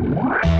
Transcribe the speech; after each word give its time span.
What? 0.00 0.57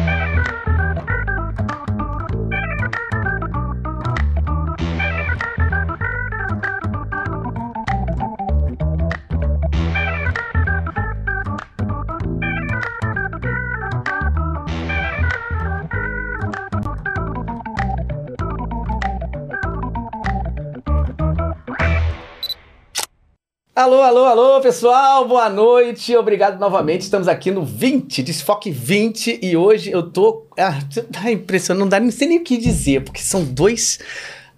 Alô, 23.79 24.03
alô, 24.03 24.25
alô, 24.25 24.61
pessoal, 24.61 25.29
boa 25.29 25.49
noite, 25.49 26.17
obrigado 26.17 26.59
novamente. 26.59 27.03
Estamos 27.03 27.29
aqui 27.29 27.49
no 27.53 27.65
20, 27.65 28.25
Desfoque 28.25 28.73
20, 28.73 29.39
e 29.41 29.57
hoje 29.57 29.93
eu 29.93 30.03
tô. 30.11 30.49
Ah, 30.59 30.81
tá 31.13 31.31
impressionante, 31.31 31.83
não 31.83 31.89
dá 31.89 32.01
nem 32.01 32.11
sei 32.11 32.27
nem 32.27 32.39
o 32.39 32.43
que 32.43 32.59
dizer, 32.59 33.05
porque 33.05 33.21
são 33.21 33.45
dois 33.45 34.01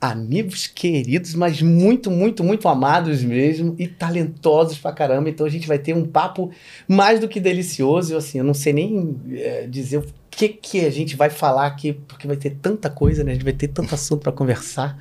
amigos 0.01 0.67
queridos, 0.67 1.35
mas 1.35 1.61
muito, 1.61 2.11
muito, 2.11 2.43
muito 2.43 2.67
amados 2.67 3.23
mesmo 3.23 3.75
e 3.79 3.87
talentosos 3.87 4.79
pra 4.79 4.91
caramba. 4.91 5.29
Então 5.29 5.45
a 5.45 5.51
gente 5.51 5.69
vai 5.69 5.79
ter 5.79 5.95
um 5.95 6.07
papo 6.07 6.51
mais 6.89 7.21
do 7.21 7.29
que 7.29 7.39
delicioso. 7.39 8.17
Assim, 8.17 8.39
eu 8.39 8.45
não 8.45 8.55
sei 8.55 8.73
nem 8.73 9.21
é, 9.35 9.67
dizer 9.67 10.03
que, 10.31 10.49
que 10.49 10.87
a 10.87 10.91
gente 10.91 11.17
vai 11.17 11.29
falar 11.29 11.67
aqui, 11.67 11.93
porque 11.93 12.27
vai 12.27 12.37
ter 12.37 12.51
tanta 12.51 12.89
coisa, 12.89 13.25
né? 13.25 13.33
A 13.33 13.35
gente 13.35 13.45
vai 13.45 13.53
ter 13.53 13.69
tanto 13.69 13.95
assunto 13.95 14.23
para 14.23 14.33
conversar. 14.33 14.97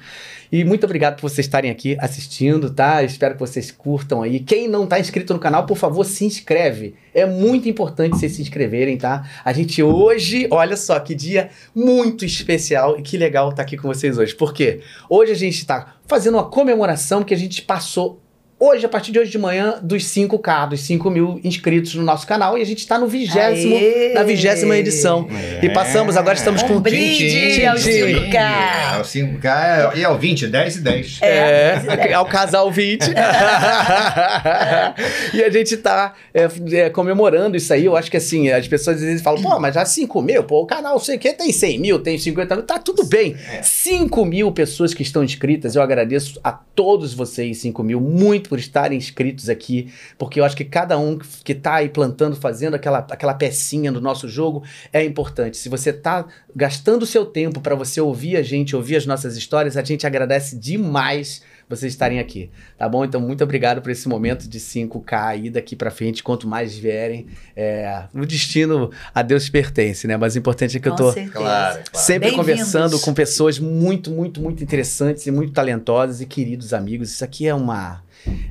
E 0.52 0.64
muito 0.64 0.84
obrigado 0.84 1.16
por 1.16 1.30
vocês 1.30 1.46
estarem 1.46 1.70
aqui 1.70 1.96
assistindo, 2.00 2.72
tá? 2.72 3.04
Espero 3.04 3.36
que 3.36 3.40
vocês 3.40 3.70
curtam 3.70 4.24
aí. 4.24 4.40
Quem 4.40 4.68
não 4.68 4.88
tá 4.88 5.00
inscrito 5.00 5.34
no 5.34 5.40
canal, 5.40 5.66
por 5.66 5.78
favor, 5.78 6.04
se 6.04 6.26
inscreve. 6.26 6.96
É 7.14 7.26
muito 7.26 7.70
importante 7.70 8.18
vocês 8.18 8.32
se 8.32 8.42
inscreverem, 8.42 8.98
tá? 8.98 9.30
A 9.46 9.54
gente 9.54 9.84
hoje, 9.84 10.48
olha 10.50 10.76
só 10.76 11.00
que 11.00 11.14
dia 11.14 11.52
muito 11.76 12.26
especial 12.26 12.98
e 12.98 13.04
que 13.04 13.16
legal 13.16 13.50
estar 13.50 13.58
tá 13.58 13.62
aqui 13.62 13.78
com 13.78 13.88
vocês 13.88 14.18
hoje. 14.18 14.34
Por 14.34 14.54
quê? 14.54 14.82
Hoje 15.08 15.32
a 15.32 15.36
gente 15.36 15.60
está 15.60 15.96
fazendo 16.08 16.36
uma 16.36 16.50
comemoração 16.50 17.24
que 17.24 17.34
a 17.34 17.38
gente 17.38 17.62
passou 17.62 18.20
hoje, 18.60 18.86
a 18.86 18.90
partir 18.90 19.12
de 19.12 19.20
hoje 19.20 19.32
de 19.32 19.38
manhã, 19.38 19.80
dos 19.82 20.04
5K, 20.04 20.70
dos 20.70 20.82
5 20.82 21.10
mil 21.10 21.40
inscritos 21.44 21.96
no 21.96 22.04
nosso 22.04 22.28
canal. 22.28 22.58
E 22.58 22.62
a 22.62 22.66
gente 22.66 22.80
está 22.80 23.00
no 23.00 23.08
vigésimo, 23.08 23.80
na 24.14 24.24
vigésima 24.24 24.76
edição. 24.78 25.28
É. 25.32 25.66
E 25.66 25.70
passamos, 25.70 26.18
agora 26.18 26.36
estamos 26.36 26.62
um 26.64 26.68
com 26.68 26.82
brinde 26.82 27.30
20. 27.30 27.66
ao 27.66 27.76
5K. 27.78 28.36
É, 28.36 28.98
o 29.00 29.04
5K 29.04 29.94
é, 29.96 30.02
é 30.02 30.10
o 30.10 30.18
20, 30.18 30.48
10 30.48 30.76
e 30.76 30.82
10. 30.82 31.20
É, 31.22 31.28
é, 31.28 32.12
é 32.12 32.20
o 32.20 32.26
casal 32.26 32.70
20. 32.70 33.06
e 35.34 35.44
a 35.44 35.50
gente 35.50 35.76
está 35.76 36.14
é, 36.34 36.50
é, 36.74 36.90
comemorando 36.90 37.56
isso 37.56 37.72
aí. 37.72 37.86
Eu 37.86 37.96
acho 37.96 38.12
que 38.12 38.18
assim, 38.18 38.50
as 38.50 38.68
pessoas 38.68 38.98
às 38.98 39.04
vezes 39.04 39.22
falam, 39.22 39.42
pô, 39.42 39.58
mas 39.60 39.76
já 39.76 39.86
5 39.86 40.22
mil, 40.22 40.44
pô, 40.44 40.64
o 40.64 40.66
canal 40.66 41.00
sei 41.00 41.18
que 41.18 41.32
tem 41.34 41.54
100 41.54 41.80
mil, 41.80 42.00
tem 42.00 42.18
50 42.18 42.56
mil, 42.56 42.66
tá 42.66 42.78
tudo 42.78 43.06
bem. 43.06 43.38
5 43.62 44.26
mil 44.26 44.52
pessoas 44.52 44.94
que 44.94 45.02
estão 45.02 45.24
inscritas, 45.24 45.76
eu 45.76 45.82
agradeço 45.82 46.40
a 46.44 46.52
todos 46.52 47.14
vocês, 47.14 47.60
5 47.60 47.84
mil, 47.84 48.02
muito 48.02 48.49
por 48.50 48.60
estarem 48.60 48.98
inscritos 48.98 49.48
aqui, 49.48 49.94
porque 50.18 50.40
eu 50.40 50.44
acho 50.44 50.58
que 50.58 50.66
cada 50.66 50.98
um 50.98 51.18
que 51.18 51.54
está 51.54 51.76
aí 51.76 51.88
plantando, 51.88 52.36
fazendo 52.36 52.74
aquela, 52.74 52.98
aquela 52.98 53.36
pecinha 53.36 53.92
do 53.92 54.02
nosso 54.02 54.28
jogo 54.28 54.64
é 54.92 55.04
importante. 55.06 55.56
Se 55.56 55.70
você 55.70 55.92
está 55.92 56.26
gastando 56.56 57.04
o 57.04 57.06
seu 57.06 57.26
tempo 57.26 57.62
para 57.62 57.76
você 57.76 58.02
ouvir 58.02 58.36
a 58.36 58.42
gente, 58.42 58.76
ouvir 58.76 58.96
as 58.96 59.06
nossas 59.06 59.38
histórias, 59.38 59.78
a 59.78 59.84
gente 59.84 60.06
agradece 60.08 60.58
demais 60.58 61.42
vocês 61.70 61.94
estarem 61.94 62.18
aqui, 62.18 62.50
tá 62.78 62.90
bom? 62.90 63.06
Então, 63.06 63.22
muito 63.22 63.44
obrigado 63.44 63.80
por 63.80 63.92
esse 63.92 64.10
momento 64.10 64.50
de 64.50 64.60
5K 64.60 65.14
aí 65.14 65.50
daqui 65.52 65.76
para 65.76 65.92
frente, 65.92 66.24
quanto 66.24 66.48
mais 66.48 66.76
vierem, 66.76 67.28
é, 67.56 68.06
o 68.12 68.26
destino 68.26 68.90
a 69.14 69.22
Deus 69.22 69.48
pertence, 69.50 70.08
né? 70.08 70.18
Mas 70.18 70.34
o 70.34 70.40
importante 70.40 70.78
é 70.78 70.80
que 70.80 70.90
com 70.90 70.96
eu 70.96 70.98
tô 70.98 71.14
certeza. 71.14 71.36
Claro, 71.36 71.84
claro. 71.92 72.06
sempre 72.06 72.32
conversando 72.32 73.00
com 73.00 73.14
pessoas 73.14 73.60
muito, 73.60 74.10
muito, 74.10 74.42
muito 74.42 74.64
interessantes 74.64 75.28
e 75.28 75.32
muito 75.32 75.54
talentosas 75.54 76.22
e 76.22 76.26
queridos 76.26 76.74
amigos. 76.74 77.12
Isso 77.12 77.24
aqui 77.24 77.48
é 77.48 77.54
uma 77.54 78.02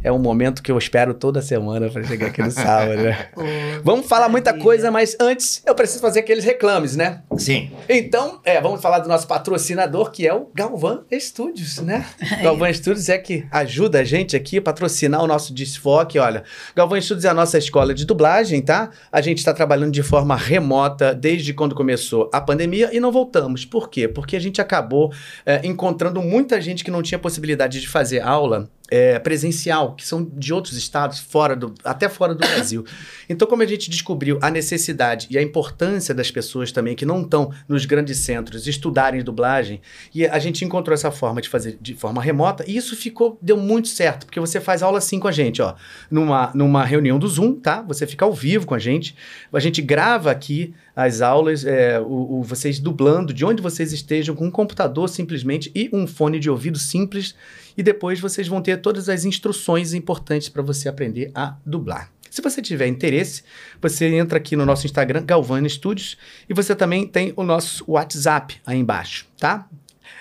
é 0.02 0.10
um 0.10 0.18
momento 0.18 0.62
que 0.62 0.70
eu 0.70 0.78
espero 0.78 1.14
toda 1.14 1.42
semana 1.42 1.88
para 1.88 2.02
chegar 2.04 2.28
aqui 2.28 2.42
no 2.42 2.50
sábado, 2.50 3.02
né? 3.02 3.28
vamos 3.82 4.06
falar 4.06 4.28
muita 4.28 4.52
coisa, 4.52 4.90
mas 4.90 5.16
antes 5.20 5.62
eu 5.66 5.74
preciso 5.74 6.00
fazer 6.00 6.20
aqueles 6.20 6.44
reclames, 6.44 6.96
né? 6.96 7.22
Sim. 7.36 7.70
Então, 7.88 8.40
é, 8.44 8.60
vamos 8.60 8.80
falar 8.80 9.00
do 9.00 9.08
nosso 9.08 9.26
patrocinador, 9.26 10.10
que 10.10 10.26
é 10.26 10.34
o 10.34 10.48
Galvan 10.54 11.04
Studios, 11.12 11.78
né? 11.78 12.06
Galvan 12.42 12.72
Studios 12.72 13.08
é 13.08 13.18
que 13.18 13.46
ajuda 13.50 14.00
a 14.00 14.04
gente 14.04 14.36
aqui 14.36 14.58
a 14.58 14.62
patrocinar 14.62 15.22
o 15.22 15.26
nosso 15.26 15.52
desfoque. 15.52 16.18
Olha, 16.18 16.44
Galvan 16.74 17.00
Studios 17.00 17.24
é 17.24 17.28
a 17.28 17.34
nossa 17.34 17.58
escola 17.58 17.94
de 17.94 18.04
dublagem, 18.04 18.62
tá? 18.62 18.90
A 19.12 19.20
gente 19.20 19.38
está 19.38 19.52
trabalhando 19.52 19.92
de 19.92 20.02
forma 20.02 20.36
remota 20.36 21.14
desde 21.14 21.52
quando 21.52 21.74
começou 21.74 22.30
a 22.32 22.40
pandemia 22.40 22.90
e 22.92 23.00
não 23.00 23.12
voltamos. 23.12 23.64
Por 23.64 23.88
quê? 23.88 24.08
Porque 24.08 24.36
a 24.36 24.40
gente 24.40 24.60
acabou 24.60 25.12
é, 25.44 25.60
encontrando 25.64 26.22
muita 26.22 26.60
gente 26.60 26.84
que 26.84 26.90
não 26.90 27.02
tinha 27.02 27.18
possibilidade 27.18 27.80
de 27.80 27.88
fazer 27.88 28.20
aula 28.20 28.70
é, 28.90 29.18
presencial, 29.18 29.94
que 29.94 30.06
são 30.06 30.24
de 30.24 30.52
outros 30.52 30.76
estados, 30.76 31.18
fora 31.18 31.54
do, 31.54 31.74
até 31.84 32.08
fora 32.08 32.34
do 32.34 32.40
Brasil. 32.46 32.84
Então, 33.28 33.46
como 33.46 33.62
a 33.62 33.66
gente 33.66 33.90
descobriu 33.90 34.38
a 34.40 34.50
necessidade 34.50 35.26
e 35.30 35.36
a 35.36 35.42
importância 35.42 36.14
das 36.14 36.30
pessoas 36.30 36.72
também 36.72 36.94
que 36.94 37.04
não 37.04 37.22
estão 37.22 37.52
nos 37.68 37.84
grandes 37.84 38.18
centros 38.18 38.66
estudarem 38.66 39.22
dublagem, 39.22 39.80
e 40.14 40.26
a 40.26 40.38
gente 40.38 40.64
encontrou 40.64 40.94
essa 40.94 41.10
forma 41.10 41.40
de 41.40 41.48
fazer 41.48 41.78
de 41.80 41.94
forma 41.94 42.22
remota, 42.22 42.64
e 42.66 42.76
isso 42.76 42.96
ficou, 42.96 43.38
deu 43.42 43.56
muito 43.56 43.88
certo, 43.88 44.26
porque 44.26 44.40
você 44.40 44.60
faz 44.60 44.82
aula 44.82 44.98
assim 44.98 45.18
com 45.18 45.28
a 45.28 45.32
gente, 45.32 45.60
ó, 45.60 45.74
numa, 46.10 46.50
numa 46.54 46.84
reunião 46.84 47.18
do 47.18 47.28
Zoom, 47.28 47.54
tá? 47.54 47.82
Você 47.82 48.06
fica 48.06 48.24
ao 48.24 48.32
vivo 48.32 48.66
com 48.66 48.74
a 48.74 48.78
gente, 48.78 49.14
a 49.52 49.60
gente 49.60 49.82
grava 49.82 50.30
aqui 50.30 50.74
as 50.98 51.20
aulas, 51.20 51.64
é, 51.64 52.00
o, 52.00 52.40
o, 52.40 52.42
vocês 52.42 52.80
dublando 52.80 53.32
de 53.32 53.44
onde 53.44 53.62
vocês 53.62 53.92
estejam, 53.92 54.34
com 54.34 54.46
um 54.46 54.50
computador 54.50 55.08
simplesmente 55.08 55.70
e 55.72 55.88
um 55.92 56.08
fone 56.08 56.40
de 56.40 56.50
ouvido 56.50 56.76
simples, 56.76 57.36
e 57.76 57.84
depois 57.84 58.18
vocês 58.18 58.48
vão 58.48 58.60
ter 58.60 58.78
todas 58.78 59.08
as 59.08 59.24
instruções 59.24 59.94
importantes 59.94 60.48
para 60.48 60.60
você 60.60 60.88
aprender 60.88 61.30
a 61.36 61.56
dublar. 61.64 62.10
Se 62.28 62.42
você 62.42 62.60
tiver 62.60 62.88
interesse, 62.88 63.44
você 63.80 64.06
entra 64.12 64.38
aqui 64.38 64.56
no 64.56 64.66
nosso 64.66 64.86
Instagram, 64.86 65.24
Galvani 65.24 65.70
Studios, 65.70 66.18
e 66.48 66.52
você 66.52 66.74
também 66.74 67.06
tem 67.06 67.32
o 67.36 67.44
nosso 67.44 67.84
WhatsApp 67.86 68.60
aí 68.66 68.80
embaixo, 68.80 69.24
tá? 69.38 69.68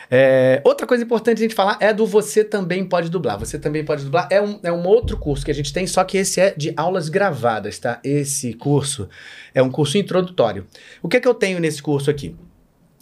É, 0.09 0.62
outra 0.63 0.88
coisa 0.88 1.03
importante 1.03 1.40
a 1.40 1.41
gente 1.41 1.56
falar 1.56 1.78
é 1.81 1.94
do 1.94 2.06
Você 2.06 2.44
Também 2.44 2.85
Pode 2.85 3.09
Dublar. 3.09 3.38
Você 3.38 3.59
Também 3.59 3.84
Pode 3.84 4.03
Dublar 4.03 4.28
é 4.31 4.41
um, 4.41 4.59
é 4.63 4.72
um 4.72 4.85
outro 4.85 5.18
curso 5.18 5.44
que 5.44 5.51
a 5.51 5.53
gente 5.53 5.73
tem, 5.73 5.85
só 5.85 6.03
que 6.03 6.18
esse 6.18 6.40
é 6.40 6.53
de 6.56 6.73
aulas 6.78 7.09
gravadas, 7.09 7.78
tá? 7.78 8.00
Esse 8.03 8.53
curso 8.53 9.09
é 9.53 9.62
um 9.62 9.69
curso 9.69 9.97
introdutório. 9.97 10.66
O 11.01 11.09
que 11.09 11.17
é 11.17 11.19
que 11.19 11.28
eu 11.28 11.34
tenho 11.34 11.59
nesse 11.59 11.81
curso 11.81 12.09
aqui? 12.09 12.35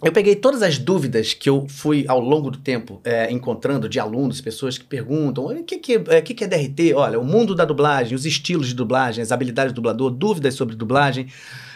Eu 0.02 0.12
peguei 0.12 0.36
todas 0.36 0.62
as 0.62 0.76
dúvidas 0.76 1.32
que 1.32 1.48
eu 1.48 1.66
fui 1.68 2.04
ao 2.06 2.20
longo 2.20 2.50
do 2.50 2.58
tempo 2.58 3.00
é, 3.02 3.32
encontrando 3.32 3.88
de 3.88 3.98
alunos, 3.98 4.42
pessoas 4.42 4.76
que 4.76 4.84
perguntam: 4.84 5.46
o 5.46 5.64
que, 5.64 5.78
que, 5.78 5.94
é, 6.08 6.20
que, 6.20 6.34
que 6.34 6.44
é 6.44 6.46
DRT? 6.46 6.92
Olha, 6.94 7.18
o 7.18 7.24
mundo 7.24 7.54
da 7.54 7.64
dublagem, 7.64 8.14
os 8.14 8.26
estilos 8.26 8.68
de 8.68 8.74
dublagem, 8.74 9.22
as 9.22 9.32
habilidades 9.32 9.72
do 9.72 9.76
dublador, 9.76 10.10
dúvidas 10.10 10.54
sobre 10.54 10.76
dublagem. 10.76 11.28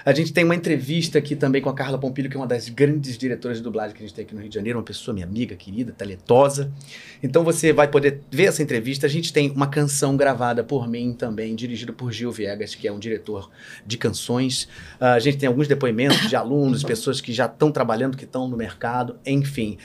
A 0.05 0.12
gente 0.12 0.33
tem 0.33 0.44
uma 0.44 0.55
entrevista 0.55 1.19
aqui 1.19 1.37
também 1.37 1.61
com 1.61 1.69
a 1.69 1.75
Carla 1.75 1.99
Pompilho, 1.99 2.31
que 2.31 2.37
é 2.37 2.41
uma 2.41 2.47
das 2.47 2.69
grandes 2.69 3.19
diretoras 3.19 3.59
de 3.59 3.62
dublagem 3.62 3.94
que 3.94 4.03
a 4.03 4.06
gente 4.06 4.15
tem 4.15 4.25
aqui 4.25 4.34
no 4.34 4.41
Rio 4.41 4.49
de 4.49 4.55
Janeiro, 4.55 4.78
uma 4.78 4.84
pessoa, 4.84 5.12
minha 5.12 5.27
amiga, 5.27 5.55
querida, 5.56 5.93
talentosa. 5.93 6.72
Então 7.22 7.44
você 7.44 7.72
vai 7.72 7.88
poder 7.88 8.21
ver 8.31 8.44
essa 8.44 8.62
entrevista. 8.62 9.06
A 9.06 9.10
gente 9.10 9.33
tem 9.33 9.50
uma 9.50 9.66
canção 9.66 10.16
gravada 10.16 10.65
por 10.65 10.89
mim 10.89 11.12
também, 11.12 11.55
dirigida 11.55 11.93
por 11.93 12.12
Gil 12.12 12.33
Viegas, 12.33 12.75
que 12.75 12.89
é 12.89 12.93
um 12.93 12.99
diretor 12.99 13.50
de 13.87 13.99
canções. 13.99 14.65
Uh, 15.00 15.05
a 15.05 15.19
gente 15.19 15.37
tem 15.37 15.47
alguns 15.47 15.69
depoimentos 15.69 16.28
de 16.28 16.37
alunos, 16.37 16.83
pessoas 16.83 17.21
que 17.21 17.33
já 17.33 17.47
estão 17.47 17.71
trabalhando, 17.71 18.16
que 18.16 18.25
estão 18.25 18.49
no 18.49 18.56
mercado, 18.56 19.19
enfim. 19.27 19.77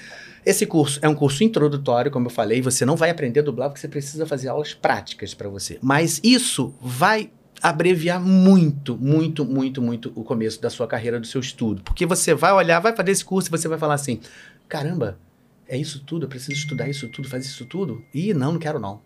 Esse 0.45 0.65
curso 0.67 0.99
é 1.01 1.09
um 1.09 1.15
curso 1.15 1.43
introdutório, 1.43 2.11
como 2.11 2.27
eu 2.27 2.29
falei, 2.29 2.61
você 2.61 2.85
não 2.85 2.95
vai 2.95 3.09
aprender 3.09 3.39
a 3.39 3.43
dublar 3.43 3.69
porque 3.69 3.81
você 3.81 3.87
precisa 3.87 4.27
fazer 4.27 4.47
aulas 4.47 4.75
práticas 4.75 5.33
para 5.33 5.49
você. 5.49 5.79
Mas 5.81 6.21
isso 6.23 6.73
vai 6.79 7.31
abreviar 7.61 8.21
muito, 8.21 8.97
muito, 8.97 9.45
muito, 9.45 9.81
muito 9.81 10.11
o 10.15 10.23
começo 10.23 10.61
da 10.61 10.69
sua 10.69 10.87
carreira, 10.87 11.19
do 11.19 11.27
seu 11.27 11.41
estudo. 11.41 11.81
Porque 11.83 12.05
você 12.05 12.33
vai 12.33 12.51
olhar, 12.51 12.79
vai 12.79 12.95
fazer 12.95 13.11
esse 13.11 13.25
curso 13.25 13.49
e 13.49 13.51
você 13.51 13.67
vai 13.67 13.77
falar 13.77 13.95
assim: 13.95 14.19
caramba, 14.67 15.17
é 15.67 15.77
isso 15.77 16.03
tudo? 16.05 16.25
Eu 16.25 16.29
preciso 16.29 16.53
estudar 16.53 16.87
isso 16.89 17.07
tudo, 17.09 17.27
fazer 17.27 17.45
isso 17.45 17.65
tudo? 17.65 18.03
Ih, 18.13 18.33
não, 18.33 18.53
não 18.53 18.59
quero 18.59 18.79
não. 18.79 19.01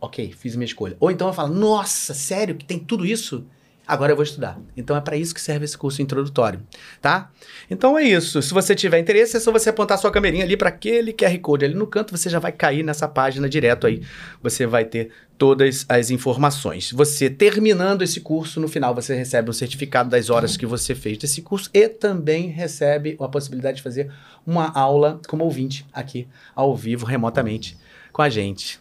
Ok, 0.00 0.32
fiz 0.32 0.56
minha 0.56 0.66
escolha. 0.66 0.96
Ou 1.00 1.10
então 1.10 1.28
eu 1.28 1.32
falo: 1.32 1.54
nossa, 1.54 2.14
sério 2.14 2.56
que 2.56 2.64
tem 2.64 2.78
tudo 2.78 3.06
isso? 3.06 3.46
Agora 3.88 4.12
eu 4.12 4.16
vou 4.16 4.22
estudar. 4.22 4.60
Então 4.76 4.94
é 4.94 5.00
para 5.00 5.16
isso 5.16 5.34
que 5.34 5.40
serve 5.40 5.64
esse 5.64 5.78
curso 5.78 6.02
introdutório, 6.02 6.60
tá? 7.00 7.30
Então 7.70 7.98
é 7.98 8.02
isso. 8.02 8.42
Se 8.42 8.52
você 8.52 8.74
tiver 8.74 8.98
interesse, 8.98 9.38
é 9.38 9.40
só 9.40 9.50
você 9.50 9.70
apontar 9.70 9.96
sua 9.96 10.10
câmerinha 10.10 10.44
ali 10.44 10.58
para 10.58 10.68
aquele 10.68 11.10
QR 11.10 11.38
Code 11.38 11.64
ali 11.64 11.74
no 11.74 11.86
canto, 11.86 12.14
você 12.14 12.28
já 12.28 12.38
vai 12.38 12.52
cair 12.52 12.82
nessa 12.82 13.08
página 13.08 13.48
direto 13.48 13.86
aí. 13.86 14.02
Você 14.42 14.66
vai 14.66 14.84
ter 14.84 15.10
todas 15.38 15.86
as 15.88 16.10
informações. 16.10 16.92
Você 16.92 17.30
terminando 17.30 18.02
esse 18.02 18.20
curso, 18.20 18.60
no 18.60 18.68
final 18.68 18.94
você 18.94 19.14
recebe 19.14 19.48
um 19.48 19.54
certificado 19.54 20.10
das 20.10 20.28
horas 20.28 20.54
que 20.54 20.66
você 20.66 20.94
fez 20.94 21.16
desse 21.16 21.40
curso 21.40 21.70
e 21.72 21.88
também 21.88 22.48
recebe 22.48 23.16
a 23.18 23.28
possibilidade 23.28 23.78
de 23.78 23.82
fazer 23.82 24.12
uma 24.46 24.70
aula 24.70 25.18
como 25.28 25.44
ouvinte 25.44 25.86
aqui 25.94 26.28
ao 26.54 26.76
vivo 26.76 27.06
remotamente 27.06 27.78
com 28.12 28.20
a 28.20 28.28
gente. 28.28 28.78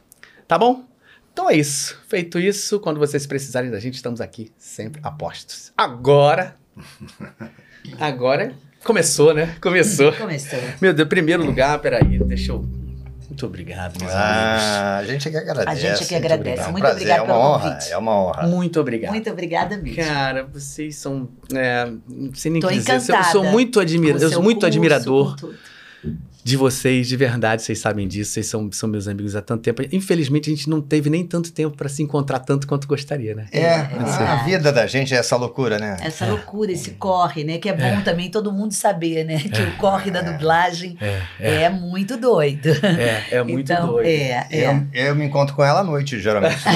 Tá 0.47 0.57
bom? 0.57 0.86
Então 1.37 1.51
é 1.51 1.55
isso. 1.55 1.95
Feito 2.07 2.39
isso, 2.39 2.79
quando 2.79 2.97
vocês 2.97 3.27
precisarem 3.27 3.69
da 3.69 3.79
gente, 3.79 3.93
estamos 3.93 4.19
aqui 4.19 4.51
sempre 4.57 4.99
a 5.03 5.11
postos. 5.11 5.71
Agora, 5.77 6.55
Agora 7.99 8.55
começou, 8.83 9.35
né? 9.35 9.55
Começou. 9.61 10.11
Começou. 10.13 10.57
Meu 10.81 10.95
Deus, 10.95 11.07
primeiro 11.07 11.45
lugar, 11.45 11.77
peraí, 11.77 12.17
deixa 12.25 12.53
eu. 12.53 12.65
Muito 13.27 13.45
obrigado, 13.45 13.99
meus 13.99 14.11
Ah, 14.11 14.97
a 14.97 15.05
gente 15.05 15.27
é 15.27 15.31
que 15.31 15.37
agradece. 15.37 15.69
A 15.69 15.75
gente 15.75 16.03
é 16.03 16.07
que 16.07 16.15
agradece. 16.15 16.63
É 16.63 16.65
um 16.65 16.71
Muito 16.71 16.81
prazer, 16.81 17.01
obrigado 17.01 17.19
é 17.19 17.21
uma 17.21 17.33
pelo 17.35 17.39
honra, 17.45 17.69
convite. 17.69 17.91
É 17.91 17.97
uma 17.99 18.19
honra. 18.19 18.39
amigos. 18.39 18.55
Muito 18.55 18.79
obrigado. 18.79 19.11
Muito 19.11 19.29
obrigada 19.29 19.77
mesmo. 19.77 20.03
Cara, 20.03 20.43
vocês 20.43 20.95
são. 20.95 21.29
É, 21.53 21.85
não 22.09 22.33
sei 22.33 22.51
nem 22.51 22.61
Tô 22.61 22.69
dizer. 22.69 22.93
Eu 22.93 23.23
sou 23.25 23.43
muito 23.43 23.79
admira, 23.79 24.17
Com 24.17 24.23
eu 24.23 24.31
sou 24.31 24.41
muito 24.41 24.55
curso, 24.61 24.65
admirador. 24.65 25.35
De 26.47 26.55
vocês, 26.55 27.09
de 27.09 27.17
verdade, 27.17 27.61
vocês 27.61 27.77
sabem 27.77 28.07
disso, 28.07 28.31
vocês 28.31 28.47
são, 28.47 28.71
são 28.71 28.87
meus 28.87 29.05
amigos 29.05 29.35
há 29.35 29.41
tanto 29.41 29.63
tempo. 29.63 29.81
Infelizmente, 29.91 30.49
a 30.49 30.55
gente 30.55 30.69
não 30.69 30.81
teve 30.81 31.09
nem 31.09 31.27
tanto 31.27 31.51
tempo 31.51 31.75
para 31.75 31.89
se 31.89 32.01
encontrar 32.01 32.39
tanto 32.39 32.65
quanto 32.65 32.87
gostaria, 32.87 33.35
né? 33.35 33.47
É, 33.51 33.73
a 33.73 34.45
vida 34.45 34.71
da 34.71 34.87
gente 34.87 35.13
é 35.13 35.17
essa 35.17 35.35
loucura, 35.35 35.77
né? 35.77 35.97
Essa 35.99 36.25
loucura, 36.25 36.71
esse 36.71 36.91
corre, 36.91 37.43
né? 37.43 37.57
Que 37.57 37.67
é 37.67 37.73
bom 37.73 38.01
também 38.01 38.31
todo 38.31 38.49
mundo 38.49 38.73
saber, 38.73 39.25
né? 39.25 39.39
Que 39.39 39.61
o 39.61 39.75
corre 39.75 40.09
da 40.09 40.21
dublagem 40.21 40.97
É, 41.01 41.63
é, 41.63 41.69
muito 41.69 42.15
doido. 42.15 42.69
é, 42.81 43.25
é 43.29 43.43
muito 43.43 43.69
então, 43.69 43.87
doido. 43.87 44.07
É, 44.07 44.47
é. 44.49 44.87
Eu, 44.93 45.07
eu 45.07 45.15
me 45.17 45.25
encontro 45.25 45.53
com 45.53 45.65
ela 45.65 45.81
à 45.81 45.83
noite, 45.83 46.17
geralmente. 46.17 46.63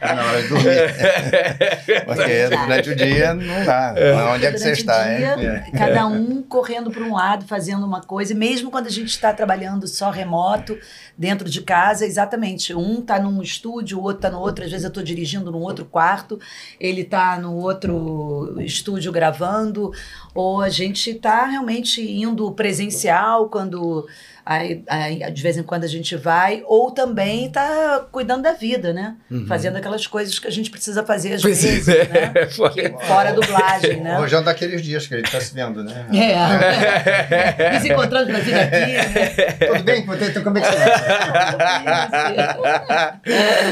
É 0.00 0.14
na 0.14 0.24
hora 0.24 0.42
de 0.42 0.48
dormir. 0.48 2.04
Porque 2.06 2.48
durante 2.48 2.90
o 2.90 2.96
dia 2.96 3.34
não 3.34 3.64
dá. 3.64 3.94
Onde 4.34 4.46
é 4.46 4.52
que 4.52 4.58
você 4.58 4.72
está? 4.72 5.04
dia, 5.04 5.64
é? 5.72 5.78
Cada 5.78 6.06
um 6.06 6.42
correndo 6.42 6.90
para 6.90 7.02
um 7.02 7.14
lado, 7.14 7.44
fazendo 7.46 7.86
uma 7.86 7.99
coisa, 8.06 8.32
e 8.32 8.36
mesmo 8.36 8.70
quando 8.70 8.86
a 8.86 8.90
gente 8.90 9.08
está 9.08 9.32
trabalhando 9.32 9.86
só 9.86 10.10
remoto, 10.10 10.78
dentro 11.16 11.48
de 11.48 11.62
casa, 11.62 12.06
exatamente. 12.06 12.74
Um 12.74 13.00
está 13.00 13.20
num 13.20 13.42
estúdio, 13.42 13.98
o 13.98 14.02
outro 14.02 14.18
está 14.18 14.30
no 14.30 14.40
outro. 14.40 14.64
Às 14.64 14.70
vezes 14.70 14.84
eu 14.84 14.88
estou 14.88 15.02
dirigindo 15.02 15.50
num 15.50 15.60
outro 15.60 15.84
quarto, 15.84 16.38
ele 16.78 17.02
está 17.02 17.38
no 17.38 17.54
outro 17.56 18.56
estúdio 18.60 19.12
gravando, 19.12 19.92
ou 20.34 20.62
a 20.62 20.68
gente 20.68 21.10
está 21.10 21.46
realmente 21.46 22.00
indo 22.00 22.50
presencial 22.52 23.48
quando. 23.48 24.06
Aí, 24.50 24.82
aí, 24.88 25.30
de 25.30 25.42
vez 25.44 25.56
em 25.56 25.62
quando 25.62 25.84
a 25.84 25.86
gente 25.86 26.16
vai, 26.16 26.64
ou 26.66 26.90
também 26.90 27.46
está 27.46 28.04
cuidando 28.10 28.42
da 28.42 28.52
vida, 28.52 28.92
né? 28.92 29.14
Fazendo 29.46 29.76
aquelas 29.76 30.08
coisas 30.08 30.40
que 30.40 30.48
a 30.48 30.50
gente 30.50 30.72
precisa 30.72 31.04
fazer 31.04 31.34
às 31.34 31.42
vezes, 31.44 31.86
é. 31.86 32.04
né? 32.08 32.32
Que- 32.74 33.06
fora 33.06 33.28
a 33.28 33.32
dublagem, 33.32 34.00
né? 34.00 34.18
Hoje 34.18 34.34
é 34.34 34.40
um 34.40 34.42
daqueles 34.42 34.82
dias 34.82 35.06
que 35.06 35.14
a 35.14 35.18
gente 35.18 35.26
está 35.26 35.40
se 35.40 35.54
vendo, 35.54 35.84
né? 35.84 36.04
É. 36.12 37.74
Nos 37.78 37.84
encontrando 37.84 38.26
pra 38.26 38.40
vir 38.40 38.54
aqui, 38.54 38.92
né? 38.92 39.52
Tudo 39.68 39.84
bem? 39.84 40.00
Então, 40.00 40.42
como 40.42 40.58
é 40.58 40.60
que 40.62 40.66
você 40.66 40.80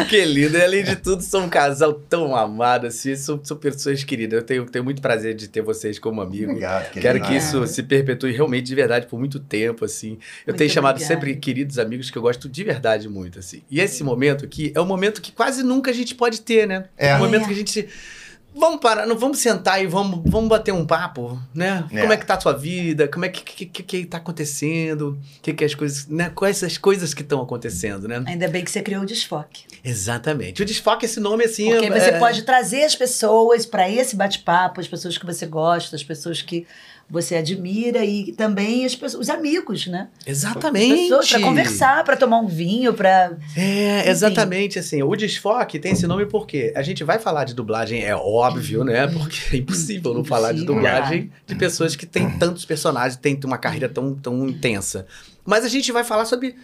que 0.08 0.24
lindo. 0.24 0.56
E 0.56 0.62
além 0.62 0.84
de 0.84 0.94
tudo, 0.94 1.22
são 1.22 1.46
um 1.46 1.48
casal 1.48 1.92
tão 1.92 2.36
amado, 2.36 2.86
assim. 2.86 3.16
São, 3.16 3.40
são 3.42 3.56
pessoas 3.56 4.04
queridas. 4.04 4.40
Eu 4.40 4.46
tenho, 4.46 4.64
tenho 4.66 4.84
muito 4.84 5.02
prazer 5.02 5.34
de 5.34 5.48
ter 5.48 5.60
vocês 5.60 5.98
como 5.98 6.20
amigo. 6.20 6.52
Obrigado, 6.52 6.84
querido. 6.84 7.00
Quero 7.00 7.18
que 7.18 7.32
Nada. 7.32 7.36
isso 7.36 7.66
se 7.66 7.82
perpetue 7.82 8.30
realmente 8.30 8.66
de 8.66 8.74
verdade 8.76 9.06
por 9.08 9.18
muito 9.18 9.40
tempo, 9.40 9.84
assim. 9.84 10.18
Eu 10.46 10.52
Muito 10.52 10.58
tenho 10.58 10.67
chamado 10.68 10.96
obrigada. 10.96 11.14
sempre 11.20 11.36
queridos 11.36 11.78
amigos 11.78 12.10
que 12.10 12.18
eu 12.18 12.22
gosto 12.22 12.48
de 12.48 12.64
verdade 12.64 13.08
muito, 13.08 13.38
assim. 13.38 13.62
E 13.70 13.80
esse 13.80 14.02
momento 14.04 14.44
aqui 14.44 14.72
é 14.74 14.80
um 14.80 14.86
momento 14.86 15.20
que 15.20 15.32
quase 15.32 15.62
nunca 15.62 15.90
a 15.90 15.94
gente 15.94 16.14
pode 16.14 16.40
ter, 16.40 16.66
né? 16.66 16.84
É. 16.96 17.14
um 17.16 17.18
momento 17.18 17.42
É. 17.44 17.46
que 17.46 17.52
a 17.52 17.56
gente. 17.56 17.88
Vamos 18.56 18.80
parar, 18.80 19.06
não 19.06 19.16
vamos 19.16 19.38
sentar 19.38 19.80
e 19.80 19.86
vamos, 19.86 20.20
vamos 20.28 20.48
bater 20.48 20.72
um 20.72 20.84
papo, 20.84 21.38
né? 21.54 21.84
É. 21.92 22.00
Como 22.00 22.12
é 22.12 22.16
que 22.16 22.26
tá 22.26 22.34
a 22.34 22.40
sua 22.40 22.54
vida? 22.54 23.06
Como 23.06 23.24
é 23.24 23.28
que 23.28 23.42
que, 23.42 23.66
que, 23.66 23.82
que 23.84 24.06
tá 24.06 24.16
acontecendo? 24.16 25.16
Que 25.42 25.52
que 25.52 25.64
as 25.64 25.74
coisas, 25.74 26.08
né? 26.08 26.30
Quais 26.34 26.64
as 26.64 26.76
coisas 26.76 27.14
que 27.14 27.22
estão 27.22 27.40
acontecendo, 27.40 28.08
né? 28.08 28.24
Ainda 28.26 28.48
bem 28.48 28.64
que 28.64 28.70
você 28.70 28.82
criou 28.82 29.02
o 29.02 29.06
desfoque. 29.06 29.64
Exatamente. 29.84 30.62
O 30.62 30.64
desfoque 30.64 31.04
esse 31.04 31.20
nome 31.20 31.44
assim, 31.44 31.70
Porque 31.70 31.86
é- 31.86 31.90
você 31.90 32.10
é- 32.10 32.18
pode 32.18 32.42
trazer 32.42 32.82
as 32.84 32.96
pessoas 32.96 33.64
para 33.66 33.88
esse 33.88 34.16
bate-papo, 34.16 34.80
as 34.80 34.88
pessoas 34.88 35.16
que 35.16 35.26
você 35.26 35.46
gosta, 35.46 35.94
as 35.94 36.02
pessoas 36.02 36.42
que 36.42 36.66
você 37.10 37.36
admira 37.36 38.04
e 38.04 38.32
também 38.32 38.84
as 38.84 38.94
pessoas, 38.94 39.28
os 39.28 39.30
amigos, 39.30 39.86
né? 39.86 40.08
Exatamente. 40.26 41.04
Pessoas 41.04 41.28
para 41.30 41.40
conversar, 41.40 42.04
para 42.04 42.16
tomar 42.16 42.38
um 42.40 42.46
vinho, 42.46 42.92
para 42.92 43.36
É, 43.56 44.00
Enfim. 44.00 44.10
exatamente 44.10 44.78
assim. 44.78 45.02
O 45.02 45.16
desfoque 45.16 45.78
tem 45.78 45.92
esse 45.92 46.06
nome 46.06 46.26
porque 46.26 46.72
a 46.76 46.82
gente 46.82 47.02
vai 47.04 47.18
falar 47.18 47.44
de 47.44 47.54
dublagem, 47.54 48.04
é 48.04 48.14
óbvio, 48.14 48.84
né? 48.84 49.06
Porque 49.06 49.56
é 49.56 49.58
impossível 49.58 50.12
não 50.12 50.24
falar 50.24 50.52
de 50.52 50.64
dublagem 50.64 51.30
de 51.46 51.54
pessoas 51.54 51.96
que 51.96 52.04
têm 52.04 52.30
tantos 52.38 52.64
personagens, 52.64 53.16
têm 53.16 53.38
uma 53.44 53.58
carreira 53.58 53.88
tão, 53.88 54.14
tão 54.14 54.46
intensa. 54.46 55.06
Mas 55.46 55.64
a 55.64 55.68
gente 55.68 55.90
vai 55.90 56.04
falar 56.04 56.26
sobre 56.26 56.56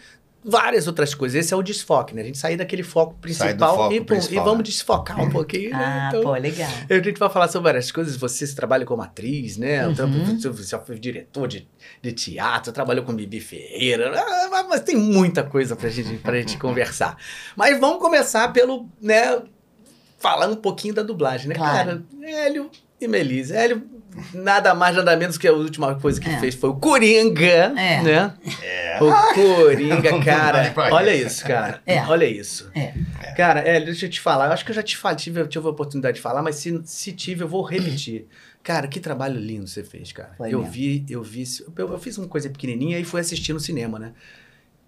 várias 0.44 0.86
outras 0.86 1.14
coisas. 1.14 1.42
Esse 1.44 1.54
é 1.54 1.56
o 1.56 1.62
desfoque, 1.62 2.14
né? 2.14 2.20
A 2.20 2.24
gente 2.24 2.36
sair 2.36 2.56
daquele 2.56 2.82
foco 2.82 3.14
principal, 3.14 3.76
foco 3.76 3.94
e, 3.94 4.00
pô, 4.00 4.06
principal, 4.06 4.36
e 4.36 4.44
vamos 4.44 4.58
né? 4.58 4.64
desfocar 4.64 5.20
um 5.20 5.30
pouquinho. 5.30 5.70
né? 5.70 5.78
Ah, 5.84 6.08
Então, 6.08 6.22
pô, 6.22 6.32
legal. 6.34 6.68
A 6.90 6.94
gente 6.94 7.18
vai 7.18 7.30
falar 7.30 7.48
sobre 7.48 7.64
várias 7.64 7.90
coisas. 7.90 8.16
Você 8.16 8.46
trabalha 8.54 8.84
como 8.84 9.00
atriz, 9.02 9.56
né? 9.56 9.86
Uhum. 9.86 9.92
Então, 9.92 10.08
Você 10.36 10.48
você 10.50 10.78
foi 10.80 10.98
diretor 10.98 11.48
de, 11.48 11.66
de 12.02 12.12
teatro, 12.12 12.72
trabalhou 12.72 13.04
com 13.04 13.14
Bibi 13.14 13.40
Ferreira. 13.40 14.12
Ah, 14.14 14.48
mas- 14.50 14.66
Mas 14.68 14.80
tem 14.82 14.96
muita 14.96 15.42
coisa 15.44 15.74
pra 15.76 15.88
gente, 15.88 16.18
pra 16.18 16.36
gente 16.36 16.58
conversar. 16.58 17.16
Mas 17.56 17.78
vamos 17.80 17.98
começar 18.00 18.52
pelo, 18.52 18.88
né? 19.00 19.40
Falando 20.18 20.52
um 20.54 20.60
pouquinho 20.60 20.94
da 20.94 21.02
dublagem, 21.02 21.48
né? 21.48 21.54
Claro. 21.54 21.74
Cara, 21.76 22.04
Hélio 22.22 22.70
e 23.00 23.08
Melise. 23.08 23.54
Hélio, 23.54 23.82
nada 24.32 24.74
mais, 24.74 24.94
nada 24.96 25.16
menos 25.16 25.36
que 25.36 25.46
a 25.48 25.52
última 25.52 25.94
coisa 25.96 26.20
que 26.20 26.28
É. 26.28 26.38
fez 26.38 26.54
foi 26.54 26.70
o 26.70 26.74
Coringa, 26.76 27.44
É. 27.46 28.02
né? 28.02 28.34
É. 28.62 28.98
O 29.02 29.34
Coringa, 29.34 30.18
cara. 30.24 30.72
Olha 30.92 31.14
isso. 31.14 31.26
isso, 31.26 31.44
cara. 31.46 31.82
É. 31.86 32.00
Olha 32.02 32.24
isso. 32.24 32.70
É. 32.74 32.92
Cara, 33.36 33.60
é, 33.60 33.80
deixa 33.80 34.06
eu 34.06 34.10
te 34.10 34.20
falar. 34.20 34.46
Eu 34.46 34.52
acho 34.52 34.64
que 34.64 34.70
eu 34.70 34.74
já 34.74 34.82
te 34.82 34.96
falei, 34.96 35.16
tive, 35.18 35.46
tive 35.48 35.66
a 35.66 35.70
oportunidade 35.70 36.16
de 36.16 36.22
falar, 36.22 36.42
mas 36.42 36.56
se, 36.56 36.80
se 36.84 37.12
tive, 37.12 37.42
eu 37.42 37.48
vou 37.48 37.62
repetir. 37.62 38.26
Cara, 38.62 38.86
que 38.88 38.98
trabalho 38.98 39.38
lindo 39.38 39.66
você 39.66 39.84
fez, 39.84 40.10
cara. 40.12 40.30
Foi 40.38 40.54
eu 40.54 40.60
mesmo. 40.60 40.72
vi, 40.72 41.04
eu 41.10 41.22
vi. 41.22 41.44
Eu, 41.76 41.90
eu 41.92 41.98
fiz 41.98 42.16
uma 42.16 42.26
coisa 42.28 42.48
pequenininha 42.48 42.98
e 42.98 43.04
fui 43.04 43.20
assistir 43.20 43.52
no 43.52 43.60
cinema, 43.60 43.98
né? 43.98 44.12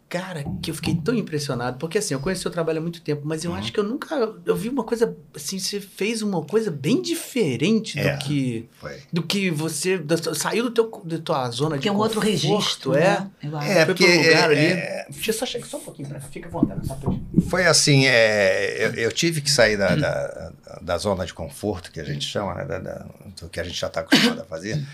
Cara, 0.09 0.45
que 0.63 0.71
eu 0.71 0.75
fiquei 0.77 0.95
tão 0.95 1.13
impressionado, 1.17 1.79
porque 1.79 1.99
assim, 1.99 2.15
eu 2.15 2.21
conheci 2.21 2.39
o 2.39 2.43
seu 2.43 2.51
trabalho 2.53 2.79
há 2.79 2.81
muito 2.81 3.01
tempo, 3.01 3.23
mas 3.25 3.45
eu 3.45 3.51
Uhum. 3.51 3.57
acho 3.57 3.73
que 3.73 3.81
eu 3.81 3.83
nunca. 3.83 4.15
Eu 4.47 4.55
vi 4.55 4.69
uma 4.69 4.85
coisa. 4.85 5.17
Assim, 5.35 5.59
você 5.59 5.81
fez 5.81 6.23
uma 6.23 6.43
coisa 6.45 6.71
bem 6.71 7.03
diferente 7.03 7.99
É. 7.99 8.13
do 8.17 8.19
que. 8.25 8.69
Foi. 8.81 9.01
Do 9.13 9.23
que 9.25 9.51
você. 9.51 9.99
da- 9.99 10.17
saiu 10.35 10.63
do 10.65 10.71
teu, 10.71 11.03
da 11.05 11.19
tua 11.19 11.51
zona 11.51 11.75
Que 11.77 11.83
de 11.83 11.89
é 11.89 11.93
um 11.93 11.97
outro 11.97 12.21
conforto, 12.21 12.31
registro, 12.31 12.95
é. 12.95 13.01
né? 13.01 13.31
É, 13.43 13.85
Foi 13.85 13.87
porque 13.87 14.05
pro 14.07 14.17
lugar 14.29 14.51
ali. 14.51 14.59
é, 14.61 15.07
Deixa 15.11 15.31
eu 15.31 15.35
só 15.35 15.45
chegar 15.45 15.67
só 15.67 15.77
um 15.79 15.81
pouquinho 15.81 16.09
pra 16.09 16.21
fica 16.21 16.49
à 16.49 16.53
vontade, 16.53 16.87
só 16.87 16.95
pra 16.95 17.13
foi 17.49 17.67
assim, 17.67 18.07
é, 18.07 18.87
eu, 18.87 18.95
eu 18.95 19.13
tive 19.13 19.41
que 19.41 19.51
sair 19.51 19.77
da, 19.77 19.95
da, 19.97 20.53
da 20.83 20.99
zona 20.99 21.27
de 21.27 21.35
conforto, 21.35 21.91
que 21.91 21.99
a 22.01 22.05
gente 22.05 22.25
chama, 22.27 22.55
né, 22.55 22.65
da- 22.65 22.79
da- 22.79 23.07
do 23.41 23.49
que 23.49 23.59
a 23.61 23.65
gente 23.65 23.79
já 23.79 23.89
está 23.89 24.01
acostumado 24.01 24.41
a 24.41 24.45
fazer, 24.45 24.85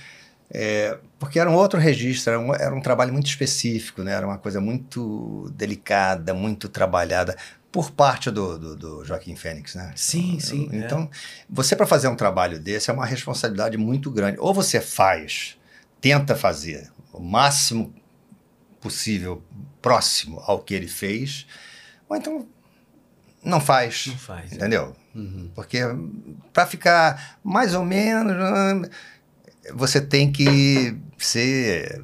é, 0.55 0.99
porque 1.19 1.41
era 1.41 1.51
um 1.51 1.55
outro 1.55 1.81
registro, 1.81 2.35
era 2.35 2.41
um, 2.41 2.55
era 2.55 2.75
um 2.75 2.81
trabalho 2.81 3.13
muito 3.13 3.27
específico, 3.27 4.03
né, 4.03 4.13
era 4.13 4.27
uma 4.27 4.37
coisa 4.37 4.61
muito 4.61 5.51
delicada, 5.57 6.35
muito 6.35 6.69
trabalhada 6.69 7.35
por 7.73 7.91
parte 7.91 8.31
do, 8.31 8.59
do, 8.59 8.77
do 8.77 9.05
Joaquim 9.05 9.35
Fênix, 9.35 9.75
né? 9.75 9.93
Sim, 9.97 10.39
sim, 10.39 10.69
é. 10.71 10.77
Então, 10.77 11.09
você 11.49 11.75
para 11.75 11.87
fazer 11.87 12.09
um 12.09 12.15
trabalho 12.15 12.61
desse 12.61 12.91
é 12.91 12.93
uma 12.93 13.07
responsabilidade 13.07 13.79
muito 13.79 14.11
grande. 14.11 14.37
Ou 14.39 14.53
você 14.53 14.79
faz, 14.79 15.57
tenta 15.99 16.37
fazer 16.37 16.91
o 17.15 17.19
máximo 17.19 17.95
possível 18.79 19.43
próximo 19.81 20.39
ao 20.41 20.59
que 20.59 20.75
ele 20.75 20.87
fez, 20.87 21.47
ou 22.11 22.15
então 22.15 22.47
não 23.43 23.59
faz. 23.59 24.07
Não 24.09 24.19
faz. 24.19 24.53
é. 24.53 24.55
Entendeu? 24.57 24.95
Uhum. 25.15 25.51
Porque 25.55 25.81
para 26.53 26.67
ficar 26.67 27.39
mais 27.43 27.75
ou 27.75 27.85
menos, 27.85 28.89
você 29.75 30.01
tem 30.01 30.31
que 30.33 30.95
ser. 31.19 32.01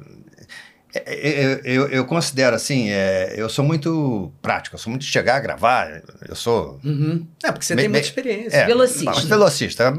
é, 0.93 1.29
é, 1.43 1.61
Eu, 1.63 1.87
eu 1.89 2.05
considero 2.05 2.55
assim, 2.55 2.89
é, 2.89 3.33
eu 3.37 3.49
sou 3.49 3.63
muito 3.65 4.31
prático, 4.41 4.75
eu 4.75 4.79
sou 4.79 4.89
muito 4.89 5.03
de 5.03 5.11
chegar 5.11 5.35
a 5.35 5.39
gravar, 5.39 6.01
eu 6.27 6.35
sou. 6.35 6.79
Uhum. 6.83 7.25
É, 7.43 7.51
porque 7.51 7.65
você 7.65 7.75
Me- 7.75 7.81
tem 7.83 7.89
muita 7.89 8.05
experiência. 8.07 8.57
É, 8.57 8.65
Velocista. 8.65 9.05
mas 9.11 9.23
Velocista, 9.23 9.93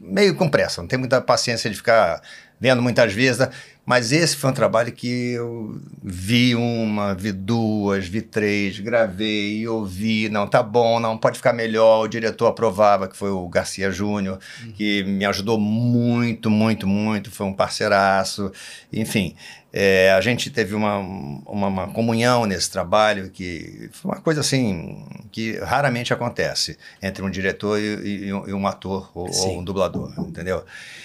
meio 0.00 0.34
com 0.34 0.48
pressa, 0.48 0.80
não 0.80 0.88
tem 0.88 0.98
muita 0.98 1.20
paciência 1.20 1.68
de 1.70 1.76
ficar 1.76 2.20
vendo 2.60 2.82
muitas 2.82 3.12
vezes. 3.12 3.46
Mas 3.86 4.10
esse 4.10 4.36
foi 4.36 4.50
um 4.50 4.52
trabalho 4.52 4.90
que 4.90 5.30
eu 5.34 5.80
vi 6.02 6.56
uma, 6.56 7.14
vi 7.14 7.30
duas, 7.30 8.08
vi 8.08 8.20
três, 8.20 8.80
gravei, 8.80 9.66
ouvi, 9.68 10.28
não, 10.28 10.44
tá 10.48 10.60
bom, 10.60 10.98
não, 10.98 11.16
pode 11.16 11.36
ficar 11.36 11.52
melhor. 11.52 12.02
O 12.04 12.08
diretor 12.08 12.48
aprovava, 12.48 13.06
que 13.06 13.16
foi 13.16 13.30
o 13.30 13.48
Garcia 13.48 13.88
Júnior, 13.92 14.40
que 14.76 15.04
me 15.04 15.24
ajudou 15.24 15.56
muito, 15.60 16.50
muito, 16.50 16.84
muito, 16.84 17.30
foi 17.30 17.46
um 17.46 17.52
parceiraço. 17.52 18.50
Enfim, 18.92 19.36
é, 19.72 20.10
a 20.10 20.20
gente 20.20 20.50
teve 20.50 20.74
uma, 20.74 20.98
uma, 20.98 21.68
uma 21.68 21.86
comunhão 21.86 22.44
nesse 22.44 22.68
trabalho 22.70 23.30
que 23.30 23.88
foi 23.92 24.10
uma 24.10 24.20
coisa 24.20 24.40
assim 24.40 25.06
que 25.30 25.58
raramente 25.58 26.12
acontece 26.12 26.76
entre 27.00 27.22
um 27.22 27.30
diretor 27.30 27.78
e, 27.78 27.84
e- 27.84 28.26
e 28.28 28.52
um 28.52 28.66
ator 28.66 29.12
ou, 29.14 29.28
ou 29.50 29.58
um 29.60 29.62
dublador, 29.64 30.12
entendeu? 30.18 30.64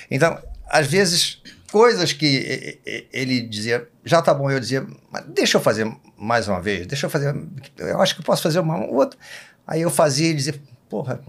Então, 0.10 0.36
às 0.68 0.88
vezes, 0.88 1.42
coisas 1.72 2.12
que 2.14 2.80
ele 3.12 3.42
dizia, 3.42 3.88
já 4.04 4.22
tá 4.22 4.34
bom, 4.34 4.52
eu 4.52 4.60
dizia, 4.60 4.86
mas 5.12 5.26
deixa 5.28 5.58
eu 5.58 5.62
fazer 5.62 5.92
mais 6.18 6.48
uma 6.48 6.62
vez, 6.62 6.86
deixa 6.86 7.06
eu 7.06 7.10
fazer, 7.10 7.36
eu 7.78 8.02
acho 8.02 8.16
que 8.16 8.22
eu 8.22 8.26
posso 8.26 8.44
fazer 8.44 8.60
uma 8.60 8.86
outra. 8.86 9.18
Aí 9.66 9.82
eu 9.82 9.90
fazia 9.90 10.30
e 10.30 10.34
dizia, 10.34 10.56
porra, 10.90 11.22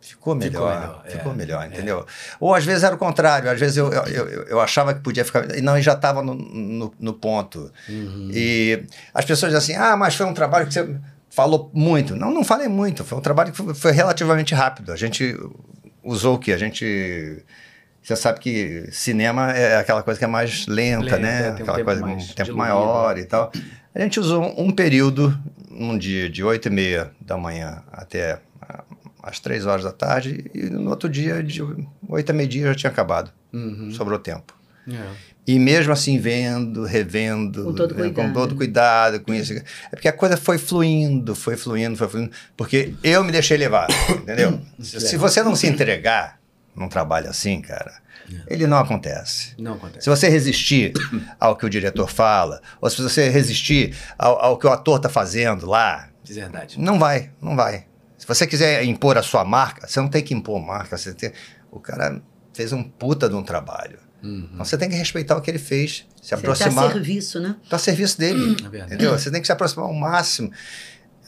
Ficou 0.00 0.34
melhor, 0.34 1.02
Ficou 1.04 1.18
ficou 1.18 1.34
melhor, 1.34 1.60
melhor, 1.60 1.64
é, 1.64 1.66
entendeu? 1.66 2.06
Ou 2.40 2.54
às 2.54 2.64
vezes 2.64 2.82
era 2.84 2.94
o 2.94 2.98
contrário, 2.98 3.50
às 3.50 3.58
vezes 3.58 3.76
eu, 3.76 3.92
eu, 3.92 4.04
eu, 4.06 4.42
eu 4.44 4.60
achava 4.60 4.94
que 4.94 5.00
podia 5.00 5.24
ficar. 5.24 5.54
E 5.56 5.60
não, 5.60 5.76
e 5.76 5.82
já 5.82 5.92
estava 5.92 6.22
no, 6.22 6.34
no, 6.34 6.94
no 6.98 7.12
ponto. 7.12 7.70
Uhum. 7.88 8.30
E 8.32 8.84
as 9.12 9.24
pessoas 9.24 9.52
dizem 9.52 9.76
assim: 9.76 9.84
ah, 9.84 9.96
mas 9.96 10.14
foi 10.14 10.24
um 10.24 10.32
trabalho 10.32 10.66
que 10.66 10.72
você 10.72 10.96
falou 11.28 11.70
muito. 11.74 12.14
Não, 12.16 12.32
não 12.32 12.44
falei 12.44 12.68
muito, 12.68 13.04
foi 13.04 13.18
um 13.18 13.20
trabalho 13.20 13.50
que 13.50 13.58
foi, 13.58 13.74
foi 13.74 13.92
relativamente 13.92 14.54
rápido. 14.54 14.92
A 14.92 14.96
gente 14.96 15.36
usou 16.02 16.36
o 16.36 16.38
quê? 16.38 16.52
A 16.52 16.58
gente. 16.58 17.44
Você 18.08 18.16
sabe 18.16 18.40
que 18.40 18.88
cinema 18.90 19.52
é 19.52 19.76
aquela 19.76 20.02
coisa 20.02 20.18
que 20.18 20.24
é 20.24 20.28
mais 20.28 20.66
lenta, 20.66 21.04
Lenta, 21.04 21.18
né? 21.18 21.52
tem 21.52 21.62
aquela 21.62 21.84
coisa, 21.84 22.00
mais 22.00 22.14
um 22.14 22.26
tempo 22.28 22.34
diluído. 22.36 22.56
maior 22.56 23.18
e 23.18 23.24
tal. 23.26 23.52
A 23.94 24.00
gente 24.00 24.18
usou 24.18 24.58
um 24.58 24.70
período, 24.70 25.38
um 25.70 25.98
dia 25.98 26.30
de 26.30 26.42
8 26.42 26.68
e 26.68 26.70
meia 26.70 27.10
da 27.20 27.36
manhã 27.36 27.82
até 27.92 28.40
ah, 28.62 28.82
às 29.22 29.38
3 29.40 29.66
horas 29.66 29.84
da 29.84 29.92
tarde, 29.92 30.50
e 30.54 30.70
no 30.70 30.88
outro 30.88 31.06
dia, 31.06 31.42
de 31.42 31.62
8 32.08 32.30
a 32.30 32.32
meio-dia, 32.32 32.68
já 32.68 32.74
tinha 32.74 32.90
acabado. 32.90 33.30
Uhum. 33.52 33.90
Sobrou 33.90 34.18
tempo. 34.18 34.56
É. 34.90 35.28
E 35.46 35.58
mesmo 35.58 35.92
assim, 35.92 36.18
vendo, 36.18 36.84
revendo, 36.84 37.62
Com 37.62 37.74
todo 37.74 37.94
com 37.94 38.00
cuidado. 38.00 38.32
todo 38.32 38.56
cuidado 38.56 39.20
com 39.20 39.34
isso. 39.34 39.52
É 39.52 39.62
porque 39.90 40.08
a 40.08 40.14
coisa 40.14 40.38
foi 40.38 40.56
fluindo, 40.56 41.34
foi 41.34 41.58
fluindo, 41.58 41.94
foi 41.94 42.08
fluindo. 42.08 42.30
Porque 42.56 42.94
eu 43.04 43.22
me 43.22 43.30
deixei 43.30 43.58
levar, 43.58 43.86
entendeu? 44.08 44.58
Se 44.80 45.18
você 45.18 45.42
não 45.42 45.54
se 45.54 45.66
entregar 45.66 46.37
num 46.78 46.88
trabalho 46.88 47.28
assim, 47.28 47.60
cara, 47.60 47.92
ele 48.46 48.66
não 48.66 48.78
acontece. 48.78 49.54
Não 49.58 49.74
acontece. 49.74 50.04
Se 50.04 50.10
você 50.10 50.28
resistir 50.28 50.92
ao 51.40 51.56
que 51.56 51.64
o 51.66 51.70
diretor 51.70 52.10
fala, 52.10 52.60
ou 52.80 52.88
se 52.90 53.00
você 53.02 53.28
resistir 53.28 53.96
ao, 54.18 54.38
ao 54.38 54.58
que 54.58 54.66
o 54.66 54.70
ator 54.70 54.96
está 54.96 55.08
fazendo 55.08 55.66
lá, 55.66 56.08
De 56.22 56.32
verdade. 56.34 56.78
não 56.78 56.98
vai, 56.98 57.30
não 57.40 57.56
vai. 57.56 57.86
Se 58.18 58.26
você 58.26 58.46
quiser 58.46 58.84
impor 58.84 59.16
a 59.16 59.22
sua 59.22 59.44
marca, 59.44 59.86
você 59.86 60.00
não 60.00 60.08
tem 60.08 60.22
que 60.22 60.34
impor 60.34 60.60
marca. 60.60 60.96
Você 60.98 61.14
tem... 61.14 61.32
O 61.70 61.78
cara 61.80 62.20
fez 62.52 62.72
um 62.72 62.82
puta 62.82 63.28
de 63.28 63.34
um 63.34 63.42
trabalho. 63.42 63.98
Uhum. 64.22 64.48
Então 64.52 64.64
você 64.64 64.76
tem 64.76 64.88
que 64.88 64.96
respeitar 64.96 65.36
o 65.36 65.40
que 65.40 65.48
ele 65.50 65.58
fez, 65.60 66.04
se 66.20 66.22
Você 66.22 66.28
tá 66.30 66.36
a 66.36 66.38
aproximar. 66.40 66.92
serviço, 66.92 67.38
né? 67.40 67.54
Está 67.62 67.76
a 67.76 67.78
serviço 67.78 68.18
dele. 68.18 68.56
É 68.64 68.68
verdade. 68.68 68.94
entendeu? 68.94 69.16
Você 69.16 69.30
tem 69.30 69.40
que 69.40 69.46
se 69.46 69.52
aproximar 69.52 69.86
ao 69.86 69.94
máximo. 69.94 70.50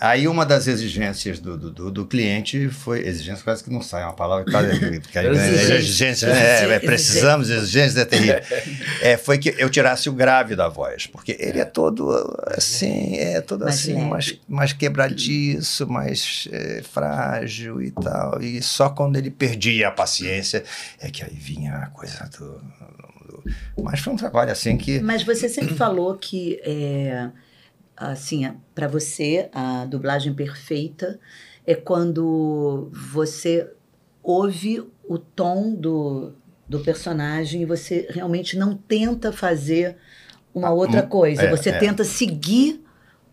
Aí 0.01 0.27
uma 0.27 0.47
das 0.47 0.67
exigências 0.67 1.39
do, 1.39 1.59
do, 1.59 1.71
do- 1.71 1.91
do 1.91 2.07
cliente 2.07 2.69
foi. 2.71 3.07
Exigência 3.07 3.45
quase 3.45 3.63
que 3.63 3.71
não 3.71 3.83
sai, 3.83 4.03
é 4.03 4.07
uma 4.07 4.15
palavra 4.15 4.45
que 4.47 4.51
tá 4.51 4.61
porque 5.03 5.19
aí, 5.19 5.29
né, 5.31 5.49
Exigência. 5.49 5.75
exigência, 5.75 6.27
é, 6.29 6.75
é, 6.77 6.79
precisamos 6.79 7.49
de 7.49 7.53
exigência 7.53 8.01
é 8.01 8.05
terrível. 8.07 8.41
É, 9.03 9.17
foi 9.17 9.39
que 9.39 9.55
eu 9.59 9.69
tirasse 9.71 10.09
o 10.09 10.13
grave 10.13 10.55
da 10.57 10.69
voz, 10.69 11.07
porque 11.07 11.37
ele 11.39 11.59
é 11.59 11.65
todo 11.65 12.11
assim, 12.49 13.17
é 13.17 13.41
todo 13.41 13.65
Mais 13.65 13.77
assim, 13.79 13.95
leve. 13.95 14.07
mais, 14.09 14.41
mais 14.49 14.73
quebradiço, 14.73 15.87
mais 15.87 16.49
é, 16.53 16.83
frágil 16.83 17.83
e 17.83 17.91
tal. 17.91 18.41
E 18.43 18.63
só 18.63 18.89
quando 18.91 19.17
ele 19.17 19.31
perdia 19.31 19.89
a 19.89 19.91
paciência 19.91 20.65
é 21.01 21.11
que 21.11 21.23
aí 21.25 21.35
vinha 21.35 21.75
a 21.77 21.87
coisa 21.87 22.29
do. 22.39 22.55
do- 22.55 23.45
Mas 23.83 24.01
foi 24.01 24.13
um 24.13 24.17
trabalho 24.17 24.51
assim 24.53 24.77
que. 24.77 25.01
Mas 25.01 25.23
você 25.23 25.49
sempre 25.49 25.75
falou 25.75 26.15
que, 26.17 26.61
é, 26.65 27.29
assim, 28.01 28.51
para 28.75 28.89
você, 28.89 29.51
a 29.53 29.85
dublagem 29.85 30.33
perfeita 30.33 31.21
é 31.67 31.75
quando 31.75 32.91
você 32.93 33.71
ouve 34.23 34.83
o 35.07 35.19
tom 35.19 35.75
do, 35.75 36.33
do 36.67 36.81
personagem 36.81 37.63
e 37.63 37.67
você 37.67 38.07
realmente 38.11 38.57
não 38.57 38.75
tenta 38.75 39.31
fazer 39.33 39.97
uma 40.55 40.71
outra 40.71 41.05
hum, 41.05 41.09
coisa. 41.09 41.43
é, 41.43 41.51
você 41.51 41.71
é. 41.71 41.79
tenta 41.79 42.03
seguir 42.03 42.83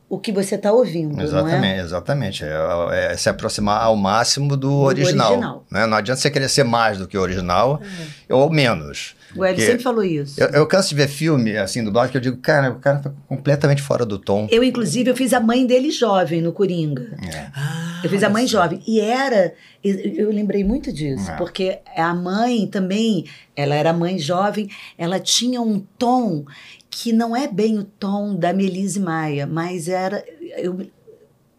o 0.09 0.17
que 0.17 0.31
você 0.31 0.55
está 0.55 0.71
ouvindo, 0.71 1.13
não 1.15 1.21
é? 1.21 1.23
Exatamente, 1.25 1.79
exatamente. 1.81 2.43
É, 2.45 3.11
é 3.13 3.17
se 3.17 3.27
aproximar 3.29 3.81
ao 3.81 3.95
máximo 3.95 4.55
do, 4.55 4.69
Do 4.69 4.73
original. 4.83 5.31
original. 5.31 5.65
né? 5.69 5.85
Não 5.85 5.97
adianta 5.97 6.21
você 6.21 6.31
querer 6.31 6.47
ser 6.49 6.63
mais 6.63 6.97
do 6.97 7.07
que 7.07 7.17
o 7.17 7.21
original 7.21 7.81
ou 8.29 8.49
menos. 8.49 9.15
O 9.35 9.43
Hélio 9.43 9.55
Porque 9.57 9.65
sempre 9.69 9.83
falou 9.83 10.03
isso. 10.05 10.39
Eu, 10.41 10.47
eu 10.49 10.65
canso 10.67 10.89
de 10.89 10.95
ver 10.95 11.09
filme 11.09 11.57
assim 11.57 11.83
dublado 11.83 12.09
que 12.09 12.15
eu 12.17 12.21
digo, 12.21 12.37
cara, 12.37 12.71
o 12.71 12.79
cara 12.79 12.99
tá 12.99 13.11
completamente 13.27 13.81
fora 13.81 14.05
do 14.05 14.17
tom. 14.17 14.47
Eu, 14.49 14.63
inclusive, 14.63 15.09
eu 15.09 15.15
fiz 15.15 15.33
a 15.33 15.39
mãe 15.41 15.65
dele 15.67 15.91
jovem 15.91 16.41
no 16.41 16.53
Coringa. 16.53 17.13
É. 17.33 17.47
Ah, 17.53 17.99
Eu 18.01 18.09
fiz 18.09 18.23
a 18.23 18.29
mãe 18.29 18.47
jovem. 18.47 18.81
E 18.87 19.01
era. 19.01 19.53
Eu 19.83 19.95
eu 20.27 20.29
lembrei 20.31 20.63
muito 20.63 20.91
disso, 20.93 21.29
É. 21.29 21.35
porque 21.35 21.79
a 21.95 22.13
mãe 22.13 22.65
também, 22.67 23.25
ela 23.55 23.75
era 23.75 23.91
mãe 23.93 24.17
jovem, 24.17 24.69
ela 24.97 25.19
tinha 25.19 25.61
um 25.61 25.83
tom 25.99 26.45
que 26.99 27.13
não 27.13 27.35
é 27.35 27.47
bem 27.47 27.77
o 27.77 27.83
tom 27.83 28.35
da 28.35 28.51
Melise 28.51 28.99
Maia, 28.99 29.45
mas 29.45 29.87
era. 29.87 30.23
Eu, 30.57 30.87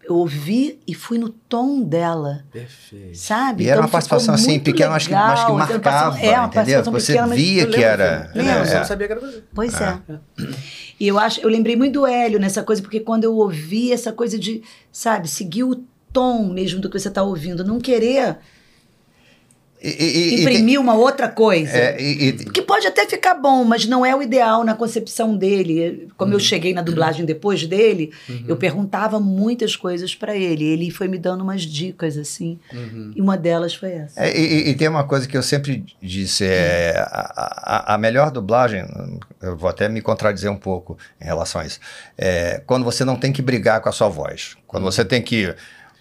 eu 0.02 0.16
ouvi 0.16 0.80
e 0.84 0.94
fui 0.94 1.16
no 1.16 1.28
tom 1.28 1.80
dela, 1.80 2.44
Perfeito. 2.50 3.16
sabe? 3.16 3.62
E 3.62 3.68
era 3.68 3.80
uma 3.80 3.88
participação 3.88 4.34
assim, 4.34 4.58
pequena, 4.58 4.90
mas 4.90 5.06
que, 5.06 5.12
mas 5.12 5.44
que. 5.44 5.50
Uma 5.52 5.66
marcava, 5.66 6.18
é, 6.18 6.36
uma 6.36 6.46
entendeu? 6.48 6.82
Você 6.82 7.12
pequena, 7.12 7.34
via 7.36 7.62
Eu 7.62 7.70
que 7.70 7.84
era. 7.84 8.32
lembro, 8.34 8.52
Lembra? 8.52 8.72
eu 8.72 8.78
não 8.78 8.84
sabia 8.84 9.06
que 9.06 9.12
era 9.12 9.20
você. 9.20 9.42
Pois 9.54 9.80
é. 9.80 9.98
E 10.98 11.06
eu 11.06 11.16
acho, 11.16 11.40
eu 11.40 11.48
lembrei 11.48 11.76
muito 11.76 11.92
do 11.92 12.06
Hélio 12.06 12.40
nessa 12.40 12.64
coisa, 12.64 12.82
porque 12.82 12.98
quando 12.98 13.22
eu 13.22 13.36
ouvi 13.36 13.92
essa 13.92 14.10
coisa 14.12 14.36
de, 14.36 14.62
sabe, 14.90 15.28
seguir 15.28 15.62
o 15.62 15.84
tom 16.12 16.48
mesmo 16.48 16.80
do 16.80 16.90
que 16.90 16.98
você 16.98 17.06
está 17.06 17.22
ouvindo, 17.22 17.62
não 17.62 17.78
querer 17.78 18.38
E, 19.80 19.88
e- 19.90 20.34
e- 20.36 20.40
imprimir 20.42 20.80
uma 20.80 20.94
outra 20.94 21.28
coisa. 21.28 21.70
é, 21.76 22.00
e- 22.02 22.28
e- 22.30 22.32
Que 22.32 22.60
pode 22.62 22.86
até 22.86 23.06
ficar 23.06 23.34
bom, 23.34 23.62
mas 23.64 23.86
não 23.86 24.04
é 24.04 24.14
o 24.14 24.20
ideal 24.20 24.64
na 24.64 24.74
concepção 24.74 25.36
dele. 25.36 26.08
Como 26.16 26.30
Uhum. 26.32 26.36
eu 26.36 26.40
cheguei 26.40 26.74
na 26.74 26.82
dublagem 26.82 27.24
depois 27.24 27.64
dele, 27.66 28.12
eu 28.48 28.56
perguntava 28.56 29.20
muitas 29.20 29.76
coisas 29.76 30.14
para 30.16 30.36
ele. 30.36 30.64
Ele 30.64 30.90
foi 30.90 31.06
me 31.06 31.16
dando 31.16 31.42
umas 31.42 31.62
dicas, 31.62 32.16
assim. 32.16 32.58
Uhum. 32.72 33.12
E 33.14 33.20
uma 33.22 33.36
delas 33.36 33.72
foi 33.74 33.92
essa. 33.92 34.20
É, 34.20 34.36
e, 34.36 34.42
e- 34.44 34.68
e 34.70 34.74
tem 34.74 34.88
uma 34.88 35.04
coisa 35.04 35.28
que 35.28 35.36
eu 35.36 35.42
sempre 35.44 35.84
disse, 36.02 36.44
é 36.44 36.94
a, 36.98 37.92
a- 37.92 37.94
a 37.94 37.98
melhor 37.98 38.30
dublagem, 38.32 38.84
eu 39.40 39.56
vou 39.56 39.70
até 39.70 39.88
me 39.88 40.00
contradizer 40.00 40.50
um 40.50 40.56
pouco 40.56 40.98
em 41.20 41.24
relação 41.24 41.60
a 41.60 41.66
isso, 41.66 41.78
é 42.16 42.60
quando 42.66 42.82
você 42.84 43.04
não 43.04 43.14
tem 43.14 43.32
que 43.32 43.40
brigar 43.40 43.80
com 43.80 43.88
a 43.88 43.92
sua 43.92 44.08
voz, 44.08 44.56
quando 44.66 44.82
você 44.82 45.04
tem 45.04 45.22
que 45.22 45.54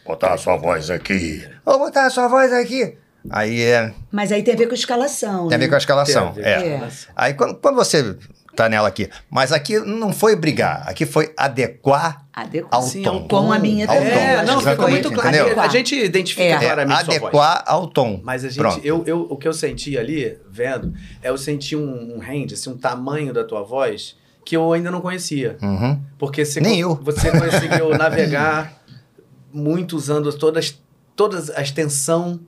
botar 0.06 0.34
a 0.34 0.38
sua 0.38 0.56
voz 0.58 0.90
aqui, 0.90 1.44
ou 1.66 1.78
botar 1.78 2.06
a 2.08 2.10
sua 2.10 2.28
voz 2.28 2.52
aqui, 2.52 2.96
aí 3.30 3.62
é, 3.62 3.94
Mas 4.12 4.32
aí 4.32 4.44
tem 4.44 4.54
a 4.54 4.58
ver 4.58 4.66
com 4.68 4.74
a 4.74 4.76
escalação. 4.76 5.48
tem 5.48 5.56
a 5.56 5.60
ver 5.60 5.66
né? 5.66 5.70
com 5.70 5.76
a 5.76 5.78
escalação. 5.78 6.34
Tem 6.34 6.44
a 6.44 6.48
é. 6.48 6.74
escalação. 6.74 7.14
Aí 7.16 7.34
quando, 7.34 7.56
quando 7.56 7.76
você 7.76 8.16
tá 8.56 8.68
nela 8.68 8.88
aqui, 8.88 9.08
mas 9.30 9.52
aqui 9.52 9.80
não 9.80 10.12
foi 10.12 10.36
brigar, 10.36 10.84
aqui 10.88 11.06
foi 11.06 11.32
adequar 11.38 12.26
Adequado. 12.34 12.74
ao 12.74 12.82
Sim, 12.82 13.04
tom. 13.04 13.10
ao 13.12 13.28
Com 13.28 13.52
a 13.54 13.60
minha 13.60 13.86
Ao 13.88 13.96
também. 13.96 14.12
tom, 14.12 14.18
É, 14.20 14.46
não, 14.46 14.62
ficou 14.62 14.90
muito 14.90 15.12
claro. 15.12 15.30
entendeu? 15.30 15.62
A 15.62 15.68
gente 15.68 15.96
identifica 15.96 16.44
É. 16.44 16.52
É, 16.54 16.60
claramente 16.60 16.96
sua 17.06 17.06
voz. 17.06 17.22
adequar 17.24 17.64
ao 17.68 17.88
tom. 17.88 18.20
Mas 18.24 18.44
a 18.44 18.48
gente, 18.50 18.58
Pronto. 18.58 18.82
eu, 18.84 19.04
eu, 19.06 19.28
o 19.30 19.38
que 19.38 19.48
eu 19.48 19.54
senti 19.54 19.96
ali, 19.96 20.40
vendo, 20.50 20.92
é 21.22 21.30
eu 21.30 21.38
senti 21.38 21.76
um, 21.76 22.16
um 22.16 22.20
range, 22.20 22.56
assim, 22.56 22.72
um 22.72 22.78
tamanho 22.78 23.32
da 23.32 23.44
tua 23.44 23.62
voz 23.62 24.16
que 24.44 24.56
eu 24.58 24.74
ainda 24.74 24.90
não 24.90 25.02
conhecia. 25.02 25.58
Uhum. 25.62 26.02
Porque 26.18 26.44
você, 26.44 26.60
Nem 26.60 26.80
eu. 26.80 26.96
você 26.96 27.30
conseguiu 27.30 27.90
navegar 27.98 28.74
muito 29.54 29.96
usando 29.96 30.32
todas, 30.34 30.80
todas 31.16 31.50
a 31.52 31.62
extensão 31.62 32.40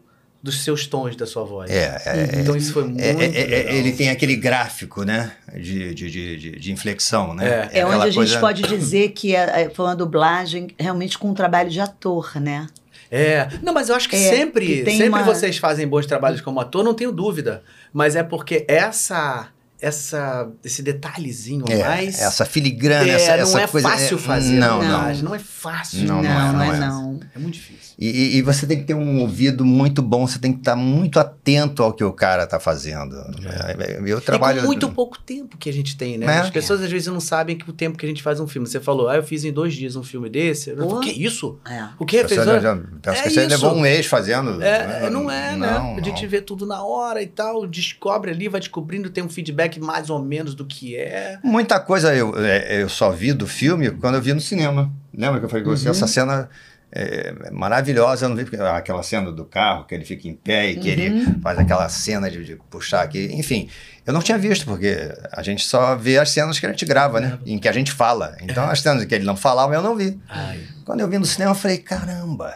dos 0.41 0.63
seus 0.63 0.87
tons 0.87 1.15
da 1.17 1.25
sua 1.25 1.43
voz. 1.43 1.69
É, 1.69 2.01
é, 2.05 2.39
Então 2.39 2.55
isso 2.55 2.71
foi 2.71 2.85
muito 2.85 3.01
É, 3.01 3.09
é, 3.09 3.11
é, 3.11 3.45
legal. 3.57 3.73
ele 3.75 3.91
tem 3.91 4.09
aquele 4.09 4.35
gráfico, 4.37 5.03
né? 5.03 5.33
De, 5.53 5.93
de, 5.93 6.09
de, 6.09 6.59
de, 6.59 6.71
inflexão, 6.71 7.33
né? 7.33 7.69
É 7.73 7.85
onde 7.85 7.95
a 8.03 8.05
gente 8.05 8.15
coisa- 8.15 8.39
pode 8.39 8.61
dizer 8.63 9.09
que 9.09 9.35
é- 9.35 9.63
é- 9.63 9.69
foi 9.69 9.85
uma 9.85 9.95
dublagem 9.95 10.67
realmente 10.79 11.17
com 11.17 11.29
um 11.29 11.33
trabalho 11.33 11.69
de 11.69 11.79
ator, 11.81 12.39
né? 12.39 12.67
É. 13.11 13.49
Não, 13.63 13.73
mas 13.73 13.89
eu 13.89 13.95
acho 13.95 14.07
que 14.07 14.15
É, 14.15 14.29
sempre, 14.29 14.83
que 14.83 14.91
sempre 14.91 15.07
uma- 15.09 15.23
vocês 15.23 15.57
fazem 15.57 15.87
bons 15.87 16.05
trabalhos 16.05 16.41
como 16.41 16.59
ator, 16.61 16.83
não 16.83 16.93
tenho 16.93 17.11
dúvida. 17.11 17.63
Mas 17.91 18.15
é 18.15 18.23
porque 18.23 18.65
essa, 18.67 19.47
essa, 19.81 20.49
esse 20.63 20.81
detalhezinho 20.81 21.65
a 21.69 21.73
É, 21.73 21.83
mais. 21.83 22.19
essa 22.21 22.45
filigrana, 22.45 23.09
é, 23.09 23.13
essa, 23.15 23.35
não 23.37 23.43
essa 23.43 23.61
é 23.61 23.67
coisa. 23.67 23.89
fácil 23.89 24.17
fazer. 24.17 24.53
Não, 24.59 24.81
não. 24.83 25.13
não 25.23 25.35
é 25.35 25.39
fácil. 25.39 26.05
Não, 26.07 26.21
não 26.21 26.29
é, 26.29 26.51
não 26.53 26.73
é. 26.73 26.79
não. 26.79 27.19
É 27.35 27.39
muito 27.39 27.53
difícil. 27.55 27.79
E, 28.01 28.37
e- 28.37 28.41
você 28.41 28.65
tem 28.65 28.77
que 28.79 28.85
ter 28.85 28.93
um 28.93 29.19
ouvido 29.19 29.65
muito 29.65 30.01
bom, 30.01 30.25
você 30.25 30.39
tem 30.39 30.53
que 30.53 30.59
estar 30.59 30.73
muito 30.75 31.19
atento 31.19 31.83
ao 31.83 31.91
que 31.91 32.01
o 32.03 32.13
cara 32.13 32.45
está 32.45 32.57
fazendo. 32.59 33.13
É, 33.45 33.99
Eu 34.05 34.21
trabalho. 34.21 34.61
Com 34.61 34.67
muito 34.67 34.89
pouco 34.89 35.19
tempo 35.19 35.57
que 35.57 35.69
a 35.69 35.73
gente 35.73 35.97
tem, 35.97 36.17
né? 36.17 36.25
É. 36.25 36.39
As 36.39 36.49
pessoas 36.49 36.81
às 36.81 36.89
vezes 36.89 37.07
não 37.09 37.19
sabem 37.19 37.57
que 37.57 37.69
o 37.69 37.73
tempo 37.73 37.97
que 37.97 38.05
a 38.05 38.09
gente 38.09 38.23
faz 38.23 38.39
um 38.39 38.47
filme. 38.47 38.65
Você 38.67 38.79
falou, 38.79 39.09
ah, 39.09 39.17
eu 39.17 39.23
fiz 39.23 39.43
em 39.43 39.51
dois 39.51 39.73
dias 39.73 39.97
um 39.97 40.03
filme 40.03 40.29
desse. 40.29 40.73
Falei, 40.73 40.99
que 41.11 41.23
isso? 41.25 41.59
É. 41.69 41.89
O 41.99 42.05
que? 42.05 42.21
Você, 42.21 42.27
Fez 42.35 42.45
já, 42.45 42.51
dois- 42.51 42.63
já, 42.63 42.71
acho 42.73 43.19
É 43.19 43.23
que 43.23 43.29
você 43.31 43.41
isso. 43.41 43.49
levou 43.49 43.73
um 43.75 43.81
mês 43.81 44.05
fazendo. 44.05 44.63
É, 44.63 45.09
não 45.09 45.29
é, 45.29 45.57
né? 45.57 45.67
Não, 45.73 45.97
A 45.97 46.01
gente 46.01 46.25
vê 46.25 46.39
tudo 46.41 46.65
na 46.65 46.81
hora 46.81 47.21
e 47.21 47.27
tal, 47.27 47.67
descobre 47.67 48.31
ali, 48.31 48.47
vai 48.47 48.61
descobrindo, 48.61 49.09
tem 49.09 49.21
um 49.23 49.29
feedback 49.29 49.68
mais 49.77 50.09
ou 50.09 50.23
menos 50.23 50.55
do 50.55 50.65
que 50.65 50.95
é. 50.95 51.37
Muita 51.43 51.77
coisa 51.81 52.15
eu, 52.15 52.33
é, 52.37 52.81
eu 52.81 52.87
só 52.87 53.11
vi 53.11 53.33
do 53.33 53.45
filme 53.45 53.91
quando 53.91 54.15
eu 54.15 54.21
vi 54.21 54.33
no 54.33 54.39
cinema. 54.39 54.89
Lembra 55.13 55.39
que 55.39 55.45
eu 55.45 55.49
falei 55.49 55.65
com 55.65 55.71
você? 55.71 55.85
Uhum. 55.85 55.91
Essa 55.91 56.07
cena 56.07 56.49
é 56.91 57.51
maravilhosa. 57.51 58.25
Eu 58.25 58.29
não 58.29 58.35
vi 58.37 58.45
porque- 58.45 58.55
aquela 58.63 59.03
cena 59.03 59.31
do 59.31 59.43
carro, 59.43 59.83
que 59.85 59.93
ele 59.93 60.05
fica 60.05 60.27
em 60.29 60.33
pé 60.33 60.71
e 60.71 60.77
que 60.77 60.87
ele 60.89 61.09
Uhum. 61.25 61.41
faz 61.41 61.59
aquela 61.59 61.89
cena 61.89 62.31
de, 62.31 62.43
de 62.45 62.55
puxar 62.69 63.01
aqui. 63.01 63.29
Enfim, 63.33 63.67
eu 64.07 64.13
não 64.13 64.21
tinha 64.21 64.37
visto, 64.37 64.65
porque 64.65 64.97
a 65.31 65.43
gente 65.43 65.65
só 65.65 65.95
vê 65.95 66.17
as 66.17 66.29
cenas 66.31 66.57
que 66.59 66.65
a 66.65 66.69
gente 66.69 66.85
grava, 66.85 67.19
né? 67.19 67.37
Em 67.45 67.59
que 67.59 67.67
a 67.67 67.71
gente 67.73 67.91
fala. 67.91 68.35
Então, 68.41 68.63
as 68.63 68.79
cenas 68.81 69.03
que 69.05 69.13
ele 69.13 69.25
não 69.25 69.35
falava, 69.35 69.73
eu 69.75 69.81
não 69.83 69.95
vi. 69.95 70.17
Ai, 70.29 70.59
Quando 70.85 71.01
eu 71.01 71.07
vi 71.07 71.17
no 71.19 71.25
cinema, 71.25 71.51
eu 71.51 71.55
falei, 71.55 71.77
caramba. 71.77 72.55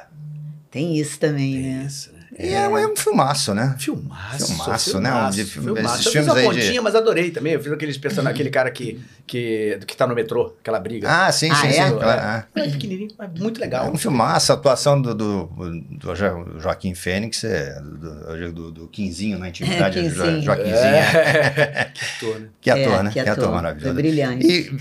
Tem 0.71 0.97
isso 0.97 1.19
também, 1.19 1.57
é 1.57 1.61
né? 1.77 1.83
isso, 1.85 2.11
né? 2.12 2.12
E 2.39 2.53
é, 2.53 2.67
um- 2.67 2.77
é 2.77 2.87
um 2.87 2.95
filmaço, 2.95 3.53
né? 3.53 3.75
Filmaço. 3.77 4.47
Filmaço, 4.47 4.99
né? 4.99 5.09
filmaço, 5.11 5.37
De 5.37 5.43
filme- 5.45 5.73
filmaço. 5.75 5.95
esses 5.95 6.05
Eu 6.07 6.11
fiz 6.13 6.25
uma 6.27 6.35
aí 6.35 6.41
de- 6.49 6.55
pontinha, 6.61 6.81
mas 6.81 6.95
adorei 6.95 7.31
também. 7.31 7.53
Eu 7.53 7.61
fiz 7.61 7.71
aqueles 7.71 7.97
personagens, 7.97 8.33
aquele 8.35 8.49
cara 8.49 8.71
que, 8.71 8.99
que, 9.27 9.79
que 9.85 9.95
tá 9.95 10.07
no 10.07 10.15
metrô, 10.15 10.55
aquela 10.59 10.79
briga. 10.79 11.07
Ah, 11.09 11.31
sim, 11.31 11.49
Ah, 11.51 11.55
sim, 11.55 11.67
é? 11.67 11.71
sim. 11.87 11.91
claro, 11.97 12.21
é. 12.55 12.61
É 12.63 12.69
pequenininho, 12.69 13.09
mas 13.17 13.29
muito 13.39 13.59
É 13.61 13.63
legal. 13.65 13.91
um 13.91 13.97
filmaço, 13.97 14.51
a 14.51 14.55
atuação 14.55 15.01
do, 15.01 15.13
do, 15.13 15.45
do 15.91 16.15
Jo- 16.15 16.59
Joaquim 16.59 16.95
Fênix, 16.95 17.43
é, 17.43 17.79
do, 17.81 18.51
do, 18.51 18.71
do 18.71 18.87
Quinzinho 18.87 19.37
na 19.37 19.49
intimidade, 19.49 19.99
É, 19.99 20.01
do 20.03 20.09
Jo-. 20.09 20.41
Joaquinzinho. 20.41 20.75
É. 20.75 21.91
que 21.93 22.01
ator, 22.25 22.39
né? 22.39 22.47
Que 22.61 22.69
ator, 22.71 22.81
É, 22.99 23.03
né? 23.03 23.09
que 23.09 23.13
Que 23.23 23.29
ator 23.29 23.43
ator. 23.43 23.55
maravilhoso. 23.55 23.89
É 23.89 23.93
brilhante. 23.93 24.47
E 24.47 24.77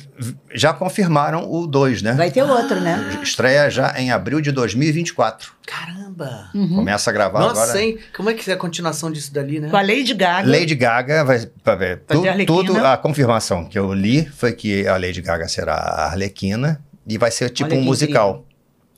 já 0.55 0.73
confirmaram 0.73 1.51
o 1.53 1.67
2, 1.67 2.03
né? 2.03 2.13
Vai 2.15 2.31
ter 2.31 2.43
outro, 2.43 2.81
né? 2.81 3.19
Estreia 3.23 3.69
já 3.71 3.95
em 3.99 4.11
abril 4.11 4.41
de 4.41 4.51
2024. 4.53 5.53
Caramba! 5.66 6.50
Uhum. 6.54 6.76
Começa 6.76 7.11
a 7.11 7.12
gravar 7.12 7.38
Nossa, 7.40 7.62
agora. 7.62 7.83
hein? 7.83 7.99
Como 8.16 8.28
é 8.31 8.35
que 8.35 8.50
é 8.50 8.54
a 8.54 8.57
continuação 8.57 9.11
disso 9.11 9.33
dali, 9.33 9.61
né? 9.61 9.69
Com 9.71 9.76
a 9.76 9.83
Lady 9.83 10.12
Gaga. 10.14 10.49
Lady 10.50 10.75
Gaga 10.75 11.25
vai 11.25 11.47
pra 11.62 11.75
ver. 11.75 12.02
Vai 12.09 12.45
Tu- 12.45 12.47
tudo 12.47 12.76
a 12.85 12.97
confirmação 12.97 13.64
que 13.64 13.78
eu 13.78 13.92
li 13.95 14.25
foi 14.26 14.52
que 14.52 14.87
a 14.87 14.97
Lady 14.97 15.21
Gaga 15.23 15.47
será 15.49 15.75
a 15.75 16.07
Arlequina 16.11 16.81
e 17.07 17.16
vai 17.16 17.31
ser 17.31 17.50
tipo 17.50 17.71
Olha 17.71 17.81
um 17.81 17.85
musical. 17.85 18.45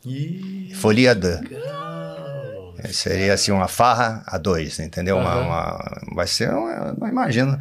Ih, 0.07 0.73
Folia 0.75 1.15
de. 1.15 1.39
Seria 2.93 3.35
assim 3.35 3.51
uma 3.53 3.69
farra 3.69 4.23
a 4.27 4.37
dois, 4.39 4.79
entendeu? 4.79 5.17
Uma, 5.17 5.31
Aham. 5.31 5.41
uma- 5.47 6.01
vai 6.15 6.27
ser, 6.27 6.51
uma- 6.51 6.95
não 6.99 7.09
imagino. 7.09 7.59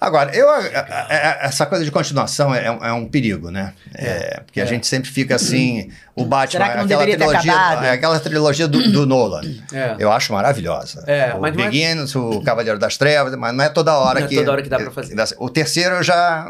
Agora, 0.00 0.32
eu, 0.36 0.48
a- 0.48 0.58
a- 0.58 1.06
a- 1.08 1.38
essa 1.46 1.66
coisa 1.66 1.84
de 1.84 1.90
continuação 1.90 2.54
é, 2.54 2.70
um- 2.70 2.84
é 2.84 2.92
um 2.92 3.04
perigo, 3.08 3.50
né? 3.50 3.72
É, 3.94 4.40
porque 4.46 4.60
a 4.60 4.64
É. 4.64 4.66
gente 4.66 4.86
sempre 4.86 5.10
fica 5.10 5.34
assim, 5.34 5.90
o 6.14 6.24
Batman, 6.24 6.50
Será 6.64 6.68
que 6.70 6.76
não 6.76 6.84
aquela 6.84 7.02
trilogia, 7.04 7.52
é 7.82 7.90
aquela 7.90 8.20
trilogia 8.20 8.68
do, 8.68 8.92
do 8.92 9.06
Nolan. 9.06 9.40
É. 9.72 9.96
Eu 9.98 10.12
acho 10.12 10.32
maravilhosa. 10.32 11.02
É, 11.06 11.34
o 11.34 11.40
mas 11.40 11.56
não 11.56 11.64
é- 11.64 11.66
Begins, 11.68 12.14
o 12.14 12.40
Cavaleiro 12.42 12.78
das 12.78 12.96
Trevas, 12.96 13.34
mas 13.34 13.52
não 13.54 13.64
é 13.64 13.68
toda 13.68 13.92
hora 13.96 14.20
Não 14.20 14.26
é 14.26 14.28
que. 14.28 14.36
toda 14.36 14.52
hora 14.52 14.62
que 14.62 14.68
dá 14.68 14.78
pra 14.78 14.90
fazer. 14.92 15.16
O 15.38 15.50
terceiro 15.50 15.96
eu 15.96 16.02
já. 16.02 16.46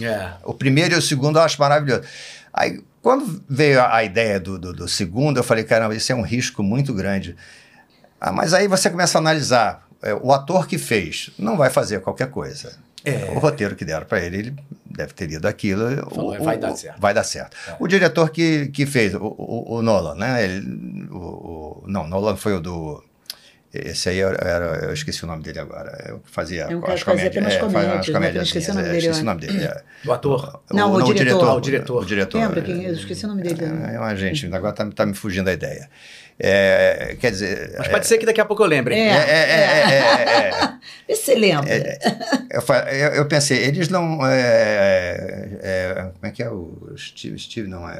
É. 0.00 0.28
O 0.44 0.54
primeiro 0.54 0.94
e 0.94 0.98
o 0.98 1.02
segundo 1.02 1.38
eu 1.38 1.42
acho 1.42 1.60
maravilhoso. 1.60 2.02
Aí, 2.54 2.80
quando 3.02 3.42
veio 3.48 3.80
a, 3.80 3.96
a 3.96 4.04
ideia 4.04 4.38
do, 4.38 4.58
do, 4.58 4.72
do 4.72 4.88
segundo, 4.88 5.38
eu 5.38 5.44
falei, 5.44 5.64
caramba, 5.64 5.94
isso 5.94 6.12
é 6.12 6.14
um 6.14 6.22
risco 6.22 6.62
muito 6.62 6.94
grande. 6.94 7.36
Ah, 8.20 8.32
mas 8.32 8.54
aí 8.54 8.68
você 8.68 8.88
começa 8.88 9.18
a 9.18 9.20
analisar. 9.20 9.86
é, 10.02 10.14
o 10.14 10.32
ator 10.32 10.66
que 10.68 10.78
fez 10.78 11.30
não 11.38 11.56
vai 11.56 11.68
fazer 11.68 12.00
qualquer 12.00 12.30
coisa. 12.30 12.72
É. 13.04 13.30
O 13.34 13.38
roteiro 13.38 13.76
que 13.76 13.84
deram 13.84 14.06
para 14.06 14.20
ele, 14.20 14.36
ele 14.38 14.56
deve 14.86 15.12
ter 15.12 15.26
lido 15.26 15.46
aquilo. 15.46 15.84
Falou, 16.14 16.34
o- 16.38 16.42
vai 16.42 16.56
o- 16.56 16.60
dar 16.60 16.74
certo. 16.76 17.00
Vai 17.00 17.12
dar 17.12 17.24
certo. 17.24 17.54
É. 17.68 17.76
O 17.78 17.86
diretor 17.86 18.30
que, 18.30 18.68
que 18.68 18.86
fez, 18.86 19.14
o, 19.14 19.18
o, 19.18 19.74
o 19.76 19.82
Nolan, 19.82 20.14
né? 20.14 20.42
Ele, 20.44 21.06
o, 21.10 21.16
o- 21.16 21.84
não, 21.86 22.06
Nolan 22.08 22.36
foi 22.36 22.54
o 22.54 22.60
do. 22.60 23.04
Esse 23.74 24.08
aí 24.08 24.20
era, 24.20 24.36
era- 24.48 24.84
eu 24.84 24.92
esqueci 24.92 25.24
o 25.24 25.26
nome 25.26 25.42
dele 25.42 25.58
agora. 25.58 26.04
Eu 26.08 26.20
que 26.20 26.30
fazia 26.30 26.62
É 26.70 26.76
um 26.76 26.78
as 26.86 27.00
que 27.00 27.04
fazia 27.04 27.04
comédias. 27.04 27.26
apenas 27.32 27.52
é, 27.54 27.58
fazia 27.58 27.68
comédias, 27.68 27.98
as 28.00 28.06
né? 28.08 28.12
comédias. 28.14 28.36
Eu 28.36 28.42
esqueci 28.42 28.70
o 28.70 28.74
nome 28.74 28.86
é, 28.86 28.90
dele, 28.92 28.98
Esqueci 28.98 29.20
o 29.20 29.24
nome 29.24 29.40
dele. 29.40 29.64
é. 29.64 29.82
O 30.06 30.12
ator. 30.12 30.62
Não, 30.70 30.92
o 30.94 31.12
diretor. 31.14 31.48
Ah, 31.48 31.54
o 31.54 31.60
diretor. 31.60 32.02
O 32.02 32.06
diretor. 32.06 32.38
Lembra 32.40 32.62
quem 32.62 32.84
é? 32.86 32.88
Eu 32.90 32.94
esqueci 32.94 33.24
o 33.24 33.28
nome 33.28 33.42
dele. 33.42 33.64
É, 33.64 33.94
é 33.94 33.98
uma 33.98 34.14
gente, 34.14 34.46
agora 34.54 34.72
tá, 34.72 34.88
tá 34.90 35.04
me 35.06 35.14
fugindo 35.14 35.48
a 35.48 35.52
ideia. 35.52 35.88
É, 36.38 37.16
quer 37.20 37.30
dizer. 37.30 37.74
Mas 37.78 37.88
pode 37.88 38.06
ser 38.08 38.18
que 38.18 38.26
daqui 38.26 38.40
a 38.40 38.44
pouco 38.44 38.62
eu 38.62 38.66
lembre. 38.66 38.94
É. 38.94 38.98
É, 38.98 39.12
é, 39.12 39.14
é, 39.14 39.90
é, 39.90 40.24
é, 40.24 40.48
é. 40.48 40.74
Vê 41.06 41.14
se 41.14 41.22
você 41.26 41.34
lembra. 41.36 41.70
Eu, 42.50 42.62
eu- 42.92 43.14
eu 43.14 43.26
pensei, 43.28 43.58
eles 43.58 43.88
não. 43.88 44.18
é, 44.26 45.48
é, 45.62 45.94
como 46.14 46.26
é 46.26 46.30
que 46.30 46.42
é 46.42 46.50
o 46.50 46.92
Steve? 46.96 47.38
Steve 47.38 47.68
não 47.68 47.88
é. 47.88 47.96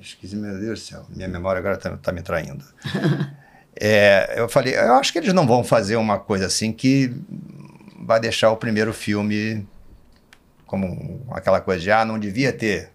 Esqueci, 0.00 0.36
meu 0.36 0.58
Deus 0.58 0.80
do 0.80 0.84
céu. 0.86 1.04
Minha 1.10 1.28
memória 1.28 1.58
agora 1.58 1.76
tá, 1.76 1.96
tá 1.96 2.12
me 2.12 2.22
traindo. 2.22 2.64
É, 3.78 4.34
eu 4.36 4.48
falei, 4.48 4.74
eu 4.76 4.94
acho 4.94 5.12
que 5.12 5.18
eles 5.18 5.32
não 5.32 5.46
vão 5.46 5.62
fazer 5.64 5.96
uma 5.96 6.18
coisa 6.18 6.46
assim 6.46 6.72
que 6.72 7.12
vai 8.02 8.18
deixar 8.20 8.50
o 8.50 8.56
primeiro 8.56 8.92
filme 8.92 9.66
como 10.66 11.26
aquela 11.32 11.60
coisa 11.60 11.80
de, 11.82 11.90
ah, 11.90 12.04
não 12.04 12.18
devia 12.18 12.52
ter 12.52 12.90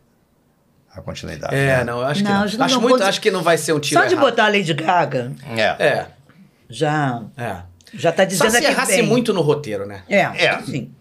a 0.93 1.01
continuidade. 1.01 1.55
É, 1.55 1.77
né? 1.77 1.83
não, 1.83 1.99
eu 1.99 2.05
acho 2.05 2.23
que 2.23 2.29
Não, 2.29 2.45
não. 2.45 2.51
não 2.57 2.65
Acho, 2.65 2.73
vão 2.75 2.81
muito, 2.81 2.97
fazer- 2.99 3.09
acho 3.09 3.21
que 3.21 3.31
não 3.31 3.43
vai 3.43 3.57
ser 3.57 3.73
um 3.73 3.79
tiro 3.79 3.99
Só 4.01 4.07
de 4.07 4.13
errado. 4.13 4.25
botar 4.25 4.45
a 4.45 4.49
Lady 4.49 4.73
Gaga, 4.73 5.31
É. 5.55 5.61
É, 5.85 6.07
já, 6.69 7.21
é. 7.37 7.57
já 7.93 8.11
tá 8.11 8.23
Só 8.23 8.27
dizendo 8.29 8.51
se 8.51 8.57
aqui 8.57 8.65
errasse 8.67 8.91
bem. 8.97 9.03
muito 9.07 9.33
no 9.33 9.41
roteiro, 9.41 9.85
né? 9.85 10.03
É, 10.07 10.19
É. 10.21 10.61
sim. 10.61 10.91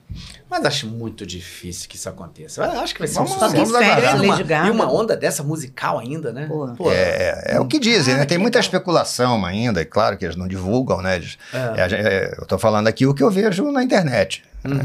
Mas 0.50 0.64
acho 0.64 0.86
muito 0.86 1.26
difícil 1.26 1.88
que 1.88 1.96
isso 1.96 2.08
aconteça. 2.08 2.62
Eu 2.62 2.80
acho 2.80 2.92
que 2.94 3.00
vai 3.00 3.08
ser 3.08 3.14
Vamos 3.14 3.32
um 3.32 3.34
sucesso. 3.34 3.54
vamos 3.56 3.74
aguardar. 3.74 4.66
E 4.66 4.70
uma, 4.70 4.84
e 4.84 4.86
onda 4.86 5.16
dessa 5.16 5.42
musical 5.42 5.98
ainda, 5.98 6.32
né? 6.32 6.46
Pô. 6.46 6.92
É, 6.92 7.54
é 7.54 7.60
o 7.60 7.66
que 7.66 7.78
dizem, 7.78 8.14
né? 8.14 8.24
Tem 8.24 8.38
muita 8.38 8.58
especulação 8.58 9.44
ainda, 9.44 9.80
é 9.80 9.84
claro 9.84 10.16
que 10.16 10.24
eles 10.24 10.36
não 10.36 10.46
divulgam, 10.46 11.00
né? 11.02 11.16
Eles- 11.16 11.38
É. 11.52 11.58
é, 11.58 11.84
é, 11.94 12.34
eu 12.38 12.46
tô 12.46 12.58
falando 12.58 12.86
aqui 12.86 13.06
o 13.06 13.14
que 13.14 13.22
eu 13.22 13.30
vejo 13.30 13.70
na 13.72 13.82
internet. 13.82 14.44
Uhum. 14.64 14.78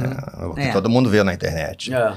é, 0.43 0.45
o 0.47 0.53
que 0.55 0.61
É. 0.61 0.71
todo 0.71 0.89
mundo 0.89 1.09
vê 1.09 1.23
na 1.23 1.33
internet. 1.33 1.93
É. 1.93 2.13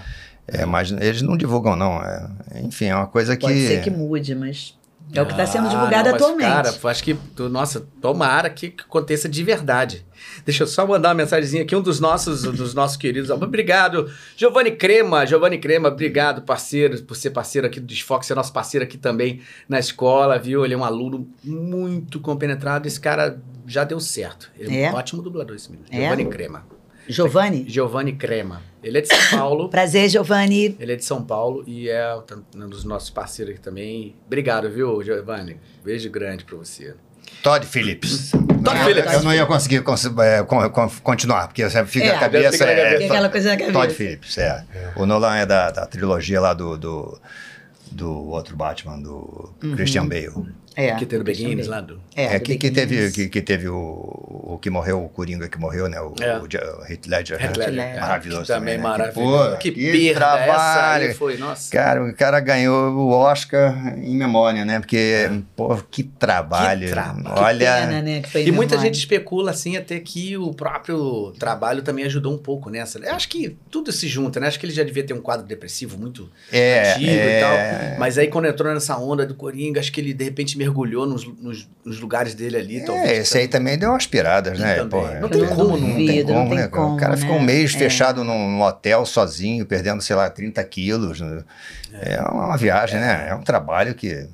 É, 0.48 0.64
mas 0.66 0.90
eles 0.90 1.22
não 1.22 1.37
divulgam, 1.37 1.76
não. 1.76 2.02
é, 2.02 2.26
enfim, 2.62 2.87
é 2.87 2.96
uma 2.96 3.07
coisa 3.07 3.37
que. 3.37 3.46
Pode 3.46 3.66
ser 3.66 3.81
que 3.83 3.90
mude, 3.90 4.35
mas 4.35 4.74
é 5.14 5.20
o 5.20 5.26
que 5.26 5.32
está 5.32 5.46
sendo 5.46 5.66
Ah, 5.66 5.70
divulgado 5.70 6.04
não, 6.04 6.12
mas, 6.12 6.22
atualmente. 6.22 6.48
Cara, 6.48 6.90
acho 6.90 7.04
que, 7.04 7.16
nossa, 7.50 7.86
tomara 8.00 8.48
que 8.48 8.70
que 8.70 8.82
aconteça 8.84 9.28
de 9.28 9.42
verdade. 9.44 10.06
Deixa 10.44 10.62
eu 10.62 10.66
só 10.66 10.86
mandar 10.86 11.08
uma 11.10 11.14
mensagenzinha 11.16 11.62
aqui, 11.62 11.74
um 11.76 11.82
dos 11.82 12.00
nossos, 12.00 12.42
dos 12.42 12.72
nossos 12.74 12.96
queridos. 12.96 13.28
Obrigado, 13.30 14.10
Giovanni 14.36 14.70
Crema. 14.72 15.26
Giovanni 15.26 15.58
Crema, 15.58 15.88
obrigado, 15.88 16.42
parceiro, 16.42 17.02
por 17.02 17.14
ser 17.16 17.30
parceiro 17.30 17.66
aqui 17.66 17.80
do 17.80 17.86
Desfoque, 17.86 18.24
ser 18.24 18.34
nosso 18.34 18.52
parceiro 18.52 18.84
aqui 18.84 18.96
também 18.96 19.40
na 19.68 19.78
escola, 19.78 20.38
viu? 20.38 20.64
Ele 20.64 20.74
é 20.74 20.76
um 20.76 20.84
aluno 20.84 21.28
muito 21.44 22.20
compenetrado. 22.20 22.86
Esse 22.88 23.00
cara 23.00 23.40
já 23.66 23.84
deu 23.84 24.00
certo. 24.00 24.50
Ele 24.58 24.76
é, 24.76 24.82
É? 24.84 24.90
um 24.90 24.94
ótimo 24.94 25.20
dublador, 25.22 25.56
esse 25.56 25.70
menino. 25.70 25.86
É? 25.90 25.96
Giovanni 26.00 26.24
Crema. 26.26 26.64
Giovanni? 27.08 27.64
Giovanni 27.68 28.12
Crema. 28.14 28.62
Ele 28.82 28.98
é 28.98 29.00
de 29.00 29.08
São 29.08 29.38
Paulo. 29.38 29.68
Prazer, 29.70 30.08
Giovanni. 30.08 30.76
Ele 30.78 30.92
é 30.92 30.96
de 30.96 31.04
São 31.04 31.22
Paulo 31.22 31.62
e 31.66 31.88
é 31.88 32.14
um 32.56 32.68
dos 32.68 32.84
nossos 32.84 33.10
parceiros 33.10 33.54
aqui 33.54 33.62
também. 33.62 34.14
Obrigado, 34.26 34.68
viu, 34.70 35.02
Giovanni? 35.02 35.56
Beijo 35.84 36.10
grande 36.10 36.44
pra 36.44 36.56
você. 36.56 36.94
Todd 37.42 37.64
Phillips. 37.66 38.30
Todd 38.32 38.78
eu, 38.78 38.84
Phillips. 38.86 39.12
Eu 39.12 39.22
não 39.22 39.34
ia 39.34 39.46
conseguir 39.46 39.82
cons- 39.82 40.06
é, 40.18 40.42
con- 40.44 40.68
con- 40.70 40.90
continuar, 41.02 41.48
porque 41.48 41.68
você 41.68 41.84
fica 41.86 42.06
É, 42.06 42.14
a 42.16 42.18
cabeça. 42.18 42.52
fica 42.52 42.64
é. 42.66 42.98
Tem 42.98 43.08
aquela 43.08 43.28
coisa 43.28 43.48
na 43.50 43.56
cabeça. 43.56 43.72
Todd 43.72 43.94
Phillips, 43.94 44.38
é. 44.38 44.64
O 44.96 45.06
Nolan 45.06 45.36
é 45.36 45.46
da, 45.46 45.70
da 45.70 45.86
trilogia 45.86 46.40
lá 46.40 46.52
do, 46.54 46.76
do, 46.76 47.20
do 47.90 48.10
outro 48.28 48.54
Batman, 48.56 49.00
do 49.00 49.52
Christian 49.76 50.06
Bale. 50.06 50.32
É. 50.74 50.94
que 50.94 51.04
Beguines 51.04 51.66
ver. 51.66 51.70
lá 51.70 51.80
do... 51.80 52.00
É, 52.14 52.38
do 52.38 52.44
que, 52.44 52.56
que 52.56 52.70
teve, 52.70 53.11
que, 53.11 53.28
que 53.28 53.42
teve 53.42 53.68
o, 53.68 53.74
o 53.76 54.58
que 54.61 54.70
morreu, 54.70 55.04
o 55.04 55.08
Coringa 55.08 55.48
que 55.48 55.58
morreu, 55.58 55.88
né? 55.88 56.00
O, 56.00 56.14
É. 56.20 56.38
o, 56.38 56.42
o 56.42 56.85
Heath 56.90 57.06
Ledger. 57.06 57.42
Heath 57.42 57.56
né? 57.58 57.66
Ledger, 57.66 57.85
é. 57.96 58.00
Maravilhoso 58.00 58.42
Que 58.42 58.46
também 58.48 58.76
né? 58.76 58.82
maravilhoso. 58.82 59.50
Pô, 59.52 59.56
Que, 59.58 59.72
que 59.72 59.92
perda 59.92 60.11
essa 60.11 60.44
trabalho. 60.44 61.06
aí 61.08 61.14
foi, 61.14 61.37
nossa. 61.37 61.70
Cara, 61.70 62.04
o 62.04 62.14
cara 62.14 62.40
ganhou 62.40 62.92
o 62.94 63.11
Oscar 63.11 63.98
em 63.98 64.16
memória, 64.16 64.64
né? 64.64 64.78
Porque, 64.80 65.30
pô, 65.56 65.76
que 65.90 66.02
trabalho. 66.02 66.87
Que 66.87 66.92
trabalho. 66.92 67.42
Olha. 67.42 67.72
Pena, 67.87 68.02
né, 68.02 68.20
que 68.22 68.30
foi 68.30 68.46
E 68.46 68.52
muita 68.52 68.78
gente 68.78 68.94
especula, 68.96 69.50
assim, 69.50 69.76
até 69.76 69.98
que 70.00 70.37
o 70.37 70.52
próprio 70.54 71.32
trabalho 71.38 71.82
também 71.82 72.04
ajudou 72.04 72.32
um 72.32 72.38
pouco 72.38 72.70
nessa. 72.70 72.98
Eu 72.98 73.14
acho 73.14 73.28
que 73.28 73.56
tudo 73.70 73.92
se 73.92 74.08
junta, 74.08 74.40
né? 74.40 74.46
Acho 74.48 74.58
que 74.58 74.66
ele 74.66 74.72
já 74.72 74.82
devia 74.82 75.02
ter 75.04 75.14
um 75.14 75.20
quadro 75.20 75.46
depressivo 75.46 75.98
muito 75.98 76.30
É, 76.50 76.92
antigo 76.94 77.11
é. 77.11 77.38
e 77.38 77.40
tal. 77.40 77.98
Mas 77.98 78.18
aí, 78.18 78.28
quando 78.28 78.46
entrou 78.46 78.72
nessa 78.72 78.96
onda 78.96 79.26
do 79.26 79.35
Coringa, 79.35 79.80
acho 79.80 79.92
que 79.92 80.00
ele, 80.00 80.12
de 80.12 80.24
repente, 80.24 80.56
mergulhou 80.62 81.07
nos, 81.07 81.27
nos, 81.40 81.68
nos 81.85 82.01
lugares 82.01 82.35
dele 82.35 82.57
ali. 82.57 82.85
talvez, 82.85 83.09
É, 83.09 83.16
esse 83.18 83.38
aí 83.38 83.48
também 83.48 83.77
deu 83.79 83.90
umas 83.90 84.07
piradas, 84.07 84.59
né? 84.59 84.77
Também. 84.77 85.20
Não 85.20 85.29
tem 85.29 85.46
como, 85.46 85.77
não 85.77 85.79
tem 85.79 85.88
duvido, 86.07 86.33
não 86.33 86.38
como, 86.40 86.48
tem 86.51 86.59
né? 86.59 86.68
cara? 86.68 86.83
como, 86.83 86.94
o 86.94 86.98
cara 86.98 87.16
ficou 87.16 87.37
um 87.37 87.40
né? 87.40 87.46
mês 87.46 87.75
É. 87.75 87.79
fechado 87.79 88.25
num, 88.25 88.51
num 88.51 88.62
hotel 88.62 89.05
sozinho, 89.05 89.66
perdendo, 89.66 90.03
sei 90.03 90.16
lá, 90.16 90.31
30 90.31 90.62
quilos. 90.64 91.20
né? 91.20 91.42
É, 92.01 92.20
uma 92.22 92.57
viagem, 92.57 92.98
né? 93.01 93.27
É 93.29 93.35
um 93.35 93.42
trabalho 93.42 93.94
que. 93.94 94.27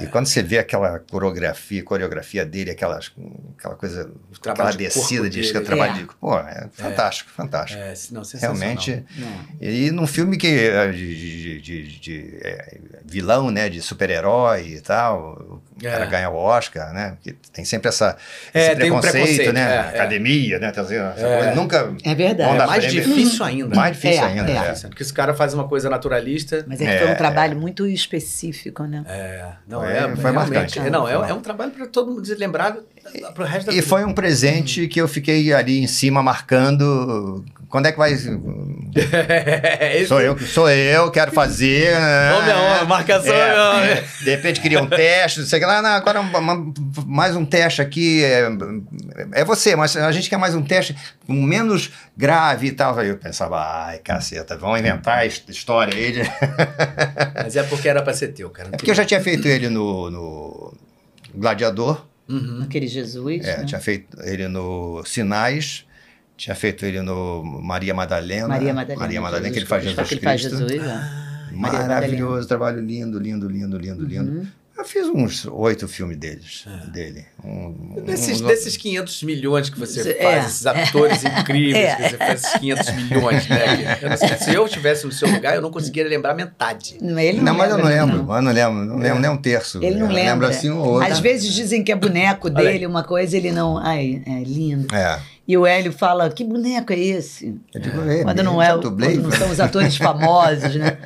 E 0.00 0.06
quando 0.06 0.26
você 0.26 0.42
vê 0.42 0.58
aquela 0.58 0.98
coreografia, 0.98 1.82
coreografia 1.82 2.44
dele, 2.46 2.70
aquelas, 2.70 3.12
aquela 3.58 3.74
coisa, 3.74 4.10
trabalho 4.40 4.68
aquela 4.68 4.70
de 4.70 4.78
descida 4.78 5.28
de 5.30 5.40
dele, 5.42 5.60
trabalho 5.60 5.92
é. 5.92 5.98
de. 5.98 6.04
Pô, 6.20 6.38
é 6.38 6.68
fantástico, 6.72 7.30
fantástico. 7.30 7.80
É, 7.82 7.94
não, 8.10 8.24
sensacional. 8.24 8.56
Realmente. 8.56 9.04
Não. 9.16 9.28
E 9.60 9.90
num 9.90 10.06
filme 10.06 10.36
que 10.36 10.46
é 10.46 10.90
de, 10.90 11.14
de- 11.14 11.60
de- 11.60 12.00
de, 12.00 12.38
é, 12.42 12.78
vilão, 13.04 13.50
né, 13.50 13.68
de 13.68 13.80
super-herói 13.82 14.68
e 14.76 14.80
tal, 14.80 15.60
o 15.76 15.82
cara 15.82 16.04
É. 16.04 16.08
ganha 16.08 16.30
o 16.30 16.36
Oscar, 16.36 16.92
né? 16.92 17.10
Porque 17.16 17.36
tem 17.52 17.64
sempre 17.64 17.88
essa, 17.88 18.16
É, 18.54 18.68
esse 18.72 18.76
tem 18.76 18.90
um 18.90 19.00
preconceito, 19.00 19.12
preconceito, 19.24 19.52
né? 19.52 19.60
é, 19.60 19.74
é. 19.74 19.78
Academia, 20.00 20.58
né? 20.58 20.70
Tá 20.72 20.82
É. 20.82 20.84
coisa, 20.84 21.54
nunca. 21.54 21.94
É 22.04 22.14
verdade. 22.14 22.54
É 22.62 22.66
mais 22.66 22.84
prêmio. 22.86 23.04
difícil 23.04 23.44
ainda. 23.44 23.74
Mais 23.76 23.96
difícil 23.96 24.22
É, 24.22 24.26
ainda. 24.26 24.50
é. 24.50 24.56
é. 24.70 24.88
Porque 24.88 25.02
esse 25.02 25.12
cara 25.12 25.34
faz 25.34 25.54
uma 25.54 25.68
coisa 25.68 25.88
naturalista. 25.90 26.64
Mas 26.66 26.80
é 26.80 26.84
que 26.92 26.98
foi 26.98 27.08
É, 27.08 27.12
um 27.12 27.16
trabalho 27.16 27.56
muito 27.58 27.86
específico, 27.86 28.84
né? 28.84 29.04
É, 29.06 29.52
não, 29.66 29.81
Foi- 29.84 29.92
é, 29.92 30.00
foi 30.16 30.30
realmente, 30.32 30.34
marcante. 30.54 30.78
é, 30.78 30.90
não, 30.90 31.08
é, 31.08 31.16
Foi. 31.18 31.30
é 31.30 31.34
um 31.34 31.40
trabalho 31.40 31.70
para 31.72 31.86
todo 31.86 32.10
mundo 32.12 32.22
lembrar 32.38 32.76
pro 33.34 33.44
resto 33.44 33.66
da 33.66 33.72
E 33.72 33.76
vida. 33.76 33.86
foi 33.86 34.04
um 34.04 34.12
presente 34.12 34.86
que 34.88 35.00
eu 35.00 35.08
fiquei 35.08 35.52
ali 35.52 35.80
em 35.82 35.86
cima 35.86 36.22
marcando 36.22 37.44
quando 37.72 37.86
é 37.86 37.92
que 37.92 37.98
vai. 37.98 38.12
Esse- 38.12 40.06
Sou 40.06 40.20
eu, 40.20 40.36
que- 40.36 40.44
sou 40.44 40.68
eu, 40.70 41.10
quero 41.10 41.32
fazer. 41.32 41.92
né? 41.98 42.34
Homem 42.34 42.50
a 42.52 42.56
homem, 42.60 42.86
marcação 42.86 43.34
É, 43.34 43.56
a 43.56 43.70
homem. 43.70 43.90
é. 43.90 44.04
De 44.22 44.30
repente 44.30 44.60
queria 44.60 44.82
um 44.82 44.86
teste, 44.86 45.40
não 45.40 45.46
sei 45.46 45.58
o 45.58 45.62
que 45.62 45.66
lá. 45.66 45.80
Não, 45.80 45.88
agora 45.90 46.20
uma- 46.20 46.72
mais 47.06 47.34
um 47.34 47.44
teste 47.44 47.80
aqui. 47.80 48.22
É, 48.22 48.48
é 49.32 49.44
você, 49.44 49.74
mas 49.74 49.96
a 49.96 50.12
gente 50.12 50.28
quer 50.28 50.36
mais 50.36 50.54
um 50.54 50.62
teste 50.62 50.94
menos 51.26 51.90
grave 52.14 52.66
e 52.68 52.72
tal. 52.72 52.98
Aí 52.98 53.08
eu 53.08 53.16
pensava, 53.16 53.58
ai, 53.86 53.98
caceta, 53.98 54.56
vão 54.56 54.76
inventar 54.76 55.26
essa 55.26 55.40
história 55.50 55.94
aí. 55.96 56.12
de- 56.12 56.22
Mas 57.42 57.56
é 57.56 57.62
porque 57.62 57.88
era 57.88 58.02
pra 58.02 58.12
ser 58.12 58.28
teu, 58.28 58.50
cara. 58.50 58.68
É 58.72 58.76
porque 58.76 58.90
eu 58.90 58.94
já 58.94 59.04
tinha 59.06 59.20
feito 59.22 59.48
ele 59.48 59.68
no, 59.70 60.10
no 60.10 60.74
Gladiador, 61.34 62.04
Uhum. 62.28 62.60
Aquele 62.64 62.86
Jesus. 62.86 63.44
é, 63.44 63.58
né? 63.58 63.64
tinha 63.64 63.80
feito 63.80 64.16
ele 64.22 64.46
no 64.48 65.02
Sinais, 65.04 65.84
tinha 66.42 66.56
feito 66.56 66.84
ele 66.84 67.00
no 67.02 67.44
Maria 67.44 67.94
Madalena. 67.94 68.48
Maria 68.48 68.74
Madalena. 68.74 69.00
Maria 69.00 69.20
Madalena, 69.20 69.54
Jesus 69.54 69.54
que 69.54 69.58
ele 69.60 69.66
faz 69.66 69.82
Cristo. 69.84 69.96
Jesus 70.00 70.08
Que 70.08 70.14
ele 70.14 70.24
faz 70.24 70.40
Cristo. 70.40 70.68
Jesus, 70.68 70.82
é. 71.52 71.56
Maravilhoso, 71.56 72.48
trabalho 72.48 72.80
lindo, 72.80 73.18
lindo, 73.18 73.48
lindo, 73.48 73.78
lindo, 73.78 74.04
lindo. 74.04 74.30
Uhum. 74.40 74.46
Eu 74.76 74.84
fiz 74.86 75.06
uns 75.06 75.44
oito 75.46 75.86
filmes 75.86 76.16
deles, 76.16 76.64
dele. 76.92 77.24
Um- 77.44 78.02
Desses, 78.04 78.40
um- 78.40 78.46
desses 78.48 78.76
500 78.76 79.22
milhões 79.22 79.68
que 79.70 79.78
você 79.78 80.16
É. 80.18 80.22
faz, 80.22 80.46
esses 80.46 80.66
atores 80.66 81.22
incríveis 81.38 81.76
É. 81.76 81.94
que 81.94 82.02
você 82.08 82.16
faz, 82.16 82.42
esses 82.42 82.58
500 82.58 82.90
milhões, 82.94 83.48
né? 83.48 83.98
Eu 84.02 84.10
não 84.10 84.16
sei, 84.16 84.28
se 84.38 84.52
eu 84.54 84.64
estivesse 84.66 85.04
no 85.06 85.12
seu 85.12 85.28
lugar, 85.30 85.54
eu 85.54 85.60
não 85.62 85.70
conseguiria 85.70 86.08
lembrar 86.10 86.34
metade. 86.34 86.96
Não, 87.00 87.16
ele 87.18 87.36
Não, 87.38 87.44
não, 87.52 87.54
mas 87.54 87.70
eu 87.70 87.78
não 87.78 87.84
lembro, 87.84 88.16
eu 88.34 88.42
não 88.42 88.52
lembro, 88.52 88.84
não 88.86 88.96
lembro 88.96 89.20
nem 89.20 89.30
um 89.30 89.36
terço. 89.36 89.78
Ele 89.84 89.96
não 89.96 90.08
lembra. 90.08 90.22
Lembro 90.32 90.46
assim 90.48 90.70
um 90.70 90.78
ou 90.80 90.94
outro. 90.94 91.12
Às 91.12 91.20
vezes 91.20 91.52
dizem 91.54 91.84
que 91.84 91.92
é 91.92 91.94
boneco 91.94 92.48
dele, 92.50 92.86
uma 92.86 93.04
coisa, 93.04 93.36
ele 93.36 93.52
não. 93.52 93.76
Ai, 93.78 94.22
é 94.26 94.42
lindo. 94.42 94.92
É. 94.92 95.20
E 95.52 95.56
o 95.58 95.66
Hélio 95.66 95.92
fala: 95.92 96.30
que 96.30 96.42
boneco 96.44 96.94
é 96.94 96.98
esse? 96.98 97.54
Eu 97.74 97.80
digo, 97.82 98.00
é, 98.10 98.22
Quando 98.24 98.42
não 98.42 98.62
é, 98.62 98.68
quando 98.72 98.90
não 98.90 99.28
né? 99.28 99.36
são 99.36 99.50
os 99.50 99.60
atores 99.60 99.98
famosos, 99.98 100.74
né? 100.76 100.96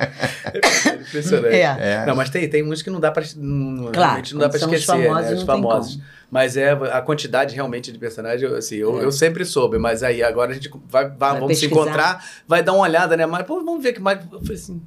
Impressionante. 1.05 1.53
É. 1.53 1.61
É. 1.79 2.05
Não, 2.05 2.15
mas 2.15 2.29
tem, 2.29 2.47
tem 2.49 2.63
uns 2.63 2.81
que 2.81 2.89
não 2.89 3.01
dá 3.01 3.11
pra, 3.11 3.23
não, 3.35 3.91
Claro, 3.91 3.97
realmente 4.07 4.33
não 4.33 4.39
dá 4.39 4.47
pra 4.49 4.57
quando 4.57 4.69
são 4.69 4.69
os 4.69 4.79
esquecer, 4.81 5.07
famosos, 5.09 5.31
né? 5.31 5.35
Os 5.37 5.43
famosos. 5.43 5.99
Mas 6.31 6.55
é 6.55 6.71
a 6.71 7.01
quantidade 7.01 7.55
realmente 7.55 7.91
de 7.91 7.99
personagens, 7.99 8.41
eu, 8.41 8.55
assim, 8.57 8.75
eu, 8.77 9.01
É. 9.01 9.03
eu 9.03 9.11
sempre 9.11 9.43
soube, 9.43 9.77
mas 9.77 10.01
aí 10.01 10.23
agora 10.23 10.51
a 10.51 10.53
gente 10.53 10.71
vai, 10.89 11.09
vai- 11.09 11.39
vamos 11.39 11.57
se 11.57 11.67
pesquisar. 11.67 11.81
encontrar, 11.81 12.25
vai 12.47 12.63
dar 12.63 12.71
uma 12.71 12.83
olhada, 12.83 13.17
né? 13.17 13.25
Mas 13.25 13.45
pô, 13.45 13.55
vamos 13.63 13.83
ver 13.83 13.91
que 13.91 13.99
mais. 14.01 14.19
Eu 14.31 14.39
falei 14.39 14.55
assim, 14.55 14.81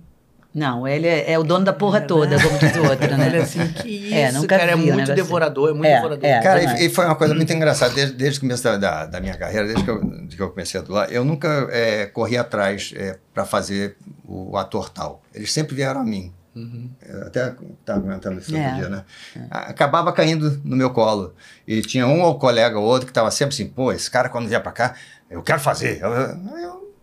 Não, 0.52 0.86
ele 0.86 1.06
é, 1.06 1.32
é 1.32 1.38
o 1.38 1.44
dono 1.44 1.64
da 1.64 1.72
porra 1.72 2.00
toda, 2.00 2.36
como 2.42 2.58
diz 2.58 2.74
o 2.76 2.82
outro, 2.82 3.06
né? 3.16 3.26
Olha 3.26 3.42
assim, 3.42 3.66
que 3.68 3.88
isso, 3.88 4.14
É, 4.14 4.32
nunca 4.32 4.58
cara, 4.58 4.72
é 4.72 4.76
vi 4.76 4.90
um 4.90 4.94
muito 4.94 5.14
devorador, 5.14 5.70
é 5.70 5.72
muito 5.72 5.86
É, 5.86 5.94
devorador. 5.94 6.24
é. 6.24 6.40
Cara, 6.40 6.80
e, 6.80 6.86
e 6.86 6.90
foi 6.90 7.04
uma 7.04 7.14
coisa 7.14 7.34
muito 7.34 7.52
engraçada, 7.52 7.94
desde, 7.94 8.14
desde 8.16 8.38
o 8.38 8.40
começo 8.42 8.64
da, 8.64 8.76
da, 8.76 9.06
da 9.06 9.20
minha 9.20 9.36
carreira, 9.36 9.66
desde 9.66 9.84
que 9.84 9.90
eu, 9.90 10.00
que 10.28 10.40
eu 10.40 10.50
comecei 10.50 10.80
a 10.80 10.82
atuar, 10.82 11.12
eu 11.12 11.24
nunca 11.24 11.68
é, 11.70 12.06
corri 12.06 12.36
atrás 12.36 12.92
para 13.32 13.44
fazer 13.44 13.96
o, 14.26 14.56
ator 14.56 14.90
tal. 14.90 15.22
Eles 15.32 15.52
sempre 15.52 15.74
vieram 15.76 16.00
a 16.00 16.04
mim. 16.04 16.32
Uhum. 16.52 16.90
Eu 17.08 17.22
até 17.28 17.54
estava 17.80 18.00
comentando 18.00 18.40
isso 18.40 18.54
É. 18.56 18.60
outro 18.60 18.76
dia, 18.76 18.88
né? 18.88 19.04
Acabava 19.50 20.12
caindo 20.12 20.60
no 20.64 20.76
meu 20.76 20.90
colo. 20.90 21.32
E 21.66 21.80
tinha 21.80 22.08
um 22.08 22.22
ou 22.22 22.40
colega 22.40 22.76
ou 22.76 22.84
outro 22.84 23.06
que 23.06 23.12
estava 23.12 23.30
sempre 23.30 23.54
assim, 23.54 23.68
pô, 23.68 23.92
esse 23.92 24.10
cara 24.10 24.28
quando 24.28 24.48
vier 24.48 24.60
para 24.60 24.72
cá, 24.72 24.94
eu 25.30 25.44
quero 25.44 25.60
fazer. 25.60 26.00
Eu, 26.02 26.10
eu, 26.12 26.94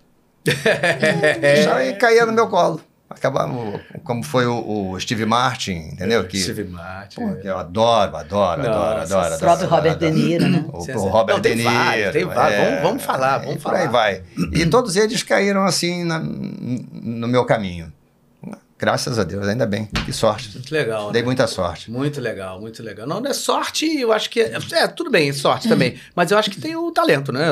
deixava 1.40 1.84
e 1.88 1.94
caía 1.96 2.26
no 2.26 2.34
meu 2.34 2.50
colo. 2.50 2.82
Acabava, 3.10 3.80
como 4.04 4.22
foi 4.22 4.46
o, 4.46 4.92
o 4.92 5.00
Steve 5.00 5.26
Martin, 5.26 5.92
entendeu? 5.94 6.26
Que, 6.28 6.38
Steve 6.40 6.66
Martin. 6.66 7.16
Pô, 7.22 7.30
é. 7.30 7.36
que 7.36 7.48
eu 7.48 7.58
adoro, 7.58 8.18
adoro, 8.18 8.58
Nossa, 8.64 8.70
adoro, 8.72 9.02
adoro. 9.02 9.14
O 9.14 9.18
adoro, 9.26 9.40
próprio 9.40 9.70
Robert 9.70 9.92
adoro. 9.94 10.12
De 10.14 10.22
Niro, 10.22 10.48
né? 10.50 10.66
O, 10.68 10.78
o. 10.78 11.08
Robert 11.10 11.36
Não, 11.36 11.42
tem 11.42 11.56
De 11.56 11.64
vários, 11.64 11.96
Niro. 12.00 12.12
tem 12.12 12.26
vários. 12.26 12.60
Vamos- 12.66 12.82
vamos 12.84 13.04
falar, 13.04 13.38
vamos 13.40 13.56
e 13.56 13.60
por 13.60 13.74
aí 13.74 13.80
falar. 13.86 13.92
vai. 13.92 14.24
E 14.54 14.66
todos 14.66 14.96
eles 14.98 15.24
caíram 15.24 15.64
assim 15.64 16.04
na- 16.04 16.20
no 16.20 17.28
meu 17.30 17.46
caminho. 17.46 17.92
Graças 18.80 19.18
a 19.18 19.24
Deus, 19.24 19.48
ainda 19.48 19.66
bem. 19.66 19.90
Que 20.06 20.14
sorte. 20.14 20.52
Muito 20.54 20.72
legal, 20.72 21.12
Dei 21.12 21.24
né? 21.24 21.26
muita 21.26 21.48
sorte. 21.48 21.90
Muito 21.90 22.22
legal, 22.22 22.62
muito 22.62 22.84
legal. 22.84 23.08
Não, 23.08 23.20
não 23.20 23.32
é 23.32 23.34
sorte, 23.34 23.86
eu 24.00 24.12
acho 24.14 24.30
que. 24.30 24.40
É, 24.40 24.58
é, 24.74 24.88
tudo 24.88 25.10
bem, 25.10 25.34
sorte 25.34 25.68
também. 25.68 25.96
Mas 26.16 26.30
eu 26.30 26.38
acho 26.38 26.52
que 26.52 26.62
tem 26.62 26.76
o 26.76 26.92
talento, 26.92 27.32
né? 27.32 27.48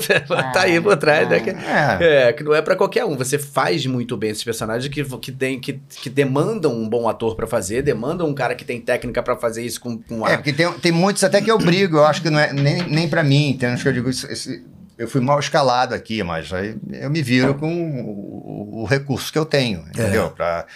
tá 0.54 0.62
aí 0.62 0.80
por 0.80 0.96
trás, 0.96 1.28
né? 1.28 1.40
Que, 1.40 1.50
É. 1.50 2.28
é, 2.28 2.32
que 2.32 2.42
não 2.42 2.54
é 2.54 2.62
pra 2.62 2.74
qualquer 2.76 3.04
um. 3.04 3.14
Você 3.16 3.38
faz 3.38 3.84
muito 3.84 4.16
bem 4.16 4.30
esses 4.30 4.42
personagens 4.44 4.90
que, 4.92 5.04
que, 5.18 5.32
tem, 5.32 5.60
que, 5.60 5.74
que 6.00 6.08
demandam 6.08 6.72
um 6.72 6.88
bom 6.88 7.08
ator 7.08 7.36
pra 7.36 7.46
fazer, 7.46 7.82
demandam 7.82 8.26
um 8.26 8.34
cara 8.34 8.54
que 8.54 8.64
tem 8.64 8.80
técnica 8.80 9.22
pra 9.22 9.36
fazer 9.36 9.62
isso 9.62 9.80
com, 9.80 9.98
com 9.98 10.26
É, 10.26 10.32
ar. 10.32 10.36
porque 10.38 10.52
tem, 10.52 10.72
tem 10.74 10.92
muitos 10.92 11.22
até 11.22 11.42
que 11.42 11.50
eu 11.50 11.58
brigo, 11.58 11.98
eu 11.98 12.04
acho 12.06 12.22
que 12.22 12.30
não 12.30 12.38
é 12.40 12.52
nem, 12.54 12.82
nem 12.88 13.06
pra 13.08 13.22
mim, 13.22 13.54
tem 13.60 13.68
uns 13.70 13.82
que 13.82 13.88
eu 13.88 13.92
digo, 13.92 14.08
isso- 14.08 14.26
esse- 14.32 14.64
eu 15.02 15.08
fui 15.08 15.20
mal 15.20 15.38
escalado 15.40 15.94
aqui, 15.94 16.22
mas 16.22 16.52
aí 16.52 16.76
eu 16.92 17.10
me 17.10 17.22
viro 17.22 17.54
com 17.54 17.68
o, 17.72 18.78
o- 18.78 18.82
o 18.82 18.84
recurso 18.84 19.32
que 19.32 19.38
eu 19.38 19.44
tenho, 19.46 19.80
entendeu? 19.88 20.30
Pra 20.30 20.66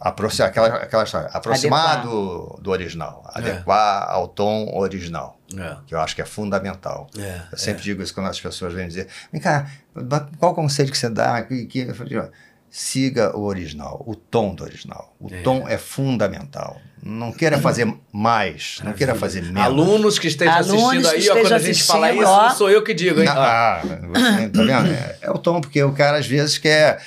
aproximar, 0.00 0.48
aquela, 0.50 0.68
aquela 0.76 1.04
história, 1.04 1.28
aproximar 1.32 2.02
do, 2.02 2.58
do 2.60 2.70
original, 2.70 3.22
adequar 3.26 4.10
ao 4.10 4.26
tom 4.28 4.68
original, 4.76 5.38
É, 5.56 5.76
que 5.86 5.94
eu 5.94 6.00
acho 6.00 6.14
que 6.14 6.22
é 6.22 6.24
fundamental. 6.24 7.08
é, 7.18 7.42
Eu 7.52 7.58
sempre 7.58 7.82
digo 7.82 8.02
isso 8.02 8.14
quando 8.14 8.26
as 8.28 8.40
pessoas 8.40 8.72
vêm 8.72 8.88
dizer, 8.88 9.06
vem 9.32 9.40
cá, 9.40 9.66
qual 10.38 10.54
conselho 10.54 10.90
que 10.90 10.98
você 10.98 11.08
dá? 11.08 11.42
Que, 11.42 11.66
que... 11.66 11.78
Eu 11.80 11.94
falo, 11.94 12.10
"Ó, 12.18 12.28
Siga 12.70 13.36
o 13.36 13.42
original, 13.42 14.02
o 14.06 14.14
tom 14.14 14.54
do 14.54 14.62
original. 14.62 15.14
O 15.18 15.26
É. 15.28 15.42
tom 15.42 15.68
é 15.68 15.76
fundamental. 15.76 16.80
Não 17.02 17.32
queira 17.32 17.58
fazer 17.58 17.92
mais, 18.12 18.78
não 18.84 18.92
queira 18.92 19.14
fazer 19.14 19.42
menos. 19.42 19.62
Alunos 19.62 20.18
que 20.18 20.28
estejam 20.28 20.54
Alunos 20.54 21.06
assistindo 21.06 21.08
aí, 21.08 21.22
que 21.22 21.30
ó, 21.30 21.34
quando 21.40 21.52
a 21.54 21.58
gente 21.58 21.82
fala 21.82 22.06
assistindo, 22.06 22.22
isso, 22.24 22.32
ó. 22.32 22.48
não 22.48 22.56
sou 22.56 22.70
eu 22.70 22.84
que 22.84 22.94
digo, 22.94 23.20
hein? 23.20 23.28
Ó. 23.28 23.32
ah, 23.32 23.80
você, 23.82 24.48
tá 24.50 24.62
vendo? 24.62 24.92
É, 24.92 25.18
é 25.22 25.30
o 25.30 25.38
tom, 25.38 25.60
porque 25.60 25.82
o 25.82 25.92
cara 25.92 26.18
às 26.18 26.26
vezes 26.26 26.58
quer 26.58 27.02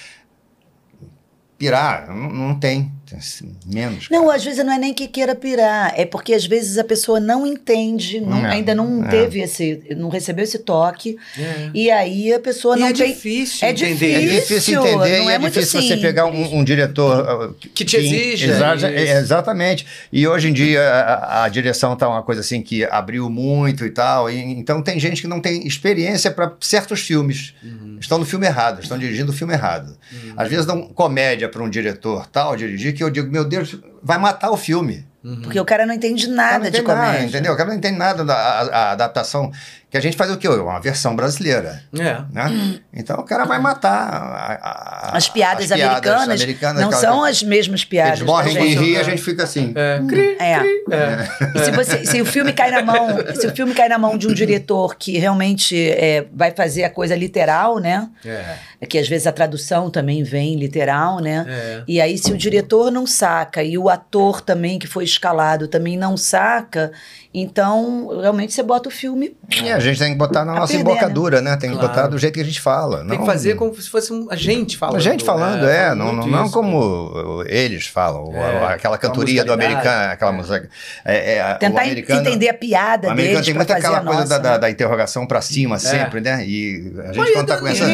pirar, 1.58 2.08
não, 2.10 2.30
não 2.30 2.60
tem, 2.60 2.92
tem 3.18 3.56
menos. 3.66 4.08
Não, 4.10 4.26
cara. 4.26 4.36
às 4.38 4.44
vezes 4.44 4.64
não 4.66 4.74
é 4.74 4.78
nem 4.78 4.94
que 4.94 5.08
queira 5.08 5.36
pirar, 5.36 5.94
é 5.98 6.06
porque 6.06 6.34
às 6.34 6.46
vezes 6.46 6.78
a 6.78 6.84
pessoa 6.84 7.20
não 7.20 7.46
entende, 7.46 8.20
não- 8.20 8.46
É, 8.46 8.52
ainda 8.54 8.74
não 8.76 9.04
é. 9.06 9.08
teve 9.10 9.40
esse, 9.42 9.84
não 9.98 10.10
recebeu 10.10 10.44
esse 10.44 10.60
toque, 10.60 11.18
É. 11.38 11.70
e 11.74 11.92
aí 11.92 12.34
a 12.34 12.40
pessoa 12.40 12.76
E 12.76 12.80
não 12.80 12.88
é 12.88 12.94
tem. 12.94 13.08
difícil 13.14 13.68
é 13.68 13.72
entender 13.72 14.12
É 14.14 14.20
difícil. 14.20 14.40
difícil 14.56 14.80
entender 14.82 15.20
não 15.20 15.26
e 15.30 15.32
é 15.32 15.36
é, 15.36 15.40
muito 15.40 15.54
difícil 15.54 15.82
você 15.82 15.88
simples. 15.88 16.02
pegar 16.02 16.26
um, 16.26 16.58
um 16.60 16.64
diretor 16.64 17.50
uh, 17.50 17.54
Que 17.74 17.86
te 17.86 17.98
exija 17.98 18.54
Exa- 18.54 18.90
é, 18.92 19.18
exatamente. 19.20 19.86
E 20.12 20.28
hoje 20.28 20.50
em 20.50 20.54
dia 20.54 20.82
a, 20.82 21.44
a 21.44 21.50
direção 21.50 21.96
tá 21.96 22.08
uma 22.08 22.24
coisa 22.24 22.42
assim 22.42 22.62
que 22.62 22.84
abriu 22.86 23.30
muito 23.30 23.86
e 23.86 23.90
tal. 23.90 24.30
e- 24.30 24.38
então 24.40 24.82
tem 24.82 25.00
gente 25.00 25.22
que 25.22 25.28
não 25.28 25.40
tem 25.40 25.66
experiência 25.68 26.32
para 26.32 26.54
certos 26.62 27.02
filmes. 27.02 27.54
Uhum. 27.64 27.98
Estão 28.00 28.18
no 28.18 28.26
filme 28.26 28.46
errado, 28.46 28.82
estão 28.82 28.98
dirigindo 28.98 29.32
o 29.32 29.36
filme 29.36 29.54
errado. 29.54 29.96
Às 30.36 30.50
vezes 30.50 30.66
dão 30.66 30.82
comédia 30.88 31.48
para 31.50 31.64
um 31.64 31.70
diretor 31.70 32.28
tal 32.28 32.56
dirigir 32.56 32.94
que 32.94 33.03
eu 33.04 33.10
digo, 33.12 33.32
meu 33.32 33.46
Deus, 33.46 33.78
vai 34.02 34.18
matar 34.18 34.50
o 34.52 34.58
filme. 34.58 35.06
Porque 35.42 35.58
o 35.60 35.64
cara 35.64 35.86
não 35.86 35.94
entende 35.94 36.26
cara 36.26 36.36
nada 36.36 36.58
não 36.58 36.64
de 36.64 36.68
entende 36.70 36.88
nada, 36.88 37.06
comédia. 37.08 37.26
entendeu? 37.28 37.54
O 37.54 37.56
cara 37.58 37.70
não 37.70 37.78
entende 37.78 37.98
nada 37.98 38.26
da 38.26 38.36
a- 38.36 38.62
a 38.62 38.92
adaptação. 38.92 39.50
Que 39.94 39.98
a 39.98 40.02
gente 40.02 40.18
faz 40.18 40.32
o 40.32 40.38
quê? 40.38 40.48
Uma 40.48 40.80
versão 40.80 41.16
brasileira. 41.16 41.84
É. 41.96 42.18
Né? 42.32 42.80
Então 42.92 43.16
o 43.20 43.24
cara 43.24 43.46
vai 43.46 43.60
matar 43.60 43.92
a- 43.92 45.12
a- 45.12 45.16
As 45.16 45.30
piadas, 45.30 45.66
as 45.66 45.80
americanas, 45.80 46.42
americanas, 46.42 46.82
não 46.82 46.92
são 46.92 47.24
as 47.24 47.44
mesmas 47.44 47.86
piadas. 47.86 48.14
Eles 48.22 48.24
morrem 48.26 48.56
de 48.56 48.60
gente. 48.70 48.80
rir 48.80 48.92
e 48.94 48.98
a 48.98 49.04
gente 49.04 49.22
fica 49.22 49.44
assim. 49.44 49.72
É. 49.76 50.02
Cri, 50.10 50.36
É. 50.40 50.54
é. 50.54 51.28
E 51.54 51.60
se, 51.66 51.70
você- 51.72 52.06
se 52.08 52.20
o 52.20 52.26
filme 52.26 52.52
cai 52.54 52.72
na 52.72 52.82
mão, 52.82 53.08
se 53.40 53.46
o 53.46 53.52
filme 53.56 53.76
cai 53.76 53.88
na 53.88 54.00
mão 54.00 54.18
de 54.18 54.28
um 54.28 54.34
diretor 54.34 54.96
que 54.96 55.20
realmente 55.20 55.92
é, 55.92 56.26
vai 56.34 56.50
fazer 56.50 56.86
a 56.86 56.90
coisa 56.90 57.16
literal, 57.16 57.78
né? 57.78 58.10
É. 58.26 58.56
É 58.82 58.86
que 58.88 58.98
às 58.98 59.08
vezes 59.08 59.28
a 59.28 59.32
tradução 59.32 59.92
também 59.92 60.24
vem 60.24 60.56
literal, 60.56 61.20
né? 61.20 61.46
É. 61.48 61.84
E 61.88 62.02
aí, 62.02 62.18
se 62.18 62.32
o 62.34 62.38
diretor 62.38 62.90
não 62.92 63.06
saca 63.06 63.62
e 63.62 63.78
o 63.78 63.88
ator 63.90 64.42
também 64.42 64.80
que 64.80 64.88
foi 64.88 65.04
escalado 65.04 65.68
também 65.68 65.96
não 65.98 66.18
saca, 66.18 66.92
então 67.34 68.08
realmente 68.20 68.54
você 68.54 68.64
bota 68.64 68.90
o 68.90 68.92
filme. 68.92 69.38
E 69.62 69.72
a 69.72 69.83
gente 69.84 70.00
tem 70.00 70.12
que 70.12 70.18
botar 70.18 70.44
na 70.46 70.54
A 70.54 70.56
nossa 70.62 70.74
perder, 70.74 70.90
embocadura, 70.92 71.42
né? 71.42 71.56
Tem 71.58 71.70
que 71.72 71.76
Claro. 71.78 71.90
botar 71.94 72.08
do 72.08 72.18
jeito 72.18 72.34
que 72.34 72.42
a 72.42 72.46
gente 72.46 72.60
fala. 72.62 73.00
Tem 73.00 73.08
não- 73.08 73.18
que 73.20 73.26
fazer 73.26 73.56
como 73.56 73.74
se 73.76 73.90
fosse 73.90 74.12
um- 74.14 74.28
a 74.30 74.36
gente 74.36 74.78
falando. 74.78 74.96
A 74.98 75.00
gente 75.00 75.24
falando, 75.24 75.62
né? 75.66 75.76
é, 75.76 75.84
Fala 75.84 75.96
não, 75.96 76.14
não, 76.14 76.28
não 76.28 76.44
isso. 76.46 76.54
como 76.54 77.44
eles 77.48 77.88
falam, 77.88 78.34
É, 78.36 78.74
aquela 78.74 78.98
cantoria 78.98 79.44
do 79.46 79.54
americano, 79.54 80.12
aquela 80.12 80.32
É. 80.32 80.36
música. 80.36 80.70
É, 81.06 81.36
é, 81.36 81.54
Tentar 81.56 81.88
entender 81.88 82.50
a 82.50 82.54
piada 82.54 83.08
o 83.08 83.12
americano 83.12 83.44
tem 83.44 83.54
fazer 83.56 83.74
aquela 83.74 84.02
coisa 84.02 84.20
nossa. 84.22 84.30
da, 84.30 84.38
da, 84.40 84.52
né? 84.52 84.60
da 84.60 84.70
interrogação 84.70 85.26
pra 85.28 85.42
cima 85.42 85.78
sempre, 85.80 86.22
né? 86.22 86.44
E 86.46 86.94
a 87.00 87.08
gente 87.08 87.20
Oi, 87.20 87.32
quando 87.34 87.48
tá 87.48 87.58
com 87.58 87.68
essa. 87.68 87.86
Aí 87.86 87.92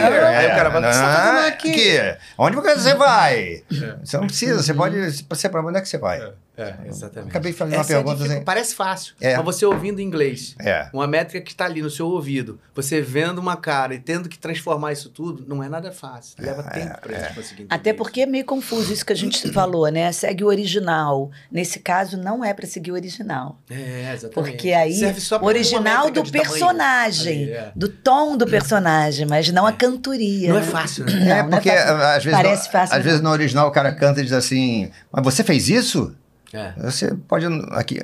o 0.47 0.49
cara 0.55 0.69
vai, 0.69 0.81
tá 0.81 0.91
fazendo 0.93 1.39
"Ah, 1.39 1.47
aqui?" 1.47 1.99
Onde 2.37 2.55
você 2.57 2.93
vai? 2.95 3.61
Você 4.03 4.17
não 4.17 4.27
precisa, 4.27 4.61
você 4.61 4.73
pode. 4.73 5.23
Você 5.29 5.49
pra 5.49 5.61
onde 5.61 5.77
é 5.77 5.81
que 5.81 5.89
você 5.89 5.97
vai? 5.97 6.21
É, 6.59 6.75
exatamente. 6.87 7.29
Acabei 7.29 7.51
de 7.51 7.57
fazer 7.57 7.75
uma 7.75 7.81
é 7.81 7.83
a 7.83 7.85
pergunta. 7.85 8.23
assim, 8.23 8.41
Parece 8.43 8.75
fácil. 8.75 9.15
É. 9.21 9.35
Mas 9.37 9.45
você 9.45 9.65
ouvindo 9.65 10.01
inglês, 10.01 10.55
É. 10.59 10.89
uma 10.93 11.07
métrica 11.07 11.43
que 11.43 11.51
está 11.51 11.65
ali 11.65 11.81
no 11.81 11.89
seu 11.89 12.07
ouvido, 12.07 12.59
você 12.75 13.01
vendo 13.01 13.39
uma 13.39 13.55
cara 13.55 13.93
e 13.95 13.99
tendo 13.99 14.27
que 14.27 14.37
transformar 14.37 14.91
isso 14.91 15.09
tudo, 15.09 15.45
não 15.47 15.63
é 15.63 15.69
nada 15.69 15.91
fácil. 15.91 16.35
Leva 16.39 16.63
tempo 16.63 16.99
para 17.01 17.17
gente 17.19 17.33
conseguir 17.35 17.61
entender 17.63 17.73
Até 17.75 17.93
porque 17.93 18.21
é 18.21 18.25
meio 18.25 18.45
confuso 18.45 18.91
isso 18.91 19.05
que 19.05 19.13
a 19.13 19.15
gente 19.15 19.47
falou, 19.53 19.87
né? 19.89 20.11
Segue 20.11 20.43
o 20.43 20.47
original. 20.47 21.31
Nesse 21.51 21.79
caso, 21.79 22.17
não 22.17 22.43
é 22.43 22.53
para 22.53 22.67
seguir 22.67 22.91
o 22.91 22.95
original. 22.95 23.59
É, 23.69 24.11
exatamente. 24.13 24.33
Porque 24.51 24.73
aí, 24.73 24.99
o 25.41 25.45
original 25.45 26.09
do 26.09 26.23
tamanho. 26.23 26.31
personagem, 26.31 27.49
é. 27.51 27.71
do 27.75 27.87
tom 27.89 28.35
do 28.37 28.45
personagem, 28.45 29.25
mas 29.25 29.49
não 29.51 29.65
a 29.65 29.71
cantoria. 29.71 30.49
Não 30.49 30.57
é 30.57 30.61
né? 30.61 30.65
fácil, 30.67 31.05
né? 31.05 31.13
Não, 31.13 31.31
é, 31.35 31.43
não 31.43 31.49
porque 31.49 31.69
fácil. 31.69 31.93
às 31.95 32.23
vezes, 32.23 32.39
Parece 32.41 32.65
no, 32.65 32.71
fácil, 32.71 32.95
às 32.95 32.99
não. 32.99 33.03
vezes 33.09 33.21
no 33.21 33.29
original 33.29 33.67
o 33.67 33.71
cara 33.71 33.91
canta 33.93 34.19
e 34.19 34.23
diz 34.23 34.33
assim: 34.33 34.89
Mas 35.11 35.23
você 35.23 35.43
fez 35.43 35.69
isso? 35.69 36.15
É, 36.53 36.73
Você 36.77 37.13
pode. 37.27 37.45
Aqui. 37.71 38.01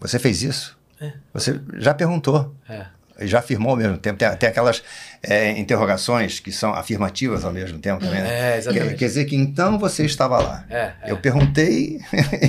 Você 0.00 0.18
fez 0.18 0.42
isso? 0.42 0.78
É. 1.00 1.12
Você 1.32 1.60
já 1.78 1.92
perguntou. 1.94 2.54
é. 2.68 2.86
E 3.20 3.26
já 3.26 3.38
afirmou 3.40 3.70
ao 3.72 3.76
mesmo 3.76 3.98
tempo. 3.98 4.18
Tem, 4.18 4.34
tem 4.36 4.48
aquelas 4.48 4.82
é, 5.22 5.50
interrogações 5.58 6.40
que 6.40 6.50
são 6.50 6.72
afirmativas 6.74 7.44
ao 7.44 7.52
mesmo 7.52 7.78
tempo 7.78 8.02
também. 8.02 8.20
né? 8.20 8.54
É, 8.54 8.58
exatamente. 8.58 8.88
Quer, 8.88 8.96
quer 8.96 9.04
dizer 9.06 9.24
que 9.26 9.36
então 9.36 9.78
você 9.78 10.04
estava 10.06 10.38
lá. 10.40 10.64
É, 10.68 10.92
é. 11.02 11.10
Eu 11.10 11.18
perguntei 11.18 12.00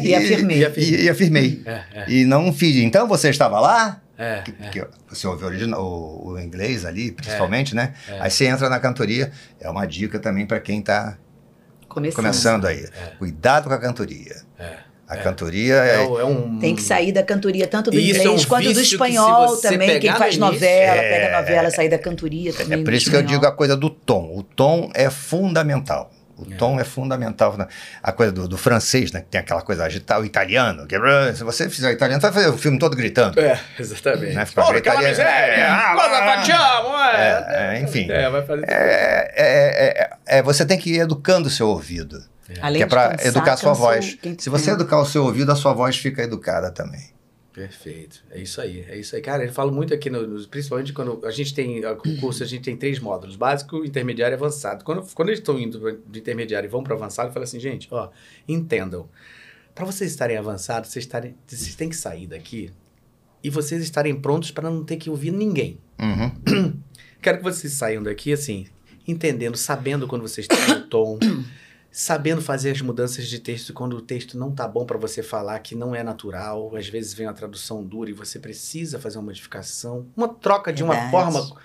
E 0.02 0.16
afirmei. 0.16 0.60
E 0.60 0.66
afirmei. 0.66 1.00
E, 1.02 1.04
e 1.04 1.10
afirmei. 1.10 1.62
É, 1.66 1.82
é. 1.94 2.06
E 2.10 2.26
não 2.26 2.52
fiz. 2.54 2.78
Então 2.78 3.08
você 3.08 3.30
estava 3.30 3.60
lá? 3.60 4.02
É, 4.18 4.42
Que- 4.42 4.56
é. 4.62 4.70
que 4.70 4.88
você 5.10 5.28
ouve 5.28 5.44
o, 5.44 5.48
original, 5.48 5.84
o, 5.84 6.30
o 6.32 6.40
inglês 6.40 6.86
ali, 6.86 7.12
principalmente, 7.12 7.76
né? 7.76 7.94
é. 8.08 8.22
Aí 8.22 8.32
você 8.32 8.46
entra 8.46 8.70
na 8.70 8.80
cantoria. 8.80 9.32
É 9.60 9.70
uma 9.70 9.86
dica 9.86 10.18
também 10.18 10.46
para 10.48 10.60
quem 10.62 10.80
está 10.80 11.18
Começando. 11.90 12.16
começando 12.16 12.66
aí. 12.66 12.88
Cuidado 13.20 13.68
com 13.68 13.74
a 13.76 13.80
cantoria. 13.80 14.38
É. 14.58 14.78
A 15.14 15.20
É. 15.20 15.24
cantoria 15.24 15.76
É, 15.76 15.96
é, 15.98 16.04
é 16.04 16.26
um... 16.26 16.60
Tem 16.60 16.76
que 16.76 16.82
sair 16.82 17.12
da 17.12 17.24
cantoria, 17.24 17.68
tanto 17.68 17.92
do 17.92 18.00
isso 18.00 18.20
é 18.20 18.24
inglês 18.24 18.46
um 18.46 18.48
quanto 18.48 18.68
do 18.68 18.74
que 18.74 18.82
espanhol 18.82 19.48
você 19.50 19.70
também. 19.70 20.00
Quem 20.00 20.14
faz 20.14 20.38
novela, 20.38 20.96
É. 20.96 21.10
pega 21.10 21.38
novela, 21.42 21.72
sair 21.72 21.90
da 21.90 22.00
cantoria 22.00 22.52
também. 22.54 22.82
É 22.82 22.84
por 22.84 22.94
isso 22.94 23.10
que 23.10 23.16
eu 23.16 23.22
digo 23.24 23.46
a 23.46 23.52
coisa 23.52 23.78
do 23.78 23.90
tom. 23.90 24.32
O 24.36 24.44
tom 24.44 24.90
é 24.94 25.10
fundamental. 25.10 26.12
O 26.36 26.46
tom 26.58 26.80
é 26.80 26.84
fundamental. 26.84 27.56
né? 27.58 27.68
A 28.02 28.12
coisa 28.12 28.32
do, 28.32 28.48
do 28.48 28.58
francês, 28.58 29.12
né? 29.12 29.22
Que 29.22 29.28
tem 29.28 29.40
aquela 29.40 29.62
coisa 29.62 29.86
agitada, 29.86 30.20
o 30.20 30.26
italiano. 30.26 30.88
Que, 30.88 30.98
se 31.36 31.44
você 31.44 31.70
fizer 31.70 31.90
o 31.90 31.92
italiano, 31.92 32.20
vai 32.20 32.32
fazer 32.34 32.48
o 32.48 32.58
filme 32.58 32.80
todo 32.80 32.96
gritando. 32.96 33.40
É, 33.40 33.60
exatamente. 33.80 34.34
Né? 34.34 34.46
Porra, 34.54 34.78
aquela 34.78 35.02
miséria! 35.02 35.72
Ah, 35.72 35.94
Cosa 35.94 36.18
ah, 36.18 36.36
facciamo, 36.36 36.98
é. 36.98 37.80
Enfim. 37.82 38.12
É, 38.12 38.30
vai 38.30 38.42
fazer... 38.46 38.66
É, 38.68 39.32
é, 39.36 40.04
é, 40.04 40.38
é, 40.40 40.42
você 40.42 40.66
tem 40.66 40.78
que 40.78 40.90
ir 40.96 41.00
educando 41.02 41.48
o 41.48 41.52
seu 41.52 41.68
ouvido. 41.70 42.24
Além 42.62 42.78
que 42.80 42.84
é 42.84 42.86
de 42.86 42.90
para 42.90 43.16
educar 43.28 43.54
a 43.54 43.58
sua 43.58 43.74
voz. 43.74 44.14
quem- 44.22 44.38
Se 44.40 44.50
você 44.50 44.72
educar 44.72 45.00
o 45.00 45.06
seu 45.06 45.24
ouvido, 45.26 45.52
a 45.52 45.56
sua 45.56 45.74
voz 45.74 45.98
fica 45.98 46.22
educada 46.24 46.72
também. 46.72 47.12
Perfeito. 47.54 48.24
É 48.32 48.42
isso 48.42 48.60
aí. 48.60 48.84
É 48.90 48.98
isso 48.98 49.16
aí. 49.16 49.22
Cara, 49.22 49.46
eu 49.46 49.54
falo 49.54 49.72
muito 49.72 49.94
aqui, 49.94 50.10
no, 50.10 50.26
no- 50.26 50.48
principalmente 50.48 50.92
quando 50.92 51.24
a 51.24 51.30
gente 51.32 51.54
tem 51.54 51.86
a- 51.86 51.92
o 51.92 52.18
curso, 52.20 52.42
a 52.44 52.48
gente 52.48 52.64
tem 52.64 52.76
três 52.76 53.00
módulos: 53.00 53.36
básico, 53.36 53.86
intermediário 53.86 54.34
e 54.34 54.38
avançado. 54.38 54.84
Quando, 54.84 55.04
quando 55.14 55.30
eles 55.30 55.40
estão 55.40 55.60
indo 55.60 55.78
do 55.80 56.18
intermediário 56.18 56.68
e 56.68 56.70
vão 56.72 56.82
para 56.84 56.94
o 56.94 56.98
avançado, 56.98 57.30
eu 57.30 57.34
falo 57.34 57.44
assim, 57.44 57.60
gente, 57.60 57.88
ó, 57.92 58.10
entendam. 58.48 59.08
Para 59.76 59.86
vocês 59.86 60.10
estarem 60.12 60.36
avançados, 60.38 60.90
vocês, 60.90 61.06
estarem, 61.06 61.36
vocês 61.48 61.76
têm 61.76 61.90
que 61.90 61.96
sair 61.96 62.26
daqui 62.28 62.72
e 63.44 63.50
vocês 63.52 63.84
estarem 63.84 64.16
prontos 64.20 64.50
para 64.52 64.70
não 64.70 64.84
ter 64.84 64.98
que 64.98 65.10
ouvir 65.10 65.32
ninguém. 65.32 65.78
Uhum. 66.00 66.74
Quero 67.22 67.38
que 67.38 67.44
vocês 67.44 67.72
saiam 67.74 68.02
daqui 68.04 68.34
assim, 68.34 68.66
entendendo, 69.08 69.56
sabendo 69.58 70.08
quando 70.08 70.24
vocês 70.24 70.48
têm 70.48 70.58
o 70.76 70.88
tom, 70.88 71.20
sabendo 71.94 72.42
fazer 72.42 72.72
as 72.72 72.82
mudanças 72.82 73.28
de 73.28 73.38
texto 73.38 73.72
quando 73.72 73.96
o 73.96 74.02
texto 74.02 74.36
não 74.36 74.52
tá 74.52 74.68
bom 74.68 74.84
para 74.84 74.98
você 74.98 75.22
falar, 75.22 75.60
que 75.60 75.76
não 75.76 75.94
é 75.94 76.02
natural. 76.02 76.76
Às 76.76 76.90
vezes 76.90 77.14
vem 77.14 77.28
uma 77.28 77.34
tradução 77.34 77.84
dura 77.84 78.10
e 78.10 78.14
você 78.14 78.40
precisa 78.40 78.98
fazer 78.98 79.20
uma 79.20 79.26
modificação, 79.26 80.08
uma 80.18 80.28
troca 80.28 80.74
de 80.74 80.84
uma 80.84 80.96
Verdade. 80.96 81.12
forma 81.12 81.62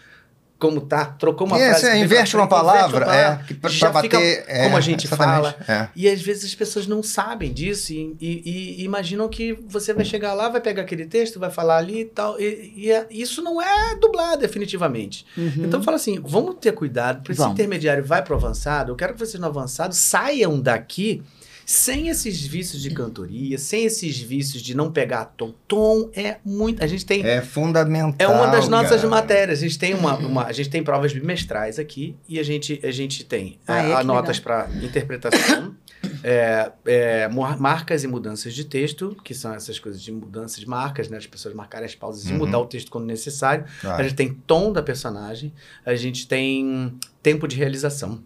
como 0.58 0.80
tá, 0.80 1.04
trocou 1.04 1.46
uma 1.46 1.56
É, 1.56 1.68
frase. 1.68 1.80
você 1.82 1.90
veio 1.92 2.04
inverte 2.04 2.34
uma 2.36 2.48
palavra, 2.48 3.04
uma 3.06 3.16
é, 3.16 3.36
que 3.46 3.54
pra- 3.54 3.70
já 3.70 3.90
pra 3.90 4.02
fica 4.02 4.16
bater, 4.18 4.44
é, 4.48 4.64
como 4.64 4.76
a 4.76 4.80
gente 4.80 5.06
fala. 5.06 5.54
é. 5.68 5.88
E 5.94 6.08
às 6.08 6.20
vezes 6.20 6.44
as 6.46 6.54
pessoas 6.54 6.86
não 6.86 7.00
sabem 7.00 7.52
disso 7.52 7.92
e, 7.92 8.16
e- 8.20 8.80
e 8.80 8.84
imaginam 8.84 9.28
que 9.28 9.52
você 9.68 9.94
vai 9.94 10.04
chegar 10.04 10.34
lá, 10.34 10.48
vai 10.48 10.60
pegar 10.60 10.82
aquele 10.82 11.06
texto, 11.06 11.38
vai 11.38 11.50
falar 11.50 11.76
ali 11.76 12.00
e 12.00 12.04
tal. 12.06 12.40
E, 12.40 12.72
e 12.76 12.90
é- 12.90 13.06
isso 13.08 13.40
não 13.40 13.62
é 13.62 13.94
dublado, 14.00 14.40
definitivamente. 14.40 15.24
Uhum. 15.36 15.52
Então 15.58 15.82
fala 15.82 15.96
assim, 15.96 16.18
vamos 16.24 16.56
ter 16.60 16.72
cuidado, 16.72 17.22
para 17.22 17.32
esse 17.32 17.42
intermediário 17.44 18.04
vai 18.04 18.20
para 18.22 18.34
o 18.34 18.36
avançado, 18.36 18.90
eu 18.90 18.96
quero 18.96 19.14
que 19.14 19.20
vocês 19.20 19.40
no 19.40 19.46
avançado 19.46 19.94
saiam 19.94 20.60
daqui 20.60 21.22
sem 21.70 22.08
esses 22.08 22.46
vícios 22.46 22.80
de 22.80 22.88
cantoria, 22.90 23.58
sem 23.58 23.84
esses 23.84 24.18
vícios 24.18 24.62
de 24.62 24.74
não 24.74 24.90
pegar 24.90 25.26
tom. 25.26 25.52
Tom 25.68 26.08
é 26.14 26.38
muito. 26.42 26.82
A 26.82 26.86
gente 26.86 27.04
tem. 27.04 27.22
É 27.22 27.42
fundamental. 27.42 28.14
É 28.18 28.26
uma 28.26 28.46
das 28.46 28.68
nossas 28.68 29.02
cara. 29.02 29.08
matérias. 29.10 29.58
A 29.58 29.62
gente 29.62 29.78
tem 29.78 29.92
uma, 29.92 30.16
uma- 30.16 30.44
a 30.46 30.52
gente 30.52 30.70
tem 30.70 30.82
provas 30.82 31.12
bimestrais 31.12 31.78
aqui 31.78 32.16
e 32.26 32.38
a 32.38 32.42
gente, 32.42 32.80
a 32.82 32.90
gente 32.90 33.22
tem 33.22 33.58
Ah, 33.66 33.82
é, 33.84 33.90
é? 33.90 33.94
a 33.96 33.98
Que 33.98 34.04
notas 34.06 34.40
para 34.40 34.66
interpretação, 34.82 35.76
é, 36.24 36.72
é, 36.86 37.28
marcas 37.28 38.02
e 38.02 38.06
mudanças 38.06 38.54
de 38.54 38.64
texto, 38.64 39.14
que 39.22 39.34
são 39.34 39.52
essas 39.52 39.78
coisas 39.78 40.00
de 40.00 40.10
mudança 40.10 40.58
de 40.58 40.66
marcas, 40.66 41.10
né? 41.10 41.18
As 41.18 41.26
pessoas 41.26 41.52
marcarem 41.54 41.84
as 41.84 41.94
pausas 41.94 42.24
e 42.24 42.32
Uhum. 42.32 42.38
mudar 42.38 42.60
o 42.60 42.64
texto 42.66 42.90
quando 42.90 43.04
necessário. 43.04 43.66
Claro. 43.82 44.00
A 44.00 44.02
gente 44.04 44.14
tem 44.16 44.32
tom 44.32 44.72
da 44.72 44.82
personagem, 44.82 45.52
a 45.84 45.94
gente 45.94 46.26
tem 46.26 46.94
tempo 47.22 47.46
de 47.46 47.56
realização. 47.56 48.22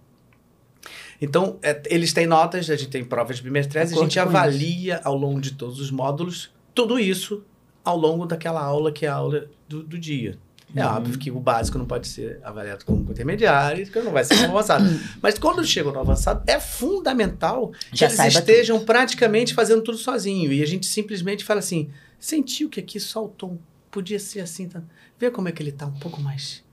Então, 1.22 1.56
é, 1.62 1.80
eles 1.86 2.12
têm 2.12 2.26
notas, 2.26 2.68
a 2.68 2.74
gente 2.74 2.90
tem 2.90 3.04
provas 3.04 3.38
bimestrais, 3.38 3.92
a 3.92 3.96
gente 3.96 4.18
avalia 4.18 5.00
ao 5.04 5.16
longo 5.16 5.40
de 5.40 5.52
todos 5.52 5.80
os 5.80 5.90
módulos 5.90 6.50
tudo 6.74 6.98
isso 6.98 7.44
ao 7.84 7.96
longo 7.96 8.26
daquela 8.26 8.60
aula 8.60 8.90
que 8.90 9.06
é 9.06 9.08
a 9.08 9.14
aula 9.14 9.48
do, 9.68 9.82
do 9.84 9.98
dia. 9.98 10.36
É 10.74 10.84
Uhum. 10.84 10.92
óbvio 10.96 11.18
que 11.18 11.30
o 11.30 11.38
básico 11.38 11.76
não 11.76 11.84
pode 11.84 12.08
ser 12.08 12.40
avaliado 12.42 12.84
como 12.84 13.02
intermediário, 13.10 13.86
que 13.86 14.00
não 14.00 14.10
vai 14.10 14.24
ser 14.24 14.36
como 14.38 14.56
avançado. 14.56 14.84
Mas 15.20 15.38
quando 15.38 15.62
chega 15.64 15.92
no 15.92 16.00
avançado, 16.00 16.42
é 16.46 16.58
fundamental 16.58 17.72
que 17.90 17.96
Já 17.98 18.06
eles 18.06 18.16
saiba 18.16 18.38
estejam 18.38 18.84
praticamente 18.84 19.54
fazendo 19.54 19.82
tudo 19.82 19.98
sozinho. 19.98 20.50
E 20.52 20.62
a 20.62 20.66
gente 20.66 20.86
simplesmente 20.86 21.44
fala 21.44 21.60
assim: 21.60 21.90
sentiu 22.18 22.70
que 22.70 22.80
aqui 22.80 22.98
só 22.98 23.24
o 23.24 23.28
tom 23.28 23.58
podia 23.90 24.18
ser 24.18 24.40
assim. 24.40 24.66
Tá? 24.66 24.82
Vê 25.18 25.30
como 25.30 25.46
é 25.48 25.52
que 25.52 25.62
ele 25.62 25.72
tá 25.72 25.86
um 25.86 25.92
pouco 25.98 26.20
mais, 26.22 26.64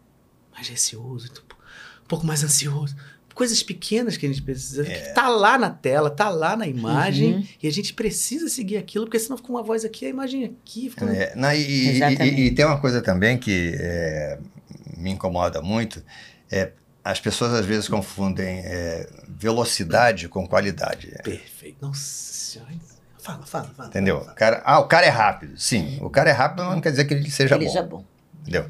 mais 0.53 0.69
receoso, 0.69 1.27
um 2.01 2.07
pouco 2.07 2.25
mais 2.25 2.41
ansioso. 2.41 2.95
Coisas 3.39 3.63
pequenas 3.63 4.17
que 4.17 4.25
a 4.25 4.29
gente 4.29 4.41
precisa. 4.41 4.83
Que 4.83 5.13
tá 5.13 5.29
lá 5.29 5.57
na 5.57 5.69
tela, 5.69 6.09
tá 6.09 6.27
lá 6.27 6.57
na 6.57 6.67
imagem. 6.67 7.35
Uhum. 7.35 7.47
E 7.63 7.67
a 7.69 7.71
gente 7.71 7.93
precisa 7.93 8.49
seguir 8.49 8.75
aquilo, 8.75 9.05
porque 9.05 9.17
senão 9.17 9.37
fica 9.37 9.49
uma 9.49 9.63
voz 9.63 9.85
aqui, 9.85 10.05
a 10.05 10.09
imagem 10.09 10.43
aqui. 10.43 10.89
Fica... 10.89 11.05
É, 11.05 11.33
não, 11.37 11.49
e, 11.53 11.57
e- 11.57 12.01
e- 12.01 12.47
e 12.47 12.51
tem 12.51 12.65
uma 12.65 12.81
coisa 12.81 13.01
também 13.01 13.37
que 13.37 13.73
é, 13.79 14.37
me 14.97 15.09
incomoda 15.11 15.61
muito, 15.61 16.03
é 16.51 16.71
as 17.01 17.17
pessoas 17.21 17.53
às 17.53 17.65
vezes 17.65 17.87
confundem 17.87 18.59
é, 18.59 19.09
velocidade 19.25 20.27
com 20.27 20.45
qualidade. 20.45 21.09
Perfeito. 21.23 21.77
Nossa 21.81 22.01
senhora. 22.01 22.73
Fala, 23.19 23.45
fala, 23.45 23.71
fala. 23.75 23.87
Entendeu? 23.87 24.19
Fala. 24.19 24.33
cara, 24.33 24.61
ah, 24.65 24.79
o 24.79 24.87
cara 24.89 25.05
é 25.05 25.09
rápido. 25.09 25.57
Sim, 25.57 25.97
o 26.01 26.09
cara 26.09 26.29
é 26.29 26.33
rápido, 26.33 26.65
mas 26.65 26.73
não 26.75 26.81
quer 26.81 26.91
dizer 26.91 27.05
que 27.05 27.13
ele 27.13 27.31
seja 27.31 27.55
Ele 27.55 27.65
bom. 27.67 27.71
já 27.71 27.79
é 27.79 27.83
bom. 27.83 28.03
Entendeu? 28.41 28.65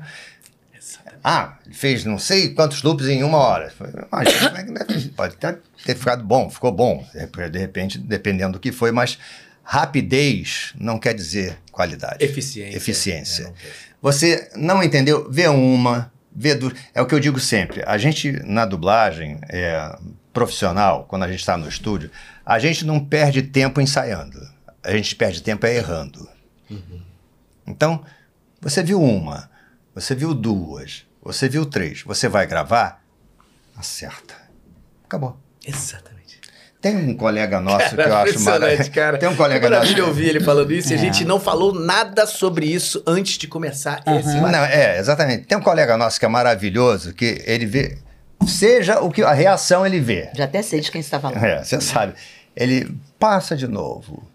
Ah, 1.23 1.58
ele 1.65 1.75
fez 1.75 2.05
não 2.05 2.17
sei 2.17 2.53
quantos 2.53 2.82
loops 2.84 3.08
em 3.08 3.23
uma 3.23 3.38
hora. 3.38 3.71
Imagina, 4.12 4.60
é 4.60 5.10
pode 5.15 5.36
ter, 5.38 5.60
ter 5.86 5.95
ficado 5.95 6.23
bom, 6.23 6.49
ficou 6.49 6.71
bom, 6.71 7.05
de 7.51 7.60
repente, 7.60 7.97
dependendo 7.97 8.53
do 8.53 8.60
que 8.60 8.71
foi, 8.71 8.91
mas 8.91 9.17
rapidez 9.63 10.73
não 10.79 10.97
quer 10.97 11.13
dizer 11.13 11.58
qualidade. 11.71 12.23
Eficiência. 12.23 12.77
Eficiência. 12.77 13.43
É, 13.43 13.45
não. 13.45 13.53
Você 14.01 14.49
não 14.55 14.84
entendeu? 14.84 15.29
Vê 15.29 15.47
uma, 15.47 16.12
vê 16.34 16.55
duas. 16.55 16.73
É 16.93 17.01
o 17.01 17.05
que 17.05 17.13
eu 17.13 17.19
digo 17.19 17.39
sempre. 17.39 17.84
A 17.86 17.97
gente, 17.97 18.32
na 18.45 18.65
dublagem 18.65 19.39
é, 19.49 19.95
profissional, 20.34 21.05
quando 21.08 21.23
a 21.23 21.27
gente 21.27 21.41
está 21.41 21.58
no 21.58 21.67
estúdio, 21.67 22.10
a 22.45 22.58
gente 22.58 22.86
não 22.86 22.99
perde 22.99 23.41
tempo 23.41 23.82
ensaiando. 23.82 24.39
A 24.82 24.91
gente 24.91 25.15
perde 25.15 25.43
tempo 25.43 25.65
é 25.65 25.75
errando. 25.75 26.27
Então, 27.67 28.03
você 28.62 28.82
viu 28.82 29.01
uma, 29.01 29.49
você 29.93 30.15
viu 30.15 30.34
duas, 30.34 31.05
você 31.21 31.47
viu 31.49 31.65
três, 31.65 32.01
você 32.03 32.27
vai 32.27 32.45
gravar, 32.47 33.01
acerta. 33.77 34.36
Acabou. 35.05 35.38
Exatamente. 35.65 36.39
Tem 36.82 36.95
um 36.95 37.13
colega 37.17 37.60
nosso 37.60 37.89
que 37.93 38.01
eu 38.01 38.05
Cara, 38.05 38.29
acho 38.29 38.39
maravilhoso. 38.41 38.91
cara. 38.91 39.17
Tem 39.17 39.27
um 39.27 39.36
colega 39.36 39.60
que 39.67 39.69
maravilha 39.73 39.97
nosso. 39.97 40.10
ouvir 40.10 40.29
ele 40.29 40.39
falando 40.39 40.71
isso 40.71 40.91
e 40.91 40.93
a 40.93 40.97
É. 40.97 40.99
gente 40.99 41.25
não 41.25 41.38
falou 41.39 41.73
nada 41.73 42.25
sobre 42.25 42.65
isso 42.67 43.03
antes 43.05 43.38
de 43.38 43.47
começar 43.47 44.01
esse 44.08 44.29
Aham. 44.29 44.41
bate- 44.41 44.51
Não, 44.53 44.63
é, 44.63 44.97
exatamente. 44.97 45.45
Tem 45.45 45.58
um 45.58 45.62
colega 45.62 45.97
nosso 45.97 46.17
que 46.17 46.25
é 46.25 46.29
maravilhoso, 46.29 47.13
que 47.13 47.43
ele 47.45 47.65
vê. 47.65 47.97
Seja 48.47 49.01
o 49.01 49.12
que 49.12 49.21
a 49.21 49.34
reação 49.34 49.86
ele 49.86 49.99
vê. 49.99 50.29
Já 50.34 50.45
até 50.45 50.62
sei 50.62 50.79
de 50.79 50.89
quem 50.89 51.01
você 51.01 51.08
está 51.08 51.19
falando. 51.19 51.43
É, 51.43 51.62
você 51.62 51.82
sabe. 51.82 52.13
Ele 52.55 52.89
passa 53.19 53.58
de 53.58 53.67
novo. 53.67 54.25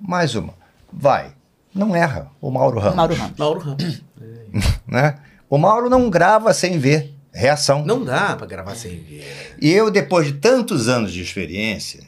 Mais 0.00 0.34
uma. 0.34 0.54
Vai. 0.90 1.32
Não 1.74 1.94
erra. 1.94 2.30
O 2.40 2.50
Mauro 2.50 2.78
Ramos. 2.78 2.96
Mauro 2.96 3.14
Ramos. 3.14 3.38
Mauro 3.38 3.60
Ramos. 3.60 4.02
Né? 4.86 5.16
O 5.50 5.56
Mauro 5.58 5.88
não 5.88 6.10
grava 6.10 6.52
sem 6.52 6.78
ver 6.78 7.14
reação. 7.32 7.84
Não 7.84 8.04
dá 8.04 8.36
pra 8.36 8.46
gravar 8.46 8.74
sem 8.74 8.98
ver. 9.02 9.56
E 9.60 9.70
eu, 9.70 9.90
depois 9.90 10.26
de 10.26 10.34
tantos 10.34 10.88
anos 10.88 11.12
de 11.12 11.22
experiência, 11.22 12.02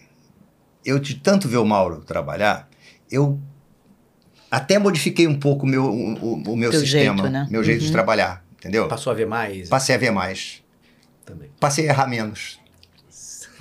eu 0.85 0.99
de 0.99 1.15
tanto 1.17 1.49
ver 1.49 1.57
o 1.59 1.65
Mauro 1.65 2.03
trabalhar, 2.03 2.69
eu 3.11 3.39
até 4.51 4.79
modifiquei 4.79 5.27
um 5.27 5.39
pouco 5.39 5.65
o 5.65 5.69
meu, 5.69 5.85
o, 5.85 6.35
o 6.53 6.57
meu 6.57 6.71
Teu 6.71 6.81
sistema, 6.81 7.17
jeito, 7.23 7.33
né? 7.33 7.47
meu 7.51 7.63
jeito 7.65 7.81
de 7.81 7.87
Uhum. 7.87 7.93
trabalhar, 7.93 8.45
entendeu? 8.59 8.89
Passou 8.89 9.13
a 9.13 9.15
ver 9.15 9.27
mais 9.27 9.69
Passei 9.69 9.95
a 9.95 9.99
ver 9.99 10.11
mais, 10.11 10.63
também. 11.25 11.49
passei 11.59 11.87
a 11.89 11.93
errar 11.93 12.07
menos. 12.09 12.60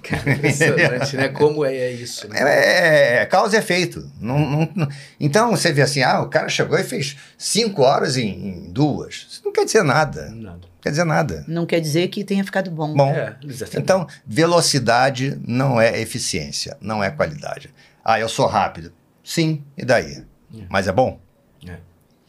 Cara, 0.03 0.31
impressionante, 0.31 1.15
né? 1.15 1.29
Como 1.29 1.63
é, 1.65 1.75
é 1.75 1.91
isso, 1.91 2.27
né? 2.27 2.39
É, 2.39 3.17
é, 3.21 3.25
causa 3.25 3.55
e 3.55 3.59
efeito. 3.59 4.09
Não, 4.19 4.39
não- 4.39 4.69
não- 4.75 4.87
Então 5.19 5.51
você 5.51 5.71
vê 5.71 5.81
assim, 5.81 6.01
ah, 6.01 6.21
o 6.21 6.27
cara 6.29 6.47
chegou 6.49 6.77
e 6.77 6.83
fez 6.83 7.17
cinco 7.37 7.81
horas 7.83 8.17
em, 8.17 8.29
em 8.29 8.71
duas. 8.71 9.27
Isso 9.29 9.41
não 9.45 9.51
quer 9.51 9.65
dizer 9.65 9.83
nada. 9.83 10.29
Nada. 10.29 10.57
Não 10.57 10.81
quer 10.81 10.89
dizer 10.91 11.03
nada. 11.05 11.45
Não 11.47 11.65
quer 11.65 11.79
dizer 11.81 12.07
que 12.07 12.23
tenha 12.23 12.43
ficado 12.43 12.71
bom. 12.71 12.93
Bom, 12.93 13.11
É, 13.13 13.35
então 13.77 14.07
velocidade 14.25 15.39
não 15.45 15.79
é 15.79 15.99
eficiência, 15.99 16.77
não 16.81 17.03
é 17.03 17.09
qualidade. 17.11 17.69
Ah, 18.03 18.19
eu 18.19 18.29
sou 18.29 18.47
rápido. 18.47 18.91
Sim, 19.23 19.63
e 19.77 19.85
daí? 19.85 20.23
Mas 20.69 20.87
é 20.87 20.91
bom? 20.91 21.19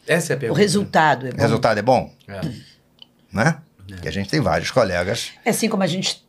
Essa 0.07 0.33
é 0.33 0.35
a 0.35 0.37
o 0.37 0.39
pergunta. 0.39 0.59
resultado 0.61 1.27
é 1.27 1.29
O 1.29 1.33
bom. 1.35 1.41
resultado 1.41 1.77
é 1.77 1.81
bom? 1.81 2.11
É. 2.27 2.41
Né? 3.31 3.57
Porque 3.87 4.07
a 4.07 4.11
gente 4.11 4.29
tem 4.29 4.39
vários 4.41 4.71
colegas. 4.71 5.31
É 5.45 5.51
assim 5.51 5.69
como 5.69 5.83
a 5.83 5.87
gente 5.87 6.25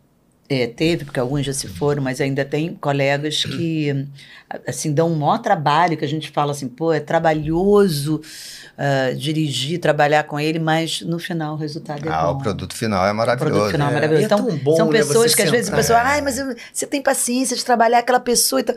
é, 0.52 0.66
teve, 0.66 1.04
porque 1.04 1.18
alguns 1.20 1.46
já 1.46 1.52
se 1.52 1.66
foram, 1.68 2.02
mas 2.02 2.20
ainda 2.20 2.44
tem 2.44 2.74
colegas 2.74 3.44
que 3.44 4.06
assim 4.66 4.92
dão 4.92 5.10
um 5.10 5.16
maior 5.16 5.38
trabalho, 5.38 5.96
que 5.96 6.04
a 6.04 6.08
gente 6.08 6.30
fala 6.30 6.52
assim, 6.52 6.68
pô, 6.68 6.92
é 6.92 7.00
trabalhoso 7.00 8.20
ah, 8.76 9.12
dirigir, 9.16 9.78
trabalhar 9.80 10.24
com 10.24 10.38
ele, 10.38 10.58
mas 10.58 11.00
no 11.02 11.18
final 11.18 11.54
o 11.54 11.56
resultado 11.56 12.06
é 12.06 12.12
Ah, 12.12 12.26
bom. 12.26 12.32
o 12.32 12.38
produto 12.38 12.74
final 12.74 13.06
é 13.06 13.12
O 13.12 13.14
maravilhoso. 13.14 13.50
produto 13.54 13.72
final 13.72 13.88
é 13.88 13.90
É, 13.90 13.94
maravilhoso. 13.94 14.22
é 14.22 14.26
Então, 14.26 14.46
tão 14.46 14.56
bom, 14.58 14.76
são 14.76 14.86
né, 14.90 14.98
pessoas 14.98 15.34
que 15.34 15.42
às 15.42 15.50
vezes 15.50 15.72
a 15.72 15.76
pessoa, 15.76 15.98
É. 15.98 16.02
ai, 16.02 16.20
mas 16.20 16.38
eu- 16.38 16.54
você 16.72 16.86
tem 16.86 17.02
paciência 17.02 17.56
de 17.56 17.64
trabalhar 17.64 17.98
aquela 17.98 18.20
pessoa 18.20 18.60
e 18.60 18.64
tal. 18.64 18.76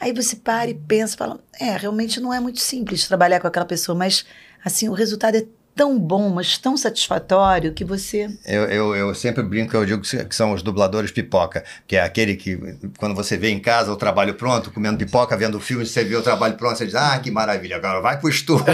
Aí 0.00 0.12
você 0.12 0.36
para 0.36 0.70
e 0.70 0.74
pensa, 0.74 1.16
fala, 1.16 1.40
é, 1.58 1.76
realmente 1.76 2.20
não 2.20 2.32
é 2.32 2.38
muito 2.38 2.60
simples 2.60 3.06
trabalhar 3.08 3.40
com 3.40 3.46
aquela 3.48 3.66
pessoa, 3.66 3.96
mas 3.98 4.24
assim, 4.64 4.88
o 4.88 4.92
resultado 4.92 5.36
é 5.36 5.44
tão 5.78 5.96
bom, 5.96 6.28
mas 6.28 6.58
tão 6.58 6.76
satisfatório 6.76 7.72
que 7.72 7.84
você 7.84 8.28
Eu, 8.44 8.64
eu, 8.64 8.96
eu 8.96 9.14
sempre 9.14 9.44
brinco, 9.44 9.76
eu 9.76 9.86
digo 9.86 10.02
que 10.02 10.34
são 10.34 10.52
os 10.52 10.60
dubladores 10.60 11.12
pipoca, 11.12 11.62
que 11.86 11.94
é 11.94 12.02
aquele 12.02 12.34
que, 12.34 12.58
quando 12.98 13.14
você 13.14 13.36
vê 13.36 13.50
em 13.50 13.60
casa 13.60 13.92
o 13.92 13.96
trabalho 13.96 14.34
pronto, 14.34 14.72
comendo 14.72 14.98
pipoca, 14.98 15.36
vendo 15.36 15.56
o 15.56 15.60
filme, 15.60 15.86
você 15.86 16.02
vê 16.02 16.16
o 16.16 16.22
trabalho 16.22 16.54
pronto, 16.54 16.76
você 16.76 16.86
diz, 16.86 16.96
ah, 16.96 17.16
que 17.22 17.30
maravilha, 17.30 17.76
agora 17.76 18.00
vai 18.00 18.18
pro 18.18 18.28
estúdio. 18.28 18.66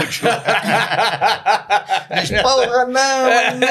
Diz, 2.21 2.41
porra, 2.41 2.85
não, 2.85 2.91
não. 2.91 3.67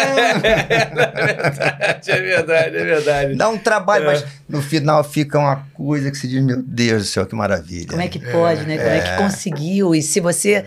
é 2.06 2.20
verdade, 2.20 2.76
é 2.76 2.84
verdade. 2.84 3.34
Dá 3.36 3.48
um 3.48 3.56
trabalho, 3.56 4.06
mas 4.06 4.24
no 4.48 4.60
final 4.60 5.02
fica 5.02 5.38
uma 5.38 5.66
coisa 5.72 6.10
que 6.10 6.16
se 6.16 6.28
diz, 6.28 6.42
meu 6.42 6.60
Deus 6.62 7.02
do 7.02 7.08
céu, 7.08 7.26
que 7.26 7.34
maravilha. 7.34 7.88
Como 7.88 8.02
é 8.02 8.08
que 8.08 8.18
pode, 8.18 8.64
né? 8.64 8.76
Como 8.76 8.90
é 8.90 9.00
que 9.00 9.16
conseguiu? 9.16 9.94
E 9.94 10.02
se 10.02 10.20
você 10.20 10.64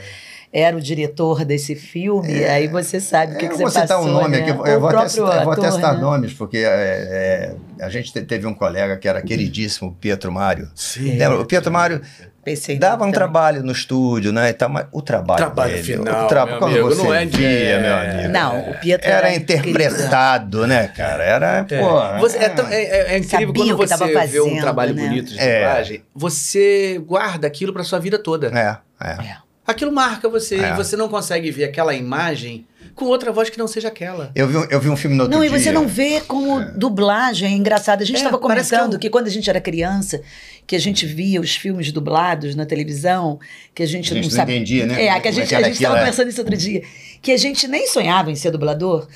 era 0.52 0.76
o 0.78 0.82
diretor 0.82 1.44
desse 1.46 1.76
filme, 1.76 2.44
aí 2.46 2.68
você 2.68 3.00
sabe 3.00 3.34
o 3.36 3.38
que, 3.38 3.46
É, 3.46 3.48
que 3.50 3.54
eu 3.54 3.58
você 3.58 3.64
vou 3.64 3.72
citar 3.72 3.88
passou, 3.88 4.06
um 4.08 4.12
nome 4.14 4.30
né? 4.38 4.42
aqui, 4.42 4.50
eu, 4.52 4.66
eu 4.66 4.80
vou 4.80 4.90
até, 4.90 4.98
próprio 4.98 5.10
citar- 5.10 5.38
eu 5.40 5.44
vou 5.44 5.54
até 5.54 5.62
ator, 5.68 5.72
citar 5.76 5.94
né? 5.96 6.02
nomes, 6.02 6.34
porque 6.34 6.58
é, 6.58 7.56
é, 7.80 7.84
a 7.86 7.90
gente 7.90 8.14
te- 8.14 8.22
teve 8.22 8.48
um 8.48 8.54
colega 8.54 8.98
que 8.98 9.08
era 9.08 9.22
queridíssimo, 9.22 9.90
o 9.90 9.94
Pietro 9.94 10.32
Mário. 10.32 10.70
Sim. 10.74 11.18
Lembra? 11.18 11.42
O 11.42 11.46
Pietro 11.46 11.72
Mário 11.72 12.02
Pensei 12.44 12.80
dava 12.80 13.04
um 13.04 13.12
trabalho 13.12 13.62
no 13.62 13.74
estúdio, 13.74 14.32
né? 14.32 14.52
E 14.52 14.54
tal, 14.54 14.70
mas 14.70 14.86
o 14.94 15.02
trabalho, 15.02 15.38
Trabalho 15.38 15.74
dele, 15.74 15.84
final, 15.84 16.24
o 16.24 16.28
tra- 16.30 16.46
meu 16.46 16.60
quando 16.60 16.72
amigo, 16.72 16.88
você 16.96 17.04
não 17.04 17.14
é 17.14 17.26
via, 17.26 17.46
é. 17.50 17.82
meu 17.82 17.92
também. 17.98 18.10
amigo. 18.20 18.30
Não, 18.34 18.70
o 18.72 18.74
Pietro 18.80 19.10
Era 19.12 19.28
querido. 19.28 19.44
interpretado, 19.44 20.66
né, 20.68 20.88
cara? 20.88 21.24
Era, 21.26 21.66
É. 21.70 21.80
pô... 21.82 22.20
Você- 22.22 22.38
é, 22.38 22.48
tão- 22.48 22.68
é- 22.70 22.84
é- 22.84 23.14
é 23.16 23.18
incrível 23.18 23.48
Sabia 23.48 23.76
quando 23.76 23.90
você 23.90 24.06
vê 24.06 24.12
um 24.40 24.46
fazendo, 24.46 24.62
trabalho 24.62 24.94
né? 24.94 25.04
bonito 25.08 25.34
de 25.34 25.40
É. 25.40 25.60
dublagem, 25.60 26.04
você 26.16 27.02
guarda 27.06 27.46
aquilo 27.48 27.74
pra 27.74 27.84
sua 27.84 28.00
vida 28.00 28.18
toda. 28.18 28.48
É, 28.48 28.78
é. 29.06 29.38
É. 29.68 29.72
Aquilo 29.72 29.92
marca 29.92 30.30
você 30.30 30.56
É. 30.56 30.70
e 30.70 30.76
você 30.76 30.96
não 30.96 31.10
consegue 31.10 31.52
ver 31.52 31.66
aquela 31.66 31.94
imagem 31.94 32.66
com 32.96 33.06
outra 33.06 33.32
voz 33.32 33.50
que 33.50 33.58
não 33.60 33.68
seja 33.68 33.90
aquela. 33.90 34.32
Eu, 34.34 34.48
vi, 34.48 34.58
um- 34.58 34.64
eu 34.70 34.80
vi 34.80 34.90
um 34.90 34.96
filme 34.98 35.16
no 35.16 35.24
outro 35.24 35.38
Não, 35.38 35.44
e 35.46 35.50
dia. 35.50 35.60
você 35.60 35.72
não 35.72 35.88
vê 35.88 36.22
como 36.22 36.64
dublagem 36.76 37.54
é 37.54 37.56
engraçado. 37.56 38.02
A 38.02 38.06
gente 38.06 38.16
É, 38.16 38.20
estava 38.20 38.38
parece 38.40 38.70
comentando 38.72 38.94
que 38.94 39.00
que, 39.02 39.08
é 39.08 39.10
um- 39.10 39.12
quando 39.12 39.28
a 39.28 39.30
gente 39.30 39.50
era 39.50 39.62
criança, 39.62 40.22
que 40.66 40.76
a 40.76 40.80
gente 40.80 41.06
via 41.06 41.40
os 41.40 41.56
filmes 41.56 41.92
dublados 41.92 42.56
na 42.56 42.66
televisão, 42.66 43.40
que 43.76 43.84
a 43.84 43.86
gente, 43.86 44.12
A 44.12 44.16
gente 44.16 44.24
não 44.26 44.30
não 44.32 44.36
sabia. 44.38 44.56
entendia, 44.56 44.86
né? 44.88 44.94
É, 45.06 45.20
que 45.20 45.28
a 45.28 45.32
é 45.32 45.34
gente 45.34 45.48
que 45.56 45.70
estava 45.70 46.00
é. 46.00 46.06
pensando 46.06 46.30
isso 46.30 46.42
outro 46.42 46.58
dia. 46.58 46.82
Que 47.22 47.32
a 47.34 47.38
gente 47.38 47.68
nem 47.68 47.88
sonhava 47.88 48.32
em 48.32 48.36
ser 48.36 48.52
dublador. 48.52 49.08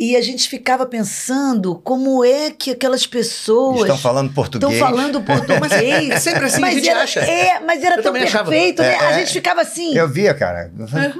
E 0.00 0.16
a 0.16 0.22
gente 0.22 0.48
ficava 0.48 0.86
pensando 0.86 1.74
como 1.84 2.24
é 2.24 2.50
que 2.50 2.70
aquelas 2.70 3.06
pessoas 3.06 3.82
Estão 3.82 3.98
falando 3.98 4.32
português. 4.32 4.72
estão 4.72 4.88
falando 4.88 5.20
português. 5.20 5.60
Mas, 5.60 5.72
É 5.72 6.16
sempre 6.18 6.46
assim 6.46 6.56
que 6.56 6.62
a 6.62 6.66
mas 6.68 6.74
gente 6.74 6.88
era, 6.88 7.02
acha. 7.02 7.20
É, 7.20 7.60
mas 7.60 7.84
era 7.84 7.96
Eu 7.96 8.02
tão 8.02 8.04
também 8.04 8.22
achava. 8.22 8.48
perfeito, 8.48 8.80
né? 8.80 8.94
É, 8.94 8.98
A 8.98 9.10
é. 9.10 9.18
gente 9.18 9.32
ficava 9.34 9.60
assim. 9.60 9.94
Eu 9.94 10.08
via, 10.08 10.32
cara. 10.32 10.72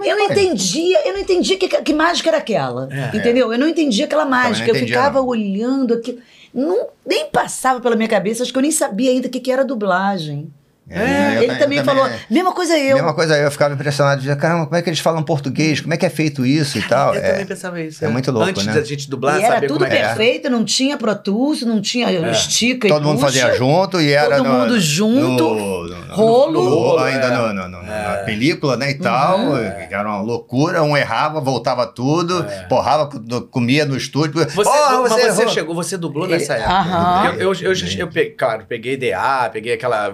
Eu 0.03 0.17
não 0.17 0.31
entendia, 0.31 1.07
eu 1.07 1.13
não 1.13 1.21
entendia 1.21 1.59
que, 1.59 1.69
que 1.69 1.93
mágica 1.93 2.31
era 2.31 2.39
aquela. 2.39 2.89
É. 2.91 3.15
entendeu? 3.19 3.53
Eu 3.53 3.59
não 3.59 3.69
entendia 3.69 4.07
aquela 4.07 4.25
mágica. 4.25 4.71
eu 4.71 4.75
entendia, 4.75 4.97
ficava 4.97 5.19
não. 5.19 5.27
olhando 5.27 5.93
aquilo. 5.93 6.19
Não, 6.55 6.89
nem 7.07 7.27
passava 7.27 7.81
pela 7.81 7.95
minha 7.95 8.09
cabeça, 8.09 8.43
acho 8.43 8.51
que 8.51 8.59
eu 8.59 8.63
nem 8.63 8.73
sabia 8.73 9.11
ainda 9.11 9.29
o 9.29 9.31
que, 9.31 9.41
que 9.41 9.53
era 9.53 9.63
dublagem. 9.63 10.51
É, 10.91 11.37
eu 11.37 11.43
Ele 11.45 11.53
ta- 11.53 11.59
também 11.61 11.79
eu 11.79 11.85
falou, 11.85 12.09
mesma 12.29 12.53
coisa 12.53 12.77
eu. 12.79 12.97
Mesma 12.97 13.15
coisa, 13.15 13.37
eu 13.37 13.51
ficava 13.51 13.75
impressionado, 13.75 14.21
dizia, 14.21 14.35
caramba, 14.35 14.65
como 14.67 14.77
é 14.77 14.83
que 14.83 14.89
eles 14.91 14.99
falam 14.99 15.23
português? 15.23 15.81
Como 15.81 15.95
é 15.95 15.97
que 15.97 16.05
é 16.05 16.11
feito 16.11 16.45
isso 16.45 16.79
e 16.79 16.83
tal? 16.83 17.15
Eu 17.15 17.21
É, 17.23 17.31
também 17.31 17.47
pensava 17.47 17.81
isso. 17.81 18.05
é 18.05 18.09
muito 18.09 18.31
louco, 18.33 18.49
Antes 18.51 18.67
né? 18.67 18.73
da 18.75 18.83
gente 18.83 19.09
dublar, 19.09 19.39
e 19.41 19.45
era 19.45 19.61
tudo 19.61 19.75
como 19.75 19.85
é 19.85 19.97
é. 19.97 20.01
perfeito, 20.09 20.51
não 20.51 20.65
tinha 20.65 20.97
Pro 20.97 21.15
Tools, 21.15 21.63
não 21.63 21.81
tinha 21.81 22.11
estica 22.31 22.89
e 22.89 22.91
Todo 22.91 23.05
mundo 23.05 23.21
puxa. 23.21 23.27
fazia 23.27 23.55
junto 23.57 24.01
e 24.01 24.11
era 24.13 24.37
todo 24.39 24.49
no- 24.49 24.59
mundo 24.59 24.81
junto, 24.81 25.21
no- 25.21 25.87
no- 25.87 25.89
no- 26.07 26.15
rolo. 26.15 26.53
no- 26.65 26.69
rolo, 26.71 26.99
ainda 27.05 27.27
é. 27.27 27.31
no- 27.37 27.53
no- 27.55 27.69
no- 27.69 27.83
na 27.83 28.23
película, 28.27 28.77
né, 28.77 28.91
e 28.91 28.95
tal, 28.95 29.39
Uhum. 29.39 29.57
era 29.59 30.09
uma 30.09 30.21
loucura, 30.21 30.83
um 30.83 30.97
errava, 30.97 31.41
voltava 31.41 31.87
tudo, 31.87 32.45
porrava, 32.69 33.07
co- 33.07 33.21
comia 33.43 33.85
no 33.85 33.97
estúdio, 33.97 34.41
Você, 34.41 34.55
Porra, 34.71 35.03
mas 35.03 35.13
você 35.13 35.43
errou. 35.43 35.49
chegou, 35.55 35.75
você 35.75 35.97
dublou 35.97 36.25
Ele- 36.25 36.35
nessa 36.35 36.55
época. 36.55 37.35
Eu, 37.39 37.53
eu, 37.55 37.73
eu, 37.73 37.73
eu 37.99 38.35
claro, 38.37 38.65
peguei 38.69 38.97
DA, 38.97 39.49
peguei 39.53 39.75
aquela. 39.75 40.13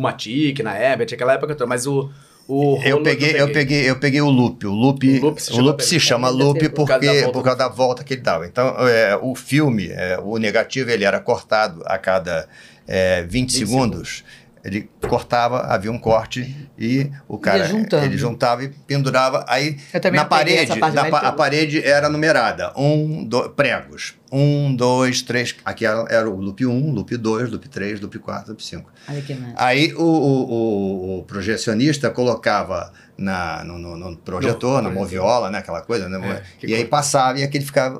o 0.00 0.02
Matic 0.02 0.60
na 0.60 0.74
época, 0.74 1.14
aquela 1.14 1.34
época 1.34 1.54
toda, 1.54 1.68
mas 1.68 1.86
o. 1.86 2.10
o 2.48 2.80
Eu 2.82 3.02
peguei, 3.02 3.40
eu 3.40 3.52
peguei, 3.52 3.90
eu 3.90 3.98
peguei 3.98 4.20
o 4.20 4.30
loop. 4.30 4.66
O 4.66 4.72
loop, 4.72 5.18
O 5.18 5.22
loop 5.22 5.42
se 5.42 5.50
o 5.50 5.54
chama 5.54 5.66
loop 5.66 5.84
se 5.84 6.00
chama 6.00 6.28
loop 6.28 6.58
pegou. 6.58 6.74
Por 6.74 6.88
causa 6.88 7.06
da 7.06 7.12
porque 7.12 7.22
volta 7.22 7.32
por 7.32 7.44
causa 7.44 7.58
da 7.58 7.68
volta 7.68 8.04
que 8.04 8.14
ele 8.14 8.22
dava. 8.22 8.46
Então, 8.46 8.88
é, 8.88 9.18
o 9.20 9.34
filme, 9.34 9.88
é, 9.88 10.18
o 10.22 10.36
negativo, 10.38 10.90
ele 10.90 11.04
era 11.04 11.20
cortado 11.20 11.82
a 11.84 11.98
cada 11.98 12.48
é, 12.86 13.22
20, 13.22 13.30
20 13.30 13.52
segundos. 13.52 14.24
Ele 14.62 14.90
cortava, 15.08 15.60
havia 15.62 15.90
um 15.90 15.98
corte 15.98 16.68
e 16.78 17.10
o 17.26 17.38
cara 17.38 17.64
juntando. 17.66 18.04
ele 18.04 18.18
juntava 18.18 18.62
e 18.64 18.68
pendurava. 18.68 19.42
Aí 19.48 19.78
na 20.18 20.24
parede, 20.28 20.66
na 20.94 21.02
pa- 21.10 21.18
a 21.28 21.32
parede 21.32 21.82
era 21.82 22.08
numerada. 22.10 22.72
Um, 22.76 23.24
dois, 23.24 23.48
pregos. 23.56 24.14
Um, 24.30 24.74
dois, 24.76 25.22
três. 25.22 25.56
Aqui 25.64 25.86
era, 25.86 26.04
era 26.10 26.28
o 26.28 26.36
loop 26.36 26.64
1, 26.66 26.90
loop 26.92 27.16
2, 27.16 27.50
loop 27.50 27.68
3, 27.70 28.00
loop 28.00 28.18
4, 28.18 28.50
loop 28.50 28.62
5. 28.62 28.92
Olha 29.08 29.22
que 29.22 29.34
massa. 29.34 29.54
Aí 29.56 29.94
o, 29.94 30.02
o- 30.02 30.50
o- 30.52 31.18
o 31.20 31.22
projecionista 31.24 32.10
colocava 32.10 32.92
na, 33.16 33.64
no, 33.64 33.78
no- 33.78 33.96
no 33.96 34.16
projetor, 34.18 34.82
No 34.82 34.88
na 34.90 34.94
moviola, 34.94 35.50
né? 35.50 35.58
Aquela 35.58 35.80
coisa, 35.80 36.06
né? 36.08 36.18
É, 36.18 36.42
e 36.66 36.66
aí 36.66 36.80
coisa. 36.80 36.86
passava 36.88 37.38
e 37.38 37.42
aquele 37.42 37.64
ficava. 37.64 37.98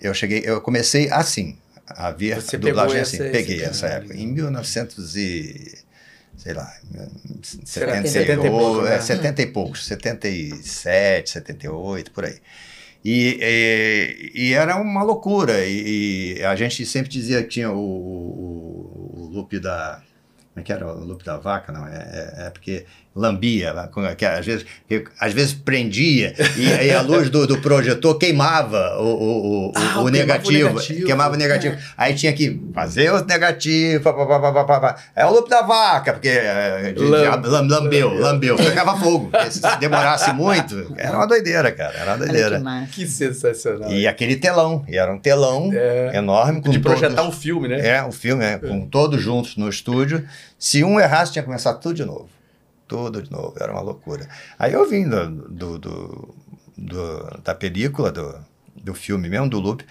Eu 0.00 0.14
cheguei, 0.14 0.42
eu 0.44 0.60
comecei 0.60 1.10
assim, 1.10 1.58
a 1.96 2.10
ver 2.10 2.40
Você 2.40 2.56
dublagem 2.58 3.00
assim. 3.00 3.16
essa- 3.22 3.30
Peguei 3.30 3.62
essa 3.62 3.86
época. 3.86 4.14
Em 4.16 4.26
1900 4.26 5.16
e... 5.16 5.78
Sei 6.36 6.54
lá, 6.54 6.72
70, 7.42 8.06
70 8.08 8.46
e 8.46 8.50
pouco, 8.50 8.82
né? 8.82 9.00
70 9.00 9.42
e 9.42 9.46
poucos, 9.48 9.86
77, 9.86 11.30
78, 11.30 12.10
por 12.12 12.24
aí. 12.24 12.36
E, 13.04 13.38
e, 13.40 14.48
e 14.48 14.52
era 14.52 14.76
uma 14.76 15.02
loucura. 15.02 15.64
E, 15.64 16.38
e 16.38 16.44
a 16.44 16.54
gente 16.54 16.84
sempre 16.86 17.08
dizia 17.10 17.42
que 17.42 17.48
tinha 17.48 17.70
o, 17.72 17.78
o, 17.78 19.12
o 19.16 19.30
loop 19.32 19.58
da. 19.58 20.00
Como 20.54 20.60
é 20.60 20.62
que 20.62 20.72
era 20.72 20.86
o 20.86 21.04
loop 21.04 21.24
da 21.24 21.38
vaca? 21.38 21.72
Não, 21.72 21.86
é, 21.86 21.96
é- 21.96 22.46
é 22.46 22.50
porque 22.50 22.84
lambia, 23.18 23.74
que 24.16 24.24
às, 24.24 24.46
vezes, 24.46 24.64
que 24.88 25.04
às 25.20 25.32
vezes 25.32 25.52
prendia 25.52 26.34
e, 26.56 26.72
aí 26.72 26.90
a 26.92 27.02
luz 27.02 27.28
do, 27.30 27.46
do 27.46 27.58
projetor 27.60 28.16
queimava 28.18 28.96
o, 29.00 29.04
o, 29.04 29.68
o, 29.68 29.72
Ah, 29.74 29.80
o 29.80 29.82
queimava 29.82 30.00
o 30.02 30.10
negativo. 30.10 30.68
negativo. 30.68 31.06
Queimava 31.06 31.34
o 31.34 31.38
negativo. 31.38 31.76
Aí 31.96 32.14
tinha 32.14 32.32
que 32.32 32.60
fazer 32.74 33.12
o 33.12 33.24
negativo. 33.24 34.02
Pá, 34.04 34.12
pá, 34.12 34.26
pá, 34.26 34.40
pá, 34.40 34.52
pá, 34.52 34.64
pá, 34.64 34.80
pá. 34.80 34.96
É 35.16 35.26
o 35.26 35.30
loop 35.32 35.48
da 35.50 35.62
vaca, 35.62 36.12
porque 36.12 36.28
é, 36.28 36.92
de- 36.92 36.94
de- 36.94 37.04
Lam- 37.04 37.40
lam- 37.44 37.66
lambeu, 37.68 38.08
lambeu. 38.14 38.20
lambeu. 38.20 38.56
Pegava 38.56 38.96
fogo. 38.98 39.30
Se 39.50 39.60
demorasse 39.78 40.32
muito, 40.32 40.94
era 40.96 41.16
uma 41.16 41.26
doideira, 41.26 41.72
cara. 41.72 41.94
Era 41.98 42.12
uma 42.14 42.18
que 42.18 42.24
doideira. 42.32 42.58
massa. 42.60 42.86
Que 42.92 43.06
sensacional. 43.06 43.90
E 43.92 44.06
aquele 44.06 44.36
telão, 44.36 44.84
e 44.88 44.96
era 44.96 45.12
um 45.12 45.18
telão 45.18 45.70
É. 45.72 46.12
enorme. 46.14 46.60
Com 46.62 46.70
de 46.70 46.78
projetar 46.78 47.16
todos, 47.22 47.36
um 47.36 47.40
filme, 47.40 47.68
né? 47.68 47.86
É, 47.96 48.02
o 48.04 48.12
filme, 48.12 48.44
é, 48.44 48.58
com 48.58 48.86
todos 48.86 49.20
juntos 49.20 49.56
no 49.56 49.68
estúdio. 49.68 50.24
Se 50.58 50.82
um 50.84 50.98
errasse, 51.00 51.32
tinha 51.32 51.42
que 51.42 51.46
começar 51.46 51.74
tudo 51.74 51.94
de 51.94 52.04
novo. 52.04 52.28
Tudo 52.88 53.22
de 53.22 53.30
novo, 53.30 53.54
era 53.60 53.70
uma 53.72 53.82
loucura. 53.82 54.26
Aí 54.58 54.72
eu 54.72 54.88
vim 54.88 55.08
do, 55.08 55.28
do- 55.48 55.78
do- 55.78 56.34
do- 56.76 57.40
da 57.44 57.54
película, 57.54 58.10
do, 58.10 58.34
do 58.82 58.94
filme 58.94 59.28
mesmo, 59.28 59.48
do 59.48 59.60
loop. 59.60 59.84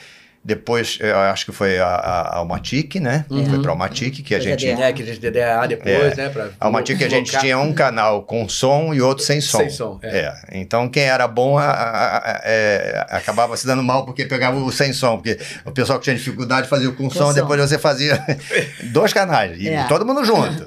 Depois, 0.47 0.97
eu 1.01 1.13
acho 1.17 1.45
que 1.45 1.51
foi 1.51 1.77
a, 1.77 1.85
a 1.85 2.37
Almatic, 2.37 2.95
né? 3.01 3.25
Foi 3.27 3.61
pra 3.61 3.71
Almatic 3.71 4.23
que 4.23 4.33
a 4.33 4.37
Foi 4.37 4.47
gente... 4.51 4.65
DDA. 4.65 4.81
É, 4.85 4.87
aquele 4.87 5.17
DDA 5.17 5.67
depois, 5.67 6.15
né? 6.15 6.29
Pra 6.29 6.45
A 6.57 6.65
Almatic 6.67 6.95
a 7.03 7.09
gente 7.09 7.25
colocar- 7.31 7.39
tinha 7.41 7.59
um 7.59 7.73
canal 7.73 8.23
com 8.23 8.47
som 8.47 8.93
e 8.93 9.01
outro 9.01 9.25
sem 9.25 9.41
som. 9.41 9.57
Sem 9.57 9.69
som, 9.69 9.99
é. 10.01 10.19
É. 10.19 10.33
Então 10.53 10.87
quem 10.87 11.03
era 11.03 11.27
bom 11.27 11.57
a- 11.57 11.65
a- 11.65 12.17
a- 12.17 12.41
é, 12.45 13.05
acabava 13.09 13.57
se 13.57 13.67
dando 13.67 13.83
mal 13.83 14.05
porque 14.05 14.23
pegava 14.25 14.57
o 14.57 14.71
sem 14.71 14.93
som. 14.93 15.17
Porque 15.17 15.37
o 15.65 15.71
pessoal 15.71 15.99
que 15.99 16.05
tinha 16.05 16.15
dificuldade 16.15 16.69
fazia 16.69 16.87
o 16.89 16.93
com, 16.95 17.09
som, 17.09 17.27
som. 17.27 17.33
depois 17.33 17.59
você 17.59 17.77
fazia 17.77 18.23
dois 18.93 19.11
canais. 19.11 19.57
E 19.59 19.67
É. 19.67 19.83
todo 19.83 20.05
mundo 20.05 20.23
junto. 20.23 20.65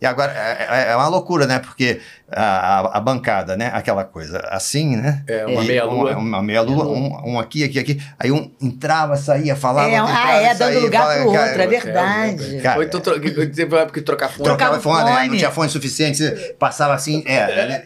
e 0.00 0.06
agora 0.06 0.32
é, 0.32 0.66
é- 0.88 0.92
é 0.92 0.96
uma 0.96 1.08
loucura, 1.08 1.46
né? 1.46 1.58
Porque 1.58 2.00
a, 2.30 2.80
a- 2.80 2.96
a 2.98 3.00
bancada, 3.00 3.56
né? 3.56 3.70
Aquela 3.72 4.04
coisa 4.04 4.38
assim, 4.50 4.96
né? 4.96 5.22
É, 5.26 5.46
uma 5.46 5.62
meia-lua. 5.62 6.10
Uma, 6.12 6.18
uma 6.38 6.42
meia-lua, 6.42 6.86
um, 6.86 7.32
um 7.34 7.38
aqui, 7.38 7.64
aqui, 7.64 7.78
aqui. 7.78 8.02
Aí 8.18 8.30
um 8.30 8.50
entrava, 8.60 9.16
saía, 9.16 9.56
falava. 9.56 9.88
É, 9.90 10.00
outro 10.02 10.16
ah, 10.16 10.20
entrava, 10.20 10.40
é, 10.42 10.48
dando 10.48 10.58
saía, 10.58 10.80
lugar 10.80 11.00
falava, 11.02 11.22
pro 11.22 11.32
cara, 11.32 11.46
outro, 11.46 11.62
é 11.62 11.66
verdade. 11.66 12.60
Cara, 12.62 12.76
Ou 12.78 12.82
então 12.82 13.00
tro- 13.00 13.20
teve 13.20 13.64
uma 13.64 13.80
época 13.80 14.00
que 14.00 14.04
trocar 14.04 14.28
fone. 14.28 14.44
Trocava 14.44 14.80
fone, 14.80 15.04
né? 15.04 15.16
fone. 15.16 15.28
não 15.30 15.36
tinha 15.36 15.50
fone 15.50 15.70
suficiente, 15.70 16.18
você 16.18 16.54
passava 16.58 16.94
assim, 16.94 17.22
é, 17.26 17.46
né? 17.66 17.82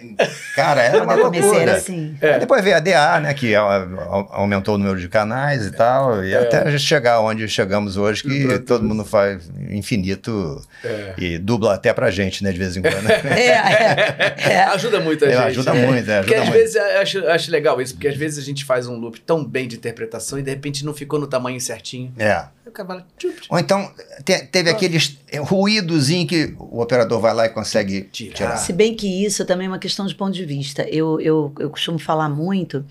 cara, 0.57 0.83
era 0.83 1.03
uma 1.05 1.15
loucura. 1.15 1.61
era 1.61 1.73
assim. 1.77 2.17
É. 2.21 2.39
Depois 2.39 2.63
veio 2.65 2.77
a 2.77 2.81
DA, 2.81 3.21
né, 3.21 3.35
que 3.35 3.55
a- 3.55 3.63
a- 3.63 4.27
aumentou 4.31 4.75
o 4.75 4.79
número 4.79 4.99
de 4.99 5.09
canais 5.09 5.67
e 5.67 5.71
tal, 5.71 6.25
e 6.25 6.35
até 6.35 6.77
chegar 6.79 7.21
onde 7.21 7.49
chegamos 7.49 7.97
hoje, 7.97 8.23
que 8.23 8.47
Pra 8.47 8.59
todo 8.59 8.85
mundo 8.85 9.05
faz 9.05 9.49
infinito 9.71 10.61
É. 10.85 11.13
e 11.17 11.39
dubla 11.39 11.75
até 11.75 11.93
pra 11.93 12.11
gente, 12.11 12.43
né, 12.43 12.51
de 12.53 12.59
vez 12.59 12.77
em 12.77 12.83
quando. 12.83 13.03
É, 13.33 14.32
é. 14.39 14.63
Ajuda 14.65 15.01
muito 15.01 15.25
a 15.25 15.29
É, 15.29 15.33
gente. 15.33 15.43
ajuda 15.47 15.75
muito, 15.75 16.11
é, 16.11 16.19
Porque 16.21 16.35
ajuda 16.35 16.37
às 16.37 16.49
muito. 16.49 16.53
vezes 16.59 16.75
eu 16.77 17.01
acho, 17.01 17.19
eu 17.19 17.31
acho 17.33 17.51
legal 17.51 17.81
isso, 17.81 17.95
porque 17.95 18.09
às 18.09 18.17
vezes 18.17 18.39
a 18.39 18.43
gente 18.43 18.65
faz 18.65 18.87
um 18.87 18.97
loop 18.97 19.21
tão 19.21 19.45
bem 19.45 19.67
de 19.69 19.77
interpretação 19.77 20.39
e 20.39 20.43
de 20.43 20.51
repente 20.51 20.85
não 20.85 20.95
ficou 20.95 21.19
no 21.21 21.27
tamanho 21.27 21.61
certinho. 21.61 22.13
É. 22.19 22.33
Aí 22.33 22.49
o 22.67 22.71
cavalo. 22.71 23.03
tchup, 23.19 23.35
tchup. 23.35 23.47
Ou 23.51 23.59
então 23.59 23.93
te- 24.25 24.45
teve 24.47 24.71
aqueles 24.71 25.19
ruídozinho 25.39 26.27
que 26.27 26.55
o 26.59 26.81
operador 26.81 27.21
vai 27.21 27.35
lá 27.35 27.47
e 27.47 27.49
consegue 27.51 28.03
Tirar. 28.13 28.35
tirar. 28.35 28.57
Se 28.57 28.73
bem 28.73 28.95
que 28.95 29.25
isso 29.25 29.45
também 29.45 29.67
é 29.67 29.71
uma 29.71 29.79
questão 29.79 30.07
de 30.07 30.15
ponto 30.15 30.33
de 30.33 30.45
vista. 30.45 30.83
Eu, 30.89 31.21
eu, 31.21 31.53
eu 31.59 31.71
costumo 31.71 31.99
falar 31.99 32.29
muito 32.29 32.85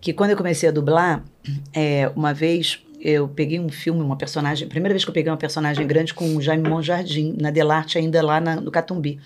que 0.00 0.12
quando 0.12 0.30
eu 0.30 0.36
comecei 0.36 0.68
a 0.68 0.72
dublar, 0.72 1.24
é, 1.72 2.10
uma 2.14 2.32
vez 2.34 2.78
eu 3.08 3.28
peguei 3.28 3.58
um 3.60 3.68
filme, 3.68 4.00
uma 4.02 4.16
personagem, 4.16 4.68
primeira 4.68 4.92
vez 4.94 5.04
que 5.04 5.10
eu 5.10 5.14
peguei 5.14 5.30
uma 5.30 5.36
personagem 5.38 5.86
grande 5.86 6.12
com 6.14 6.36
o 6.36 6.40
Jaime 6.42 6.68
Monjardim, 6.68 7.36
na 7.40 7.50
Delarte, 7.50 7.98
ainda 7.98 8.22
lá 8.22 8.40
na- 8.40 8.56
no 8.60 8.70
Catumbi. 8.70 9.18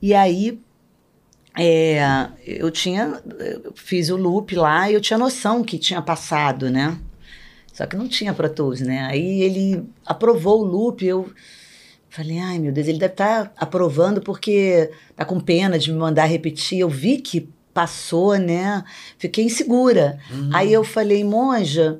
E 0.00 0.14
aí 0.14 0.58
é, 1.58 2.28
eu 2.46 2.70
tinha, 2.70 3.20
eu 3.38 3.72
fiz 3.74 4.08
o 4.08 4.16
loop 4.16 4.54
lá 4.54 4.90
e 4.90 4.94
eu 4.94 5.00
tinha 5.00 5.18
noção 5.18 5.62
que 5.62 5.78
tinha 5.78 6.00
passado, 6.00 6.70
né? 6.70 6.96
Só 7.72 7.86
que 7.86 7.96
não 7.96 8.08
tinha 8.08 8.32
Pro 8.34 8.48
Tools, 8.48 8.80
né? 8.80 9.00
Aí 9.02 9.42
ele 9.42 9.84
aprovou 10.06 10.60
o 10.60 10.64
loop, 10.64 11.04
eu 11.04 11.30
falei, 12.08 12.38
ai 12.38 12.58
meu 12.58 12.72
Deus, 12.72 12.86
ele 12.88 12.98
deve 12.98 13.12
estar 13.14 13.52
aprovando 13.56 14.20
porque 14.20 14.90
tá 15.16 15.24
com 15.24 15.40
pena 15.40 15.78
de 15.78 15.90
me 15.92 15.98
mandar 15.98 16.24
repetir. 16.26 16.78
Eu 16.80 16.88
vi 16.88 17.18
que 17.18 17.48
passou, 17.72 18.36
né? 18.36 18.84
Fiquei 19.18 19.44
insegura. 19.44 20.18
Aí 20.52 20.70
eu 20.72 20.84
falei, 20.84 21.24
monja, 21.24 21.98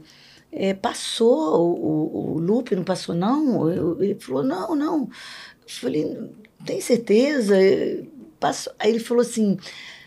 é, 0.52 0.74
passou 0.74 1.58
o, 1.60 1.72
o, 1.72 2.32
o 2.34 2.38
loop, 2.38 2.76
não 2.76 2.84
passou 2.84 3.14
não? 3.14 3.68
Eu- 3.70 4.02
ele 4.02 4.14
falou, 4.20 4.42
não, 4.44 4.76
não. 4.76 4.98
Eu 5.02 5.08
falei, 5.66 6.18
tem 6.66 6.80
certeza? 6.80 7.56
Passou. 8.38 8.72
Aí 8.78 8.90
ele 8.90 9.00
falou 9.00 9.22
assim, 9.22 9.56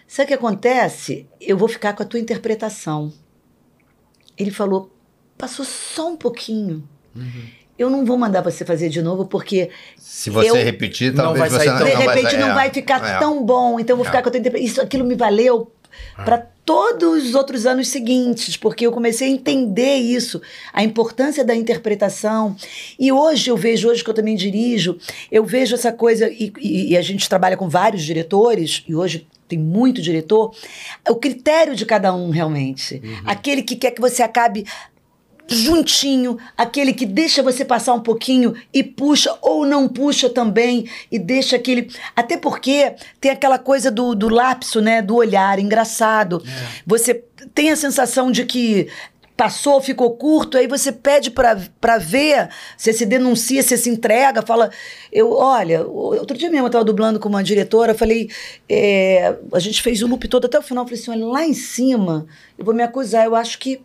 sabe 0.08 0.26
o 0.26 0.28
que 0.28 0.34
acontece? 0.36 1.28
Eu 1.42 1.58
vou 1.58 1.68
ficar 1.68 1.94
com 1.94 2.04
a 2.04 2.06
tua 2.06 2.20
interpretação. 2.20 3.12
Ele 4.38 4.52
falou, 4.52 4.92
passou 5.38 5.66
só 5.66 6.10
um 6.10 6.18
pouquinho. 6.18 6.88
Eu 7.78 7.90
não 7.90 8.06
vou 8.06 8.18
mandar 8.18 8.42
você 8.42 8.64
fazer 8.64 8.90
de 8.90 9.02
novo, 9.02 9.26
porque 9.26 9.70
Se 9.98 10.30
você 10.30 10.50
Eu- 10.50 10.56
repetir, 10.56 11.14
Não 11.14 11.24
talvez 11.26 11.40
vai 11.40 11.50
você 11.50 11.58
sair 11.58 11.68
não, 11.68 11.76
de 11.78 11.84
não 11.84 11.98
vai 11.98 12.08
repente 12.16 12.32
sair- 12.32 12.40
não 12.40 12.50
é, 12.50 12.54
vai 12.54 12.70
ficar 12.72 13.06
é. 13.06 13.20
tão 13.20 13.44
bom, 13.46 13.80
então 13.80 13.94
eu 13.94 13.98
vou 13.98 14.06
É. 14.06 14.10
ficar 14.10 14.22
com 14.22 14.30
a 14.30 14.32
tua 14.32 14.40
interpretação. 14.40 14.72
Isso, 14.74 14.82
aquilo 14.82 15.04
me 15.06 15.16
valeu 15.16 15.72
para 16.16 16.38
todos 16.66 17.26
os 17.28 17.36
outros 17.36 17.66
anos 17.68 17.90
seguintes, 17.90 18.58
porque 18.58 18.88
eu 18.88 18.92
comecei 18.92 19.28
a 19.28 19.32
entender 19.32 19.98
isso, 19.98 20.42
a 20.74 20.84
importância 20.84 21.44
da 21.46 21.56
interpretação. 21.56 22.56
E 23.00 23.12
hoje 23.12 23.52
eu 23.52 23.58
vejo, 23.58 23.88
hoje 23.90 24.04
que 24.04 24.10
eu 24.10 24.14
também 24.16 24.36
dirijo, 24.36 24.98
eu 25.32 25.44
vejo 25.46 25.76
essa 25.76 25.92
coisa, 25.92 26.28
e, 26.30 26.52
e- 26.60 26.92
e 26.94 26.98
a 26.98 27.02
gente 27.02 27.30
trabalha 27.30 27.56
com 27.56 27.70
vários 27.70 28.04
diretores, 28.04 28.84
e 28.88 28.96
hoje 28.96 29.28
tem 29.48 29.60
muito 29.60 30.02
diretor, 30.02 30.56
o 31.08 31.16
critério 31.16 31.76
de 31.76 31.86
cada 31.86 32.12
um 32.16 32.32
realmente. 32.32 33.00
Aquele 33.26 33.62
que 33.62 33.76
quer 33.76 33.92
que 33.92 34.02
você 34.02 34.24
acabe 34.24 34.66
juntinho, 35.48 36.38
aquele 36.58 36.94
que 36.94 37.06
deixa 37.06 37.44
você 37.44 37.64
passar 37.64 37.94
um 37.94 38.00
pouquinho 38.00 38.54
e 38.74 38.84
puxa 38.84 39.36
ou 39.42 39.66
não 39.66 39.88
puxa 39.88 40.30
também 40.30 40.90
e 41.12 41.20
deixa 41.20 41.56
aquele, 41.56 41.90
até 42.16 42.38
porque 42.38 42.96
tem 43.22 43.32
aquela 43.32 43.60
coisa 43.60 43.92
do, 43.92 44.16
do 44.16 44.30
lapso, 44.30 44.82
né, 44.82 45.02
do 45.02 45.16
olhar, 45.16 45.60
engraçado. 45.60 46.44
Você 46.86 47.24
tem 47.54 47.72
a 47.72 47.76
sensação 47.76 48.32
de 48.32 48.46
que 48.46 48.88
passou, 49.38 49.82
ficou 49.82 50.16
curto, 50.16 50.58
aí 50.58 50.66
você 50.66 50.92
pede 50.92 51.30
pra 51.30 51.58
pra 51.82 51.98
ver, 51.98 52.50
você 52.78 52.94
se 52.94 53.06
denuncia, 53.06 53.62
você 53.62 53.78
se 53.78 53.90
entrega, 53.90 54.42
fala, 54.42 54.72
eu, 55.12 55.32
olha, 55.34 55.86
outro 55.86 56.38
dia 56.38 56.50
mesmo 56.50 56.68
eu 56.68 56.72
tava 56.72 56.86
dublando 56.86 57.20
com 57.20 57.28
uma 57.28 57.44
diretora, 57.44 57.94
falei, 57.94 58.30
é, 58.70 59.36
a 59.52 59.60
gente 59.60 59.82
fez 59.82 60.02
o 60.02 60.08
loop 60.08 60.28
todo 60.28 60.46
até 60.46 60.58
o 60.58 60.62
final, 60.62 60.86
falei 60.86 61.00
assim, 61.00 61.12
olha, 61.12 61.26
lá 61.26 61.46
em 61.46 61.54
cima, 61.54 62.26
eu 62.58 62.64
vou 62.64 62.74
me 62.74 62.82
acusar, 62.82 63.26
eu 63.26 63.36
acho 63.36 63.60
que 63.60 63.82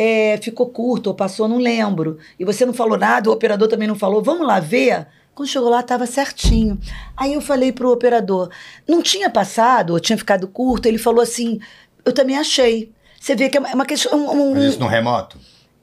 é, 0.00 0.38
ficou 0.40 0.66
curto 0.68 1.08
ou 1.08 1.14
passou, 1.14 1.48
não 1.48 1.58
lembro. 1.58 2.18
E 2.38 2.44
você 2.44 2.64
não 2.64 2.72
falou 2.72 2.96
nada, 2.96 3.28
o 3.28 3.32
operador 3.32 3.66
também 3.66 3.88
não 3.88 3.96
falou, 3.96 4.22
vamos 4.22 4.46
lá 4.46 4.60
ver? 4.60 5.08
Quando 5.34 5.48
chegou 5.48 5.68
lá, 5.68 5.80
estava 5.80 6.06
certinho. 6.06 6.78
Aí 7.16 7.34
eu 7.34 7.40
falei 7.40 7.72
pro 7.72 7.90
operador, 7.90 8.48
não 8.86 9.02
tinha 9.02 9.28
passado 9.28 9.90
ou 9.94 9.98
tinha 10.00 10.16
ficado 10.16 10.46
curto? 10.46 10.86
Ele 10.86 10.98
falou 10.98 11.20
assim, 11.20 11.58
eu 12.04 12.12
também 12.12 12.36
achei. 12.38 12.92
Você 13.20 13.34
vê 13.34 13.48
que 13.48 13.56
é 13.56 13.60
uma- 13.60 13.82
é 13.82 13.86
questão. 13.86 14.16
um- 14.16 14.30
um- 14.50 14.54
Mas 14.54 14.64
isso 14.64 14.78
no 14.80 14.86
remoto? 14.86 15.36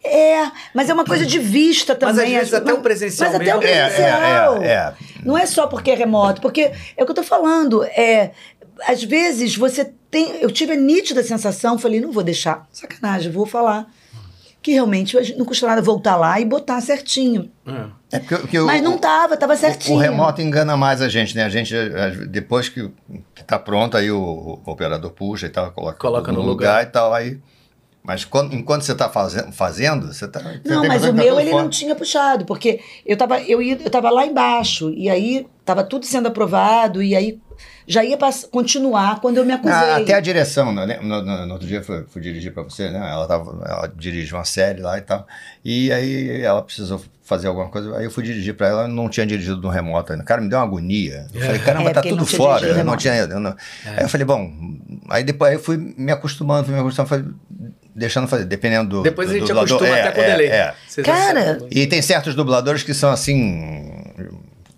é, 0.03 0.49
mas 0.74 0.89
é 0.89 0.93
uma 0.93 1.03
coisa 1.03 1.26
de 1.26 1.39
vista 1.39 1.97
Mas 1.99 2.16
também. 2.16 2.34
às 2.36 2.39
vezes 2.39 2.53
até 2.53 2.72
Não- 2.72 2.80
o 2.80 2.82
presencial 2.82 3.32
Mas 3.32 3.41
até 3.41 3.55
o 3.55 3.59
mesmo. 3.59 3.74
É, 3.76 3.86
presencial. 3.86 4.63
é, 4.63 4.68
é, 4.68 4.72
é. 4.72 4.93
Não 5.26 5.38
é 5.38 5.45
só 5.45 5.68
porque 5.68 5.91
é 5.91 5.95
remoto, 5.95 6.39
porque 6.41 6.72
é 6.95 7.03
o 7.03 7.05
que 7.05 7.11
eu 7.11 7.16
tô 7.16 7.24
falando. 7.24 7.84
É, 7.84 8.32
às 8.88 9.03
vezes 9.03 9.55
você 9.57 9.91
tem. 10.11 10.38
Eu 10.41 10.51
tive 10.51 10.74
a 10.74 10.76
nítida 10.78 11.24
sensação, 11.24 11.78
falei, 11.78 11.99
não 11.99 12.11
vou 12.11 12.24
deixar. 12.24 12.66
Sacanagem, 12.72 13.32
vou 13.32 13.45
falar. 13.45 13.88
Que 14.66 14.72
realmente 14.72 15.16
não 15.38 15.45
custa 15.45 15.68
nada 15.68 15.80
voltar 15.80 16.16
lá 16.16 16.39
e 16.39 16.43
botar 16.45 16.82
certinho. 16.82 17.51
É. 17.68 18.16
É 18.18 18.20
porque, 18.20 18.36
porque 18.38 18.59
o- 18.59 18.66
Mas 18.66 18.82
não 18.82 18.97
tava, 18.97 19.38
tava 19.38 19.53
o- 19.53 19.57
certinho. 19.57 19.95
O 19.95 19.99
remoto 20.01 20.41
engana 20.41 20.76
mais 20.76 21.03
a 21.03 21.07
gente, 21.07 21.36
né? 21.36 21.43
A 21.43 21.49
gente, 21.49 21.72
depois 22.30 22.68
que, 22.68 22.89
que 23.36 23.43
tá 23.43 23.59
pronto, 23.59 23.95
aí 23.95 24.09
o, 24.09 24.59
o 24.66 24.72
operador 24.72 25.11
puxa 25.11 25.45
e 25.45 25.49
tal, 25.49 25.72
coloca, 25.72 25.99
Coloca 25.99 26.32
no 26.32 26.39
no 26.39 26.45
lugar, 26.47 26.70
lugar. 26.80 26.84
e 26.84 26.86
tal, 26.88 27.13
aí... 27.13 27.39
Mas 28.03 28.26
quando- 28.26 28.55
enquanto 28.55 28.82
você 28.82 28.93
está 28.93 29.07
fazendo, 29.07 29.51
fazendo, 29.51 30.07
você 30.11 30.26
está... 30.26 30.41
Não, 30.66 30.88
mas 30.88 31.05
o 31.05 31.13
meu 31.13 31.39
ele 31.39 31.51
não 31.51 31.70
tinha 31.70 31.95
puxado, 31.95 32.43
porque 32.45 32.80
eu 33.05 33.16
tava, 33.16 33.39
eu, 33.41 33.61
ia, 33.61 33.78
eu 33.80 33.89
tava 33.91 34.09
lá 34.09 34.26
embaixo, 34.26 34.89
e 34.95 35.07
aí 35.09 35.45
tava 35.63 35.84
tudo 35.84 36.07
sendo 36.07 36.28
aprovado, 36.28 37.03
e 37.03 37.16
aí 37.16 37.39
já 37.87 38.03
ia 38.03 38.17
continuar 38.51 39.19
quando 39.21 39.37
eu 39.37 39.45
me 39.45 39.53
acusei. 39.53 39.73
Ah, 39.75 39.97
até 39.97 40.13
a 40.13 40.19
direção, 40.19 40.73
né? 40.73 40.99
no, 41.01 41.21
no- 41.21 41.45
no 41.45 41.53
outro 41.53 41.67
dia 41.67 41.77
eu 41.79 41.83
fui, 41.83 42.03
fui 42.07 42.21
dirigir 42.21 42.53
para 42.53 42.63
você, 42.63 42.89
né? 42.89 42.97
Ela, 43.11 43.27
tava, 43.27 43.51
ela 43.67 43.91
dirige 43.95 44.33
uma 44.33 44.45
série 44.45 44.81
lá 44.81 44.97
e 44.97 45.01
tal. 45.01 45.27
E 45.63 45.91
aí 45.91 46.41
ela 46.41 46.61
precisou 46.61 47.01
fazer 47.23 47.47
alguma 47.47 47.69
coisa. 47.69 47.97
Aí 47.97 48.05
eu 48.05 48.11
fui 48.11 48.23
dirigir 48.23 48.53
para 48.55 48.67
ela, 48.67 48.87
não 48.87 49.09
tinha 49.09 49.25
dirigido 49.25 49.59
no 49.61 49.69
remoto 49.69 50.11
ainda. 50.13 50.23
Cara, 50.23 50.41
me 50.41 50.47
deu 50.49 50.59
uma 50.59 50.65
agonia. 50.65 51.25
Eu 51.33 51.41
falei, 51.41 51.59
caramba, 51.59 51.89
É, 51.89 51.93
tá 51.93 52.01
tudo 52.01 52.25
fora. 52.25 52.65
Eu 52.67 52.83
não 52.83 52.95
tinha. 52.97 53.15
eu 53.15 53.39
não- 53.39 53.55
Aí 53.85 54.03
eu 54.03 54.09
falei, 54.09 54.25
bom. 54.25 54.51
Aí 55.09 55.23
depois 55.23 55.49
aí 55.51 55.55
eu 55.57 55.61
fui 55.63 55.77
me 55.97 56.11
acostumando, 56.11 56.65
fui 56.65 56.73
me 56.73 56.79
acostumando, 56.79 57.09
fui 57.09 57.25
deixando 57.95 58.27
fazer, 58.27 58.45
dependendo 58.45 58.89
do. 58.97 59.01
Depois 59.03 59.27
do 59.29 59.35
a 59.35 59.39
gente 59.39 59.47
dublador. 59.47 59.77
acostuma 59.77 59.97
É, 59.97 60.01
até 60.01 60.11
com 60.11 60.21
é, 60.21 60.25
delay. 60.31 60.47
é. 60.47 60.73
Cara, 61.03 61.59
sabe. 61.59 61.67
E 61.71 61.87
tem 61.87 62.01
certos 62.01 62.35
dubladores 62.35 62.83
que 62.83 62.93
são 62.93 63.09
assim. 63.11 64.04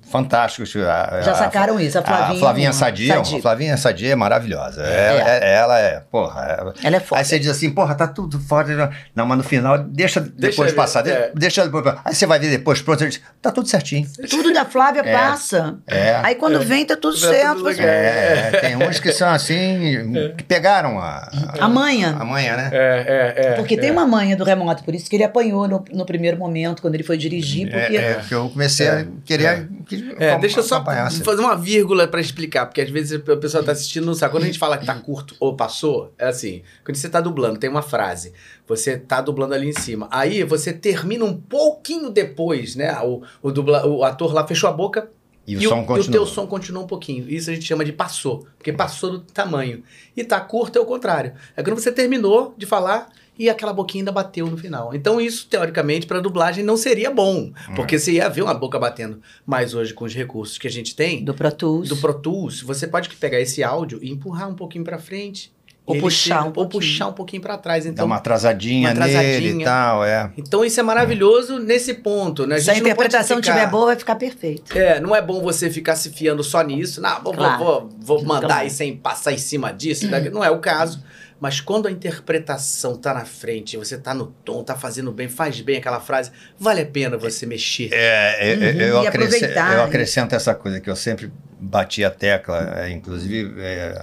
Fantásticos. 0.09 0.75
A- 0.75 1.21
Já 1.21 1.31
a- 1.31 1.35
sacaram 1.35 1.79
isso, 1.79 1.97
a 1.99 2.01
Flavinha- 2.01 2.39
Flavinha 2.39 2.73
Sadia, 2.73 3.15
Sadia. 3.15 3.37
a 3.37 3.41
Flavinha 3.41 3.77
Sadia 3.77 4.11
é 4.11 4.15
maravilhosa. 4.15 4.81
É- 4.83 5.39
é- 5.43 5.53
ela 5.55 5.79
é, 5.79 5.99
porra. 6.11 6.45
é- 6.81 6.87
Ela 6.87 6.97
é 6.97 6.99
foda. 6.99 7.19
Aí 7.21 7.25
você 7.25 7.39
diz 7.39 7.49
assim, 7.49 7.69
porra, 7.69 7.93
tá 7.95 8.07
tudo 8.07 8.39
fora. 8.39 8.89
Não, 9.15 9.25
mas 9.25 9.37
no 9.37 9.43
final, 9.43 9.77
deixa, 9.79 10.19
depois 10.21 10.69
ele, 10.69 10.77
passar. 10.77 11.05
é. 11.07 11.31
Deixa 11.35 11.63
depois. 11.65 11.85
Aí 12.05 12.13
você 12.15 12.25
vai 12.25 12.39
ver 12.39 12.49
depois, 12.49 12.81
pronto, 12.81 13.05
diz, 13.07 13.21
tá 13.41 13.51
tudo 13.51 13.67
certinho. 13.67 14.07
Tudo 14.29 14.53
da 14.53 14.65
Flávia 14.65 15.01
É. 15.05 15.13
passa. 15.13 15.77
É. 15.87 16.15
Aí 16.23 16.35
quando 16.35 16.59
vem, 16.61 16.85
tá 16.85 16.95
tudo 16.95 17.19
Tá 17.19 17.27
certo. 17.29 17.57
tudo. 17.57 17.69
É, 17.69 18.51
tem 18.61 18.75
uns 18.77 18.99
que 18.99 19.11
são 19.11 19.29
assim, 19.29 20.13
que 20.37 20.43
pegaram 20.43 20.99
a, 20.99 21.29
A 21.59 21.67
manha. 21.67 22.15
a 22.19 22.23
manha, 22.25 22.55
né? 22.55 22.69
É, 22.71 23.33
é, 23.37 23.47
é. 23.47 23.51
Porque 23.53 23.75
é. 23.75 23.77
tem 23.77 23.91
uma 23.91 24.05
manha 24.05 24.35
do 24.35 24.43
remoto, 24.43 24.83
por 24.83 24.93
isso 24.95 25.09
que 25.09 25.15
ele 25.15 25.23
apanhou 25.23 25.67
no, 25.67 25.83
no 25.93 26.05
primeiro 26.05 26.37
momento, 26.37 26.81
quando 26.81 26.95
ele 26.95 27.03
foi 27.03 27.17
dirigir, 27.17 27.69
porque 27.69 27.97
É, 27.97 28.11
é, 28.11 28.13
porque 28.15 28.33
eu 28.35 28.49
comecei 28.49 28.87
a 28.87 29.05
querer, 29.25 29.67
queria 29.85 29.96
que 30.01 30.23
É, 30.23 30.37
deixa 30.39 30.59
eu 30.59 30.63
só 30.63 30.75
acompanhasse. 30.75 31.23
fazer 31.23 31.41
uma 31.41 31.55
vírgula 31.55 32.07
pra 32.07 32.21
explicar, 32.21 32.65
porque 32.65 32.81
às 32.81 32.89
vezes 32.89 33.19
o 33.19 33.37
pessoal 33.37 33.63
tá 33.63 33.71
assistindo 33.71 34.05
não 34.05 34.13
sabe. 34.13 34.31
Quando 34.31 34.43
a 34.43 34.47
gente 34.47 34.59
fala 34.59 34.77
que 34.77 34.85
tá 34.85 34.95
curto 34.95 35.35
ou 35.39 35.55
passou, 35.55 36.13
é 36.17 36.27
assim, 36.27 36.61
quando 36.83 36.95
você 36.95 37.09
tá 37.09 37.19
dublando, 37.21 37.59
tem 37.59 37.69
uma 37.69 37.81
frase, 37.81 38.33
você 38.67 38.97
tá 38.97 39.21
dublando 39.21 39.53
ali 39.53 39.67
em 39.69 39.73
cima. 39.73 40.07
Aí 40.11 40.43
você 40.43 40.73
termina 40.73 41.25
um 41.25 41.35
pouquinho 41.35 42.09
depois, 42.09 42.75
né? 42.75 42.97
O, 43.01 43.21
o, 43.41 43.51
dubla, 43.51 43.85
o 43.85 44.03
ator 44.03 44.33
lá 44.33 44.45
fechou 44.45 44.69
a 44.69 44.73
boca 44.73 45.09
E 45.47 45.55
o 45.55 45.61
e, 45.61 45.63
som 45.63 45.85
o, 45.87 45.97
e 45.97 45.99
o 46.01 46.11
teu 46.11 46.25
som 46.25 46.45
continua 46.47 46.83
um 46.83 46.87
pouquinho. 46.87 47.25
Isso 47.29 47.49
a 47.49 47.53
gente 47.53 47.65
chama 47.65 47.85
de 47.85 47.93
passou, 47.93 48.45
porque 48.57 48.73
passou 48.73 49.11
do 49.11 49.19
tamanho. 49.19 49.83
E 50.15 50.23
tá 50.23 50.39
curto 50.39 50.77
é 50.77 50.81
o 50.81 50.85
contrário. 50.85 51.33
É 51.55 51.63
quando 51.63 51.79
você 51.79 51.91
terminou 51.91 52.53
de 52.57 52.65
falar 52.65 53.09
e 53.37 53.49
aquela 53.49 53.73
boquinha 53.73 54.01
ainda 54.01 54.11
bateu 54.11 54.47
no 54.47 54.57
final. 54.57 54.93
Então 54.95 55.19
isso, 55.21 55.47
teoricamente, 55.49 56.05
para 56.07 56.19
dublagem 56.19 56.63
não 56.63 56.77
seria 56.77 57.11
bom, 57.11 57.51
Hum. 57.69 57.73
porque 57.75 57.97
você 57.99 58.13
ia 58.13 58.29
ver 58.29 58.41
uma 58.43 58.53
boca 58.53 58.79
batendo. 58.79 59.21
Mas 59.45 59.73
hoje, 59.73 59.93
com 59.93 60.05
os 60.05 60.13
recursos 60.13 60.57
que 60.57 60.67
a 60.67 60.71
gente 60.71 60.95
tem, 60.95 61.23
Do 61.23 61.33
Pro 61.33 61.51
Tools. 61.51 61.89
do 61.89 61.97
Pro 61.97 62.13
Tools, 62.13 62.61
você 62.61 62.87
pode 62.87 63.09
pegar 63.09 63.39
esse 63.39 63.63
áudio 63.63 63.99
e 64.01 64.09
empurrar 64.11 64.49
um 64.49 64.55
pouquinho 64.55 64.83
para 64.83 64.97
frente. 64.97 65.51
Ou 65.85 65.95
e 65.95 66.01
puxar 66.01 66.43
um 66.43 66.47
Ou 66.47 66.51
pouquinho. 66.51 66.81
puxar 66.81 67.07
um 67.07 67.13
pouquinho 67.13 67.41
para 67.41 67.57
trás. 67.57 67.85
Dá 67.85 67.91
Então, 67.91 68.05
uma 68.07 68.17
atrasadinha, 68.17 68.89
uma 68.89 68.91
atrasadinha. 68.91 69.23
nele 69.39 69.61
e 69.61 69.63
tal, 69.63 70.03
é. 70.03 70.29
então 70.37 70.65
isso 70.65 70.77
é 70.77 70.83
maravilhoso 70.83 71.59
nesse 71.59 71.93
ponto, 71.93 72.45
né? 72.45 72.59
Se 72.59 72.69
a 72.69 72.73
gente 72.73 72.83
não 72.83 72.89
pode 72.89 73.05
interpretação 73.07 73.37
ficar- 73.37 73.51
estiver 73.53 73.71
boa, 73.71 73.85
vai 73.85 73.95
ficar 73.95 74.15
perfeito. 74.15 74.77
É, 74.77 74.99
não 74.99 75.15
é 75.15 75.21
bom 75.21 75.41
você 75.41 75.69
ficar 75.69 75.95
se 75.95 76.09
fiando 76.09 76.43
só 76.43 76.61
nisso. 76.61 76.99
Não, 76.99 77.23
vou, 77.23 77.33
Claro. 77.33 77.63
vou, 77.63 77.79
vou, 78.01 78.17
vou 78.19 78.25
mandar 78.27 78.47
Claro. 78.47 78.61
aí 78.63 78.69
sem 78.69 78.97
passar 78.97 79.31
em 79.31 79.37
cima 79.37 79.71
disso. 79.71 80.09
daqui- 80.09 80.29
Não 80.29 80.43
é 80.43 80.51
o 80.51 80.59
caso. 80.59 81.01
Mas 81.39 81.61
quando 81.61 81.87
a 81.87 81.91
interpretação 81.91 82.97
tá 82.97 83.13
na 83.13 83.23
frente, 83.25 83.77
você 83.77 83.97
tá 83.97 84.13
no 84.13 84.27
tom, 84.27 84.63
tá 84.63 84.75
fazendo 84.75 85.11
bem, 85.11 85.29
faz 85.29 85.61
bem 85.61 85.77
aquela 85.77 85.99
frase, 85.99 86.31
vale 86.59 86.81
a 86.81 86.85
pena 86.85 87.15
você 87.17 87.45
mexer. 87.45 87.89
É, 87.93 88.51
é, 88.51 88.55
Uhum, 88.55 88.63
é, 88.63 88.89
eu, 88.89 89.03
e 89.03 89.07
acresce- 89.07 89.35
aproveitar, 89.35 89.71
eu 89.73 89.77
né? 89.79 89.83
acrescento 89.83 90.33
essa 90.35 90.55
coisa 90.55 90.79
que 90.81 90.89
eu 90.89 90.95
sempre 90.95 91.31
bati 91.59 92.03
a 92.03 92.09
tecla, 92.09 92.79
é, 92.81 92.89
inclusive 92.89 93.53
é, 93.61 93.93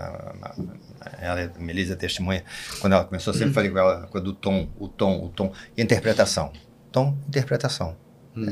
ela, 1.20 1.52
a 1.56 1.58
Melissa 1.60 1.94
é 1.94 1.96
testemunha, 1.96 2.44
quando 2.80 2.92
ela 2.92 3.04
começou, 3.04 3.32
eu 3.32 3.38
sempre 3.38 3.52
falei 3.54 3.70
com 3.70 3.78
ela, 3.78 4.04
a 4.04 4.06
coisa 4.06 4.24
do 4.24 4.32
tom, 4.32 4.68
o 4.78 4.88
tom, 4.88 5.24
o 5.24 5.28
tom, 5.28 5.52
e 5.76 5.82
interpretação. 5.82 6.52
Tom, 6.92 7.16
interpretação. 7.26 7.96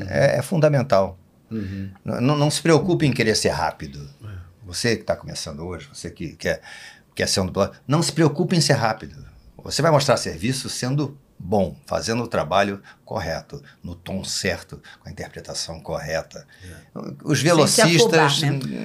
É, 0.09 0.39
é 0.39 0.43
fundamental. 0.43 1.18
Uhum. 1.51 1.91
Não, 2.05 2.37
não 2.37 2.51
se 2.51 2.62
preocupe 2.62 3.07
em 3.07 3.12
querer 3.12 3.35
ser 3.37 3.51
rápido. 3.51 4.09
Você 4.64 4.95
que 4.97 5.03
está 5.03 5.14
começando 5.16 5.61
hoje, 5.66 5.89
você 5.93 6.09
que 6.11 6.35
quer, 6.37 6.61
quer 7.14 7.28
ser 7.28 7.40
um 7.40 7.46
dublador, 7.46 7.76
não 7.86 8.02
se 8.02 8.12
preocupe 8.12 8.56
em 8.56 8.60
ser 8.60 8.74
rápido. 8.74 9.24
Você 9.64 9.80
vai 9.80 9.90
mostrar 9.90 10.16
serviço 10.16 10.68
sendo 10.68 11.16
bom, 11.38 11.76
fazendo 11.86 12.22
o 12.22 12.28
trabalho 12.28 12.80
correto, 13.04 13.60
no 13.82 13.94
tom 13.96 14.22
certo, 14.22 14.80
com 15.00 15.08
a 15.08 15.12
interpretação 15.12 15.80
correta. 15.80 16.46
Os 17.24 17.38
se 17.38 17.44
velocistas. 17.44 17.96
afobar, 17.96 18.30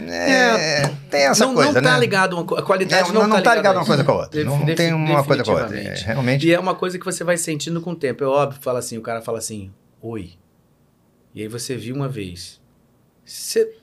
é, 0.10 0.88
tem 1.10 1.22
essa 1.28 1.46
não, 1.46 1.54
coisa, 1.54 1.74
não 1.74 1.82
tá 1.82 1.94
né? 1.94 2.00
ligado, 2.00 2.34
uma 2.34 2.60
a 2.60 2.64
qualidade 2.64 3.10
É, 3.10 3.14
não, 3.14 3.22
não, 3.22 3.28
não 3.28 3.44
tá 3.44 3.56
ligado 3.56 3.78
a 3.78 3.80
uma 3.80 3.86
coisa 3.86 4.04
com 4.04 4.12
a 4.12 4.16
outra. 4.16 4.44
Não 4.44 4.60
Defi- 4.66 4.76
tem 4.76 4.94
uma 4.94 5.24
coisa 5.24 5.44
com 5.44 5.52
a 5.52 5.62
outra. 5.62 5.80
É, 5.80 5.94
realmente. 5.96 6.48
E 6.48 6.54
é 6.54 6.60
uma 6.60 6.74
coisa 6.76 6.98
que 6.98 7.06
você 7.06 7.24
vai 7.24 7.38
sentindo 7.38 7.80
com 7.82 7.92
o 7.92 7.96
tempo. 7.96 8.24
É 8.24 8.28
óbvio, 8.28 8.60
fala 8.62 8.80
assim, 8.80 8.98
o 8.98 9.02
cara 9.02 9.22
fala 9.22 9.38
assim, 9.38 9.72
oi. 10.02 10.34
E 11.36 11.42
aí 11.42 11.48
você 11.48 11.76
viu 11.76 11.96
uma 11.96 12.10
vez. 12.10 12.60
Você 13.24 13.76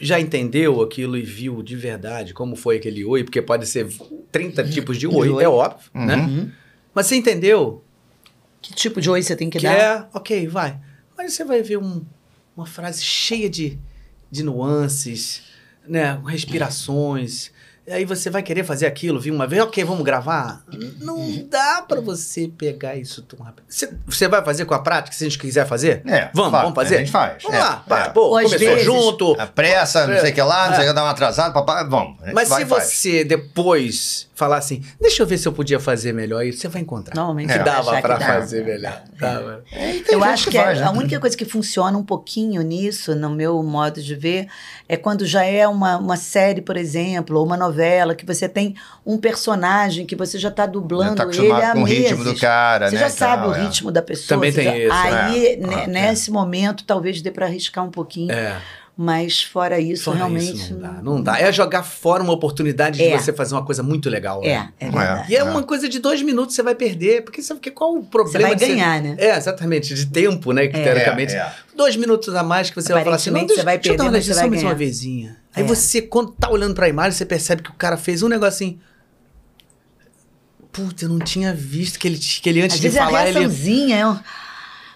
já 0.00 0.18
entendeu 0.20 0.80
aquilo 0.82 1.16
e 1.16 1.22
viu 1.22 1.62
de 1.62 1.76
verdade 1.76 2.32
como 2.34 2.56
foi 2.56 2.76
aquele 2.76 3.04
oi? 3.04 3.22
Porque 3.24 3.40
pode 3.42 3.66
ser 3.66 3.86
30 4.30 4.64
tipos 4.64 4.96
de 4.98 5.06
oi, 5.06 5.28
oi. 5.28 5.44
é 5.44 5.48
óbvio, 5.48 5.90
Uhum. 5.94 6.06
né? 6.06 6.50
Mas 6.94 7.06
você 7.06 7.16
entendeu 7.16 7.82
Que 8.60 8.72
tipo 8.74 9.00
de 9.00 9.08
oi 9.10 9.22
você 9.22 9.34
tem 9.36 9.48
que, 9.50 9.58
que 9.58 9.64
dar? 9.66 9.72
é, 9.76 10.08
ok, 10.14 10.46
vai. 10.48 10.78
Mas 11.16 11.32
você 11.34 11.44
vai 11.44 11.62
ver 11.62 11.78
um- 11.78 12.04
uma 12.56 12.66
frase 12.66 13.02
cheia 13.02 13.48
de, 13.50 13.78
de 14.30 14.42
nuances, 14.42 15.42
né? 15.86 16.20
Respirações. 16.26 17.50
E 17.86 17.90
aí 17.92 18.04
você 18.04 18.30
vai 18.30 18.42
querer 18.42 18.62
fazer 18.64 18.86
aquilo, 18.86 19.18
viu 19.18 19.34
uma 19.34 19.46
vez, 19.46 19.60
ok, 19.62 19.82
vamos 19.84 20.04
gravar. 20.04 20.64
Não 21.00 21.46
dá 21.48 21.81
pra 21.82 22.00
você 22.00 22.48
pegar 22.48 22.96
isso 22.96 23.22
tão 23.22 23.44
rápido. 23.44 23.64
Você, 23.68 23.92
você 24.06 24.28
vai 24.28 24.44
fazer 24.44 24.64
com 24.64 24.74
a 24.74 24.78
prática, 24.78 25.16
se 25.16 25.24
a 25.24 25.28
gente 25.28 25.38
quiser 25.38 25.66
fazer? 25.66 26.02
É, 26.06 26.30
vamos, 26.32 26.50
faz, 26.50 26.62
vamos 26.62 26.74
fazer? 26.76 26.96
A 26.96 26.98
gente 26.98 27.10
faz. 27.10 27.42
Vamos 27.42 27.58
é, 27.58 27.60
lá, 27.60 27.84
é. 27.90 28.08
pô, 28.10 28.20
Ou 28.22 28.30
começou 28.42 28.58
vezes- 28.58 28.84
junto. 28.84 29.36
A 29.40 29.46
pressa, 29.46 30.06
não 30.06 30.18
sei 30.20 30.30
o 30.30 30.34
que 30.34 30.42
lá, 30.42 30.68
não 30.68 30.74
sei 30.74 30.84
o 30.84 30.86
É. 30.86 30.88
que, 30.88 30.94
dar 30.94 31.04
um 31.04 31.08
atrasado, 31.08 31.52
papai, 31.52 31.86
vamos. 31.88 32.16
Mas 32.32 32.48
vai 32.48 32.60
se 32.60 32.66
e 32.66 32.68
faz. 32.68 32.84
você 32.84 33.24
depois 33.24 34.28
falar 34.34 34.56
assim, 34.56 34.82
deixa 35.00 35.22
eu 35.22 35.26
ver 35.26 35.38
se 35.38 35.46
eu 35.46 35.52
podia 35.52 35.78
fazer 35.78 36.12
melhor, 36.12 36.40
aí 36.40 36.52
você 36.52 36.66
vai 36.66 36.82
encontrar. 36.82 37.14
Normalmente 37.14 37.46
que 37.48 37.52
você 37.52 37.58
vai 37.58 37.64
dava 37.64 38.02
que 38.02 38.08
dá. 38.08 38.18
fazer 38.18 38.64
melhor. 38.64 39.02
Dava. 39.18 39.64
É, 39.70 39.96
e 39.96 40.00
tem 40.00 40.14
Eu 40.14 40.24
acho 40.24 40.50
que 40.50 40.58
é 40.58 40.62
faz, 40.64 40.80
né? 40.80 40.86
a 40.86 40.90
única 40.90 41.20
coisa 41.20 41.36
que 41.36 41.44
funciona 41.44 41.96
um 41.96 42.02
pouquinho 42.02 42.60
nisso, 42.62 43.14
no 43.14 43.30
meu 43.30 43.62
modo 43.62 44.02
de 44.02 44.14
ver, 44.16 44.48
é 44.88 44.96
quando 44.96 45.24
já 45.24 45.44
é 45.44 45.68
uma, 45.68 45.96
uma 45.96 46.16
série, 46.16 46.60
por 46.60 46.76
exemplo, 46.76 47.38
ou 47.38 47.46
uma 47.46 47.56
novela, 47.56 48.14
que 48.16 48.26
você 48.26 48.48
tem 48.48 48.74
um 49.06 49.16
personagem 49.16 50.04
que 50.06 50.16
você 50.16 50.38
já 50.38 50.48
está 50.48 50.66
dublando 50.66 51.16
tá 51.16 51.24
ele 51.32 51.52
há 51.52 51.71
com 51.74 51.80
o 51.82 51.84
ritmo 51.84 52.18
meses. 52.18 52.34
do 52.34 52.40
cara, 52.40 52.88
Você 52.88 52.94
né? 52.94 53.00
já 53.00 53.06
e 53.06 53.10
sabe 53.10 53.42
tal, 53.42 53.50
o 53.50 53.54
é. 53.54 53.62
ritmo 53.64 53.90
da 53.90 54.02
pessoa. 54.02 54.28
Também 54.28 54.50
você 54.52 54.62
tem 54.62 54.64
já- 54.70 54.78
isso, 54.78 54.92
Aí, 54.94 55.46
é. 55.46 55.56
ne- 55.56 55.74
É. 55.74 55.86
nesse 55.86 56.30
momento, 56.30 56.84
talvez 56.84 57.20
dê 57.22 57.30
para 57.30 57.46
arriscar 57.46 57.84
um 57.84 57.90
pouquinho. 57.90 58.30
É. 58.32 58.56
Mas 58.94 59.42
fora 59.42 59.80
isso, 59.80 60.04
Fora 60.04 60.18
realmente. 60.18 60.52
isso, 60.54 60.74
não 60.74 60.80
dá. 60.80 61.02
Não 61.02 61.22
dá. 61.22 61.40
É 61.40 61.50
jogar 61.50 61.82
fora 61.82 62.22
uma 62.22 62.34
oportunidade 62.34 63.02
É. 63.02 63.16
de 63.16 63.22
você 63.22 63.32
fazer 63.32 63.54
uma 63.54 63.64
coisa 63.64 63.82
muito 63.82 64.10
legal. 64.10 64.42
É, 64.44 64.48
né? 64.48 64.68
é 64.78 64.86
É. 64.86 64.90
verdade. 64.90 65.32
E 65.32 65.36
é 65.36 65.42
uma 65.42 65.62
coisa 65.62 65.88
de 65.88 65.98
dois 65.98 66.20
minutos 66.20 66.54
você 66.54 66.62
vai 66.62 66.74
perder. 66.74 67.22
Porque, 67.22 67.40
sabe, 67.40 67.58
porque 67.58 67.70
qual 67.70 67.94
o 67.96 68.02
Você 68.02 68.08
problema 68.10 68.48
vai 68.48 68.56
de 68.56 68.66
ganhar, 68.66 69.00
né? 69.00 69.16
É, 69.18 69.34
exatamente. 69.34 69.94
De 69.94 70.06
tempo, 70.06 70.52
né? 70.52 70.68
Que 70.68 70.76
É. 70.76 70.82
teoricamente. 70.84 71.32
É, 71.32 71.38
é. 71.38 71.52
Dois 71.74 71.96
minutos 71.96 72.34
a 72.34 72.42
mais 72.42 72.68
que 72.68 72.76
você 72.76 72.92
vai 72.92 73.02
falar 73.02 73.16
assim, 73.16 73.30
não, 73.30 73.40
deixa, 73.40 73.54
você 73.54 73.64
vai 73.64 73.78
deixa 73.78 73.92
eu 73.92 73.96
dar 73.96 74.04
uma 74.04 74.10
perder, 74.12 74.26
mas 74.28 74.36
você 74.36 74.40
vai 74.42 74.50
mais 74.50 74.62
uma 74.62 74.74
vezinha. 74.74 75.36
Aí 75.54 75.62
É. 75.64 75.66
você, 75.66 76.02
quando 76.02 76.32
tá 76.32 76.50
olhando 76.50 76.74
pra 76.74 76.86
imagem, 76.86 77.12
você 77.12 77.24
percebe 77.24 77.62
que 77.62 77.70
o 77.70 77.74
cara 77.74 77.96
fez 77.96 78.22
um 78.22 78.28
negocinho. 78.28 78.78
Puta, 80.72 81.04
eu 81.04 81.08
não 81.10 81.18
tinha 81.18 81.52
visto 81.52 81.98
que 81.98 82.08
ele, 82.08 82.18
que 82.18 82.48
ele 82.48 82.62
antes 82.62 82.76
Às 82.76 82.80
de 82.80 82.88
vezes 82.88 82.98
a 83.00 83.04
falar, 83.04 83.28
ele. 83.28 83.38
reaçãozinha 83.38 83.96
é, 83.98 84.06
um, 84.06 84.18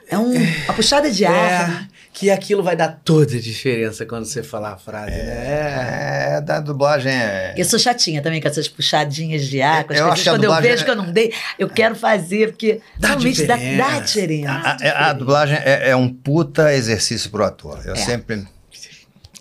é 0.09 0.19
um- 0.19 0.33
uma 0.65 0.75
puxada 0.75 1.11
de 1.11 1.25
ar. 1.27 1.69
né? 1.69 1.89
É, 1.93 1.97
que 2.17 2.31
aquilo 2.31 2.63
vai 2.63 2.75
dar 2.75 2.99
toda 3.05 3.37
a 3.37 3.39
diferença 3.41 4.07
quando 4.07 4.25
você 4.25 4.43
falar 4.43 4.73
a 4.73 4.77
frase, 4.79 5.11
né? 5.11 6.37
É, 6.37 6.41
da 6.41 6.61
dublagem 6.61 7.13
é. 7.13 7.53
Eu 7.59 7.65
sou 7.67 7.79
chatinha 7.79 8.23
também 8.23 8.41
com 8.41 8.49
essas 8.49 8.67
puxadinhas 8.69 9.45
de 9.45 9.61
ar, 9.61 9.85
com 9.85 9.93
as 9.93 9.99
Eu 9.99 10.05
coisas. 10.07 10.13
acho 10.15 10.23
que 10.23 10.29
a 10.31 10.33
Quando 10.33 10.45
eu 10.45 10.63
vejo 10.63 10.81
é- 10.83 10.85
que 10.87 10.91
eu 10.91 10.97
não 10.97 11.13
dei, 11.13 11.35
eu 11.59 11.69
quero 11.69 11.95
fazer, 11.95 12.53
porque 12.53 12.81
Dá 12.99 13.09
realmente 13.09 13.45
dá, 13.45 13.57
diferença. 13.57 13.91
dá 13.93 14.01
diferença. 14.01 14.51
A, 14.51 14.71
a- 14.71 15.11
a 15.11 15.13
dublagem 15.13 15.59
é, 15.63 15.91
é 15.91 15.97
um 15.97 16.09
puta 16.09 16.73
exercício 16.73 17.29
pro 17.29 17.45
ator. 17.45 17.83
Eu 17.85 17.93
É. 17.93 17.97
sempre. 17.97 18.47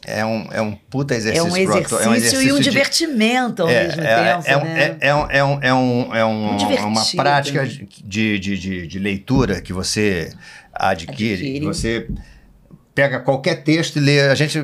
É 0.08 0.26
um, 0.26 0.48
é 0.52 0.62
um 0.62 0.74
puta 0.90 1.14
É 1.14 1.18
exercício 1.18 1.48
um 1.48 1.52
pro 1.52 1.60
exercício, 2.14 2.42
e 2.42 2.52
um 2.54 2.58
de- 2.58 2.64
divertimento 2.64 3.64
ao 3.64 3.70
É, 3.70 3.88
mesmo 3.88 4.02
é, 4.04 4.16
tempo. 4.34 4.44
é, 4.48 4.58
um- 4.58 4.64
né? 4.64 4.98
é, 5.02 5.08
é 5.08 5.16
um, 5.16 5.28
é, 5.30 5.44
um, 5.44 5.60
é, 5.62 5.74
um, 5.74 6.16
é 6.16 6.26
um- 6.26 6.44
Muito 6.50 6.60
divertido. 6.60 6.88
uma 6.88 7.06
prática 7.16 7.66
de, 7.66 8.40
de, 8.40 8.58
de, 8.58 8.88
de 8.88 9.00
leitura 9.00 9.62
que 9.62 9.74
você 9.74 10.32
adquire. 10.74 11.34
Adquire. 11.34 11.66
Você 11.66 12.08
pega 12.94 13.20
qualquer 13.20 13.64
texto 13.64 13.98
e 13.98 14.00
lê. 14.00 14.22
A 14.22 14.36
gente. 14.36 14.64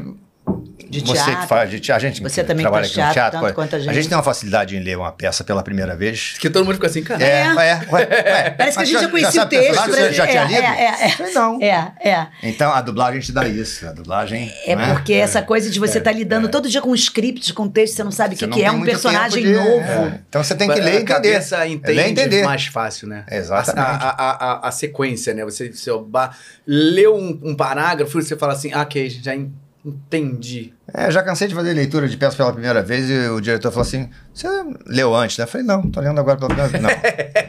De 0.91 0.99
você 0.99 1.19
que 1.23 1.25
teatro. 1.31 1.47
faz, 1.47 1.69
de 1.69 1.79
te- 1.79 1.91
a 1.91 1.99
gente 1.99 2.21
Você 2.21 2.41
que 2.41 2.47
também 2.47 2.63
trabalha 2.63 2.83
faz 2.83 2.91
aqui 2.91 2.97
no 2.99 3.13
teatro, 3.13 3.31
teatro, 3.31 3.39
tanto 3.47 3.53
quanto 3.55 3.73
a 3.73 3.77
a 3.77 3.79
gente. 3.81 3.93
gente 3.95 4.09
tem 4.09 4.17
uma 4.17 4.23
facilidade 4.23 4.75
em 4.75 4.79
ler 4.79 4.97
uma 4.97 5.11
peça 5.11 5.43
pela 5.43 5.63
primeira 5.63 5.95
vez. 5.95 6.35
Que 6.39 6.49
todo 6.49 6.65
mundo 6.65 6.75
fica 6.75 6.87
assim, 6.87 7.01
cara. 7.03 7.23
É, 7.23 7.27
É. 7.27 7.41
é, 7.41 7.53
ué, 7.55 7.87
ué. 7.91 8.49
Parece 8.57 8.77
que 8.77 8.83
a 8.83 8.85
gente 8.85 9.01
já 9.01 9.07
conhecia 9.09 9.41
o 9.43 9.45
texto. 9.45 9.81
Você 9.85 10.13
já 10.13 10.23
é, 10.25 10.27
tinha 10.27 10.43
lido? 10.43 10.59
É, 10.61 10.65
é, 10.65 11.07
é. 11.29 11.31
Não. 11.33 11.61
É, 11.61 11.91
é. 12.01 12.27
Então 12.43 12.71
a 12.73 12.81
dublagem 12.81 13.21
te 13.21 13.31
dá 13.31 13.47
isso. 13.47 13.87
A 13.87 13.91
dublagem. 13.93 14.51
É 14.65 14.75
né? 14.75 14.93
porque 14.93 15.13
essa 15.13 15.41
coisa 15.41 15.69
de 15.69 15.79
você 15.79 15.97
É, 15.97 16.01
estar 16.01 16.11
lidando 16.11 16.47
é. 16.47 16.49
todo 16.49 16.67
dia 16.69 16.81
com 16.81 16.89
um 16.91 16.95
script, 16.95 17.53
com 17.53 17.67
texto, 17.67 17.95
você 17.95 18.03
não 18.03 18.11
sabe 18.11 18.35
o 18.35 18.37
Você 18.37 18.47
que, 18.47 18.53
que 18.53 18.63
é 18.63 18.71
um 18.71 18.83
personagem 18.83 19.43
de- 19.43 19.53
novo. 19.53 19.79
é. 20.07 20.19
Então 20.27 20.43
você 20.43 20.55
tem 20.55 20.69
que 20.69 20.79
ler 20.79 21.01
e 21.01 21.05
a 21.55 21.67
entender. 21.67 21.93
e 21.93 22.01
entende 22.01 22.21
entender. 22.21 22.43
mais 22.43 22.65
fácil, 22.65 23.07
né? 23.07 23.23
Exatamente. 23.29 23.81
A, 23.81 24.09
a, 24.09 24.09
a, 24.09 24.53
a, 24.65 24.67
a 24.67 24.71
sequência, 24.71 25.33
né? 25.33 25.43
Você, 25.45 25.71
você 25.71 25.89
leu 26.67 27.15
um, 27.15 27.39
um 27.43 27.55
parágrafo 27.55 28.19
e 28.19 28.23
você 28.23 28.35
fala 28.35 28.53
assim, 28.53 28.71
ah, 28.73 28.81
ok, 28.81 29.09
já 29.09 29.35
en- 29.35 29.51
entendi. 29.86 30.73
É, 30.93 31.09
já 31.09 31.23
cansei 31.23 31.47
de 31.47 31.55
fazer 31.55 31.73
leitura 31.73 32.07
de 32.07 32.17
peça 32.17 32.36
pela 32.36 32.51
primeira 32.51 32.82
vez 32.84 33.09
e 33.09 33.29
o 33.29 33.39
diretor 33.39 33.71
falou 33.71 33.84
assim: 33.88 34.09
Você 34.34 34.47
leu 34.86 35.15
antes, 35.15 35.38
né? 35.38 35.45
Eu 35.45 35.47
falei, 35.47 35.65
não, 35.65 35.89
tô 35.89 36.01
lendo 36.01 36.19
agora 36.19 36.38
pela 36.38 36.49
primeira 36.49 36.69
vez. 36.69 36.84
Não. 36.84 36.89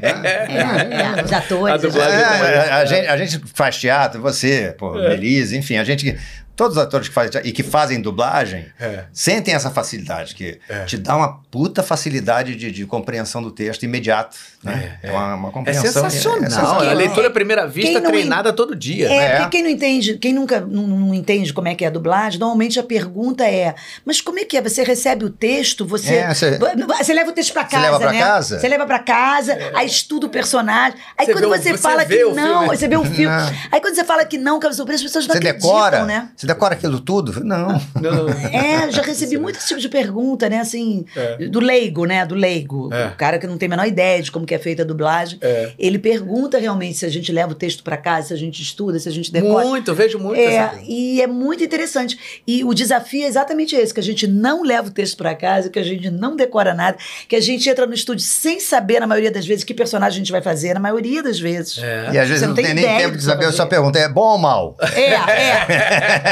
É, 0.03 1.18
é, 1.18 1.24
os 1.24 1.33
A 1.33 1.39
atores. 1.39 1.83
dublagem 1.83 2.18
É, 2.18 2.24
como 2.24 2.45
a, 2.45 2.76
a 2.76 2.85
gente, 2.85 3.07
a 3.07 3.16
gente 3.16 3.43
faz 3.55 3.76
teatro, 3.78 4.20
você, 4.20 4.74
pô, 4.76 4.99
É. 4.99 5.11
Melise, 5.11 5.57
enfim, 5.57 5.76
a 5.76 5.85
gente. 5.85 6.18
Todos 6.55 6.77
os 6.77 6.83
atores 6.83 7.09
que 7.09 7.15
fazem 7.15 7.41
e 7.45 7.51
que 7.53 7.63
fazem 7.63 8.01
dublagem 8.01 8.67
É. 8.79 9.05
sentem 9.13 9.55
essa 9.55 9.71
facilidade, 9.71 10.35
que 10.35 10.61
É. 10.69 10.85
te 10.85 10.99
dá 10.99 11.17
uma 11.17 11.41
puta 11.51 11.83
facilidade 11.83 12.55
de, 12.55 12.71
de 12.71 12.85
compreensão 12.87 13.43
do 13.43 13.51
texto 13.51 13.83
imediato. 13.85 14.37
Né? 14.63 14.99
É, 15.03 15.09
É, 15.09 15.13
uma, 15.13 15.35
uma 15.35 15.49
É 15.49 15.53
compreensão. 15.53 15.85
sensacional. 16.11 16.81
a 16.81 16.93
leitura 16.93 17.29
à 17.29 17.31
primeira 17.31 17.67
vista 17.67 17.93
Quem 17.93 18.01
não 18.01 18.11
treinada 18.11 18.53
todo 18.53 18.77
dia. 18.77 19.09
É, 19.11 19.17
É. 19.17 19.37
porque 19.39 19.51
quem 19.59 19.63
não 19.63 19.71
entende, 19.71 20.19
quem 20.19 20.33
nunca 20.33 20.61
não, 20.61 20.87
não 20.87 21.15
entende 21.15 21.53
como 21.53 21.69
é 21.69 21.75
que 21.75 21.85
é 21.85 21.89
a 21.89 21.91
dublagem, 21.91 22.39
normalmente 22.39 22.79
a 22.79 22.83
pergunta 22.83 23.45
é: 23.47 23.75
mas 24.05 24.21
como 24.21 24.39
é 24.39 24.45
que 24.45 24.57
é? 24.57 24.63
Você 24.63 24.85
recebe 24.85 25.25
o 25.25 25.31
texto, 25.31 25.85
você. 25.87 26.15
É, 26.17 26.35
você- 26.35 26.59
você 26.99 27.13
leva 27.15 27.31
o 27.31 27.33
texto 27.33 27.53
pra 27.55 27.65
Você 27.65 27.71
casa, 27.71 27.83
leva 27.87 27.99
pra 27.99 28.13
né? 28.13 28.19
casa? 28.21 28.61
Você 28.61 28.69
leva 28.69 28.87
pra 28.87 28.99
casa, 28.99 29.59
aí 29.75 29.87
estuda 29.87 30.27
o 30.27 30.31
personagem. 30.31 30.99
Aí 31.19 31.27
Você 31.27 31.33
quando 31.33 31.45
vê 31.45 31.47
o- 31.47 31.51
você, 31.59 31.71
você 31.73 31.79
fala 31.79 32.05
vê 32.05 32.17
que 32.19 32.25
o 32.25 32.35
não, 32.35 32.61
filme. 32.61 32.77
você 32.77 32.89
vê 32.89 32.97
o 32.97 33.05
filme. 33.05 33.25
Não. 33.37 33.53
aí 33.73 33.81
quando 33.81 33.95
você 33.95 34.05
fala 34.05 34.25
que 34.25 34.39
não, 34.39 34.61
que 34.61 34.73
surpresa, 34.73 35.01
as 35.01 35.03
pessoas 35.11 35.27
não 35.27 35.33
Você 35.35 35.39
acreditam, 35.39 35.69
decora, 35.75 36.05
né? 36.05 36.29
Você 36.43 36.47
decora 36.49 36.74
aquilo 36.74 36.99
tudo? 36.99 37.45
Não. 37.45 37.80
Não, 38.01 38.28
É, 38.53 38.90
já 38.90 39.01
recebi 39.03 39.38
muito 39.38 39.57
esse 39.59 39.68
tipo 39.68 39.80
de 39.80 39.88
pergunta, 39.88 40.49
né? 40.49 40.59
Assim, 40.59 41.05
É. 41.14 41.47
do 41.47 41.61
leigo, 41.61 42.05
né? 42.05 42.26
Do 42.26 42.34
leigo. 42.34 42.93
É. 42.93 43.07
O 43.07 43.16
cara 43.16 43.38
que 43.38 43.47
não 43.47 43.57
tem 43.57 43.68
a 43.68 43.70
menor 43.70 43.86
ideia 43.86 44.20
de 44.20 44.32
como 44.32 44.45
que 44.45 44.53
é 44.55 44.59
feita 44.59 44.82
a 44.82 44.84
dublagem. 44.84 45.38
É. 45.40 45.70
Ele 45.78 46.01
pergunta 46.01 46.59
realmente 46.59 46.99
se 46.99 47.07
a 47.07 47.09
gente 47.09 47.30
leva 47.30 47.53
o 47.53 47.55
texto 47.55 47.84
pra 47.84 47.97
casa, 47.97 48.28
se 48.28 48.34
a 48.34 48.36
gente 48.36 48.61
estuda, 48.61 48.99
se 48.99 49.09
a 49.09 49.12
gente 49.12 49.32
decora. 49.32 49.64
Muito, 49.66 49.95
vejo 49.95 50.18
muito 50.18 50.40
É, 50.40 50.80
e 50.84 51.22
é 51.22 51.26
muito 51.28 51.62
interessante. 51.62 52.18
E 52.45 52.64
o 52.64 52.74
desafio 52.74 53.22
é 53.22 53.26
exatamente 53.28 53.76
esse: 53.76 53.95
que 53.95 54.01
a 54.01 54.03
gente 54.03 54.26
não 54.26 54.64
leva 54.64 54.88
o 54.88 54.90
texto 54.90 55.16
pra 55.16 55.32
casa, 55.34 55.70
que 55.70 55.78
a 55.78 55.82
gente 55.84 56.11
não 56.11 56.34
decora 56.34 56.74
nada, 56.74 56.97
que 57.28 57.36
a 57.36 57.40
gente 57.40 57.68
entra 57.70 57.86
no 57.86 57.95
estúdio 57.95 58.24
sem 58.24 58.59
saber, 58.59 58.99
na 58.99 59.07
maioria 59.07 59.30
das 59.30 59.47
vezes, 59.47 59.62
que 59.62 59.72
personagem 59.72 60.16
a 60.16 60.18
gente 60.18 60.32
vai 60.32 60.43
fazer, 60.43 60.74
na 60.74 60.80
maioria 60.80 61.22
das 61.22 61.38
vezes. 61.38 61.78
É. 61.78 62.11
E 62.12 62.18
às 62.18 62.28
vezes 62.28 62.40
Você 62.40 62.47
não, 62.47 62.49
não 62.49 62.55
tem 62.57 62.64
tem 62.66 62.74
nem 62.74 62.97
tempo 62.99 63.16
de 63.16 63.22
saber. 63.22 63.45
Eu 63.45 63.47
fazer. 63.47 63.57
só 63.59 63.66
pergunto: 63.66 63.97
é 63.97 64.09
bom 64.09 64.32
ou 64.32 64.38
mal? 64.38 64.76
É, 64.95 65.12
é. 65.12 66.32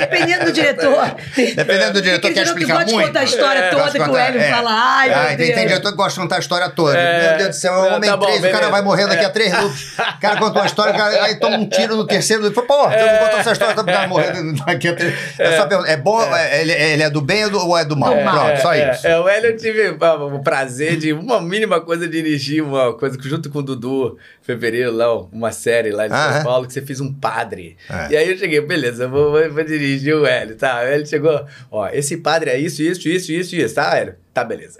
Dependendo 0.00 0.44
do 0.46 0.52
diretor. 0.52 1.14
Dependendo 1.36 1.92
do 1.92 2.02
diretor, 2.02 2.22
Tem 2.28 2.34
quer 2.34 2.44
diretor 2.44 2.54
que 2.54 2.60
explicar 2.62 2.72
gosta 2.74 2.84
de 2.86 2.92
muito. 2.94 3.06
contar 3.08 3.20
a 3.20 3.24
história 3.24 3.58
É. 3.58 3.70
toda, 3.70 3.90
que 3.92 4.10
o 4.10 4.16
Hélio 4.16 4.40
é. 4.40 4.50
fala, 4.50 4.70
ai, 4.72 5.12
Ah, 5.12 5.18
meu 5.18 5.26
tem, 5.28 5.36
Deus. 5.38 5.54
tem 5.54 5.66
diretor 5.66 5.90
que 5.90 5.96
gosta 5.96 6.12
de 6.14 6.20
contar 6.20 6.36
a 6.36 6.38
história 6.38 6.68
toda. 6.70 6.96
É. 6.98 7.28
Meu 7.28 7.36
Deus 7.38 7.48
do 7.50 7.54
céu, 7.60 7.72
é 7.74 7.78
um 7.78 7.88
Tá 7.88 7.96
homem 7.96 8.10
bom, 8.10 8.18
três, 8.26 8.44
o 8.44 8.50
cara 8.50 8.68
vai 8.68 8.82
morrer 8.82 9.06
daqui 9.08 9.24
a 9.24 9.30
três 9.30 9.52
loops. 9.62 9.92
O 9.98 10.20
cara 10.20 10.36
conta 10.38 10.58
uma 10.60 10.66
história, 10.66 10.92
o 10.92 10.96
cara, 10.96 11.24
aí 11.24 11.34
toma 11.36 11.56
um 11.56 11.68
tiro 11.68 11.96
no 11.96 12.06
terceiro 12.06 12.42
loop. 12.42 12.54
Pô, 12.62 12.88
você 12.88 12.96
não 13.12 13.18
contou 13.18 13.38
essa 13.38 13.52
história, 13.52 13.80
o 13.80 13.84
cara 13.84 14.08
morrer 14.08 14.32
daqui 14.66 14.88
a 14.88 14.94
três. 14.94 15.14
É, 15.38 15.56
só 15.56 15.66
pergunta, 15.66 15.90
é 15.90 15.96
bom, 15.96 16.22
é, 16.34 16.60
ele, 16.60 16.72
ele 16.72 17.02
é 17.02 17.10
do 17.10 17.20
bem 17.20 17.44
ou, 17.44 17.50
do- 17.50 17.66
ou 17.68 17.76
é 17.78 17.84
do 17.84 17.96
mal? 17.96 18.14
Pronto, 18.16 18.60
só 18.62 18.72
é, 18.74 18.92
isso. 18.92 19.06
É, 19.06 19.18
o 19.18 19.28
Hélio 19.28 19.50
eu 19.50 19.56
tive 19.56 19.96
ah, 20.00 20.14
o 20.14 20.42
prazer 20.42 20.96
de 20.96 21.12
uma 21.12 21.40
mínima 21.40 21.80
coisa 21.80 22.08
dirigir 22.08 22.62
uma 22.62 22.92
coisa 22.96 23.16
que 23.18 23.28
junto 23.28 23.50
com 23.50 23.58
o 23.60 23.62
Dudu 23.62 24.16
Fevereiro 24.48 24.90
lá, 24.92 25.14
uma 25.30 25.52
série 25.52 25.90
lá 25.90 26.08
de 26.08 26.14
Ah, 26.14 26.32
São 26.32 26.40
é? 26.40 26.44
Paulo 26.44 26.66
que 26.66 26.72
você 26.72 26.80
fez 26.80 27.02
um 27.02 27.12
padre. 27.12 27.76
É. 27.90 28.12
E 28.12 28.16
aí 28.16 28.30
eu 28.30 28.38
cheguei, 28.38 28.58
beleza, 28.62 29.04
eu 29.04 29.10
vou, 29.10 29.30
vou, 29.30 29.50
vou 29.52 29.62
dirigir 29.62 30.14
o 30.14 30.24
Hélio, 30.24 30.56
tá? 30.56 30.82
Hélio 30.82 31.06
chegou, 31.06 31.44
ó, 31.70 31.86
esse 31.90 32.16
padre 32.16 32.48
é 32.48 32.58
isso, 32.58 32.80
isso, 32.82 33.06
isso, 33.10 33.30
isso, 33.30 33.54
isso, 33.54 33.74
tá, 33.74 33.94
Hélio? 33.94 34.14
Tá, 34.38 34.44
beleza. 34.44 34.78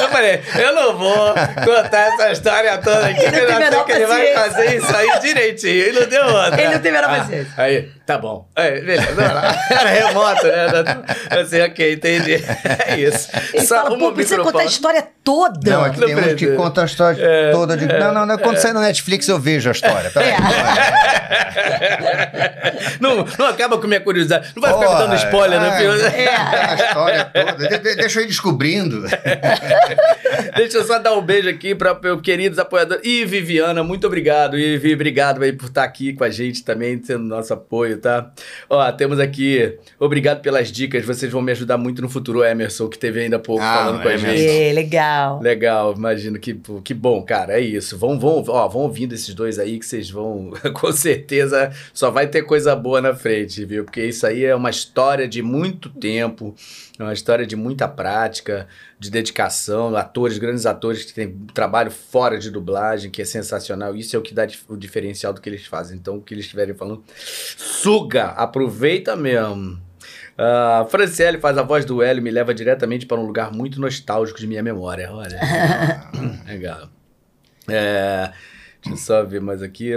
eu 0.00 0.08
falei, 0.08 0.40
eu 0.58 0.74
não 0.74 0.96
vou 0.96 1.34
contar 1.64 1.98
essa 2.14 2.32
história 2.32 2.78
toda 2.78 3.08
aqui, 3.08 3.20
Ele 3.22 3.30
que 3.30 3.36
eu 3.36 3.70
sei 3.70 3.84
que 3.84 3.92
ele 3.92 4.06
vai 4.06 4.32
fazer 4.32 4.76
isso 4.76 4.96
aí 4.96 5.20
direitinho. 5.20 5.88
E 5.88 5.92
não 5.92 6.06
deu 6.06 6.24
outra. 6.24 6.62
Ele 6.62 6.72
não 6.74 6.80
tem 6.80 6.92
menor 6.92 7.10
Ah, 7.10 7.18
paciência. 7.18 7.52
Aí, 7.58 7.90
tá 8.06 8.16
bom. 8.16 8.48
Aí, 8.56 8.80
beleza. 8.80 9.22
Era 9.70 9.90
remoto, 9.90 10.46
né? 10.46 10.66
Assim, 11.40 11.60
ok, 11.60 11.92
entendi. 11.92 12.42
É 12.86 12.96
isso. 12.96 13.28
Ele 13.52 13.66
Só 13.66 13.82
fala, 13.84 13.98
pô, 13.98 14.12
precisa 14.12 14.42
contar 14.42 14.60
a 14.60 14.64
história 14.64 15.06
toda. 15.22 15.70
Não, 15.70 15.84
aqui 15.84 16.00
Não 16.00 16.06
tem 16.06 16.16
um 16.16 16.36
que 16.36 16.46
conta 16.56 16.82
a 16.82 16.84
história 16.86 17.22
É, 17.22 17.50
toda. 17.50 17.74
Eu 17.74 17.78
digo, 17.78 17.92
não, 17.92 18.12
não, 18.14 18.24
não. 18.24 18.38
Quando 18.38 18.56
sair 18.58 18.72
na 18.72 18.80
Netflix 18.80 19.28
eu 19.28 19.38
vejo 19.38 19.68
a 19.68 19.72
história. 19.72 20.10
Peraí. 20.10 20.32
Não, 23.00 23.26
não 23.38 23.46
acaba 23.46 23.78
com 23.78 23.86
minha 23.86 24.00
curiosidade. 24.00 24.52
Não 24.54 24.62
vai 24.62 24.72
ficar 24.72 24.80
me 24.80 24.86
Porra, 24.86 24.98
dando 25.06 25.16
spoiler, 25.16 25.60
né? 25.60 25.68
ai, 25.70 25.78
filho? 25.78 26.06
É. 26.06 26.28
A 26.28 26.74
história 26.74 27.30
toda. 27.44 27.68
De- 27.68 27.78
de- 27.78 27.96
Deixa 27.96 28.20
eu 28.20 28.24
ir 28.24 28.26
descobrindo. 28.28 29.02
Deixa 30.56 30.78
eu 30.78 30.84
só 30.84 30.98
dar 30.98 31.14
um 31.16 31.22
beijo 31.22 31.48
aqui 31.48 31.74
para 31.74 31.98
meus 31.98 32.20
queridos 32.20 32.58
apoiadores. 32.58 33.02
E 33.04 33.24
Viviana, 33.24 33.82
muito 33.82 34.06
obrigado. 34.06 34.58
E 34.58 34.76
Vi, 34.78 34.94
obrigado 34.94 35.42
aí 35.42 35.52
por 35.52 35.66
estar 35.66 35.84
aqui 35.84 36.12
com 36.12 36.24
a 36.24 36.30
gente 36.30 36.64
também, 36.64 37.02
sendo 37.02 37.24
nosso 37.24 37.52
apoio, 37.52 37.98
tá? 37.98 38.30
Ó, 38.68 38.90
temos 38.92 39.18
aqui, 39.20 39.78
obrigado 39.98 40.40
pelas 40.40 40.70
dicas. 40.70 41.04
Vocês 41.04 41.30
vão 41.32 41.40
me 41.42 41.52
ajudar 41.52 41.76
muito 41.78 42.00
no 42.02 42.08
futuro, 42.08 42.44
Emerson, 42.44 42.88
que 42.88 42.98
teve 42.98 43.20
ainda 43.20 43.36
há 43.36 43.38
pouco 43.40 43.62
Ah, 43.62 43.74
falando 43.84 44.02
com 44.02 44.08
a 44.08 44.12
Emerson. 44.14 44.36
gente. 44.36 44.46
É, 44.48 44.72
legal. 44.72 45.40
Legal, 45.42 45.94
imagino 45.96 46.38
que, 46.38 46.58
que 46.84 46.94
bom, 46.94 47.22
cara, 47.22 47.54
é 47.54 47.60
isso. 47.60 47.96
Vão, 47.98 48.18
vão, 48.18 48.44
ó, 48.48 48.68
vão 48.68 48.82
ouvindo 48.82 49.14
esses 49.14 49.34
dois 49.34 49.58
aí 49.58 49.78
que 49.78 49.86
vocês 49.86 50.10
vão, 50.10 50.52
com 50.74 50.92
certeza, 50.92 51.70
só 51.92 52.10
vai 52.10 52.26
ter 52.26 52.42
coisa 52.42 52.74
boa 52.76 53.00
na 53.00 53.14
frente, 53.14 53.64
viu? 53.64 53.84
Porque 53.84 54.04
isso 54.04 54.26
aí 54.26 54.44
é 54.44 54.54
uma 54.54 54.70
história 54.70 55.26
de 55.28 55.42
muito 55.42 55.88
tempo, 55.88 56.54
é 57.02 57.08
uma 57.08 57.12
história 57.12 57.46
de 57.46 57.56
muita 57.56 57.86
prática, 57.88 58.66
de 58.98 59.10
dedicação, 59.10 59.94
atores, 59.96 60.38
grandes 60.38 60.66
atores 60.66 61.04
que 61.04 61.12
têm 61.12 61.36
trabalho 61.52 61.90
fora 61.90 62.38
de 62.38 62.50
dublagem, 62.50 63.10
que 63.10 63.22
é 63.22 63.24
sensacional. 63.24 63.94
Isso 63.94 64.16
é 64.16 64.18
o 64.18 64.22
que 64.22 64.34
dá 64.34 64.46
o 64.68 64.76
diferencial 64.76 65.32
do 65.32 65.40
que 65.40 65.48
eles 65.48 65.66
fazem. 65.66 65.98
Então, 65.98 66.16
o 66.16 66.22
que 66.22 66.34
eles 66.34 66.44
estiverem 66.44 66.74
falando, 66.74 67.02
suga, 67.56 68.26
aproveita 68.28 69.16
mesmo. 69.16 69.80
A 70.36 70.86
Franciele 70.88 71.38
faz 71.38 71.58
a 71.58 71.62
voz 71.62 71.84
do 71.84 72.02
Hélio 72.02 72.20
e 72.20 72.24
me 72.24 72.30
leva 72.30 72.54
diretamente 72.54 73.06
para 73.06 73.20
um 73.20 73.26
lugar 73.26 73.52
muito 73.52 73.80
nostálgico 73.80 74.38
de 74.38 74.46
minha 74.46 74.62
memória. 74.62 75.12
Olha. 75.12 75.38
Legal. 76.46 76.88
É, 77.68 78.32
deixa 78.84 78.90
eu 78.90 78.96
só 78.96 79.22
ver 79.24 79.40
mais 79.40 79.62
aqui. 79.62 79.92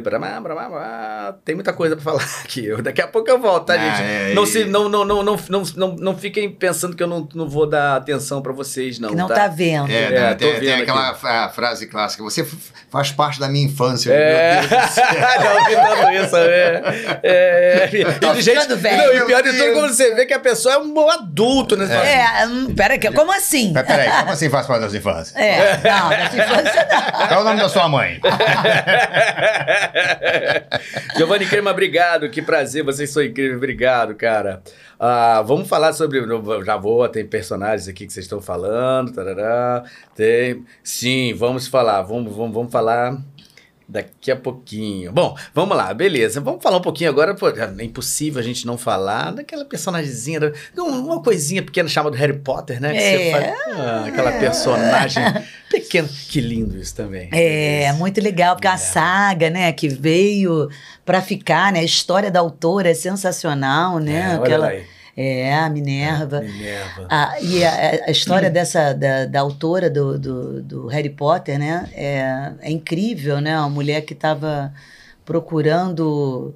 Tem 1.43 1.55
muita 1.55 1.73
coisa 1.73 1.95
para 1.95 2.03
falar 2.03 2.23
aqui. 2.43 2.65
Eu- 2.65 2.81
Daqui 2.81 3.01
a 3.01 3.07
pouco 3.07 3.29
eu 3.29 3.39
volto, 3.39 3.65
tá, 3.65 3.73
Ah, 3.73 3.77
gente? 3.77 4.01
é, 4.01 4.33
não, 4.33 4.43
e- 4.43 4.47
se, 4.47 4.65
não, 4.65 4.87
não, 4.87 5.03
não, 5.03 5.23
não, 5.23 5.35
não, 5.49 5.63
não, 5.75 5.95
não 5.95 6.17
fiquem 6.17 6.49
pensando 6.51 6.95
que 6.95 7.01
eu 7.01 7.07
não, 7.07 7.27
não 7.33 7.49
vou 7.49 7.67
dar 7.67 7.95
atenção 7.97 8.41
para 8.41 8.53
vocês, 8.53 8.99
não. 8.99 9.09
que 9.09 9.15
não 9.15 9.27
tá, 9.27 9.47
vendo. 9.47 9.91
É, 9.91 10.13
É, 10.15 10.33
tô 10.33 10.45
tem, 10.45 10.51
tem 10.53 10.59
vendo 10.61 10.81
aquela 10.83 11.09
aqui. 11.09 11.19
fra- 11.19 11.49
frase 11.49 11.87
clássica. 11.87 12.23
Você 12.23 12.45
faz 12.89 13.11
parte 13.11 13.39
da 13.39 13.49
minha 13.49 13.65
infância. 13.65 14.11
É, 14.11 14.59
Meu 14.61 14.69
Deus 14.69 14.81
do 14.83 14.87
céu. 14.91 15.05
ouvi 15.55 15.75
tudo 15.75 16.11
isso, 16.25 16.37
é. 16.37 17.19
é, 17.23 17.89
é. 18.01 18.11
Tô 18.19 18.33
E, 18.33 18.41
gente, 18.41 18.75
velho. 18.75 18.97
não, 18.97 19.13
e 19.23 19.25
pior 19.25 19.41
de 19.43 19.49
tudo, 19.51 19.57
Deus. 19.63 19.73
quando 19.79 19.93
você 19.93 20.13
vê 20.15 20.25
que 20.25 20.33
a 20.33 20.39
pessoa 20.39 20.75
é 20.75 20.77
um 20.77 20.93
bom 20.93 21.09
adulto, 21.09 21.75
né? 21.75 21.85
Assim, 21.85 21.93
É, 22.07 22.47
hum, 22.47 22.73
pera 22.75 22.95
aqui, 22.95 23.11
como 23.11 23.31
assim? 23.31 23.73
Peraí, 23.73 24.09
como 24.19 24.31
assim 24.31 24.49
faz 24.49 24.67
parte 24.67 24.81
da 24.81 24.89
sua 24.89 24.97
infância? 24.97 25.37
É, 25.37 25.77
não, 25.83 26.09
dessa 26.09 26.35
infância 26.37 26.87
não. 26.91 27.27
Qual 27.27 27.39
é 27.39 27.41
o 27.41 27.45
nome 27.45 27.59
da 27.59 27.69
sua 27.69 27.87
mãe? 27.87 28.19
Giovanni 31.17 31.45
Crema, 31.45 31.71
obrigado. 31.71 32.29
Que 32.29 32.41
prazer, 32.41 32.83
vocês 32.83 33.09
são 33.09 33.23
incríveis. 33.23 33.57
Obrigado, 33.57 34.15
cara. 34.15 34.61
Ah, 34.99 35.41
vamos 35.45 35.67
falar 35.67 35.93
sobre. 35.93 36.21
Já 36.65 36.77
vou, 36.77 37.07
tem 37.09 37.25
personagens 37.25 37.87
aqui 37.87 38.07
que 38.07 38.13
vocês 38.13 38.25
estão 38.25 38.41
falando. 38.41 39.11
Tarará, 39.11 39.83
tem. 40.15 40.65
Sim, 40.83 41.33
vamos 41.33 41.67
falar. 41.67 42.01
Vamos, 42.03 42.35
vamos, 42.35 42.53
vamos 42.53 42.71
falar. 42.71 43.17
Daqui 43.87 44.31
a 44.31 44.35
pouquinho. 44.35 45.11
Bom, 45.11 45.37
vamos 45.53 45.77
lá, 45.77 45.93
beleza. 45.93 46.41
Vamos 46.41 46.63
falar 46.63 46.77
um 46.77 46.81
pouquinho 46.81 47.09
agora. 47.09 47.35
Pô, 47.35 47.49
é 47.49 47.83
impossível 47.83 48.39
a 48.39 48.43
gente 48.43 48.65
não 48.65 48.77
falar 48.77 49.31
daquela 49.31 49.63
personagemzinha, 49.63 50.39
uma 50.75 51.21
coisinha 51.21 51.61
pequena 51.61 51.87
chamada 51.87 52.17
Harry 52.17 52.37
Potter, 52.39 52.81
né? 52.81 52.95
É. 52.95 53.31
faz, 53.31 53.53
Ah, 53.77 54.05
aquela 54.07 54.31
personagem 54.33 55.23
pequena. 55.69 56.09
Que 56.29 56.41
lindo 56.41 56.77
isso 56.77 56.95
também. 56.95 57.29
É, 57.31 57.93
muito 57.93 58.19
legal, 58.19 58.55
porque 58.55 58.67
a 58.67 58.77
saga, 58.77 59.49
né, 59.49 59.71
que 59.71 59.87
veio 59.87 60.69
pra 61.05 61.21
ficar, 61.21 61.71
né, 61.71 61.79
a 61.79 61.83
história 61.83 62.31
da 62.31 62.39
autora 62.39 62.89
é 62.89 62.93
sensacional, 62.93 63.99
né, 63.99 64.21
É, 64.21 64.27
olha 64.29 64.39
aquela, 64.39 64.65
lá 64.65 64.71
aí. 64.71 64.94
É, 65.17 65.55
a 65.55 65.69
Minerva. 65.69 66.41
Minerva. 66.41 67.07
Ah, 67.09 67.35
e 67.41 67.63
a, 67.63 68.05
a 68.07 68.11
história 68.11 68.49
dessa 68.51 68.93
da, 68.93 69.25
da 69.25 69.39
autora 69.39 69.89
do, 69.89 70.19
do, 70.19 70.61
do 70.61 70.87
Harry 70.87 71.09
Potter, 71.09 71.57
né, 71.57 71.89
é, 71.93 72.51
é 72.61 72.71
incrível, 72.71 73.39
né, 73.39 73.57
uma 73.57 73.69
mulher 73.69 74.01
que 74.01 74.13
estava 74.13 74.73
procurando 75.23 76.55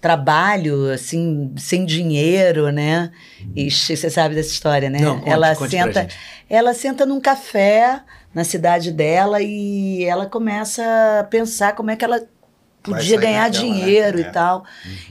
trabalho, 0.00 0.92
assim, 0.92 1.52
sem 1.56 1.84
dinheiro, 1.84 2.70
né, 2.70 3.10
e 3.54 3.70
che- 3.70 3.96
você 3.96 4.08
sabe 4.08 4.34
dessa 4.34 4.50
história, 4.52 4.88
né? 4.88 5.00
Não, 5.00 5.18
conte, 5.18 5.30
ela 5.30 5.56
conte 5.56 5.70
senta, 5.70 6.08
ela 6.48 6.72
senta 6.74 7.04
num 7.04 7.20
café 7.20 8.00
na 8.32 8.44
cidade 8.44 8.92
dela 8.92 9.42
e 9.42 10.04
ela 10.04 10.26
começa 10.26 10.82
a 11.20 11.24
pensar 11.24 11.74
como 11.74 11.90
é 11.90 11.96
que 11.96 12.04
ela 12.04 12.22
podia 12.88 13.18
ganhar 13.18 13.50
daquela, 13.50 13.64
né? 13.64 13.80
dinheiro 13.80 14.18
É. 14.18 14.20
e 14.20 14.24
tal. 14.24 14.64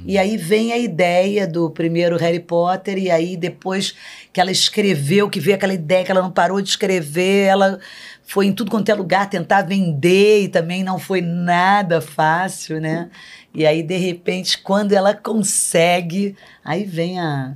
E 0.05 0.17
aí 0.17 0.38
vem 0.38 0.71
a 0.71 0.78
ideia 0.78 1.47
do 1.47 1.69
primeiro 1.69 2.17
Harry 2.17 2.39
Potter, 2.39 2.97
e 2.97 3.09
aí 3.09 3.38
depois 3.38 3.95
que 4.32 4.39
ela 4.39 4.51
escreveu, 4.51 5.30
que 5.30 5.39
veio 5.39 5.55
aquela 5.55 5.73
ideia 5.73 6.03
que 6.03 6.11
ela 6.11 6.21
não 6.21 6.32
parou 6.32 6.61
de 6.61 6.69
escrever, 6.69 7.45
ela 7.45 7.80
foi 8.23 8.45
em 8.45 8.53
tudo 8.53 8.69
quanto 8.69 8.89
é 8.89 8.93
lugar 8.93 9.30
tentar 9.30 9.61
vender 9.61 10.43
e 10.43 10.47
também 10.49 10.84
não 10.84 10.99
foi 10.99 11.21
nada 11.21 12.01
fácil, 12.01 12.82
né? 12.82 13.09
E 13.53 13.65
aí, 13.65 13.82
de 13.82 13.97
repente, 13.97 14.57
quando 14.57 14.91
ela 14.91 15.15
consegue, 15.15 16.36
aí 16.63 16.84
vem 16.84 17.19
a. 17.19 17.55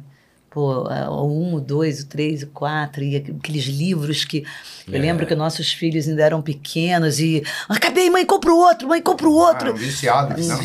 Pô, 0.54 0.86
a- 0.90 1.10
o 1.10 1.32
um, 1.44 1.54
o 1.56 1.62
dois, 1.62 2.02
o 2.02 2.08
três, 2.08 2.44
o 2.44 2.48
quatro, 2.48 3.02
e 3.02 3.16
aqueles 3.16 3.64
livros 3.68 4.26
que. 4.26 4.44
Eu 4.86 4.96
É. 4.96 5.00
lembro 5.00 5.26
que 5.26 5.34
nossos 5.34 5.72
filhos 5.72 6.10
ainda 6.10 6.24
eram 6.24 6.42
pequenos 6.42 7.22
e. 7.22 7.42
Acabei, 7.70 8.10
mãe, 8.10 8.26
compra 8.26 8.52
o 8.52 8.58
outro, 8.58 8.86
mãe, 8.90 9.02
compra 9.02 9.30
o 9.30 9.34
outro. 9.34 9.70
Ah, 9.70 9.74
viciado. 9.74 10.34
Uns 10.42 10.48
não? 10.50 10.58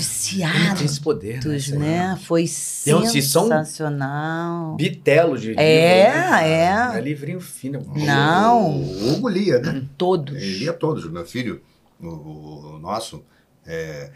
Tem 0.74 0.84
esse 0.86 1.00
poder, 1.00 1.40
né? 1.44 1.78
Né? 1.78 2.18
Foi 2.24 2.42
Não, 2.88 3.06
se 3.06 3.22
são- 3.22 3.44
sensacional. 3.48 4.74
Bitelo 4.74 5.38
de 5.38 5.48
livro. 5.48 5.62
É, 5.62 6.12
né? 6.12 6.50
é. 6.64 6.74
Não 6.74 6.94
é 6.94 7.00
livrinho 7.00 7.40
fino. 7.40 7.80
Não. 7.94 8.72
O 8.80 9.12
Hugo 9.12 9.28
lia, 9.28 9.60
né? 9.60 9.82
Todos. 9.96 10.34
Ele 10.36 10.58
lia 10.58 10.72
todos. 10.72 11.04
O 11.04 11.10
meu 11.12 11.24
filho, 11.24 11.60
o, 12.02 12.06
o 12.74 12.78
nosso, 12.80 13.22
é, 13.64 13.74
é, 13.74 14.10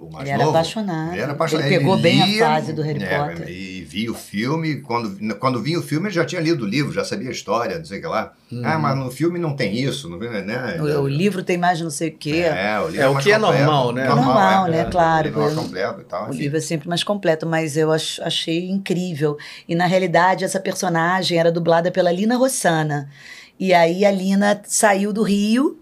o 0.00 0.10
mais 0.12 0.24
Ele 0.24 0.30
era 0.34 0.44
novo. 0.44 0.50
apaixonado. 0.56 1.12
Ele 1.12 1.20
era 1.22 1.32
apaixonado. 1.32 1.66
Ele 1.66 1.78
pegou 1.78 1.96
bem 1.96 2.22
a 2.22 2.26
lia, 2.26 2.44
fase 2.46 2.72
do 2.72 2.82
Harry 2.82 3.02
é, 3.02 3.18
Potter. 3.18 3.48
E 3.48 3.80
via 3.84 4.10
o 4.10 4.14
filme. 4.14 4.76
Quando, 4.80 5.36
quando 5.36 5.62
via 5.62 5.78
o 5.78 5.82
filme, 5.82 6.06
ele 6.08 6.14
já 6.14 6.24
tinha 6.24 6.40
lido 6.40 6.64
o 6.64 6.68
livro, 6.68 6.92
já 6.92 7.04
sabia 7.04 7.28
a 7.28 7.32
história, 7.32 7.78
não 7.78 7.84
sei 7.84 7.98
o 7.98 8.00
que 8.02 8.06
lá. 8.06 8.32
Ah, 8.62 8.78
mas 8.78 8.96
no 8.96 9.10
filme 9.10 9.38
não 9.38 9.56
tem 9.56 9.74
isso, 9.76 10.08
não 10.08 10.18
vê, 10.18 10.28
né? 10.42 10.76
O, 10.80 11.02
o 11.02 11.08
livro 11.08 11.42
tem 11.42 11.58
mais 11.58 11.80
não 11.80 11.90
sei 11.90 12.10
o 12.10 12.16
quê. 12.16 12.42
É, 12.46 12.78
o 12.80 12.86
livro 12.88 13.02
É, 13.02 13.08
o 13.08 13.14
mais 13.14 13.24
que 13.24 13.32
é 13.32 13.38
completo. 13.38 13.58
normal, 13.64 13.92
né? 13.92 14.08
Normal, 14.08 14.66
né? 14.68 14.84
Claro. 14.84 15.22
O 15.22 15.26
livro 15.28 15.40
é 15.40 15.44
mais 15.44 15.54
completo 15.56 16.00
e 16.00 16.04
tal. 16.04 16.26
O 16.26 16.28
enfim. 16.30 16.38
livro 16.38 16.56
é 16.58 16.60
sempre 16.60 16.88
mais 16.88 17.02
completo, 17.02 17.46
mas 17.46 17.76
eu 17.76 17.90
ach- 17.90 18.20
achei 18.22 18.68
incrível. 18.68 19.36
E 19.68 19.74
na 19.74 19.86
realidade, 19.86 20.44
essa 20.44 20.60
personagem 20.60 21.38
era 21.38 21.50
dublada 21.50 21.90
pela 21.90 22.12
Lina 22.12 22.36
Rossana. 22.36 23.08
E 23.58 23.72
aí 23.72 24.04
a 24.04 24.10
Lina 24.10 24.60
saiu 24.64 25.12
do 25.12 25.22
Rio 25.22 25.78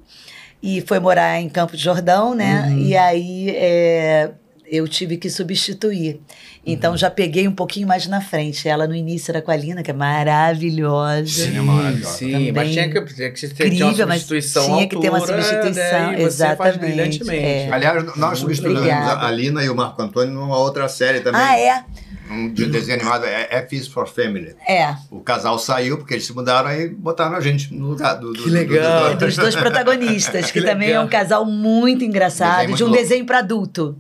e 0.63 0.81
foi 0.83 1.01
morar 1.01 1.41
em 1.41 1.49
Campo 1.49 1.77
de 1.77 1.83
Jordão, 1.83 2.35
né? 2.35 2.69
Uhum. 2.69 2.79
E 2.79 2.97
aí 2.97 3.51
é, 3.51 4.31
eu 4.71 4.87
tive 4.87 5.17
que 5.17 5.29
substituir. 5.29 6.21
Então 6.65 6.97
já 6.97 7.11
peguei 7.11 7.49
um 7.49 7.53
pouquinho 7.53 7.89
mais 7.89 8.07
na 8.07 8.21
frente. 8.21 8.69
Ela 8.69 8.87
no 8.87 8.95
início 8.95 9.33
era 9.33 9.43
com 9.43 9.51
a 9.51 9.57
Lina, 9.57 9.83
que 9.83 9.91
é 9.91 9.95
maravilhosa. 9.95 11.27
Sim, 11.27 11.59
é 11.59 11.61
maravilhosa. 11.61 12.15
Sim, 12.17 12.33
Também. 12.33 12.53
mas 12.53 12.71
tinha 12.71 12.89
que, 12.89 13.15
tinha 13.15 13.31
que 13.33 13.49
ter 13.49 13.67
Incrível, 13.67 13.87
uma 13.87 14.07
mas 14.07 14.23
substituição 14.23 14.65
tinha 14.77 14.87
que 14.87 15.01
ter 15.01 15.09
uma 15.09 15.19
altura, 15.19 15.43
substituição, 15.43 16.13
né? 16.13 16.15
E 16.21 16.25
você 16.25 16.57
faz 16.57 16.77
exatamente, 16.77 16.79
brilhantemente. 16.79 17.45
é. 17.45 17.69
Aliás, 17.73 18.05
nós 18.05 18.17
Muito 18.17 18.37
substituímos 18.39 18.79
obrigada. 18.79 19.27
a 19.27 19.31
Lina 19.33 19.65
e 19.65 19.69
o 19.69 19.75
Marco 19.75 20.01
Antônio 20.01 20.33
numa 20.33 20.57
outra 20.57 20.89
série 20.89 21.21
também. 21.21 21.41
Ah, 21.41 21.59
é? 21.59 21.85
Um 22.33 22.53
de 22.53 22.67
desenho 22.67 22.99
animado, 23.01 23.25
é 23.27 23.47
F 23.51 23.77
is 23.77 23.87
for 23.87 24.09
Family. 24.09 24.55
É. 24.69 24.95
O 25.11 25.21
casal 25.21 25.59
saiu 25.59 25.99
porque 25.99 26.15
eles 26.15 26.25
se 26.27 26.33
mudaram 26.33 26.69
aí 26.69 26.89
botaram 26.89 27.37
a 27.37 27.41
gente 27.41 27.73
no 27.75 27.89
lugar 27.89 28.15
do. 28.15 28.33
do 28.33 28.43
Que 28.43 28.51
legal. 28.51 29.11
do- 29.11 29.19
do- 29.19 29.27
Dos 29.27 29.37
dois 29.37 29.55
protagonistas, 29.55 30.51
que, 30.51 30.61
Que 30.61 30.67
também 30.67 30.91
é 30.91 31.01
um 31.01 31.09
casal 31.09 31.45
muito 31.45 32.05
engraçado, 32.05 32.61
Desenho 32.61 32.77
de 32.77 32.85
um 32.85 32.91
desenho 32.91 33.25
para 33.27 33.39
adulto. 33.39 33.97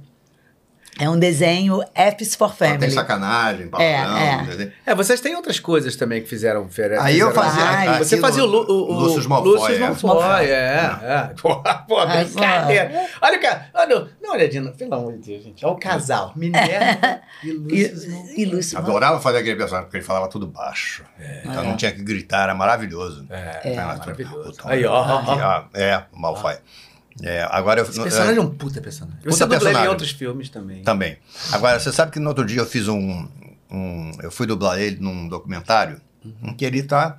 É 1.00 1.08
um 1.08 1.18
desenho 1.18 1.82
F's 1.94 2.34
for 2.34 2.50
Só 2.50 2.54
tem 2.56 2.68
Family. 2.74 2.90
sacanagem, 2.92 3.68
palavrão. 3.68 4.16
É, 4.18 4.62
é. 4.64 4.72
É, 4.86 4.94
vocês 4.94 5.20
têm 5.22 5.34
outras 5.34 5.58
coisas 5.58 5.96
também 5.96 6.22
que 6.22 6.28
fizeram. 6.28 6.68
fizeram 6.68 7.02
Aí 7.02 7.18
eu 7.18 7.32
fazia. 7.32 7.64
Aquilo- 7.64 7.98
Você 8.04 8.18
fazia 8.18 8.44
o, 8.44 8.48
o, 8.48 8.90
o 8.90 8.92
Lúcio 9.00 9.28
Malfoy. 9.28 9.52
Lúcio 9.52 9.74
é. 9.74 9.78
Malfoy, 9.78 10.46
é. 10.50 10.52
é. 11.02 11.30
Pô, 11.40 11.56
pô, 11.88 12.06
brincadeira. 12.06 13.06
Olha 13.22 13.38
o 13.38 13.40
cara. 13.42 13.66
Olha, 13.72 14.08
uma 14.22 14.34
olhadinha. 14.34 14.70
Pelo 14.72 14.94
amor 14.94 15.12
de 15.14 15.18
Deus, 15.32 15.44
gente. 15.44 15.64
Olha 15.64 15.74
o 15.74 15.78
casal. 15.78 16.32
Minerva 16.36 17.20
e 17.42 17.52
Lúcio 17.52 18.10
Malfoy. 18.12 18.34
E, 18.36 18.42
e 18.42 18.44
Lúcio 18.44 18.78
Adorava 18.78 19.18
fazer 19.18 19.38
aquele 19.38 19.56
personagem, 19.56 19.86
porque 19.86 19.96
ele 19.96 20.04
falava 20.04 20.28
tudo 20.28 20.46
baixo. 20.46 21.04
Então 21.44 21.64
não 21.64 21.76
tinha 21.76 21.90
que 21.90 22.02
gritar, 22.02 22.42
era 22.42 22.54
maravilhoso. 22.54 23.26
É, 23.30 23.76
Ah, 23.78 23.96
maravilhoso. 23.98 24.52
Tom- 24.58 24.68
Aí, 24.68 24.84
ó, 24.84 24.92
ó, 24.92 25.24
ó. 25.26 25.32
Ah, 25.40 25.64
É. 27.22 27.36
É, 27.38 27.48
agora 27.50 27.80
eu. 27.80 27.84
Esse 27.88 28.00
personagem 28.00 28.36
é 28.38 28.40
um 28.40 28.50
puta 28.54 28.80
personagem. 28.80 29.18
Puta 29.20 29.30
Você 29.32 29.40
dublou 29.44 29.56
ele 29.56 29.62
em 29.62 29.64
personagem. 29.66 29.88
outros 29.90 30.10
filmes 30.12 30.48
também. 30.48 30.82
Também. 30.82 31.18
Agora, 31.52 31.78
você 31.78 31.92
sabe 31.92 32.12
que 32.12 32.18
no 32.20 32.28
outro 32.28 32.44
dia 32.46 32.60
eu 32.60 32.66
fiz 32.66 32.88
um. 32.88 33.28
um- 33.70 34.12
eu 34.22 34.30
fui 34.30 34.46
dublar 34.46 34.78
ele 34.80 34.98
num 35.00 35.28
documentário 35.28 36.00
em 36.42 36.54
que 36.54 36.64
ele 36.64 36.82
tá. 36.82 37.18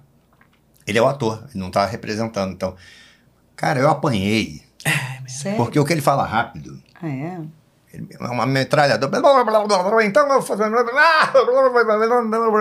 Ele 0.88 0.98
é 0.98 1.02
o 1.02 1.08
ator, 1.08 1.46
ele 1.52 1.60
não 1.60 1.70
tá 1.72 1.86
representando. 1.86 2.52
Então, 2.54 2.76
cara, 3.56 3.80
eu 3.80 3.90
apanhei. 3.90 4.62
Sério? 5.28 5.58
Porque 5.58 5.80
o 5.80 5.86
que 5.86 5.94
ele 5.94 6.02
fala 6.02 6.26
rápido. 6.26 6.82
Ah, 7.02 7.08
é? 7.08 7.42
É 7.94 8.26
uma 8.28 8.46
metralhadora. 8.48 9.22
Então 10.04 10.28
eu 10.34 10.42
fazendo. 10.42 10.76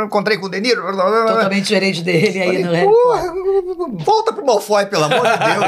Encontrei 0.05 0.37
com 0.37 0.45
o 0.47 0.49
Deniro. 0.51 0.83
Totalmente 0.95 1.63
diferente 1.65 2.03
dele 2.03 2.39
aí 2.39 2.63
no 2.63 2.71
Harry 2.73 2.87
Potter. 2.87 4.05
Volta 4.05 4.33
pro 4.35 4.45
Malfoy, 4.45 4.85
pelo 4.87 5.05
amor 5.05 5.23
de 5.23 5.39
Deus. 5.39 5.65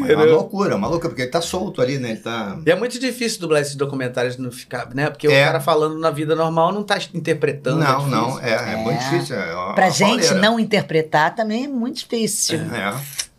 É 0.08 0.14
uma 0.14 0.24
loucura, 0.24 0.76
uma 0.76 0.86
loucura, 0.88 1.10
porque 1.10 1.22
ele 1.22 1.30
tá 1.30 1.40
solto 1.40 1.80
ali, 1.82 1.98
né? 1.98 2.10
Ele 2.10 2.20
tá. 2.20 2.56
E 2.64 2.70
é 2.70 2.74
muito 2.76 2.98
difícil 2.98 3.40
dublar 3.40 3.60
esses 3.60 3.74
documentários 3.74 4.36
não 4.38 4.50
ficar, 4.52 4.88
né? 4.94 5.10
Porque 5.10 5.26
É. 5.26 5.42
o 5.42 5.46
cara 5.46 5.60
falando 5.60 5.98
na 5.98 6.10
vida 6.10 6.34
normal 6.36 6.72
não 6.72 6.82
tá 6.82 6.98
interpretando. 7.14 7.78
Não, 7.80 7.98
difícil. 7.98 8.10
não, 8.18 8.40
é, 8.40 8.72
é 8.72 8.76
muito 8.76 8.98
difícil. 9.00 9.36
É 9.36 9.54
uma- 9.54 9.74
Pra 9.74 9.86
uma 9.86 9.90
gente 9.92 10.34
não 10.34 10.58
interpretar 10.60 11.34
também 11.34 11.64
é 11.64 11.68
muito 11.68 11.96
difícil. 11.98 12.58
É. 12.60 12.94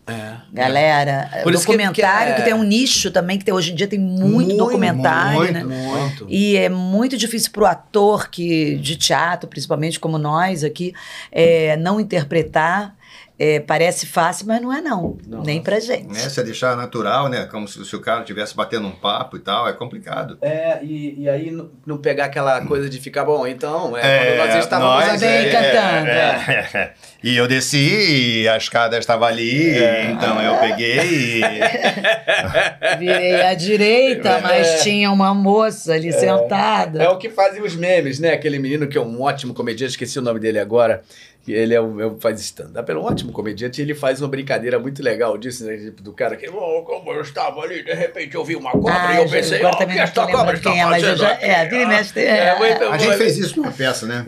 É. 0.08 0.34
Galera, 0.52 1.30
que- 1.43 1.52
documentário 1.52 2.30
que 2.30 2.36
que, 2.36 2.41
é- 2.41 2.45
tem 2.45 2.54
um 2.54 2.64
nicho 2.64 3.12
também, 3.12 3.38
que 3.38 3.45
tem, 3.45 3.54
hoje 3.54 3.72
em 3.72 3.76
dia 3.76 3.88
tem 3.88 3.99
muito, 3.99 4.26
Muito, 4.32 4.58
documentário, 4.58 5.39
muito, 5.39 5.54
né? 5.54 5.64
Muito. 5.64 6.26
E 6.28 6.58
é 6.58 6.70
muito 6.70 7.16
difícil 7.18 7.52
para 7.52 7.64
o 7.64 7.66
ator 7.66 8.30
que 8.30 8.78
de 8.78 8.95
teatro, 8.95 9.47
principalmente 9.47 9.99
como 9.99 10.18
nós 10.18 10.64
aqui, 10.64 10.93
é, 11.32 11.78
não 11.78 11.99
interpretar. 11.99 12.95
É, 13.44 13.60
parece 13.60 14.06
fácil, 14.06 14.46
mas 14.46 14.62
não 14.62 14.72
é 14.72 14.82
não. 14.82 15.18
Não. 15.26 15.42
Nem 15.42 15.64
pra 15.64 15.80
gente. 15.80 16.06
Né? 16.06 16.30
Se 16.30 16.44
deixar 16.44 16.78
natural, 16.78 17.28
né? 17.28 17.48
Como 17.50 17.68
se, 17.68 17.84
se 17.84 17.96
o 17.96 18.00
cara 18.00 18.20
estivesse 18.20 18.56
batendo 18.56 18.88
um 18.88 18.92
papo 18.92 19.36
e 19.36 19.39
tal, 19.39 19.68
é 19.68 19.74
complicado. 19.74 20.38
É, 20.44 20.78
e, 20.84 21.24
e 21.24 21.28
aí 21.28 21.50
não, 21.50 21.98
pegar 21.98 22.26
aquela 22.26 22.62
coisa 22.68 22.88
de 22.88 23.00
ficar 23.00 23.26
bom, 23.26 23.48
então, 23.48 23.98
é, 23.98 24.02
É, 24.02 24.38
quando 24.38 24.48
nós 24.48 24.64
estávamos 24.64 25.08
nós, 25.08 25.20
bem 25.20 25.50
cantando. 25.50 26.08
é, 26.08 26.70
é. 26.72 26.94
E 27.24 27.36
eu 27.36 27.48
desci 27.48 28.42
e 28.44 28.48
a 28.48 28.58
escada 28.58 28.96
estava 29.00 29.26
ali, 29.26 29.76
então 30.12 30.39
eu 30.39 30.58
peguei 30.58 31.39
e. 31.39 31.42
Virei 33.00 33.42
à 33.42 33.56
direita, 33.56 34.39
mas 34.39 34.84
tinha 34.84 35.12
uma 35.12 35.34
moça 35.34 35.94
ali 35.94 36.12
sentada. 36.14 37.02
É 37.02 37.10
o 37.10 37.18
que 37.18 37.30
fazem 37.30 37.64
os 37.64 37.76
memes, 37.76 38.20
né? 38.20 38.34
Aquele 38.34 38.60
menino 38.60 38.88
que 38.88 39.00
é 39.00 39.02
um 39.02 39.20
ótimo 39.22 39.54
comediante, 39.54 39.94
esqueci 39.94 40.20
o 40.20 40.22
nome 40.22 40.39
dele 40.39 40.60
agora. 40.60 41.02
Que 41.44 41.52
Ele 41.52 41.74
é, 41.74 41.82
um- 41.82 42.00
é 42.00 42.06
um- 42.06 42.20
faz 42.20 42.39
stand-up, 42.39 42.92
é 42.92 42.96
um 42.96 43.02
ótimo 43.04 43.32
comediante. 43.32 43.82
e 43.82 43.84
Ele 43.84 43.96
faz 43.96 44.22
uma 44.22 44.28
brincadeira 44.28 44.78
muito 44.78 45.02
legal 45.02 45.38
disso, 45.38 45.66
né? 45.66 45.76
Tipo, 45.78 46.02
do 46.04 46.14
cara 46.14 46.36
que, 46.36 46.48
oh, 46.50 46.84
como 46.84 47.12
eu 47.14 47.22
estava 47.22 47.62
ali, 47.62 47.84
de 47.84 47.94
repente 47.94 48.36
eu 48.36 48.46
vi 48.46 48.56
uma 48.56 48.72
cobra 48.72 48.94
Ah, 48.94 49.14
e 49.16 49.18
eu 49.24 49.30
pensei, 49.30 49.58
agora 49.60 49.76
oh, 49.84 49.88
que 49.88 50.00
esta 50.00 50.28
cobra 50.28 50.56
está 50.56 50.72
quem 50.72 50.82
é, 50.82 50.84
fazendo 50.84 51.18
já- 51.18 51.32
aqui? 51.32 51.46
é, 51.46 51.66
vira 51.66 51.82
e 51.84 51.86
mexe, 51.88 52.20
É, 52.20 52.24
é. 52.48 52.58
muito 52.60 52.84
A 52.84 52.92
bom. 52.92 53.00
gente 53.00 53.18
fez 53.18 53.38
isso 53.38 53.60
numa 53.60 53.72
peça, 53.72 54.06
né? 54.06 54.24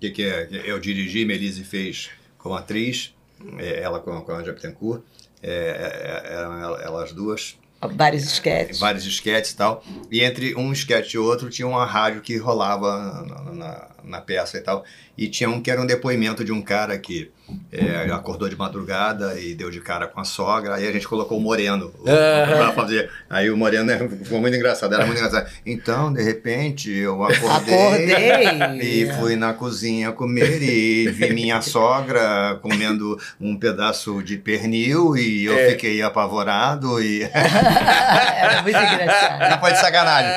Que, 0.00 0.10
que, 0.10 0.22
é- 0.24 0.48
eu 0.64 0.78
dirigi, 0.80 1.24
Melise 1.24 1.62
fez 1.62 2.08
como 2.38 2.54
atriz, 2.54 3.14
é, 3.58 3.80
ela 3.82 4.00
com, 4.00 4.18
com 4.22 4.32
a 4.32 4.36
Anja 4.36 4.52
Bittencourt, 4.52 5.02
é, 5.42 6.22
é, 6.30 6.32
eram 6.34 6.58
ela- 6.58 6.82
elas 6.82 7.12
duas, 7.12 7.58
Vários 7.94 8.24
esquetes. 8.24 8.80
vários 8.80 9.04
esquetes 9.04 9.50
e 9.50 9.56
tal. 9.56 9.84
E 10.10 10.22
entre 10.24 10.54
um 10.56 10.72
esquete 10.72 11.14
e 11.14 11.18
outro 11.18 11.50
tinha 11.50 11.68
uma 11.68 11.84
rádio 11.84 12.22
que 12.22 12.36
rolava 12.38 13.22
na, 13.28 13.52
na- 13.52 13.88
na 14.06 14.20
peça 14.20 14.56
e 14.56 14.60
tal. 14.60 14.84
E 15.18 15.28
tinha 15.28 15.48
um 15.50 15.60
que 15.60 15.70
era 15.70 15.80
um 15.80 15.86
depoimento 15.86 16.44
de 16.44 16.52
um 16.52 16.62
cara 16.62 16.96
que 16.98 17.30
é, 17.72 18.10
acordou 18.12 18.48
de 18.48 18.56
madrugada 18.56 19.38
e 19.38 19.54
deu 19.54 19.70
de 19.70 19.80
cara 19.80 20.06
com 20.08 20.20
a 20.20 20.24
sogra. 20.24 20.74
Aí 20.74 20.86
a 20.88 20.92
gente 20.92 21.06
colocou 21.06 21.38
o 21.38 21.40
Moreno 21.40 21.92
o- 22.00 22.04
pra 22.04 22.72
fazer. 22.72 23.08
Aí 23.30 23.48
o 23.50 23.56
Moreno 23.56 23.84
né, 23.84 23.98
ficou 24.24 24.40
muito 24.40 24.56
engraçado, 24.56 24.94
era 24.94 25.06
muito 25.06 25.18
engraçado. 25.18 25.48
Então, 25.64 26.12
de 26.12 26.22
repente, 26.22 26.90
eu 26.92 27.22
acordei. 27.24 27.74
Acordei. 27.74 29.02
E 29.02 29.12
fui 29.14 29.36
na 29.36 29.52
cozinha 29.54 30.10
comer 30.12 30.60
e 30.62 31.08
vi 31.08 31.32
minha 31.32 31.62
sogra 31.62 32.58
comendo 32.60 33.16
um 33.40 33.56
pedaço 33.56 34.22
de 34.22 34.36
pernil 34.36 35.16
e 35.16 35.44
eu 35.44 35.56
É. 35.56 35.70
fiquei 35.70 36.02
apavorado 36.02 37.00
e 37.02 37.22
Era 37.32 38.62
muito 38.62 38.76
engraçado. 38.78 39.50
não 39.50 39.60
foi 39.60 39.72
de 39.72 39.78
sacanagem. 39.80 40.30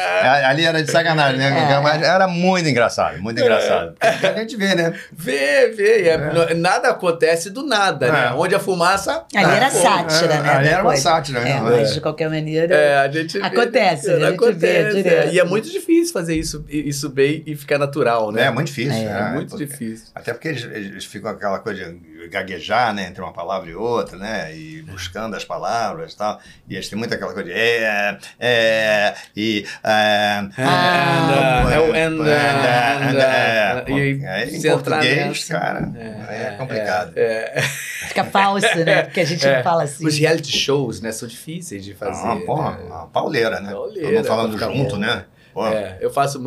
Ali 0.46 0.64
era 0.66 0.84
de 0.84 0.92
sacanagem, 0.92 1.38
né? 1.40 1.74
É. 1.74 1.80
Mas 1.80 2.02
era 2.02 2.28
muito 2.28 2.68
engraçado, 2.70 3.20
muito 3.22 3.40
engraçado. 3.42 3.59
Porque 4.00 4.26
A 4.28 4.34
gente 4.40 4.56
vê, 4.58 4.76
né? 4.76 4.94
Vê, 5.12 5.70
vê. 5.70 6.08
é- 6.08 6.18
no- 6.18 6.56
Nada 6.60 6.90
acontece 6.90 7.50
do 7.50 7.64
nada, 7.66 8.12
né? 8.12 8.26
É. 8.28 8.34
Onde 8.34 8.56
a 8.56 8.60
fumaça. 8.60 9.24
Ali 9.36 9.52
era 9.56 9.70
fogo. 9.70 9.84
sátira, 9.84 10.42
né? 10.42 10.50
Ali 10.50 10.68
era 10.70 10.84
uma 10.84 10.96
sátira, 10.96 11.40
né? 11.42 11.52
É, 11.52 11.60
mas 11.62 11.94
de 11.94 12.02
qualquer 12.02 12.30
maneira. 12.30 12.76
É, 12.76 12.98
a 13.00 13.10
gente 13.12 13.38
vê, 13.40 13.46
Acontece, 13.46 14.08
né? 14.08 14.14
a 14.14 14.20
gente 14.32 14.36
Acontece, 14.36 15.02
vê 15.04 15.10
é. 15.10 15.30
E 15.34 15.40
é 15.40 15.44
muito 15.44 15.70
difícil 15.70 16.14
fazer 16.14 16.36
isso, 16.36 16.64
isso 16.70 17.10
bem 17.10 17.44
e 17.46 17.56
ficar 17.56 17.78
natural, 17.78 18.32
né? 18.32 18.44
É, 18.44 18.52
muito 18.52 18.68
difícil. 18.68 18.92
É, 18.94 19.04
É 19.06 19.14
né? 19.14 19.32
muito 19.34 19.50
Porque- 19.50 19.66
difícil. 19.66 20.08
Até 20.16 20.34
porque 20.34 20.48
eles, 20.48 20.64
eles 20.64 21.06
ficam 21.06 21.32
com 21.32 21.38
aquela 21.38 21.60
coisa 21.60 21.84
de 21.86 22.19
gaguejar, 22.28 22.94
né? 22.94 23.08
Entre 23.08 23.22
uma 23.22 23.32
palavra 23.32 23.70
e 23.70 23.76
outra, 23.76 24.18
né? 24.18 24.56
E 24.56 24.82
buscando 24.82 25.36
as 25.36 25.46
palavras 25.46 26.14
e 26.14 26.18
tal. 26.18 26.40
E 26.68 26.76
eles 26.76 26.90
têm 26.90 26.98
muito 26.98 27.14
aquela 27.14 27.34
coisa 27.34 27.50
de 27.50 27.56
é, 27.56 28.18
é, 28.40 29.16
e. 29.36 29.66
É. 29.84 30.40
And, 30.40 31.72
é 31.72 31.80
o 31.80 31.94
and, 31.94 32.22
and, 32.22 33.20
é, 33.20 33.86
e 33.88 34.26
aí, 34.26 34.56
em 34.56 34.62
português, 34.62 35.44
cara, 35.46 35.92
é, 36.30 36.56
complicado. 36.58 37.14
É, 37.16 37.60
é. 37.60 37.62
Fica 37.62 38.24
falso, 38.24 38.68
né? 38.86 39.04
Porque 39.04 39.22
a 39.22 39.26
gente 39.26 39.46
É. 39.48 39.58
não 39.58 39.64
fala 39.64 39.84
assim. 39.84 40.06
Os 40.06 40.18
reality 40.18 40.58
shows, 40.58 41.02
né, 41.02 41.12
são 41.12 41.28
difíceis 41.28 41.84
de 41.84 41.94
fazer. 41.94 42.28
Ah, 42.28 42.36
porra, 42.46 42.78
né? 42.78 42.84
uma 42.86 43.08
pauleira, 43.08 43.60
né? 43.60 43.72
Pauleira, 43.72 44.08
Todo 44.08 44.16
mundo 44.16 44.28
falando 44.28 44.58
junto, 44.58 44.98
né? 44.98 45.26
É, 45.58 45.98
eu 46.00 46.10
faço. 46.12 46.42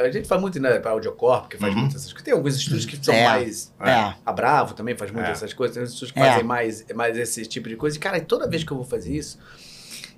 A 0.00 0.10
gente 0.10 0.26
faz 0.28 0.40
muito, 0.40 0.60
né, 0.60 0.78
pra 0.78 0.92
Audiocorp, 0.92 1.48
que 1.50 1.56
faz 1.58 1.72
Uhum. 1.74 1.80
muitas 1.80 1.96
essas 2.00 2.12
coisas. 2.12 2.24
Tem 2.24 2.34
alguns 2.34 2.56
estúdios 2.56 2.86
que 2.86 2.96
são 3.04 3.14
É. 3.14 3.24
mais. 3.28 3.72
É. 3.80 4.14
A 4.24 4.32
Bravo 4.32 4.74
também 4.74 4.96
faz 4.96 5.10
muito 5.10 5.26
É. 5.26 5.30
essas 5.32 5.52
coisas. 5.52 5.74
Tem 5.74 5.82
uns 5.82 5.90
estúdios 5.90 6.12
que 6.12 6.20
É. 6.20 6.30
fazem 6.30 6.44
mais, 6.44 6.84
mais 6.94 7.16
esse 7.18 7.44
tipo 7.46 7.68
de 7.68 7.76
coisa. 7.76 7.96
E, 7.96 8.00
cara, 8.00 8.20
toda 8.20 8.48
vez 8.48 8.64
que 8.64 8.72
eu 8.72 8.76
vou 8.76 8.86
fazer 8.86 9.14
isso, 9.14 9.38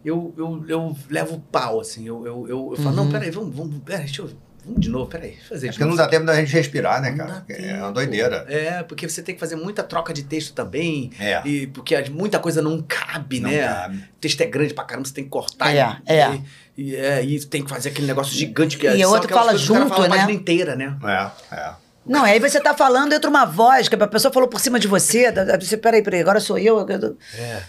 eu, 0.05 0.35
eu, 0.37 0.65
eu 0.69 0.97
levo 1.11 1.41
pau, 1.51 1.81
assim. 1.81 2.07
Eu, 2.07 2.27
eu, 2.27 2.47
eu, 2.49 2.69
eu 2.73 2.77
falo, 2.77 2.89
Uhum. 2.91 3.05
não, 3.05 3.11
peraí, 3.11 3.31
vamos, 3.31 3.55
vamos, 3.57 3.79
peraí, 3.85 4.05
deixa 4.05 4.23
eu 4.23 4.31
vamos 4.65 4.81
de 4.81 4.89
novo, 4.89 5.07
peraí, 5.09 5.37
fazer 5.49 5.69
É 5.69 5.71
porque 5.71 5.85
não 5.85 5.95
dá 5.95 6.09
tempo 6.09 6.27
da 6.27 6.35
gente 6.35 6.53
respirar, 6.53 7.01
né, 7.01 7.13
cara? 7.13 7.45
É 7.49 7.75
uma 7.79 7.93
doideira. 7.93 8.45
É, 8.49 8.83
porque 8.83 9.09
você 9.09 9.23
tem 9.23 9.33
que 9.33 9.41
fazer 9.41 9.55
muita 9.55 9.81
troca 9.85 10.13
de 10.13 10.25
texto 10.25 10.53
também. 10.55 11.13
É. 11.21 11.41
E 11.47 11.69
porque 11.69 11.95
muita 12.11 12.41
coisa 12.41 12.61
não 12.61 12.83
cabe, 12.83 13.39
Não 13.39 13.49
né? 13.49 13.63
cabe. 13.63 13.97
O 13.99 14.21
texto 14.21 14.41
é 14.41 14.47
grande 14.47 14.75
pra 14.75 14.83
caramba, 14.83 15.07
você 15.07 15.15
tem 15.15 15.23
que 15.23 15.31
cortar. 15.31 15.73
É, 15.73 15.97
e, 16.09 16.13
é. 16.13 16.35
E, 16.35 16.43
e, 16.77 16.95
é, 16.95 17.25
e 17.25 17.45
tem 17.47 17.63
que 17.65 17.71
fazer 17.71 17.89
aquele 17.91 18.07
negócio 18.07 18.33
gigante 18.35 18.77
que 18.77 18.87
E 18.87 19.01
são 19.03 19.11
outro 19.11 19.27
aquelas 19.27 19.47
fala 19.47 19.59
junto, 19.59 19.89
fala 19.89 20.05
a 20.07 20.09
né? 20.09 20.17
página 20.17 20.33
inteira, 20.33 20.77
né? 20.77 20.97
É, 21.05 21.55
é. 21.57 21.71
Não, 22.07 22.23
aí 22.23 22.39
você 22.39 22.61
tá 22.61 22.73
falando, 22.73 23.13
entra 23.13 23.29
uma 23.29 23.45
voz, 23.45 23.89
que 23.89 23.95
a 23.97 24.07
pessoa 24.07 24.33
falou 24.33 24.49
por 24.49 24.61
cima 24.61 24.79
de 24.79 24.87
você. 24.87 25.33
da- 25.33 25.43
da- 25.45 25.59
Você, 25.61 25.77
peraí, 25.77 26.03
peraí, 26.03 26.21
agora 26.21 26.39
sou 26.39 26.57
eu. 26.59 26.87
eu- 26.89 27.17
É. 27.37 27.63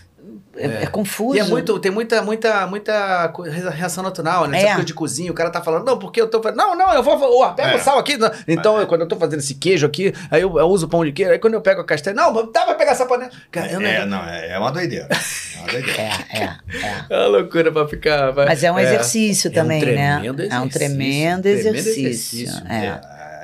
É, 0.60 0.84
é 0.84 0.88
confuso. 0.88 1.36
E 1.36 1.40
é 1.40 1.44
muito, 1.44 1.78
tem 1.80 1.92
muita, 1.92 2.22
muita, 2.22 2.68
muita 2.68 3.32
reação 3.72 4.04
natural, 4.04 4.48
né? 4.48 4.62
É. 4.62 4.66
Essa 4.68 4.84
de 4.84 4.94
cozinha, 4.94 5.32
o 5.32 5.34
cara 5.36 5.50
tá 5.50 5.62
falando, 5.62 5.86
não, 5.86 5.98
porque 6.00 6.20
eu 6.22 6.28
tô 6.28 6.42
fazendo. 6.42 6.58
Não, 6.58 6.76
não, 6.76 6.94
eu 6.94 7.04
vou. 7.04 7.18
Ó, 7.42 7.50
pega 7.54 7.72
É. 7.72 7.76
o 7.76 7.80
sal 7.80 7.98
aqui. 8.00 8.18
não. 8.18 8.32
Então, 8.48 8.80
eu- 8.80 8.88
quando 8.88 9.02
eu 9.02 9.08
tô 9.08 9.16
fazendo 9.18 9.40
esse 9.40 9.56
queijo 9.56 9.86
aqui, 9.86 10.14
aí 10.32 10.42
eu, 10.42 10.58
eu 10.58 10.68
uso 10.68 10.88
pão 10.88 11.04
de 11.06 11.12
queijo, 11.12 11.32
aí 11.32 11.40
quando 11.40 11.54
eu 11.56 11.62
pego 11.62 11.82
a 11.82 11.86
castanha. 11.86 12.16
Não, 12.16 12.34
dá 12.52 12.66
pra 12.66 12.76
pegar 12.76 12.92
essa 12.92 13.06
panela. 13.06 13.32
Cara, 13.52 13.72
eu 13.72 13.80
não. 13.80 13.88
É, 13.90 14.06
não, 14.06 14.24
é, 14.24 14.50
é 14.52 14.60
uma 14.60 14.72
doideira. 14.72 15.08
É 15.12 15.60
uma 15.60 15.68
doideira. 15.72 15.98
É, 16.32 16.40
é, 16.40 16.44
é. 16.44 17.06
É 17.10 17.18
uma 17.18 17.28
loucura 17.28 17.72
pra 17.72 17.88
ficar. 17.88 18.32
vai- 18.32 18.46
Mas 18.48 18.64
é 18.64 18.72
um 18.72 18.80
exercício 18.80 19.52
também, 19.52 19.80
né? 19.84 19.86
tremendo 20.20 20.42
É 20.42 20.46
um 20.60 20.66
exercício, 20.66 20.70
tremendo 20.72 21.42
tremendo 21.44 21.68
exercício. 21.78 22.08
exercício. 22.08 22.64
É. 22.70 22.86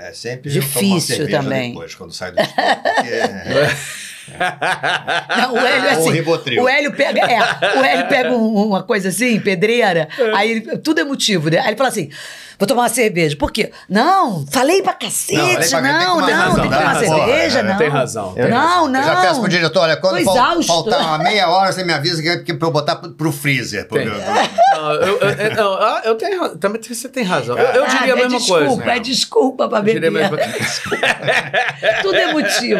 É, 0.05 0.09
é 0.09 0.13
sempre 0.13 0.51
Difícil 0.51 1.29
também. 1.29 1.71
Depois, 1.71 1.95
quando 1.95 2.13
sai 2.13 2.31
do 2.31 2.41
esporte, 2.41 2.81
porque 2.83 3.09
é- 3.13 3.75
Não, 5.37 5.53
o 5.53 5.57
Hélio 5.57 5.87
é 5.87 5.93
Ou 5.95 6.01
assim. 6.01 6.11
O 6.63 6.69
Hélio 6.69 6.91
pega, 6.93 7.19
é, 7.21 7.77
o 7.79 7.83
Hélio 7.83 8.07
pega 8.07 8.31
um- 8.31 8.67
uma 8.67 8.83
coisa 8.83 9.09
assim, 9.09 9.39
pedreira, 9.39 10.07
aí 10.35 10.51
ele- 10.51 10.77
tudo 10.77 11.01
é 11.01 11.03
motivo, 11.03 11.49
né? 11.49 11.59
Aí 11.59 11.67
ele 11.69 11.75
fala 11.75 11.89
assim: 11.89 12.09
vou 12.59 12.67
tomar 12.67 12.83
uma 12.83 12.89
cerveja. 12.89 13.35
Por 13.37 13.51
quê? 13.51 13.71
Não, 13.89 14.45
falei 14.51 14.81
pra 14.81 14.93
cacete, 14.93 15.35
Não, 15.37 15.45
pra 15.47 15.55
cá, 15.55 15.59
tem 15.59 15.69
que 15.69 16.05
não, 16.05 16.13
tomar 16.15 16.25
tem 16.25 16.35
razão, 16.35 16.55
que 16.55 16.61
tomar 16.61 16.77
razão. 16.77 17.01
cerveja, 17.17 17.59
Porra, 17.59 17.69
não. 17.71 17.77
tem 17.77 17.89
razão. 17.89 18.35
Não, 18.49 18.87
não. 18.87 18.99
Eu 18.99 19.05
já 19.05 19.15
peço 19.21 19.39
pro 19.39 19.49
diretor, 19.49 19.79
olha, 19.81 19.97
quando 19.97 20.17
Tô 20.19 20.25
fal- 20.25 20.35
exausto. 20.35 20.67
faltar 20.67 21.01
uma 21.01 21.17
meia 21.19 21.49
hora, 21.49 21.71
você 21.71 21.83
me 21.83 21.93
avisa 21.93 22.21
que 22.43 22.51
é 22.51 22.55
pra 22.55 22.67
eu 22.67 22.71
botar 22.71 22.95
pro, 22.97 23.11
pro 23.11 23.31
freezer. 23.31 23.87
pro 23.87 23.97
Tem. 23.97 24.05
meu- 24.07 24.17
Não, 24.17 24.91
eu, 24.93 25.17
eu, 25.19 25.29
eu- 25.29 25.55
não, 25.55 25.73
ah, 25.73 26.01
eu 26.05 26.15
tenho 26.15 26.39
razão. 26.41 26.57
Também 26.57 26.81
você 26.81 27.09
tem 27.09 27.23
razão. 27.23 27.57
Eu, 27.57 27.65
eu 27.65 27.83
Ah, 27.83 27.87
diria 27.87 28.13
a 28.13 28.17
é 28.17 28.21
mesma 28.23 28.37
desculpa, 28.39 28.65
coisa. 28.65 28.91
É 28.91 28.99
desculpa 28.99 29.67
pra 29.69 29.79
Eu 29.79 29.83
diria 29.83 30.09
a 30.09 30.11
beber. 30.11 30.31
mesma 30.31 30.37
coisa. 30.37 32.01
Tudo 32.01 32.15
é 32.15 32.33
motivo. 32.33 32.79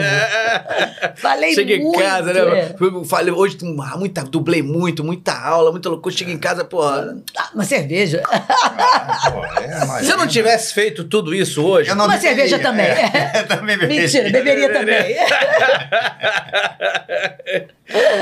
Falei 1.18 1.54
Chega 1.54 1.74
em 1.76 1.84
muito. 1.84 2.00
casa, 2.00 2.32
é. 2.32 2.34
né? 2.34 2.76
Eu 2.80 3.04
Falei, 3.06 3.34
hoje 3.34 3.58
ah, 3.82 3.98
muita, 3.98 4.24
dublei 4.24 4.62
muito, 4.62 5.04
muita 5.04 5.34
aula, 5.34 5.72
muita 5.72 5.90
loucura. 5.90 6.14
Chega 6.16 6.32
em 6.32 6.38
casa, 6.38 6.64
porra. 6.64 7.16
Ah, 7.38 7.50
Uma 7.54 7.64
cerveja. 7.64 8.22
Ah, 8.30 9.32
pô, 9.32 9.42
é, 9.64 10.04
Se 10.04 10.12
eu 10.12 10.18
não 10.18 10.28
tivesse 10.28 10.74
feito 10.74 11.04
tudo 11.04 11.34
isso 11.34 11.64
hoje. 11.64 11.90
Eu 11.90 11.96
não 11.96 12.06
Uma 12.06 12.16
beberia. 12.16 12.36
cerveja 12.36 12.60
também. 12.60 12.86
É, 12.86 13.44
também 13.48 13.78
beberia. 13.78 14.02
Mentira, 14.02 14.30
beberia 14.30 14.74
também. 14.74 15.16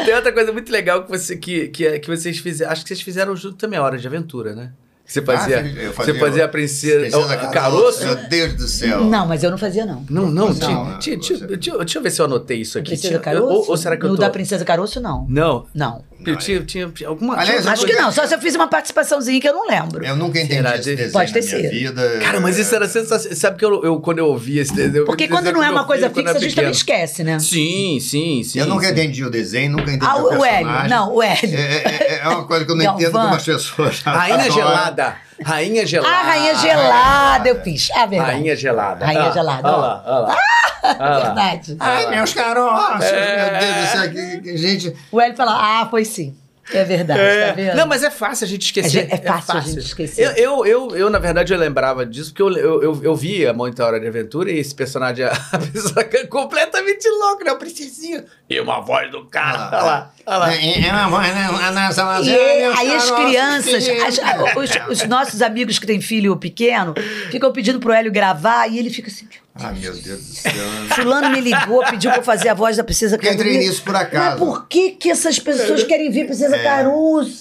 Tem 0.05 0.15
outra 0.15 0.31
coisa 0.31 0.51
muito 0.51 0.71
legal 0.71 1.03
que, 1.03 1.09
você, 1.09 1.37
que, 1.37 1.67
que, 1.69 1.85
é- 1.87 1.99
que 1.99 2.07
vocês 2.07 2.37
fizeram. 2.39 2.71
Acho 2.71 2.81
que 2.83 2.87
vocês 2.89 3.01
fizeram 3.01 3.35
junto 3.35 3.55
também 3.57 3.79
a 3.79 3.83
Hora 3.83 3.97
de 3.97 4.07
Aventura, 4.07 4.53
né? 4.55 4.71
Você 5.11 5.21
fazia. 5.21 5.59
Ah, 5.59 5.67
eu 5.83 5.91
você 5.93 6.13
fazia 6.13 6.45
a 6.45 6.47
princesa. 6.47 7.01
Princesa 7.17 7.47
o 7.47 7.51
caroço? 7.51 8.05
Meu 8.05 8.15
Deus 8.29 8.53
do 8.53 8.67
céu. 8.67 9.03
Não, 9.03 9.27
mas 9.27 9.43
eu 9.43 9.51
não 9.51 9.57
fazia, 9.57 9.85
não. 9.85 10.05
Não, 10.09 10.23
não, 10.31 10.47
Não, 10.47 10.53
tinha- 10.55 10.69
não, 10.69 10.99
tinha- 10.99 11.17
tinha- 11.17 11.39
deixa, 11.47 11.97
eu- 11.97 12.01
ver 12.01 12.09
se 12.11 12.21
eu 12.21 12.25
anotei 12.25 12.61
isso 12.61 12.77
aqui. 12.77 12.87
Princesa 12.91 13.07
Tinha- 13.09 13.19
Caroço? 13.19 13.45
ou, 13.53 13.69
ou 13.71 13.77
será 13.77 13.97
que 13.97 14.05
eu 14.05 14.09
no 14.09 14.15
tô. 14.15 14.21
da 14.21 14.29
Princesa 14.29 14.63
Caroço, 14.63 15.01
não. 15.01 15.25
Não. 15.27 15.65
Não. 15.73 16.01
Eu 16.25 16.35
tinha, 16.37 16.61
tinha, 16.63 16.87
tinha 16.89 17.09
alguma 17.09 17.35
Aliás, 17.35 17.61
tinha 17.61 17.73
Acho 17.73 17.83
que 17.83 17.93
não, 17.93 18.11
só 18.11 18.27
se 18.27 18.35
eu 18.35 18.39
fiz 18.39 18.53
uma 18.55 18.67
participaçãozinha 18.67 19.41
que 19.41 19.49
eu 19.49 19.53
não 19.53 19.67
lembro. 19.67 20.05
Eu 20.05 20.15
nunca 20.15 20.37
entendi 20.39 20.53
Será 20.53 20.75
esse 20.75 20.83
de- 20.83 20.95
desenho 20.95 21.11
Pode 21.13 21.33
ter 21.33 21.41
na 21.43 21.47
minha 21.47 21.61
sido. 21.61 21.71
vida. 21.71 22.19
Cara, 22.21 22.39
mas 22.39 22.59
isso 22.59 22.75
era 22.75 22.87
sensacional. 22.87 23.35
Sabe 23.37 23.57
que 23.57 23.65
eu, 23.65 23.83
eu- 23.83 23.99
quando 23.99 24.19
eu 24.19 24.27
ouvi 24.27 24.59
esse 24.59 24.71
desenho. 24.73 25.03
Porque 25.05 25.27
quando 25.27 25.45
desenho 25.45 25.57
não 25.57 25.63
é 25.67 25.71
uma 25.71 25.83
coisa 25.83 26.09
fixa, 26.11 26.31
a 26.31 26.39
gente 26.39 26.53
também 26.55 26.69
esquece, 26.71 27.23
né? 27.23 27.39
Sim, 27.39 27.97
sim, 27.99 28.43
sim. 28.43 28.59
Eu 28.59 28.67
nunca 28.67 28.87
entendi 28.91 29.25
o 29.25 29.31
desenho, 29.31 29.71
nunca 29.71 29.91
entendi 29.91 30.05
Ah, 30.05 30.17
o 30.17 30.25
o 30.25 30.45
Hélio. 30.45 30.57
personagem. 30.67 30.89
Não, 30.89 31.11
o 31.15 31.23
Hélio. 31.23 31.57
É, 31.57 31.83
é- 31.85 32.19
é 32.23 32.27
uma 32.29 32.45
coisa 32.45 32.65
que 32.65 32.71
eu 32.71 32.75
não 32.75 32.85
entendo 32.85 33.11
como 33.11 33.27
as 33.35 33.43
pessoas. 33.43 33.99
Rainha 34.01 34.51
Só- 34.51 34.53
gelada. 35.01 35.17
Rainha 35.43 35.85
gelada. 35.85 36.15
Ah, 36.15 36.21
Rainha 36.21 36.55
Gelada, 36.55 37.49
eu 37.49 37.61
fiz. 37.63 37.89
Ah, 37.95 38.05
verdade. 38.05 38.31
Rainha 38.31 38.55
gelada. 38.55 39.05
Rainha 39.05 39.23
Ah, 39.27 39.31
gelada, 39.31 39.67
Olha 39.67 39.77
lá, 39.77 40.03
olha 40.05 40.19
lá. 40.19 40.35
Lá. 40.99 41.17
Verdade. 41.19 41.77
Ai, 41.79 42.07
meus 42.09 42.33
caroços, 42.33 43.05
É. 43.05 43.51
meu 43.51 43.59
Deus 43.59 43.75
do 43.75 43.87
céu, 43.91 44.11
que, 44.11 44.41
que 44.41 44.57
gente. 44.57 44.95
O 45.11 45.19
Hélio 45.21 45.35
fala, 45.35 45.51
ah, 45.81 45.87
foi 45.89 46.05
sim. 46.05 46.35
É 46.73 46.83
verdade, 46.83 47.19
É. 47.19 47.47
tá 47.47 47.53
vendo? 47.53 47.75
Não, 47.75 47.87
mas 47.87 48.03
é 48.03 48.09
fácil 48.11 48.45
a 48.45 48.47
gente 48.47 48.63
esquecer. 48.63 49.07
É, 49.11 49.15
é 49.15 49.17
fácil 49.17 49.57
a 49.57 49.61
gente 49.61 49.79
esquecer. 49.79 50.21
Eu, 50.23 50.31
eu, 50.35 50.65
eu, 50.65 50.95
eu, 50.97 51.09
na 51.09 51.19
verdade, 51.19 51.53
eu 51.53 51.59
lembrava 51.59 52.05
disso, 52.05 52.31
porque 52.33 52.41
eu, 52.41 52.51
eu, 52.57 52.83
eu, 52.83 52.99
eu 53.03 53.15
via 53.15 53.53
muita 53.53 53.85
Hora 53.85 53.99
de 53.99 54.07
Aventura 54.07 54.51
e 54.51 54.57
esse 54.59 54.73
personagem, 54.73 55.25
a 55.51 55.57
pessoa 55.57 56.01
é 56.01 56.25
completamente 56.27 57.07
louco, 57.09 57.43
né? 57.43 57.51
O 57.51 57.57
princesinho. 57.57 58.23
E 58.49 58.59
uma 58.59 58.81
voz 58.81 59.09
do 59.11 59.25
cara. 59.25 59.69
Olha 59.71 59.83
lá, 59.83 60.13
olha 60.25 60.37
lá. 60.37 60.53
É, 60.53 60.81
é 60.87 60.91
uma 60.91 61.07
voz, 61.09 61.27
né? 61.33 61.47
A 61.51 62.21
E 62.21 62.35
aí 62.77 62.95
as 62.95 63.11
crianças, 63.11 63.87
as- 63.87 64.19
a- 64.19 64.53
os, 64.89 65.01
os 65.01 65.07
nossos 65.07 65.41
amigos 65.41 65.79
que 65.79 65.85
têm 65.87 66.01
filho 66.01 66.35
pequeno, 66.37 66.93
ficam 67.31 67.51
pedindo 67.51 67.79
pro 67.79 67.91
Hélio 67.93 68.11
gravar 68.11 68.67
e 68.67 68.77
ele 68.79 68.89
fica 68.89 69.07
assim. 69.09 69.27
Ai, 69.55 69.73
meu 69.73 69.93
Deus 69.93 70.03
do 70.19 70.33
céu. 70.33 70.51
Fulano 70.95 71.29
me 71.29 71.41
ligou, 71.41 71.83
pediu 71.89 72.09
pra 72.11 72.19
eu 72.19 72.23
fazer 72.23 72.49
a 72.49 72.53
voz 72.53 72.77
da 72.77 72.83
Princesa 72.83 73.15
Eu 73.15 73.19
Caruso. 73.19 73.35
entrei 73.35 73.57
nisso 73.57 73.83
por 73.83 73.95
acaso. 73.95 74.29
Mas 74.29 74.39
por 74.39 74.67
que, 74.67 74.91
que 74.91 75.09
essas 75.09 75.37
pessoas 75.39 75.83
querem 75.83 76.09
ver 76.09 76.25
Princesa 76.25 76.57
Caruso? 76.59 77.39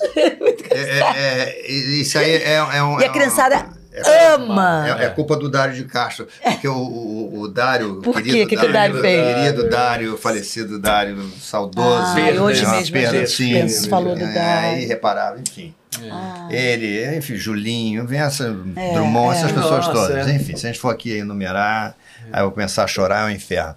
É, 0.70 0.98
é, 0.98 1.62
é, 1.66 1.70
isso 1.70 2.18
aí 2.18 2.30
é, 2.30 2.54
é 2.54 2.82
um. 2.82 3.00
E 3.00 3.04
a 3.04 3.06
é 3.06 3.10
criançada 3.10 3.68
é- 3.92 4.34
ama. 4.34 4.86
É, 5.00 5.06
é 5.06 5.08
culpa 5.08 5.36
do 5.36 5.48
Dário 5.50 5.74
de 5.74 5.84
Castro. 5.84 6.26
Porque 6.42 6.68
o, 6.68 6.76
o, 6.76 7.40
o 7.40 7.48
Dário. 7.48 8.00
Por 8.02 8.14
querido? 8.14 8.48
Que 8.48 8.56
que 8.56 8.66
o 8.66 8.72
Dário 8.72 9.00
fez? 9.00 9.36
Querido 9.36 9.68
Dário, 9.68 10.16
falecido 10.16 10.78
Dário, 10.78 11.30
saudoso. 11.40 11.88
Ah, 11.88 12.42
hoje 12.42 12.64
é 12.64 12.70
mesmo 12.70 12.96
gente 12.96 13.30
sim, 13.30 13.88
falou 13.88 14.14
do 14.14 14.24
é, 14.24 14.32
Dário. 14.32 14.78
É 14.78 14.82
irreparável, 14.82 15.40
enfim. 15.40 15.74
Ah. 16.10 16.48
Ele, 16.50 17.16
enfim, 17.16 17.34
Julinho, 17.36 18.06
vem 18.06 18.20
essa, 18.20 18.44
É, 18.76 18.92
Drummond, 18.94 19.34
é. 19.34 19.38
essas 19.38 19.52
pessoas 19.52 19.86
Nossa, 19.88 19.92
todas. 19.92 20.26
é. 20.28 20.34
Enfim, 20.34 20.56
se 20.56 20.66
a 20.66 20.70
gente 20.72 20.80
for 20.80 20.90
aqui 20.90 21.10
enumerar, 21.18 21.94
aí 22.32 22.40
eu 22.40 22.44
vou 22.46 22.52
começar 22.52 22.84
a 22.84 22.86
chorar, 22.86 23.28
é 23.28 23.32
um 23.32 23.34
inferno. 23.34 23.74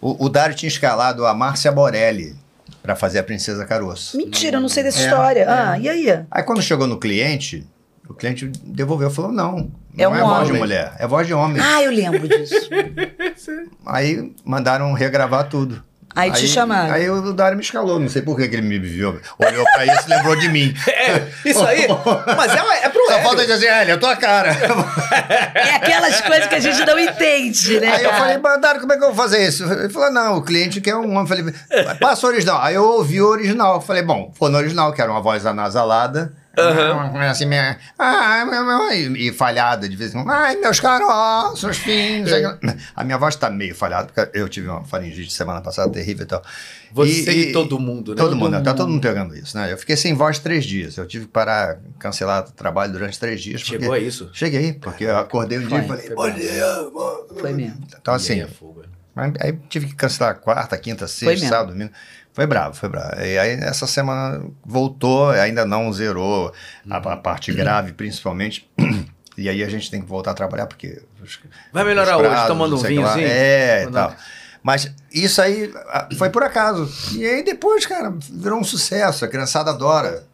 O, 0.00 0.26
o 0.26 0.28
Dário 0.28 0.54
tinha 0.54 0.68
escalado 0.68 1.24
a 1.26 1.32
Márcia 1.34 1.72
Borelli 1.72 2.36
para 2.82 2.94
fazer 2.94 3.18
a 3.18 3.22
Princesa 3.22 3.64
Caroço. 3.64 4.16
Mentira, 4.16 4.58
eu 4.58 4.60
não 4.60 4.68
sei 4.68 4.82
dessa 4.82 5.00
É, 5.00 5.04
história. 5.06 5.40
é. 5.40 5.48
Ah, 5.48 5.78
e 5.78 5.88
aí? 5.88 6.24
Aí 6.30 6.42
quando 6.42 6.60
chegou 6.62 6.86
no 6.86 6.98
cliente, 6.98 7.66
o 8.08 8.12
cliente 8.14 8.46
devolveu, 8.64 9.10
falou, 9.10 9.32
não, 9.32 9.70
É 9.96 10.04
não 10.04 10.12
um 10.12 10.14
é 10.14 10.20
voz 10.20 10.44
de 10.44 10.50
homem. 10.50 10.58
mulher, 10.62 10.92
é 10.98 11.06
voz 11.06 11.26
de 11.26 11.32
homem. 11.34 11.60
Ah, 11.60 11.82
eu 11.82 11.90
lembro 11.90 12.28
disso. 12.28 12.68
Aí 13.84 14.32
mandaram 14.44 14.92
regravar 14.92 15.48
tudo. 15.48 15.82
Aí 16.16 16.32
te 16.32 16.48
chamaram. 16.48 16.94
Aí 16.94 17.10
o 17.10 17.32
Dário 17.34 17.56
me 17.56 17.62
escalou, 17.62 18.00
não 18.00 18.08
sei 18.08 18.22
por 18.22 18.36
que 18.36 18.48
que 18.48 18.56
ele 18.56 18.66
me 18.66 18.78
viu. 18.78 19.20
Olhou 19.38 19.64
pra 19.74 19.84
isso 19.84 20.04
e 20.06 20.10
lembrou 20.10 20.34
de 20.36 20.48
mim. 20.48 20.74
É, 21.06 21.28
isso 21.44 21.64
aí. 21.64 21.86
Mas 22.36 22.52
é, 22.52 22.86
é 22.86 22.88
pro 22.88 23.04
Só 23.06 23.12
Hélio. 23.12 23.22
falta 23.22 23.46
dizer, 23.46 23.66
Hélio, 23.66 23.94
a 23.94 23.98
tua 23.98 24.16
cara. 24.16 24.50
É 25.54 25.74
aquelas 25.76 26.20
coisas 26.20 26.46
que 26.46 26.54
a 26.54 26.60
gente 26.60 26.84
não 26.84 26.98
entende, 26.98 27.78
né? 27.80 27.92
Aí 27.92 28.04
eu 28.04 28.10
cara? 28.10 28.22
falei, 28.22 28.38
mandaram, 28.38 28.80
como 28.80 28.92
é 28.92 28.96
que 28.96 29.04
eu 29.04 29.12
vou 29.12 29.24
fazer 29.24 29.46
isso? 29.46 29.64
Ele 29.64 29.88
falou, 29.88 30.10
não, 30.10 30.38
o 30.38 30.42
cliente 30.42 30.80
quer 30.80 30.96
um 30.96 31.16
homem. 31.16 31.20
Eu 31.20 31.26
Falei, 31.26 31.54
passa 32.00 32.26
o 32.26 32.30
original. 32.30 32.60
Aí 32.62 32.74
eu 32.74 32.84
ouvi 32.84 33.20
o 33.20 33.26
original. 33.28 33.74
Eu 33.76 33.80
Falei, 33.80 34.02
bom, 34.02 34.32
foi 34.36 34.50
no 34.50 34.58
original, 34.58 34.92
que 34.92 35.00
era 35.00 35.10
uma 35.10 35.20
voz 35.20 35.44
anasalada. 35.46 36.32
Assim, 37.30 37.44
minha, 37.44 37.78
ah, 37.98 38.44
meu, 38.46 38.64
meu, 38.64 38.90
e, 38.92 39.28
e 39.28 39.32
falhada 39.32 39.88
de 39.88 39.94
vez 39.94 40.14
em 40.14 40.22
quando. 40.22 40.30
Ai, 40.30 40.56
meus 40.56 40.80
caroços, 40.80 41.76
fins. 41.78 42.28
A 42.94 43.04
minha 43.04 43.18
voz 43.18 43.36
tá 43.36 43.50
meio 43.50 43.74
falhada, 43.74 44.08
porque 44.12 44.38
eu 44.38 44.48
tive 44.48 44.68
uma 44.68 44.82
faringite 44.84 45.32
semana 45.32 45.60
passada 45.60 45.92
terrível 45.92 46.24
e 46.24 46.26
tal. 46.28 46.42
Você 46.92 47.30
e 47.30 47.52
todo 47.52 47.78
mundo, 47.78 48.12
né? 48.12 48.16
Todo, 48.16 48.30
Todo 48.30 48.36
mundo, 48.36 48.62
tá 48.62 48.72
todo 48.72 48.88
mundo 48.88 49.02
pegando 49.02 49.36
isso, 49.36 49.56
né? 49.56 49.70
Eu 49.70 49.76
fiquei 49.76 49.96
sem 49.96 50.14
voz 50.14 50.38
três 50.38 50.64
dias. 50.64 50.96
Eu 50.96 51.06
tive 51.06 51.26
que 51.26 51.32
parar, 51.32 51.78
cancelar 51.98 52.44
o 52.48 52.52
trabalho 52.52 52.92
durante 52.92 53.18
três 53.18 53.42
dias. 53.42 53.62
porque- 53.62 53.78
Chegou 53.78 53.92
a 53.94 53.98
isso? 53.98 54.30
Cheguei, 54.32 54.72
porque 54.72 55.04
eu 55.04 55.16
acordei 55.18 55.58
um 55.58 55.66
dia 55.66 55.78
e 55.78 55.86
Foi. 55.86 55.96
falei, 55.98 56.06
Foi 56.16 56.90
bom. 56.90 57.26
Foi 57.38 57.52
mesmo. 57.52 57.78
Então, 58.00 58.14
assim, 58.14 58.34
aí, 58.34 58.42
a 58.42 58.48
fuga? 58.48 58.86
mas 59.14 59.32
aí 59.40 59.52
tive 59.68 59.86
que 59.88 59.94
cancelar 59.94 60.36
quarta, 60.40 60.76
quinta, 60.78 61.06
Foi 61.06 61.36
sexta, 61.36 61.48
sábado, 61.48 61.72
domingo. 61.72 61.90
Foi 62.36 62.46
bravo, 62.46 62.74
foi 62.76 62.88
bravo. 62.90 63.18
E 63.18 63.38
aí 63.38 63.52
essa 63.62 63.86
semana 63.86 64.44
voltou, 64.62 65.30
ainda 65.30 65.64
não 65.64 65.90
zerou 65.90 66.52
a, 66.88 66.96
a 66.98 67.16
parte 67.16 67.50
grave, 67.50 67.92
principalmente. 67.94 68.70
E 69.38 69.50
aí 69.50 69.62
a 69.62 69.68
gente 69.68 69.90
tem 69.90 70.00
que 70.00 70.06
voltar 70.08 70.30
a 70.30 70.34
trabalhar, 70.34 70.64
porque. 70.66 71.02
os- 71.22 71.38
Vai 71.70 71.84
melhorar 71.84 72.16
os 72.16 72.26
hoje, 72.26 72.46
tomando 72.46 72.74
um 72.74 72.78
vinhozinho? 72.78 73.26
É, 73.30 73.82
e 73.82 73.90
tal. 73.90 74.16
Mas 74.62 74.90
isso 75.12 75.42
aí 75.42 75.70
foi 76.16 76.30
por 76.30 76.42
acaso. 76.42 76.90
E 77.14 77.22
aí 77.22 77.44
depois, 77.44 77.84
cara, 77.84 78.14
virou 78.32 78.58
um 78.58 78.64
sucesso. 78.64 79.26
A 79.26 79.28
criançada 79.28 79.70
adora. 79.72 80.24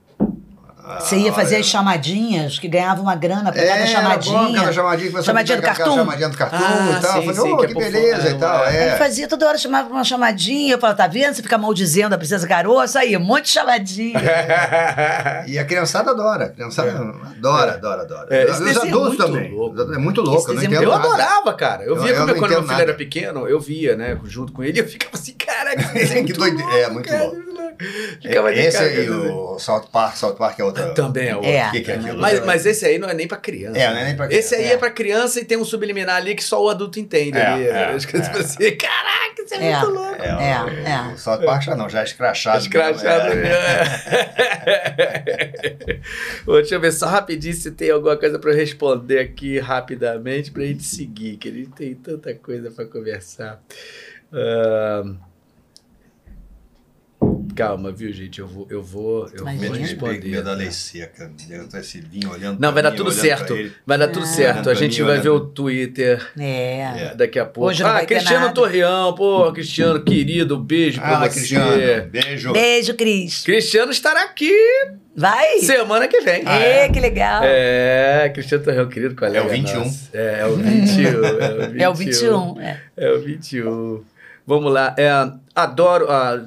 Você 1.01 1.17
ia 1.17 1.33
fazer 1.33 1.57
Ah, 1.57 1.61
as 1.61 1.67
chamadinhas, 1.67 2.59
que 2.59 2.69
ganhava 2.69 3.01
uma 3.03 3.15
grana 3.15 3.53
pra 3.53 3.61
É, 3.63 3.67
cada 3.67 3.79
era 3.81 3.87
chamadinha. 3.87 4.39
bom, 4.39 4.73
chamadinha 4.73 5.23
Chamadinha 5.23 5.57
do 5.59 5.63
cartoon? 5.63 5.95
chamadinha 5.95 6.29
do 6.29 6.37
cartoon 6.37 6.57
Ah, 6.61 6.99
e 6.99 7.01
tal. 7.03 7.13
sim, 7.13 7.29
eu 7.29 7.35
falei, 7.35 7.35
sim, 7.35 7.53
oh, 7.53 7.57
que 7.59 7.65
é 7.65 7.69
que 7.69 7.75
por 7.75 7.83
beleza 7.83 8.17
fora, 8.23 8.31
e 8.31 8.39
tal. 8.39 8.65
é. 8.65 8.69
Aí 8.69 8.77
É. 8.77 8.97
fazia 8.97 9.29
toda 9.29 9.47
hora, 9.49 9.59
chamava 9.59 9.87
pra 9.89 9.95
uma 9.97 10.05
chamadinha. 10.05 10.75
Eu 10.75 10.79
falava, 10.79 10.97
tá 10.99 11.07
vendo? 11.07 11.35
Você 11.35 11.43
fica 11.43 11.59
maldizendo 11.59 12.15
a 12.15 12.19
princesa 12.19 12.47
isso 12.85 12.99
aí, 12.99 13.17
um 13.17 13.21
monte 13.21 13.45
de 13.45 13.51
chamadinha. 13.51 14.21
E 15.47 15.59
a 15.59 15.65
criançada 15.65 16.11
adora, 16.11 16.47
a 16.47 16.49
criançada 16.49 16.91
adora, 16.91 17.73
adora, 17.75 18.03
adora. 18.03 18.27
É, 18.31 18.45
Os 18.51 18.61
é 18.61 18.71
adultos 18.71 18.93
muito 18.93 19.17
também. 19.17 19.51
louco. 19.51 19.81
É 19.95 19.99
muito 19.99 20.21
louco, 20.21 20.51
eu 20.51 20.55
não 20.55 20.61
desenho 20.63 20.75
é 20.75 20.77
entendo 20.77 20.83
Eu 20.93 20.97
nada. 20.99 21.09
adorava, 21.09 21.55
cara. 21.55 21.83
Eu 21.85 21.97
Eu- 21.97 22.03
via 22.03 22.11
eu 22.13 22.17
quando, 22.17 22.35
quando 22.39 22.51
meu 22.51 22.63
filho 22.63 22.81
era 22.81 22.95
pequeno, 22.95 23.49
eu 23.49 23.61
via, 23.61 23.97
né, 23.97 24.19
junto 24.25 24.53
com 24.53 24.63
ele, 24.63 24.81
eu 24.81 24.87
ficava 24.87 25.15
assim, 25.15 25.35
caraca, 25.35 25.81
é 25.99 26.05
Que 26.07 26.15
muito 26.23 26.39
doide- 26.39 26.57
louco, 26.63 26.77
é, 26.77 26.89
muito 26.91 27.13
louco. 27.13 27.37
Ficava 28.21 28.53
Esse 28.55 28.77
aí, 28.79 29.09
né? 29.11 29.17
o 29.33 29.59
South 29.59 29.87
Park, 29.93 30.17
South 30.17 30.35
Park 30.35 30.59
é 30.61 30.65
outra. 30.65 30.82
Também 30.95 31.29
é 31.29 31.37
outro. 31.37 31.51
É. 31.51 31.69
O 31.69 31.71
que, 31.73 31.81
que 31.81 31.91
é 31.91 31.95
aquilo? 31.97 32.19
Mas, 32.21 32.45
mas 32.45 32.67
esse 32.67 32.85
aí 32.85 32.99
não 32.99 33.09
é 33.09 33.15
nem 33.15 33.27
pra 33.29 33.37
criança. 33.39 33.79
É, 33.79 33.91
não 33.91 33.97
é 33.99 34.05
nem 34.05 34.17
pra 34.17 34.27
criança. 34.27 34.47
Esse 34.47 34.55
aí 34.55 34.65
é. 34.65 34.73
É. 34.73 34.77
pra 34.77 34.91
criança 34.91 35.41
e 35.41 35.45
tem 35.45 35.57
um 35.59 35.65
subliminar 35.65 36.17
ali 36.17 36.35
que 36.35 36.43
só 36.45 36.63
o 36.63 36.69
adulto 36.69 36.99
entende. 37.01 37.37
É, 37.39 37.47
ali. 37.47 37.67
é, 37.67 37.85
As 37.93 38.05
coisas 38.07 38.29
é. 38.29 38.39
assim, 38.41 38.77
caraca, 38.77 39.43
isso 39.45 39.55
é, 39.55 39.71
É. 39.71 39.79
muito 39.79 39.91
louco. 39.95 40.23
É, 40.23 40.29
É, 40.29 41.13
é. 41.13 41.17
South 41.17 41.39
Park 41.45 41.63
já 41.63 41.75
não, 41.77 41.89
já 41.89 42.01
é 42.01 42.05
escrachado. 42.05 42.59
Escrachado. 42.59 43.33
É. 43.33 43.83
Ô, 46.47 46.55
deixa 46.55 46.75
eu 46.75 46.81
ver 46.81 46.93
só 46.93 47.07
rapidinho 47.07 47.55
se 47.55 47.71
tem 47.71 47.91
alguma 47.91 48.17
coisa 48.17 48.39
pra 48.39 48.51
eu 48.51 48.57
responder 48.57 49.19
aqui 49.19 49.59
rapidamente 49.59 50.51
pra 50.51 50.63
gente 50.65 50.83
seguir, 50.85 51.37
que 51.37 51.49
a 51.49 51.53
gente 51.53 51.71
tem 51.71 51.95
tanta 51.95 52.35
coisa 52.35 52.71
pra 52.71 52.85
conversar. 52.85 53.61
Ahn, 54.33 55.17
Calma, 57.55 57.93
viu, 57.93 58.13
gente? 58.13 58.41
Eu 58.41 58.47
vou, 58.47 58.67
eu 58.71 58.83
vou, 58.83 59.29
eu 59.35 59.45
Mas 59.45 59.57
vou 59.59 59.67
Imagina. 59.67 59.87
responder. 59.87 60.29
Medo 60.31 60.45
da 60.45 60.53
lei 60.55 60.71
seca. 60.71 61.31
Eu 61.51 61.69
tô 61.69 61.77
esse 61.77 62.01
vinho 62.01 62.31
olhando 62.31 62.59
Não, 62.61 62.73
vai 62.73 62.83
pra 62.83 62.83
dar 62.83 62.91
mim, 62.93 62.97
tudo 62.97 63.09
olhando 63.11 63.21
certo. 63.21 63.55
pra. 63.55 63.65
Vai 63.87 63.99
dar 63.99 64.09
tudo 64.09 64.27
certo. 64.27 64.59
A 64.61 64.63
pra 64.63 64.75
gente 64.75 65.01
mim, 65.01 65.07
vai 65.07 65.21
ver 65.21 65.29
o. 65.29 65.41
Twitter 65.41 66.27
É. 66.39 66.81
É. 67.11 67.15
daqui 67.15 67.39
a 67.39 67.45
pouco. 67.45 67.69
Hoje 67.71 67.83
não 67.83 67.91
ah, 67.91 67.95
vai 67.95 68.07
ter 68.07 68.15
Cristiano 68.15 68.41
nada. 68.47 68.55
Torreão, 68.55 69.15
pô, 69.15 69.53
Cristiano, 69.53 70.03
querido, 70.03 70.57
beijo 70.59 71.01
pra 71.01 71.19
Ah, 71.19 71.29
você. 71.29 71.39
Cristiano, 71.39 72.09
beijo. 72.11 72.53
Beijo, 72.53 72.95
Cris. 72.95 73.43
Cristiano 73.45 73.93
estará 73.93 74.23
aqui 74.25 74.53
Vai? 75.15 75.59
semana 75.59 76.09
que 76.09 76.21
vem. 76.23 76.43
Ah, 76.47 76.59
é? 76.59 76.89
que 76.89 76.99
legal. 77.01 77.43
É, 77.45 78.31
Cristiano 78.35 78.65
Torreão, 78.65 78.89
querido 78.89 79.15
colega. 79.15 79.39
É 79.39 79.43
o 79.47 79.49
21. 79.51 79.79
nosso. 79.81 80.09
É, 80.15 80.41
é 80.41 80.47
o 80.47 80.57
21. 80.57 81.81
É 81.81 81.89
o 81.89 81.95
21. 81.95 82.61
É. 82.61 82.81
É 82.97 83.11
o 83.13 83.21
21. 83.21 84.05
Vamos 84.47 84.73
lá. 84.73 84.95
É, 84.99 85.11
adoro. 85.55 86.07
ah, 86.11 86.43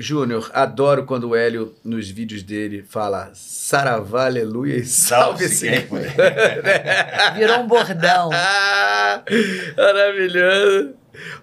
Júnior, 0.00 0.50
adoro 0.54 1.04
quando 1.04 1.28
o 1.28 1.36
Hélio, 1.36 1.74
nos 1.84 2.08
vídeos 2.08 2.42
dele, 2.42 2.82
fala 2.88 3.30
Saravá, 3.34 4.24
aleluia 4.24 4.76
e 4.76 4.84
salve-se. 4.86 5.68
quem 5.68 5.86
puder. 5.86 7.34
Virou 7.34 7.58
um 7.60 7.66
bordão. 7.68 8.30
Ah, 8.32 9.22
maravilhoso. 9.76 10.94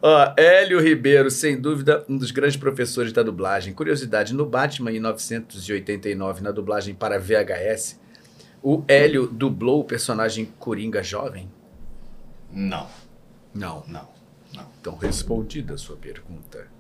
Ó, 0.02 0.34
Hélio 0.36 0.80
Ribeiro, 0.82 1.30
sem 1.30 1.60
dúvida, 1.62 2.04
um 2.10 2.18
dos 2.18 2.32
grandes 2.32 2.58
professores 2.58 3.12
da 3.14 3.22
dublagem. 3.22 3.74
Curiosidade, 3.76 4.34
no 4.34 4.46
Batman 4.46 4.90
em 4.90 4.94
1989, 4.94 6.42
na 6.42 6.50
dublagem 6.52 6.96
para 6.96 7.20
VHS, 7.20 8.00
o 8.64 8.84
Hélio 8.88 9.28
dublou 9.28 9.82
o 9.82 9.84
personagem 9.84 10.46
Coringa 10.58 11.04
jovem? 11.04 11.48
Não, 12.52 12.88
Não. 13.54 13.84
não, 13.88 14.08
não. 14.54 14.66
Então, 14.82 14.96
respondida 14.96 15.76
a 15.76 15.78
sua 15.78 15.96
pergunta. 15.98 16.76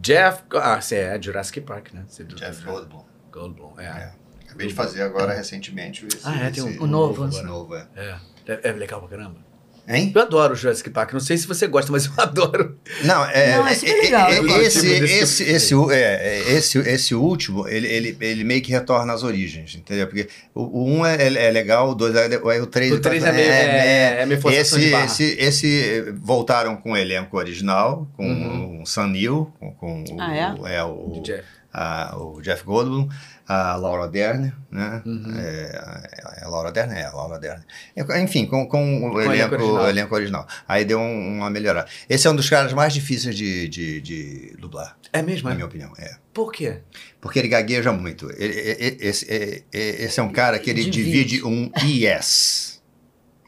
Jeff... 0.00 0.42
Ah, 0.52 0.80
você 0.80 0.96
é 0.96 1.20
Jurassic 1.22 1.60
Park, 1.60 1.92
né? 1.92 2.04
Você 2.06 2.24
Jeff 2.24 2.64
Goldblum. 2.64 3.04
Goldblum, 3.32 3.74
é. 3.80 3.84
É. 3.86 4.12
Acabei 4.46 4.66
de 4.68 4.74
fazer 4.74 5.02
agora 5.02 5.32
recentemente 5.34 6.06
esse. 6.06 6.20
Ah, 6.24 6.36
é, 6.46 6.50
tem 6.50 6.62
um- 6.62 6.68
esse- 6.68 6.78
o 6.78 6.86
novo. 6.86 7.26
Esse 7.28 7.42
novo, 7.42 7.74
é. 7.74 7.86
É. 7.96 8.18
É, 8.46 8.68
é 8.68 8.72
legal 8.72 9.00
pra 9.00 9.08
caramba. 9.10 9.38
Hein? 9.86 10.12
Eu 10.14 10.22
adoro 10.22 10.54
o 10.54 10.56
Jurassic 10.56 10.88
Park. 10.88 11.12
Não 11.12 11.20
sei 11.20 11.36
se 11.36 11.46
você 11.46 11.66
gosta, 11.66 11.92
mas 11.92 12.06
eu 12.06 12.12
adoro. 12.18 12.78
Não, 13.02 13.24
é, 13.26 13.56
Não, 13.56 13.66
é 13.68 13.74
super 13.74 13.92
legal, 14.02 14.30
é- 14.32 14.40
gosto. 14.40 14.60
esse, 14.62 14.86
esse, 14.86 15.44
tipo. 15.44 15.90
esse, 15.90 15.94
é, 15.94 16.00
é, 16.48 16.52
esse, 16.54 16.78
esse 16.78 17.14
último, 17.14 17.68
ele, 17.68 17.86
ele, 17.86 18.16
ele 18.20 18.44
meio 18.44 18.62
que 18.62 18.72
retorna 18.72 19.12
às 19.12 19.22
origens, 19.22 19.74
entendeu? 19.74 20.06
Porque 20.06 20.26
o, 20.54 20.62
o 20.62 20.88
um 20.88 21.04
é, 21.04 21.16
é 21.26 21.50
legal, 21.50 21.90
o 21.90 21.94
dois 21.94 22.14
é, 22.16 22.32
é 22.32 22.38
o 22.62 22.66
três. 22.66 22.92
O 22.92 23.00
três 23.00 23.22
é 23.22 23.30
meio- 23.32 23.50
é- 23.50 24.22
é 24.22 24.26
meio 24.26 24.40
forçação 24.40 24.78
esse, 24.78 24.86
de 24.86 24.90
barra. 24.90 25.04
esse, 25.04 25.36
esse 25.38 26.12
voltaram 26.16 26.76
com 26.76 26.92
o 26.92 26.96
elenco 26.96 27.36
original, 27.36 28.08
com 28.16 28.26
Uhum. 28.26 28.82
o 28.82 28.86
Sam 28.86 29.08
Neill, 29.08 29.52
com, 29.60 29.72
com 29.74 30.02
o, 30.02 30.20
Ah, 30.20 30.34
é? 30.34 30.52
o, 30.54 30.66
é, 30.66 30.82
o, 30.84 31.20
Jeff. 31.22 31.44
a- 31.72 32.16
o 32.16 32.40
Jeff 32.40 32.64
Goldblum, 32.64 33.08
a 33.46 33.76
Laura 33.76 34.08
Dern, 34.08 34.52
né? 34.70 35.02
Uhum. 35.04 35.34
É, 35.38 36.40
é 36.40 36.44
a 36.44 36.48
Laura 36.48 36.72
Dern? 36.72 36.94
É, 36.94 37.04
a 37.04 37.12
Laura 37.12 37.38
Dern. 37.38 37.62
É, 37.94 38.20
Enfim, 38.20 38.46
com, 38.46 38.66
com 38.66 39.10
o, 39.10 39.20
elenco 39.20 39.32
elenco, 39.34 39.54
original. 39.54 39.88
elenco 39.90 40.14
original. 40.14 40.48
Aí 40.66 40.84
deu 40.84 40.98
um- 40.98 41.36
uma 41.38 41.50
melhorada. 41.50 41.88
Esse 42.08 42.26
é 42.26 42.30
um 42.30 42.36
dos 42.36 42.48
caras 42.48 42.72
mais 42.72 42.92
difíceis 42.94 43.36
de, 43.36 43.68
de, 43.68 44.00
de 44.00 44.56
dublar, 44.58 44.96
É 45.12 45.20
mesmo? 45.22 45.48
na 45.48 45.52
é? 45.52 45.54
minha 45.56 45.66
opinião. 45.66 45.92
É. 45.98 46.16
Por 46.32 46.50
quê? 46.52 46.78
Porque 47.20 47.38
ele 47.38 47.48
gagueja 47.48 47.92
muito. 47.92 48.30
Ele- 48.36 48.58
ele- 48.58 48.96
esse, 49.00 49.26
é- 49.30 49.62
é- 49.72 50.04
esse 50.04 50.18
é 50.18 50.22
um 50.22 50.32
cara 50.32 50.58
que 50.58 50.70
ele 50.70 50.84
Divide. 50.84 51.04
divide 51.24 51.44
um 51.44 51.70
yes. 51.84 52.82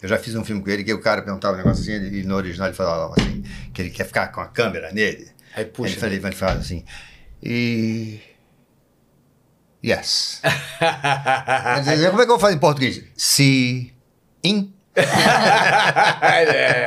Eu 0.02 0.10
já 0.10 0.18
fiz 0.18 0.34
um 0.34 0.44
filme 0.44 0.62
com 0.62 0.68
ele 0.70 0.84
que 0.84 0.92
o 0.92 1.00
cara 1.00 1.22
perguntava 1.22 1.54
um 1.54 1.56
negócio 1.56 1.82
assim 1.82 1.92
e 2.14 2.22
no 2.22 2.36
original 2.36 2.68
ele 2.68 2.76
falava 2.76 3.14
assim, 3.18 3.42
que 3.72 3.80
ele 3.80 3.90
quer 3.90 4.04
ficar 4.04 4.28
com 4.28 4.40
a 4.42 4.46
câmera 4.46 4.92
nele. 4.92 5.26
Aí 5.56 5.64
puxa. 5.64 5.92
Ele, 5.92 6.00
fala, 6.00 6.12
ele 6.14 6.32
fala 6.36 6.52
assim, 6.60 6.84
e... 7.42 8.20
Yes. 9.84 10.40
Como 12.10 12.22
é 12.22 12.26
que 12.26 12.32
eu 12.32 12.38
falo 12.38 12.52
em 12.54 12.58
português? 12.58 13.02
Se... 13.16 13.92
In. 14.44 14.72
é. 14.96 16.86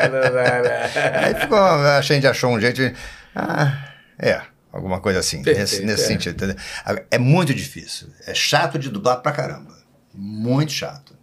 Aí 1.25 1.35
ficou, 1.35 1.57
a 1.59 2.01
gente 2.01 2.25
achou 2.27 2.51
um 2.51 2.59
jeito. 2.59 2.77
de- 2.81 2.93
Ah, 3.35 3.93
é, 4.17 4.41
alguma 4.71 4.99
coisa 4.99 5.19
assim, 5.19 5.37
Perfeito, 5.43 5.59
nesse, 5.59 5.85
nesse 5.85 6.03
é. 6.03 6.07
sentido. 6.07 6.35
entendeu? 6.35 6.55
É 7.11 7.17
muito 7.17 7.53
difícil. 7.53 8.07
É 8.25 8.33
chato 8.33 8.77
de 8.79 8.89
dublar 8.89 9.21
pra 9.21 9.31
caramba. 9.31 9.77
Muito 10.13 10.71
chato. 10.71 11.17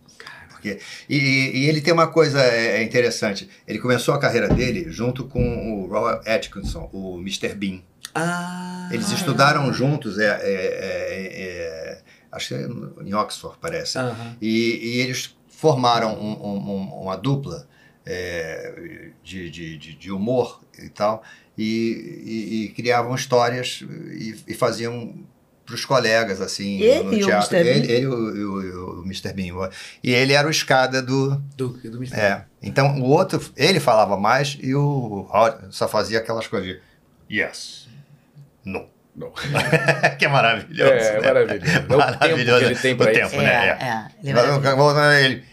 Porque, 0.50 0.78
e, 1.08 1.16
e- 1.16 1.58
e 1.64 1.68
ele 1.68 1.80
tem 1.80 1.92
uma 1.92 2.06
coisa 2.08 2.40
é, 2.42 2.78
é 2.78 2.82
interessante. 2.82 3.48
Ele 3.66 3.78
começou 3.78 4.14
a 4.14 4.18
carreira 4.20 4.48
dele 4.48 4.86
junto 4.90 5.24
com 5.24 5.40
o 5.82 5.86
Robert 5.86 6.20
Atkinson, 6.26 6.88
o 6.92 7.18
Mr. 7.20 7.54
Bean. 7.54 7.80
Ah, 8.16 8.88
Eles 8.92 9.10
estudaram 9.10 9.72
juntos, 9.72 10.18
é, 10.18 10.26
é- 10.26 10.36
é- 10.42 11.42
é- 11.42 12.02
acho 12.32 12.48
que 12.48 12.54
é 12.54 12.66
em 13.04 13.14
Oxford, 13.14 13.56
parece. 13.60 13.98
E, 14.40 14.48
e 14.82 15.00
eles 15.00 15.36
formaram 15.48 16.14
um- 16.14 16.46
um- 16.46 16.70
um- 16.70 17.02
uma 17.02 17.16
dupla 17.16 17.66
é, 18.08 19.10
de, 19.24 19.50
de, 19.50 19.76
de- 19.78 19.94
de 19.94 20.12
humor 20.12 20.60
e 20.78 20.88
tal, 20.88 21.22
e, 21.58 22.22
e- 22.24 22.64
e 22.64 22.68
criavam 22.68 23.14
histórias 23.16 23.82
e, 24.12 24.36
e 24.46 24.54
faziam 24.54 25.12
para 25.64 25.74
os 25.74 25.84
colegas, 25.84 26.40
assim, 26.40 26.80
Ele 26.80 27.02
no 27.02 27.12
e 27.12 27.24
o 27.24 27.26
teatro. 27.26 27.56
Mr. 27.56 27.64
Bean? 27.64 27.82
Ele, 27.84 27.92
ele 27.92 28.02
e 28.02 28.06
o, 28.06 28.52
o- 28.52 29.00
o 29.00 29.04
Mr. 29.04 29.32
Bean. 29.32 29.68
E 30.04 30.12
ele 30.12 30.32
era 30.32 30.46
o 30.46 30.50
escada 30.52 31.02
do... 31.02 31.34
Do, 31.56 31.70
do 31.70 31.96
Mr. 31.96 32.14
É. 32.16 32.44
Então, 32.62 33.00
o 33.00 33.04
outro, 33.06 33.40
ele 33.56 33.80
falava 33.80 34.16
mais 34.16 34.56
e 34.62 34.72
o 34.76 35.26
Howard 35.28 35.66
só 35.74 35.88
fazia 35.88 36.20
aquelas 36.20 36.46
coisas 36.46 36.68
de 36.68 36.80
yes, 37.28 37.85
no. 38.66 38.86
Não. 39.16 39.32
que 40.18 40.26
é 40.26 40.28
maravilhoso. 40.28 40.92
É, 40.92 41.20
né? 41.22 41.32
maravilhoso. 41.32 42.64
É 42.66 42.72
o 42.72 42.76
tempo 42.76 43.02
que 43.02 43.08
ele 43.08 43.12
tem 43.14 43.22
o 43.22 43.26
isso. 43.26 43.30
tempo, 43.30 43.34
É, 43.40 43.44
né? 43.46 43.68
é. 43.80 44.28
Ele 44.28 44.34
vai- 44.34 45.24
Ele, 45.24 45.44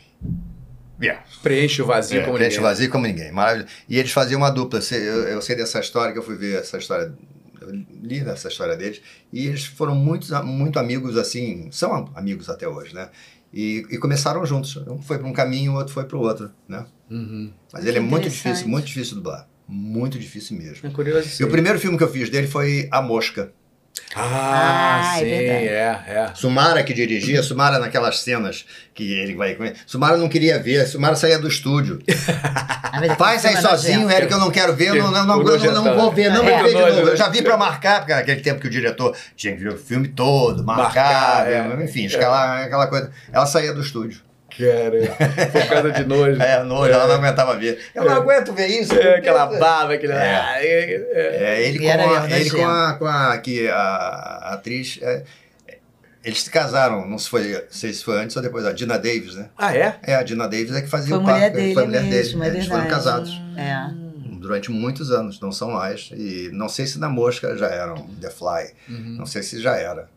yeah. 1.01 1.24
Preenche 1.41 1.82
o 1.82 1.86
vazio 1.86 2.20
É, 2.20 2.24
como 2.24 2.36
preenche 2.36 2.57
ninguém. 2.57 2.70
vazio 2.70 2.89
como 2.89 3.05
ninguém. 3.07 3.32
Maravilhoso. 3.32 3.70
E 3.88 3.97
eles 3.97 4.11
faziam 4.11 4.39
uma 4.41 4.49
dupla. 4.49 4.80
Eu, 4.91 5.24
eu 5.30 5.41
sei 5.41 5.55
dessa 5.55 5.80
história, 5.80 6.11
que 6.11 6.20
eu 6.20 6.24
fui 6.24 6.36
ver 6.36 6.59
essa 6.59 6.78
história, 6.78 7.14
eu 7.61 7.70
li 8.01 8.20
dessa 8.22 8.49
história 8.49 8.76
deles, 8.76 9.01
e 9.32 9.47
eles 9.47 9.64
foram 9.66 9.95
muito, 9.95 10.28
muito 10.45 10.78
amigos, 10.80 11.18
assim, 11.18 11.70
são 11.72 12.11
amigos 12.16 12.49
até 12.49 12.68
hoje, 12.68 12.93
né? 12.93 13.07
E, 13.53 13.86
e 13.89 13.97
começaram 13.97 14.45
juntos. 14.45 14.76
Um 14.88 15.01
foi 15.01 15.18
para 15.20 15.28
um 15.28 15.34
caminho, 15.34 15.74
o 15.74 15.76
outro 15.76 15.93
foi 15.93 16.03
para 16.05 16.18
o 16.18 16.22
outro, 16.22 16.51
né? 16.68 16.86
Uhum. 17.09 17.53
Mas 17.72 17.86
ele 17.86 17.97
é 17.99 18.01
muito 18.01 18.28
difícil, 18.28 18.68
muito 18.68 18.88
difícil 18.88 19.16
dublar. 19.16 19.47
Muito 19.68 20.20
difícil 20.20 20.57
mesmo. 20.57 20.88
É 20.88 20.91
curioso. 20.91 21.28
E 21.28 21.32
sim. 21.32 21.43
o 21.43 21.49
primeiro 21.49 21.80
filme 21.80 21.97
que 21.97 22.03
eu 22.03 22.11
fiz 22.11 22.30
dele 22.30 22.47
foi 22.47 22.88
A 22.91 23.01
Mosca. 23.01 23.51
Ah, 24.16 25.11
Ah, 25.14 25.18
é 25.18 25.20
sim, 25.20 25.26
verdade. 25.30 25.68
é, 25.68 26.03
é. 26.07 26.32
Sumara 26.36 26.84
que 26.84 26.93
dirigia, 26.93 27.41
Sumara 27.43 27.80
naquelas 27.80 28.20
cenas 28.20 28.66
que 28.93 29.11
ele 29.20 29.36
vai. 29.36 29.57
Sumara 29.86 30.18
não 30.18 30.28
queria 30.30 30.59
ver, 30.59 30.86
Sumara 30.88 31.16
saía 31.16 31.39
do 31.39 31.47
estúdio. 31.47 31.99
Ah, 32.43 33.16
Faz 33.16 33.43
aí 33.45 33.53
filme 33.53 33.68
é 33.68 33.70
sozinho, 33.70 34.01
nojento. 34.01 34.18
Eric, 34.22 34.32
eu 34.34 34.39
não 34.39 34.51
quero 34.51 34.76
ver, 34.76 34.89
eu 34.89 34.95
não, 34.95 35.11
não, 35.11 35.26
não, 35.26 35.38
não, 35.38 35.43
vou 35.43 35.57
ver, 35.57 35.72
não 35.74 35.88
É. 35.88 35.95
vou 35.95 36.14
ver 36.14 36.70
de 36.70 36.74
novo. 36.74 37.05
né? 37.05 37.11
Eu 37.11 37.18
já 37.18 37.30
vi 37.30 37.41
pra 37.41 37.57
marcar, 37.57 37.99
porque 37.99 38.14
naquele 38.14 38.41
tempo 38.41 38.59
que 38.61 38.68
o 38.68 38.70
diretor 38.70 39.16
tinha 39.36 39.55
que 39.55 39.64
ver 39.64 39.70
o 39.74 39.78
filme 39.78 40.07
todo, 40.07 40.64
marcar, 40.64 41.45
Marcar, 41.45 41.80
é. 41.80 41.84
enfim, 41.84 42.05
escalar 42.05 42.64
aquela 42.66 42.88
coisa. 42.88 43.11
Ela 43.32 43.45
saía 43.45 43.74
do 43.74 43.82
estúdio. 43.82 44.22
Cara, 44.58 45.49
por 45.51 45.68
causa 45.70 45.91
de 45.91 46.06
nojo. 46.06 46.39
É, 46.43 46.64
nojo, 46.64 46.91
ela 46.91 47.08
não 47.08 47.16
aguentava 47.16 47.56
ver. 47.58 47.80
Eu 47.95 48.06
não 48.06 48.14
aguento 48.14 48.54
ver 48.54 48.68
isso. 48.68 48.93
É, 48.93 49.18
aquela 49.18 49.45
baba, 49.47 49.93
aquele. 49.93 50.14
É. 50.14 50.36
Ah, 50.36 50.56
é, 50.64 50.93
é. 50.93 51.43
É, 51.62 51.68
ele 51.68 51.80
com, 51.80 51.86
era 51.86 52.22
a, 52.22 52.30
ele 52.39 52.49
com 52.49 52.66
a, 52.68 52.93
com 52.93 53.06
a, 53.06 53.38
que 53.38 53.68
a, 53.70 53.76
a 53.76 54.54
atriz. 54.54 54.99
é, 55.01 55.24
Eles 56.24 56.41
se 56.43 56.49
casaram, 56.49 57.08
não 57.08 57.18
se 57.18 57.30
foi, 57.30 57.66
sei 57.70 57.91
se 57.93 58.04
foi 58.04 58.18
antes 58.22 58.36
ou 58.36 58.41
depois, 58.41 58.66
a 58.66 58.72
Dina 58.72 58.97
Davis, 58.97 59.36
né? 59.36 59.49
Ah, 59.58 59.76
é? 59.76 59.95
É, 60.04 60.16
a 60.16 60.24
Dina 60.24 60.47
Davis 60.47 60.74
é 60.76 60.82
que 60.82 60.88
fazia 60.88 61.10
Foi 61.10 61.18
o 61.18 61.22
mulher 61.22 61.51
par- 61.51 61.60
dele 61.60 61.74
foi 61.74 61.86
mulher 61.86 62.04
mesmo, 62.04 62.39
dele. 62.39 62.51
é 62.56 62.58
Eles 62.60 62.68
foram 62.68 62.88
casados 62.88 63.41
É. 63.58 63.91
durante 64.39 64.72
muitos 64.72 65.12
anos, 65.12 65.39
não 65.41 65.51
são 65.51 65.72
mais. 65.72 66.10
E 66.14 66.49
não 66.54 66.70
sei 66.70 66.86
se 66.86 66.97
na 66.99 67.10
Mosca 67.10 67.58
já 67.58 67.68
eram 67.68 67.95
The 68.22 68.30
Fly, 68.30 68.72
Uhum. 68.89 69.16
não 69.18 69.26
sei 69.26 69.41
se 69.43 69.62
já 69.62 69.76
era. 69.76 70.08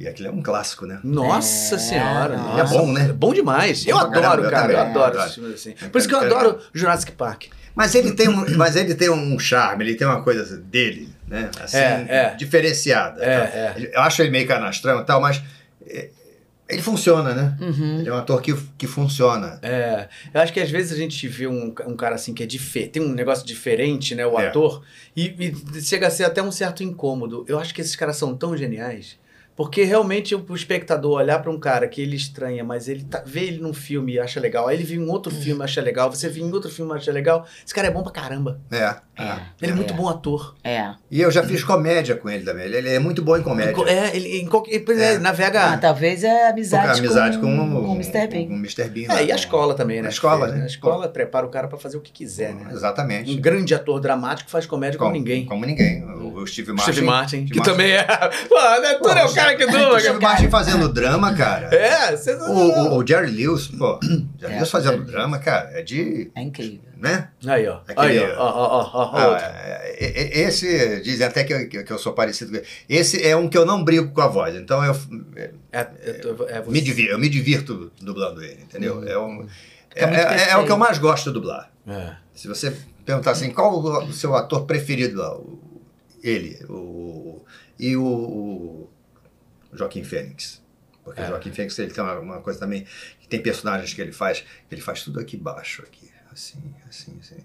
E 0.00 0.08
aquilo 0.08 0.28
é 0.28 0.32
um 0.32 0.40
clássico, 0.42 0.86
né? 0.86 0.98
Nossa 1.04 1.74
É, 1.74 1.78
senhora. 1.78 2.36
nossa. 2.38 2.74
É 2.74 2.78
bom, 2.78 2.90
né? 2.90 3.10
É 3.10 3.12
bom 3.12 3.34
demais. 3.34 3.86
Eu 3.86 3.96
pra 3.98 4.06
adoro, 4.06 4.22
caramba, 4.22 4.46
eu 4.46 4.50
cara. 4.50 4.72
Eu, 4.72 4.76
também, 4.78 4.90
adoro 4.90 5.06
adoro. 5.10 5.22
esses 5.24 5.34
filmes 5.34 5.54
assim. 5.54 5.74
Por 5.90 5.98
isso 5.98 6.08
que 6.08 6.14
eu 6.14 6.20
adoro 6.20 6.58
Jurassic 6.72 7.12
Park. 7.12 7.44
Mas 7.74 7.94
ele 7.94 8.12
tem 8.12 8.26
um, 8.28 8.56
mas 8.56 8.76
ele 8.76 8.94
tem 8.94 9.10
um 9.10 9.38
charme, 9.38 9.84
ele 9.84 9.94
tem 9.94 10.06
uma 10.06 10.22
coisa 10.22 10.56
dele, 10.56 11.08
né? 11.28 11.50
Assim, 11.60 11.76
É, 11.76 12.06
é. 12.08 12.34
diferenciada. 12.34 13.22
É, 13.22 13.40
tá? 13.46 13.56
é. 13.58 13.90
Eu 13.94 14.00
acho 14.00 14.22
ele 14.22 14.30
meio 14.30 14.46
canastrão 14.48 15.00
e 15.02 15.04
tal, 15.04 15.20
mas 15.20 15.40
é, 15.86 16.08
ele 16.68 16.80
funciona, 16.82 17.34
né? 17.34 17.56
Uhum. 17.60 17.98
Ele 18.00 18.08
é 18.08 18.12
um 18.12 18.16
ator 18.16 18.40
que, 18.40 18.54
que 18.78 18.86
funciona. 18.86 19.58
É, 19.62 20.08
eu 20.32 20.40
acho 20.40 20.52
que 20.52 20.60
às 20.60 20.70
vezes 20.70 20.92
a 20.92 20.96
gente 20.96 21.28
vê 21.28 21.46
um, 21.46 21.74
um 21.86 21.94
cara 21.96 22.14
assim 22.14 22.32
que 22.32 22.42
é 22.42 22.46
diferente, 22.46 22.90
tem 22.92 23.02
um 23.02 23.12
negócio 23.12 23.46
diferente, 23.46 24.14
né, 24.14 24.26
o 24.26 24.38
É. 24.40 24.48
ator, 24.48 24.82
e, 25.16 25.52
e 25.76 25.80
chega 25.82 26.06
a 26.06 26.10
ser 26.10 26.24
até 26.24 26.42
um 26.42 26.50
certo 26.50 26.82
incômodo. 26.82 27.44
Eu 27.46 27.58
acho 27.58 27.74
que 27.74 27.80
esses 27.82 27.94
caras 27.94 28.16
são 28.16 28.34
tão 28.34 28.56
geniais, 28.56 29.16
porque 29.56 29.84
realmente 29.84 30.34
o, 30.34 30.54
espectador 30.54 31.18
olhar 31.18 31.40
pra 31.40 31.50
um 31.50 31.58
cara 31.58 31.86
que 31.88 32.00
ele 32.00 32.16
estranha, 32.16 32.64
mas 32.64 32.88
ele 32.88 33.04
tá, 33.04 33.22
vê 33.24 33.40
ele 33.44 33.58
num 33.60 33.74
filme 33.74 34.14
e 34.14 34.18
acha 34.20 34.40
legal, 34.40 34.68
aí 34.68 34.76
ele 34.76 34.84
vê 34.84 34.98
um 34.98 35.08
outro 35.10 35.34
filme 35.34 35.60
e 35.60 35.64
acha 35.64 35.80
legal, 35.80 36.10
você 36.10 36.28
vê 36.28 36.40
em 36.40 36.50
outro 36.52 36.70
filme 36.70 36.92
e 36.92 36.96
acha 36.96 37.12
legal, 37.12 37.46
esse 37.64 37.74
cara 37.74 37.88
é 37.88 37.90
bom 37.90 38.02
pra 38.02 38.12
caramba. 38.12 38.60
É. 38.70 38.94
É. 39.22 39.36
Ele 39.60 39.72
é, 39.72 39.74
muito 39.74 39.92
bom 39.92 40.08
ator. 40.08 40.54
É. 40.64 40.94
E 41.10 41.20
eu 41.20 41.30
já 41.30 41.42
fiz 41.42 41.62
comédia 41.62 42.16
com 42.16 42.30
ele 42.30 42.42
também. 42.42 42.64
Ele, 42.64 42.76
ele 42.78 42.88
é 42.88 42.98
muito 42.98 43.20
bom 43.20 43.36
em 43.36 43.42
comédia. 43.42 43.74
É, 43.86 44.16
ele 44.16 44.38
em 44.40 44.46
qualquer, 44.46 44.76
ele 44.76 45.02
É. 45.02 45.18
navega. 45.18 45.62
Ah, 45.74 45.76
talvez 45.76 46.24
é 46.24 46.48
amizade, 46.48 46.98
amizade 47.00 47.36
com, 47.38 47.54
com, 47.54 47.78
o 47.78 47.82
com 47.82 47.92
o 47.92 47.94
Mr. 47.96 48.26
Bean. 48.28 48.46
Com 48.46 48.54
o 48.54 48.56
Mr. 48.56 48.88
Bean. 48.88 49.12
É, 49.14 49.24
e 49.24 49.30
a 49.30 49.34
no- 49.34 49.40
escola 49.40 49.74
também, 49.74 50.00
né? 50.00 50.08
A 50.08 50.10
escola, 50.10 50.46
Fez, 50.46 50.58
né? 50.58 50.62
A 50.64 50.66
escola 50.66 51.06
prepara 51.08 51.44
o 51.44 51.50
cara 51.50 51.68
pra 51.68 51.76
fazer 51.76 51.98
o 51.98 52.00
que 52.00 52.10
quiser, 52.10 52.54
né? 52.54 52.68
Exatamente. 52.72 53.30
Um 53.30 53.38
grande 53.38 53.74
ator 53.74 54.00
dramático 54.00 54.48
faz 54.50 54.64
comédia 54.64 54.98
como, 54.98 55.12
ninguém. 55.12 55.44
Como 55.44 55.66
ninguém. 55.66 56.02
O, 56.02 56.38
o 56.40 56.46
Steve 56.46 56.72
Martin. 56.72 56.92
Steve 56.92 57.06
Martin, 57.06 57.36
Steve 57.46 57.50
que 57.50 57.58
Martin. 57.58 57.70
também 57.72 57.92
é. 57.92 58.04
Pô, 58.48 58.80
né? 58.80 58.94
Tu 58.94 59.08
é 59.10 59.24
o 59.26 59.34
cara 59.34 59.39
que 59.56 59.64
O 59.64 59.70
dura, 59.70 60.00
Steve 60.00 60.18
cara. 60.18 60.20
Martin 60.20 60.48
fazendo 60.50 60.88
drama, 60.88 61.34
cara. 61.34 61.74
É, 61.74 62.16
você 62.16 62.34
O, 62.34 62.50
o, 62.50 62.96
o 62.98 63.06
Jerry 63.06 63.30
Lewis, 63.30 63.66
pô. 63.68 63.98
Jerry 64.02 64.28
É, 64.42 64.56
Lewis 64.56 64.70
fazendo 64.70 64.92
Jerry 64.98 65.10
drama, 65.10 65.38
cara, 65.38 65.70
é 65.78 65.82
de. 65.82 66.30
É 66.34 66.42
incrível. 66.42 66.80
né? 66.96 67.28
Aí, 67.46 67.66
ó. 67.68 67.80
Aquele- 67.88 68.18
Aí, 68.18 68.32
ó. 68.32 68.36
Ó, 68.38 68.90
ó, 68.92 69.10
ó, 69.12 69.16
Ah, 69.34 69.38
é, 69.42 69.96
é, 69.98 70.22
é, 70.22 70.48
esse, 70.48 71.00
dizem 71.02 71.26
até 71.26 71.44
que, 71.44 71.52
eu- 71.52 71.68
que, 71.68 71.82
que 71.84 71.92
eu 71.92 71.98
sou 71.98 72.12
parecido 72.12 72.50
com 72.50 72.56
ele. 72.58 72.66
Esse 72.88 73.26
é 73.26 73.34
um 73.36 73.48
que 73.48 73.56
eu 73.58 73.64
não 73.66 73.82
brigo 73.84 74.10
com 74.12 74.20
a 74.20 74.28
voz, 74.28 74.54
então 74.54 74.84
eu, 74.84 74.94
é, 75.36 75.50
É, 75.72 75.86
eu 76.04 76.36
tô- 76.36 76.44
é 76.48 76.60
você. 76.60 76.70
me 76.70 76.80
divirto, 76.80 77.12
eu 77.12 77.18
me 77.18 77.28
divirto 77.28 77.90
dublando 78.00 78.42
ele, 78.42 78.60
entendeu? 78.62 79.02
É, 79.08 79.18
um, 79.18 79.46
é, 79.94 80.04
é- 80.04 80.50
é 80.50 80.56
o 80.56 80.64
que 80.66 80.72
eu 80.72 80.78
mais 80.78 80.98
gosto 80.98 81.26
de 81.28 81.34
dublar. 81.34 81.70
É. 81.86 82.12
Se 82.34 82.46
você 82.48 82.72
perguntar 83.04 83.32
assim, 83.32 83.50
qual 83.50 83.78
o, 83.78 84.12
seu 84.12 84.34
ator 84.36 84.64
preferido 84.66 85.18
lá? 85.18 85.36
Ele, 86.22 86.58
o, 86.68 87.42
e 87.78 87.96
o, 87.96 88.04
o 88.04 88.90
Joaquim 89.72 90.02
Fênix. 90.04 90.62
Porque 91.04 91.20
É. 91.20 91.26
Joaquim 91.26 91.50
Fênix 91.52 91.78
ele 91.78 91.90
tem 91.92 92.02
uma, 92.04 92.18
uma 92.18 92.40
coisa 92.40 92.58
também, 92.60 92.86
que 93.20 93.26
tem 93.28 93.42
personagens 93.42 93.92
que 93.94 94.00
ele 94.00 94.12
faz, 94.12 94.40
que 94.40 94.74
ele 94.74 94.82
faz 94.82 95.02
tudo 95.02 95.18
aqui 95.20 95.36
embaixo, 95.36 95.82
aqui, 95.82 96.10
assim, 96.30 96.58
assim, 96.88 97.16
assim. 97.20 97.36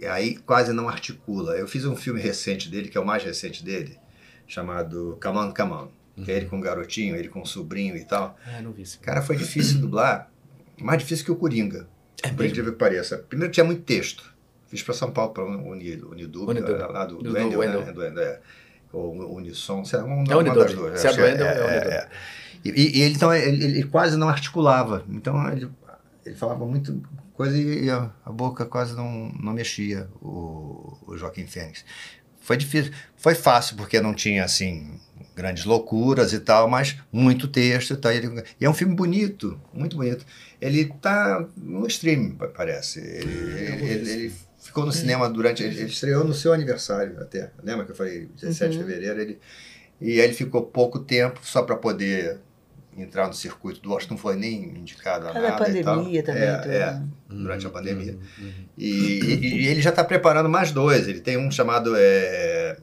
E 0.00 0.06
aí 0.06 0.36
quase 0.36 0.72
não 0.72 0.88
articula. 0.88 1.56
Eu 1.56 1.68
fiz 1.68 1.84
um 1.84 1.94
filme 1.94 2.18
recente 2.20 2.70
dele, 2.70 2.88
que 2.88 2.96
é 2.96 3.00
o 3.00 3.04
mais 3.06 3.22
recente 3.22 3.62
dele, 3.62 3.98
chamado 4.46 5.18
Come 5.22 5.38
On, 5.38 5.52
Come 5.52 5.72
On. 5.72 5.88
Que 6.24 6.30
é 6.30 6.36
ele 6.36 6.46
com 6.46 6.56
um 6.58 6.60
garotinho, 6.60 7.16
ele 7.16 7.28
com 7.28 7.40
um 7.42 7.44
sobrinho 7.44 7.96
e 7.96 8.04
tal. 8.04 8.38
Ah, 8.46 8.62
não 8.62 8.70
vi 8.72 8.82
isso. 8.82 9.00
Cara, 9.00 9.20
foi 9.20 9.34
difícil 9.36 9.80
dublar. 9.80 10.30
Mais 10.78 10.98
difícil 11.00 11.24
que 11.24 11.32
o 11.32 11.36
Coringa. 11.36 11.88
É 12.22 12.28
Por 12.30 12.46
incrível 12.46 12.72
que 12.72 12.78
pareça. 12.78 13.18
Primeiro 13.18 13.52
tinha 13.52 13.64
muito 13.64 13.82
texto. 13.82 14.32
Fiz 14.68 14.80
para 14.82 14.94
São 14.94 15.10
Paulo, 15.10 15.32
para 15.34 15.42
o 15.44 15.70
Unidub. 15.72 16.14
lá- 16.92 17.04
do, 17.04 17.16
Do- 17.16 17.22
do, 17.24 17.30
do 17.30 17.34
Wendel, 17.36 17.58
Wendel. 17.58 17.80
né? 17.84 17.92
Do 17.92 18.00
Wendel, 18.00 18.22
é. 18.22 18.40
Ou 18.94 19.36
Unisson, 19.36 19.84
sei 19.84 19.98
lá, 19.98 20.04
uma, 20.04 20.14
É 20.22 20.34
uma 20.34 20.36
Unidub. 20.38 20.58
das 20.64 20.72
duas. 20.74 21.00
Se 21.00 21.06
é 21.06 21.10
acho 21.10 21.18
do 21.18 21.24
que 21.24 21.30
Wendel, 21.30 21.46
é 21.46 21.76
Unidub. 21.78 22.08
E, 22.64 22.98
e 22.98 23.02
ele, 23.02 23.14
então, 23.14 23.34
ele, 23.34 23.64
ele 23.64 23.82
quase 23.84 24.16
não 24.16 24.28
articulava. 24.28 25.04
Então, 25.10 25.46
ele, 25.50 25.68
ele 26.24 26.34
falava 26.34 26.64
muito 26.64 27.02
coisa 27.34 27.56
e 27.58 27.90
a, 27.90 28.10
a 28.24 28.30
boca 28.32 28.64
quase 28.64 28.94
não, 28.96 29.30
não 29.40 29.52
mexia, 29.52 30.08
o, 30.22 30.96
o 31.06 31.16
Joaquim 31.16 31.46
Fênix. 31.46 31.84
Foi 32.40 32.56
difícil. 32.56 32.92
Foi 33.16 33.34
fácil, 33.34 33.76
porque 33.76 34.00
não 34.00 34.14
tinha, 34.14 34.44
assim, 34.44 34.98
grandes 35.34 35.64
loucuras 35.64 36.32
e 36.32 36.38
tal, 36.40 36.68
mas 36.68 36.96
muito 37.12 37.48
texto 37.48 37.94
e 37.94 37.96
tal. 37.96 38.12
Ele, 38.12 38.42
e 38.60 38.64
é 38.64 38.70
um 38.70 38.74
filme 38.74 38.94
bonito, 38.94 39.58
muito 39.72 39.96
bonito. 39.96 40.24
Ele 40.60 40.86
tá 41.02 41.44
no 41.56 41.86
streaming, 41.86 42.32
pa- 42.32 42.48
parece. 42.48 43.00
Ele, 43.00 43.32
ele- 43.32 43.84
ele- 43.90 44.10
ele 44.10 44.34
ficou 44.74 44.86
no 44.86 44.92
cinema 44.92 45.30
durante... 45.30 45.62
Ele, 45.62 45.78
ele 45.78 45.88
estreou 45.88 46.24
no 46.24 46.34
seu 46.34 46.52
aniversário 46.52 47.20
até. 47.20 47.52
Lembra 47.62 47.84
que 47.84 47.92
eu 47.92 47.96
falei 47.96 48.26
17 48.34 48.72
de 48.72 48.78
Uhum. 48.78 48.86
fevereiro? 48.86 49.20
Ele, 49.20 49.38
e 50.00 50.12
aí 50.12 50.26
ele 50.26 50.34
ficou 50.34 50.62
pouco 50.62 50.98
tempo 50.98 51.38
só 51.44 51.62
para 51.62 51.76
poder 51.76 52.38
entrar 52.96 53.26
no 53.28 53.32
circuito 53.34 53.80
do 53.80 53.92
Oscar, 53.92 54.10
não 54.12 54.18
foi 54.18 54.36
nem 54.36 54.64
indicado 54.64 55.26
a 55.28 55.32
nada 55.32 55.68
e 55.70 55.82
tal. 55.82 55.96
pandemia 55.96 56.22
também. 56.22 56.42
É, 56.42 56.56
tudo, 56.58 56.70
é, 56.72 56.78
né? 56.92 57.06
durante 57.28 57.66
a 57.66 57.70
pandemia. 57.70 58.12
Uhum, 58.38 58.44
uhum. 58.46 58.52
E, 58.76 58.86
e- 59.20 59.62
e 59.62 59.66
ele 59.68 59.80
já 59.82 59.90
está 59.90 60.02
preparando 60.04 60.48
mais 60.48 60.70
dois. 60.72 61.06
Ele 61.08 61.20
tem 61.20 61.36
um 61.36 61.50
chamado. 61.50 61.94
é, 61.96 62.76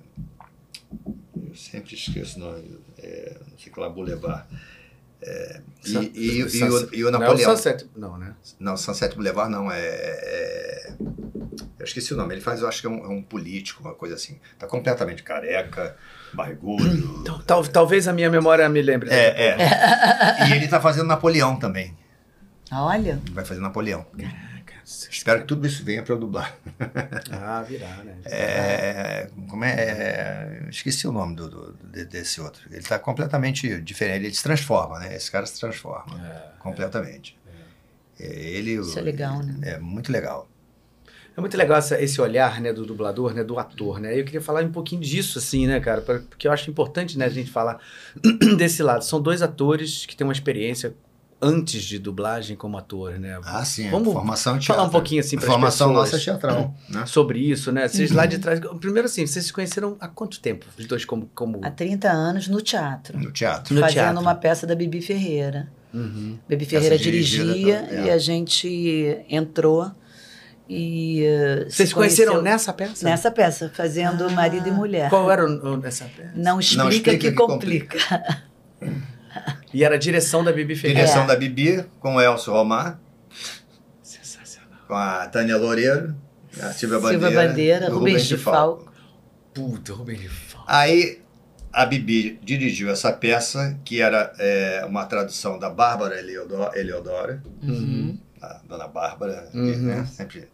eu 1.47 1.55
sempre 1.55 1.93
esqueço 1.93 2.37
o 2.37 2.39
nome. 2.39 2.77
É, 2.97 3.35
não 3.51 3.57
sei 3.57 3.71
que 3.71 3.79
lá, 3.79 3.89
Boulevard. 3.89 4.45
É, 5.21 5.61
e, 5.85 5.89
Sun- 5.89 6.01
e- 6.13 6.37
e 6.39 6.43
o, 6.43 6.49
Sunset- 6.49 6.89
e 6.95 7.03
o 7.05 7.11
Não, 7.11 7.19
é 7.21 7.23
o 7.23 7.27
Napoleão. 7.27 7.55
Sunset. 7.55 7.85
Não, 7.95 8.17
né? 8.17 8.33
Não, 8.59 8.75
Sunset 8.77 9.13
Boulevard 9.15 9.51
não, 9.51 9.71
é, 9.71 9.79
é- 9.79 10.93
Eu 11.81 11.85
esqueci 11.85 12.13
o 12.13 12.17
nome. 12.17 12.33
Ele 12.33 12.41
faz, 12.41 12.61
eu 12.61 12.67
acho 12.67 12.79
que 12.81 12.87
é 12.87 12.89
um, 12.89 13.03
é 13.05 13.07
um 13.09 13.21
político, 13.21 13.81
uma 13.83 13.93
coisa 13.93 14.15
assim. 14.15 14.39
Tá 14.59 14.67
completamente 14.67 15.23
careca, 15.23 15.95
barrigudo. 16.33 17.19
Então, 17.21 17.39
tal- 17.41 17.67
talvez 17.67 18.07
a 18.07 18.13
minha 18.13 18.29
memória 18.29 18.67
me 18.69 18.81
lembre. 18.81 19.09
É, 19.09 19.49
é. 19.49 20.47
E 20.49 20.53
ele 20.53 20.67
tá 20.67 20.79
fazendo 20.79 21.07
Napoleão 21.07 21.57
também. 21.57 21.97
Olha, 22.71 23.19
Vai 23.31 23.43
fazer 23.43 23.59
Napoleão. 23.59 24.05
Caraca, 24.17 24.73
Espero 24.85 25.41
que 25.41 25.47
tudo 25.47 25.65
isso 25.67 25.83
venha 25.83 26.03
para 26.03 26.13
eu 26.13 26.19
dublar. 26.19 26.55
Ah, 27.31 27.61
virar, 27.67 28.03
né? 28.03 28.15
É, 28.25 29.29
como 29.49 29.63
é, 29.65 29.73
é, 29.73 30.61
esqueci 30.69 31.07
o 31.07 31.11
nome 31.11 31.35
do, 31.35 31.49
do- 31.49 31.73
de- 31.91 32.05
desse 32.05 32.39
outro. 32.39 32.61
Ele 32.69 32.79
está 32.79 32.97
completamente 32.99 33.81
diferente. 33.81 34.25
Ele 34.25 34.33
se 34.33 34.43
transforma, 34.43 34.99
né? 34.99 35.15
Esse 35.15 35.29
cara 35.31 35.45
se 35.45 35.59
transforma 35.59 36.15
É. 36.25 36.59
completamente. 36.59 37.37
É, 38.19 38.25
ele, 38.25 38.73
isso 38.79 38.97
é 38.99 39.01
legal, 39.01 39.39
né? 39.43 39.55
É 39.63 39.77
muito 39.79 40.11
legal. 40.11 40.47
É 41.41 41.43
muito 41.43 41.57
legal 41.57 41.77
essa- 41.79 41.99
esse 42.01 42.21
olhar, 42.21 42.61
né, 42.61 42.71
do 42.71 42.85
dublador, 42.85 43.33
né, 43.33 43.43
do 43.43 43.57
ator, 43.57 43.99
né? 43.99 44.17
Eu 44.19 44.23
queria 44.23 44.41
falar 44.41 44.63
um 44.63 44.71
pouquinho 44.71 45.01
disso, 45.01 45.39
assim, 45.39 45.65
né, 45.65 45.79
cara? 45.79 46.01
pra- 46.01 46.19
Porque 46.19 46.47
eu 46.47 46.51
acho 46.51 46.69
importante, 46.69 47.17
né, 47.17 47.25
a 47.25 47.29
gente 47.29 47.49
falar 47.49 47.79
desse 48.57 48.83
lado. 48.83 49.03
São 49.03 49.19
dois 49.19 49.41
atores 49.41 50.05
que 50.05 50.15
têm 50.15 50.25
uma 50.25 50.33
experiência 50.33 50.93
antes 51.41 51.81
de 51.83 51.97
dublagem 51.97 52.55
como 52.55 52.77
ator, 52.77 53.17
né? 53.17 53.39
Ah, 53.43 53.65
sim. 53.65 53.89
Vamos 53.89 54.13
formação 54.13 54.61
falar 54.61 54.83
um 54.83 54.89
pouquinho, 54.89 55.21
assim, 55.21 55.37
pras 55.37 55.49
Formação 55.49 55.87
pessoas. 55.89 56.11
nossa 56.11 56.23
teatral. 56.23 56.75
Né? 56.87 57.05
Sobre 57.07 57.39
isso, 57.39 57.71
né? 57.71 57.87
Vocês 57.87 58.11
lá 58.11 58.27
de 58.27 58.35
Uhum. 58.35 58.41
trás. 58.43 58.59
Primeiro, 58.79 59.07
assim, 59.07 59.25
vocês 59.25 59.45
se 59.45 59.51
conheceram 59.51 59.97
há 59.99 60.07
quanto 60.07 60.39
tempo? 60.39 60.67
Os 60.77 60.85
dois 60.85 61.03
como. 61.03 61.27
como... 61.33 61.59
Há 61.63 61.71
30 61.71 62.11
anos 62.11 62.47
no 62.47 62.61
teatro. 62.61 63.17
No 63.17 63.31
teatro. 63.31 63.73
No 63.73 63.81
fazendo 63.81 63.95
teatro. 63.95 64.21
uma 64.21 64.35
peça 64.35 64.67
da 64.67 64.75
Bibi 64.75 65.01
Ferreira. 65.01 65.67
Uhum. 65.91 66.37
Bibi 66.47 66.65
Ferreira 66.65 66.97
dirigida, 66.97 67.45
dirigia 67.53 67.87
é. 67.89 68.05
e 68.05 68.09
a 68.11 68.17
gente 68.19 69.17
entrou 69.27 69.91
e 70.73 71.23
eh, 71.25 71.65
Vocês 71.69 71.89
se 71.89 71.95
conheceram 71.95 72.41
nessa 72.41 72.71
peça? 72.71 73.03
nessa 73.05 73.29
peça, 73.29 73.69
fazendo 73.73 74.25
Ah, 74.25 74.29
marido 74.29 74.67
e 74.67 74.71
mulher. 74.71 75.09
Qual 75.09 75.29
era 75.29 75.45
o, 75.45 75.79
o, 75.79 75.85
essa 75.85 76.05
peça? 76.05 76.31
Não 76.35 76.59
explica, 76.59 76.89
explica 76.89 77.11
que, 77.17 77.29
que 77.31 77.35
complica. 77.35 77.97
E 79.73 79.83
era 79.83 79.95
a 79.95 79.97
direção 79.97 80.43
da 80.43 80.51
Bibi 80.51 80.75
Ferreira. 80.75 81.01
Direção 81.01 81.23
É. 81.23 81.27
da 81.27 81.35
Bibi, 81.35 81.85
com 81.99 82.15
o 82.15 82.21
Elcio 82.21 82.51
Romar, 82.53 82.99
Sensacional. 84.01 84.69
com 84.87 84.95
a 84.95 85.27
Tânia 85.27 85.57
Loureiro, 85.57 86.15
a 86.61 86.71
Silvia 86.73 86.99
Bandeira, 86.99 87.21
Silvia 87.29 87.47
Bandeira, 87.47 87.89
o 87.91 87.93
Rubens 87.99 88.25
de 88.25 88.37
Falco. 88.37 88.91
Puta, 89.53 89.93
Rubem 89.93 90.17
de 90.17 90.27
Falco. 90.29 90.65
Aí 90.69 91.21
a 91.71 91.85
Bibi 91.85 92.39
dirigiu 92.43 92.89
essa 92.89 93.13
peça, 93.13 93.77
que 93.85 94.01
era 94.01 94.33
é, 94.39 94.83
uma 94.87 95.05
tradução 95.05 95.57
da 95.57 95.69
Bárbara 95.69 96.19
Eleodora, 96.19 96.77
Eleodora 96.79 97.41
Uhum. 97.63 98.17
a 98.41 98.61
Dona 98.67 98.87
Bárbara, 98.87 99.47
Uhum. 99.53 99.77
né, 99.77 100.05
sempre. 100.05 100.49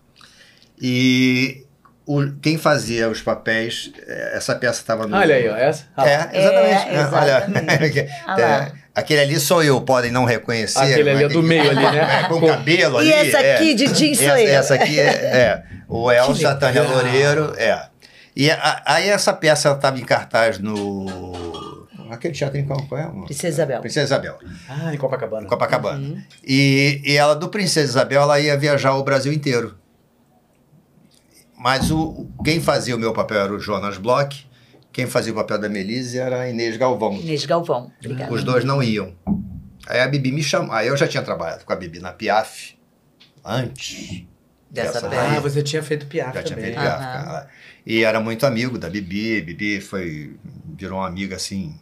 E 0.81 1.65
o, 2.05 2.31
quem 2.41 2.57
fazia 2.57 3.09
os 3.09 3.21
papéis, 3.21 3.91
é, 4.07 4.37
essa 4.37 4.55
peça 4.55 4.79
estava 4.79 5.05
no... 5.07 5.15
Olha 5.17 5.35
aí, 5.35 5.49
ó. 5.49 5.55
Essa. 5.55 5.85
Ah, 5.95 6.07
É, 6.07 6.13
exatamente. 6.39 6.87
É, 6.87 6.93
exatamente. 7.01 7.99
Olha, 8.27 8.27
Ah 8.27 8.41
é, 8.41 8.71
aquele 8.95 9.21
ali 9.21 9.39
sou 9.39 9.63
eu, 9.63 9.81
podem 9.81 10.11
não 10.11 10.23
reconhecer. 10.25 10.79
Aquele 10.79 11.09
ali 11.09 11.23
é 11.25 11.27
do 11.29 11.43
meio 11.43 11.69
ali, 11.69 11.75
né? 11.81 12.23
Com 12.27 12.39
Com- 12.39 12.47
cabelo 12.47 12.97
ali. 12.97 13.09
E 13.09 13.13
essa 13.13 13.39
é. 13.39 13.55
aqui 13.55 13.73
de 13.73 13.87
jeans 13.87 14.17
sou 14.17 14.27
essa, 14.27 14.39
eu. 14.41 14.47
essa 14.59 14.73
aqui 14.75 14.99
é, 14.99 15.03
é. 15.03 15.63
o 15.87 16.11
Elcio, 16.11 16.47
a 16.47 16.55
Tânia. 16.55 16.83
Loureiro, 16.83 17.53
é. 17.57 17.87
E 18.35 18.51
a- 18.51 18.83
aí 18.85 19.09
essa 19.09 19.33
peça 19.33 19.71
estava 19.71 19.99
em 19.99 20.05
cartaz 20.05 20.59
no, 20.59 21.87
aquele 22.11 22.33
teatro 22.35 22.57
em 22.59 22.65
qual 22.65 22.81
qual 22.87 23.01
é? 23.01 23.05
Princesa 23.25 23.47
Isabel. 23.47 23.81
Princesa 23.81 24.05
Isabel, 24.05 24.37
Ah, 24.69 24.93
em 24.93 24.97
Copacabana. 24.97 25.45
em 25.45 25.49
Copacabana. 25.49 25.97
Uhum. 25.97 26.21
E, 26.45 27.01
e 27.03 27.17
ela, 27.17 27.35
do 27.35 27.49
Princesa 27.49 27.89
Isabel, 27.89 28.21
ela 28.21 28.39
ia 28.39 28.55
viajar 28.55 28.93
o 28.95 29.03
Brasil 29.03 29.33
inteiro. 29.33 29.75
Mas 31.57 31.89
o, 31.91 32.27
quem 32.45 32.61
fazia 32.61 32.95
o 32.95 32.99
meu 32.99 33.13
papel 33.13 33.39
era 33.41 33.53
o 33.53 33.59
Jonas 33.59 33.97
Bloch, 33.97 34.47
quem 34.93 35.07
fazia 35.07 35.31
o 35.33 35.35
papel 35.35 35.59
da 35.59 35.67
Melise 35.67 36.17
era 36.19 36.41
a 36.41 36.49
Inês 36.49 36.77
Galvão. 36.77 37.13
Inês 37.13 37.45
Galvão. 37.45 37.91
Obrigada. 37.99 38.31
Os 38.33 38.43
dois 38.43 38.63
não 38.63 38.81
iam. 38.81 39.13
Aí 39.87 39.99
a 39.99 40.07
Bibi 40.07 40.31
me 40.31 40.43
chamou. 40.43 40.71
Aí 40.71 40.87
eu 40.87 40.97
já 40.97 41.07
tinha 41.07 41.23
trabalhado 41.23 41.65
com 41.65 41.73
a 41.73 41.75
Bibi 41.75 41.99
na 41.99 42.11
Piaf 42.11 42.75
antes. 43.43 44.23
Dessa 44.69 45.07
daí. 45.07 45.37
Ah, 45.37 45.39
você 45.39 45.63
tinha 45.63 45.81
feito 45.81 46.07
piada 46.07 46.33
Já 46.39 46.43
tinha 46.43 46.57
também. 46.57 46.73
feito 46.73 46.83
Piaf. 46.83 46.99
cara. 46.99 47.47
E 47.85 48.03
era 48.03 48.19
muito 48.19 48.45
amigo 48.45 48.77
da 48.77 48.89
Bibi. 48.89 49.41
Bibi 49.41 49.79
foi. 49.81 50.35
virou 50.77 50.99
uma 50.99 51.07
amiga 51.07 51.37
assim. 51.37 51.79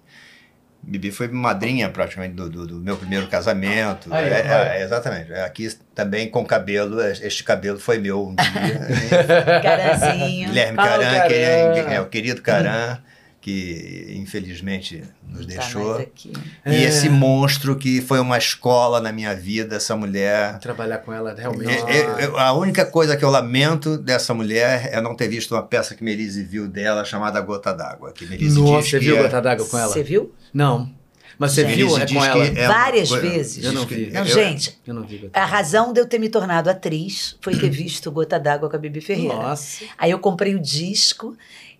Bibi 0.87 1.09
foi 1.11 1.27
madrinha 1.27 1.89
praticamente 1.89 2.35
do, 2.35 2.47
do- 2.49 2.67
do 2.67 2.75
meu 2.79 2.95
primeiro 2.95 3.27
casamento. 3.27 4.13
Aí, 4.13 4.25
É, 4.31 4.77
é, 4.79 4.83
exatamente. 4.83 5.33
É, 5.33 5.43
Aqui 5.43 5.67
também 5.95 6.29
com 6.29 6.45
cabelo. 6.45 7.01
Este 7.01 7.43
cabelo 7.43 7.79
foi 7.79 7.97
meu 7.97 8.27
um 8.27 8.35
dia. 8.35 8.79
Caranzinho. 9.61 10.49
Guilherme 10.49 10.73
o 10.73 10.75
Caran, 10.83 11.27
que 11.27 11.33
é, 11.33 11.73
Caran. 11.75 11.93
é 11.93 12.01
o 12.01 12.05
querido 12.05 12.41
Caran, 12.41 12.97
que 13.45 14.11
infelizmente 14.15 15.03
nos 15.29 15.45
Tá 15.45 15.53
deixou. 15.53 16.01
E 16.01 16.31
É. 16.65 16.83
esse 16.85 17.07
monstro 17.09 17.75
que 17.75 18.01
foi 18.01 18.19
uma 18.19 18.39
escola 18.39 18.99
na 18.99 19.11
minha 19.11 19.35
vida, 19.35 19.75
essa 19.75 19.95
mulher. 19.95 20.57
Trabalhar 20.57 20.97
com 20.97 21.13
ela 21.13 21.35
realmente. 21.37 21.71
É, 21.87 21.97
é, 21.99 22.25
eu- 22.25 22.39
a 22.39 22.53
única 22.53 22.83
coisa 22.87 23.15
que 23.15 23.23
eu 23.23 23.29
lamento 23.29 23.99
dessa 23.99 24.33
mulher 24.33 24.89
é 24.91 24.99
não 24.99 25.15
ter 25.15 25.27
visto 25.27 25.51
uma 25.53 25.61
peça 25.61 25.93
que 25.93 26.03
Melise 26.03 26.43
viu 26.43 26.67
dela 26.67 27.05
chamada 27.05 27.39
Gota 27.39 27.71
d'Água. 27.71 28.11
Que 28.13 28.25
Melise 28.25 28.59
Nossa, 28.59 28.81
diz 28.81 28.89
você 28.89 28.99
viu 28.99 29.17
é- 29.17 29.21
Gota 29.21 29.39
d'Água 29.39 29.65
com 29.67 29.77
ela? 29.77 29.93
Você 29.93 30.01
viu? 30.01 30.33
Não. 30.51 30.91
Mas 31.37 31.51
você 31.51 31.63
Gente. 31.67 31.75
viu 31.75 31.97
é 31.97 32.07
com 32.07 32.23
ela? 32.25 32.45
é 32.45 32.67
Várias 32.67 33.09
coisa- 33.09 33.29
vezes. 33.29 33.63
Eu 33.65 33.73
não 33.73 33.85
vi. 33.85 34.09
Não, 34.09 34.21
eu- 34.21 34.25
gente, 34.25 34.79
Eu 34.87 34.93
não 34.93 35.03
vi 35.05 35.29
a 35.33 35.45
razão 35.45 35.91
de 35.91 35.99
eu 35.99 36.07
ter 36.07 36.17
me 36.17 36.29
tornado 36.29 36.69
atriz 36.69 37.35
foi 37.41 37.55
ter 37.57 37.69
visto 37.69 38.09
Gota 38.09 38.39
d'Água 38.39 38.69
com 38.69 38.75
a 38.77 38.79
Bibi 38.79 39.01
Ferreira. 39.01 39.35
Nossa. 39.35 39.83
Aí 39.97 40.09
eu 40.11 40.19
comprei 40.19 40.55
o 40.55 40.59
disco, 40.61 41.35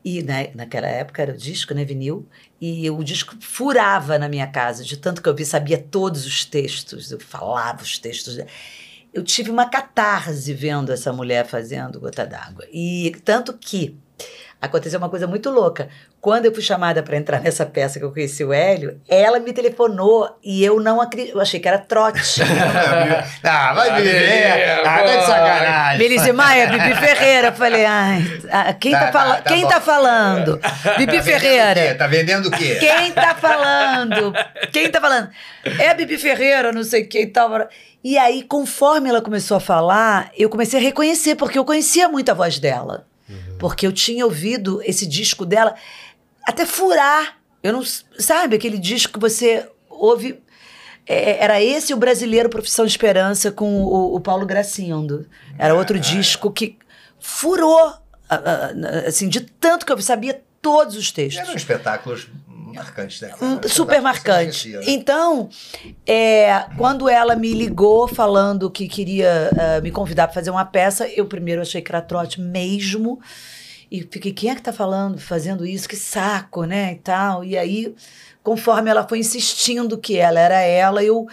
e 0.05 0.21
né, 0.21 0.51
naquela 0.53 0.85
época 0.85 1.23
era 1.23 1.33
o 1.33 1.37
disco, 1.37 1.73
né, 1.73 1.83
vinil, 1.83 2.29
e 2.61 2.87
o 2.91 3.03
disco 3.03 3.35
furava 3.41 4.19
na 4.19 4.29
minha 4.29 4.45
casa, 4.45 4.83
de 4.83 4.97
tanto 4.97 5.19
que 5.19 5.27
eu 5.27 5.33
vi, 5.35 5.43
sabia 5.43 5.79
todos 5.79 6.27
os 6.27 6.45
textos, 6.45 7.11
eu 7.11 7.19
falava 7.19 7.81
os 7.81 7.97
textos. 7.97 8.37
Eu 9.11 9.23
tive 9.23 9.49
uma 9.49 9.67
catarse 9.67 10.53
vendo 10.53 10.91
essa 10.91 11.11
mulher 11.11 11.47
fazendo 11.47 11.99
Gota 11.99 12.23
d'Água. 12.23 12.67
E 12.71 13.15
tanto 13.25 13.57
que 13.57 13.97
aconteceu 14.61 14.97
uma 14.99 15.09
coisa 15.09 15.27
muito 15.27 15.49
louca. 15.49 15.87
Quando 16.19 16.45
eu 16.45 16.53
fui 16.53 16.63
chamada 16.63 17.03
para 17.03 17.17
entrar 17.17 17.39
nessa 17.39 17.65
peça 17.65 17.99
que 17.99 18.05
eu 18.05 18.11
conheci 18.11 18.43
o 18.43 18.51
Hélio, 18.51 18.99
ela 19.07 19.39
me 19.39 19.53
telefonou 19.53 20.37
e 20.43 20.63
eu 20.63 20.79
não 20.79 20.99
acredito. 20.99 21.35
Eu 21.35 21.41
achei 21.41 21.59
que 21.59 21.67
era 21.67 21.77
trote. 21.77 22.41
ah, 23.43 23.73
vai 23.73 24.01
viver! 24.01 24.51
Bibi, 24.53 24.87
Ah, 24.87 25.03
tá 25.03 25.03
de 25.17 25.25
sacanagem! 25.25 25.97
Melise 25.99 26.31
Maia, 26.33 26.67
Bibi 26.67 26.95
Ferreira. 26.95 27.47
Eu 27.49 27.53
falei, 27.53 27.85
ai, 27.85 28.23
ah, 28.51 28.73
quem 28.73 28.91
tá, 28.91 28.99
Tá, 29.05 29.11
fala- 29.11 29.35
tá, 29.35 29.41
tá 29.41 29.49
quem 29.49 29.67
tá 29.67 29.81
falando? 29.81 30.59
Bibi 30.97 31.05
Tá 31.05 31.11
quê? 31.11 31.21
Ferreira. 31.21 31.95
Tá 31.95 32.07
vendendo 32.07 32.47
o 32.47 32.51
quê? 32.51 32.75
Quem 32.79 33.11
tá 33.11 33.35
falando? 33.35 34.33
Quem 34.71 34.89
tá 34.89 34.99
falando? 34.99 35.29
É 35.79 35.89
a 35.89 35.93
Bibi 35.93 36.17
Ferreira, 36.17 36.71
não 36.71 36.83
sei 36.83 37.03
quem 37.05 37.29
tal. 37.29 37.67
E 38.03 38.17
aí, 38.17 38.43
conforme 38.43 39.09
ela 39.09 39.21
começou 39.21 39.57
a 39.57 39.59
falar, 39.59 40.29
eu 40.37 40.49
comecei 40.49 40.79
a 40.79 40.83
reconhecer, 40.83 41.35
porque 41.35 41.57
eu 41.57 41.65
conhecia 41.65 42.07
muito 42.07 42.29
a 42.29 42.33
voz 42.33 42.59
dela. 42.59 43.05
Porque 43.57 43.87
eu 43.87 43.91
tinha 43.91 44.25
ouvido 44.25 44.81
esse 44.83 45.05
disco 45.05 45.45
dela 45.45 45.75
até 46.43 46.65
furar. 46.65 47.37
Eu 47.63 47.73
não. 47.73 47.83
Sabe, 48.19 48.55
aquele 48.55 48.77
disco 48.77 49.13
que 49.13 49.19
você 49.19 49.67
ouve. 49.89 50.39
É, 51.07 51.43
era 51.43 51.61
esse 51.61 51.93
o 51.93 51.97
Brasileiro 51.97 52.49
Profissão 52.49 52.83
Esperança 52.83 53.51
com 53.51 53.83
o, 53.83 54.15
o 54.15 54.19
Paulo 54.19 54.45
Gracindo. 54.45 55.27
Era 55.57 55.75
outro 55.75 55.99
disco 55.99 56.51
que 56.51 56.77
furou, 57.19 57.93
ah, 58.27 58.41
ah, 58.41 59.07
assim, 59.07 59.29
de 59.29 59.41
tanto 59.41 59.85
que 59.85 59.91
eu 59.91 60.01
sabia 60.01 60.41
todos 60.61 60.95
os 60.95 61.11
textos. 61.11 61.43
Eram 61.43 61.55
espetáculos 61.55 62.27
marcantes, 62.75 63.21
né? 63.21 63.29
Espetáculos 63.29 63.71
super 63.73 64.01
marcante. 64.01 64.49
esquecia, 64.49 64.79
né? 64.79 64.85
Então, 64.87 65.49
é, 66.05 66.65
quando 66.77 67.09
ela 67.09 67.35
me 67.35 67.53
ligou 67.53 68.07
falando 68.07 68.69
que 68.69 68.87
queria 68.87 69.49
ah, 69.57 69.81
me 69.81 69.91
convidar 69.91 70.27
para 70.27 70.33
fazer 70.33 70.49
uma 70.51 70.65
peça, 70.65 71.07
eu 71.07 71.25
primeiro 71.25 71.61
achei 71.61 71.81
que 71.81 71.91
era 71.91 72.01
trote 72.01 72.39
mesmo. 72.41 73.19
E 73.91 74.01
fiquei, 74.01 74.33
quem 74.33 74.49
é 74.49 74.55
que 74.55 74.61
tá 74.61 74.73
falando, 74.73 75.19
fazendo 75.19 75.65
isso? 75.65 75.87
Que 75.87 75.95
saco, 75.95 76.63
né? 76.65 76.93
E 76.93 76.95
tal. 76.95 77.43
E 77.43 77.57
aí, 77.57 77.95
conforme 78.43 78.89
ela 78.89 79.07
foi 79.07 79.19
insistindo 79.19 79.97
que 79.97 80.17
ela 80.17 80.39
era 80.39 80.59
ela, 80.59 81.03
eu 81.03 81.27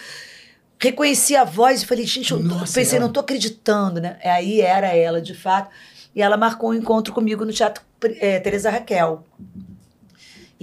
reconheci 0.79 1.35
a 1.37 1.45
voz 1.45 1.83
e 1.83 1.87
falei, 1.87 2.05
gente, 2.05 2.33
eu 2.33 2.41
Nossa, 2.41 2.75
pensei, 2.75 2.99
ela- 2.99 3.07
não 3.07 3.13
tô 3.13 3.21
acreditando, 3.21 4.01
né? 4.01 4.19
Aí 4.23 4.61
era 4.61 4.89
ela, 4.89 5.21
de 5.21 5.35
fato. 5.35 5.71
E 6.15 6.21
ela 6.21 6.37
marcou 6.37 6.71
um 6.71 6.75
encontro 6.75 7.15
comigo 7.15 7.45
no 7.45 7.53
Teatro 7.53 7.83
eh, 8.21 8.39
Teresa 8.41 8.69
Raquel. 8.69 9.25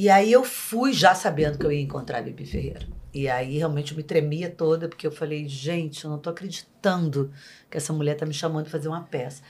E 0.02 0.10
aí 0.10 0.32
eu 0.32 0.46
fui 0.46 0.94
já 0.94 1.14
sabendo 1.14 1.58
que 1.58 1.66
eu 1.66 1.72
ia 1.74 1.82
encontrar 1.82 2.20
a 2.20 2.22
Bibi 2.22 2.46
Ferreira. 2.46 2.88
E 3.14 3.28
aí 3.28 3.58
realmente 3.58 3.92
eu 3.92 3.98
me 3.98 4.04
tremia 4.04 4.50
toda, 4.50 4.88
porque 4.88 5.06
eu 5.06 5.12
falei, 5.12 5.46
gente, 5.46 6.06
eu 6.06 6.10
não 6.10 6.18
tô 6.18 6.30
acreditando 6.30 7.30
que 7.70 7.76
essa 7.76 7.92
mulher 7.92 8.16
tá 8.16 8.26
me 8.26 8.34
chamando 8.34 8.64
para 8.64 8.72
fazer 8.72 8.88
uma 8.88 9.02
peça. 9.04 9.42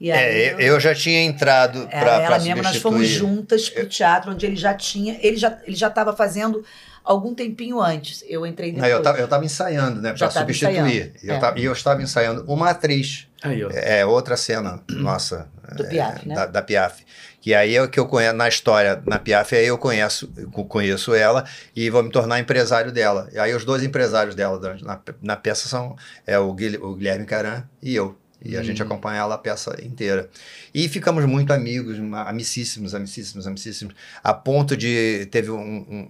E 0.00 0.10
aí 0.10 0.18
É, 0.18 0.52
eu, 0.54 0.60
eu 0.60 0.80
já 0.80 0.94
tinha 0.94 1.20
entrado 1.22 1.86
era 1.90 2.00
para 2.00 2.22
ela 2.22 2.38
mesma, 2.38 2.62
nós 2.62 2.76
fomos 2.78 3.06
juntas 3.06 3.68
pro 3.68 3.86
teatro, 3.86 4.32
onde 4.32 4.46
ele 4.46 4.56
já 4.56 4.72
tinha, 4.72 5.18
ele 5.20 5.36
já 5.36 5.58
ele 5.66 5.76
já 5.76 5.88
estava 5.88 6.16
fazendo 6.16 6.64
algum 7.04 7.34
tempinho 7.34 7.78
antes. 7.78 8.24
Eu 8.26 8.46
entrei 8.46 8.70
Não, 8.72 8.76
depois. 8.76 8.92
eu, 8.94 9.02
tava, 9.02 9.18
eu 9.18 9.28
tava 9.28 9.44
ensaiando, 9.44 10.00
né? 10.00 10.10
Já 10.16 10.26
Para 10.26 10.34
tava 10.34 10.46
substituir. 10.46 10.72
ensaiando, 10.78 11.12
E 11.22 11.28
eu, 11.28 11.34
é. 11.34 11.38
tava- 11.38 11.58
e 11.58 11.64
eu 11.64 11.72
estava 11.72 12.02
ensaiando 12.02 12.44
uma 12.50 12.70
atriz. 12.70 13.26
Aí, 13.42 13.62
ó. 13.62 13.68
É 13.70 14.06
outra 14.06 14.38
cena 14.38 14.82
nossa. 14.88 15.48
Do 15.76 15.84
é, 15.84 15.88
Piaf, 15.88 16.26
né? 16.26 16.34
Da, 16.34 16.46
da 16.46 16.62
Piaf. 16.62 17.04
Que 17.40 17.54
aí 17.54 17.76
é 17.76 17.82
o 17.82 17.88
que 17.88 18.00
eu 18.00 18.06
conheço 18.06 18.34
na 18.36 18.48
história, 18.48 19.00
na 19.06 19.18
Piaf, 19.18 19.54
aí 19.54 19.66
eu 19.66 19.78
conheço, 19.78 20.26
conheço 20.68 21.14
ela 21.14 21.44
e 21.74 21.88
vou 21.88 22.02
me 22.02 22.10
tornar 22.10 22.40
empresário 22.40 22.90
dela. 22.90 23.28
E 23.32 23.38
aí 23.38 23.54
os 23.54 23.64
dois 23.64 23.82
empresários 23.84 24.34
dela 24.34 24.58
durante- 24.58 24.84
na, 24.84 25.00
na 25.22 25.36
peça 25.36 25.68
são 25.68 25.96
é 26.26 26.38
o, 26.38 26.52
Guil- 26.52 26.84
o 26.84 26.94
Guilherme 26.96 27.24
Caran 27.24 27.62
e 27.82 27.94
eu. 27.94 28.18
E 28.44 28.56
a 28.56 28.62
gente 28.62 28.80
acompanha 28.80 29.18
ela 29.18 29.34
a 29.34 29.38
peça 29.38 29.76
inteira. 29.84 30.28
E 30.72 30.88
ficamos 30.88 31.24
muito 31.24 31.52
amigos, 31.52 31.96
amicíssimos, 32.26 32.94
amicíssimos, 32.94 33.46
amicíssimos. 33.48 33.94
A 34.22 34.32
ponto 34.32 34.76
de. 34.76 35.26
Teve 35.30 35.50
um, 35.50 35.58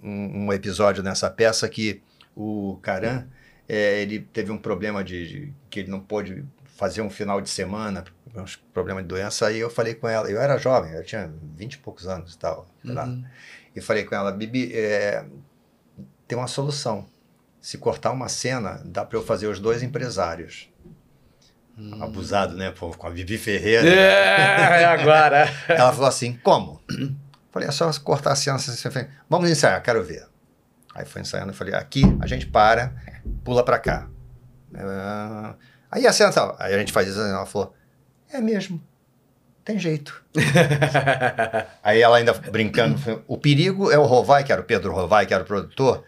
um- 0.02 0.44
um 0.46 0.52
episódio 0.52 1.02
nessa 1.02 1.30
peça 1.30 1.66
que 1.70 2.02
o 2.36 2.78
Caran 2.82 3.24
é, 3.68 4.02
ele 4.02 4.20
teve 4.32 4.50
um 4.52 4.58
problema 4.58 5.02
de, 5.02 5.26
de- 5.28 5.52
que 5.70 5.80
ele 5.80 5.90
não 5.90 6.00
pôde 6.00 6.44
fazer 6.76 7.00
um 7.00 7.08
final 7.10 7.40
de 7.40 7.48
semana, 7.50 8.04
uns 8.40 8.56
problemas 8.56 9.02
de 9.04 9.08
doença, 9.08 9.46
aí 9.46 9.58
eu 9.58 9.70
falei 9.70 9.94
com 9.94 10.08
ela, 10.08 10.30
eu 10.30 10.40
era 10.40 10.58
jovem, 10.58 10.92
eu 10.92 11.04
tinha 11.04 11.32
vinte 11.56 11.74
e 11.74 11.78
poucos 11.78 12.06
anos 12.06 12.34
e 12.34 12.38
tal, 12.38 12.66
sei 12.84 12.94
lá. 12.94 13.04
Uhum. 13.04 13.24
e 13.74 13.80
falei 13.80 14.04
com 14.04 14.14
ela, 14.14 14.32
Bibi, 14.32 14.72
é, 14.74 15.24
tem 16.26 16.36
uma 16.36 16.46
solução, 16.46 17.06
se 17.60 17.78
cortar 17.78 18.10
uma 18.10 18.28
cena, 18.28 18.82
dá 18.84 19.04
para 19.04 19.18
eu 19.18 19.24
fazer 19.24 19.46
os 19.46 19.58
dois 19.58 19.82
empresários. 19.82 20.70
Abusado, 22.00 22.56
né, 22.56 22.72
pô, 22.72 22.90
com 22.90 23.06
a 23.06 23.10
Bibi 23.10 23.38
Ferreira. 23.38 23.88
É, 23.88 24.84
agora. 24.84 25.48
Ela 25.68 25.92
falou 25.92 26.08
assim, 26.08 26.36
como? 26.42 26.82
Falei, 27.52 27.68
é 27.68 27.72
só 27.72 27.88
cortar 28.00 28.32
a 28.32 28.36
cena, 28.36 28.58
vamos 29.30 29.48
ensaiar, 29.48 29.80
quero 29.80 30.02
ver. 30.02 30.26
Aí 30.94 31.04
foi 31.04 31.22
ensaiando, 31.22 31.50
eu 31.50 31.54
falei, 31.54 31.74
aqui 31.74 32.02
a 32.20 32.26
gente 32.26 32.46
para, 32.46 32.92
pula 33.44 33.64
pra 33.64 33.78
cá. 33.78 34.08
Ah, 34.74 35.54
aí 35.90 36.06
a 36.06 36.12
cena 36.12 36.32
tal, 36.32 36.56
aí 36.58 36.74
a 36.74 36.78
gente 36.78 36.92
faz 36.92 37.08
isso, 37.08 37.20
ela 37.20 37.46
falou, 37.46 37.74
é 38.32 38.40
mesmo, 38.40 38.80
tem 39.64 39.78
jeito. 39.78 40.22
Aí 41.82 42.00
ela 42.00 42.16
ainda 42.18 42.32
brincando, 42.32 43.22
o 43.26 43.36
perigo 43.38 43.90
é 43.90 43.98
o 43.98 44.04
Rovai, 44.04 44.44
que 44.44 44.52
era 44.52 44.60
o 44.60 44.64
Pedro 44.64 44.92
Rovai, 44.92 45.26
que 45.26 45.34
era 45.34 45.42
o 45.42 45.46
produtor, 45.46 46.04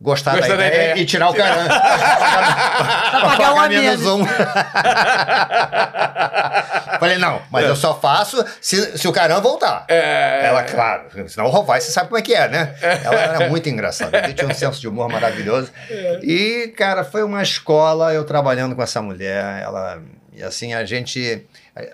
gostar 0.00 0.36
Gostar 0.36 0.48
da 0.48 0.56
da 0.56 0.66
ideia, 0.66 0.90
ideia. 0.92 1.02
e 1.02 1.06
tirar 1.06 1.28
o 1.30 1.34
cara. 1.34 1.64
Pra 3.20 3.20
pagar 3.36 3.54
um 3.54 3.60
a 3.60 3.68
menos 3.68 4.06
um. 4.06 4.24
Falei, 6.98 7.18
não, 7.18 7.40
mas 7.50 7.66
eu 7.66 7.76
só 7.76 7.98
faço 7.98 8.44
se, 8.60 8.98
se 8.98 9.08
o 9.08 9.12
Caran 9.12 9.40
voltar. 9.40 9.84
É. 9.88 10.46
Ela, 10.46 10.62
claro, 10.64 11.04
senão 11.28 11.46
o 11.46 11.50
Rovai, 11.50 11.80
você 11.80 11.90
sabe 11.90 12.08
como 12.08 12.18
é 12.18 12.22
que 12.22 12.34
é, 12.34 12.48
né? 12.48 12.74
Ela 13.04 13.20
era 13.20 13.48
muito 13.48 13.68
engraçada, 13.68 14.18
ela 14.18 14.32
tinha 14.32 14.48
um 14.48 14.54
senso 14.54 14.80
de 14.80 14.88
humor 14.88 15.08
maravilhoso. 15.10 15.70
E, 16.22 16.72
cara, 16.76 17.04
foi 17.04 17.22
uma 17.22 17.42
escola, 17.42 18.12
eu 18.12 18.24
trabalhando 18.24 18.74
com 18.74 18.82
essa 18.82 19.00
mulher, 19.00 19.62
ela... 19.62 20.00
E 20.40 20.42
assim, 20.42 20.72
a 20.74 20.84
gente... 20.84 21.46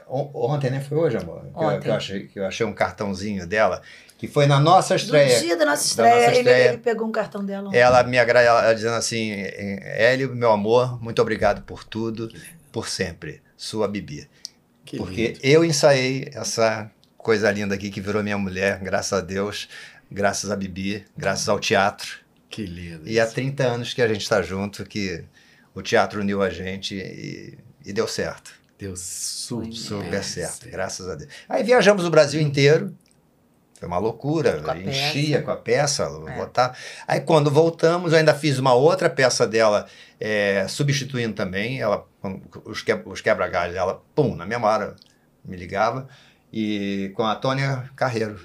on- 0.09 0.31
Ontem, 0.32 0.70
né? 0.70 0.81
Foi 0.81 0.97
hoje, 0.97 1.16
amor? 1.16 1.40
Que 1.43 1.48
eu- 1.48 1.66
Ontem. 1.68 1.81
Que, 1.81 1.89
eu 1.89 1.94
achei, 1.94 2.27
que 2.28 2.39
eu 2.39 2.47
achei 2.47 2.64
um 2.64 2.73
cartãozinho 2.73 3.47
dela, 3.47 3.82
que 4.16 4.27
foi 4.28 4.47
na 4.47 4.59
nossa 4.60 4.94
No 4.94 5.01
estreia. 5.01 5.40
dia 5.40 5.56
da 5.56 5.66
nossa 5.66 5.82
Da 5.82 5.86
estreia, 6.09 6.14
nossa 6.14 6.31
ele- 6.31 6.39
estreia. 6.39 6.68
Ele, 6.68 6.78
pegou 6.78 7.06
um 7.09 7.12
cartão 7.12 7.44
dela. 7.44 7.68
ontem. 7.68 7.78
Ela 7.78 8.02
me 8.05 8.18
agrada, 8.18 8.47
ela 8.47 8.73
dizendo 8.73 8.94
assim: 8.94 9.32
Hélio, 9.82 10.35
meu 10.35 10.51
amor, 10.52 11.02
muito 11.02 11.20
obrigado 11.20 11.62
por 11.62 11.85
tudo, 11.85 12.32
por 12.73 12.89
sempre. 12.89 13.43
Sua 13.56 13.89
Bibi. 13.89 14.28
Que 14.85 14.97
Porque 14.98 15.27
lindo. 15.28 15.40
eu 15.43 15.64
ensaiei 15.64 16.31
essa 16.32 16.90
coisa 17.18 17.51
linda 17.51 17.74
aqui 17.74 17.90
que 17.90 18.01
virou 18.01 18.23
minha 18.23 18.39
mulher, 18.39 18.78
graças 18.81 19.12
a 19.12 19.20
Deus. 19.20 19.68
graças 20.09 20.51
a 20.52 20.56
Bibi, 20.56 21.05
graças 21.18 21.48
ao 21.48 21.59
teatro. 21.59 22.20
Que 22.48 22.64
lindo. 22.64 23.09
E 23.09 23.18
há 23.18 23.27
30 23.27 23.64
anos 23.64 23.93
que 23.93 24.01
a 24.01 24.06
gente 24.06 24.20
está 24.23 24.40
junto, 24.40 24.85
que 24.85 25.24
o 25.74 25.82
teatro 25.82 26.20
uniu 26.20 26.40
a 26.43 26.48
gente 26.48 26.94
e, 26.94 27.59
e 27.86 27.92
deu 27.92 28.06
certo. 28.08 28.52
Deu 28.78 28.94
super, 28.96 29.72
Super 29.72 30.22
certo, 30.24 30.68
graças 30.68 31.08
a 31.08 31.14
Deus. 31.14 31.30
Aí 31.48 31.62
viajamos 31.62 32.04
o 32.04 32.10
Brasil 32.10 32.40
inteiro. 32.40 32.94
Foi 33.78 33.88
uma 33.88 33.98
loucura, 33.98 34.60
Com 34.62 34.70
a 34.70 34.78
enchia 34.78 35.36
peça. 35.36 35.42
com 35.42 35.50
a 35.50 35.56
peça, 35.56 36.02
É. 36.28 36.36
botar. 36.36 36.76
Aí 37.06 37.20
quando 37.20 37.50
voltamos, 37.50 38.12
eu 38.12 38.18
ainda 38.18 38.34
fiz 38.34 38.58
uma 38.58 38.72
outra 38.74 39.08
peça 39.08 39.46
dela, 39.46 39.86
é, 40.18 40.66
substituindo 40.68 41.34
também, 41.34 41.80
ela, 41.80 42.06
os, 42.64 42.82
que, 42.82 42.92
os 43.04 43.20
quebra-galhos 43.20 43.74
dela, 43.74 44.02
pum, 44.14 44.34
na 44.34 44.46
mesma 44.46 44.66
hora 44.68 44.96
me 45.44 45.56
ligava, 45.56 46.08
e 46.52 47.12
com 47.14 47.22
a 47.22 47.34
Tônia 47.36 47.88
Carreiro. 47.94 48.38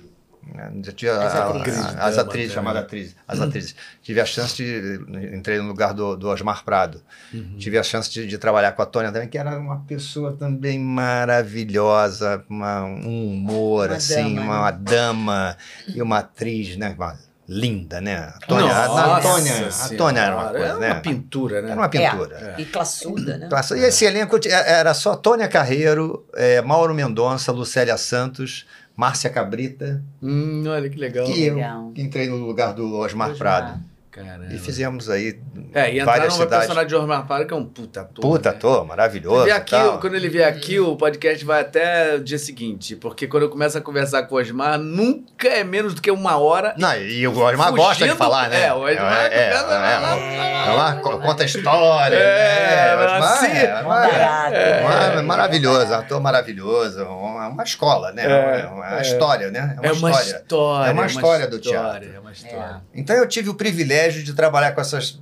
Né, 0.43 0.72
Já 0.84 0.91
tinha 0.91 1.13
As 1.13 1.35
a- 1.35 1.49
atrizes. 1.49 1.80
a- 1.80 1.88
as 1.88 1.93
Dama 2.15 2.22
atrizes, 2.22 2.57
atrizes, 2.57 3.15
as 3.27 3.41
atrizes. 3.41 3.76
Tive 4.01 4.19
a 4.22 4.26
chance 4.26 4.55
de. 4.55 5.35
Entrei 5.35 5.59
no 5.59 5.68
lugar 5.68 5.93
do, 5.93 6.15
do 6.15 6.27
Osmar 6.30 6.63
Prado. 6.63 7.01
Uhum. 7.34 7.55
Tive 7.57 7.77
a 7.77 7.84
chance 7.84 8.09
de, 8.09 8.26
de 8.27 8.38
trabalhar 8.38 8.72
com 8.73 8.81
a 8.81 8.85
Tônia 8.85 9.11
também, 9.11 9.27
que 9.30 9.38
era 9.38 9.57
uma 9.59 9.80
pessoa 9.81 10.34
também 10.34 10.80
maravilhosa, 10.80 12.43
uma- 12.49 12.84
um 12.84 13.27
humor, 13.34 13.88
Uma 13.89 13.97
assim, 13.97 14.35
dama, 14.35 14.41
uma, 14.59 14.72
né? 14.72 14.77
dama 14.81 15.57
e 15.88 16.01
uma 16.01 16.18
atriz, 16.19 16.77
né? 16.77 16.95
uma- 16.97 17.18
linda, 17.53 17.99
né? 17.99 18.15
A 18.34 18.39
Tônia, 18.47 18.72
a- 18.73 18.88
Nossa 18.88 19.01
a, 19.18 19.19
Tônia, 19.22 19.68
a 19.68 19.89
Tônia 19.97 20.22
era 20.22 20.35
uma 20.38 20.49
coisa, 20.51 20.65
Era 20.68 20.80
né? 20.80 20.91
uma 20.93 20.99
pintura, 21.01 21.61
né? 21.61 21.72
Era 21.72 21.81
uma 21.81 21.89
pintura. 21.89 22.55
E 22.57 22.63
classuda, 22.65 23.38
né? 23.38 23.49
Essa- 23.51 23.77
E 23.77 23.81
esse 23.84 24.05
elenco 24.05 24.39
era 24.47 24.93
só 24.93 25.18
Tônia 25.18 25.49
Carreiro, 25.49 26.26
eh, 26.34 26.61
Mauro 26.61 26.93
Mendonça, 26.93 27.51
Lucélia 27.51 27.97
Santos, 27.97 28.65
Márcia 29.02 29.32
Cabrita 29.32 30.03
Hum, 30.22 30.64
olha 30.68 30.88
que 30.88 30.95
legal. 30.99 31.28
e 31.28 31.44
eu, 31.45 31.56
Legal. 31.56 31.91
que 31.95 32.02
entrei 32.03 32.30
no 32.30 32.36
lugar 32.36 32.72
do 32.76 32.86
Osmar 32.98 33.32
Osmar. 33.32 33.38
Prado. 33.40 33.80
Caramba. 34.12 34.54
E 34.54 34.58
fizemos 34.58 35.10
aí 35.10 35.40
É, 35.74 35.96
e 35.96 36.04
várias 36.04 36.34
cidades. 36.34 36.58
personagem 36.58 36.88
de 36.90 36.96
Osmar 36.96 37.26
Prado, 37.26 37.46
que 37.48 37.54
é 37.54 37.56
um 37.56 37.64
puta 37.66 38.02
ator. 38.02 38.22
Puta 38.22 38.50
né? 38.52 38.56
ator, 38.58 38.80
Ele 38.80 38.88
maravilhoso. 38.90 39.44
vier 39.46 39.56
e 39.56 39.60
aqui, 39.60 39.98
quando 40.02 40.16
ele 40.16 40.28
vier 40.28 40.48
aqui, 40.50 40.80
o 40.82 40.98
podcast 40.98 41.46
vai 41.46 41.62
até 41.62 42.16
o 42.16 42.20
dia 42.20 42.38
seguinte. 42.38 42.98
Porque 42.98 43.26
quando 43.26 43.44
eu 43.44 43.50
começo 43.50 43.78
a 43.78 43.82
conversar 43.82 44.24
com 44.24 44.36
o 44.36 44.38
Osmar, 44.38 44.78
nunca 44.78 45.48
é 45.48 45.64
menos 45.64 45.94
do 45.94 46.02
que 46.02 46.12
uma 46.12 46.38
hora. 46.38 46.76
Não, 46.78 46.94
e 46.98 47.26
o 47.26 47.32
Osmar 47.32 47.70
Fugindo- 47.70 47.76
gosta 47.78 48.08
de 48.10 48.16
falar, 48.16 48.50
né? 48.50 48.66
é, 48.66 48.74
o 48.74 48.80
Osmar 48.80 49.14
é, 49.14 49.28
é, 49.28 49.54
é, 49.54 50.98
é, 50.98 51.02
co- 51.02 51.18
conta 51.20 51.46
história. 51.46 52.16
É, 52.18 52.96
né? 52.98 53.06
Osmar 53.06 53.34
assim, 53.34 53.48
é, 53.48 55.14
é- 55.16 55.20
é 55.20 55.22
maravilhoso, 55.22 55.94
ator 55.94 56.20
maravilhoso, 56.20 57.04
uma, 57.06 57.48
uma 57.48 57.64
escola, 57.64 58.12
né? 58.12 58.24
É, 58.26 58.66
uma, 58.68 58.98
é. 58.98 59.02
história, 59.02 59.50
né? 59.52 59.78
É 59.82 59.92
uma 59.94 60.12
história. 60.12 60.90
É 60.90 60.92
uma 60.94 61.06
história 61.06 61.48
do 61.48 61.60
teatro. 61.60 62.10
É 62.14 62.20
uma 62.20 62.32
história. 62.34 62.82
Então 62.94 63.16
eu 63.16 63.26
tive 63.26 63.50
o 63.50 63.54
privilégio 63.54 64.01
de 64.10 64.34
trabalhar 64.34 64.72
com 64.73 64.82
essas 64.82 65.19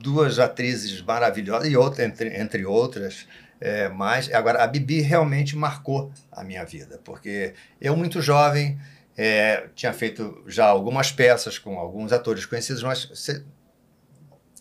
duas 0.00 0.38
atrizes 0.38 1.00
maravilhosas 1.00 1.68
e 1.68 1.76
outra, 1.76 2.04
entre, 2.04 2.38
entre 2.40 2.64
outras. 2.64 3.26
É, 3.60 3.88
mas 3.88 4.30
agora 4.32 4.62
a 4.62 4.66
Bibi 4.66 5.00
realmente 5.00 5.56
marcou 5.56 6.12
a 6.30 6.44
minha 6.44 6.64
vida, 6.64 7.00
porque 7.02 7.54
eu 7.80 7.96
muito 7.96 8.20
jovem 8.20 8.78
é, 9.16 9.68
tinha 9.74 9.92
feito 9.92 10.42
já 10.46 10.66
algumas 10.66 11.10
peças 11.12 11.58
com 11.58 11.78
alguns 11.78 12.12
atores 12.12 12.44
conhecidos, 12.44 12.82
mas 12.82 13.04
você 13.06 13.42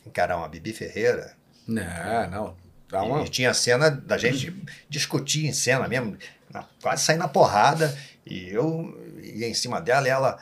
encarar 0.05 0.37
uma 0.37 0.47
Bibi 0.47 0.73
Ferreira 0.73 1.33
Não, 1.67 2.29
não. 2.29 2.55
Dá 2.89 3.01
uma... 3.03 3.23
e 3.23 3.29
tinha 3.29 3.53
cena 3.53 3.89
da 3.89 4.17
gente 4.17 4.53
discutir 4.87 5.47
em 5.47 5.53
cena 5.53 5.87
mesmo, 5.87 6.15
na- 6.51 6.65
quase 6.81 7.03
sair 7.03 7.17
na 7.17 7.27
porrada, 7.27 7.97
e 8.25 8.49
eu 8.49 8.95
ia 9.21 9.47
em 9.47 9.53
cima 9.53 9.81
dela 9.81 10.07
e 10.07 10.11
ela, 10.11 10.37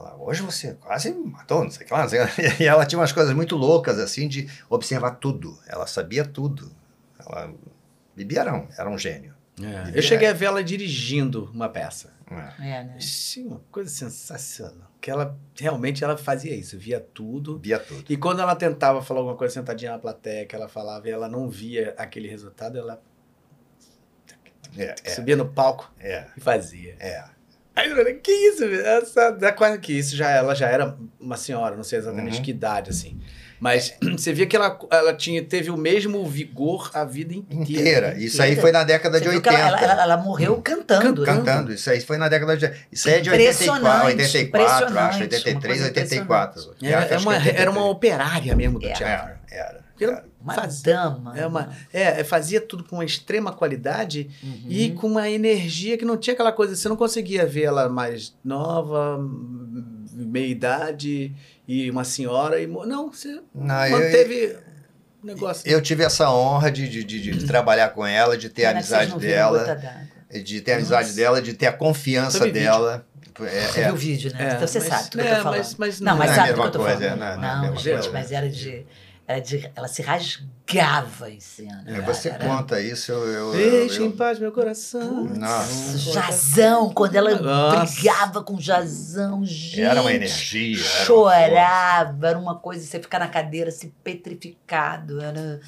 ela, 0.00 0.16
hoje 0.16 0.42
você 0.42 0.74
quase 0.74 1.12
me 1.12 1.30
matou, 1.30 1.62
não 1.64 1.70
sei 1.70 1.84
o 1.84 1.86
que 1.86 1.92
lá, 1.92 2.02
não 2.02 2.08
sei 2.08 2.22
o 2.22 2.28
que 2.28 2.42
lá. 2.42 2.54
E 2.60 2.64
ela 2.66 2.86
tinha 2.86 2.98
umas 2.98 3.12
coisas 3.12 3.34
muito 3.34 3.56
loucas, 3.56 3.98
assim, 3.98 4.26
de 4.28 4.48
observar 4.68 5.12
tudo. 5.16 5.58
Ela 5.66 5.86
sabia 5.86 6.24
tudo. 6.24 6.70
Ela, 7.18 7.52
Bibi 8.16 8.38
era 8.38 8.54
um, 8.54 8.66
era 8.76 8.88
um 8.90 8.98
gênio. 8.98 9.34
É. 9.62 9.98
Eu 9.98 10.02
cheguei 10.02 10.26
a 10.28 10.32
ver 10.32 10.46
ela 10.46 10.64
dirigindo 10.64 11.50
uma 11.52 11.68
peça. 11.68 12.12
É. 12.30 12.68
É, 12.78 12.84
né? 12.84 12.96
Sim, 13.00 13.48
uma 13.48 13.60
coisa 13.70 13.90
sensacional. 13.90 14.88
Que 15.00 15.10
ela 15.10 15.36
realmente 15.58 16.02
ela 16.04 16.16
fazia 16.16 16.54
isso, 16.54 16.78
via 16.78 17.00
tudo. 17.00 17.58
Via 17.58 17.78
tudo. 17.78 18.04
E 18.08 18.16
quando 18.16 18.40
ela 18.40 18.54
tentava 18.56 19.02
falar 19.02 19.20
alguma 19.20 19.36
coisa 19.36 19.52
sentadinha 19.54 19.92
na 19.92 19.98
plateia, 19.98 20.46
que 20.46 20.54
ela 20.54 20.68
falava 20.68 21.08
e 21.08 21.10
ela 21.10 21.28
não 21.28 21.48
via 21.48 21.94
aquele 21.98 22.28
resultado, 22.28 22.78
ela 22.78 23.02
É, 24.76 24.94
é, 25.04 25.10
subia 25.10 25.36
no 25.36 25.48
palco 25.48 25.92
é, 25.98 26.26
e 26.36 26.40
fazia. 26.40 26.96
é. 27.00 27.24
Aí 27.80 27.90
eu 27.90 27.96
falei, 27.96 28.14
que 28.14 28.30
isso? 28.30 28.60
velho? 28.60 28.84
Essa, 28.86 29.30
dá 29.30 29.52
quase 29.52 29.78
que 29.78 29.92
isso 29.92 30.14
já 30.16 30.30
ela 30.30 30.54
já 30.54 30.68
era 30.68 30.96
uma 31.18 31.36
senhora, 31.36 31.76
não 31.76 31.82
sei 31.84 31.98
exatamente 31.98 32.36
Uhum. 32.38 32.42
que 32.42 32.50
idade 32.50 32.90
assim. 32.90 33.18
Mas 33.58 33.94
você 34.16 34.32
via 34.32 34.46
que 34.46 34.56
ela, 34.56 34.78
ela 34.90 35.14
tinha, 35.14 35.42
teve 35.44 35.70
o 35.70 35.76
mesmo 35.76 36.26
vigor 36.26 36.90
a 36.94 37.04
vida 37.04 37.34
inteira. 37.34 37.62
Inteira. 37.62 38.14
Isso 38.18 38.42
aí 38.42 38.56
foi 38.56 38.72
na 38.72 38.84
década 38.84 39.18
Você 39.18 39.24
de 39.24 39.30
viu 39.30 39.40
que 39.42 39.48
80. 39.48 39.66
ela, 39.68 39.80
ela- 39.80 40.02
ela- 40.02 40.16
morreu 40.16 40.60
cantando, 40.62 41.22
né? 41.22 41.26
Cantando, 41.34 41.72
isso 41.72 41.90
aí 41.90 42.00
foi 42.00 42.16
na 42.18 42.28
década 42.28 42.56
de. 42.56 42.70
Isso 42.92 43.08
aí 43.08 43.14
é 43.16 43.20
de 43.20 43.30
84, 43.30 44.10
Impressionante, 44.12 44.22
84, 44.22 44.74
acho, 44.98 45.22
impressionante, 45.22 45.22
83, 45.22 45.54
uma 45.54 45.60
coisa 45.60 45.84
84. 45.86 46.74
Era, 46.82 46.98
Acho 46.98 47.08
que 47.08 47.14
é 47.14 47.18
uma, 47.18 47.30
83. 47.32 47.60
era 47.60 47.70
uma 47.70 47.84
operária 47.88 48.56
mesmo 48.56 48.78
do 48.78 48.86
É. 48.86 48.92
teatro. 48.92 49.06
Era, 49.06 49.40
era. 49.50 49.89
Era. 50.04 50.24
Uma 50.40 50.54
faz- 50.54 50.80
dama. 50.82 51.38
é 51.38 51.46
uma, 51.46 51.68
é, 51.92 52.24
fazia 52.24 52.60
tudo 52.60 52.82
com 52.84 52.96
uma 52.96 53.04
extrema 53.04 53.52
qualidade 53.52 54.30
Uhum. 54.42 54.64
e 54.68 54.90
com 54.92 55.06
uma 55.06 55.28
energia 55.28 55.98
que 55.98 56.04
não 56.04 56.16
tinha 56.16 56.32
aquela 56.34 56.50
coisa, 56.52 56.74
você 56.74 56.88
não 56.88 56.96
conseguia 56.96 57.44
ver 57.46 57.64
ela 57.64 57.88
mais 57.88 58.34
nova, 58.44 59.18
meia 60.12 60.46
idade 60.46 61.32
e 61.68 61.90
uma 61.90 62.04
senhora 62.04 62.60
e 62.60 62.66
não, 62.66 63.12
você 63.12 63.40
Não, 63.54 63.86
eu- 63.86 63.98
manteve 63.98 64.56
o 65.22 65.26
negócio. 65.26 65.70
Eu 65.70 65.80
tive 65.82 66.02
essa 66.04 66.30
honra 66.32 66.70
de, 66.70 66.88
de, 66.88 67.04
de, 67.04 67.20
de 67.20 67.46
trabalhar 67.46 67.90
com 67.90 68.06
ela, 68.06 68.36
de 68.38 68.48
ter 68.48 68.64
a 68.64 68.70
amizade 68.70 69.10
não 69.10 69.18
dela, 69.18 69.78
de 70.42 70.60
ter 70.62 70.72
a 70.72 70.76
amizade 70.76 71.08
Nossa. 71.08 71.16
dela, 71.16 71.42
de 71.42 71.52
ter 71.52 71.66
a 71.66 71.72
confiança 71.72 72.46
Eu 72.46 72.52
dela. 72.52 73.06
É, 73.42 73.66
Você 73.68 73.80
é. 73.80 73.84
viu 73.84 73.94
o 73.94 73.96
vídeo, 73.96 74.32
né? 74.34 74.38
É, 74.50 74.54
então 74.54 74.66
você 74.66 74.78
mas- 74.80 74.88
sabe 74.88 75.04
do 75.10 75.18
que 75.18 75.20
é, 75.26 75.30
eu 75.32 75.36
tô 75.36 75.42
falando. 75.44 75.58
mas- 75.58 75.74
mas 75.76 76.00
não, 76.00 76.12
não 76.12 76.18
mas 76.18 76.28
é 76.30 76.32
a 76.32 76.36
sabe 76.36 76.48
do 76.48 76.54
que 76.54 76.58
mesma 76.60 76.66
eu 76.66 76.72
tô 76.72 76.78
coisa, 76.78 76.94
falando. 77.08 77.12
é, 77.12 77.16
não 77.16 77.26
é 77.26 77.36
não, 77.54 77.60
mesma 77.62 77.76
gente, 77.76 77.92
coisa. 77.94 78.10
mas 78.12 78.32
era 78.32 78.48
de, 78.50 78.86
era 79.30 79.40
de... 79.40 79.70
Ela 79.74 79.88
se 79.88 80.02
rasgava 80.02 81.30
em 81.30 81.40
cena. 81.40 81.84
É. 81.86 82.00
Você 82.02 82.28
Era- 82.30 82.44
conta 82.46 82.80
isso, 82.80 83.10
eu. 83.12 83.24
eu, 83.26 83.54
eu, 83.54 83.70
Deixa 83.70 84.02
em 84.02 84.06
eu 84.06 84.12
paz 84.12 84.38
meu 84.38 84.52
coração. 84.52 85.24
Nossa. 85.24 85.98
Jazão, 85.98 86.90
quando 86.92 87.14
ela 87.16 87.38
Nossa. 87.40 87.92
brigava 87.94 88.42
com 88.42 88.60
Jazão, 88.60 89.44
gente. 89.44 89.80
era 89.82 90.00
uma 90.00 90.12
energia. 90.12 90.76
Era 90.78 90.82
uma 90.82 90.88
força. 90.88 91.04
chorava, 91.04 92.28
era 92.28 92.38
uma 92.38 92.58
coisa, 92.58 92.84
você 92.86 93.00
ficar 93.00 93.18
na 93.18 93.28
cadeira 93.28 93.68
assim, 93.70 93.92
petrificado, 94.04 95.20
era 95.20 95.60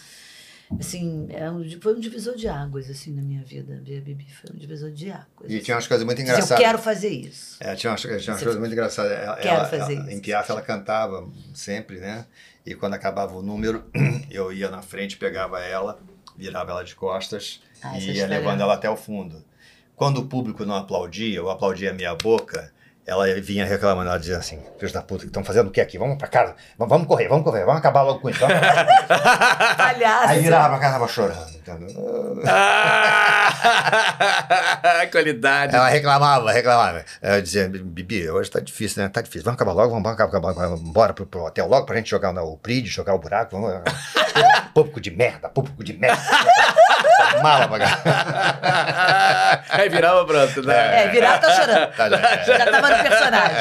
assim, 0.81 1.27
é 1.31 1.51
um- 1.51 1.69
foi 1.83 1.95
um 1.95 2.01
divisor 2.01 2.35
de 2.35 2.49
águas 2.49 2.89
assim 2.89 3.13
na 3.13 3.21
minha 3.21 3.43
vida, 3.45 3.79
ver 3.85 3.99
a 3.99 4.01
Bibi 4.01 4.27
foi 4.33 4.55
um 4.55 4.59
divisor 4.59 4.91
de 4.91 5.11
águas. 5.11 5.51
E 5.51 5.61
tinha 5.61 5.77
umas 5.77 5.87
coisas 5.87 6.05
muito 6.05 6.17
Se 6.19 6.23
engraçadas. 6.25 6.51
eu 6.51 6.57
quero 6.67 6.79
fazer 6.79 7.09
isso. 7.11 7.57
É, 7.61 7.75
tinha 7.75 7.91
umas, 7.91 8.01
tinha 8.01 8.15
umas 8.15 8.43
coisas 8.43 8.57
muito 8.59 8.73
engraçadas. 8.73 9.13
Ela, 9.13 9.37
Quero 9.37 9.55
ela- 9.57 9.65
fazer 9.69 9.95
ela- 9.95 10.03
isso. 10.07 10.11
Em 10.11 10.21
Piaf 10.21 10.51
ela 10.51 10.63
cantava 10.63 11.29
sempre, 11.55 11.99
né? 12.01 12.25
E 12.65 12.75
quando 12.75 12.95
acabava 12.95 13.35
o 13.35 13.43
número, 13.43 13.85
eu 14.31 14.53
ia 14.53 14.71
na 14.71 14.83
frente, 14.83 15.17
pegava 15.17 15.61
ela, 15.61 16.01
virava 16.37 16.71
ela 16.71 16.85
de 16.85 16.95
costas 16.95 17.63
Ah, 17.83 17.99
e 17.99 18.13
ia 18.13 18.27
levando 18.27 18.61
ela 18.61 18.75
até 18.75 18.89
o 18.89 18.97
fundo. 18.97 19.45
Quando 19.97 20.19
o 20.19 20.27
público 20.27 20.65
não 20.65 20.75
aplaudia, 20.77 21.43
ou 21.43 21.51
aplaudia 21.51 21.91
a 21.91 21.95
minha 21.95 22.15
boca, 22.15 22.73
ela 23.07 23.27
vinha 23.41 23.65
reclamando, 23.65 24.09
ela 24.09 24.19
dizia 24.19 24.37
assim, 24.37 24.63
filhos 24.79 24.93
da 24.93 25.03
puta, 25.03 25.23
que 25.23 25.27
estão 25.27 25.45
fazendo 25.45 25.69
o 25.69 25.71
que 25.71 25.81
aqui? 25.81 25.99
Vamos 25.99 26.17
pra 26.19 26.29
casa, 26.29 26.55
vamos, 26.79 26.91
vamos 26.91 27.09
correr, 27.09 27.29
vamos 27.29 27.45
correr, 27.45 27.65
vamos 27.65 27.81
acabar 27.81 28.03
logo 28.03 28.21
com 28.21 28.31
isso. 28.31 28.39
Vamos. 28.39 28.57
Palhaço. 29.77 30.29
Aí 30.29 30.41
virava 30.41 30.69
pra 30.69 30.79
casa, 30.79 30.93
tava 30.93 31.09
chorando. 31.09 31.53
Ah! 32.47 33.53
Qualidade. 35.11 35.75
Ela 35.75 35.89
reclamava, 35.89 36.53
reclamava. 36.53 37.05
Eu 37.21 37.43
dizia, 37.43 37.69
Bibi, 37.69 38.31
hoje 38.31 38.51
tá 38.51 38.61
difícil, 38.61 39.03
né? 39.03 39.09
Tá 39.09 39.21
difícil. 39.21 39.45
Vamos 39.45 39.57
acabar 39.57 39.73
logo, 39.73 39.91
vamos 39.91 40.11
acabar, 40.11 40.31
acabar, 40.31 40.53
vamos 40.53 40.81
embora 40.81 41.13
pro, 41.13 41.27
pro 41.27 41.45
hotel 41.45 41.67
logo 41.67 41.87
pra 41.87 41.97
gente 41.97 42.11
jogar 42.11 42.31
o 42.43 42.57
PRID, 42.57 42.87
jogar 42.87 43.15
o 43.15 43.19
buraco. 43.19 43.61
Vamos... 43.61 43.83
público 44.73 45.01
de 45.01 45.11
merda, 45.11 45.49
público 45.49 45.83
de 45.85 45.93
merda. 45.93 46.23
Mala 47.43 47.69
pra 47.69 47.79
cá. 47.79 48.03
Aí 49.71 49.89
virava 49.89 50.25
pronto, 50.25 50.63
né? 50.63 51.05
É, 51.05 51.09
virar 51.09 51.39
tá 51.39 51.51
chorando. 51.53 51.93
Tá, 51.97 52.09
já- 52.11 52.43
Já 52.59 52.71
tava 52.71 52.97
no 52.97 53.03
personagem. 53.03 53.57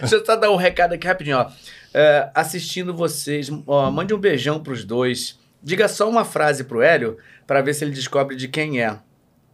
Deixa 0.00 0.14
eu 0.16 0.24
só 0.24 0.36
dar 0.36 0.50
um 0.50 0.56
recado 0.56 0.94
aqui 0.94 1.06
rapidinho, 1.06 1.38
ó. 1.38 1.50
É, 1.94 2.28
assistindo 2.34 2.94
vocês, 2.94 3.48
ó, 3.66 3.90
mande 3.90 4.12
um 4.14 4.18
beijão 4.18 4.60
pros 4.60 4.84
dois. 4.84 5.38
Diga 5.62 5.88
só 5.88 6.08
uma 6.08 6.24
frase 6.24 6.64
pro 6.64 6.82
Hélio 6.82 7.18
pra 7.46 7.60
ver 7.62 7.74
se 7.74 7.84
ele 7.84 7.92
descobre 7.92 8.36
de 8.36 8.46
quem 8.48 8.82
é. 8.82 8.96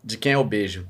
De 0.03 0.17
quem 0.19 0.33
é 0.33 0.39
o 0.39 0.45
beijo. 0.45 0.87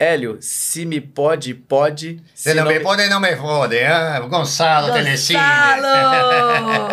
Hélio, 0.00 0.38
se 0.40 0.86
me 0.86 0.98
pode, 0.98 1.52
pode. 1.52 2.22
Se 2.34 2.54
não 2.54 2.64
me 2.64 2.80
podem, 2.80 3.10
não 3.10 3.20
me 3.20 3.36
fodem. 3.36 3.84
Ah, 3.86 4.18
Gonçalo 4.20 4.94
Telecine. 4.94 5.38
Gonçalo! 5.38 6.88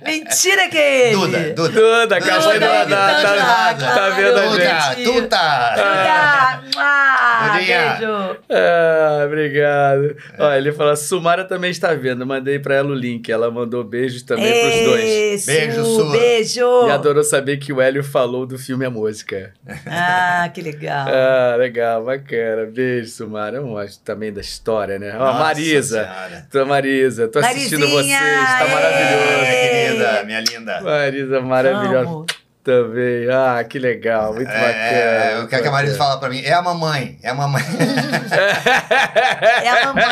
Mentira 0.06 0.68
que 0.68 0.78
é 0.78 1.08
ele! 1.08 1.16
Duda, 1.16 1.38
Duda. 1.50 1.72
Duda, 1.72 2.20
Duda 2.20 2.60
da, 2.60 2.84
da, 2.84 2.84
imitando 2.84 3.22
tá, 3.22 3.34
lá, 3.34 3.74
tá 3.74 4.10
vendo 4.10 4.38
a 4.38 4.46
gente? 4.50 5.04
Duda, 5.04 5.20
Duda. 5.20 5.38
Duda! 5.74 6.62
Ah! 6.76 7.54
Beijo. 7.56 8.36
Ah, 8.50 9.24
obrigado. 9.26 10.16
Olha, 10.38 10.58
ele 10.58 10.72
falou, 10.72 10.96
Sumara 10.96 11.44
também 11.44 11.72
está 11.72 11.92
vendo. 11.94 12.24
Mandei 12.24 12.60
pra 12.60 12.76
ela 12.76 12.90
o 12.90 12.94
link. 12.94 13.30
Ela 13.32 13.50
mandou 13.50 13.82
beijos 13.82 14.22
também 14.22 14.52
pros 14.52 14.84
dois. 14.84 15.48
Ei, 15.48 15.66
Beijo, 15.66 15.84
Su. 15.84 16.10
Beijo. 16.10 16.86
E 16.86 16.90
adorou 16.92 17.24
saber 17.24 17.56
que 17.56 17.72
o 17.72 17.80
Hélio 17.80 18.04
falou 18.04 18.46
do 18.46 18.56
filme 18.56 18.84
A 18.84 18.90
Música. 18.90 19.52
Ah, 19.86 20.48
que 20.54 20.62
legal. 20.62 21.06
Ah, 21.08 21.56
legal, 21.56 22.04
bacana. 22.04 22.43
Beijo, 22.72 23.10
Sumara. 23.10 23.56
Eu 23.56 23.66
gosto 23.68 24.00
também 24.02 24.32
da 24.32 24.40
história, 24.40 24.98
né? 24.98 25.14
Ó, 25.14 25.18
Nossa 25.18 25.38
Marisa. 25.38 26.04
Senhora. 26.04 26.46
Tô, 26.50 26.66
Marisa, 26.66 27.28
tô 27.28 27.38
assistindo 27.38 27.88
Marizinha, 27.88 28.18
vocês. 28.18 28.48
Tá 28.58 28.68
maravilhoso. 28.68 29.40
Minha 29.40 29.70
querida, 29.70 30.24
minha 30.24 30.40
linda. 30.40 30.80
Marisa, 30.80 31.40
maravilhosa 31.40 32.10
Amo. 32.10 32.26
Também. 32.64 33.28
Ah, 33.30 33.62
que 33.62 33.78
legal, 33.78 34.34
muito 34.34 34.50
É, 34.50 35.28
bacana. 35.30 35.44
o 35.44 35.48
que, 35.48 35.54
é 35.54 35.60
que 35.62 35.68
a 35.68 35.70
Marisa 35.70 35.96
fala 35.96 36.18
pra 36.18 36.28
mim? 36.30 36.40
É 36.42 36.52
a 36.52 36.62
mamãe, 36.62 37.18
é 37.22 37.28
a 37.28 37.34
mamãe. 37.34 37.62
É 39.62 39.68
a 39.68 39.86
mamãe. 39.86 40.04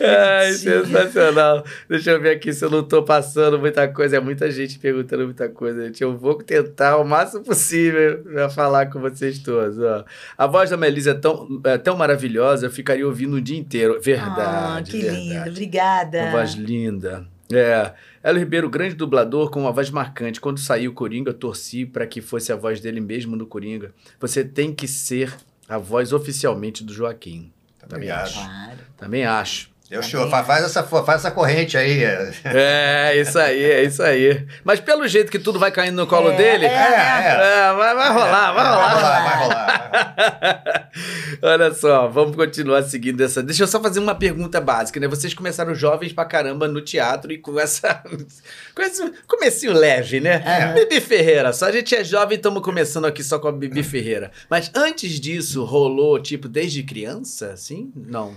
Ai, 0.00 0.52
sensacional. 0.52 1.64
Deixa 1.88 2.10
eu 2.10 2.20
ver 2.20 2.36
aqui 2.36 2.52
se 2.52 2.64
eu 2.64 2.70
não 2.70 2.82
tô 2.82 3.02
passando 3.02 3.58
muita 3.58 3.86
coisa. 3.88 4.16
É 4.16 4.20
muita 4.20 4.50
gente 4.50 4.78
perguntando 4.78 5.24
muita 5.24 5.48
coisa, 5.48 5.84
gente. 5.86 6.02
Eu 6.02 6.16
vou 6.16 6.34
tentar 6.42 6.96
o 6.96 7.04
máximo 7.04 7.42
possível 7.44 8.22
pra 8.24 8.48
falar 8.50 8.86
com 8.86 9.00
vocês 9.00 9.38
todos. 9.38 9.78
Ó. 9.78 10.04
A 10.36 10.46
voz 10.46 10.70
da 10.70 10.76
Melisa 10.76 11.12
é 11.12 11.14
tão, 11.14 11.48
é 11.64 11.78
tão 11.78 11.96
maravilhosa, 11.96 12.66
eu 12.66 12.70
ficaria 12.70 13.06
ouvindo 13.06 13.34
o 13.36 13.40
dia 13.40 13.58
inteiro. 13.58 14.00
Verdade, 14.02 14.40
ah, 14.40 14.82
que 14.84 15.00
verdade. 15.00 15.20
lindo. 15.28 15.50
Obrigada. 15.50 16.18
Uma 16.22 16.30
voz 16.32 16.52
linda. 16.54 17.31
É. 17.56 17.94
Hélio 18.22 18.38
Ribeiro, 18.38 18.70
grande 18.70 18.94
dublador 18.94 19.50
com 19.50 19.60
uma 19.60 19.72
voz 19.72 19.90
marcante. 19.90 20.40
Quando 20.40 20.58
saiu 20.58 20.92
o 20.92 20.94
Coringa, 20.94 21.30
eu 21.30 21.34
torci 21.34 21.84
para 21.84 22.06
que 22.06 22.20
fosse 22.20 22.52
a 22.52 22.56
voz 22.56 22.80
dele 22.80 23.00
mesmo 23.00 23.34
no 23.36 23.46
Coringa. 23.46 23.92
Você 24.20 24.44
tem 24.44 24.72
que 24.74 24.86
ser 24.86 25.34
a 25.68 25.78
voz 25.78 26.12
oficialmente 26.12 26.84
do 26.84 26.92
Joaquim. 26.92 27.52
Também 27.78 28.08
Obrigado. 28.10 28.26
acho. 28.26 28.34
Claro. 28.34 28.78
Também 28.96 29.24
acho. 29.24 29.71
Eu 29.92 30.02
show, 30.02 30.28
fa- 30.30 30.42
faz 30.42 30.64
essa, 30.64 30.82
faz 30.82 31.20
essa 31.20 31.30
corrente 31.30 31.76
aí. 31.76 32.02
é. 32.02 32.32
É, 32.44 33.16
isso 33.20 33.38
aí, 33.38 33.62
é 33.62 33.82
isso 33.84 34.02
aí. 34.02 34.46
Mas 34.64 34.80
pelo 34.80 35.06
jeito 35.06 35.30
que 35.30 35.38
tudo 35.38 35.58
vai 35.58 35.70
caindo 35.70 35.96
no 35.96 36.06
colo 36.06 36.30
É, 36.30 36.36
dele, 36.36 36.64
é, 36.66 36.70
é, 36.70 37.72
vai, 37.74 37.94
vai 37.94 38.08
rolar, 38.12 38.52
vai 38.52 38.64
Vai 38.64 38.72
rolar. 38.72 38.94
rolar, 38.94 39.22
vai 39.22 39.42
rolar. 39.44 40.90
Olha 41.42 41.74
só, 41.74 42.08
vamos 42.08 42.36
continuar 42.36 42.82
seguindo 42.84 43.20
essa. 43.22 43.42
Deixa 43.42 43.64
eu 43.64 43.66
só 43.66 43.80
fazer 43.82 43.98
uma 44.00 44.14
pergunta 44.14 44.60
básica, 44.60 44.98
né? 45.00 45.06
Vocês 45.08 45.34
começaram 45.34 45.74
jovens 45.74 46.12
pra 46.12 46.24
caramba 46.24 46.68
no 46.68 46.80
teatro 46.80 47.32
e 47.32 47.38
com 47.38 47.58
essa. 47.58 48.02
com 48.74 48.82
esse 48.82 49.12
comecinho 49.26 49.72
leve, 49.72 50.20
né? 50.20 50.36
Aham. 50.46 50.74
Bibi 50.74 51.00
Ferreira, 51.00 51.52
só 51.52 51.66
a 51.66 51.72
gente 51.72 51.94
é 51.94 52.02
jovem 52.04 52.36
e 52.36 52.36
estamos 52.36 52.62
começando 52.62 53.04
aqui 53.06 53.22
só 53.22 53.38
com 53.38 53.48
a 53.48 53.52
Bibi 53.52 53.82
Ferreira. 53.82 54.30
Mas 54.48 54.70
antes 54.74 55.18
disso, 55.20 55.64
rolou, 55.64 56.18
tipo, 56.20 56.48
desde 56.48 56.82
criança, 56.82 57.48
assim? 57.52 57.92
Não. 57.94 58.34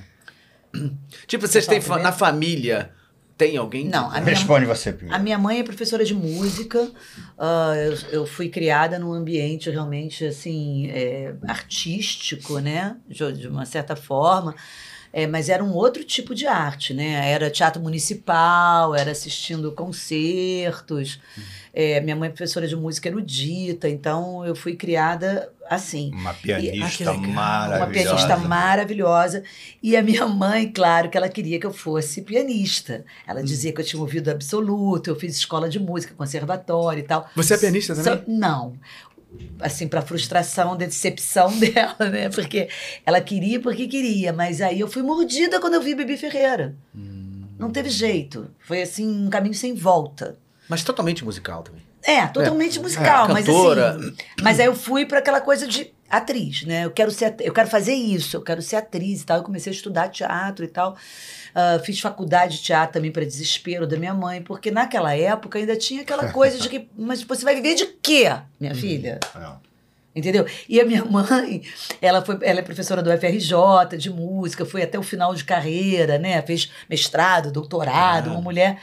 Tipo, 1.28 1.48
vocês 1.48 1.66
têm 1.68 1.82
fa- 1.82 2.00
na 2.00 2.12
família. 2.12 2.92
Tem 3.38 3.58
alguém? 3.58 3.90
Não, 3.90 4.08
a 4.10 4.22
minha, 4.22 4.24
Responde 4.34 4.66
você 4.66 4.92
a 4.92 4.94
primeiro. 4.94 5.22
minha 5.24 5.38
mãe 5.38 5.60
é 5.60 5.64
professora 5.64 6.06
de 6.06 6.14
música. 6.14 6.90
ah, 7.38 7.74
eu, 7.76 7.98
eu 8.22 8.26
fui 8.26 8.48
criada 8.48 8.98
num 8.98 9.12
ambiente 9.12 9.70
realmente 9.70 10.24
assim 10.26 10.88
é, 10.90 11.36
artístico, 11.46 12.60
né? 12.60 12.96
De, 13.10 13.34
de 13.34 13.48
uma 13.50 13.66
certa 13.66 13.94
forma. 13.96 14.56
É, 15.18 15.26
mas 15.26 15.48
era 15.48 15.64
um 15.64 15.72
outro 15.74 16.04
tipo 16.04 16.36
de 16.36 16.46
arte, 16.46 16.94
né? 16.94 17.32
Era 17.32 17.50
teatro 17.50 17.82
municipal, 17.82 18.94
era 18.94 19.12
assistindo 19.12 19.72
concertos. 19.72 21.22
É, 21.74 22.02
minha 22.02 22.16
mãe 22.18 22.28
é 22.28 22.32
professora 22.32 22.68
de 22.68 22.76
música 22.76 23.08
erudita, 23.08 23.88
então 23.88 24.46
eu 24.46 24.54
fui 24.56 24.76
criada 24.76 25.50
assim. 25.70 26.12
Uma 26.14 26.32
Ah, 26.32 26.34
pianista 26.34 27.12
legal. 27.12 27.28
maravilhosa. 27.32 27.78
Uma 27.86 27.88
pianista 27.94 28.38
maravilhosa. 28.38 29.44
E 29.82 29.96
a 29.96 30.02
minha 30.04 30.28
mãe, 30.28 30.70
claro, 30.70 31.10
que 31.10 31.18
ela 31.18 31.30
queria 31.30 31.60
que 31.62 31.66
eu 31.66 31.74
fosse 31.74 32.22
pianista. 32.22 33.06
Ela 33.26 33.40
Hum. 33.40 33.46
dizia 33.46 33.72
que 33.72 33.80
eu 33.80 33.86
tinha 33.86 34.02
ouvido 34.02 34.30
absoluto, 34.30 35.10
eu 35.10 35.16
fiz 35.16 35.36
escola 35.38 35.70
de 35.70 35.80
música, 35.80 36.14
conservatório 36.14 37.00
e 37.00 37.04
tal. 37.04 37.30
Você 37.36 37.54
é 37.54 37.58
pianista 37.58 37.96
também? 37.96 38.18
Só- 38.18 38.24
não. 38.28 38.74
Assim, 39.60 39.88
para 39.88 40.02
frustração, 40.02 40.76
decepção 40.76 41.52
dela, 41.60 42.10
né? 42.10 42.30
Porque 42.30 42.70
ela 43.06 43.22
queria 43.22 43.60
porque 43.60 43.88
queria, 43.88 44.34
mas 44.34 44.62
aí 44.62 44.80
eu 44.80 44.88
fui 44.88 45.02
mordida 45.02 45.60
quando 45.60 45.76
eu 45.76 45.82
vi 45.82 45.96
Bibi 45.96 46.18
Ferreira. 46.18 46.76
Hum. 46.96 47.44
Não 47.58 47.72
teve 47.72 47.90
jeito. 47.90 48.50
Foi 48.60 48.82
assim, 48.82 49.26
um 49.26 49.30
caminho 49.30 49.54
sem 49.54 49.74
volta. 49.74 50.38
Mas 50.68 50.84
totalmente 50.84 51.24
musical 51.24 51.64
também. 51.64 51.82
É, 52.06 52.28
totalmente 52.28 52.80
musical, 52.80 53.30
É, 53.30 53.34
mas 53.34 53.46
cantora. 53.46 53.92
assim. 53.92 54.16
Mas 54.42 54.60
aí 54.60 54.68
eu 54.68 54.76
fui 54.76 55.06
para 55.06 55.20
aquela 55.20 55.42
coisa 55.42 55.68
de 55.68 55.92
atriz, 56.10 56.64
né? 56.64 56.86
Eu 56.86 56.92
quero 56.92 57.10
ser, 57.12 57.36
eu 57.40 57.52
quero 57.52 57.68
fazer 57.68 57.94
isso, 57.94 58.38
eu 58.38 58.42
quero 58.42 58.62
ser 58.62 58.76
atriz 58.76 59.22
e 59.22 59.26
tal. 59.26 59.38
Eu 59.38 59.44
comecei 59.44 59.72
a 59.72 59.76
estudar 59.76 60.10
teatro 60.10 60.64
e 60.64 60.68
tal. 60.68 60.96
Ah, 61.54 61.80
fiz 61.84 62.00
faculdade 62.00 62.58
de 62.58 62.64
teatro 62.64 62.94
também 62.94 63.12
para 63.12 63.24
desespero 63.26 63.88
da 63.88 63.98
minha 63.98 64.14
mãe, 64.14 64.42
porque 64.42 64.70
naquela 64.70 65.16
época 65.16 65.58
ainda 65.58 65.76
tinha 65.76 66.02
aquela 66.02 66.28
coisa 66.34 66.60
de 66.60 66.68
que, 66.70 66.88
mas 66.98 67.24
você 67.24 67.44
vai 67.44 67.56
viver 67.56 67.76
de 67.76 67.86
quê, 67.86 68.26
minha 68.60 68.76
filha? 68.76 69.20
Não. 69.34 69.60
Entendeu? 70.14 70.46
E 70.70 70.80
a 70.80 70.86
minha 70.86 71.04
mãe, 71.10 71.62
ela, 72.02 72.24
foi, 72.24 72.38
ela 72.42 72.60
é 72.60 72.62
professora 72.62 73.02
do 73.02 73.10
FRJ 73.10 73.98
de 73.98 74.10
música, 74.10 74.66
foi 74.66 74.84
até 74.84 75.00
o 75.00 75.04
final 75.04 75.34
de 75.34 75.44
carreira, 75.44 76.18
né? 76.20 76.42
Fez 76.42 76.70
mestrado, 76.90 77.52
doutorado, 77.52 78.32
uma 78.32 78.42
mulher. 78.42 78.78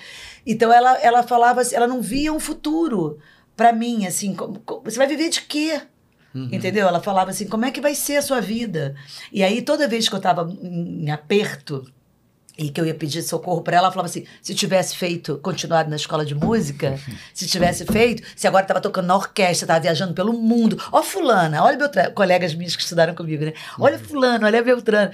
Então 0.47 0.73
ela, 0.73 0.99
ela 1.01 1.23
falava 1.23 1.61
assim, 1.61 1.75
ela 1.77 1.87
não 1.87 2.01
via 2.03 2.33
um 2.33 2.41
futuro 2.41 3.19
para 3.57 3.73
mim, 3.73 4.07
assim, 4.07 4.35
como- 4.35 4.59
como- 4.61 4.83
você 4.85 4.97
vai 4.99 5.07
viver 5.07 5.29
de 5.29 5.43
quê? 5.43 5.81
Entendeu? 6.35 6.89
Ela 6.89 7.01
falava 7.01 7.31
assim, 7.31 7.47
como 7.47 7.65
é 7.67 7.71
que 7.71 7.81
vai 7.81 7.95
ser 7.95 8.17
a 8.17 8.23
sua 8.23 8.41
vida? 8.41 8.95
E 9.31 9.43
aí 9.43 9.61
toda 9.61 9.87
vez 9.87 10.09
que 10.09 10.15
eu 10.15 10.19
estava 10.19 10.51
em, 10.63 11.05
em 11.05 11.11
aperto, 11.11 11.85
e 12.59 12.69
que 12.69 12.79
eu 12.79 12.85
ia 12.87 12.95
pedir 12.95 13.23
socorro 13.23 13.63
para 13.63 13.77
ela, 13.79 13.87
ela 13.87 13.93
falava 13.93 14.09
assim: 14.11 14.27
se 14.43 14.55
tivesse 14.55 14.95
feito, 14.95 15.39
continuado 15.39 15.89
na 15.89 15.97
escola 15.97 16.23
de 16.25 16.35
música, 16.35 16.99
se 17.33 17.47
tivesse 17.47 17.85
feito, 17.87 18.23
se 18.37 18.47
agora 18.47 18.63
estava 18.65 18.79
tocando 18.81 19.07
na 19.07 19.17
orquestra, 19.17 19.65
estava 19.65 19.81
viajando 19.81 20.13
pelo 20.13 20.35
mundo. 20.35 20.79
Ó, 20.93 21.03
Fulana, 21.03 21.63
olha 21.65 21.79
Beltrano, 21.79 22.13
colegas 22.13 22.55
minhas 22.55 22.77
que 22.77 22.83
estudaram 22.83 23.15
comigo, 23.15 23.43
né? 23.45 23.55
Olha 23.79 23.99
Fulano, 23.99 24.45
olha 24.45 24.63
Beltrano. 24.63 25.11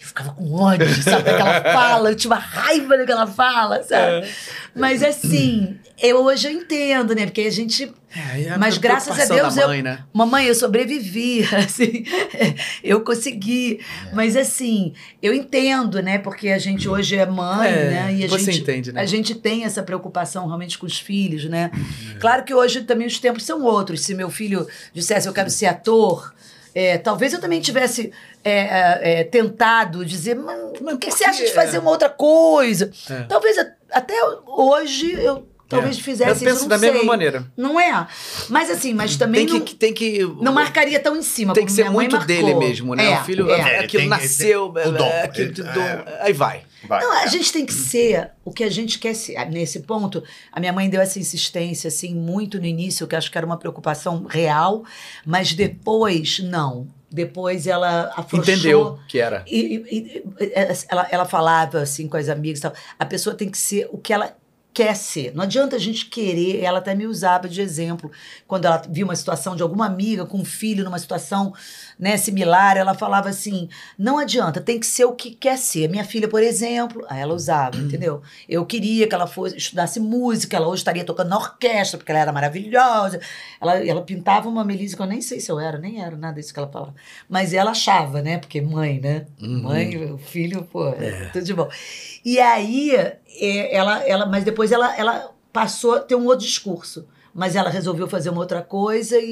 Eu 0.00 0.06
ficava 0.06 0.32
com 0.32 0.54
ódio, 0.54 1.02
sabe, 1.02 1.24
daquela 1.24 1.60
fala, 1.74 2.10
eu 2.10 2.16
tinha 2.16 2.32
uma 2.32 2.40
raiva 2.40 2.96
daquela 2.96 3.26
fala, 3.26 3.82
sabe? 3.82 4.26
Mas 4.74 5.02
assim, 5.02 5.78
eu 6.02 6.24
hoje 6.24 6.48
eu 6.48 6.52
entendo, 6.52 7.14
né? 7.14 7.26
Porque 7.26 7.42
a 7.42 7.50
gente. 7.50 7.92
É, 8.16 8.44
é 8.44 8.56
Mas 8.56 8.78
graças 8.78 9.18
a 9.18 9.24
Deus 9.26 9.54
da 9.54 9.62
eu, 9.62 9.68
mãe, 9.68 9.82
né? 9.82 10.04
Mamãe, 10.12 10.46
eu 10.46 10.54
sobrevivi, 10.54 11.46
assim, 11.54 12.04
eu 12.82 13.02
consegui. 13.02 13.80
Mas 14.14 14.36
assim, 14.36 14.94
eu 15.22 15.34
entendo, 15.34 16.02
né? 16.02 16.18
Porque 16.18 16.48
a 16.48 16.58
gente 16.58 16.88
hoje 16.88 17.16
é 17.16 17.26
mãe, 17.26 17.68
É, 17.68 17.90
né? 17.90 18.14
E 18.14 18.24
a 18.24 18.28
você 18.28 18.52
gente, 18.52 18.62
entende, 18.62 18.92
né? 18.92 19.02
A 19.02 19.04
gente 19.04 19.34
tem 19.34 19.64
essa 19.64 19.82
preocupação 19.82 20.46
realmente 20.46 20.78
com 20.78 20.86
os 20.86 20.98
filhos, 20.98 21.44
né? 21.44 21.70
Claro 22.18 22.42
que 22.42 22.54
hoje 22.54 22.80
também 22.82 23.06
os 23.06 23.18
tempos 23.18 23.44
são 23.44 23.62
outros. 23.62 24.00
Se 24.00 24.14
meu 24.14 24.30
filho 24.30 24.66
dissesse 24.94 25.28
eu 25.28 25.32
quero 25.34 25.50
ser 25.50 25.66
ator, 25.66 26.32
é, 26.74 26.98
talvez 26.98 27.32
eu 27.32 27.40
também 27.40 27.60
tivesse 27.60 28.12
é, 28.44 28.52
é, 28.52 29.20
é, 29.20 29.24
tentado 29.24 30.04
dizer, 30.04 30.36
mas 30.36 30.58
Mas 30.80 30.94
o 30.94 30.98
que 30.98 31.08
por 31.08 31.16
você 31.16 31.24
acha 31.24 31.44
de 31.44 31.52
fazer 31.52 31.78
uma 31.78 31.90
outra 31.90 32.08
coisa? 32.08 32.90
É. 33.10 33.22
Talvez 33.24 33.56
até 33.90 34.14
hoje 34.46 35.12
eu 35.12 35.46
talvez 35.70 35.96
É. 35.98 36.02
fizesse 36.02 36.30
Eu 36.30 36.34
isso, 36.34 36.44
penso 36.44 36.60
não 36.62 36.68
da 36.68 36.76
mesma 36.78 36.98
sei. 36.98 37.06
maneira. 37.06 37.46
Não 37.56 37.80
é? 37.80 38.06
Mas 38.50 38.68
assim, 38.70 38.92
mas 38.92 39.16
também 39.16 39.46
Tem 39.46 39.58
não, 39.58 39.64
que, 39.64 39.74
tem 39.74 39.94
que. 39.94 40.18
não 40.42 40.52
marcaria 40.52 41.00
tão 41.00 41.16
em 41.16 41.22
cima. 41.22 41.54
Tem 41.54 41.64
que 41.64 41.72
ser 41.72 41.88
muito 41.88 42.12
marcou. 42.12 42.26
dele 42.26 42.54
mesmo, 42.54 42.94
né? 42.94 43.12
É, 43.12 43.20
o 43.20 43.24
filho, 43.24 43.50
é. 43.50 43.58
É, 43.60 43.78
aquilo 43.78 44.02
tem- 44.02 44.08
nasceu, 44.10 44.68
tem 44.70 44.88
o 44.88 44.92
dom. 44.92 45.04
é, 45.06 45.22
aquilo 45.22 45.52
de 45.52 45.62
dom, 45.62 45.80
é. 45.80 46.18
aí 46.20 46.32
vai. 46.34 46.62
Vai. 46.86 47.00
Não, 47.02 47.12
a 47.22 47.26
gente 47.26 47.52
tem 47.52 47.64
que 47.66 47.74
ser 47.74 48.30
o 48.44 48.50
que 48.50 48.64
a 48.64 48.70
gente 48.70 48.98
quer 48.98 49.14
ser. 49.14 49.38
Nesse 49.50 49.80
ponto, 49.80 50.22
a 50.50 50.58
minha 50.58 50.72
mãe 50.72 50.88
deu 50.88 51.00
essa 51.00 51.18
insistência, 51.18 51.88
assim, 51.88 52.14
muito 52.14 52.58
no 52.58 52.64
início, 52.66 53.06
que 53.06 53.14
acho 53.14 53.30
que 53.30 53.36
era 53.38 53.46
uma 53.46 53.58
preocupação 53.58 54.24
real, 54.24 54.82
mas 55.24 55.52
depois, 55.52 56.38
não. 56.40 56.86
Depois 57.12 57.66
ela 57.66 58.12
afrouxou. 58.16 58.54
Entendeu 58.54 58.98
que 59.08 59.18
era. 59.18 59.42
E, 59.46 59.58
e- 59.90 60.24
e- 60.40 60.52
ela, 60.88 61.08
ela 61.10 61.24
falava 61.26 61.80
assim 61.80 62.06
com 62.08 62.16
as 62.16 62.28
amigas 62.28 62.60
e 62.60 62.62
tal, 62.62 62.72
a 62.98 63.04
pessoa 63.04 63.34
tem 63.34 63.48
que 63.50 63.58
ser 63.58 63.88
o 63.90 63.98
que 63.98 64.12
ela 64.12 64.32
quer 64.72 64.94
ser. 64.94 65.34
Não 65.34 65.42
adianta 65.42 65.76
a 65.76 65.78
gente 65.78 66.06
querer, 66.06 66.60
ela 66.62 66.78
até 66.78 66.94
me 66.94 67.06
usava 67.06 67.48
de 67.48 67.60
exemplo, 67.60 68.10
quando 68.46 68.64
ela 68.66 68.82
viu 68.88 69.04
uma 69.04 69.16
situação 69.16 69.56
de 69.56 69.62
alguma 69.62 69.86
amiga 69.86 70.24
com 70.24 70.38
um 70.38 70.44
filho 70.44 70.84
numa 70.84 70.98
situação 70.98 71.52
né, 72.00 72.16
similar, 72.16 72.78
ela 72.78 72.94
falava 72.94 73.28
assim, 73.28 73.68
não 73.98 74.18
adianta, 74.18 74.58
tem 74.60 74.80
que 74.80 74.86
ser 74.86 75.04
o 75.04 75.12
que 75.12 75.32
quer 75.32 75.58
ser. 75.58 75.86
Minha 75.90 76.02
filha, 76.02 76.26
por 76.26 76.42
exemplo, 76.42 77.04
ela 77.10 77.34
usava, 77.34 77.76
entendeu? 77.76 78.22
Eu 78.48 78.64
queria 78.64 79.06
que 79.06 79.14
ela 79.14 79.26
fosse 79.26 79.56
estudasse 79.58 80.00
música, 80.00 80.56
ela 80.56 80.66
hoje 80.66 80.80
estaria 80.80 81.04
tocando 81.04 81.28
na 81.28 81.36
orquestra, 81.36 81.98
porque 81.98 82.10
ela 82.10 82.20
era 82.20 82.32
maravilhosa. 82.32 83.20
Ela, 83.60 83.86
ela 83.86 84.00
pintava 84.02 84.48
uma 84.48 84.64
Melise 84.64 84.96
que 84.96 85.02
eu 85.02 85.06
nem 85.06 85.20
sei 85.20 85.40
se 85.40 85.52
eu 85.52 85.60
era, 85.60 85.76
nem 85.78 86.02
era 86.02 86.16
nada 86.16 86.40
disso 86.40 86.54
que 86.54 86.58
ela 86.58 86.68
falava. 86.72 86.94
Mas 87.28 87.52
ela 87.52 87.72
achava, 87.72 88.22
né? 88.22 88.38
Porque 88.38 88.62
mãe, 88.62 88.98
né? 88.98 89.26
Uhum. 89.40 89.62
Mãe, 89.64 90.12
o 90.12 90.16
filho, 90.16 90.64
pô, 90.64 90.88
é. 90.88 91.28
tudo 91.32 91.44
de 91.44 91.52
bom. 91.52 91.68
E 92.24 92.40
aí, 92.40 92.92
é, 92.96 93.76
ela, 93.76 94.02
ela, 94.08 94.24
mas 94.26 94.42
depois 94.42 94.72
ela, 94.72 94.96
ela 94.96 95.30
passou 95.52 95.96
a 95.96 96.00
ter 96.00 96.14
um 96.14 96.24
outro 96.24 96.46
discurso. 96.46 97.06
Mas 97.34 97.54
ela 97.54 97.68
resolveu 97.70 98.08
fazer 98.08 98.30
uma 98.30 98.40
outra 98.40 98.62
coisa 98.62 99.16
e, 99.18 99.22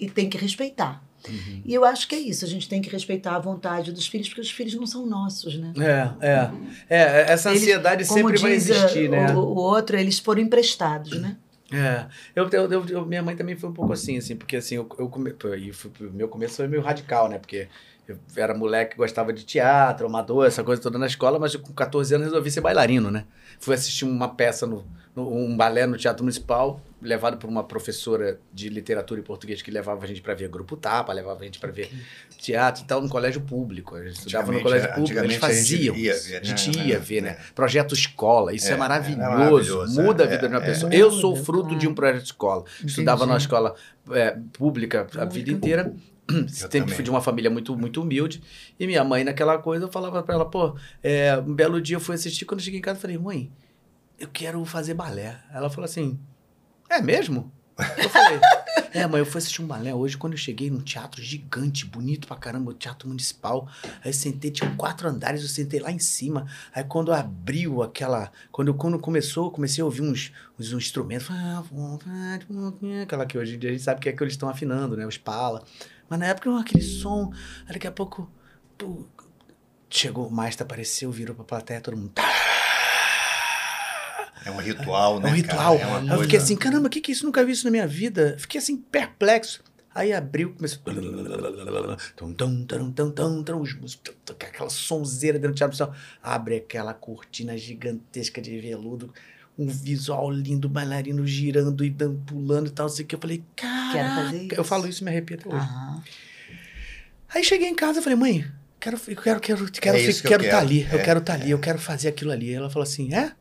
e- 0.00 0.04
e 0.06 0.10
tem 0.10 0.28
que 0.28 0.38
respeitar. 0.38 1.02
Uhum. 1.28 1.62
E 1.64 1.74
eu 1.74 1.84
acho 1.84 2.08
que 2.08 2.14
é 2.14 2.18
isso, 2.18 2.44
a 2.44 2.48
gente 2.48 2.68
tem 2.68 2.80
que 2.80 2.88
respeitar 2.90 3.36
a 3.36 3.38
vontade 3.38 3.92
dos 3.92 4.06
filhos, 4.06 4.28
porque 4.28 4.40
os 4.40 4.50
filhos 4.50 4.74
não 4.74 4.86
são 4.86 5.06
nossos, 5.06 5.56
né? 5.56 5.72
É, 5.76 6.26
é. 6.26 6.50
É, 6.88 7.32
essa 7.32 7.50
Eles, 7.50 7.62
ansiedade 7.62 8.04
como 8.06 8.20
sempre 8.20 8.38
vai 8.38 8.52
diz, 8.54 8.68
existir, 8.70 9.08
uh, 9.08 9.12
né? 9.12 9.34
O, 9.34 9.38
o 9.40 9.56
outro, 9.56 9.96
eles 9.96 10.18
foram 10.18 10.40
emprestados, 10.40 11.12
né? 11.12 11.36
É, 11.72 12.06
eu, 12.34 12.48
eu, 12.50 12.72
eu- 12.72 12.86
eu- 12.88 13.06
minha 13.06 13.22
mãe 13.22 13.36
também 13.36 13.56
foi 13.56 13.70
um 13.70 13.72
pouco 13.72 13.92
assim, 13.92 14.18
assim, 14.18 14.34
porque 14.34 14.56
assim, 14.56 14.74
eu, 14.74 14.88
eu 14.98 15.08
e 15.56 15.70
o 15.70 16.12
meu 16.12 16.28
começo 16.28 16.56
foi 16.56 16.66
meio 16.66 16.82
radical, 16.82 17.28
né? 17.28 17.38
Porque 17.38 17.68
eu 18.08 18.18
era 18.36 18.52
moleque 18.54 18.92
que 18.92 18.96
gostava 18.96 19.32
de 19.32 19.44
teatro, 19.44 20.06
amador, 20.06 20.46
essa 20.46 20.64
coisa 20.64 20.82
toda 20.82 20.98
na 20.98 21.06
escola, 21.06 21.38
mas 21.38 21.54
eu, 21.54 21.60
com 21.60 21.72
14 21.72 22.12
anos 22.14 22.26
resolvi 22.26 22.50
ser 22.50 22.60
bailarino, 22.60 23.08
né? 23.08 23.24
Fui 23.60 23.74
assistir 23.74 24.04
uma 24.04 24.34
peça, 24.34 24.66
no, 24.66 24.84
no- 25.14 25.32
um 25.32 25.56
balé 25.56 25.86
no 25.86 25.96
Teatro 25.96 26.24
Municipal, 26.24 26.80
levado 27.02 27.36
por 27.38 27.48
uma 27.48 27.64
professora 27.64 28.38
de 28.52 28.68
literatura 28.68 29.20
e 29.20 29.22
português 29.22 29.62
que 29.62 29.70
levava 29.70 30.04
a 30.04 30.06
gente 30.06 30.20
para 30.20 30.34
ver 30.34 30.48
Grupo 30.48 30.76
Tapa, 30.76 31.12
levava 31.12 31.40
a 31.40 31.44
gente 31.44 31.58
para 31.58 31.70
ver 31.70 31.90
teatro 32.38 32.82
e 32.82 32.86
tal, 32.86 33.00
no 33.00 33.08
colégio 33.08 33.40
público. 33.40 33.94
A 33.96 34.04
gente 34.04 34.16
estudava 34.18 34.52
no 34.52 34.60
colégio 34.62 34.88
público, 34.94 35.18
eles 35.18 35.36
antigamente 35.36 35.44
a 35.44 35.48
gente 35.52 35.60
faziam. 35.60 35.96
ia 35.96 36.12
isso. 36.12 36.28
ver, 36.28 36.36
a 36.36 36.42
gente 36.44 36.78
né? 36.78 36.86
ia 36.86 36.98
ver, 36.98 37.22
né? 37.22 37.38
Projeto 37.54 37.94
escola, 37.94 38.52
isso 38.52 38.66
é, 38.66 38.70
É, 38.70 38.72
é, 38.72 38.74
é 38.74 38.78
maravilhoso. 38.78 39.20
maravilhoso, 39.30 40.02
muda 40.02 40.24
é, 40.24 40.26
a 40.26 40.30
vida 40.30 40.48
de 40.48 40.54
uma 40.54 40.62
é, 40.62 40.66
pessoa. 40.66 40.92
é. 40.92 40.96
Eu 40.96 41.10
sou 41.10 41.34
fruto 41.36 41.76
de 41.76 41.88
um 41.88 41.94
projeto 41.94 42.24
escola. 42.24 42.64
Estudava 42.84 43.20
numa 43.24 43.34
Entendi. 43.34 43.44
escola 43.44 43.74
é, 44.12 44.36
pública 44.52 45.00
a 45.00 45.04
Pública. 45.04 45.26
vida 45.26 45.50
inteira. 45.50 45.92
Sempre 46.48 46.80
também. 46.80 46.94
fui 46.94 47.02
de 47.04 47.10
uma 47.10 47.20
família 47.20 47.50
muito, 47.50 47.76
muito 47.76 48.02
humilde. 48.02 48.40
E 48.78 48.86
minha 48.86 49.02
mãe, 49.02 49.24
naquela 49.24 49.58
coisa, 49.58 49.86
eu 49.86 49.90
falava 49.90 50.22
pra 50.22 50.34
ela, 50.36 50.44
pô, 50.48 50.76
é, 51.02 51.36
um 51.38 51.52
belo 51.54 51.80
dia 51.80 51.96
eu 51.96 52.00
fui 52.00 52.14
assistir. 52.14 52.44
Quando 52.44 52.60
eu 52.60 52.64
cheguei 52.64 52.78
em 52.78 52.82
casa, 52.82 52.98
eu 52.98 53.00
falei, 53.00 53.18
mãe, 53.18 53.50
eu 54.18 54.28
quero 54.28 54.64
fazer 54.64 54.94
balé. 54.94 55.38
Ela 55.52 55.68
falou 55.68 55.86
assim, 55.86 56.18
é 56.90 57.00
mesmo? 57.00 57.52
Eu 57.96 58.10
falei, 58.10 58.38
é, 58.92 59.06
mãe, 59.06 59.20
eu 59.20 59.26
fui 59.26 59.38
assistir 59.38 59.62
um 59.62 59.66
balé 59.66 59.94
hoje. 59.94 60.16
Quando 60.16 60.34
eu 60.34 60.38
cheguei 60.38 60.70
num 60.70 60.80
teatro 60.80 61.22
gigante, 61.22 61.86
bonito 61.86 62.26
pra 62.26 62.36
caramba, 62.36 62.70
o 62.70 62.74
teatro 62.74 63.08
municipal. 63.08 63.68
Aí 64.04 64.10
eu 64.10 64.12
sentei, 64.12 64.50
tinha 64.50 64.74
quatro 64.76 65.08
andares, 65.08 65.42
eu 65.42 65.48
sentei 65.48 65.80
lá 65.80 65.90
em 65.90 65.98
cima. 65.98 66.46
Aí 66.74 66.84
quando 66.84 67.12
abriu 67.12 67.82
aquela. 67.82 68.30
Quando, 68.52 68.74
quando 68.74 68.98
começou, 68.98 69.50
comecei 69.50 69.80
a 69.82 69.84
ouvir 69.84 70.02
uns, 70.02 70.32
uns 70.58 70.72
instrumentos. 70.72 71.28
Ah, 71.30 71.62
Aquela 73.02 73.24
que 73.24 73.38
hoje 73.38 73.56
em 73.56 73.58
dia 73.58 73.70
a 73.70 73.72
gente 73.72 73.84
sabe 73.84 74.00
que 74.00 74.08
é 74.08 74.12
que 74.12 74.22
eles 74.22 74.34
estão 74.34 74.48
afinando, 74.48 74.96
né? 74.96 75.06
Os 75.06 75.16
pala. 75.16 75.62
Mas 76.08 76.18
na 76.18 76.26
época, 76.26 76.58
aquele 76.58 76.82
som. 76.82 77.32
Daqui 77.66 77.86
a 77.86 77.92
pouco. 77.92 78.30
chegou 79.88 80.26
o 80.26 80.30
maestro, 80.30 80.64
apareceu, 80.64 81.10
virou 81.10 81.34
pra 81.34 81.44
plateia, 81.44 81.80
todo 81.80 81.96
mundo. 81.96 82.12
É 84.44 84.50
um 84.50 84.56
ritual, 84.58 85.18
É 85.18 85.22
né? 85.24 85.30
um 85.30 85.34
ritual. 85.34 85.78
cara? 85.78 85.90
É 85.90 85.96
eu 85.96 86.06
coisa- 86.08 86.22
fiquei 86.22 86.38
assim, 86.38 86.56
caramba, 86.56 86.86
o 86.86 86.90
que 86.90 87.00
que 87.00 87.10
é 87.10 87.14
isso? 87.14 87.24
Nunca 87.26 87.44
vi 87.44 87.52
isso 87.52 87.64
na 87.64 87.70
minha 87.70 87.86
vida. 87.86 88.36
Fiquei 88.38 88.58
assim, 88.58 88.76
perplexo. 88.76 89.62
Aí 89.94 90.12
abriu, 90.12 90.54
começou. 90.54 90.80
Os 93.60 93.74
músicos, 93.74 94.14
Aquela 94.30 94.70
sonzeira 94.70 95.38
dentro 95.38 95.54
do 95.54 95.56
teatro. 95.58 95.72
pessoal. 95.76 95.94
Abre 96.22 96.56
aquela 96.56 96.94
cortina 96.94 97.56
gigantesca 97.56 98.40
de 98.40 98.58
veludo. 98.60 99.12
Um 99.58 99.66
visual 99.66 100.30
lindo, 100.30 100.68
bailarino 100.68 101.26
girando 101.26 101.84
e 101.84 101.90
dan- 101.90 102.14
pulando 102.26 102.68
e 102.68 102.70
tal. 102.70 102.86
Assim, 102.86 103.04
que 103.04 103.14
eu 103.14 103.18
falei, 103.18 103.42
cara. 103.56 103.92
Quero 103.92 104.08
fazer 104.14 104.48
Eu 104.58 104.64
falo 104.64 104.88
isso 104.88 105.02
e 105.02 105.04
me 105.04 105.10
arrepio 105.10 105.36
até 105.38 105.48
hoje. 105.48 105.58
Aham. 105.58 106.02
Aí 107.34 107.44
cheguei 107.44 107.68
em 107.68 107.74
casa 107.74 108.00
e 108.00 108.02
falei, 108.02 108.16
mãe, 108.18 108.44
quero, 108.78 108.96
eu 108.96 109.16
quero, 109.16 109.40
quero, 109.40 109.70
quero, 109.70 109.96
É 109.96 110.00
fi- 110.00 110.20
que 110.20 110.26
eu 110.26 110.30
quero 110.30 110.44
estar 110.44 110.56
quero. 110.56 110.66
ali, 110.68 110.82
eu 110.90 110.98
É, 110.98 111.02
quero 111.02 111.20
estar 111.20 111.34
ali, 111.34 111.50
eu 111.50 111.58
quero 111.58 111.78
fazer 111.78 112.08
aquilo 112.08 112.32
ali. 112.32 112.52
Ela 112.52 112.70
falou 112.70 112.82
assim, 112.84 113.12
é? 113.14 113.32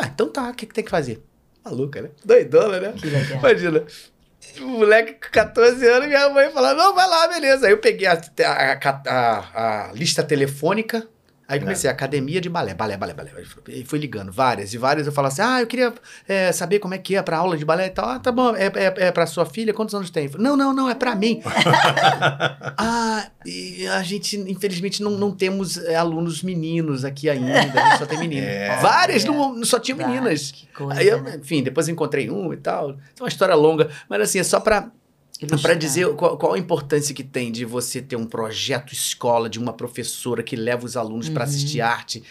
Ah, 0.00 0.06
então 0.12 0.28
tá, 0.30 0.48
o 0.50 0.54
que, 0.54 0.66
que 0.66 0.74
tem 0.74 0.84
que 0.84 0.90
fazer? 0.90 1.22
Maluca, 1.64 2.00
né? 2.02 2.10
Doidona, 2.24 2.80
né? 2.80 2.94
Que 2.98 3.06
legal. 3.08 3.38
Imagina. 3.38 3.84
Um 4.60 4.78
moleque 4.78 5.12
com 5.14 5.30
14 5.30 5.86
anos, 5.86 6.08
minha 6.08 6.28
mãe 6.30 6.50
falando, 6.50 6.78
não, 6.78 6.94
vai 6.94 7.06
lá, 7.08 7.28
beleza. 7.28 7.66
Aí 7.66 7.72
eu 7.72 7.78
peguei 7.78 8.06
a, 8.06 8.14
a- 8.14 9.02
a- 9.06 9.88
a 9.88 9.92
lista 9.92 10.22
telefônica, 10.22 11.06
aí 11.50 11.60
comecei, 11.60 11.90
academia 11.90 12.40
de 12.40 12.48
balé, 12.48 12.74
balé, 12.74 12.96
balé, 12.96 13.12
balé. 13.12 13.32
E 13.68 13.84
fui 13.84 13.98
ligando, 13.98 14.30
várias, 14.30 14.72
e 14.72 14.78
várias 14.78 15.06
eu 15.06 15.12
falava 15.12 15.32
assim, 15.32 15.42
ah, 15.42 15.60
eu 15.60 15.66
queria 15.66 15.92
é, 16.28 16.52
saber 16.52 16.78
como 16.78 16.94
é 16.94 16.98
que 16.98 17.16
é 17.16 17.22
pra 17.22 17.38
aula 17.38 17.56
de 17.56 17.64
balé 17.64 17.86
e 17.86 17.90
tal. 17.90 18.08
Ah, 18.08 18.18
tá 18.18 18.30
bom, 18.30 18.54
é, 18.54 18.66
é, 18.66 19.06
é 19.08 19.12
pra 19.12 19.26
sua 19.26 19.44
filha, 19.44 19.74
quantos 19.74 19.94
anos 19.94 20.10
tem? 20.10 20.24
Eu 20.24 20.30
falei, 20.30 20.46
não, 20.46 20.56
não, 20.56 20.72
não, 20.72 20.88
é 20.88 20.94
pra 20.94 21.14
mim. 21.14 21.42
ah, 22.78 23.26
e 23.44 23.86
a 23.88 24.02
gente, 24.02 24.36
infelizmente, 24.38 25.02
não, 25.02 25.10
não 25.12 25.32
temos 25.32 25.76
é, 25.76 25.96
alunos 25.96 26.42
meninos 26.42 27.04
aqui 27.04 27.28
ainda, 27.28 27.58
a 27.58 27.62
gente 27.62 27.98
só 27.98 28.06
tem 28.06 28.18
meninos. 28.18 28.48
É. 28.48 28.78
Várias 28.80 29.24
Olha, 29.24 29.32
não, 29.32 29.64
só 29.64 29.78
tinha 29.78 29.96
Várias, 29.96 30.14
meninas. 30.14 30.50
Que 30.52 30.66
coisa, 30.68 31.00
Aí 31.00 31.08
eu, 31.08 31.20
né? 31.20 31.38
enfim, 31.40 31.62
depois 31.62 31.88
eu 31.88 31.92
encontrei 31.92 32.30
um 32.30 32.52
e 32.52 32.56
tal. 32.56 32.90
É 32.90 33.22
uma 33.22 33.28
história 33.28 33.54
longa, 33.54 33.90
mas 34.08 34.20
assim, 34.20 34.38
é 34.38 34.44
só 34.44 34.60
pra 34.60 34.90
para 35.62 35.74
dizer 35.74 36.08
qual, 36.14 36.36
qual 36.36 36.52
a 36.54 36.58
importância 36.58 37.14
que 37.14 37.24
tem 37.24 37.50
de 37.52 37.64
você 37.64 38.00
ter 38.02 38.16
um 38.16 38.26
projeto 38.26 38.92
escola 38.92 39.48
de 39.48 39.58
uma 39.58 39.72
professora 39.72 40.42
que 40.42 40.56
leva 40.56 40.84
os 40.84 40.96
alunos 40.96 41.28
para 41.28 41.44
Uhum. 41.44 41.48
assistir 41.50 41.80
arte 41.80 42.22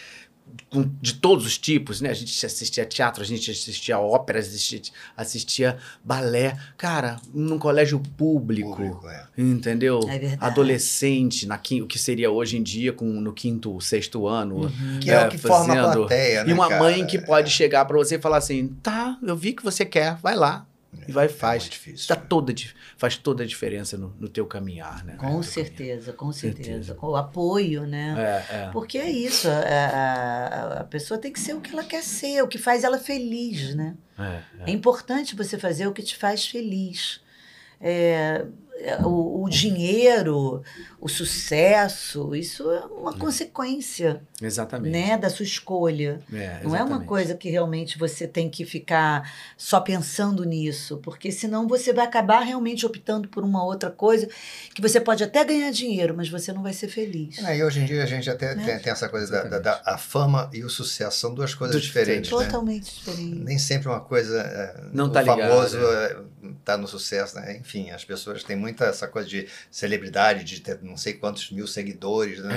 com- 0.71 0.89
de 0.99 1.13
todos 1.13 1.45
os 1.45 1.59
tipos, 1.59 2.01
né? 2.01 2.09
A 2.09 2.13
gente 2.13 2.43
assistia 2.43 2.83
teatro, 2.83 3.21
a 3.21 3.25
gente 3.25 3.51
assistia 3.51 3.99
ópera, 3.99 4.39
assistia, 4.39 4.81
assistia 5.15 5.77
balé. 6.03 6.57
Cara, 6.75 7.17
num 7.33 7.59
colégio 7.59 7.99
público, 8.17 8.75
Público, 8.75 9.07
é. 9.07 9.25
entendeu? 9.37 9.99
É 10.09 10.17
verdade. 10.17 10.37
Adolescente, 10.43 11.45
na, 11.45 11.55
o 11.83 11.85
que 11.87 11.99
seria 11.99 12.31
hoje 12.31 12.57
em 12.57 12.63
dia 12.63 12.91
com, 12.91 13.05
no 13.05 13.31
quinto, 13.31 13.79
sexto 13.79 14.25
ano. 14.27 14.61
Uhum. 14.65 14.99
Que 14.99 15.11
é, 15.11 15.27
o 15.27 15.29
que 15.29 15.37
forma 15.37 15.73
a 15.73 15.83
fazendo. 15.83 15.97
plateia, 16.07 16.43
né, 16.43 16.49
E 16.49 16.53
uma 16.53 16.67
cara? 16.67 16.79
mãe 16.83 17.05
que 17.05 17.19
pode 17.19 17.51
chegar 17.51 17.85
pra 17.85 17.97
você 17.97 18.15
e 18.15 18.19
falar 18.21 18.37
assim: 18.37 18.69
tá, 18.81 19.19
eu 19.21 19.35
vi 19.35 19.53
que 19.53 19.63
você 19.63 19.85
quer, 19.85 20.15
vai 20.15 20.35
lá. 20.35 20.65
E 21.07 21.11
vai 21.11 21.25
É 21.25 21.29
faz. 21.29 21.63
muito 21.63 21.73
difícil. 21.73 21.95
Isso 21.95 22.07
dá 22.09 22.15
toda, 22.15 22.53
faz 22.97 23.15
toda 23.15 23.43
a 23.43 23.45
diferença 23.45 23.95
no, 23.97 24.09
no 24.19 24.27
teu 24.27 24.45
caminhar, 24.47 25.03
né? 25.05 25.15
Com 25.17 25.27
No 25.27 25.33
teu 25.41 25.43
certeza, 25.43 26.13
com 26.13 26.31
certeza. 26.31 26.63
Certeza. 26.69 26.95
Com 26.95 27.07
o 27.09 27.15
apoio, 27.15 27.85
né? 27.85 28.43
É, 28.51 28.55
é. 28.55 28.69
Porque 28.71 28.97
é 28.97 29.09
isso, 29.09 29.47
a, 29.47 29.51
a- 29.53 30.79
a 30.79 30.83
pessoa 30.83 31.19
tem 31.19 31.31
que 31.31 31.39
ser 31.39 31.53
o 31.53 31.61
que 31.61 31.71
ela 31.71 31.83
quer 31.83 32.01
ser, 32.03 32.41
o 32.41 32.47
que 32.47 32.57
faz 32.57 32.83
ela 32.83 32.97
feliz, 32.97 33.75
né? 33.75 33.95
é, 34.17 34.41
É 34.65 34.71
importante 34.71 35.35
você 35.35 35.57
fazer 35.57 35.85
o 35.87 35.93
que 35.93 36.01
te 36.01 36.15
faz 36.17 36.45
feliz. 36.47 37.21
É, 37.79 38.45
é, 38.68 38.68
o, 39.05 39.43
o 39.43 39.49
dinheiro, 39.49 40.61
o 41.01 41.07
sucesso, 41.09 42.35
isso 42.35 42.69
é 42.71 42.79
uma 42.85 43.13
consequência 43.17 44.21
é. 44.41 44.45
Exatamente. 44.45 44.91
né, 44.91 45.17
da 45.17 45.29
sua 45.29 45.43
escolha. 45.43 46.21
É, 46.31 46.61
Não 46.63 46.75
é 46.75 46.83
uma 46.83 47.01
coisa 47.03 47.35
que 47.35 47.49
realmente 47.49 47.97
você 47.97 48.27
tem 48.27 48.49
que 48.49 48.63
ficar 48.65 49.29
só 49.57 49.79
pensando 49.81 50.43
nisso, 50.45 50.97
porque 51.03 51.31
senão 51.31 51.67
você 51.67 51.91
vai 51.91 52.05
acabar 52.05 52.39
realmente 52.41 52.85
optando 52.85 53.27
por 53.27 53.43
uma 53.43 53.63
outra 53.63 53.89
coisa 53.91 54.29
que 54.73 54.81
você 54.81 54.99
pode 54.99 55.23
até 55.23 55.43
ganhar 55.43 55.71
dinheiro, 55.71 56.13
mas 56.15 56.29
você 56.29 56.53
não 56.53 56.63
vai 56.63 56.73
ser 56.73 56.87
feliz. 56.87 57.37
É, 57.39 57.57
e 57.57 57.63
hoje 57.63 57.81
em 57.81 57.85
dia 57.85 58.01
a 58.03 58.05
gente 58.05 58.29
até 58.29 58.55
Né? 58.55 58.65
tem, 58.65 58.79
tem 58.79 58.91
essa 58.93 59.09
coisa 59.09 59.29
da, 59.31 59.43
da- 59.43 59.59
da- 59.59 59.81
a 59.85 59.97
fama 59.97 60.49
e 60.53 60.63
o 60.63 60.69
sucesso 60.69 61.19
são 61.19 61.33
duas 61.33 61.53
coisas 61.53 61.75
Duas 61.75 61.83
diferentes, 61.85 62.31
né? 62.31 62.37
Totalmente 62.45 62.95
diferente. 62.95 63.35
Nem 63.39 63.57
sempre 63.57 63.87
uma 63.89 63.99
coisa 64.01 64.39
é, 64.41 64.83
Não 64.93 65.05
o 65.05 65.09
tá 65.09 65.23
famoso 65.23 65.77
né? 65.77 66.25
é, 66.65 66.77
no 66.77 66.87
sucesso, 66.87 67.35
né? 67.35 67.57
Enfim, 67.57 67.89
as 67.91 68.05
pessoas 68.05 68.43
têm 68.43 68.55
muita 68.69 68.85
essa 68.85 69.07
coisa 69.07 69.27
de 69.27 69.47
celebridade, 69.71 70.43
de 70.43 70.61
ter 70.61 70.79
não 70.81 70.95
sei 70.97 71.13
quantos 71.13 71.51
mil 71.51 71.67
seguidores, 71.67 72.39
né? 72.43 72.55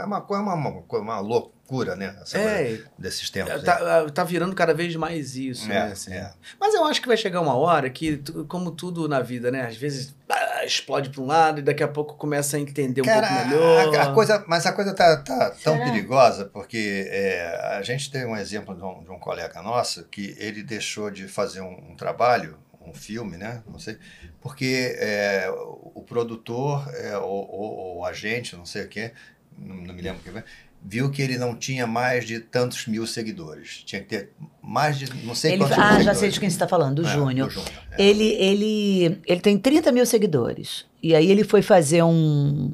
É 0.00 0.04
uma 0.04 0.20
coisa, 0.20 0.42
uma, 0.42 0.54
uma, 0.54 0.84
uma 0.98 1.20
loucura, 1.20 1.96
né? 1.96 2.16
Essa 2.20 2.38
coisa 2.38 2.50
É, 2.60 2.78
desses 2.98 3.30
tempos. 3.30 3.54
né? 3.54 3.60
tá, 3.62 4.10
tá 4.10 4.24
virando 4.24 4.54
cada 4.54 4.74
vez 4.74 4.94
mais 4.96 5.36
isso, 5.36 5.64
É, 5.66 5.74
né? 5.74 5.92
assim. 5.92 6.12
é. 6.12 6.32
Mas 6.60 6.74
eu 6.74 6.84
acho 6.84 7.00
que 7.00 7.08
vai 7.08 7.16
chegar 7.16 7.40
uma 7.40 7.54
hora 7.54 7.88
que, 7.88 8.18
como 8.48 8.70
tudo 8.70 9.08
na 9.08 9.20
vida, 9.20 9.50
né? 9.50 9.66
Às 9.66 9.76
vezes 9.76 10.14
ah, 10.28 10.64
explode 10.64 11.10
para 11.10 11.20
um 11.22 11.26
lado 11.26 11.60
e 11.60 11.62
daqui 11.62 11.82
a 11.82 11.88
pouco 11.88 12.14
começa 12.16 12.56
a 12.56 12.60
entender 12.60 13.00
um 13.02 13.04
Cara, 13.04 13.26
pouco 13.26 13.48
melhor. 13.48 13.96
a, 13.96 14.02
a 14.02 14.12
coisa, 14.14 14.44
mas 14.46 14.66
a 14.66 14.72
coisa 14.72 14.92
tá, 14.94 15.16
tá 15.18 15.50
tão 15.62 15.78
perigosa 15.78 16.46
porque 16.46 17.06
é, 17.08 17.76
a 17.78 17.82
gente 17.82 18.10
tem 18.10 18.24
um 18.26 18.36
exemplo 18.36 18.74
de 18.74 18.82
um, 18.82 19.02
de 19.04 19.10
um 19.10 19.18
colega 19.18 19.62
nosso 19.62 20.04
que 20.04 20.34
ele 20.38 20.62
deixou 20.62 21.10
de 21.10 21.28
fazer 21.28 21.60
um, 21.60 21.92
um 21.92 21.96
trabalho, 21.96 22.58
um 22.86 22.92
filme, 22.92 23.36
né? 23.38 23.62
Não 23.66 23.78
sei, 23.78 23.96
porque 24.44 24.94
é, 24.98 25.48
o, 25.50 25.92
o 25.94 26.02
produtor 26.02 26.86
é, 26.94 27.16
ou, 27.16 27.50
ou- 27.50 27.76
ou 27.78 27.96
o 28.00 28.04
agente, 28.04 28.54
não 28.54 28.66
sei 28.66 28.82
o 28.84 28.88
quê, 28.88 29.12
não, 29.58 29.74
não 29.76 29.94
me 29.94 30.02
lembro 30.02 30.20
o 30.20 30.22
que 30.22 30.30
foi, 30.30 30.42
viu 30.82 31.10
que 31.10 31.22
ele 31.22 31.38
não 31.38 31.56
tinha 31.56 31.86
mais 31.86 32.26
de 32.26 32.40
tantos 32.40 32.86
mil 32.86 33.06
seguidores. 33.06 33.82
Tinha 33.86 34.02
que 34.02 34.06
ter 34.08 34.32
mais 34.62 34.98
de 34.98 35.06
não 35.24 35.34
sei 35.34 35.52
Ele, 35.52 35.60
quantos 35.62 35.78
mil 35.78 35.86
ah, 35.86 36.02
já 36.02 36.14
sei 36.14 36.28
de 36.28 36.38
quem 36.38 36.50
você 36.50 36.56
está 36.56 36.68
falando, 36.68 37.00
do 37.02 37.08
É, 37.08 37.12
Júnior. 37.14 37.48
Júnior, 37.48 37.72
é. 37.92 38.02
Ele, 38.04 38.24
ele, 38.34 39.20
ele 39.26 39.40
tem 39.40 39.56
30 39.58 39.90
mil 39.92 40.04
seguidores. 40.04 40.84
E 41.02 41.14
aí 41.14 41.30
ele 41.30 41.42
foi 41.42 41.62
fazer 41.62 42.02
um, 42.02 42.70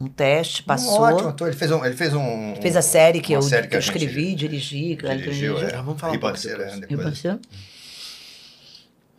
um 0.00 0.08
teste, 0.08 0.64
passou. 0.64 0.98
Um 0.98 1.02
ótimo 1.02 1.28
ator. 1.28 1.46
Ele 1.46 1.56
fez 1.56 1.70
um. 1.70 1.84
Ele 1.84 1.94
fez, 1.96 2.12
um, 2.14 2.56
Fez 2.60 2.76
a 2.76 2.82
série 2.82 3.20
que, 3.20 3.32
eu, 3.32 3.42
série 3.42 3.68
que 3.68 3.76
eu 3.76 3.80
escrevi, 3.80 4.34
dirigi. 4.34 4.96
que 4.96 5.06
ele 5.06 5.16
dirigiu. 5.18 5.54
dirigiu. 5.54 5.68
É. 5.68 5.78
Ah, 5.78 5.82
vamos 5.82 6.00
falar 6.00 6.14
um 6.14 6.18
pouco 6.18 6.34
Ribanceira, 6.36 6.76
depois. 6.80 7.22
né? 7.22 7.38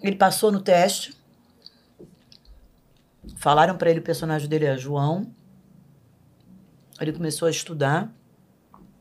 Ele 0.03 0.15
passou 0.17 0.51
no 0.51 0.59
teste. 0.59 1.13
Falaram 3.35 3.77
para 3.77 3.89
ele 3.89 3.99
o 3.99 4.03
personagem 4.03 4.47
dele 4.47 4.65
é 4.65 4.77
João. 4.77 5.33
Ele 6.99 7.13
começou 7.13 7.47
a 7.47 7.51
estudar. 7.51 8.13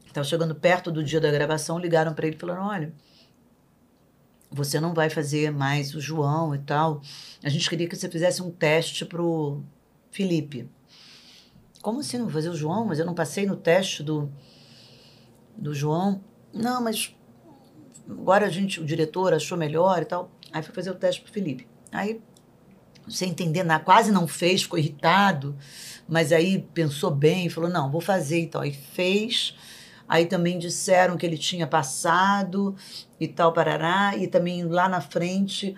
Estava 0.07 0.27
chegando 0.27 0.55
perto 0.55 0.91
do 0.91 1.05
dia 1.05 1.21
da 1.21 1.31
gravação, 1.31 1.79
ligaram 1.79 2.15
para 2.15 2.27
ele 2.27 2.37
e 2.37 2.39
falaram: 2.39 2.65
Olha, 2.65 2.93
você 4.51 4.81
não 4.81 4.93
vai 4.93 5.09
fazer 5.09 5.51
mais 5.51 5.95
o 5.95 6.01
João 6.01 6.55
e 6.55 6.59
tal. 6.59 7.01
A 7.43 7.49
gente 7.49 7.69
queria 7.69 7.89
que 7.89 7.97
você 7.97 8.09
fizesse 8.09 8.43
um 8.43 8.51
teste 8.51 9.05
pro, 9.05 9.63
Felipe. 10.11 10.69
Como 11.81 12.01
assim 12.01 12.19
não 12.19 12.27
vou 12.27 12.35
fazer 12.35 12.51
o 12.51 12.57
João? 12.57 12.85
Mas 12.85 12.99
eu 12.99 13.07
não 13.07 13.15
passei 13.15 13.47
no 13.47 13.57
teste 13.57 14.03
do, 14.03 14.31
do 15.57 15.75
João. 15.75 16.23
Não, 16.53 16.83
mas 16.83 17.15
agora 18.09 18.47
a 18.47 18.51
gente, 18.51 18.81
o 18.81 18.85
diretor 18.85 19.33
achou 19.33 19.57
melhor 19.57 20.03
e 20.03 20.05
tal. 20.05 20.31
Aí 20.53 20.63
foi 20.63 20.75
fazer 20.75 20.91
o 20.91 20.95
teste 20.95 21.23
pro 21.23 21.33
Felipe. 21.33 21.67
Aí, 21.93 22.21
sem 23.11 23.31
entender 23.31 23.65
nada, 23.65 23.85
quase 23.85 24.11
não 24.13 24.27
fez, 24.27 24.63
ficou 24.63 24.79
irritado, 24.79 25.57
mas 26.09 26.33
aí 26.33 26.65
pensou 26.75 27.11
bem, 27.11 27.49
falou: 27.49 27.69
não, 27.69 27.91
vou 27.91 28.01
fazer 28.01 28.41
então. 28.41 28.61
Aí 28.61 28.73
fez. 28.73 29.55
Aí 30.09 30.27
também 30.27 30.59
disseram 30.59 31.17
que 31.17 31.25
ele 31.25 31.39
tinha 31.39 31.69
passado 31.69 32.75
e 33.21 33.29
tal, 33.29 33.53
parará. 33.53 34.17
E 34.17 34.27
também 34.27 34.65
lá 34.65 34.89
na 34.89 35.01
frente, 35.01 35.77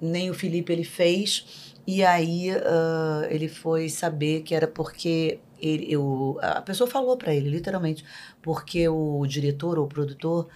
nem 0.00 0.30
o 0.30 0.34
Felipe 0.34 0.72
ele 0.72 0.84
fez. 0.84 1.74
E 1.86 2.04
aí 2.04 2.50
uh, 2.52 3.24
ele 3.28 3.48
foi 3.48 3.88
saber 3.88 4.42
que 4.42 4.54
era 4.54 4.68
porque 4.68 5.40
ele, 5.60 5.86
eu, 5.90 6.38
a 6.40 6.62
pessoa 6.62 6.88
falou 6.88 7.16
para 7.16 7.34
ele, 7.34 7.50
literalmente, 7.50 8.04
porque 8.40 8.88
o 8.88 9.26
diretor 9.26 9.78
ou 9.78 9.86
o 9.86 9.88
produtor 9.88 10.48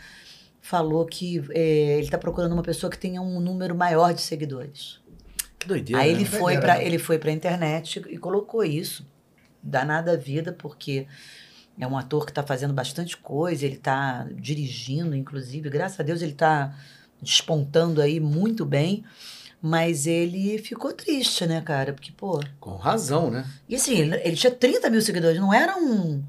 falou 0.60 1.04
que 1.06 1.42
é, 1.50 1.94
ele 1.94 2.02
está 2.02 2.18
procurando 2.18 2.52
uma 2.52 2.62
pessoa 2.62 2.90
que 2.90 2.98
tenha 2.98 3.20
um 3.20 3.40
número 3.40 3.74
maior 3.74 4.14
de 4.14 4.20
seguidores. 4.20 5.00
Que 5.58 5.66
doideira. 5.66 6.02
Aí 6.02 6.12
né? 6.12 6.20
ele 6.20 6.24
foi 6.24 6.58
para 6.58 6.82
ele 6.82 6.98
foi 6.98 7.18
para 7.18 7.32
internet 7.32 8.02
e 8.08 8.18
colocou 8.18 8.64
isso. 8.64 9.06
Danada 9.62 10.12
a 10.12 10.16
vida, 10.16 10.52
porque 10.52 11.06
é 11.78 11.86
um 11.86 11.96
ator 11.96 12.24
que 12.24 12.30
está 12.30 12.42
fazendo 12.42 12.72
bastante 12.72 13.16
coisa, 13.16 13.64
ele 13.64 13.74
está 13.74 14.26
dirigindo, 14.32 15.14
inclusive, 15.14 15.68
graças 15.68 15.98
a 15.98 16.02
Deus 16.02 16.22
ele 16.22 16.32
está 16.32 16.74
despontando 17.20 18.00
aí 18.00 18.20
muito 18.20 18.64
bem. 18.64 19.04
Mas 19.60 20.06
ele 20.06 20.56
ficou 20.58 20.92
triste, 20.92 21.44
né, 21.44 21.60
cara? 21.60 21.92
Porque, 21.92 22.12
pô. 22.12 22.40
Com 22.60 22.76
razão, 22.76 23.28
né? 23.28 23.44
E 23.68 23.74
assim, 23.74 23.96
ele, 23.96 24.14
ele 24.22 24.36
tinha 24.36 24.52
30 24.52 24.88
mil 24.88 25.02
seguidores, 25.02 25.40
não 25.40 25.52
era 25.52 25.76
um. 25.76 26.22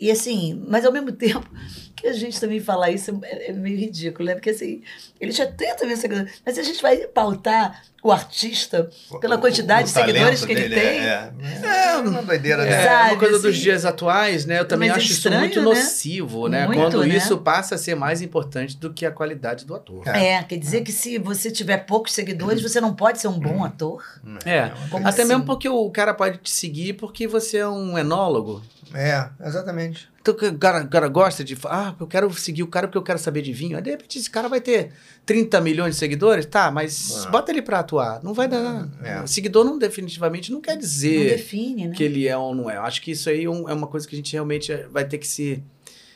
E 0.00 0.10
assim, 0.10 0.64
mas 0.68 0.84
ao 0.84 0.92
mesmo 0.92 1.10
tempo, 1.14 1.48
que 1.96 2.06
a 2.06 2.12
gente 2.12 2.38
também 2.38 2.60
falar 2.60 2.90
isso 2.90 3.18
é, 3.24 3.50
é 3.50 3.52
meio 3.52 3.76
ridículo, 3.76 4.26
né? 4.26 4.34
Porque 4.34 4.50
assim, 4.50 4.82
ele 5.20 5.32
tinha 5.32 5.50
30 5.50 5.86
mil 5.86 5.96
seguidores. 5.96 6.40
Mas 6.46 6.58
a 6.58 6.62
gente 6.62 6.80
vai 6.80 6.98
pautar 7.08 7.82
o 8.02 8.10
artista 8.10 8.90
pela 9.20 9.38
quantidade 9.38 9.84
de 9.84 9.90
seguidores 9.90 10.44
que 10.44 10.50
ele 10.50 10.68
dele 10.68 10.74
tem. 10.74 10.98
É, 11.00 11.32
é, 11.62 11.86
é 11.92 11.96
uma 11.98 12.22
doideira, 12.22 12.64
né? 12.64 12.72
É 12.72 12.84
Sabe, 12.84 13.10
uma 13.10 13.18
coisa 13.18 13.38
dos 13.38 13.52
assim. 13.52 13.62
dias 13.62 13.84
atuais, 13.84 14.44
né? 14.44 14.58
Eu 14.58 14.66
também 14.66 14.88
é 14.88 14.92
acho 14.92 15.12
estranho, 15.12 15.46
isso 15.46 15.60
muito 15.60 15.74
né? 15.74 15.80
nocivo, 15.80 16.48
né? 16.48 16.66
Muito, 16.66 16.80
Quando 16.80 17.04
né? 17.04 17.14
isso 17.14 17.38
passa 17.38 17.76
a 17.76 17.78
ser 17.78 17.94
mais 17.94 18.20
importante 18.20 18.76
do 18.76 18.92
que 18.92 19.06
a 19.06 19.12
qualidade 19.12 19.64
do 19.64 19.72
ator. 19.74 20.06
É, 20.08 20.42
quer 20.42 20.56
dizer 20.56 20.80
que 20.80 20.90
se 20.90 21.16
você 21.16 21.48
tiver 21.48 21.78
poucos 21.78 22.12
seguidores, 22.12 22.60
você 22.60 22.80
não 22.80 22.92
pode 22.92 23.20
ser 23.20 23.28
um 23.28 23.38
bom 23.38 23.64
ator. 23.64 24.04
É. 24.44 24.72
Como 24.90 25.06
Até 25.06 25.22
assim? 25.22 25.28
mesmo 25.28 25.44
porque 25.44 25.68
o 25.68 25.88
cara 25.90 26.12
pode 26.12 26.38
te 26.38 26.50
seguir 26.50 26.94
porque 26.94 27.28
você 27.28 27.58
é 27.58 27.68
um 27.68 27.96
enólogo. 27.96 28.62
É, 28.94 29.28
exatamente. 29.46 30.10
Então 30.20 30.34
o 30.34 30.58
cara, 30.58 30.84
o 30.84 30.88
cara 30.88 31.08
gosta 31.08 31.42
de. 31.42 31.58
Ah, 31.64 31.94
eu 31.98 32.06
quero 32.06 32.32
seguir 32.34 32.62
o 32.62 32.68
cara 32.68 32.86
porque 32.86 32.98
eu 32.98 33.02
quero 33.02 33.18
saber 33.18 33.42
de 33.42 33.52
vinho. 33.52 33.76
Aí 33.76 33.82
de 33.82 33.90
repente 33.90 34.18
esse 34.18 34.30
cara 34.30 34.48
vai 34.48 34.60
ter 34.60 34.92
30 35.24 35.60
milhões 35.60 35.94
de 35.94 36.00
seguidores, 36.00 36.44
tá, 36.46 36.70
mas 36.70 37.24
Ah. 37.26 37.30
bota 37.30 37.52
ele 37.52 37.62
pra 37.62 37.78
atuar. 37.78 38.22
Não 38.24 38.34
vai 38.34 38.48
dar. 38.48 38.88
É. 39.02 39.24
Seguidor 39.26 39.64
não 39.64 39.78
definitivamente 39.78 40.50
não 40.50 40.60
quer 40.60 40.72
Não 40.72 40.78
dizer 40.80 41.28
define, 41.30 41.88
né? 41.88 41.94
que 41.94 42.02
ele 42.02 42.26
é 42.26 42.36
ou 42.36 42.54
não 42.54 42.68
é. 42.68 42.76
Eu 42.76 42.82
acho 42.82 43.00
que 43.00 43.12
isso 43.12 43.28
aí 43.30 43.42
é 43.42 43.44
é 43.44 43.48
uma 43.74 43.86
coisa 43.86 44.06
que 44.06 44.14
a 44.14 44.18
gente 44.18 44.32
realmente 44.32 44.72
vai 44.90 45.04
ter 45.04 45.18
que 45.18 45.26
se, 45.26 45.62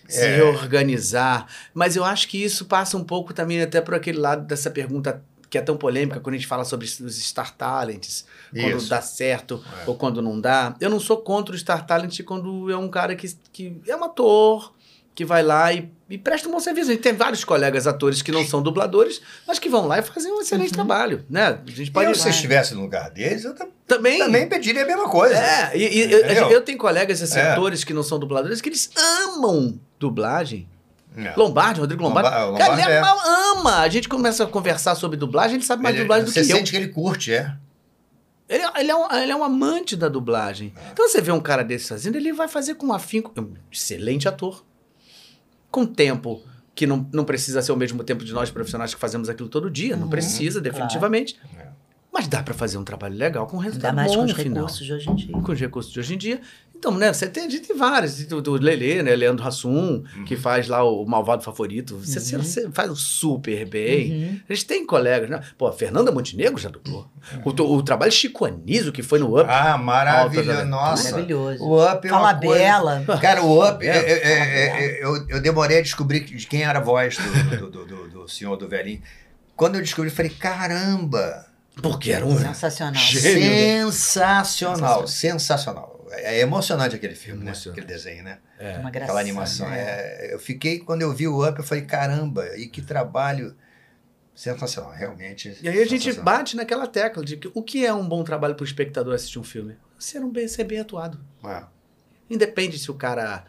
se 0.09 0.21
É. 0.21 0.37
reorganizar. 0.37 1.47
Mas 1.73 1.97
eu 1.97 2.05
acho 2.05 2.29
que 2.29 2.43
isso 2.43 2.65
passa 2.67 2.97
um 2.97 3.05
pouco 3.05 3.33
também 3.33 3.61
até 3.63 3.81
por 3.81 3.95
aquele 3.95 4.19
lado 4.19 4.45
dessa 4.47 4.71
pergunta 4.71 5.23
que 5.49 5.57
é 5.57 5.61
tão 5.63 5.77
polêmica 5.77 6.19
quando 6.19 6.35
a 6.35 6.39
gente 6.39 6.49
fala 6.49 6.65
sobre 6.65 6.85
os 6.87 7.23
Star 7.25 7.55
Talents, 7.57 8.27
quando 8.53 8.79
Isso. 8.79 8.89
dá 8.91 9.01
certo 9.01 9.63
É. 9.85 9.89
ou 9.89 9.95
quando 9.95 10.21
não 10.21 10.41
dá. 10.41 10.75
Eu 10.81 10.91
não 10.91 10.99
sou 10.99 11.19
contra 11.19 11.55
o 11.55 11.59
Star 11.59 11.87
Talent 11.87 12.21
quando 12.25 12.69
é 12.69 12.77
um 12.77 12.89
cara 12.89 13.15
que, 13.15 13.33
que 13.53 13.81
é 13.87 13.95
um 13.97 14.03
ator, 14.03 14.75
que 15.17 15.25
vai 15.25 15.43
lá 15.43 15.73
e, 15.73 15.91
e 16.11 16.17
presta 16.19 16.47
um 16.49 16.53
bom 16.53 16.61
serviço. 16.61 16.91
A 16.91 16.93
gente 16.93 17.03
tem 17.03 17.15
vários 17.15 17.43
colegas 17.43 17.87
atores 17.87 18.21
que 18.23 18.31
não 18.31 18.47
são 18.47 18.63
dubladores, 18.63 19.21
mas 19.49 19.59
que 19.59 19.69
vão 19.69 19.87
lá 19.89 19.99
e 19.99 20.03
fazem 20.03 20.31
um 20.31 20.41
excelente 20.43 20.73
trabalho, 20.73 21.25
né? 21.29 21.59
A 21.67 21.71
gente 21.71 21.91
pode 21.91 22.11
eu, 22.11 22.15
se 22.15 22.27
eu 22.29 22.31
estivesse 22.31 22.75
no 22.75 22.83
lugar 22.83 23.11
deles, 23.11 23.45
eu 23.45 23.55
tam- 23.55 23.69
também... 23.87 24.19
também 24.19 24.47
pediria 24.49 24.83
a 24.85 24.87
mesma 24.87 25.09
coisa. 25.09 25.35
É, 25.37 25.73
e, 25.77 25.83
e- 26.07 26.13
eu, 26.13 26.51
eu 26.51 26.61
tenho 26.61 26.77
colegas, 26.79 27.21
assim, 27.23 27.39
É. 27.39 27.53
atores 27.53 27.83
que 27.83 27.95
não 27.95 28.03
são 28.03 28.19
dubladores, 28.19 28.61
que 28.61 28.69
eles 28.69 28.91
amam 28.97 29.81
dublagem. 29.99 30.69
É. 31.17 31.33
Lombardi, 31.35 31.81
Rodrigo 31.81 32.03
Lombardi. 32.03 32.29
Lomba- 32.29 32.59
Cara, 32.59 32.69
Lombardi 32.75 32.83
ele 32.83 32.93
é. 32.93 33.01
ama. 33.53 33.79
A 33.79 33.89
gente 33.89 34.07
começa 34.07 34.45
a 34.45 34.47
conversar 34.47 34.95
sobre 34.97 35.17
dublagem, 35.17 35.57
ele 35.57 35.65
sabe 35.65 35.83
mais 35.83 35.95
Ele- 35.95 36.05
dublagem 36.05 36.27
do 36.27 36.31
você 36.31 36.45
que 36.45 36.53
eu. 36.53 36.57
sente 36.59 36.71
que 36.73 36.77
ele 36.77 36.89
curte, 36.89 37.33
é. 37.33 37.57
Ele, 38.49 38.63
ele 38.79 38.91
é 38.91 38.95
um, 38.95 39.13
ele 39.15 39.33
é 39.33 39.35
um 39.37 39.43
amante 39.43 39.97
da 39.97 40.09
dublagem. 40.11 40.75
Então 40.93 41.09
você 41.09 41.23
vê 41.23 41.33
um 41.33 41.41
cara 41.41 41.65
desse 41.65 41.89
fazendo, 41.89 42.17
ele 42.17 42.35
vai 42.35 42.47
fazer 42.49 42.75
com 42.75 42.93
afinco. 42.93 43.33
É 43.35 43.41
um 43.41 43.55
excelente 43.73 44.29
ator. 44.29 44.63
Com 45.71 45.85
tempo 45.87 46.43
que 46.75 46.87
não, 46.87 47.09
não 47.13 47.25
precisa 47.25 47.63
ser 47.63 47.73
o 47.73 47.77
mesmo 47.77 48.03
tempo 48.05 48.25
de 48.25 48.33
nós 48.33 48.51
profissionais 48.51 48.95
que 48.95 49.01
fazemos 49.01 49.29
aquilo 49.29 49.49
todo 49.49 49.71
dia. 49.71 49.97
Não 49.97 50.05
Uhum, 50.05 50.11
precisa, 50.11 50.61
definitivamente. 50.61 51.39
É. 51.59 51.67
Mas 52.13 52.29
dá 52.29 52.43
pra 52.43 52.55
fazer 52.55 52.79
um 52.79 52.85
trabalho 52.85 53.15
legal 53.15 53.47
com 53.47 53.57
Ainda 53.57 53.69
resultado 53.69 53.95
mais 53.95 54.11
bom 54.13 54.19
com 54.21 54.25
os 54.25 54.33
final 54.33 54.55
recursos 54.57 54.87
de 54.87 54.93
hoje 54.93 55.11
em 55.11 55.15
dia. 55.15 55.33
com 55.33 55.53
os 55.53 55.61
recursos 55.61 55.93
de 55.93 56.01
hoje 56.01 56.15
em 56.15 56.19
dia. 56.19 56.41
Então, 56.79 56.93
né, 56.93 57.13
você 57.13 57.27
tem, 57.27 57.47
a 57.47 57.49
gente 57.49 57.67
tem 57.67 57.77
vários. 57.77 58.25
Do, 58.27 58.41
do 58.43 58.53
Lelê, 58.53 59.03
né? 59.03 59.17
Leandro 59.17 59.45
Hassum, 59.47 60.05
que 60.27 60.37
faz 60.37 60.69
lá 60.69 60.85
o 60.85 61.05
Malvado 61.07 61.43
Favorito. 61.43 61.97
Você, 61.99 62.37
Uhum. 62.37 62.43
você 62.43 62.71
faz 62.71 62.97
super 62.99 63.67
bem. 63.69 64.13
Uhum. 64.13 64.41
A 64.49 64.53
gente 64.55 64.67
tem 64.67 64.87
colegas, 64.87 65.29
né? 65.31 65.41
Pô, 65.57 65.67
a 65.67 65.73
Fernanda 65.73 66.13
Montenegro 66.13 66.59
já 66.61 66.69
dublou. 66.69 67.09
O, 67.45 67.51
o 67.51 67.83
trabalho 67.83 68.13
Chico 68.13 68.45
Anísio, 68.45 68.93
que 68.93 69.03
foi 69.03 69.19
no 69.19 69.41
Up. 69.41 69.49
Ah, 69.51 69.77
maravilhoso. 69.79 70.65
Nossa. 70.67 71.11
Maravilhoso. 71.13 71.65
O 71.65 71.83
Up 71.85 72.07
é 72.07 72.11
Fala 72.11 72.23
uma 72.33 72.35
coisa... 72.41 72.55
Bela. 72.65 73.05
Cara, 73.21 73.43
o 73.43 73.69
Up, 73.69 73.85
é- 73.85 73.89
é- 73.89 74.03
Bela. 74.03 74.11
é- 74.27 74.85
é- 75.01 75.05
eu, 75.05 75.29
eu 75.29 75.41
demorei 75.41 75.79
a 75.79 75.83
descobrir 75.83 76.21
de 76.21 76.47
quem 76.47 76.63
era 76.63 76.79
a 76.79 76.83
voz 76.83 77.17
do, 77.17 77.57
do, 77.57 77.71
do, 77.71 77.85
do- 77.87 78.09
do 78.11 78.29
senhor 78.29 78.57
do 78.57 78.69
velhinho. 78.69 79.01
Quando 79.57 79.77
eu 79.77 79.81
descobri, 79.81 80.11
eu 80.11 80.15
falei, 80.15 80.31
caramba! 80.31 81.47
Porque 81.83 82.11
era 82.13 82.25
um. 82.25 82.39
Sensacional. 82.39 83.03
Né? 83.03 83.11
Sensacional, 83.91 85.07
sensacional. 85.07 85.96
É 86.11 86.41
emocionante 86.41 86.95
aquele 86.95 87.15
filme, 87.15 87.41
né? 87.45 87.51
Emocionante. 87.51 87.81
Aquele 87.81 87.95
desenho, 87.95 88.25
né? 88.25 88.39
É. 88.59 88.79
Uma 88.79 88.91
gracinha. 88.91 89.05
Aquela 89.05 89.21
animação. 89.21 89.73
É, 89.73 90.33
eu 90.33 90.39
fiquei, 90.39 90.79
quando 90.79 91.03
eu 91.03 91.13
vi 91.13 91.27
o 91.27 91.47
Up, 91.47 91.59
eu 91.59 91.65
falei, 91.65 91.85
caramba, 91.85 92.57
e 92.57 92.67
que 92.67 92.81
trabalho 92.83 93.57
sensacional, 94.35 94.93
realmente. 94.93 95.57
E 95.63 95.69
aí 95.69 95.81
a 95.81 95.87
gente 95.87 96.13
bate 96.13 96.57
naquela 96.57 96.87
tecla 96.87 97.25
de 97.25 97.37
que 97.39 97.51
o 97.55 97.63
que 97.63 97.85
é 97.87 97.93
um 97.93 98.07
bom 98.07 98.23
trabalho 98.23 98.55
para 98.55 98.63
o 98.63 98.67
espectador 98.67 99.15
assistir 99.15 99.39
um 99.39 99.45
filme? 99.45 99.77
Ser, 99.99 100.23
um 100.23 100.31
bem, 100.31 100.47
ser 100.47 100.65
bem 100.65 100.79
atuado. 100.79 101.19
É. 101.45 101.65
Independe 102.29 102.79
se 102.79 102.91
o 102.91 102.95
cara. 102.95 103.45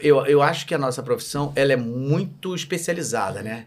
Eu, 0.00 0.24
eu 0.24 0.40
acho 0.40 0.66
que 0.66 0.74
a 0.74 0.78
nossa 0.78 1.02
profissão 1.02 1.52
ela 1.54 1.72
é 1.72 1.76
muito 1.76 2.54
especializada, 2.54 3.42
né? 3.42 3.66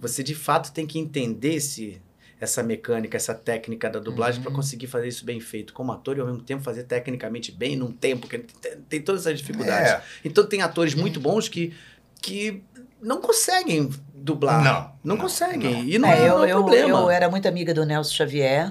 Você 0.00 0.22
de 0.22 0.34
fato 0.34 0.72
tem 0.72 0.86
que 0.86 0.98
entender 0.98 1.54
esse, 1.54 2.00
essa 2.40 2.62
mecânica, 2.62 3.16
essa 3.16 3.34
técnica 3.34 3.88
da 3.88 3.98
dublagem 3.98 4.42
para 4.42 4.52
conseguir 4.52 4.86
fazer 4.86 5.08
isso 5.08 5.24
bem 5.24 5.40
feito 5.40 5.72
como 5.72 5.92
ator 5.92 6.16
e 6.16 6.20
ao 6.20 6.26
mesmo 6.26 6.42
tempo 6.42 6.62
fazer 6.62 6.84
tecnicamente 6.84 7.50
bem 7.52 7.76
num 7.76 7.92
tempo 7.92 8.26
que 8.28 8.38
tem, 8.38 8.76
tem 8.88 9.00
todas 9.02 9.26
essas 9.26 9.38
dificuldades. 9.40 9.92
É. 9.92 10.02
Então 10.24 10.44
tem 10.44 10.60
atores 10.62 10.94
muito 10.94 11.20
bons 11.20 11.48
que, 11.48 11.72
que 12.20 12.62
não 13.00 13.20
conseguem 13.20 13.88
dublar. 14.14 14.62
Não, 14.62 14.72
Não, 15.04 15.16
não, 15.16 15.16
conseguem. 15.18 15.74
não. 15.74 15.84
E 15.84 15.98
não 15.98 16.08
É, 16.08 16.18
é, 16.18 16.28
eu, 16.28 16.38
não 16.38 16.44
é 16.44 16.52
eu, 16.52 16.56
problema. 16.58 16.98
eu 17.00 17.10
era 17.10 17.28
muito 17.30 17.46
amiga 17.48 17.72
do 17.72 17.84
Nelson 17.86 18.12
Xavier 18.14 18.70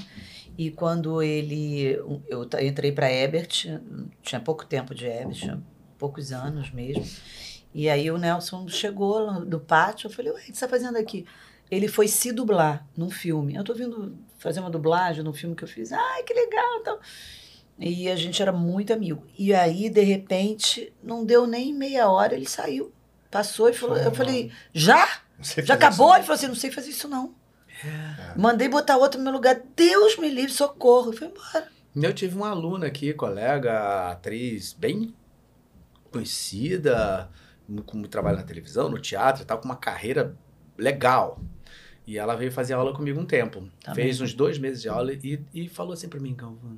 e 0.57 0.69
quando 0.69 1.21
ele 1.23 1.93
eu 2.27 2.47
entrei 2.61 2.91
para 2.91 3.11
Ebert, 3.11 3.65
tinha 4.21 4.39
pouco 4.41 4.65
tempo 4.65 4.93
de 4.93 5.05
Ebert, 5.05 5.39
tinha 5.39 5.61
poucos 5.97 6.31
anos 6.31 6.69
mesmo. 6.71 7.05
E 7.73 7.89
aí 7.89 8.11
o 8.11 8.19
Nelson 8.19 8.67
chegou 8.67 9.31
no, 9.33 9.45
no 9.45 9.59
pátio, 9.59 10.07
eu 10.07 10.11
falei: 10.11 10.31
"Ué, 10.31 10.37
o 10.37 10.41
que 10.41 10.45
você 10.47 10.51
está 10.51 10.67
fazendo 10.67 10.95
aqui?" 10.97 11.25
Ele 11.69 11.87
foi 11.87 12.07
se 12.07 12.31
dublar 12.31 12.87
num 12.95 13.09
filme. 13.09 13.55
Eu 13.55 13.63
tô 13.63 13.73
vindo 13.73 14.17
fazer 14.37 14.59
uma 14.59 14.69
dublagem 14.69 15.23
num 15.23 15.33
filme 15.33 15.55
que 15.55 15.63
eu 15.63 15.67
fiz. 15.67 15.91
Ai, 15.91 16.23
que 16.23 16.33
legal, 16.33 16.79
então. 16.79 16.99
E 17.79 18.09
a 18.09 18.15
gente 18.15 18.41
era 18.41 18.51
muito 18.51 18.93
amigo. 18.93 19.25
E 19.37 19.53
aí, 19.53 19.89
de 19.89 20.01
repente, 20.01 20.93
não 21.01 21.25
deu 21.25 21.47
nem 21.47 21.73
meia 21.73 22.07
hora, 22.09 22.35
ele 22.35 22.47
saiu. 22.47 22.93
Passou 23.31 23.67
e 23.69 23.73
falou, 23.73 23.97
eu 23.97 24.11
falei: 24.11 24.51
"Já?" 24.71 25.23
Já 25.41 25.73
acabou? 25.73 26.09
isso, 26.09 26.17
Ele 26.17 26.23
falou 26.23 26.35
assim: 26.35 26.47
não 26.47 26.55
sei 26.55 26.71
fazer 26.71 26.89
isso, 26.89 27.07
não. 27.07 27.33
Mandei 28.37 28.69
botar 28.69 28.97
outro 28.97 29.17
no 29.17 29.23
meu 29.23 29.33
lugar. 29.33 29.59
Deus 29.75 30.17
me 30.17 30.29
livre, 30.29 30.51
socorro. 30.51 31.13
E 31.13 31.17
foi 31.17 31.27
embora. 31.27 31.67
Eu 31.95 32.13
tive 32.13 32.35
uma 32.35 32.49
aluna 32.49 32.87
aqui, 32.87 33.13
colega, 33.13 34.09
atriz 34.09 34.73
bem 34.73 35.13
conhecida, 36.11 37.29
como 37.85 38.07
trabalha 38.07 38.37
na 38.37 38.43
televisão, 38.43 38.89
no 38.89 38.99
teatro 38.99 39.43
e 39.43 39.45
tal, 39.45 39.57
com 39.59 39.65
uma 39.65 39.75
carreira 39.75 40.35
legal. 40.77 41.39
E 42.05 42.17
ela 42.17 42.35
veio 42.35 42.51
fazer 42.51 42.73
aula 42.73 42.93
comigo 42.93 43.19
um 43.19 43.25
tempo. 43.25 43.67
Tá 43.81 43.95
Fez 43.95 44.19
uns 44.19 44.33
dois 44.33 44.57
meses 44.57 44.81
de 44.81 44.89
aula 44.89 45.13
e, 45.13 45.39
e 45.53 45.69
falou 45.69 45.93
assim 45.93 46.09
pra 46.09 46.19
mim, 46.19 46.35
Galvão, 46.35 46.77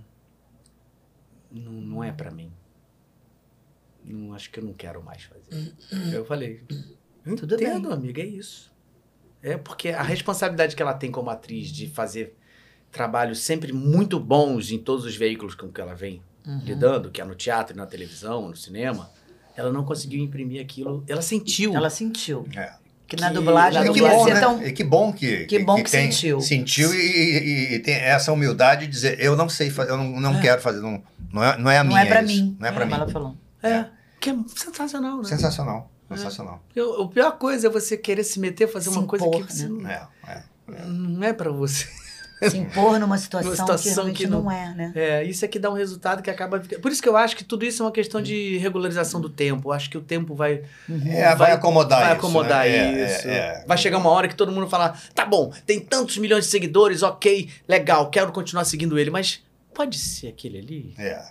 não, 1.51 1.71
não 1.73 2.03
é 2.03 2.11
pra 2.11 2.29
mim. 2.31 2.51
Não, 4.03 4.33
acho 4.33 4.51
que 4.51 4.59
eu 4.59 4.63
não 4.63 4.73
quero 4.73 5.01
mais 5.03 5.23
fazer. 5.23 5.73
eu 6.13 6.23
falei, 6.25 6.63
Tudo 7.37 7.55
entendo, 7.55 7.91
amiga, 7.91 8.21
é 8.21 8.25
isso. 8.25 8.71
É 9.41 9.57
porque 9.57 9.89
a 9.89 10.03
responsabilidade 10.03 10.75
que 10.75 10.81
ela 10.81 10.93
tem 10.93 11.11
como 11.11 11.29
atriz 11.29 11.69
de 11.69 11.87
fazer 11.87 12.35
trabalhos 12.91 13.39
sempre 13.39 13.73
muito 13.73 14.19
bons 14.19 14.71
em 14.71 14.77
todos 14.77 15.05
os 15.05 15.15
veículos 15.15 15.55
com 15.55 15.71
que 15.71 15.81
ela 15.81 15.93
vem 15.95 16.21
Uhum. 16.47 16.59
lidando, 16.63 17.09
que 17.09 17.19
é 17.19 17.25
no 17.25 17.33
teatro, 17.33 17.75
na 17.75 17.87
televisão, 17.87 18.49
no 18.49 18.55
cinema, 18.55 19.09
ela 19.55 19.71
não 19.71 19.83
conseguiu 19.83 20.23
imprimir 20.23 20.61
aquilo. 20.61 21.03
Ela 21.07 21.23
sentiu. 21.23 21.75
Ela 21.75 21.89
sentiu. 21.89 22.45
É. 22.55 22.75
Que 23.07 23.15
na 23.17 23.27
Que- 23.27 23.33
dublagem 23.35 23.79
na 23.79 23.85
não 23.85 23.93
que 23.93 23.99
ia 24.01 24.09
bom, 24.09 24.23
ser 24.25 24.33
né? 24.33 24.39
tão. 24.39 24.63
E 24.65 24.71
que 24.71 24.83
bom 24.83 25.13
que, 25.13 25.45
Que 25.45 25.59
bom 25.59 25.75
que 25.75 25.91
tem- 25.91 26.11
sentiu. 26.11 26.41
Sentiu 26.41 26.93
e, 26.93 26.97
e- 26.97 27.73
e 27.75 27.79
tem 27.79 27.93
essa 27.95 28.31
humildade 28.33 28.85
de 28.87 28.91
dizer, 28.91 29.19
eu 29.19 29.35
não 29.35 29.47
sei 29.47 29.69
fazer, 29.69 29.91
eu 29.91 29.97
não, 29.97 30.19
não 30.19 30.41
quero 30.41 30.59
fazer, 30.61 30.81
não, 30.81 31.03
não, 31.31 31.43
é, 31.43 31.57
não 31.57 31.69
é 31.71 31.77
a 31.77 31.83
Não 31.83 31.89
minha 31.91 32.01
é 32.01 32.05
pra 32.07 32.23
isso, 32.23 32.33
mim. 32.43 32.57
Não 32.59 32.67
é 32.67 32.71
pra 32.71 32.81
como 32.81 32.95
mim. 32.95 33.01
ela 33.03 33.11
falou. 33.11 33.35
É, 33.61 33.85
que 34.19 34.29
é 34.31 34.35
sensacional, 34.55 35.17
né? 35.17 35.23
Sensacional, 35.25 35.91
sensacional. 36.09 36.63
Porque 36.67 36.81
o- 36.81 37.03
A 37.03 37.07
pior 37.09 37.31
coisa 37.37 37.67
é 37.67 37.69
você 37.69 37.95
querer 37.95 38.23
se 38.23 38.39
meter, 38.39 38.67
fazer 38.67 38.89
Se 38.89 38.97
uma 38.97 39.05
coisa 39.07 39.23
impor, 39.25 39.45
que 39.45 39.53
você 39.53 39.67
não, 39.67 39.87
É, 39.87 40.01
é. 40.27 40.43
não 40.87 41.23
é 41.23 41.31
pra 41.33 41.51
você. 41.51 41.85
Se 42.49 42.57
impor 42.57 42.99
numa 42.99 43.17
situação, 43.17 43.51
Numa 43.51 43.55
situação 43.57 43.83
que 43.87 43.95
realmente 43.95 44.17
que 44.17 44.27
não... 44.27 44.43
não- 44.43 44.51
é, 44.51 44.73
né? 44.75 44.91
É, 44.93 45.23
isso 45.23 45.45
é 45.45 45.47
que 45.47 45.57
dá 45.57 45.69
um 45.69 45.73
resultado 45.73 46.21
que 46.21 46.29
acaba. 46.29 46.59
Por 46.59 46.91
isso 46.91 47.01
que 47.01 47.07
eu 47.07 47.15
acho 47.15 47.35
que 47.35 47.43
tudo 47.45 47.65
isso 47.65 47.81
é 47.81 47.85
uma 47.85 47.91
questão 47.91 48.21
de 48.21 48.57
regularização 48.57 49.21
do 49.21 49.29
tempo. 49.29 49.69
Eu 49.69 49.73
acho 49.73 49.89
que 49.89 49.97
o 49.97 50.01
tempo 50.01 50.35
vai. 50.35 50.63
É, 51.07 51.33
vai, 51.35 51.51
acomodar 51.53 51.99
vai 52.01 52.09
isso. 52.09 52.17
acomodar 52.17 52.65
né? 52.65 53.01
É, 53.01 53.05
isso. 53.05 53.27
é, 53.27 53.37
é. 53.37 53.63
Vai 53.65 53.77
chegar 53.77 53.97
uma 53.97 54.09
hora 54.09 54.27
que 54.27 54.35
todo 54.35 54.51
mundo 54.51 54.67
fala: 54.67 54.95
tá 55.13 55.25
bom, 55.25 55.51
tem 55.65 55.79
tantos 55.79 56.17
milhões 56.17 56.43
de 56.45 56.51
seguidores, 56.51 57.03
ok, 57.03 57.49
legal, 57.67 58.09
quero 58.09 58.31
continuar 58.33 58.65
seguindo 58.65 58.99
ele, 58.99 59.09
mas 59.09 59.41
pode 59.73 59.97
ser 59.97 60.27
aquele 60.27 60.57
ali? 60.59 60.93
É, 60.97 61.21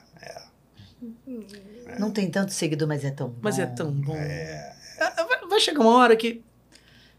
Não 1.98 2.10
tem 2.10 2.30
tanto 2.30 2.52
seguidor, 2.52 2.88
mas 2.88 3.04
é 3.04 3.10
tão 3.10 3.28
bom. 3.28 3.38
Mas 3.42 3.58
é 3.58 3.66
tão 3.66 3.90
bom. 3.92 4.16
é. 4.16 4.72
Ah, 5.00 5.24
Vai, 5.28 5.48
vai 5.48 5.60
chegar 5.60 5.80
uma 5.80 5.96
hora 5.98 6.16
que 6.16 6.42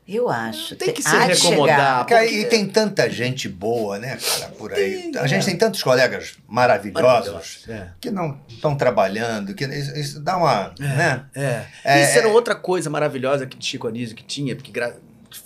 Eu 0.07 0.29
acho. 0.29 0.75
tem 0.75 0.93
que 0.93 1.01
se 1.01 1.09
recomodar. 1.17 2.05
porque- 2.05 2.25
e 2.25 2.45
tem 2.45 2.67
tanta 2.67 3.09
gente 3.09 3.49
boa, 3.49 3.97
né, 3.97 4.17
cara, 4.17 4.51
por 4.51 4.71
aí. 4.71 5.11
Tem, 5.11 5.17
a 5.17 5.25
gente 5.25 5.41
é. 5.41 5.45
tem 5.45 5.57
tantos 5.57 5.81
colegas 5.81 6.37
maravilhosos 6.47 7.65
É. 7.67 7.89
que 7.99 8.11
não 8.11 8.39
estão 8.47 8.75
trabalhando, 8.75 9.53
que 9.55 9.65
isso, 9.65 9.97
isso 9.97 10.19
dá 10.19 10.37
uma, 10.37 10.73
né? 10.79 11.25
É. 11.33 11.65
É, 11.83 12.03
Isso 12.03 12.17
era 12.19 12.27
é. 12.27 12.31
outra 12.31 12.53
coisa 12.55 12.87
maravilhosa 12.89 13.47
que 13.47 13.57
Chico 13.63 13.87
Anísio 13.87 14.15
que 14.15 14.23
tinha, 14.23 14.55
porque 14.55 14.71
gra- 14.71 14.95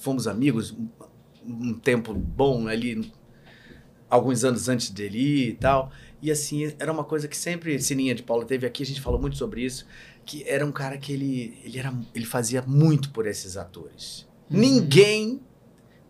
fomos 0.02 0.28
amigos 0.28 0.72
um, 0.72 0.88
um 1.48 1.74
tempo 1.74 2.14
bom 2.14 2.68
ali, 2.68 3.12
alguns 4.10 4.44
anos 4.44 4.68
antes 4.68 4.90
dele 4.90 5.18
ir 5.20 5.50
e 5.52 5.54
tal. 5.54 5.92
E 6.22 6.30
assim, 6.32 6.74
era 6.78 6.92
uma 6.92 7.06
coisa 7.06 7.28
que 7.30 7.38
sempre 7.38 7.80
Sininha 7.82 8.14
de 8.14 8.24
Paula 8.24 8.44
teve 8.46 8.68
aqui, 8.68 8.84
a 8.84 8.86
gente 8.86 9.00
falou 9.00 9.22
muito 9.22 9.38
sobre 9.38 9.62
isso, 9.64 9.86
que 10.26 10.44
era 10.48 10.66
um 10.66 10.72
cara 10.72 10.98
que 10.98 11.14
ele, 11.14 11.58
ele, 11.64 11.80
era, 11.80 11.94
ele 12.14 12.26
fazia 12.26 12.62
muito 12.62 13.10
por 13.12 13.26
esses 13.26 13.56
atores. 13.56 14.28
Uhum. 14.52 14.60
Ninguém 14.60 15.42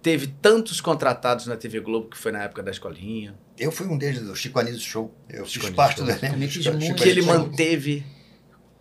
teve 0.02 0.28
tantos 0.28 0.80
contratados 0.80 1.46
na 1.46 1.58
TV 1.58 1.80
Globo 1.82 2.10
que 2.10 2.18
foi 2.18 2.32
na 2.32 2.44
época 2.44 2.64
da 2.64 2.72
escolinha, 2.72 3.36
Eu 3.58 3.72
fui 3.74 3.86
um 3.88 3.98
deles 3.98 4.22
do 4.22 4.34
Chico 4.36 4.58
Anísio 4.58 4.80
Show. 4.80 5.14
Eu 5.28 5.46
Chico 5.46 5.66
fiz 5.66 5.76
parte 5.76 6.02
do 6.02 6.10
elenco. 6.10 6.96
Que 6.96 7.10
ele 7.10 7.22
manteve 7.24 8.06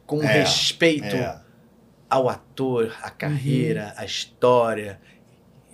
com 0.06 0.22
É, 0.22 0.40
respeito 0.44 1.04
É. 1.16 1.42
ao 2.08 2.28
ator, 2.28 2.96
a 3.02 3.10
carreira, 3.10 3.86
Uhum. 3.96 4.02
a 4.02 4.04
história. 4.04 5.00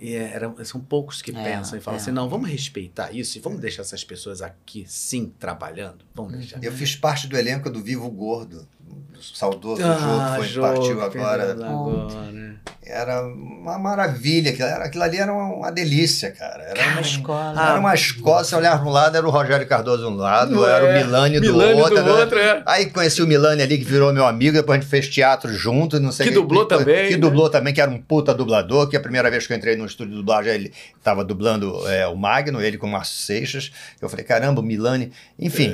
E 0.01 0.13
é, 0.15 0.23
era- 0.33 0.65
são 0.65 0.81
poucos 0.81 1.21
que 1.21 1.29
É, 1.31 1.33
pensam 1.43 1.77
e 1.77 1.81
falam 1.81 1.97
é. 1.99 2.01
assim: 2.01 2.11
não, 2.11 2.27
vamos 2.27 2.49
respeitar 2.49 3.11
isso 3.13 3.37
e 3.37 3.41
vamos 3.41 3.61
deixar 3.61 3.83
essas 3.83 4.03
pessoas 4.03 4.41
aqui, 4.41 4.83
sim, 4.87 5.31
trabalhando. 5.39 6.03
Vamos 6.13 6.33
Uhum. 6.33 6.39
deixar. 6.39 6.63
Eu 6.63 6.71
fiz 6.71 6.95
parte 6.95 7.27
do 7.27 7.37
elenco 7.37 7.69
do 7.69 7.81
Vivo 7.81 8.09
Gordo, 8.09 8.67
do 8.79 9.14
saudoso 9.21 9.81
Ah, 9.83 10.37
Jô, 10.41 10.61
que 10.61 10.67
partiu 10.67 10.97
que 11.09 11.17
agora. 11.17 11.51
agora. 11.51 12.55
Era 12.87 13.23
uma 13.25 13.79
maravilha. 13.79 14.51
Aquilo, 14.51 14.67
era, 14.67 14.85
aquilo 14.85 15.03
ali 15.03 15.17
era 15.17 15.33
uma, 15.33 15.71
delícia, 15.71 16.29
cara. 16.31 16.63
Era 16.65 16.83
Uma 16.83 16.91
uma, 16.91 17.01
escola. 17.01 17.69
era 17.69 17.79
uma 17.79 17.95
escola, 17.95 18.43
você 18.43 18.55
olhava 18.55 18.77
para 18.79 18.87
um 18.87 18.91
lado, 18.91 19.17
era 19.17 19.27
o 19.27 19.31
Rogério 19.31 19.67
Cardoso 19.67 20.03
de 20.03 20.07
um 20.13 20.15
lado, 20.15 20.53
Não 20.53 20.67
era 20.67 20.85
é. 20.85 21.01
o 21.01 21.05
Milani 21.05 21.39
do 21.39 21.47
Milani 21.51 21.81
outro. 21.81 22.03
do 22.03 22.09
outro, 22.11 22.37
é. 22.37 22.61
Aí 22.63 22.85
conheci 22.91 23.23
o 23.23 23.27
Milani 23.27 23.63
ali, 23.63 23.79
que 23.79 23.83
virou 23.83 24.13
meu 24.13 24.27
amigo, 24.27 24.55
depois 24.55 24.77
a 24.77 24.81
gente 24.81 24.89
fez 24.89 25.09
teatro 25.09 25.51
junto, 25.51 25.99
não 25.99 26.11
sei 26.11 26.27
Que 26.27 26.31
o 26.37 26.41
dublou 26.43 26.65
também, 26.67 27.07
Que 27.07 27.13
né? 27.13 27.17
dublou 27.17 27.49
também, 27.49 27.73
que 27.73 27.81
era 27.81 27.89
um 27.89 27.99
puta 27.99 28.35
dublador, 28.35 28.87
que 28.87 28.95
a 28.95 28.99
primeira 28.99 29.31
vez 29.31 29.47
que 29.47 29.53
eu 29.53 29.57
entrei 29.57 29.75
no 29.75 29.85
estúdio 29.87 30.11
de 30.11 30.17
dublagem, 30.19 30.53
ele 30.53 30.73
estava 30.95 31.23
dublando 31.25 31.87
é, 31.89 32.05
o 32.07 32.15
Magno, 32.15 32.61
ele 32.61 32.77
com 32.77 32.85
o 32.85 32.91
Márcio 32.91 33.17
Seixas. 33.17 33.71
Eu 33.99 34.07
falei, 34.07 34.23
caramba, 34.23 34.61
o 34.61 34.63
Milani. 34.63 35.11
Enfim, 35.39 35.73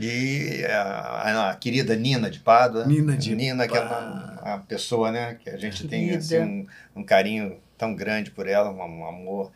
e 0.00 0.64
a, 0.68 1.50
a 1.50 1.54
querida 1.56 1.96
Nina 1.96 2.30
de 2.30 2.38
Pádua. 2.82 2.86
Nina 2.86 3.16
de 3.16 3.34
Nina, 3.34 3.68
que 3.68 3.76
é 3.76 3.80
uma, 3.80 4.40
uma 4.42 4.58
pessoa, 4.60 5.10
né, 5.12 5.36
que 5.42 5.48
a 5.50 5.56
gente 5.56 5.86
tem 5.86 6.10
assim, 6.14 6.38
um, 6.40 6.66
um 6.96 7.02
carinho 7.04 7.56
tão 7.78 7.94
grande 7.94 8.30
por 8.30 8.48
ela, 8.48 8.70
um, 8.70 8.78
um 8.78 9.06
amor. 9.06 9.50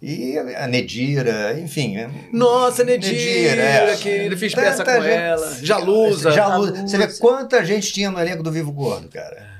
E 0.00 0.38
a 0.38 0.66
Nedira, 0.68 1.58
enfim. 1.58 1.96
é- 1.96 2.08
Nossa, 2.32 2.84
Nedira, 2.84 3.60
é. 3.62 3.96
que 3.96 4.08
ele 4.08 4.36
fez 4.36 4.54
peça 4.54 4.84
com 4.84 4.90
gente- 4.92 5.06
ela. 5.08 5.54
Jalusa. 5.60 6.30
Jalusa. 6.30 6.72
Jalusa. 6.72 6.86
Você 6.86 6.98
vê 6.98 7.08
quanta 7.18 7.64
gente 7.64 7.92
tinha 7.92 8.08
no 8.10 8.20
elenco 8.20 8.42
do 8.42 8.52
Vivo 8.52 8.70
Gordo, 8.72 9.08
cara. 9.08 9.58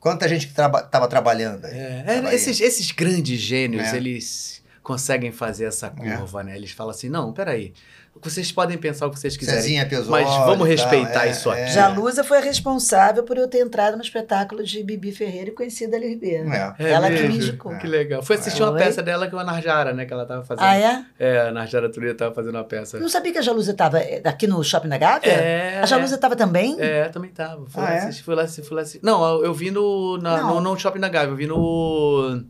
Quanta 0.00 0.28
gente 0.28 0.46
que 0.46 0.54
traba, 0.54 0.82
tava 0.82 1.08
trabalhando 1.08 1.64
aí. 1.66 1.76
É, 1.76 2.02
Tava 2.06 2.28
é, 2.28 2.30
aí. 2.30 2.36
esses, 2.36 2.60
esses 2.60 2.92
grandes 2.92 3.40
gênios, 3.40 3.92
É. 3.92 3.96
eles 3.96 4.62
conseguem 4.82 5.32
fazer 5.32 5.64
essa 5.64 5.90
curva, 5.90 6.44
né? 6.44 6.56
Eles 6.56 6.70
falam 6.70 6.92
assim: 6.92 7.08
não, 7.08 7.32
peraí. 7.32 7.74
Vocês 8.22 8.50
podem 8.50 8.76
pensar 8.78 9.06
o 9.06 9.10
que 9.10 9.18
vocês 9.18 9.36
quiserem. 9.36 9.60
Cezinha 9.60 9.86
Pessoa. 9.86 10.10
mas 10.10 10.28
vamos 10.46 10.66
respeitar 10.66 11.26
isso 11.26 11.50
aqui. 11.50 11.68
Jalusa 11.72 12.24
foi 12.24 12.38
a 12.38 12.40
responsável 12.40 13.22
por 13.22 13.36
eu 13.36 13.46
ter 13.48 13.58
entrado 13.60 13.96
no 13.96 14.02
espetáculo 14.02 14.62
de 14.64 14.82
Bibi 14.82 15.12
Ferreira 15.12 15.50
e 15.50 15.52
conhecida 15.52 15.96
Ali 15.96 16.08
Ribeiro. 16.08 16.50
É. 16.52 16.74
É 16.78 16.90
Ela 16.90 17.10
que 17.10 17.22
me 17.22 17.36
indicou. 17.36 17.76
Que 17.78 17.86
legal. 17.86 18.22
Fui 18.22 18.36
assistir 18.36 18.62
uma 18.62 18.72
Oi? 18.72 18.78
peça 18.78 19.02
dela 19.02 19.28
com 19.28 19.38
a 19.38 19.44
Narjara, 19.44 19.92
né? 19.92 20.04
Que 20.06 20.12
ela 20.12 20.24
tava 20.26 20.44
fazendo. 20.44 20.64
Ah, 20.64 20.76
é? 20.76 21.04
É, 21.18 21.40
a 21.48 21.50
Narjara 21.52 21.90
Turia 21.90 22.14
tava 22.14 22.34
fazendo 22.34 22.54
uma 22.56 22.64
peça. 22.64 22.96
Eu 22.96 23.00
não 23.02 23.08
sabia 23.08 23.32
que 23.32 23.38
a 23.38 23.42
Jalusa 23.42 23.72
estava 23.72 23.98
aqui 24.24 24.46
no 24.46 24.62
Shopping 24.64 24.88
da 24.88 24.98
Gávea? 24.98 25.30
É. 25.32 25.80
A 25.82 25.86
Jalusa 25.86 26.14
estava 26.16 26.34
também? 26.34 26.76
É, 26.80 27.08
também 27.08 27.30
tava. 27.30 27.66
Fui 27.68 27.82
Ah, 27.82 27.84
lá 27.84 27.92
é? 27.94 27.98
assistir, 27.98 28.22
fui 28.22 28.34
lá 28.34 28.42
assistir, 28.42 28.62
fui 28.62 28.74
lá 28.76 28.82
assistir. 28.82 29.00
Não, 29.04 29.24
eu, 29.36 29.44
eu 29.46 29.54
vi 29.54 29.70
no, 29.70 30.18
na, 30.18 30.38
Não. 30.38 30.54
no, 30.54 30.60
no 30.72 30.78
Shopping 30.78 31.00
da 31.00 31.08
Gávea, 31.08 31.30
eu 31.32 31.36
vi 31.36 31.46
no. 31.46 32.42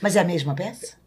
Mas 0.00 0.16
é 0.16 0.20
a 0.20 0.24
mesma 0.24 0.54
peça? 0.54 1.00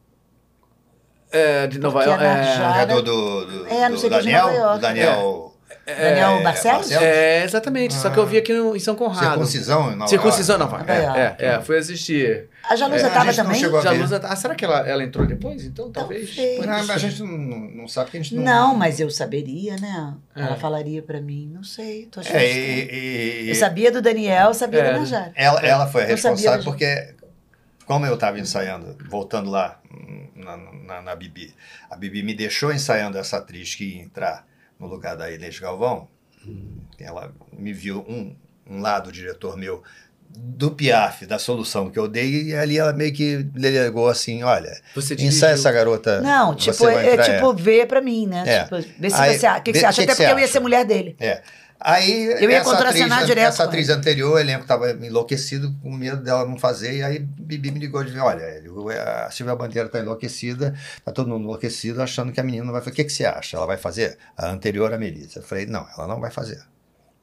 É, 1.35 1.67
de 1.67 1.79
Nova 1.79 2.03
York. 2.03 2.23
É, 2.23 2.27
Narjara- 2.27 2.81
É 2.81 2.85
do, 2.85 3.01
do, 3.01 3.45
do, 3.45 3.67
É, 3.67 3.89
não 3.89 3.97
do 3.97 4.05
é 4.05 4.09
Daniel? 4.09 4.47
York. 4.49 4.75
Do 4.75 4.81
Daniel. 4.81 5.51
Daniel 5.85 6.41
Barcelos? 6.41 6.91
é, 6.91 7.43
exatamente. 7.43 7.93
Só 7.93 8.09
que 8.09 8.17
eu 8.17 8.25
vi 8.25 8.37
aqui 8.37 8.51
no, 8.53 8.75
em 8.75 8.79
São 8.79 8.95
Conrado. 8.95 9.19
Circuncisão 9.45 9.91
em 9.91 9.95
Nova 9.95 10.07
Circuncisão, 10.09 10.57
Nova 10.57 10.83
é, 10.87 11.03
York. 11.03 11.19
é, 11.19 11.35
é, 11.39 11.61
fui 11.61 11.77
assistir. 11.77 12.49
A 12.67 12.75
Jalusa 12.75 13.03
É, 13.05 13.07
estava 13.07 13.25
não 13.25 13.33
também? 13.35 13.59
chegou 13.59 13.77
a. 13.79 13.83
Jalusa, 13.83 14.19
ah, 14.23 14.35
será 14.35 14.55
que 14.55 14.65
ela, 14.65 14.79
ela 14.87 15.03
entrou 15.03 15.27
depois? 15.27 15.63
Então, 15.63 15.91
talvez. 15.91 16.35
Talvez. 16.35 16.65
Não, 16.65 16.95
a 16.95 16.97
gente 16.97 17.21
não, 17.21 17.27
não 17.37 17.87
sabe 17.87 18.09
que 18.09 18.17
a 18.17 18.19
gente 18.23 18.33
não. 18.33 18.43
Não, 18.43 18.75
mas 18.75 18.99
eu 18.99 19.11
saberia, 19.11 19.75
né? 19.75 20.13
É. 20.35 20.41
Ela 20.41 20.55
falaria 20.55 21.03
pra 21.03 21.21
mim, 21.21 21.51
não 21.53 21.63
sei, 21.63 22.07
tô 22.11 22.19
achando 22.19 22.35
É, 22.35 22.51
e, 22.51 23.43
e- 23.45 23.49
Eu 23.49 23.55
sabia 23.55 23.91
do 23.91 24.01
Daniel, 24.01 24.55
sabia 24.55 24.79
É. 24.79 24.91
da 24.91 24.97
Najara. 24.99 25.31
Ela, 25.35 25.59
ela 25.61 25.85
foi 25.87 26.03
a 26.05 26.09
Eu 26.09 26.17
sabia 26.17 26.31
responsável 26.51 26.59
da- 26.59 26.65
porque, 26.65 27.13
como 27.85 28.05
eu 28.05 28.15
estava 28.15 28.39
ensaiando, 28.39 28.97
voltando 29.09 29.49
lá 29.49 29.79
na, 30.35 30.57
na, 30.57 31.01
na 31.01 31.15
Bibi, 31.15 31.53
a 31.89 31.95
Bibi 31.95 32.23
me 32.23 32.33
deixou 32.33 32.73
ensaiando 32.73 33.17
essa 33.17 33.37
atriz 33.37 33.75
que 33.75 33.95
ia 33.95 34.01
entrar 34.01 34.47
no 34.79 34.87
lugar 34.87 35.15
da 35.15 35.31
Inês 35.31 35.59
Galvão. 35.59 36.07
Ela 36.99 37.31
me 37.51 37.73
viu 37.73 38.05
um, 38.07 38.35
um 38.67 38.81
lado, 38.81 39.09
o 39.09 39.11
diretor 39.11 39.57
meu, 39.57 39.83
do 40.37 40.71
Piaf, 40.71 41.25
da 41.25 41.39
solução 41.39 41.89
que 41.89 41.97
eu 41.97 42.07
dei, 42.07 42.49
e 42.49 42.55
ali 42.55 42.77
ela 42.77 42.93
meio 42.93 43.13
que 43.13 43.37
delegou 43.43 44.07
assim: 44.09 44.43
olha, 44.43 44.79
Você 44.93 45.15
ensaia 45.15 45.53
essa 45.53 45.71
garota. 45.71 46.21
Não, 46.21 46.53
você 46.53 46.71
tipo, 46.71 46.83
vai 46.83 47.07
é, 47.07 47.13
entrar, 47.13 47.35
tipo 47.35 47.53
ver 47.53 47.87
pra 47.87 48.01
mim, 48.01 48.27
né? 48.27 48.43
É. 48.45 48.63
Tipo, 48.63 48.75
ver 48.99 49.09
se 49.09 49.15
Aí, 49.15 49.39
você 49.39 49.45
acha. 49.45 49.59
O 49.59 49.63
que, 49.63 49.71
que 49.71 49.79
você 49.79 49.85
acha? 49.85 50.03
que 50.03 50.03
Até 50.03 50.11
que 50.11 50.17
porque 50.17 50.27
você 50.27 50.33
eu 50.33 50.39
ia 50.39 50.43
acha? 50.43 50.53
ser 50.53 50.59
mulher 50.59 50.85
dele. 50.85 51.15
É. 51.19 51.41
Aí, 51.79 52.25
Eu 52.41 52.49
ia 52.49 52.57
essa 52.57 52.73
atriz, 52.77 53.25
direto 53.25 53.47
essa 53.49 53.63
atriz 53.63 53.89
anterior, 53.89 54.33
o 54.35 54.39
elenco 54.39 54.61
estava 54.61 54.91
enlouquecido, 54.91 55.75
com 55.83 55.91
medo 55.91 56.17
dela 56.23 56.45
não 56.45 56.57
fazer, 56.57 56.95
e 56.95 57.03
aí 57.03 57.19
Bibi 57.19 57.69
me 57.71 57.79
ligou 57.79 58.01
de 58.01 58.09
dizer, 58.09 58.21
olha, 58.21 58.41
Hélio, 58.43 58.89
a 58.89 59.29
Silvia 59.29 59.55
Bandeira 59.55 59.87
está 59.87 59.99
enlouquecida, 59.99 60.73
está 60.97 61.11
todo 61.11 61.29
mundo 61.29 61.43
enlouquecido, 61.43 62.01
achando 62.01 62.31
que 62.31 62.39
a 62.39 62.43
menina 62.43 62.65
não 62.65 62.71
vai 62.71 62.81
fazer. 62.81 62.91
O 62.91 62.95
que, 62.95 63.03
que 63.03 63.13
você 63.13 63.25
acha? 63.25 63.57
Ela 63.57 63.65
vai 63.65 63.77
fazer? 63.77 64.17
A 64.37 64.49
anterior 64.49 64.93
a 64.93 64.97
Melissa. 64.97 65.39
Eu 65.39 65.43
falei, 65.43 65.65
não, 65.65 65.85
ela 65.95 66.07
não 66.07 66.19
vai 66.19 66.31
fazer. 66.31 66.61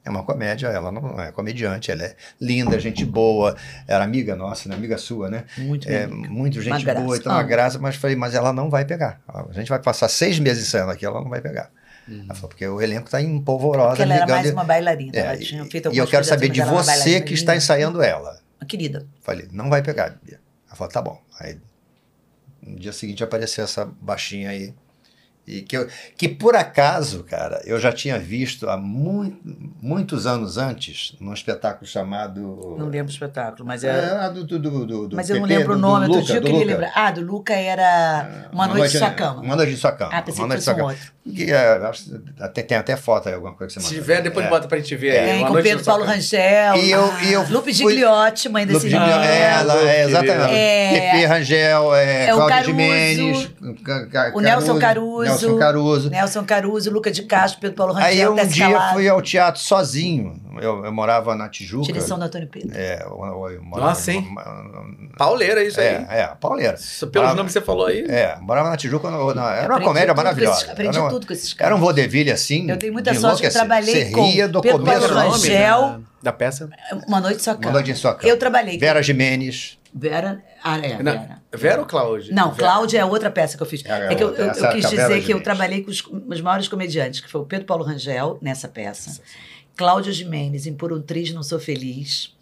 É 0.05 0.09
uma 0.09 0.23
comédia, 0.23 0.67
ela 0.67 0.91
não 0.91 1.19
é 1.19 1.31
comediante, 1.31 1.89
ela 1.89 2.03
é 2.03 2.15
linda, 2.39 2.77
gente 2.77 3.05
boa, 3.05 3.55
era 3.87 4.03
amiga 4.03 4.35
nossa, 4.35 4.67
né? 4.67 4.75
amiga 4.75 4.97
sua, 4.97 5.29
né? 5.29 5.45
Muito 5.57 5.89
É, 5.89 6.05
muito 6.07 6.61
gente 6.61 6.85
boa, 6.85 7.15
então 7.15 7.31
uma 7.31 7.39
Amo. 7.39 7.47
graça, 7.47 7.79
mas 7.79 7.95
falei, 7.95 8.15
mas 8.15 8.35
ela 8.35 8.51
não 8.51 8.69
vai 8.69 8.83
pegar. 8.83 9.21
A 9.25 9.53
gente 9.53 9.69
vai 9.69 9.79
passar 9.81 10.09
seis 10.09 10.37
meses 10.39 10.67
ensaiando 10.67 10.91
aqui, 10.91 11.05
ela 11.05 11.21
não 11.21 11.29
vai 11.29 11.39
pegar. 11.39 11.71
Ela 12.07 12.33
falou, 12.35 12.49
porque 12.49 12.67
o 12.67 12.81
elenco 12.81 13.05
está 13.05 13.21
em 13.21 13.39
polvorosa, 13.41 13.89
Porque 13.89 14.01
ela 14.03 14.13
era 14.15 14.25
ligando- 14.25 14.41
mais 14.43 14.51
uma 14.53 14.63
bailarina. 14.63 15.11
É, 15.15 15.19
ela 15.19 15.35
e- 15.35 15.39
tinha 15.45 15.65
feito 15.65 15.93
e 15.93 15.97
eu 15.97 16.07
quero 16.07 16.25
saber 16.25 16.49
de 16.49 16.59
era 16.61 16.71
uma 16.71 16.83
você 16.83 17.21
que 17.21 17.33
está 17.33 17.55
ensaiando 17.55 18.01
ela. 18.01 18.39
Querida. 18.67 19.05
Falei, 19.21 19.47
não 19.51 19.69
vai 19.69 19.81
pegar, 19.81 20.17
Bia. 20.23 20.39
Ela 20.67 20.75
falou, 20.75 20.91
tá 20.91 21.01
bom. 21.01 21.21
Aí 21.39 21.57
no 22.61 22.79
dia 22.79 22.93
seguinte 22.93 23.23
apareceu 23.23 23.63
essa 23.63 23.85
baixinha 23.85 24.49
aí. 24.49 24.73
E 25.45 25.61
que, 25.61 25.75
eu, 25.75 25.87
que 26.17 26.29
por 26.29 26.55
acaso, 26.55 27.21
cara, 27.25 27.61
eu 27.65 27.77
já 27.77 27.91
tinha 27.91 28.17
visto 28.17 28.69
há 28.69 28.77
muito, 28.77 29.37
muitos 29.81 30.25
anos 30.25 30.57
antes, 30.57 31.17
num 31.19 31.33
espetáculo 31.33 31.85
chamado. 31.85 32.77
Não 32.79 32.87
lembro 32.87 33.07
o 33.07 33.13
espetáculo, 33.13 33.65
mas 33.67 33.83
É, 33.83 33.89
é. 34.25 34.29
do, 34.29 34.45
do, 34.45 34.57
do, 34.57 34.85
do, 34.85 35.07
do 35.09 35.15
mas 35.17 35.29
eu 35.29 35.41
não 35.41 35.45
lembro 35.45 35.73
o 35.73 35.75
do- 35.75 35.81
nome, 35.81 36.05
do 36.07 36.13
outro 36.13 36.21
Luca, 36.21 36.25
dia 36.27 36.35
eu 36.37 36.41
do 36.41 36.47
queria 36.47 36.65
lembrar. 36.65 36.91
Ah, 36.95 37.11
do 37.11 37.19
Luca 37.21 37.53
era 37.53 38.47
Uma 38.53 38.67
Noite 38.67 38.95
em 38.95 38.99
Sua 38.99 39.09
Cama. 39.09 39.41
Uma 39.41 39.55
noite 39.57 39.73
em 39.73 39.75
sua 39.75 39.91
cama. 39.91 40.11
Ah, 40.13 40.21
pensei 40.21 40.41
uma 40.41 40.47
que 40.47 40.53
noite 40.53 40.63
sua 40.63 40.73
fosse 40.75 40.81
um 40.81 40.87
cama. 40.87 40.97
outro. 40.97 41.13
Que, 41.35 41.51
é, 41.51 41.87
acho- 41.87 42.21
até, 42.39 42.61
tem 42.61 42.77
até 42.77 42.95
foto 42.95 43.27
aí, 43.27 43.35
alguma 43.35 43.53
coisa 43.53 43.73
que 43.75 43.81
você 43.81 43.87
Se 43.89 43.95
tiver, 43.95 44.21
depois 44.21 44.45
É. 44.45 44.49
bota 44.49 44.67
pra 44.67 44.77
gente 44.77 44.95
ver. 44.95 45.11
aí. 45.11 45.25
Tem 45.25 45.37
Uma 45.39 45.47
com 45.47 45.53
noite 45.53 45.65
Pedro 45.69 45.83
Paulo 45.83 46.03
Cama. 46.03 46.13
Rangel. 46.15 46.75
E 46.77 46.91
eu- 46.91 47.03
ah, 47.03 47.23
e 47.23 47.33
eu 47.33 47.41
Lupe 47.49 47.63
fui- 47.63 47.73
Gigliotti, 47.73 48.47
mãe 48.49 48.65
desse 48.65 48.77
Lupe 48.79 48.89
Gigliotti, 48.91 49.13
menino. 49.19 49.33
é, 49.33 49.51
ela, 49.59 49.89
é, 49.89 50.03
exatamente. 50.05 50.53
é. 50.53 51.11
Pepe 51.11 51.25
Rangel, 51.25 51.95
é, 51.95 52.25
É 52.27 52.33
o 52.33 52.37
Cláudio 52.37 52.65
Jimenez, 52.65 53.49
o 54.33 54.39
Nelson 54.41 54.79
Caruso. 54.79 55.32
Nelson 55.41 55.57
Caruso. 55.59 56.09
Nelson 56.09 56.43
Caruso, 56.45 56.91
Luca 56.91 57.11
de 57.11 57.23
Castro, 57.23 57.59
Pedro 57.61 57.75
Paulo 57.75 57.93
Rangel, 57.93 58.07
Aí 58.09 58.19
eu 58.21 58.33
um 58.33 58.47
dia 58.47 58.69
Calado, 58.71 58.93
fui 58.93 59.07
ao 59.09 59.21
teatro 59.21 59.61
sozinho. 59.61 60.39
Eu, 60.61 60.85
eu 60.85 60.91
morava 60.91 61.35
na 61.35 61.49
Tijuca. 61.49 61.85
Direção 61.87 62.17
do 62.19 62.25
Antônio 62.25 62.47
Pedro. 62.47 62.71
É, 62.77 63.01
eu, 63.03 63.49
eu 63.49 63.63
morava 63.63 63.89
Nossa, 63.89 64.11
hein? 64.11 64.27
Pauleira, 65.17 65.63
isso 65.63 65.79
aí. 65.79 65.87
É, 65.87 66.07
é, 66.09 66.27
Pauleira. 66.39 66.75
Isso, 66.75 67.07
Pelos 67.07 67.23
Morava- 67.27 67.35
nomes 67.37 67.53
que 67.53 67.59
você 67.59 67.65
falou 67.65 67.85
aí. 67.87 68.05
É, 68.07 68.37
morava 68.41 68.69
na 68.69 68.77
Tijuca, 68.77 69.09
na- 69.09 69.33
na- 69.33 69.55
era 69.55 69.73
uma 69.75 69.81
comédia 69.81 70.13
maravilhosa. 70.13 70.57
esses- 70.59 70.69
aprendi 70.69 70.89
era 70.95 71.03
uma- 71.03 71.09
tudo 71.09 71.27
com 71.27 71.33
esses 71.33 71.53
caras. 71.53 71.67
Era 71.71 71.75
um 71.75 71.79
vaudeville 71.83 72.31
assim. 72.31 72.69
Eu 72.69 72.77
tenho 72.77 72.93
muita 72.93 73.13
sorte 73.13 73.41
que 73.41 73.47
eu 73.47 73.51
trabalhei 73.51 74.11
com 74.11 74.25
ria 74.29 74.47
do 74.47 74.61
Pedro 74.61 74.79
começo 74.79 74.99
Paulo 75.07 75.19
é 75.19 75.29
Rangel. 75.31 75.81
da, 75.81 75.99
da 76.23 76.33
peça? 76.33 76.69
Uma 77.07 77.19
Noite 77.19 77.41
Só 77.43 77.51
Uma 77.51 77.59
Cama. 77.59 77.73
noite 77.73 77.91
em 77.91 77.95
sua 77.95 78.13
cama. 78.15 78.29
Eu 78.31 78.37
trabalhei 78.37 78.75
com 78.75 78.79
Vera 78.79 79.01
Jimenez. 79.03 79.77
Vera. 79.93 80.41
Ah, 80.63 80.77
é, 80.79 81.01
Não, 81.03 81.11
Vera. 81.11 81.41
Vera 81.51 81.79
ou 81.81 81.85
Cláudia? 81.85 82.33
Não, 82.33 82.51
Vera. 82.51 82.67
Cláudia 82.69 82.99
é 82.99 83.05
outra 83.05 83.29
peça 83.29 83.57
que 83.57 83.63
eu 83.63 83.67
fiz. 83.67 83.83
É, 83.85 84.13
É 84.13 84.15
que 84.15 84.23
eu, 84.23 84.29
eu- 84.33 84.45
eu 84.45 84.51
quis 84.71 84.89
Vera 84.89 85.07
dizer 85.09 85.23
que 85.25 85.33
eu 85.33 85.43
trabalhei 85.43 85.83
com 85.83 85.91
os, 85.91 86.01
os 86.01 86.41
maiores 86.41 86.67
comediantes, 86.67 87.19
que 87.19 87.29
foi 87.29 87.41
o 87.41 87.45
Pedro 87.45 87.65
Paulo 87.65 87.83
Rangel, 87.83 88.37
nessa 88.41 88.67
peça, 88.67 89.21
Cláudia 89.75 90.13
Jimenez, 90.13 90.65
em 90.65 90.73
Por 90.73 90.93
um 90.93 91.01
Triz 91.01 91.31
Não 91.33 91.43
Sou 91.43 91.59
Feliz, 91.59 92.33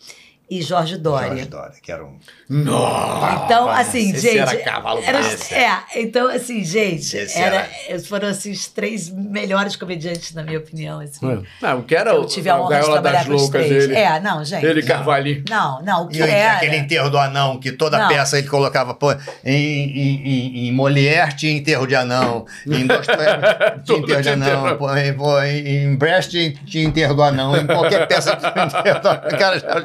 e 0.52 0.61
Jorge 0.61 0.98
Dória. 0.98 1.30
Jorge 1.30 1.45
Dória, 1.45 1.73
que 1.82 1.90
era 1.91 2.03
um. 2.03 2.18
Nossa! 2.49 3.45
Então, 3.45 3.69
assim, 3.69 4.11
esse 4.11 4.22
gente. 4.22 4.38
era 4.40 4.57
cavalo 4.57 5.02
era- 5.06 5.19
é, 5.52 6.02
então, 6.02 6.28
assim, 6.28 6.61
gente, 6.64 7.15
Esse 7.15 7.40
era, 7.40 7.65
foram 8.07 8.28
assim, 8.28 8.52
os 8.52 8.68
três 8.68 9.10
melhores 9.10 9.78
comediantes, 9.78 10.34
na 10.34 10.44
minha 10.44 10.60
opinião. 10.60 10.99
Assim. 10.99 11.44
Não, 11.61 11.80
o 11.80 11.84
que 11.84 11.95
era 11.95 12.11
eu 12.11 12.22
o, 12.22 12.26
tive 12.26 12.49
a 12.49 12.57
o 12.57 12.64
honra 12.64 12.68
de 12.68 12.82
Gaiola 12.82 12.94
trabalhar 13.02 13.18
das 13.19 13.28
com 13.28 13.34
os 13.36 13.41
Loucas 13.44 13.65
três. 13.65 13.88
dele. 13.88 13.99
É, 13.99 14.19
não, 14.19 14.44
gente. 14.44 14.65
Ele, 14.65 14.84
Carvalhinho. 14.84 15.44
Não, 15.49 15.82
não, 15.84 16.03
o 16.03 16.07
que 16.10 16.18
E 16.19 16.22
era. 16.22 16.57
aquele 16.57 16.76
enterro 16.76 17.10
do 17.10 17.18
anão, 17.18 17.57
que 17.57 17.72
toda 17.72 17.98
Não. 17.98 18.07
peça 18.10 18.38
ele 18.38 18.48
colocava 18.49 18.94
pô, 18.94 19.14
em, 19.14 19.18
em, 19.45 20.28
em, 20.28 20.68
em 20.68 20.72
Molière 20.73 21.34
tinha 21.34 21.53
enterro 21.53 21.88
de 21.88 21.95
anão, 21.95 22.45
em 22.68 22.86
Dostoiévski 22.86 23.82
tinha 23.86 23.98
enterro 23.99 24.22
de 24.22 24.30
anão, 24.30 24.78
pô, 24.78 24.95
em, 24.98 25.14
pô, 25.14 25.41
em, 25.44 25.95
Brecht 25.95 26.53
tinha, 26.65 26.84
enterro 26.84 27.15
do 27.15 27.23
anão, 27.23 27.56
em 27.56 27.65
qualquer 27.65 28.06
peça 28.07 28.36
tinha 28.36 28.65
enterro 28.65 28.99
do 28.99 29.07
anão. 29.07 29.28
O 29.28 29.38
cara 29.38 29.60
já 29.60 29.68
era 29.68 29.82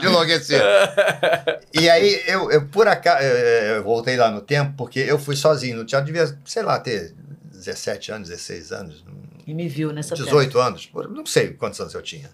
E 1.74 1.90
aí, 1.90 2.22
eu, 2.26 2.50
eu 2.50 2.66
por 2.68 2.88
acaso, 2.88 3.22
eu 3.22 3.82
voltei 3.84 4.16
lá 4.16 4.30
no 4.30 4.40
tempo, 4.40 4.72
porque 4.76 4.98
eu 5.00 5.18
fui 5.18 5.36
sozinho 5.36 5.76
no 5.76 5.84
teatro, 5.84 6.06
devia, 6.06 6.38
sei 6.44 6.62
lá, 6.62 6.78
ter 6.80 7.14
17 7.52 8.12
anos, 8.12 8.28
16 8.28 8.72
anos, 8.72 9.04
E 9.46 9.52
me 9.52 9.68
viu 9.68 9.92
nessa 9.92 10.10
peça. 10.10 10.24
18 10.24 10.58
anos, 10.58 10.90
não 11.10 11.26
sei 11.26 11.52
quantos 11.52 11.78
anos 11.80 11.92
eu 11.94 12.02
tinha. 12.02 12.30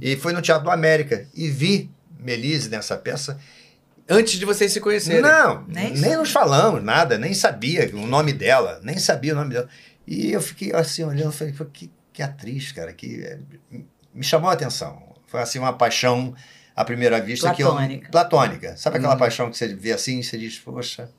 E 0.00 0.16
fui 0.16 0.32
no 0.32 0.42
Teatro 0.42 0.64
do 0.64 0.70
América 0.70 1.26
e 1.34 1.48
vi 1.48 1.90
Melise 2.18 2.68
nessa 2.68 2.96
peça. 2.96 3.38
Antes 4.08 4.38
de 4.38 4.44
vocês 4.44 4.72
se 4.72 4.80
conhecerem. 4.80 5.22
Não, 5.22 5.64
Nem 5.66 5.94
nem, 5.94 6.16
nos 6.16 6.30
falamos 6.30 6.82
nada, 6.82 7.16
nem 7.16 7.32
sabia 7.32 7.90
o 7.94 8.06
nome 8.06 8.32
dela, 8.32 8.80
nem 8.82 8.98
sabia 8.98 9.32
o 9.32 9.36
nome 9.36 9.54
dela. 9.54 9.68
E 10.06 10.32
eu 10.32 10.42
fiquei 10.42 10.72
assim 10.74 11.04
olhando, 11.04 11.32
falei, 11.32 11.54
"Pô, 11.54 11.64
que, 11.64 11.90
que 12.12 12.22
atriz, 12.22 12.72
cara, 12.72 12.92
que 12.92 13.22
é, 13.22 13.38
me 14.12 14.22
chamou 14.22 14.50
a 14.50 14.52
atenção. 14.52 15.02
Foi 15.26 15.40
assim 15.40 15.58
uma 15.58 15.72
paixão 15.72 16.34
à 16.74 16.84
primeira 16.84 17.20
vista 17.20 17.52
que 17.54 17.62
Platônica. 17.62 18.06
eu 18.06 18.10
platônica. 18.10 18.76
Sabe 18.76 18.98
aquela 18.98 19.12
Uhum. 19.14 19.18
paixão 19.18 19.50
que 19.50 19.56
você 19.58 19.68
vê 19.74 19.92
assim 19.92 20.20
e 20.20 20.24
você 20.24 20.38
diz, 20.38 20.58
poxa. 20.58 21.10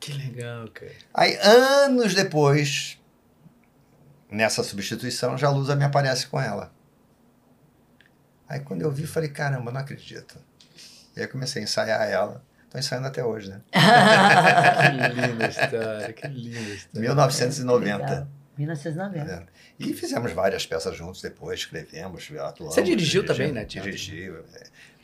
Que 0.00 0.12
legal, 0.12 0.68
cara. 0.68 0.92
Aí 1.12 1.36
anos 1.42 2.14
depois, 2.14 2.98
nessa 4.30 4.62
substituição, 4.62 5.36
já 5.36 5.48
a 5.48 5.50
Lusa 5.50 5.74
me 5.76 5.84
aparece 5.84 6.26
com 6.26 6.40
ela. 6.40 6.72
Aí 8.48 8.60
quando 8.60 8.82
eu 8.82 8.90
vi, 8.90 9.06
falei, 9.06 9.28
caramba, 9.28 9.70
não 9.70 9.80
acredito. 9.80 10.38
E 11.16 11.20
aí 11.20 11.26
comecei 11.26 11.60
a 11.60 11.64
ensaiar 11.64 12.08
ela. 12.08 12.42
Estou 12.64 12.78
ensaiando 12.78 13.06
até 13.08 13.24
hoje, 13.24 13.48
né? 13.50 13.60
Que 13.72 15.20
linda 15.20 15.46
história, 15.48 16.12
que 16.12 16.26
linda 16.28 16.58
história. 16.74 17.00
1990. 17.00 18.04
Legal. 18.04 18.28
1990. 18.58 19.46
E 19.78 19.92
fizemos 19.94 20.32
várias 20.32 20.66
peças 20.66 20.96
juntos 20.96 21.22
depois, 21.22 21.60
escrevemos, 21.60 22.28
atuamos. 22.40 22.74
Você 22.74 22.82
dirigiu 22.82 23.24
também, 23.24 23.52
né? 23.52 23.64
Dirigi. 23.64 24.30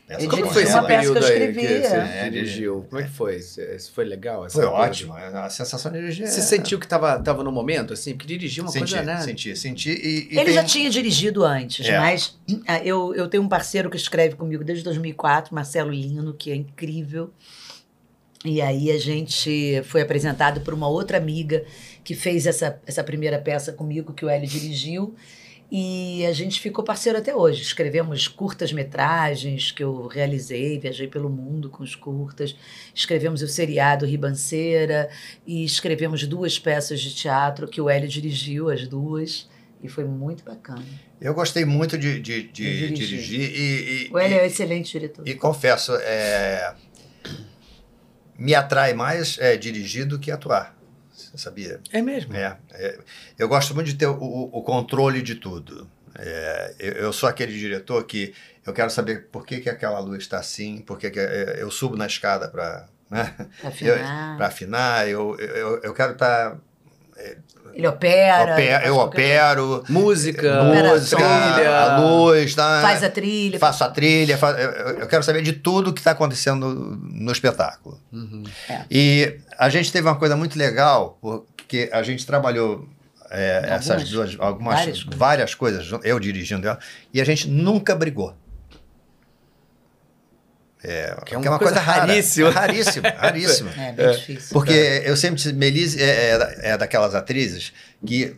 É, 0.08 0.16
que 0.16 0.26
foi 0.28 0.62
esse 0.64 0.72
uma 0.72 0.78
ela. 0.80 0.86
peça 0.88 1.00
que 1.02 1.08
eu 1.08 1.14
período 1.14 1.24
aí 1.26 1.52
que 1.54 1.60
escrevi, 1.60 1.82
você 1.88 1.94
é. 1.96 2.30
dirigiu? 2.30 2.86
Como 2.90 3.00
é 3.00 3.04
que 3.04 3.10
foi? 3.10 3.40
Cê- 3.40 3.78
Foi 3.94 4.04
legal? 4.04 4.44
essa 4.44 4.54
Foi 4.58 4.66
coisa? 4.68 4.76
ótimo, 4.82 5.16
é 5.16 5.26
a 5.28 5.48
sensação 5.48 5.90
de 5.90 5.98
dirigir. 6.00 6.26
Você 6.26 6.40
é- 6.40 6.42
sentiu 6.42 6.78
que 6.78 6.86
tava, 6.86 7.18
tava 7.22 7.42
no 7.42 7.50
momento, 7.50 7.92
assim? 7.94 8.12
Porque 8.12 8.26
dirigir 8.26 8.60
é 8.60 8.62
uma 8.66 8.70
senti, 8.70 8.92
coisa, 8.94 9.02
né? 9.02 9.20
Senti, 9.22 9.56
senti. 9.56 9.90
E, 9.90 10.28
e 10.34 10.36
Ele 10.38 10.44
tem 10.44 10.54
já 10.54 10.62
tinha 10.64 10.90
dirigido 10.90 11.42
antes, 11.44 11.86
É. 11.86 11.98
mas 11.98 12.38
ah, 12.66 12.78
eu, 12.84 13.14
eu 13.14 13.28
tenho 13.28 13.42
um 13.42 13.48
parceiro 13.48 13.88
que 13.88 13.96
escreve 13.96 14.34
comigo 14.36 14.62
desde 14.62 14.84
2004, 14.84 15.54
Marcelo 15.54 15.90
Lino, 15.90 16.34
que 16.34 16.50
é 16.50 16.54
incrível. 16.54 17.30
E 18.44 18.60
aí 18.60 18.90
a 18.90 18.98
gente 18.98 19.80
foi 19.84 20.02
apresentado 20.02 20.60
por 20.60 20.74
uma 20.74 20.86
outra 20.86 21.16
amiga 21.16 21.64
que 22.04 22.14
fez 22.14 22.46
essa, 22.46 22.78
essa 22.86 23.02
primeira 23.02 23.38
peça 23.38 23.72
comigo, 23.72 24.12
que 24.12 24.22
o 24.22 24.28
Hélio 24.28 24.46
dirigiu. 24.46 25.14
E 25.76 26.24
a 26.24 26.32
gente 26.32 26.60
ficou 26.60 26.84
parceiro 26.84 27.18
até 27.18 27.34
hoje. 27.34 27.60
Escrevemos 27.60 28.28
curtas-metragens 28.28 29.72
que 29.72 29.82
eu 29.82 30.06
realizei, 30.06 30.78
viajei 30.78 31.08
pelo 31.08 31.28
mundo 31.28 31.68
com 31.68 31.82
os 31.82 31.96
curtas. 31.96 32.54
Escrevemos 32.94 33.42
o 33.42 33.48
seriado 33.48 34.06
Ribanceira 34.06 35.10
e 35.44 35.64
escrevemos 35.64 36.28
duas 36.28 36.60
peças 36.60 37.00
de 37.00 37.12
teatro 37.12 37.66
que 37.66 37.80
o 37.80 37.90
Hélio 37.90 38.08
dirigiu, 38.08 38.70
as 38.70 38.86
duas. 38.86 39.48
E 39.82 39.88
foi 39.88 40.04
muito 40.04 40.44
bacana. 40.44 40.84
Eu 41.20 41.34
gostei 41.34 41.64
muito 41.64 41.98
de, 41.98 42.20
de, 42.20 42.44
de 42.44 42.88
De 42.88 42.90
dirigir. 42.92 43.40
e, 43.40 44.06
e, 44.06 44.10
O 44.12 44.18
Hélio 44.20 44.38
é 44.38 44.42
um 44.42 44.44
e, 44.44 44.46
excelente 44.46 44.92
diretor. 44.92 45.26
e 45.26 45.34
confesso, 45.34 45.92
é, 45.96 46.72
me 48.38 48.54
atrai 48.54 48.94
mais 48.94 49.38
é, 49.40 49.56
dirigir 49.56 50.06
do 50.06 50.20
que 50.20 50.30
atuar. 50.30 50.73
Sabia? 51.36 51.80
É 51.92 52.00
mesmo? 52.02 52.34
É, 52.34 52.56
é, 52.72 52.98
eu 53.38 53.48
gosto 53.48 53.74
muito 53.74 53.88
de 53.88 53.94
ter 53.96 54.06
o, 54.06 54.14
o- 54.20 54.62
controle 54.62 55.20
de 55.22 55.34
tudo. 55.34 55.88
É, 56.16 56.74
eu, 56.78 56.92
eu 56.92 57.12
sou 57.12 57.28
aquele 57.28 57.52
diretor 57.58 58.04
que 58.04 58.32
eu 58.64 58.72
quero 58.72 58.88
saber 58.90 59.26
por 59.32 59.44
que, 59.44 59.60
que 59.60 59.68
aquela 59.68 59.98
luz 59.98 60.22
está 60.22 60.38
assim, 60.38 60.78
por 60.80 60.98
que, 60.98 61.10
que 61.10 61.18
é, 61.20 61.56
eu 61.58 61.70
subo 61.70 61.96
na 61.96 62.06
escada 62.06 62.48
para 62.48 62.86
né, 63.10 63.34
Pra 63.60 63.68
afinar. 63.68 64.36
pra 64.36 64.46
afinar, 64.46 65.08
eu, 65.08 65.36
eu, 65.38 65.80
eu 65.82 65.92
quero 65.94 66.12
estar. 66.12 66.56
Ele 67.74 67.86
opera. 67.86 68.52
Opera, 68.52 68.86
eu 68.86 68.94
qualquer 68.94 69.50
opero, 69.52 69.84
Música, 69.88 70.62
música, 70.62 71.16
trilha. 71.16 71.80
a 71.80 71.98
luz, 71.98 72.54
tá? 72.54 72.80
Faz 72.82 73.02
a 73.02 73.10
trilha. 73.10 73.58
faço 73.58 73.84
a 73.84 73.88
trilha, 73.88 74.38
eu, 75.00 75.06
quero 75.08 75.22
saber 75.22 75.42
de 75.42 75.52
tudo 75.52 75.92
que 75.92 76.00
está 76.00 76.12
acontecendo 76.12 76.98
no, 77.02 77.32
espetáculo. 77.32 78.00
Uhum. 78.12 78.44
E 78.90 79.38
a 79.58 79.68
gente 79.68 79.90
teve 79.90 80.06
uma 80.06 80.16
coisa 80.16 80.36
muito 80.36 80.56
legal, 80.56 81.18
porque 81.20 81.90
a 81.92 82.02
gente 82.02 82.24
trabalhou 82.24 82.88
é, 83.30 83.56
Algumas, 83.56 83.90
essas 83.90 84.10
duas, 84.10 84.36
algumas, 84.38 84.78
várias 84.78 85.02
várias 85.02 85.54
coisas. 85.54 85.90
eu 86.04 86.20
dirigindo 86.20 86.68
ela, 86.68 86.78
e 87.12 87.20
a 87.20 87.24
gente 87.24 87.48
nunca 87.48 87.94
brigou. 87.96 88.34
É, 90.86 91.16
Que 91.24 91.34
é 91.34 91.38
uma 91.38 91.58
coisa 91.58 91.80
rara, 91.80 92.00
raríssima. 92.06 92.48
é 92.48 92.52
raríssima, 92.52 93.08
raríssima. 93.16 93.70
É, 93.76 93.92
bem 93.92 94.10
difícil. 94.12 94.48
Porque 94.52 95.02
eu 95.04 95.16
sempre 95.16 95.36
disse, 95.36 95.52
Melise 95.52 96.02
é, 96.02 96.30
é, 96.30 96.38
da- 96.38 96.54
é 96.62 96.76
daquelas 96.78 97.14
atrizes 97.14 97.72
que 98.06 98.36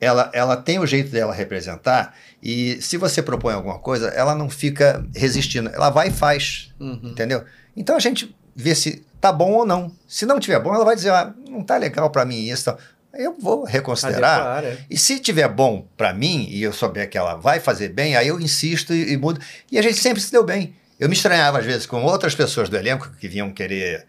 ela, 0.00 0.30
ela 0.34 0.56
tem 0.56 0.78
o 0.78 0.86
jeito 0.86 1.10
dela 1.10 1.32
representar 1.34 2.14
e 2.42 2.80
se 2.82 2.96
você 2.96 3.22
propõe 3.22 3.54
alguma 3.54 3.78
coisa, 3.78 4.08
ela 4.08 4.34
não 4.34 4.50
fica 4.50 5.04
resistindo. 5.14 5.70
Ela 5.72 5.90
vai 5.90 6.08
e 6.08 6.12
faz, 6.12 6.72
Uhum. 6.78 7.00
entendeu? 7.04 7.42
Então 7.76 7.96
a 7.96 8.00
gente 8.00 8.34
vê 8.54 8.74
se 8.74 9.04
tá 9.20 9.32
bom 9.32 9.52
ou 9.52 9.66
não. 9.66 9.90
Se 10.06 10.26
não 10.26 10.38
tiver 10.38 10.60
bom, 10.60 10.74
ela 10.74 10.84
vai 10.84 10.94
dizer, 10.94 11.10
ah, 11.10 11.32
não 11.48 11.62
tá 11.64 11.76
legal 11.78 12.10
para 12.10 12.24
mim 12.24 12.46
isso. 12.48 12.64
tal. 12.66 12.78
Eu 13.14 13.36
vou 13.40 13.64
reconsiderar. 13.64 14.40
Adequar, 14.40 14.64
é. 14.64 14.78
E 14.90 14.98
se 14.98 15.20
tiver 15.20 15.48
bom 15.48 15.86
para 15.96 16.12
mim 16.12 16.46
e 16.50 16.62
eu 16.62 16.72
souber 16.72 17.08
que 17.08 17.16
ela 17.16 17.36
vai 17.36 17.60
fazer 17.60 17.88
bem, 17.90 18.16
aí 18.16 18.26
eu 18.28 18.40
insisto 18.40 18.92
e, 18.92 19.12
e 19.12 19.16
mudo. 19.16 19.40
E 19.70 19.78
a 19.78 19.82
gente 19.82 19.98
sempre 20.00 20.20
se 20.20 20.30
deu 20.32 20.44
bem. 20.44 20.74
Eu 20.98 21.08
me 21.08 21.14
estranhava 21.14 21.58
às 21.58 21.64
vezes 21.64 21.86
com 21.86 22.02
outras 22.04 22.34
pessoas 22.34 22.68
do 22.68 22.76
elenco 22.76 23.10
que 23.18 23.28
vinham 23.28 23.50
querer 23.52 24.06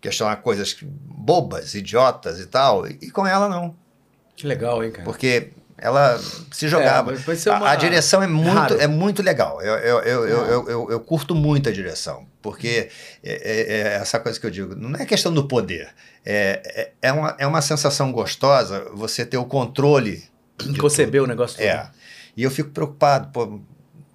questionar 0.00 0.36
coisas 0.36 0.76
bobas, 0.82 1.74
idiotas 1.74 2.38
e 2.40 2.46
tal, 2.46 2.86
e, 2.86 3.10
com 3.10 3.26
ela 3.26 3.48
não. 3.48 3.74
Que 4.36 4.46
legal, 4.46 4.82
hein, 4.84 4.92
cara? 4.92 5.04
Porque 5.04 5.50
ela 5.76 6.18
se 6.52 6.68
jogava. 6.68 7.12
É, 7.12 7.16
vai 7.16 7.34
ser 7.36 7.50
uma- 7.50 7.68
a, 7.68 7.72
a 7.72 7.76
direção 7.76 8.22
é 8.22 8.26
muito, 8.28 8.54
Raro. 8.54 8.80
é 8.80 8.86
muito 8.86 9.22
legal. 9.22 9.60
Eu, 9.60 9.74
eu, 9.74 9.98
eu, 10.02 10.28
eu, 10.28 10.46
eu, 10.46 10.68
eu- 10.68 10.90
eu 10.92 11.00
curto 11.00 11.34
muito 11.34 11.68
a 11.68 11.72
direção, 11.72 12.26
porque 12.40 12.88
é, 13.22 13.32
é- 13.32 13.78
é 13.80 13.94
essa 13.96 14.20
coisa 14.20 14.38
que 14.38 14.46
eu 14.46 14.50
digo, 14.50 14.76
não 14.76 14.96
é 15.00 15.04
questão 15.04 15.32
do 15.34 15.48
poder. 15.48 15.88
É, 16.24 16.62
é, 17.02 17.08
é, 17.08 17.12
uma, 17.12 17.34
é 17.38 17.46
uma 17.46 17.60
sensação 17.60 18.12
gostosa 18.12 18.88
você 18.94 19.26
ter 19.26 19.36
o 19.38 19.44
controle. 19.44 20.22
Conceber 20.80 21.22
o 21.22 21.26
negócio 21.26 21.56
todo. 21.56 21.66
é. 21.66 21.90
E 22.36 22.42
eu 22.44 22.50
fico 22.52 22.70
preocupado, 22.70 23.30
pô, 23.32 23.60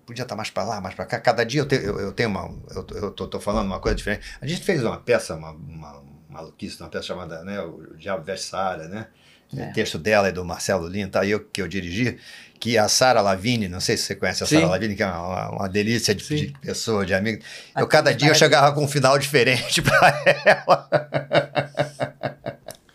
podia 0.06 0.24
estar 0.24 0.36
mais 0.36 0.50
para 0.50 0.64
lá, 0.64 0.82
mais 0.82 0.96
para 0.96 1.06
cá. 1.06 1.20
Cada 1.20 1.44
dia 1.44 1.62
eu, 1.62 1.66
te- 1.68 1.76
eu, 1.84 2.00
eu 2.00 2.12
tenho 2.12 2.30
uma. 2.30 2.54
Eu, 2.72 2.86
eu 2.96 3.12
tô, 3.12 3.28
tô 3.28 3.40
falando 3.40 3.66
uma 3.68 3.80
coisa 3.80 3.96
diferente. 3.96 4.26
A 4.42 4.48
gente 4.48 4.62
fez 4.64 4.84
uma 4.84 4.98
peça, 4.98 5.36
uma, 5.36 5.52
uma 5.52 6.04
maluquice, 6.30 6.80
uma 6.82 6.90
peça 6.90 7.06
chamada 7.08 7.44
né, 7.44 7.60
O 7.62 7.96
Diabo 7.98 8.24
Veste 8.24 8.48
Sara, 8.48 8.88
né? 8.88 9.08
É. 9.56 9.70
O 9.70 9.74
texto 9.74 10.00
dela 10.00 10.28
é 10.28 10.32
do 10.32 10.44
Marcelo 10.44 10.88
Lino, 10.88 11.12
tá? 11.12 11.24
eu 11.26 11.40
que 11.40 11.62
eu 11.62 11.68
dirigi, 11.68 12.18
que 12.60 12.76
a 12.76 12.88
Sara 12.88 13.22
Lavigne, 13.22 13.68
não 13.68 13.80
sei 13.80 13.96
se 13.98 14.04
você 14.04 14.16
conhece 14.16 14.44
a. 14.44 14.48
Sara 14.48 14.66
Lavigne, 14.66 14.96
que 14.96 15.04
é 15.04 15.06
uma, 15.06 15.50
uma 15.52 15.70
delícia 15.70 16.16
de, 16.16 16.24
de 16.28 16.54
pessoa, 16.60 17.06
de 17.06 17.14
amigo. 17.14 17.44
Eu 17.78 17.88
cada 17.88 18.14
dia 18.16 18.30
eu 18.30 18.36
chegava 18.36 18.74
com 18.74 18.84
um 18.84 18.88
final 18.88 19.18
diferente 19.20 19.80
para 19.84 20.24
ela. 20.44 20.90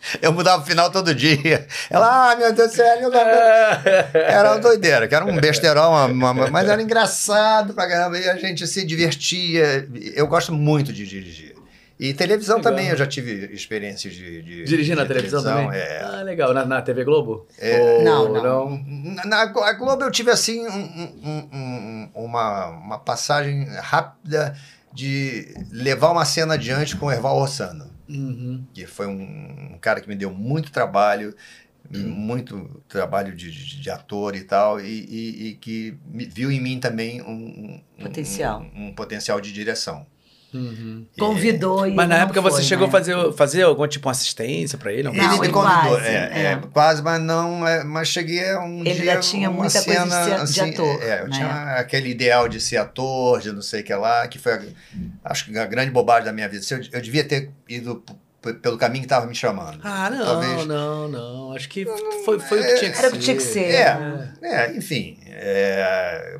Eu 0.21 0.31
mudava 0.31 0.61
o 0.63 0.65
final 0.65 0.89
todo 0.91 1.13
dia. 1.13 1.67
Ela, 1.89 2.31
ah, 2.31 2.35
meu 2.35 2.51
Deus 2.53 2.69
do 2.71 2.75
céu, 2.75 2.85
eu 3.01 3.09
não 3.09 3.19
era 4.13 4.51
uma 4.51 4.59
doideira, 4.59 5.07
que 5.07 5.15
era 5.15 5.25
um 5.25 5.35
besterol, 5.39 5.89
uma- 5.91 6.05
uma- 6.31 6.49
mas 6.49 6.67
era 6.67 6.81
engraçado 6.81 7.73
pra 7.73 7.87
caramba, 7.87 8.17
e 8.17 8.29
a 8.29 8.35
gente 8.35 8.65
se 8.67 8.85
divertia. 8.85 9.87
Eu 10.15 10.27
gosto 10.27 10.51
muito 10.53 10.91
de 10.93 11.05
dirigir. 11.05 11.55
E 11.99 12.13
televisão 12.13 12.57
Legal. 12.57 12.71
também, 12.71 12.87
eu 12.89 12.95
já 12.95 13.05
tive 13.05 13.53
experiências 13.53 14.13
de. 14.13 14.41
de 14.41 14.63
Dirigir 14.63 14.95
na 14.95 15.01
de 15.01 15.09
televisão, 15.09 15.43
também? 15.43 15.69
É. 15.77 16.01
Ah, 16.01 16.21
legal. 16.23 16.53
Na, 16.53 16.65
na 16.65 16.81
TV 16.81 17.03
Globo? 17.03 17.45
É, 17.59 17.77
Ou 17.77 18.03
não, 18.03 18.33
não. 18.41 18.83
Na, 19.15 19.25
na 19.25 19.45
Globo 19.73 20.01
eu 20.05 20.09
tive 20.09 20.31
assim 20.31 20.65
um- 20.65 20.69
um- 20.69 21.19
um- 21.23 21.49
um- 21.53 22.11
uma, 22.15 22.67
uma 22.67 22.99
passagem 22.99 23.65
rápida 23.81 24.55
de 24.93 25.53
levar 25.73 26.11
uma 26.11 26.23
cena 26.23 26.53
adiante 26.53 26.95
com 26.95 27.07
o 27.07 27.11
Erval 27.11 27.37
Rossano 27.37 27.88
Uhum. 28.09 28.65
que 28.73 28.85
foi 28.87 29.05
um, 29.07 29.73
um 29.73 29.77
cara 29.79 30.01
que 30.01 30.09
me 30.09 30.15
deu 30.15 30.31
muito 30.33 30.71
trabalho, 30.71 31.35
muito 31.91 32.83
trabalho 32.87 33.35
de, 33.35 33.51
de, 33.51 33.79
de 33.81 33.89
ator 33.89 34.35
e 34.35 34.43
tal, 34.43 34.79
e, 34.81 34.85
e- 34.85 35.47
e 35.49 35.55
que 35.55 35.97
viu 36.13 36.51
em 36.51 36.59
mim 36.59 36.79
também 36.79 37.21
um, 37.21 37.79
um- 37.99 38.03
Potencial. 38.03 38.61
um, 38.75 38.87
um 38.87 38.93
potencial 38.93 39.39
de 39.39 39.51
direção. 39.53 40.05
Uhum. 40.53 41.05
Convidou 41.19 41.85
e. 41.85 41.93
Mas 41.93 42.09
na 42.09 42.15
não 42.17 42.23
época 42.23 42.41
você 42.41 42.57
foi, 42.57 42.63
chegou 42.65 42.85
a 42.85 42.87
né? 42.87 42.91
fazer, 42.91 43.33
fazer 43.33 43.61
algum 43.63 43.87
tipo 43.87 44.07
uma 44.07 44.11
assistência 44.11 44.77
pra 44.77 44.91
ele? 44.91 45.03
Não, 45.03 45.13
ele 45.13 45.27
me 45.27 45.49
convidou, 45.49 45.61
quase, 45.61 46.07
é, 46.07 46.31
é. 46.33 46.41
é, 46.53 46.61
quase, 46.73 47.03
mas 47.03 47.21
não, 47.21 47.67
é, 47.67 47.83
mas 47.83 48.07
cheguei 48.07 48.49
a 48.51 48.59
um 48.59 48.79
Ele 48.79 48.93
dia, 48.95 49.05
já 49.13 49.19
tinha 49.19 49.49
muita 49.49 49.81
coisa 49.83 50.03
de 50.05 50.09
cena, 50.09 50.23
ser- 50.23 50.53
de 50.53 50.61
assim, 50.61 50.71
ator, 50.71 51.03
É, 51.03 51.21
eu 51.21 51.27
né? 51.27 51.35
tinha 51.35 51.75
aquele 51.75 52.09
ideal 52.09 52.49
de 52.49 52.59
ser 52.59 52.77
ator, 52.77 53.39
de 53.41 53.51
não 53.51 53.61
sei 53.61 53.81
o 53.81 53.83
que 53.83 53.93
lá, 53.93 54.27
que 54.27 54.39
foi, 54.39 54.53
a, 54.53 54.61
acho 55.25 55.45
que 55.45 55.57
a 55.57 55.65
grande 55.65 55.91
bobagem 55.91 56.25
da 56.25 56.33
minha 56.33 56.49
vida. 56.49 56.65
Eu, 56.71 56.79
eu 56.93 57.01
devia 57.01 57.23
ter 57.23 57.51
ido 57.67 58.03
pelo 58.61 58.77
caminho 58.77 59.01
que 59.01 59.05
estava 59.05 59.27
me 59.27 59.35
chamando. 59.35 59.79
Ah, 59.83 60.09
não, 60.09 60.25
Talvez- 60.25 60.65
não, 60.65 61.07
não. 61.09 61.51
Acho 61.55 61.67
que 61.69 61.85
foi, 62.25 62.39
foi 62.39 62.59
o 62.61 62.63
que 62.65 62.75
tinha 62.75 62.89
que 62.91 62.97
ser. 62.97 63.03
Era 63.05 63.09
o 63.09 63.11
que 63.11 63.19
tinha 63.19 63.35
que 63.35 63.43
ser. 63.43 63.71
É, 63.75 64.31
é, 64.41 64.77
enfim. 64.77 65.17
é, 65.27 66.39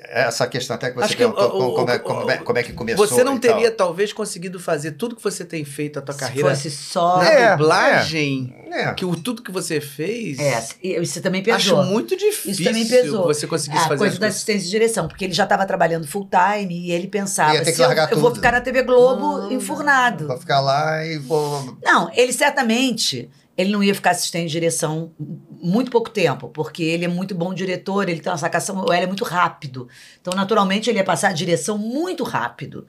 essa 0.00 0.46
questão 0.46 0.76
até 0.76 0.90
que 0.90 0.96
você 0.96 1.04
Acho 1.04 1.16
que 1.16 1.22
perguntou 1.22 1.50
o- 1.60 1.68
o- 1.70 1.74
como, 1.74 1.90
é, 1.90 1.96
o- 1.96 2.00
como, 2.00 2.30
é, 2.30 2.36
como 2.38 2.58
é 2.58 2.62
que 2.62 2.72
começou. 2.72 3.06
Você 3.06 3.24
não 3.24 3.36
e 3.36 3.40
tal. 3.40 3.54
teria, 3.54 3.70
talvez, 3.70 4.12
conseguido 4.12 4.60
fazer 4.60 4.92
tudo 4.92 5.16
que 5.16 5.22
você 5.22 5.44
tem 5.44 5.64
feito 5.64 5.98
a 5.98 6.02
tua 6.02 6.14
Se 6.14 6.20
carreira 6.20 6.50
fosse 6.50 6.70
só. 6.70 7.18
na 7.18 7.30
É, 7.30 7.50
dublagem, 7.56 8.54
É. 8.70 8.92
que 8.94 9.04
o, 9.04 9.16
tudo 9.16 9.42
que 9.42 9.50
você 9.50 9.80
fez. 9.80 10.38
É, 10.38 10.64
isso 11.00 11.20
também 11.20 11.40
Acho 11.50 11.70
pesou. 11.70 11.84
muito 11.84 12.16
difícil 12.16 12.50
Isso 12.52 12.64
também 12.64 12.86
pesou. 12.86 13.22
que 13.26 13.34
você 13.34 13.46
conseguisse 13.46 13.82
a 13.84 13.88
fazer 13.88 13.98
coisa 13.98 14.14
da 14.14 14.20
coisas. 14.20 14.34
assistência 14.36 14.64
de 14.64 14.70
direção, 14.70 15.08
porque 15.08 15.24
ele 15.24 15.34
já 15.34 15.44
estava 15.44 15.66
trabalhando 15.66 16.06
full 16.06 16.28
time 16.30 16.86
e 16.88 16.92
ele 16.92 17.08
pensava, 17.08 17.54
Ia 17.54 17.64
ter 17.64 17.70
que 17.72 17.76
se 17.76 17.82
eu, 17.82 17.90
eu 17.90 18.18
vou 18.20 18.34
ficar 18.34 18.52
na 18.52 18.60
TV 18.60 18.82
Globo 18.82 19.38
Não, 19.38 19.52
enfurnado. 19.52 20.26
Vou 20.28 20.38
ficar 20.38 20.60
lá 20.60 21.04
e 21.04 21.18
vou. 21.18 21.76
Não, 21.82 22.10
ele 22.14 22.32
certamente 22.32 23.28
ele 23.58 23.72
não 23.72 23.82
ia 23.82 23.92
ficar 23.92 24.10
assistente 24.12 24.46
de 24.46 24.52
direção 24.52 25.12
muito 25.60 25.90
pouco 25.90 26.08
tempo, 26.08 26.48
porque 26.48 26.84
ele 26.84 27.04
é 27.04 27.08
muito 27.08 27.34
bom 27.34 27.52
diretor, 27.52 28.08
ele 28.08 28.20
tem 28.20 28.30
uma 28.30 28.38
sacação, 28.38 28.84
ele 28.92 29.02
é 29.02 29.06
muito 29.06 29.24
rápido. 29.24 29.88
Então, 30.20 30.32
naturalmente, 30.32 30.88
ele 30.88 31.00
ia 31.00 31.04
passar 31.04 31.30
a 31.30 31.32
direção 31.32 31.76
muito 31.76 32.22
rápido. 32.22 32.86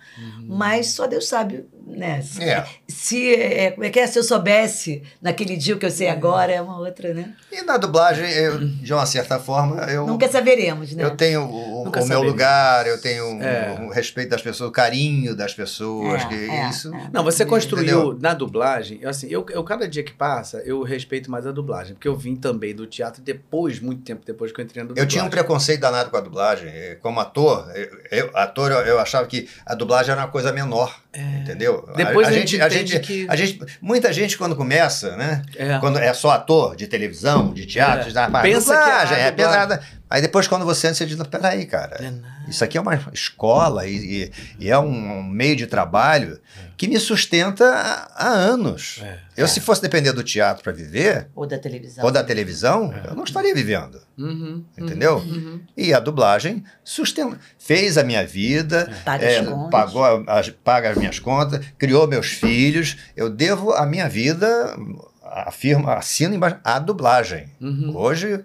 Mas 0.47 0.89
só 0.89 1.07
Deus 1.07 1.27
sabe, 1.27 1.65
né? 1.89 2.21
Se, 2.21 2.43
É. 2.43 2.65
se, 2.87 3.35
é, 3.35 3.71
como 3.71 3.83
é 3.83 3.89
que 3.89 3.99
é? 3.99 4.07
Se 4.07 4.17
eu 4.19 4.23
soubesse 4.23 5.03
naquele 5.21 5.55
dia 5.57 5.75
o 5.75 5.79
que 5.79 5.85
eu 5.85 5.91
sei 5.91 6.07
agora, 6.09 6.51
é 6.51 6.61
uma 6.61 6.77
outra, 6.79 7.13
né? 7.13 7.33
E 7.51 7.61
na 7.63 7.77
dublagem, 7.77 8.29
eu, 8.31 8.59
de 8.59 8.93
uma 8.93 9.05
certa 9.05 9.39
forma, 9.39 9.81
eu. 9.85 10.05
Nunca 10.07 10.27
saberemos, 10.29 10.93
né? 10.93 11.03
Eu 11.03 11.15
tenho 11.17 11.41
o, 11.43 11.83
o 11.89 12.05
meu 12.07 12.21
lugar, 12.21 12.85
eu 12.87 12.99
tenho 13.01 13.37
o- 13.37 13.41
É. 13.43 13.79
o 13.81 13.89
respeito 13.89 14.29
das 14.29 14.41
pessoas, 14.41 14.69
o 14.69 14.73
carinho 14.73 15.35
das 15.35 15.53
pessoas, 15.53 16.21
É, 16.23 16.25
que 16.27 16.35
é, 16.49 16.69
isso. 16.69 16.93
é. 16.93 17.09
Não, 17.11 17.23
você 17.23 17.45
construiu 17.45 17.99
Entendeu? 17.99 18.17
na 18.21 18.33
dublagem, 18.33 19.03
assim, 19.05 19.27
eu, 19.29 19.45
eu 19.49 19.63
cada 19.63 19.87
dia 19.87 20.03
que 20.03 20.13
passa, 20.13 20.57
eu 20.65 20.81
respeito 20.83 21.29
mais 21.31 21.45
a 21.47 21.51
dublagem, 21.51 21.93
porque 21.95 22.07
eu 22.07 22.15
vim 22.15 22.35
também 22.35 22.73
do 22.75 22.85
teatro 22.85 23.21
depois, 23.21 23.79
muito 23.79 24.03
tempo 24.03 24.21
depois 24.25 24.51
que 24.51 24.59
eu 24.61 24.65
entrei 24.65 24.83
na 24.83 24.87
dublagem. 24.89 25.05
Eu 25.05 25.09
tinha 25.09 25.23
um 25.23 25.29
preconceito 25.29 25.81
danado 25.81 26.09
com 26.09 26.17
a 26.17 26.21
dublagem. 26.21 26.69
Como 27.01 27.19
ator, 27.19 27.69
eu, 27.75 27.89
eu- 28.25 28.31
ator, 28.37 28.71
eu, 28.71 28.77
eu 28.79 28.99
achava 28.99 29.25
que 29.27 29.47
a 29.65 29.73
dublagem 29.75 30.11
era 30.11 30.21
uma 30.21 30.27
coisa 30.31 30.51
menor. 30.53 30.99
Entendeu? 31.41 31.78
É. 31.89 31.93
Depois 32.05 32.27
a, 32.27 32.31
a 32.31 32.33
gente, 32.33 32.51
gente 32.51 32.61
a 32.61 32.69
gente, 32.69 32.99
que- 32.99 33.25
a 33.29 33.35
gente, 33.35 33.59
muita 33.81 34.11
gente 34.13 34.37
quando 34.37 34.55
começa, 34.55 35.15
né? 35.15 35.41
É. 35.55 35.77
Quando 35.79 35.97
é 35.99 36.13
só 36.13 36.31
ator 36.31 36.75
de 36.75 36.87
televisão, 36.87 37.53
de 37.53 37.65
teatro, 37.65 38.09
É. 38.09 38.11
de 38.11 38.17
ah, 38.17 38.29
Pensa 38.41 38.73
que 38.75 38.79
dublagem, 38.83 39.17
a 39.17 39.19
é 39.19 39.31
dublagem- 39.31 39.35
pesada. 39.35 39.81
Aí 40.09 40.21
depois 40.21 40.47
quando 40.47 40.65
você 40.65 40.87
entra, 40.87 40.95
você 40.97 41.05
diz, 41.05 41.17
"Não, 41.17 41.25
peraí, 41.25 41.65
cara. 41.65 41.97
É. 42.03 42.49
Isso 42.49 42.63
aqui 42.63 42.77
é 42.77 42.81
uma 42.81 42.95
escola 43.13 43.85
e, 43.85 44.23
e- 44.23 44.31
e 44.59 44.69
é 44.71 44.77
um 44.79 45.21
meio 45.23 45.55
de 45.55 45.67
trabalho 45.67 46.39
que 46.75 46.87
me 46.87 46.99
sustenta 46.99 47.63
há, 47.65 48.11
há 48.15 48.27
anos. 48.29 49.01
É. 49.03 49.19
Eu, 49.37 49.47
se 49.47 49.59
fosse 49.59 49.81
depender 49.81 50.11
do 50.13 50.23
teatro 50.23 50.63
para 50.63 50.71
viver, 50.73 51.27
Ou 51.35 51.45
da 51.45 51.57
televisão. 51.59 52.03
ou 52.03 52.11
da 52.11 52.23
televisão, 52.23 52.93
eu 53.07 53.15
não 53.15 53.23
estaria 53.23 53.53
vivendo. 53.53 54.01
Uhum, 54.17 54.65
Entendeu? 54.77 55.17
uhum. 55.17 55.61
E 55.77 55.93
a 55.93 55.99
dublagem 55.99 56.63
sustenta, 56.83 57.37
fez 57.57 57.97
a 57.97 58.03
minha 58.03 58.25
vida, 58.25 58.91
Paga 59.05 59.25
é, 59.25 59.43
pagou 59.69 60.03
as, 60.27 60.49
paga 60.49 60.89
as 60.89 60.97
minhas 60.97 61.19
contas, 61.19 61.63
criou 61.77 62.07
meus 62.07 62.27
filhos. 62.31 62.97
Eu 63.15 63.29
devo 63.29 63.71
a 63.73 63.85
minha 63.85 64.09
vida, 64.09 64.75
afirmo, 65.23 65.89
assino 65.89 66.35
embaixo, 66.35 66.57
à 66.63 66.79
dublagem. 66.79 67.49
Uhum. 67.61 67.93
Hoje, 67.95 68.41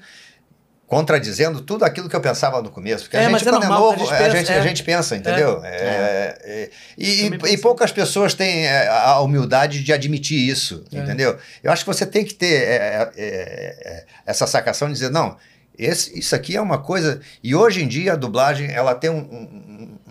contradizendo 0.87 1.61
tudo 1.61 1.85
aquilo 1.85 2.09
que 2.09 2.15
eu 2.15 2.21
pensava 2.21 2.61
no 2.63 2.71
começo. 2.71 3.05
Porque 3.05 3.17
É, 3.17 3.27
a 3.27 3.31
gente, 3.31 3.41
é 3.47 3.51
quando 3.51 3.61
normal, 3.63 3.79
é 3.95 3.97
novo, 3.97 4.11
a 4.11 4.15
a 4.17 4.17
gente 4.19 4.33
gente, 4.33 4.39
pensa, 4.47 4.53
a 4.53 4.57
é. 4.57 4.63
gente 4.63 4.83
pensa, 4.85 5.17
entendeu? 5.17 5.61
É, 5.65 6.39
é, 6.45 6.71
e, 6.97 7.27
e- 7.27 7.59
poucas 7.59 7.91
pessoas 7.91 8.35
têm 8.35 8.67
é, 8.67 8.87
a 8.89 9.19
humildade 9.21 9.83
de 9.83 9.93
admitir 9.93 10.39
isso, 10.39 10.85
É. 10.93 10.99
entendeu? 10.99 11.37
Eu 11.63 11.73
acho 11.73 11.85
que 11.85 11.89
você 11.93 12.05
tem 12.07 12.25
que 12.25 12.35
ter 12.35 12.55
é, 12.63 12.77
é, 12.77 13.09
é, 13.17 14.05
essa 14.27 14.47
sacação 14.47 14.89
de 14.89 14.95
dizer, 14.95 15.11
não, 15.11 15.37
esse, 15.77 16.17
isso 16.17 16.37
aqui 16.37 16.55
é 16.57 16.61
uma 16.61 16.79
coisa. 16.79 17.21
E 17.43 17.55
hoje 17.55 17.83
em 17.83 17.89
dia 17.89 18.13
a 18.13 18.17
dublagem 18.17 18.71
ela 18.71 18.95
tem 18.95 19.11
um, 19.11 19.17
um- 19.19 19.64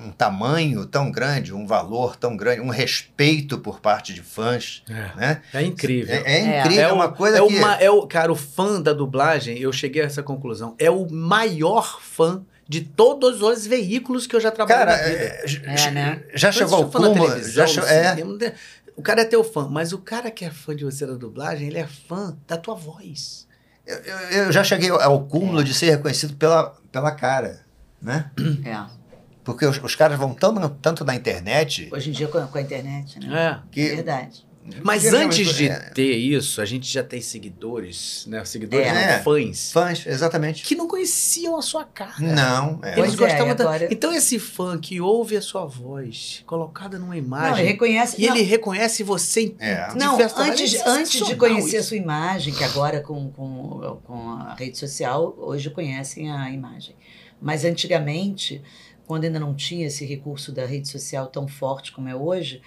um 0.03 0.11
tamanho 0.11 0.85
tão 0.85 1.11
grande, 1.11 1.53
um 1.53 1.65
valor 1.65 2.15
tão 2.15 2.35
grande, 2.35 2.61
um 2.61 2.69
respeito 2.69 3.57
por 3.57 3.79
parte 3.79 4.13
de 4.13 4.21
fãs. 4.21 4.83
É. 4.89 5.15
Né? 5.17 5.41
É 5.53 5.61
incrível. 5.61 6.13
É, 6.15 6.31
é 6.31 6.59
incrível, 6.59 6.81
é 6.83 6.91
o- 6.91 6.95
uma 6.95 7.11
coisa 7.11 7.37
é 7.37 7.47
que. 7.47 7.57
uma- 7.57 7.75
é 7.75 7.89
o, 7.89 8.05
cara, 8.07 8.31
o 8.31 8.35
fã 8.35 8.81
da 8.81 8.93
dublagem, 8.93 9.57
eu 9.57 9.71
cheguei 9.71 10.01
a 10.01 10.05
essa 10.05 10.21
conclusão, 10.23 10.75
é 10.77 10.89
o 10.91 11.09
maior 11.11 12.01
fã 12.01 12.43
de 12.67 12.81
todos 12.81 13.41
os 13.41 13.67
veículos 13.67 14.25
que 14.25 14.35
eu 14.35 14.39
já 14.39 14.49
trabalhei 14.49 14.85
Cara, 14.85 14.97
na 14.97 15.03
vida. 15.09 15.19
é, 15.23 15.47
j- 15.47 15.63
É, 15.65 15.91
né? 15.91 16.23
já 16.33 16.51
chegou 16.51 16.75
ao 16.75 16.89
cúmulo. 16.89 17.41
Já 17.43 17.67
che- 17.67 17.79
no 17.81 17.85
é, 17.85 18.09
cinema, 18.11 18.37
tem- 18.37 18.51
O 18.95 19.01
cara 19.01 19.21
é 19.21 19.25
teu 19.25 19.43
fã, 19.43 19.67
mas 19.67 19.91
o 19.91 19.97
cara 19.97 20.29
que 20.29 20.45
é 20.45 20.51
fã 20.51 20.75
de 20.75 20.85
você 20.85 21.05
da 21.05 21.13
dublagem, 21.13 21.67
ele 21.67 21.79
é 21.79 21.87
fã 21.87 22.37
da 22.47 22.55
tua 22.57 22.75
voz. 22.75 23.47
eu, 23.85 23.97
eu- 23.97 24.17
eu 24.45 24.51
já 24.51 24.63
cheguei 24.63 24.89
ao 24.89 25.25
cúmulo 25.25 25.61
de 25.63 25.73
ser 25.73 25.89
reconhecido 25.89 26.35
pela, 26.35 26.73
pela 26.91 27.11
cara. 27.11 27.59
Né? 28.01 28.31
É. 28.63 29.02
Porque 29.43 29.65
os, 29.65 29.81
os 29.83 29.95
caras 29.95 30.17
vão 30.17 30.33
tão, 30.33 30.55
tanto 30.81 31.03
na 31.03 31.15
internet 31.15 31.89
Hoje 31.91 32.09
em 32.09 32.13
dia 32.13 32.27
com 32.27 32.37
a, 32.37 32.47
com 32.47 32.57
a 32.57 32.61
internet, 32.61 33.19
né? 33.19 33.61
É. 33.61 33.67
que. 33.71 33.87
Verdade. 33.95 34.45
Mas 34.81 35.05
antes 35.13 35.53
de 35.55 35.67
é. 35.67 35.77
ter 35.89 36.15
isso, 36.15 36.61
a 36.61 36.65
gente 36.65 36.87
já 36.89 37.03
tem 37.03 37.19
seguidores, 37.19 38.25
né? 38.29 38.45
Seguidores, 38.45 38.87
É. 38.87 38.93
não, 38.93 38.99
É. 38.99 39.19
fãs, 39.21 39.71
Fãs, 39.73 40.05
exatamente. 40.07 40.63
que 40.63 40.73
não 40.73 40.87
conheciam 40.87 41.57
a 41.57 41.61
sua 41.61 41.83
cara. 41.83 42.13
Não, 42.19 42.79
é. 42.81 42.97
Eles 42.97 43.13
Pois 43.13 43.13
é, 43.13 43.17
gostavam 43.17 43.55
da- 43.55 43.63
agora- 43.65 43.87
Então 43.91 44.13
esse 44.13 44.39
fã 44.39 44.77
que 44.79 45.01
ouve 45.01 45.35
a 45.35 45.41
sua 45.41 45.65
voz 45.65 46.43
colocada 46.45 46.97
numa 46.97 47.07
Não, 47.09 47.15
ele 47.17 47.25
imagem 47.25 47.65
reconhece. 47.65 48.15
e 48.21 48.25
não, 48.27 48.35
ele 48.37 48.45
reconhece 48.45 49.03
você 49.03 49.41
em 49.41 49.55
É. 49.59 49.93
Não, 49.95 50.17
antes. 50.37 50.75
É 50.75 50.87
antes 50.89 51.25
de 51.25 51.35
conhecer 51.35 51.77
a 51.77 51.83
sua 51.83 51.97
imagem, 51.97 52.53
que 52.53 52.63
agora 52.63 53.01
com, 53.01 53.29
com, 53.31 53.99
com 54.05 54.29
a 54.31 54.55
rede 54.55 54.77
social, 54.77 55.35
hoje 55.39 55.69
conhecem 55.71 56.31
a 56.31 56.49
imagem. 56.49 56.95
Mas 57.41 57.65
antigamente, 57.65 58.61
quando 59.05 59.25
ainda 59.25 59.39
não 59.39 59.53
tinha 59.53 59.87
esse 59.87 60.05
recurso 60.05 60.51
da 60.51 60.65
rede 60.65 60.87
social 60.87 61.27
tão 61.27 61.47
forte 61.47 61.91
como 61.91 62.07
é 62.09 62.15
hoje, 62.15 62.61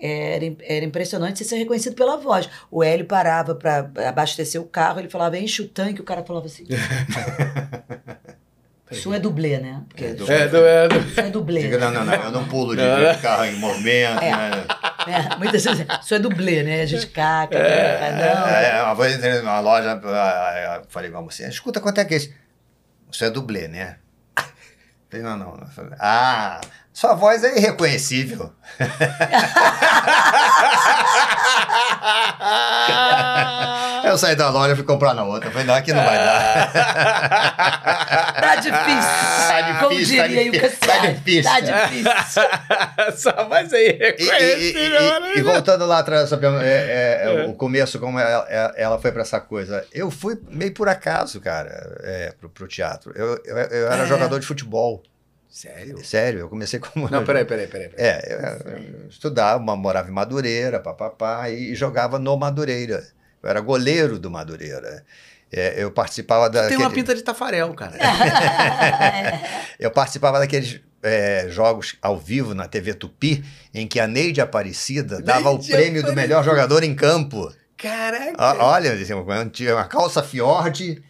era, 0.00 0.44
im- 0.44 0.56
era 0.60 0.84
impressionante 0.84 1.38
você 1.38 1.44
ser 1.44 1.56
reconhecido 1.56 1.94
pela 1.94 2.16
voz. 2.16 2.48
O 2.70 2.82
Hélio 2.84 3.06
parava 3.06 3.54
para 3.54 3.90
abastecer 4.08 4.60
o 4.60 4.64
carro, 4.64 5.00
ele 5.00 5.08
falava, 5.08 5.38
enche 5.38 5.62
o 5.62 5.68
tanque, 5.68 6.00
o 6.00 6.04
cara 6.04 6.22
falava 6.24 6.46
assim. 6.46 6.64
Isso 8.88 9.12
é 9.12 9.18
dublê, 9.18 9.58
né? 9.58 9.82
Porque 9.88 10.04
É, 10.04 10.14
dublê. 10.14 10.34
É, 10.34 10.38
é, 10.44 10.88
do... 10.88 11.20
é 11.20 11.30
dublê. 11.30 11.60
Diga, 11.62 11.78
não, 11.78 11.90
não, 11.92 12.04
não, 12.04 12.14
eu 12.14 12.30
não 12.30 12.44
pulo 12.46 12.76
de 12.76 12.82
Não. 12.86 13.20
carro 13.20 13.44
em 13.44 13.56
movimento, 13.56 14.22
É. 14.22 14.30
né? 14.30 14.50
É, 15.08 15.36
muitas 15.36 15.64
vezes, 15.64 15.86
isso 16.02 16.14
é 16.14 16.18
dublê, 16.20 16.62
né? 16.62 16.82
A 16.82 16.86
gente 16.86 17.06
caca, 17.08 17.56
caca, 17.58 18.12
não. 18.12 18.46
É, 18.48 18.82
uma 18.84 18.94
vez 18.94 19.16
entrei 19.16 19.38
numa 19.40 19.58
loja, 19.60 20.00
ah, 20.04 20.82
falei 20.88 21.10
com 21.10 21.18
a 21.18 21.22
mocinha, 21.22 21.48
escuta, 21.48 21.80
quanto 21.80 22.00
é 22.00 22.04
que 22.04 22.14
é 22.14 22.16
isso? 22.16 22.30
Isso 23.10 23.24
é 23.24 23.30
dublê, 23.30 23.66
né? 23.68 23.96
Falei, 25.10 25.24
não, 25.24 25.36
não. 25.36 25.56
Ah, 25.98 26.60
sua 26.96 27.14
voz 27.14 27.44
é 27.44 27.58
irreconhecível. 27.58 28.50
Eu 34.04 34.16
saí 34.16 34.36
da 34.36 34.48
loja 34.50 34.72
e 34.72 34.76
fui 34.76 34.84
comprar 34.84 35.12
na 35.14 35.24
outra. 35.24 35.50
Falei, 35.50 35.66
não, 35.66 35.74
aqui 35.74 35.92
não 35.92 36.04
vai 36.04 36.16
dar. 36.16 36.72
Tá 38.36 38.54
difícil. 38.56 38.78
Tá 39.48 39.78
Como 39.80 39.90
difícil, 39.90 40.16
tá 40.18 40.26
diria 40.28 40.42
aí 40.42 40.48
o 40.48 40.52
difícil, 40.52 40.78
tá 40.78 40.86
Cassiano. 40.86 41.14
difícil. 41.16 41.50
Tá 41.50 41.60
difícil. 41.60 42.12
Só 43.16 43.44
vai 43.48 43.66
ser 43.66 43.78
E, 43.78 43.80
e- 43.80 43.88
e- 43.88 43.92
irreconhecível. 43.92 45.00
e- 45.34 45.38
e 45.38 45.42
voltando 45.42 45.84
lá 45.86 45.98
atrás, 45.98 46.28
sabe, 46.28 46.46
é, 46.46 47.22
é, 47.24 47.46
o 47.48 47.54
começo, 47.54 47.98
como 47.98 48.18
ela, 48.18 48.46
é- 48.48 48.72
ela 48.76 48.98
foi 49.00 49.10
para 49.10 49.22
essa 49.22 49.40
coisa. 49.40 49.84
Eu 49.92 50.10
fui 50.10 50.38
meio 50.48 50.72
por 50.72 50.88
acaso, 50.88 51.40
cara, 51.40 51.70
é, 52.04 52.32
pro, 52.38 52.48
pro 52.48 52.68
teatro. 52.68 53.12
Eu, 53.16 53.40
eu, 53.44 53.56
eu 53.56 53.90
era 53.92 54.04
É. 54.04 54.06
jogador 54.06 54.38
de 54.38 54.46
futebol. 54.46 55.02
Sério? 55.56 56.04
Sério, 56.04 56.40
eu 56.40 56.48
comecei 56.50 56.78
como. 56.78 57.08
Não, 57.08 57.24
peraí, 57.24 57.42
peraí, 57.48 57.66
peraí. 57.66 57.88
peraí. 57.88 58.06
É, 58.06 58.30
eu, 58.30 58.72
eu 58.72 59.08
estudava, 59.08 59.58
morava 59.74 60.06
em 60.06 60.12
Madureira, 60.12 60.78
papapá, 60.78 61.48
e 61.48 61.74
jogava 61.74 62.18
no 62.18 62.36
Madureira. 62.36 63.02
Eu 63.42 63.48
era 63.48 63.60
goleiro 63.60 64.18
do 64.18 64.30
Madureira. 64.30 65.02
É, 65.50 65.82
eu 65.82 65.90
participava 65.90 66.50
da. 66.50 66.68
Tem 66.68 66.76
uma 66.76 66.90
pinta 66.90 67.14
de 67.14 67.22
Tafarel, 67.22 67.72
cara. 67.72 67.96
Eu 69.80 69.90
participava 69.90 70.40
daqueles 70.40 70.80
é, 71.02 71.46
jogos 71.48 71.96
ao 72.02 72.18
vivo 72.18 72.52
na 72.52 72.66
TV 72.66 72.92
Tupi, 72.92 73.44
em 73.72 73.86
que 73.86 74.00
a 74.00 74.06
Neide 74.06 74.40
Aparecida 74.42 75.22
dava 75.22 75.50
o 75.50 75.64
prêmio 75.64 76.02
do 76.02 76.12
melhor 76.12 76.44
jogador 76.44 76.82
em 76.82 76.94
campo. 76.94 77.50
Caraca. 77.78 78.62
Olha, 78.62 78.92
assim, 78.92 79.14
tinha 79.52 79.74
uma 79.74 79.84
calça 79.84 80.22
Fiord, 80.22 81.02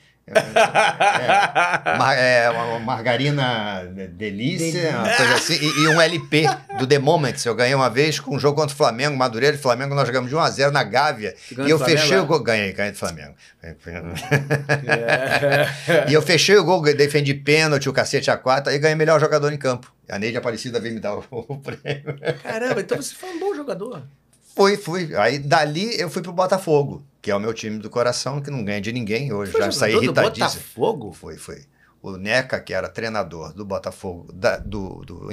é, 2.16 2.46
é, 2.46 2.50
uma 2.50 2.80
margarina 2.80 3.84
delícia, 4.10 4.90
uma 4.90 5.08
coisa 5.08 5.34
assim, 5.34 5.54
e, 5.54 5.84
e 5.84 5.88
um 5.88 6.00
LP 6.00 6.46
do 6.78 6.86
The 6.86 6.98
Moments. 6.98 7.44
Eu 7.44 7.54
ganhei 7.54 7.76
uma 7.76 7.88
vez 7.88 8.18
com 8.18 8.34
um 8.34 8.38
jogo 8.38 8.56
contra 8.56 8.74
o 8.74 8.76
Flamengo, 8.76 9.16
Madureira 9.16 9.56
e 9.56 9.58
Flamengo, 9.58 9.94
nós 9.94 10.04
jogamos 10.06 10.28
de 10.28 10.34
1 10.34 10.40
a 10.40 10.50
0 10.50 10.72
na 10.72 10.82
Gávea. 10.82 11.36
ganhou 11.52 11.68
E 11.68 11.70
eu 11.70 11.78
fechei 11.78 12.16
é? 12.16 12.20
o 12.20 12.26
gol. 12.26 12.42
Ganhei, 12.42 12.72
ganhei 12.72 12.90
do 12.90 12.98
Flamengo. 12.98 13.36
É. 13.62 13.76
E 16.08 16.12
eu 16.12 16.22
fechei 16.22 16.56
o 16.56 16.64
gol, 16.64 16.82
defendi 16.82 17.34
pênalti, 17.34 17.88
o 17.88 17.92
cacete 17.92 18.28
a 18.30 18.36
quatro, 18.36 18.72
aí 18.72 18.78
ganhei 18.78 18.96
melhor 18.96 19.20
jogador 19.20 19.52
em 19.52 19.56
campo. 19.56 19.92
A 20.08 20.18
Neide 20.18 20.36
Aparecida 20.36 20.80
veio 20.80 20.94
me 20.94 21.00
dar 21.00 21.16
o, 21.16 21.24
o 21.30 21.58
prêmio. 21.58 22.16
Caramba, 22.42 22.80
então 22.80 22.96
você 22.96 23.14
foi 23.14 23.30
um 23.30 23.38
bom 23.38 23.54
jogador. 23.54 24.02
Fui, 24.56 24.76
fui. 24.78 25.14
Aí 25.14 25.38
dali 25.38 26.00
eu 26.00 26.08
fui 26.08 26.22
pro 26.22 26.32
Botafogo, 26.32 27.02
que 27.20 27.30
é 27.30 27.36
o 27.36 27.38
meu 27.40 27.52
time 27.52 27.78
do 27.78 27.90
coração, 27.90 28.40
que 28.40 28.50
não 28.50 28.64
ganha 28.64 28.80
de 28.80 28.90
ninguém. 28.90 29.30
Hoje 29.30 29.52
Foi 29.52 29.60
já 29.60 29.70
saí 29.70 29.94
irritadíssimo. 29.94 30.48
Botafogo? 30.62 31.12
Foi, 31.12 31.36
foi. 31.36 31.64
O 32.02 32.16
Neca, 32.16 32.58
que 32.60 32.72
era 32.72 32.88
treinador 32.88 33.52
do 33.52 33.64
Botafogo, 33.66 34.32
da- 34.32 34.56
do, 34.58 35.04
do- 35.04 35.28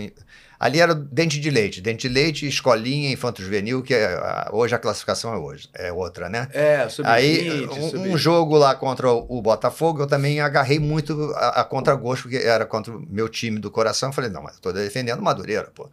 ali 0.59 0.79
era 0.81 0.93
Dente 0.93 1.39
de 1.39 1.49
Leite. 1.49 1.79
Dente 1.79 2.07
de 2.07 2.13
Leite, 2.13 2.47
Escolinha, 2.47 3.11
Infanto 3.11 3.41
Juvenil, 3.41 3.81
que 3.81 3.93
é, 3.93 4.05
a- 4.15 4.49
hoje 4.51 4.75
a 4.75 4.79
classificação 4.79 5.33
é 5.33 5.37
hoje, 5.37 5.69
é 5.73 5.93
outra, 5.93 6.27
né? 6.27 6.49
É, 6.51 6.85
Aí, 7.05 7.67
um, 7.69 8.13
um 8.13 8.17
jogo 8.17 8.57
lá 8.57 8.75
contra 8.75 9.09
o, 9.09 9.37
o 9.37 9.41
Botafogo, 9.41 10.01
eu 10.01 10.07
também 10.07 10.41
agarrei 10.41 10.79
muito 10.79 11.31
a, 11.35 11.61
a 11.61 11.63
contragosto, 11.63 12.23
porque 12.23 12.37
era 12.45 12.65
contra 12.65 12.91
o 12.97 13.05
meu 13.09 13.29
time 13.29 13.59
do 13.59 13.71
coração. 13.71 14.09
Eu 14.09 14.13
falei, 14.13 14.29
não, 14.29 14.41
mas 14.43 14.55
eu 14.55 14.61
tô 14.61 14.73
defendendo 14.73 15.21
Madureira, 15.21 15.69
pô. 15.73 15.89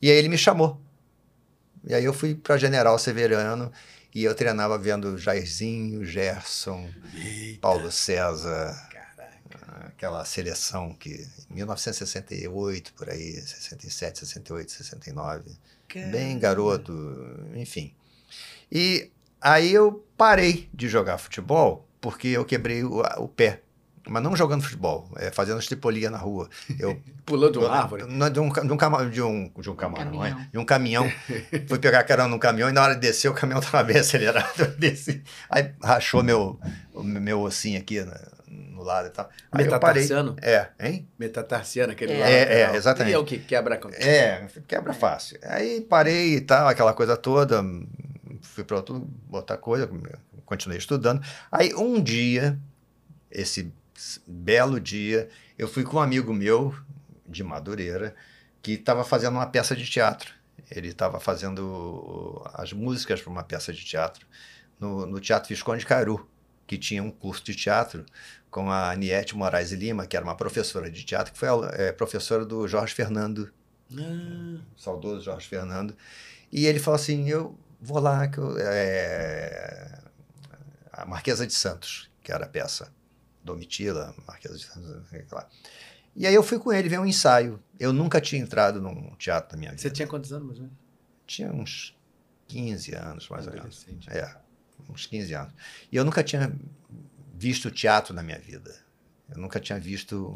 E 0.00 0.10
aí 0.10 0.16
ele 0.16 0.28
me 0.28 0.38
chamou. 0.38 0.80
E 1.86 1.94
aí 1.94 2.04
eu 2.04 2.12
fui 2.12 2.34
para 2.34 2.56
General 2.56 2.98
Severiano 2.98 3.72
e 4.14 4.24
eu 4.24 4.34
treinava 4.34 4.76
vendo 4.78 5.16
Jairzinho, 5.16 6.04
Gerson, 6.04 6.88
Paulo 7.60 7.92
César, 7.92 8.74
aquela 9.86 10.24
seleção 10.24 10.92
que 10.94 11.26
em 11.50 11.54
1968, 11.54 12.92
por 12.94 13.08
aí, 13.08 13.40
67, 13.40 14.18
68, 14.20 14.72
69 14.72 15.56
bem 16.10 16.38
garoto, 16.38 16.92
enfim. 17.54 17.94
E 18.70 19.10
aí 19.40 19.72
eu 19.72 20.04
parei 20.16 20.68
de 20.74 20.88
jogar 20.88 21.18
futebol 21.18 21.86
porque 22.00 22.28
eu 22.28 22.44
quebrei 22.44 22.84
o, 22.84 23.00
o 23.18 23.28
pé. 23.28 23.62
Mas 24.08 24.22
não 24.22 24.36
jogando 24.36 24.62
futebol, 24.62 25.08
é, 25.16 25.30
fazendo 25.30 25.58
estripolia 25.58 26.08
na 26.10 26.18
rua. 26.18 26.48
Eu, 26.78 27.00
Pulou 27.26 27.50
de 27.50 27.58
uma 27.58 27.68
árvore. 27.70 28.04
Não, 28.06 28.30
de 28.30 28.38
um, 28.38 28.48
de 28.52 28.60
um, 28.60 28.76
de 29.10 29.22
um, 29.22 29.50
de 29.60 29.70
um 29.70 29.74
camarão, 29.74 30.04
caminhão. 30.12 30.26
é, 30.40 30.48
de 30.52 30.58
um 30.58 30.64
caminhão. 30.64 31.12
Fui 31.68 31.78
pegar 31.78 32.04
carona 32.04 32.28
num 32.28 32.38
caminhão 32.38 32.68
e 32.68 32.72
na 32.72 32.82
hora 32.82 32.94
de 32.94 33.00
descer, 33.00 33.28
o 33.28 33.34
caminhão 33.34 33.60
estava 33.60 33.82
bem 33.82 33.98
acelerado. 33.98 34.48
Eu 34.60 34.70
desci. 34.76 35.22
Aí 35.50 35.72
rachou 35.82 36.22
meu, 36.22 36.58
o 36.94 37.02
meu 37.02 37.40
ossinho 37.40 37.78
aqui 37.80 38.00
na- 38.04 38.36
no 38.48 38.82
lado 38.82 39.08
e 39.08 39.10
tal. 39.10 39.28
Aí. 39.50 39.64
Metatarsiano? 39.64 40.36
É, 40.40 40.68
hein? 40.78 41.08
Metatarsiano, 41.18 41.92
aquele 41.92 42.12
É. 42.12 42.18
lá. 42.20 42.28
É, 42.28 42.60
é, 42.60 42.76
exatamente. 42.76 43.12
E 43.12 43.14
é 43.16 43.18
o 43.18 43.24
que 43.24 43.38
quebra 43.38 43.76
com... 43.78 43.88
É, 43.88 44.46
quebra 44.68 44.92
fácil. 44.92 45.38
Aí 45.42 45.80
parei 45.80 46.34
e 46.36 46.40
tal, 46.42 46.68
aquela 46.68 46.92
coisa 46.92 47.16
toda, 47.16 47.64
fui 48.42 48.62
para 48.64 48.82
outra 49.32 49.56
coisa, 49.56 49.90
continuei 50.44 50.78
estudando. 50.78 51.20
Aí 51.50 51.74
um 51.74 52.00
dia, 52.00 52.58
esse 53.30 53.72
belo 54.26 54.80
dia, 54.80 55.28
eu 55.58 55.68
fui 55.68 55.82
com 55.82 55.96
um 55.96 56.00
amigo 56.00 56.32
meu 56.32 56.74
de 57.26 57.42
Madureira 57.42 58.14
que 58.62 58.72
estava 58.72 59.04
fazendo 59.04 59.34
uma 59.34 59.46
peça 59.46 59.76
de 59.76 59.84
teatro. 59.84 60.34
Ele 60.70 60.88
estava 60.88 61.20
fazendo 61.20 62.42
as 62.54 62.72
músicas 62.72 63.20
para 63.20 63.30
uma 63.30 63.42
peça 63.42 63.72
de 63.72 63.84
teatro 63.84 64.26
no, 64.80 65.06
no 65.06 65.20
Teatro 65.20 65.48
Visconde 65.48 65.86
Cairu, 65.86 66.28
que 66.66 66.76
tinha 66.76 67.02
um 67.02 67.10
curso 67.10 67.44
de 67.44 67.54
teatro 67.54 68.04
com 68.50 68.70
a 68.70 68.90
Aniette 68.90 69.36
Moraes 69.36 69.72
Lima, 69.72 70.06
que 70.06 70.16
era 70.16 70.24
uma 70.24 70.34
professora 70.34 70.90
de 70.90 71.04
teatro, 71.04 71.32
que 71.32 71.38
foi 71.38 71.48
é, 71.74 71.92
professora 71.92 72.44
do 72.44 72.66
Jorge 72.66 72.94
Fernando. 72.94 73.52
Ah, 73.96 74.60
saudoso 74.76 75.22
Jorge 75.22 75.46
Fernando, 75.46 75.96
e 76.50 76.66
ele 76.66 76.80
falou 76.80 76.96
assim, 76.96 77.28
eu 77.28 77.56
vou 77.80 78.00
lá, 78.00 78.26
que 78.26 78.38
eu, 78.38 78.56
é, 78.58 80.00
a 80.92 81.04
Marquesa 81.04 81.46
de 81.46 81.54
Santos, 81.54 82.10
que 82.22 82.32
era 82.32 82.46
a 82.46 82.48
peça, 82.48 82.92
Domitila, 83.46 84.14
Marquesa 84.26 84.58
de 84.58 84.66
lá. 85.32 85.48
E 86.14 86.26
aí 86.26 86.34
eu 86.34 86.42
fui 86.42 86.58
com 86.58 86.72
ele 86.72 86.88
ver 86.88 86.98
um 86.98 87.06
ensaio. 87.06 87.62
Eu 87.78 87.92
nunca 87.92 88.20
tinha 88.20 88.40
entrado 88.40 88.80
num 88.80 89.14
teatro 89.16 89.52
na 89.52 89.58
minha 89.58 89.70
vida. 89.70 89.82
Você 89.82 89.90
tinha 89.90 90.08
quantos 90.08 90.32
anos, 90.32 90.58
menos? 90.58 90.74
Tinha 91.26 91.52
uns 91.52 91.96
15 92.48 92.94
anos, 92.94 93.28
mais 93.28 93.46
ou 93.46 93.52
menos. 93.52 93.86
É, 94.08 94.34
uns 94.88 95.06
15 95.06 95.34
anos. 95.34 95.52
E 95.90 95.96
eu 95.96 96.04
nunca 96.04 96.22
tinha 96.22 96.52
visto 97.34 97.70
teatro 97.70 98.14
na 98.14 98.22
minha 98.22 98.38
vida. 98.38 98.74
Eu 99.28 99.38
nunca 99.38 99.60
tinha 99.60 99.78
visto 99.78 100.26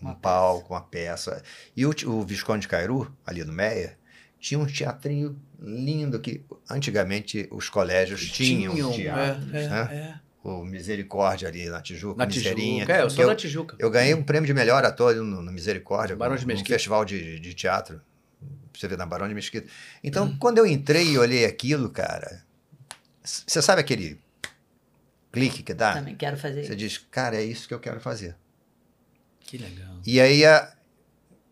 um 0.00 0.06
Uma 0.06 0.14
palco, 0.14 0.72
uma 0.72 0.80
peça. 0.80 1.42
E 1.76 1.84
o, 1.84 1.90
o 2.06 2.22
Visconde 2.24 2.66
Cairu, 2.66 3.14
ali 3.26 3.44
no 3.44 3.52
Meia, 3.52 3.98
tinha 4.38 4.58
um 4.58 4.64
teatrinho 4.64 5.38
lindo 5.60 6.18
que 6.18 6.42
antigamente 6.70 7.46
os 7.50 7.68
colégios 7.68 8.26
tinham, 8.30 8.74
teatros, 8.92 9.52
é, 9.52 9.64
é, 9.64 9.68
né? 9.68 10.20
O 10.42 10.64
Misericórdia 10.64 11.48
ali 11.48 11.68
na 11.68 11.82
Tijuca, 11.82 12.16
Na 12.16 12.26
Miserinha. 12.26 12.84
Tijuca. 12.86 12.92
É, 12.96 13.02
eu 13.02 13.10
sou 13.10 13.26
da 13.26 13.34
Tijuca. 13.36 13.76
eu 13.78 13.90
ganhei 13.90 14.14
um 14.14 14.22
prêmio 14.22 14.46
de 14.46 14.54
melhor 14.54 14.84
ator 14.84 15.14
no, 15.16 15.42
no 15.42 15.52
Misericórdia, 15.52 16.16
Barão 16.16 16.34
de 16.36 16.46
Mesquita. 16.46 16.72
festival 16.74 17.04
de, 17.04 17.38
de 17.38 17.52
teatro. 17.54 18.00
Você 18.74 18.88
vê 18.88 18.96
na 18.96 19.04
Barão 19.04 19.28
de 19.28 19.34
Mesquita. 19.34 19.68
Então, 20.02 20.26
Hum. 20.26 20.36
quando 20.38 20.56
eu 20.58 20.66
entrei 20.66 21.08
e 21.10 21.18
olhei 21.18 21.44
aquilo, 21.44 21.90
cara, 21.90 22.42
você 23.22 23.60
sabe 23.60 23.82
aquele 23.82 24.18
clique 25.30 25.62
que 25.62 25.74
dá? 25.74 25.92
Também 25.92 26.16
quero 26.16 26.38
fazer 26.38 26.64
Você 26.64 26.74
diz, 26.74 26.96
cara, 26.96 27.36
é 27.36 27.42
isso 27.44 27.68
que 27.68 27.74
eu 27.74 27.80
quero 27.80 28.00
fazer. 28.00 28.34
Que 29.40 29.58
legal. 29.58 29.98
E 30.06 30.20
aí 30.20 30.46
a- 30.46 30.72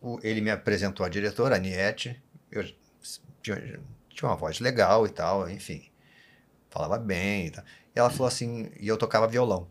o- 0.01 0.19
ele 0.23 0.41
me 0.41 0.49
apresentou 0.49 1.05
a 1.05 1.09
diretora, 1.09 1.57
a 1.57 1.59
Niete. 1.59 2.19
Eu 2.51 2.63
tinha, 3.43 3.79
tinha 4.09 4.29
uma 4.29 4.35
voz 4.35 4.59
legal 4.59 5.05
e 5.05 5.09
tal, 5.09 5.47
enfim. 5.49 5.83
Falava 6.71 6.97
bem 6.97 7.47
e 7.47 7.51
tal. 7.51 7.63
Ela 7.99 8.09
falou 8.09 8.27
assim, 8.27 8.71
e 8.79 8.87
eu 8.87 8.97
tocava 8.97 9.27
violão. 9.27 9.67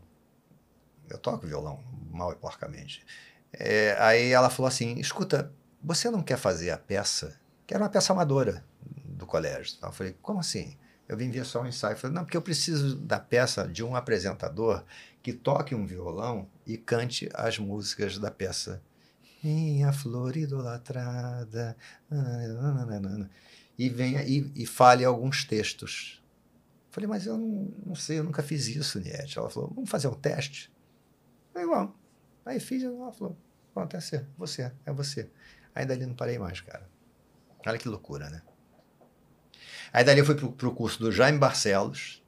Eu 1.08 1.18
toco 1.18 1.46
violão, 1.46 1.82
mal 2.10 2.32
e 2.32 2.36
porcamente. 2.36 3.04
É, 3.52 3.96
aí 3.98 4.30
ela 4.30 4.50
falou 4.50 4.68
assim, 4.68 4.98
escuta, 4.98 5.52
você 5.82 6.10
não 6.10 6.22
quer 6.22 6.36
fazer 6.36 6.70
a 6.70 6.78
peça? 6.78 7.38
Que 7.66 7.74
era 7.74 7.82
uma 7.82 7.90
peça 7.90 8.12
amadora 8.12 8.64
do 9.04 9.26
colégio. 9.26 9.76
Eu 9.82 9.92
falei, 9.92 10.16
como 10.20 10.40
assim? 10.40 10.76
Eu 11.08 11.16
vim 11.16 11.30
ver 11.30 11.46
só 11.46 11.62
um 11.62 11.66
ensaio. 11.66 11.94
Eu 11.94 11.98
falei, 11.98 12.14
não, 12.14 12.24
porque 12.24 12.36
eu 12.36 12.42
preciso 12.42 12.96
da 12.96 13.18
peça 13.18 13.66
de 13.66 13.82
um 13.82 13.96
apresentador 13.96 14.84
que 15.22 15.32
toque 15.32 15.74
um 15.74 15.86
violão 15.86 16.46
e 16.66 16.76
cante 16.76 17.28
as 17.34 17.58
músicas 17.58 18.18
da 18.18 18.30
peça. 18.30 18.82
Minha 19.42 19.92
flor 19.92 20.36
idolatrada. 20.36 21.76
nananana. 22.10 23.30
e 23.78 23.88
venha 23.88 24.22
e, 24.24 24.50
e 24.54 24.66
fale 24.66 25.04
alguns 25.04 25.44
textos. 25.44 26.22
Falei, 26.90 27.06
mas 27.08 27.26
eu 27.26 27.36
não, 27.36 27.72
não 27.86 27.94
sei, 27.94 28.18
eu 28.18 28.24
nunca 28.24 28.42
fiz 28.42 28.66
isso, 28.68 28.98
Niete. 28.98 29.38
Ela 29.38 29.50
falou, 29.50 29.70
vamos 29.74 29.90
fazer 29.90 30.08
um 30.08 30.14
teste? 30.14 30.72
Falei, 31.52 31.68
vamos. 31.68 31.92
Aí 32.46 32.58
fiz, 32.58 32.82
ela 32.82 33.12
falou, 33.12 33.36
pronto, 33.74 33.94
é 33.96 34.00
você, 34.00 34.24
você, 34.36 34.72
é 34.86 34.92
você. 34.92 35.30
Aí 35.74 35.84
dali 35.84 36.06
não 36.06 36.14
parei 36.14 36.38
mais, 36.38 36.60
cara. 36.60 36.88
Olha 37.66 37.78
que 37.78 37.88
loucura, 37.88 38.30
né? 38.30 38.42
Aí 39.92 40.02
dali 40.04 40.20
eu 40.20 40.24
fui 40.24 40.34
pro, 40.34 40.52
pro 40.52 40.74
curso 40.74 40.98
do 40.98 41.12
Jaime 41.12 41.38
Barcelos, 41.38 42.22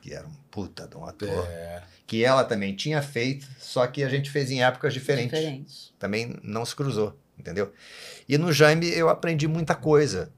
que 0.00 0.12
era 0.12 0.26
um 0.26 0.34
puta 0.50 0.86
de 0.86 0.96
um 0.96 1.04
ator, 1.04 1.46
É. 1.48 1.82
que 2.06 2.24
ela 2.24 2.44
também 2.44 2.74
tinha 2.74 3.00
feito, 3.02 3.46
só 3.58 3.86
que 3.86 4.02
a 4.02 4.08
gente 4.08 4.30
fez 4.30 4.50
em 4.50 4.62
épocas 4.62 4.92
diferentes. 4.92 5.38
Diferente. 5.38 5.94
Também 5.98 6.38
não 6.42 6.64
se 6.64 6.74
cruzou, 6.74 7.18
entendeu? 7.38 7.72
E 8.28 8.36
no 8.38 8.52
Jaime 8.52 8.88
eu 8.90 9.08
aprendi 9.08 9.46
muita 9.46 9.74
coisa. 9.74 10.32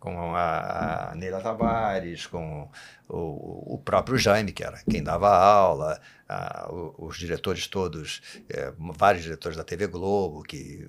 Com 0.00 0.34
a, 0.34 1.12
Neila 1.14 1.40
Tavares, 1.42 2.26
com 2.26 2.68
o, 3.08 3.74
o 3.74 3.78
próprio 3.78 4.16
Jaime, 4.18 4.50
que 4.50 4.64
era 4.64 4.82
quem 4.90 5.02
dava 5.02 5.28
aula, 5.28 6.00
a- 6.28 6.68
os 6.98 7.18
diretores 7.18 7.66
todos, 7.66 8.22
é, 8.48 8.72
vários 8.78 9.22
diretores 9.24 9.56
da 9.58 9.62
TV 9.62 9.86
Globo, 9.86 10.42
que 10.42 10.88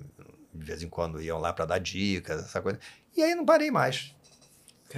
de 0.54 0.64
vez 0.64 0.82
em 0.82 0.88
quando 0.88 1.20
iam 1.20 1.38
lá 1.38 1.52
para 1.52 1.66
dar 1.66 1.78
dicas, 1.78 2.42
essa 2.42 2.60
coisa. 2.62 2.78
E 3.16 3.22
aí 3.22 3.34
não 3.34 3.44
parei 3.44 3.70
mais. 3.70 4.14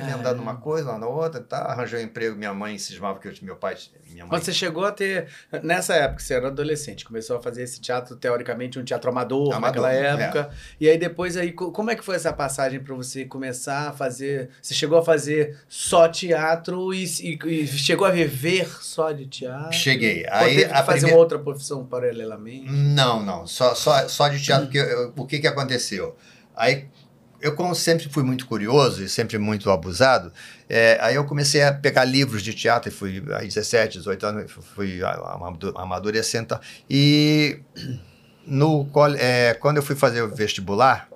Andando 0.01 0.37
numa 0.39 0.57
coisa, 0.57 0.93
lá 0.93 0.99
na 0.99 1.07
outra, 1.07 1.41
tá, 1.41 1.59
arranjei 1.59 2.01
um 2.01 2.05
emprego, 2.05 2.37
minha 2.37 2.53
mãe 2.53 2.77
cismava 2.79 3.19
que 3.19 3.29
eu, 3.29 3.33
meu 3.43 3.57
pai, 3.57 3.77
minha 4.11 4.25
mãe 4.25 4.31
Mas 4.33 4.45
você 4.45 4.53
chegou 4.53 4.85
a 4.85 4.93
ter. 4.93 5.29
Nessa 5.63 5.95
época, 5.95 6.21
você 6.23 6.35
era 6.35 6.49
adolescente, 6.49 7.05
começou 7.05 7.37
a 7.37 7.43
fazer 7.43 7.63
esse 7.63 7.81
teatro, 7.81 8.17
teoricamente, 8.17 8.79
um 8.79 8.85
teatro 8.85 9.11
amador, 9.11 9.55
Amador, 9.55 9.83
naquela 9.83 9.93
é. 9.93 10.23
época. 10.25 10.51
E 10.81 10.89
aí 10.89 10.99
depois 10.99 11.37
aí, 11.37 11.53
co- 11.53 11.71
como 11.73 11.91
é 11.91 11.97
que 11.97 12.05
foi 12.05 12.17
essa 12.17 12.33
passagem 12.33 12.81
para 12.81 12.95
você 12.95 13.25
começar 13.25 13.89
a 13.89 13.93
fazer. 13.93 14.51
Você 14.61 14.75
chegou 14.75 14.99
a 14.99 15.05
fazer 15.05 15.59
só 15.69 16.09
teatro 16.09 16.93
e, 16.93 17.05
e- 17.05 17.39
e 17.63 17.67
chegou 17.69 18.07
a 18.07 18.11
viver 18.11 18.67
só 18.83 19.13
de 19.13 19.27
teatro? 19.27 19.73
cheguei. 19.73 20.25
Ou 20.25 20.33
Aí 20.33 20.55
teve 20.57 20.65
que 20.69 20.73
a 20.73 20.77
fazer 20.85 20.87
primeira- 20.99 21.17
uma 21.17 21.21
outra 21.23 21.39
profissão 21.39 21.85
paralelamente? 21.85 22.71
Não, 22.71 23.23
não. 23.23 23.47
Só, 23.47 23.75
só, 23.75 24.09
só 24.09 24.29
de 24.29 24.43
teatro. 24.43 24.67
Porque 24.67 24.79
eu- 24.79 25.13
o 25.17 25.27
que, 25.27 25.39
que 25.39 25.47
aconteceu? 25.47 26.17
Aí, 26.57 26.87
eu, 27.45 27.55
como 27.55 27.75
sempre 27.75 28.09
fui 28.09 28.23
muito 28.23 28.47
curioso 28.47 29.03
e 29.05 29.09
sempre 29.09 29.37
muito 29.37 29.71
abusado, 29.71 30.33
é, 30.67 30.97
aí 31.01 31.15
eu 31.15 31.27
comecei 31.27 31.63
a 31.63 31.73
pegar 31.75 32.05
livros 32.05 32.43
de 32.43 32.55
teatro. 32.55 32.89
E 32.89 32.93
fui, 32.93 33.23
aí, 33.35 33.47
17, 33.47 33.99
18 33.99 34.27
anos, 34.27 34.51
fui 34.51 35.03
amadu- 35.03 35.75
amadurecendo. 35.77 36.59
e 36.89 37.61
no, 38.47 38.89
é, 39.19 39.55
quando 39.55 39.77
eu 39.77 39.83
fui 39.83 39.95
fazer 39.95 40.23
o 40.23 40.35
vestibular, 40.35 41.09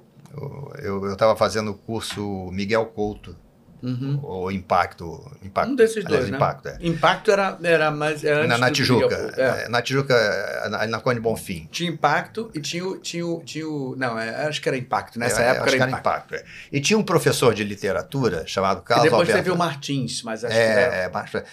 eu 0.82 1.12
estava 1.12 1.34
fazendo 1.34 1.70
o 1.70 1.74
curso 1.74 2.50
Miguel 2.52 2.84
Couto, 2.86 3.34
Uhum. 3.82 4.18
ou 4.22 4.50
Impacto. 4.50 5.24
Impacto 5.42 5.70
Um 5.70 5.76
desses 5.76 6.04
aliás, 6.04 6.20
dois, 6.24 6.30
né? 6.30 6.36
Impacto, 6.36 6.68
é. 6.68 6.78
Impacto 6.80 7.30
era, 7.30 7.58
era 7.62 7.90
mais. 7.90 8.24
Era 8.24 8.38
antes 8.40 8.48
Na, 8.50 8.58
na 8.58 8.70
Tijuca. 8.72 9.34
É. 9.36 9.64
é, 9.64 9.68
Na 9.68 9.80
Tijuca, 9.82 10.68
na, 10.70 10.86
na 10.86 11.00
Conde 11.00 11.20
Bonfim. 11.20 11.68
Tinha 11.70 11.90
impacto 11.90 12.50
e 12.54 12.60
tinha 12.60 12.84
o. 12.86 12.98
Tinha 12.98 13.38
tinha 13.44 13.68
o 13.68 13.94
não, 13.96 14.18
é, 14.18 14.46
acho 14.46 14.60
que 14.60 14.68
era 14.68 14.76
impacto. 14.76 15.18
Nessa 15.18 15.42
É, 15.42 15.50
época 15.50 15.70
era 15.74 15.86
que 15.86 15.94
impacto. 15.94 16.34
é. 16.34 16.44
E 16.72 16.80
tinha 16.80 16.98
um 16.98 17.02
professor 17.04 17.54
de 17.54 17.62
literatura 17.64 18.44
chamado 18.46 18.80
E 18.80 18.82
Carlos 18.84 19.04
depois 19.04 19.20
Alberto. 19.28 19.38
teve 19.44 19.50
o 19.54 19.56
Martins, 19.58 20.22
mas 20.22 20.44
acho 20.44 20.54
que 20.54 20.60
era 20.60 20.96
é, 20.96 21.04
é, 21.04 21.08
mais 21.08 21.30
pra, 21.30 21.44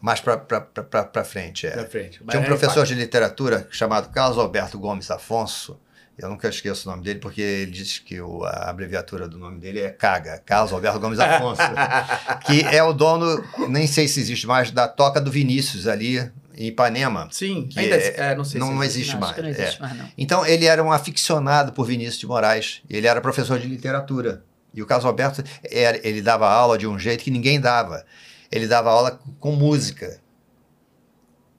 mais 0.00 0.20
pra 0.20 1.24
frente. 1.24 1.66
É. 1.66 1.70
pra 1.70 1.84
frente. 1.86 2.20
Mas 2.24 2.32
Tinha 2.32 2.42
um 2.42 2.46
professor 2.46 2.78
impacto. 2.80 2.88
de 2.88 2.94
literatura 2.94 3.68
chamado 3.70 4.08
Carlos 4.10 4.38
Alberto 4.38 4.78
Gomes 4.78 5.10
Afonso. 5.10 5.78
Eu 6.16 6.28
nunca 6.28 6.48
esqueço 6.48 6.88
o 6.88 6.92
nome 6.92 7.02
dele, 7.04 7.18
porque 7.18 7.40
ele 7.40 7.70
diz 7.72 7.98
que 7.98 8.20
o- 8.20 8.44
a 8.44 8.70
abreviatura 8.70 9.26
do 9.28 9.36
nome 9.38 9.58
dele 9.58 9.80
é 9.80 9.90
CAGA, 9.90 10.40
Carlos 10.46 10.72
Alberto 10.72 11.00
Gomes 11.00 11.18
Afonso, 11.18 11.60
que 12.46 12.62
é 12.62 12.82
o 12.82 12.92
dono, 12.92 13.42
nem 13.68 13.86
sei 13.86 14.06
se 14.06 14.20
existe 14.20 14.46
mais, 14.46 14.70
da 14.70 14.86
Toca 14.86 15.20
do 15.20 15.30
Vinícius 15.30 15.88
ali 15.88 16.18
em 16.56 16.68
Ipanema. 16.68 17.28
Sim, 17.32 17.66
que 17.66 17.80
ainda 17.80 17.96
é- 17.96 18.14
é, 18.30 18.34
não 18.36 18.44
sei 18.44 18.60
não 18.60 18.78
se 18.80 18.86
existe 18.86 19.12
Não, 19.14 19.20
mais. 19.20 19.32
acho 19.32 19.34
que 19.34 19.42
não 19.42 19.48
é. 19.48 19.60
existe 19.60 19.80
mais, 19.80 19.96
não. 19.98 20.08
Então, 20.16 20.46
ele 20.46 20.66
era 20.66 20.84
um 20.84 20.92
aficionado 20.92 21.72
por 21.72 21.84
Vinícius 21.84 22.18
de 22.18 22.26
Moraes. 22.28 22.80
Ele 22.88 23.08
era 23.08 23.20
professor 23.20 23.58
de 23.58 23.66
literatura. 23.66 24.44
E 24.72 24.80
o 24.82 24.86
Carlos 24.86 25.04
Alberto, 25.04 25.42
era, 25.68 25.98
ele 26.06 26.22
dava 26.22 26.48
aula 26.48 26.78
de 26.78 26.86
um 26.86 26.96
jeito 26.98 27.24
que 27.24 27.30
ninguém 27.30 27.60
dava. 27.60 28.04
Ele 28.52 28.68
dava 28.68 28.88
aula 28.90 29.18
com 29.40 29.50
música. 29.52 30.20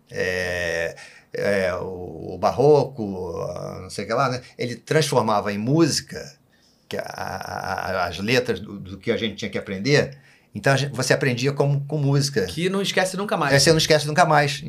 É, 0.09 0.95
é, 1.37 1.73
o, 1.75 2.33
o 2.35 2.37
barroco, 2.37 3.37
a 3.41 3.79
não 3.81 3.89
sei 3.89 4.05
o 4.05 4.07
que 4.07 4.13
lá, 4.13 4.29
né? 4.29 4.41
Ele 4.57 4.75
transformava 4.75 5.51
em 5.53 5.57
música 5.57 6.23
que 6.87 6.97
a- 6.97 7.03
a- 7.03 8.05
as 8.07 8.19
letras 8.19 8.59
do, 8.59 8.79
do 8.79 8.97
que 8.97 9.11
a 9.11 9.17
gente 9.17 9.35
tinha 9.35 9.49
que 9.49 9.57
aprender. 9.57 10.17
Então, 10.53 10.75
gente- 10.77 10.93
você 10.95 11.13
aprendia 11.13 11.51
com, 11.51 11.79
com 11.85 11.97
música. 11.97 12.45
Que 12.45 12.69
não 12.69 12.81
esquece 12.81 13.17
nunca 13.17 13.35
mais. 13.37 13.53
Aí 13.53 13.59
você 13.59 13.71
não 13.71 13.77
esquece 13.77 14.07
nunca 14.07 14.25
mais. 14.25 14.63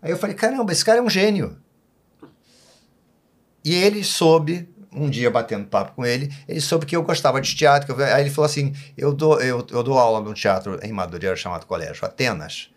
Aí 0.00 0.10
eu 0.10 0.16
falei, 0.16 0.36
caramba, 0.36 0.72
esse 0.72 0.84
cara 0.84 0.98
é 0.98 1.02
um 1.02 1.10
gênio. 1.10 1.56
E 3.64 3.74
ele 3.74 4.04
soube, 4.04 4.68
um 4.92 5.10
dia 5.10 5.30
batendo 5.30 5.66
papo 5.66 5.92
com 5.94 6.06
ele, 6.06 6.32
ele 6.46 6.60
soube 6.60 6.86
que 6.86 6.96
eu 6.96 7.02
gostava 7.02 7.40
de 7.40 7.54
teatro. 7.54 8.00
eu- 8.00 8.14
aí 8.14 8.22
ele 8.22 8.30
falou 8.30 8.46
assim: 8.46 8.74
eu 8.96 9.12
dou, 9.12 9.40
eu, 9.40 9.66
eu 9.70 9.82
dou 9.82 9.98
aula 9.98 10.20
num 10.20 10.32
teatro 10.34 10.78
em 10.82 10.92
Madureira 10.92 11.36
chamado 11.36 11.66
Colégio 11.66 12.04
Atenas, 12.04 12.70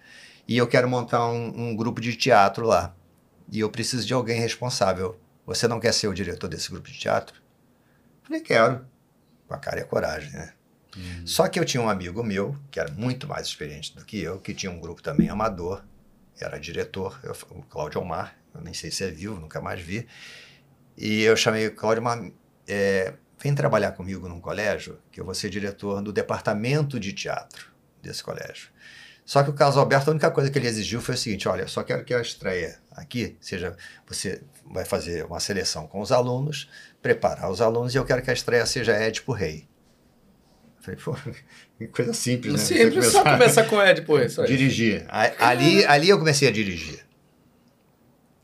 e 0.48 0.57
eu 0.57 0.68
quero 0.68 0.89
montar 0.89 1.26
um, 1.27 1.69
um 1.69 1.76
grupo 1.76 2.02
de 2.02 2.15
teatro 2.15 2.65
lá. 2.65 2.93
E 3.52 3.60
eu 3.60 3.69
preciso 3.69 4.06
de 4.07 4.14
alguém 4.14 4.40
responsável. 4.40 5.19
Você 5.45 5.68
não 5.68 5.80
quer 5.80 5.94
ser 5.94 6.07
o 6.07 6.14
diretor 6.14 6.48
desse 6.48 6.72
grupo 6.72 6.90
de 6.90 6.98
teatro? 6.98 7.41
Falei, 8.23 8.41
quero. 8.41 8.86
Com 9.48 9.53
a 9.53 9.57
cara 9.57 9.80
e 9.80 9.84
a 9.84 9.86
coragem, 9.86 10.32
né? 10.32 10.53
Só 11.26 11.48
que 11.48 11.60
eu 11.60 11.65
tinha 11.65 11.82
um 11.82 11.90
amigo 11.90 12.23
meu, 12.23 12.56
que 12.69 12.80
era 12.80 12.91
muito 12.91 13.28
mais 13.28 13.48
experiente 13.48 13.95
do 13.95 14.03
que 14.06 14.19
eu, 14.22 14.40
que 14.40 14.53
tinha 14.53 14.72
um 14.72 14.80
grupo 14.80 15.02
também 15.02 15.30
amador, 15.30 15.84
era 16.40 16.57
diretor, 16.60 17.19
eu- 17.23 17.36
o 17.52 17.61
Cláudio 17.64 18.02
Omar, 18.02 18.36
eu 18.53 18.61
nem 18.61 18.73
sei 18.73 18.91
se 18.91 19.03
é 19.03 19.10
vivo, 19.11 19.40
nunca 19.40 19.61
mais 19.61 19.80
vi. 19.82 20.07
E 20.98 21.22
eu 21.22 21.36
chamei 21.38 21.68
o 21.68 21.76
Cláudio 21.76 22.02
Omar, 22.02 22.30
é, 22.68 23.14
vem 23.41 23.56
trabalhar 23.56 23.91
comigo 23.94 24.28
num 24.28 24.40
colégio, 24.41 24.99
que 25.11 25.19
eu 25.22 25.26
vou 25.26 25.34
ser 25.34 25.49
diretor 25.49 26.02
do 26.02 26.11
departamento 26.11 26.99
de 26.99 27.14
teatro 27.14 27.68
desse 28.02 28.23
colégio. 28.23 28.69
Só 29.26 29.44
que 29.44 29.49
o 29.49 29.53
Carlos 29.53 29.78
Alberto, 29.78 30.10
a 30.10 30.11
única 30.11 30.30
coisa 30.32 30.49
que 30.49 30.57
ele 30.60 30.68
exigiu 30.68 30.99
foi 30.99 31.15
o 31.15 31.18
seguinte: 31.18 31.48
olha, 31.48 31.61
eu 31.61 31.68
só 31.68 31.84
quero 31.84 32.03
que 32.03 32.14
a 32.14 32.19
estreia 32.22 32.80
aqui 32.92 33.38
seja. 33.42 33.76
Você 34.08 34.42
vai 34.66 34.86
fazer 34.86 35.26
uma 35.26 35.40
seleção 35.40 35.88
com 35.88 36.02
os 36.02 36.12
alunos, 36.12 36.70
preparar 37.02 37.50
os 37.52 37.62
alunos, 37.62 37.94
e 37.94 37.98
eu 37.98 38.06
quero 38.06 38.22
que 38.22 38.30
a 38.30 38.34
estreia 38.34 38.66
seja 38.66 38.94
Édipo 38.94 39.32
Rei. 39.32 39.68
Eu 40.78 40.84
Falei, 40.84 41.00
pô, 41.00 41.16
coisa 41.94 42.14
simples, 42.14 42.54
né? 42.54 42.60
Simples, 42.60 43.08
só 43.08 43.24
começar- 43.24 43.66
com 43.66 43.82
Ed, 43.82 44.02
pô. 44.02 44.28
Só 44.30 44.46
dirigir. 44.46 45.06
Ali, 45.40 45.86
ali 45.86 46.10
eu 46.10 46.18
comecei 46.18 46.48
a 46.48 46.52
dirigir. 46.52 47.06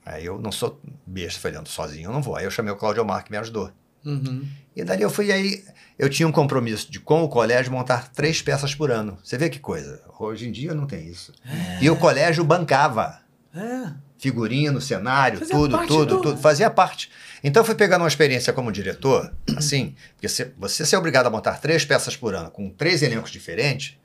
Aí 0.06 0.26
eu 0.26 0.40
não 0.40 0.52
sou 0.52 0.80
besta, 1.06 1.40
falei, 1.40 1.58
ando 1.58 1.68
sozinho, 1.70 2.10
eu 2.10 2.14
não 2.14 2.22
vou. 2.22 2.36
Aí 2.36 2.46
eu 2.46 2.52
chamei 2.52 2.72
o 2.72 2.78
Claudio 2.78 3.04
Omar, 3.04 3.24
que 3.26 3.32
me 3.32 3.38
ajudou. 3.38 3.72
Uhum. 4.06 4.48
E 4.74 4.84
dali 4.84 5.02
eu 5.02 5.10
fui, 5.10 5.32
aí 5.34 5.66
eu 6.00 6.10
tinha 6.10 6.26
um 6.26 6.32
compromisso 6.32 6.90
de, 6.90 6.98
com 7.00 7.24
o 7.24 7.28
colégio, 7.28 7.72
montar 7.74 8.10
três 8.14 8.42
peças 8.42 8.74
por 8.74 8.90
ano. 8.90 9.18
Você 9.22 9.38
vê 9.38 9.50
que 9.50 9.60
coisa. 9.60 10.02
Hoje 10.18 10.48
em 10.48 10.52
dia 10.52 10.74
não 10.74 10.88
tem 10.88 11.06
isso. 11.08 11.34
E 11.82 11.90
o 11.90 11.98
colégio 11.98 12.44
bancava. 12.46 13.20
É. 13.54 13.92
Figurino, 14.18 14.82
cenário, 14.82 15.40
Fazia 15.40 15.56
tudo, 15.56 15.78
tudo, 15.88 16.06
do- 16.18 16.22
tudo. 16.22 16.38
Fazia 16.42 16.70
parte. 16.70 17.12
Então 17.44 17.62
eu 17.62 17.66
fui 17.66 17.76
pegando 17.76 18.02
uma 18.02 18.08
experiência 18.08 18.52
como 18.52 18.72
diretor, 18.72 19.32
assim, 19.56 19.96
porque 20.16 20.28
você, 20.28 20.52
você 20.58 20.86
ser 20.86 20.98
obrigado 20.98 21.28
a 21.28 21.30
montar 21.30 21.60
três 21.62 21.86
peças 21.86 22.16
por 22.16 22.34
ano 22.34 22.50
com 22.50 22.70
três 22.70 23.04
elencos 23.04 23.30
diferentes, 23.32 23.96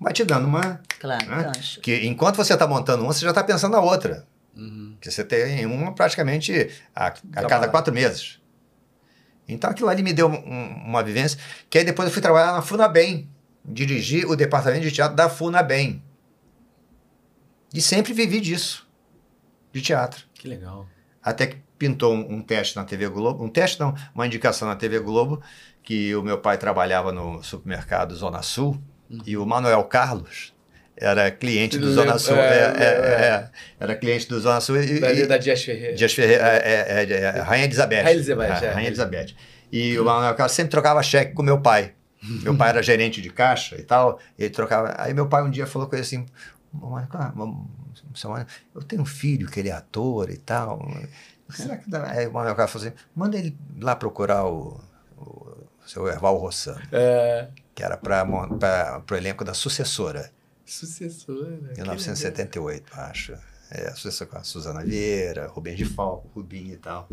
vai 0.00 0.12
te 0.12 0.24
dando 0.24 0.46
uma 0.46 0.80
Claro, 0.98 1.26
Né? 1.26 1.42
gancho. 1.52 1.80
que 1.80 2.06
enquanto 2.06 2.36
você 2.36 2.54
está 2.54 2.66
montando 2.66 3.02
uma, 3.04 3.12
você 3.12 3.20
já 3.24 3.30
está 3.30 3.44
pensando 3.44 3.72
na 3.72 3.80
outra. 3.80 4.26
Uhum. 4.56 4.96
Que 5.00 5.10
você 5.10 5.22
tem 5.22 5.66
uma 5.66 5.94
praticamente 5.94 6.70
a, 6.96 7.08
a 7.08 7.10
cada 7.46 7.68
quatro 7.68 7.92
meses. 7.94 8.40
Então 9.46 9.70
aquilo 9.70 9.88
ali 9.90 10.02
me 10.02 10.12
deu 10.12 10.28
um- 10.28 10.84
uma 10.86 11.02
vivência. 11.02 11.38
Que 11.70 11.78
aí 11.78 11.84
depois 11.84 12.08
eu 12.08 12.12
fui 12.12 12.22
trabalhar 12.22 12.52
na 12.52 12.62
Funabem. 12.62 13.28
Dirigi 13.64 14.24
o 14.24 14.34
departamento 14.34 14.82
de 14.84 14.90
teatro 14.90 15.14
da 15.14 15.28
Funabem. 15.28 16.02
E 17.72 17.80
sempre 17.82 18.12
vivi 18.14 18.40
disso. 18.40 18.87
De 19.72 19.80
teatro. 19.82 20.24
Que 20.34 20.48
legal. 20.48 20.86
Até 21.22 21.46
que 21.46 21.56
pintou 21.78 22.14
um, 22.14 22.34
um 22.36 22.42
teste 22.42 22.76
na 22.76 22.84
TV 22.84 23.08
Globo. 23.08 23.44
Um 23.44 23.48
teste 23.48 23.78
não, 23.80 23.94
uma 24.14 24.26
indicação 24.26 24.66
na 24.68 24.76
TV 24.76 24.98
Globo. 25.00 25.42
Que 25.82 26.14
o 26.14 26.22
meu 26.22 26.38
pai 26.38 26.58
trabalhava 26.58 27.12
no 27.12 27.42
supermercado 27.42 28.14
Zona 28.14 28.42
Sul. 28.42 28.80
E 29.26 29.36
o 29.36 29.46
Manuel 29.46 29.84
Carlos 29.84 30.52
era 30.96 31.30
cliente 31.30 31.78
do 31.78 31.90
Zona 31.92 32.06
lembro, 32.14 32.18
Sul. 32.18 32.36
é, 32.36 32.40
é, 32.40 32.42
é, 32.42 32.84
é, 32.84 33.26
é. 33.30 33.48
era 33.80 33.94
cliente 33.94 34.28
do 34.28 34.38
Zona 34.40 34.60
Sul. 34.60 34.82
E, 34.82 35.00
Da, 35.00 35.12
e- 35.12 35.26
da 35.26 35.38
Dias 35.38 35.62
Ferreira. 35.62 35.94
Dias 35.94 36.12
Ferreira, 36.12 36.44
é, 36.46 36.58
é, 36.58 37.04
é, 37.04 37.12
é, 37.14 37.30
Rainha 37.40 37.64
Elizabeth. 37.64 38.02
Rainha 38.02 38.10
Elizabeth, 38.16 38.44
É, 38.62 38.66
é. 38.66 38.70
Rainha 38.70 38.88
Elizabeth. 38.88 39.34
E 39.72 39.98
o 39.98 40.04
Manuel 40.04 40.34
Carlos 40.34 40.52
sempre 40.54 40.70
trocava 40.70 41.02
cheque 41.02 41.32
com 41.34 41.42
meu 41.42 41.60
pai. 41.60 41.92
Meu 42.42 42.56
pai 42.56 42.70
era 42.70 42.82
gerente 42.82 43.22
de 43.22 43.30
caixa 43.30 43.76
e 43.76 43.82
tal. 43.82 44.18
Ele 44.36 44.50
trocava. 44.50 44.92
Aí 44.98 45.14
meu 45.14 45.28
pai 45.28 45.42
um 45.44 45.50
dia 45.50 45.66
falou 45.66 45.86
com 45.88 45.94
ele 45.94 46.02
assim: 46.02 46.26
"Ô, 46.74 46.86
Manuel 46.88 47.06
Carlos, 47.08 47.34
vamos- 47.36 47.66
seu 48.14 48.30
Manuel, 48.30 48.46
eu 48.74 48.82
tenho 48.82 49.02
um 49.02 49.06
filho 49.06 49.48
que 49.50 49.60
ele 49.60 49.68
é 49.68 49.72
ator 49.72 50.30
e 50.30 50.36
tal. 50.36 50.80
Será 51.50 51.76
que 51.78 51.88
dá? 51.90 52.10
Aí 52.10 52.26
o 52.26 52.32
Manuel 52.32 52.54
Carlos 52.54 52.72
falou 52.72 52.88
assim: 52.88 52.96
manda 53.14 53.36
ele 53.38 53.56
lá 53.80 53.96
procurar 53.96 54.44
o, 54.46 54.80
o 55.16 55.56
seu 55.86 56.06
Erval 56.08 56.36
Rossano. 56.36 56.80
É, 56.92 57.48
que 57.74 57.82
era 57.82 57.96
para 57.96 58.24
o 59.10 59.14
elenco 59.14 59.44
da 59.44 59.54
Sucessora. 59.54 60.30
Sucessora. 60.64 61.56
que 61.74 61.80
1978, 61.80 62.92
acho. 62.94 63.34
É, 63.70 63.90
sucessora 63.92 64.30
com 64.30 64.38
a 64.38 64.42
Suzana 64.44 64.82
Vieira, 64.84 65.46
Rubens 65.46 65.76
de 65.76 65.84
Falco, 65.84 66.28
Rubinho 66.34 66.74
e 66.74 66.76
tal. 66.78 67.08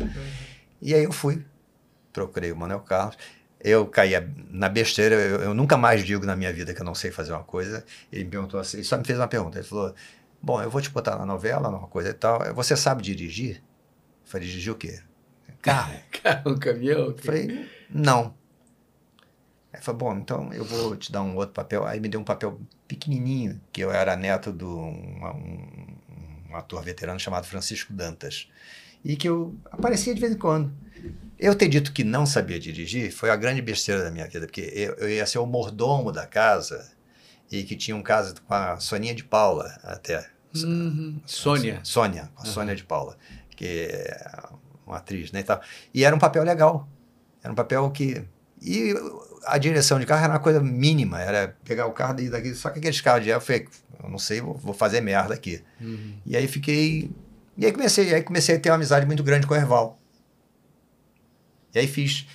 E 0.80 0.94
aí 0.94 1.04
eu 1.04 1.12
fui, 1.12 1.44
procurei 2.12 2.50
o 2.52 2.56
Manuel 2.56 2.80
Carlos. 2.80 3.16
Eu 3.60 3.86
caía 3.86 4.32
na 4.50 4.68
besteira, 4.68 5.14
eu, 5.14 5.40
eu 5.40 5.54
nunca 5.54 5.76
mais 5.76 6.04
digo 6.04 6.24
na 6.26 6.36
minha 6.36 6.52
vida 6.52 6.74
que 6.74 6.80
eu 6.80 6.84
não 6.84 6.94
sei 6.94 7.10
fazer 7.10 7.32
uma 7.32 7.42
coisa. 7.42 7.84
Ele 8.12 8.24
me 8.24 8.30
perguntou 8.30 8.60
assim, 8.60 8.78
ele 8.78 8.84
só 8.84 8.96
me 8.96 9.04
fez 9.04 9.18
uma 9.18 9.28
pergunta. 9.28 9.58
Ele 9.58 9.66
falou: 9.66 9.94
Bom, 10.42 10.62
eu 10.62 10.70
vou 10.70 10.80
te 10.80 10.90
botar 10.90 11.16
na 11.16 11.26
novela, 11.26 11.70
numa 11.70 11.88
coisa 11.88 12.10
e 12.10 12.14
tal. 12.14 12.54
Você 12.54 12.76
sabe 12.76 13.02
dirigir? 13.02 13.56
Eu 13.56 14.30
falei: 14.30 14.46
Dirigir 14.46 14.72
o 14.72 14.76
quê? 14.76 15.00
Carro. 15.62 15.98
Carro, 16.22 16.58
caminhão. 16.58 17.06
Eu 17.06 17.18
falei: 17.18 17.68
Não. 17.90 18.34
Aí 19.72 19.80
falou: 19.80 19.98
Bom, 19.98 20.16
então 20.16 20.52
eu 20.52 20.64
vou 20.64 20.96
te 20.96 21.10
dar 21.10 21.22
um 21.22 21.36
outro 21.36 21.54
papel. 21.54 21.84
Aí 21.86 21.98
me 21.98 22.08
deu 22.08 22.20
um 22.20 22.24
papel 22.24 22.60
pequenininho, 22.86 23.60
que 23.72 23.80
eu 23.80 23.90
era 23.90 24.16
neto 24.16 24.52
de 24.52 24.64
um, 24.64 25.18
um, 25.24 25.96
um 26.50 26.56
ator 26.56 26.82
veterano 26.82 27.18
chamado 27.18 27.46
Francisco 27.46 27.92
Dantas. 27.92 28.48
E 29.04 29.16
que 29.16 29.28
eu 29.28 29.54
aparecia 29.70 30.14
de 30.14 30.20
vez 30.20 30.32
em 30.32 30.38
quando. 30.38 30.72
Eu 31.38 31.54
ter 31.54 31.68
dito 31.68 31.92
que 31.92 32.02
não 32.02 32.24
sabia 32.24 32.58
dirigir 32.58 33.12
foi 33.12 33.30
a 33.30 33.36
grande 33.36 33.60
besteira 33.60 34.02
da 34.02 34.10
minha 34.10 34.26
vida, 34.26 34.46
porque 34.46 34.72
eu, 34.74 34.94
eu 34.94 35.08
ia 35.08 35.26
ser 35.26 35.38
o 35.38 35.46
mordomo 35.46 36.10
da 36.10 36.26
casa 36.26 36.90
e 37.50 37.62
que 37.62 37.76
tinha 37.76 37.96
um 37.96 38.02
caso 38.02 38.34
com 38.42 38.54
a 38.54 38.78
Soninha 38.78 39.14
de 39.14 39.24
Paula 39.24 39.78
até. 39.82 40.28
Uhum. 40.54 41.20
Sônia. 41.26 41.80
Sônia, 41.82 42.30
a 42.36 42.44
Sônia 42.46 42.74
de 42.74 42.84
Paula, 42.84 43.16
que 43.50 43.66
é 43.66 44.48
uma 44.86 44.96
atriz, 44.96 45.30
né, 45.32 45.40
e 45.40 45.44
tal. 45.44 45.60
E 45.92 46.04
era 46.04 46.16
um 46.16 46.18
papel 46.18 46.42
legal. 46.42 46.88
Era 47.42 47.52
um 47.52 47.56
papel 47.56 47.90
que 47.90 48.24
e 48.60 48.94
a 49.44 49.58
direção 49.58 49.98
de 50.00 50.06
carro 50.06 50.24
era 50.24 50.32
uma 50.32 50.40
coisa 50.40 50.60
mínima, 50.60 51.20
era 51.20 51.54
pegar 51.64 51.86
o 51.86 51.92
carro 51.92 52.18
e 52.18 52.24
ir 52.24 52.30
daqui, 52.30 52.54
só 52.54 52.70
que 52.70 52.78
aqueles 52.78 53.00
carros 53.00 53.22
de 53.22 53.30
eu 53.30 53.40
falei, 53.40 53.68
eu 54.02 54.08
não 54.08 54.18
sei, 54.18 54.40
vou 54.40 54.74
fazer 54.74 55.00
merda 55.00 55.34
aqui. 55.34 55.62
Uhum. 55.80 56.14
E 56.24 56.36
aí 56.36 56.48
fiquei, 56.48 57.10
e 57.56 57.66
aí 57.66 57.72
comecei, 57.72 58.14
aí 58.14 58.22
comecei 58.22 58.56
a 58.56 58.60
ter 58.60 58.70
uma 58.70 58.76
amizade 58.76 59.06
muito 59.06 59.22
grande 59.22 59.46
com 59.46 59.54
o 59.54 59.56
Erval. 59.56 60.00
E 61.74 61.78
aí 61.78 61.86
fiz, 61.86 62.26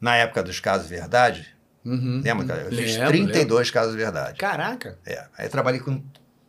na 0.00 0.16
época 0.16 0.42
dos 0.42 0.60
casos 0.60 0.88
verdade, 0.88 1.46
Uhum. 1.84 2.20
lembra, 2.22 2.46
cara? 2.46 2.60
Eu 2.62 2.70
fiz 2.70 2.96
Lembro, 2.96 3.08
32 3.12 3.70
casos 3.70 3.94
verdade. 3.94 4.38
Caraca. 4.38 4.98
É, 5.06 5.26
aí 5.38 5.46
eu 5.46 5.50
trabalhei 5.50 5.80
com 5.80 6.02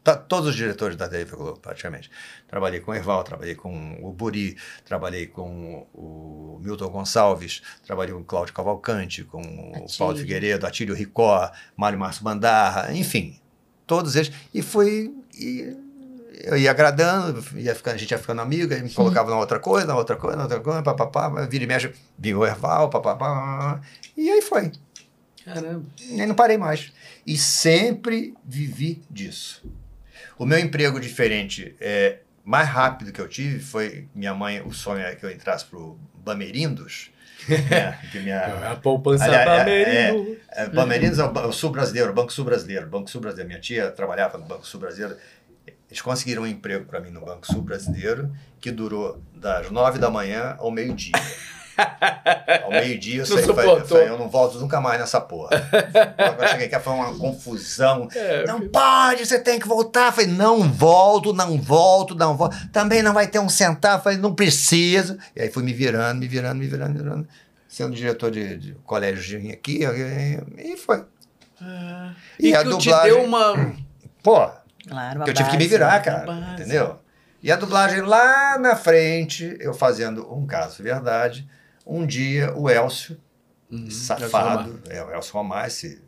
to- 0.04 0.18
todos 0.28 0.50
os 0.50 0.56
diretores 0.56 0.98
da 0.98 1.08
TV 1.08 1.36
Globo, 1.36 1.58
praticamente. 1.60 2.12
Trabalhei 2.48 2.82
com 2.82 2.92
o 2.92 2.96
Erval, 2.96 3.24
trabalhei 3.24 3.56
com 3.56 3.98
o 4.02 4.12
Buri, 4.12 4.58
trabalhei 4.84 5.28
com 5.28 5.88
o 5.94 6.60
Milton 6.62 6.90
Gonçalves, 6.90 7.62
trabalhei 7.86 8.14
com 8.14 8.20
o 8.20 8.26
Cláudio 8.26 8.54
Cavalcante, 8.54 9.24
com 9.24 9.42
o 9.42 9.70
Atílio. 9.76 9.98
Paulo 9.98 10.18
Figueiredo, 10.18 10.68
Atílio 10.68 10.94
Ricó, 10.96 11.50
Mário 11.78 11.98
Márcio 11.98 12.24
Bandarra, 12.26 12.92
enfim, 12.94 13.40
todos 13.88 14.16
eles. 14.18 14.32
E 14.54 14.62
foi. 14.62 15.14
E 15.34 15.78
eu 16.44 16.58
ia 16.58 16.72
agradando, 16.72 17.44
ia 17.56 17.74
ficando, 17.76 17.96
a 17.96 17.98
gente 17.98 18.12
ia 18.12 18.18
ficando 18.18 18.42
amigo, 18.42 18.74
aí 18.74 18.82
me 18.82 18.90
colocava 18.92 19.30
na 19.30 19.38
outra 19.38 19.60
coisa, 19.60 19.88
na 19.88 19.96
outra 19.96 20.16
coisa, 20.16 20.38
na 20.38 20.44
outra 20.44 20.60
coisa, 20.60 20.82
papapá, 20.82 21.30
vira 21.46 21.64
e 21.64 21.68
mexe, 21.68 21.92
vinha 22.18 22.38
o 22.38 22.46
Erval, 22.46 22.90
papapá, 22.90 23.82
e 24.16 24.30
aí 24.30 24.42
foi. 24.42 24.72
Caramba. 25.44 25.84
E 26.00 26.26
não 26.26 26.36
parei 26.36 26.58
mais. 26.58 26.92
E 27.26 27.38
sempre 27.38 28.34
vivi 28.46 29.02
disso. 29.10 29.64
O 30.38 30.46
meu 30.46 30.60
emprego 30.60 31.00
diferente, 31.00 31.76
é, 31.80 32.20
mais 32.44 32.68
rápido 32.68 33.12
que 33.12 33.20
eu 33.22 33.28
tive, 33.28 33.60
foi 33.60 34.08
minha 34.14 34.34
mãe, 34.34 34.62
o 34.62 34.72
sonho 34.72 35.00
era 35.02 35.16
que 35.16 35.26
eu 35.26 35.32
entrasse 35.32 35.66
pro 35.66 35.98
Bamerindos. 36.16 37.10
que 38.12 38.20
minha, 38.20 38.40
A 38.72 38.76
poupança 38.76 39.24
Aliás, 39.26 39.48
é- 39.48 39.58
Bamerindos. 40.12 40.38
é, 40.52 40.70
Bamerindos 40.70 41.20
é 41.20 41.24
o, 41.26 41.32
o 41.48 41.52
Sul 41.54 41.72
Brasileiro, 41.72 42.14
Banco 42.14 42.32
Sul 42.32 42.46
Brasileiro. 42.46 42.88
Banco 42.88 43.10
Sul 43.10 43.22
Brasileiro. 43.22 43.48
Minha 43.50 43.60
tia 43.62 43.90
trabalhava 43.92 44.38
no 44.38 44.46
Banco 44.46 44.66
Sul 44.66 44.80
Brasileiro. 44.80 45.18
Eles 45.92 46.02
conseguiram 46.02 46.44
um 46.44 46.48
emprego 46.48 46.86
para 46.86 47.02
mim 47.02 47.12
no 47.12 47.20
Banco 47.20 47.46
Sul 47.46 47.62
Brasileiro 47.62 48.32
que 48.62 48.72
durou 48.72 49.22
das 49.36 49.70
nove 49.70 50.00
da 50.00 50.10
manhã 50.10 50.56
ao 50.58 50.72
meio-dia. 50.72 51.12
Ao 52.64 52.70
meio-dia 52.70 53.22
eu 53.22 53.26
saí, 53.26 53.44
falei, 53.44 53.80
falei, 53.86 54.10
eu 54.10 54.18
não 54.18 54.30
volto 54.30 54.60
nunca 54.60 54.80
mais 54.80 55.00
nessa 55.00 55.20
porra. 55.20 55.50
Eu 56.40 56.48
cheguei 56.50 56.68
aqui 56.68 56.80
foi 56.80 56.94
uma 56.94 57.18
confusão. 57.18 58.08
É, 58.14 58.46
Não 58.46 58.68
pode, 58.70 59.26
você 59.26 59.40
tem 59.40 59.58
que 59.60 59.68
voltar. 59.68 60.08
Eu 60.08 60.12
falei, 60.12 60.30
não 60.30 60.62
volto, 60.72 61.34
não 61.34 61.60
volto, 61.60 62.14
não 62.14 62.38
volto. 62.38 62.56
Também 62.72 63.02
não 63.02 63.14
vai 63.14 63.26
ter 63.28 63.40
um 63.40 63.50
centavo. 63.50 63.98
Eu 64.00 64.04
falei, 64.04 64.18
não 64.20 64.36
preciso. 64.36 65.18
E 65.36 65.42
aí 65.42 65.50
fui 65.50 65.64
me 65.64 65.74
virando, 65.74 66.20
me 66.20 66.28
virando, 66.28 66.60
me 66.60 66.68
virando, 66.68 66.94
me 66.94 67.00
virando. 67.00 67.28
Sendo 67.68 67.96
diretor 67.96 68.30
de, 68.30 68.58
de 68.58 68.74
colégio 68.86 69.40
aqui, 69.52 69.80
e, 70.60 70.78
foi. 70.78 71.04
Ah. 71.60 72.14
E 72.40 72.50
E, 72.50 72.56
a 72.56 72.64
que 72.64 72.66
te 72.66 72.70
dublagem- 72.86 73.12
deu 73.16 73.24
uma. 73.24 73.74
Pô, 74.22 74.52
Claro, 74.92 75.24
eu 75.26 75.34
tive 75.34 75.50
que 75.50 75.58
me 75.58 75.68
virar, 75.68 76.00
cara. 76.02 76.54
Entendeu? 76.54 77.00
E 77.42 77.52
a 77.52 77.56
dublagem 77.56 78.02
lá 78.02 78.58
na 78.60 78.76
frente, 78.76 79.58
eu 79.60 79.74
fazendo 79.74 80.32
um 80.32 80.46
caso 80.46 80.84
verdade. 80.84 81.48
Um 81.88 82.06
dia, 82.06 82.54
o 82.56 82.70
Elcio, 82.70 83.18
Uhum. 83.72 83.90
safado, 83.90 84.80
é, 84.90 85.02
o 85.02 85.10
Elcio 85.12 85.34
Romar, 85.34 85.66
esse 85.68 86.02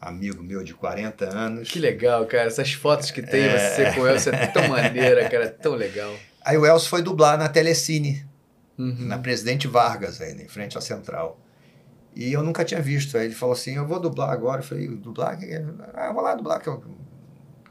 amigo 0.00 0.42
meu 0.42 0.62
de 0.64 0.74
40 0.74 1.24
anos. 1.26 1.70
Que 1.70 1.78
legal, 1.78 2.26
cara. 2.26 2.48
Essas 2.48 2.72
fotos 2.72 3.10
que 3.10 3.22
tem 3.22 3.44
É. 3.44 3.56
você 3.56 3.92
com 3.92 4.06
ela, 4.06 4.18
você 4.18 4.30
é 4.30 4.46
tão 4.48 4.68
maneira, 4.68 5.28
cara. 5.30 5.48
Tão 5.48 5.74
legal. 5.74 6.12
Aí 6.44 6.58
o 6.58 6.66
Elcio 6.66 6.88
foi 6.90 7.02
dublar 7.02 7.38
na 7.38 7.48
Telecine, 7.48 8.26
Uhum. 8.76 8.96
na 9.06 9.18
Presidente 9.18 9.68
Vargas, 9.68 10.20
ainda, 10.20 10.42
em 10.42 10.48
frente 10.48 10.76
à 10.76 10.80
Central. 10.80 11.38
E 12.16 12.32
eu 12.32 12.42
nunca 12.42 12.64
tinha 12.64 12.82
visto. 12.82 13.16
Aí 13.16 13.26
ele 13.26 13.34
falou 13.34 13.52
assim: 13.54 13.76
Eu 13.76 13.86
vou 13.86 13.98
dublar 14.00 14.30
agora. 14.30 14.60
Eu 14.60 14.64
falei: 14.64 14.88
Dublar? 14.88 15.38
Que 15.38 15.46
que 15.46 15.52
é? 15.54 15.64
Ah, 15.94 16.06
eu 16.08 16.14
vou 16.14 16.22
lá 16.22 16.34
dublar, 16.34 16.60
que 16.60 16.68
eu 16.68 16.82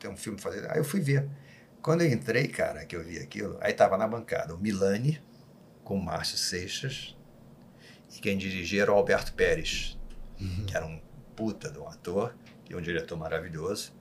tenho 0.01 0.13
um 0.13 0.17
filme 0.17 0.41
fazer. 0.41 0.69
Aí 0.69 0.79
eu 0.79 0.83
fui 0.83 0.99
ver. 0.99 1.29
Quando 1.81 2.01
eu 2.01 2.11
entrei, 2.11 2.47
cara, 2.47 2.85
que 2.85 2.95
eu 2.95 3.03
vi 3.03 3.19
aquilo, 3.19 3.57
aí 3.61 3.73
tava 3.73 3.97
na 3.97 4.07
bancada 4.07 4.53
o 4.53 4.57
Milani 4.57 5.21
com 5.83 5.95
o 5.95 6.03
Márcio 6.03 6.37
Seixas 6.37 7.15
e 8.15 8.19
quem 8.19 8.37
dirigia 8.37 8.83
era 8.83 8.91
o 8.91 8.95
Alberto 8.95 9.33
Pérez, 9.33 9.97
que 10.67 10.75
era 10.75 10.85
um 10.85 10.99
puta 11.35 11.71
de 11.71 11.79
um 11.79 11.87
ator 11.87 12.35
e 12.69 12.75
um 12.75 12.81
diretor 12.81 13.17
maravilhoso. 13.17 13.93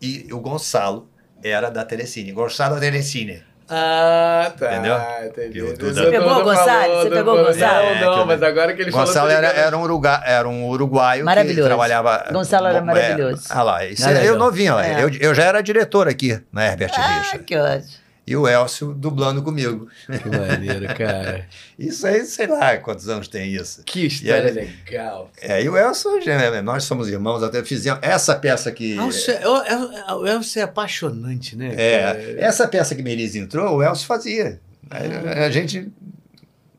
E 0.00 0.32
o 0.32 0.40
Gonçalo 0.40 1.10
era 1.42 1.70
da 1.70 1.84
Telecine. 1.84 2.32
Gonçalo 2.32 2.74
da 2.74 2.80
Telecine. 2.80 3.44
Ah, 3.68 4.52
tá. 4.58 4.72
Entendeu? 4.72 4.96
Entendi. 5.26 5.52
Que 5.52 5.62
o 5.62 5.76
Duda- 5.76 5.84
Isso 5.90 5.94
Você 6.04 6.10
pegou 6.10 6.32
o 6.32 6.44
Gonçalo? 6.44 6.94
Você 7.02 7.10
pegou 7.10 7.34
o. 7.40 7.44
Gonçalo? 7.44 7.84
Não, 7.86 7.90
É, 7.96 8.00
não, 8.00 8.18
eu- 8.20 8.26
mas 8.26 8.42
agora 8.42 8.72
que 8.74 8.82
ele 8.82 8.90
falou. 8.92 9.06
Gonçalo 9.06 9.30
era, 9.30 9.46
era, 9.48 9.76
um 9.76 10.00
era 10.24 10.48
um 10.48 10.68
uruguaio 10.68 11.24
Maravilhoso. 11.24 11.60
que 11.62 11.66
trabalhava. 11.66 12.26
Gonçalo 12.32 12.66
era 12.68 12.78
é, 12.78 12.80
maravilhoso. 12.80 13.44
Ah 13.50 13.62
lá, 13.62 13.84
isso 13.84 14.08
Era 14.08 14.18
é, 14.18 14.22
eu 14.22 14.32
legal. 14.34 14.38
novinho, 14.38 14.78
É. 14.78 15.02
eu, 15.02 15.10
eu 15.20 15.34
já 15.34 15.44
era 15.44 15.60
diretor 15.62 16.06
aqui 16.08 16.40
na 16.52 16.64
Herbert 16.66 16.92
Ah, 16.96 17.38
que 17.44 17.56
ótimo. 17.56 18.05
E 18.26 18.34
o 18.34 18.48
Elcio 18.48 18.92
dublando 18.92 19.40
comigo. 19.40 19.88
Que 20.06 20.28
maneiro, 20.28 20.86
cara. 20.96 21.46
Isso 21.78 22.04
aí, 22.06 22.24
sei 22.24 22.48
lá 22.48 22.76
quantos 22.78 23.08
anos 23.08 23.28
tem 23.28 23.54
isso. 23.54 23.84
Que 23.84 24.06
história 24.06 24.50
E 24.50 24.58
aí- 24.58 24.76
legal. 24.84 25.30
É, 25.40 25.62
e 25.62 25.68
o 25.68 25.76
Elcio, 25.76 26.20
já- 26.20 26.60
nós 26.60 26.82
somos 26.82 27.08
irmãos, 27.08 27.42
até 27.44 27.62
fizemos 27.62 28.00
essa 28.02 28.34
peça 28.34 28.72
que. 28.72 28.96
Elcio 28.96 29.32
é- 29.32 29.48
o- 29.48 29.62
é- 29.62 30.14
o 30.14 30.26
Elcio 30.26 30.58
é 30.60 30.64
apaixonante, 30.64 31.54
né? 31.54 31.72
É, 31.76 32.00
cara? 32.02 32.34
essa 32.40 32.66
peça 32.66 32.96
que 32.96 33.02
Melis 33.02 33.36
entrou, 33.36 33.76
o 33.76 33.82
Elcio 33.82 34.06
fazia. 34.06 34.60
A, 34.90 35.44
a 35.44 35.50
gente. 35.50 35.88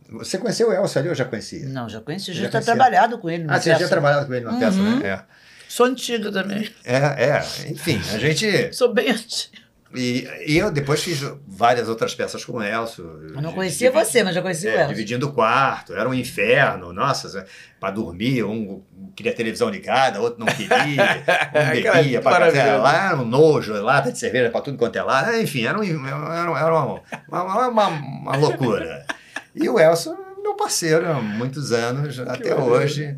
Você 0.10 0.38
conheceu 0.38 0.70
o 0.70 0.74
Elcio 0.74 1.00
ali? 1.00 1.08
Eu 1.10 1.16
já 1.16 1.26
conhecia. 1.26 1.66
Não, 1.68 1.88
já 1.88 2.02
conheci, 2.02 2.34
Já 2.34 2.44
já, 2.44 2.50
conhecia. 2.50 2.74
trabalhado 2.74 3.18
com 3.20 3.30
ele. 3.30 3.46
Ah, 3.48 3.60
você 3.60 3.70
já 3.70 3.78
tinha 3.78 3.90
trabalhado 3.90 4.26
com 4.28 4.34
ele 4.34 4.46
numa 4.46 4.60
peça, 4.60 4.78
Uhum. 4.78 5.00
né? 5.00 5.22
Sou 5.70 5.86
antiga 5.86 6.32
também. 6.32 6.70
É, 6.84 6.96
é, 6.98 7.30
é. 7.30 7.72
Enfim, 7.72 8.02
a 8.14 8.18
gente. 8.18 8.74
Sou 8.74 8.94
bem 8.94 9.12
antiga. 9.12 9.67
E, 9.96 10.28
e 10.46 10.58
eu 10.58 10.70
depois 10.70 11.02
fiz 11.02 11.22
várias 11.48 11.88
outras 11.88 12.14
peças 12.14 12.44
com 12.44 12.54
o 12.58 12.64
Elcio. 12.64 13.32
Eu 13.36 13.42
não 13.42 13.54
conhecia 13.54 13.90
você, 13.92 14.24
mas 14.24 14.36
já 14.36 14.42
conhecia 14.42 14.70
o 14.70 14.74
É, 14.74 14.76
Elcio. 14.82 14.90
dividindo 14.90 15.28
o 15.28 15.32
quarto, 15.34 15.94
era 15.94 16.08
um 16.10 16.14
inferno, 16.14 16.92
nossa, 16.92 17.46
para 17.80 17.92
dormir, 17.92 18.44
um 18.44 18.84
queria 19.16 19.34
televisão 19.34 19.70
ligada, 19.70 20.20
outro 20.20 20.40
não 20.40 20.48
queria, 20.48 20.76
um 21.56 21.94
bebia, 21.94 22.22
pra 22.22 22.40
casa, 22.52 22.78
lá 22.78 23.08
era 23.08 23.18
um 23.18 23.26
nojo, 23.26 23.74
lata 23.82 24.12
de 24.12 24.20
cerveja 24.20 24.50
para 24.50 24.62
tudo 24.62 24.78
quanto 24.78 24.96
é 24.98 25.02
lá, 25.04 25.40
enfim, 25.40 25.66
era, 25.66 25.80
um, 25.80 25.84
era, 25.84 26.60
era 26.60 26.74
uma, 26.74 27.02
uma, 27.30 27.68
uma, 27.70 27.88
uma 27.88 28.36
loucura. 28.38 29.06
E 29.56 29.68
o 29.70 29.80
Elcio, 29.80 30.16
meu 30.44 30.56
parceiro 30.56 31.10
há 31.10 31.16
muitos 31.22 31.72
anos, 31.72 32.20
até 32.20 32.50
maneiro. 32.54 32.64
hoje. 32.64 33.18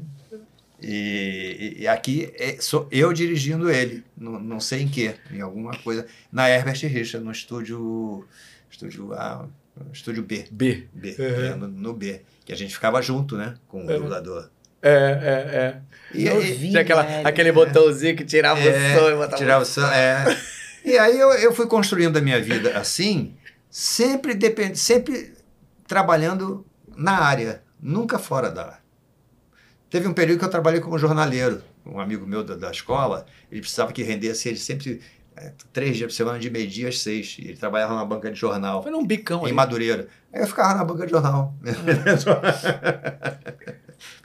E, 0.82 1.76
e- 1.80 1.82
e 1.84 1.88
aqui 1.88 2.32
é- 2.36 2.58
sou 2.60 2.88
eu 2.92 3.12
dirigindo 3.14 3.70
ele, 3.70 4.04
não, 4.18 4.40
não 4.40 4.60
sei 4.60 4.82
em 4.84 4.88
que, 4.88 5.14
em 5.32 5.42
alguma 5.42 5.78
coisa, 5.80 6.06
na 6.32 6.50
Herbert 6.50 6.80
Richard, 6.88 7.26
no 7.26 7.32
estúdio, 7.32 8.26
estúdio 8.72 9.14
A, 9.14 9.46
estúdio 9.94 10.24
B. 10.24 10.46
B. 10.52 10.88
B, 10.94 11.16
Uhum. 11.20 11.26
é, 11.46 11.56
no, 11.56 11.68
no 11.68 11.94
B. 11.94 12.22
Que 12.46 12.54
a 12.54 12.56
gente 12.56 12.74
ficava 12.74 13.02
junto, 13.02 13.36
né? 13.38 13.56
Com 13.68 13.86
o 13.86 13.92
É. 13.92 13.98
dublador. 13.98 14.50
É, 14.82 14.90
é, 14.92 15.56
é. 15.58 15.82
E 16.18 16.26
Eu 16.26 16.38
aí, 16.38 16.54
vi. 16.54 16.70
Tinha 16.70 16.82
aquela, 16.82 17.04
velho. 17.04 17.28
aquele 17.28 17.52
botãozinho 17.52 18.16
que 18.16 18.24
tirava 18.24 18.60
o 18.60 18.64
som 18.64 19.10
e 19.10 19.16
botava 19.16 19.36
tirava 19.36 19.64
o 19.64 19.66
som, 19.66 19.86
é. 19.88 20.24
E 20.86 20.98
aí 20.98 21.20
eu, 21.20 21.30
eu 21.34 21.54
fui 21.54 21.68
construindo 21.68 22.16
a 22.18 22.22
minha 22.22 22.42
vida 22.42 22.78
assim, 22.78 23.36
sempre, 23.70 24.34
depend, 24.34 24.78
sempre 24.80 25.34
trabalhando 25.86 26.66
na 26.96 27.20
área, 27.20 27.62
nunca 27.82 28.18
fora 28.18 28.50
da. 28.50 28.80
Teve 29.90 30.08
um 30.08 30.14
período 30.14 30.40
que 30.40 30.46
eu 30.46 30.50
trabalhei 30.50 30.80
como 30.80 30.98
jornaleiro. 31.00 31.62
Um 31.86 32.00
amigo 32.00 32.26
meu 32.28 32.44
da, 32.44 32.56
da 32.56 32.70
escola, 32.72 33.26
ele 33.52 33.62
precisava 33.62 33.92
que 33.92 34.04
rendesse 34.04 34.48
ele 34.50 34.58
sempre 34.58 35.02
é, 35.36 35.52
três 35.74 35.98
dias 35.98 36.12
por 36.12 36.16
semana, 36.16 36.38
de 36.38 36.50
meio-dia 36.50 36.90
às 36.90 37.00
seis. 37.02 37.38
E 37.40 37.48
ele 37.48 37.58
trabalhava 37.58 37.94
numa 37.94 38.06
banca 38.06 38.30
de 38.32 38.40
jornal. 38.40 38.84
Foi 38.84 38.92
num 38.92 39.06
bicão 39.06 39.42
em 39.42 39.46
ali. 39.46 39.54
Madureira. 39.54 40.08
Aí 40.32 40.42
eu 40.42 40.48
ficava 40.48 40.76
na 40.76 40.84
banca 40.86 41.06
de 41.06 41.12
jornal. 41.12 41.56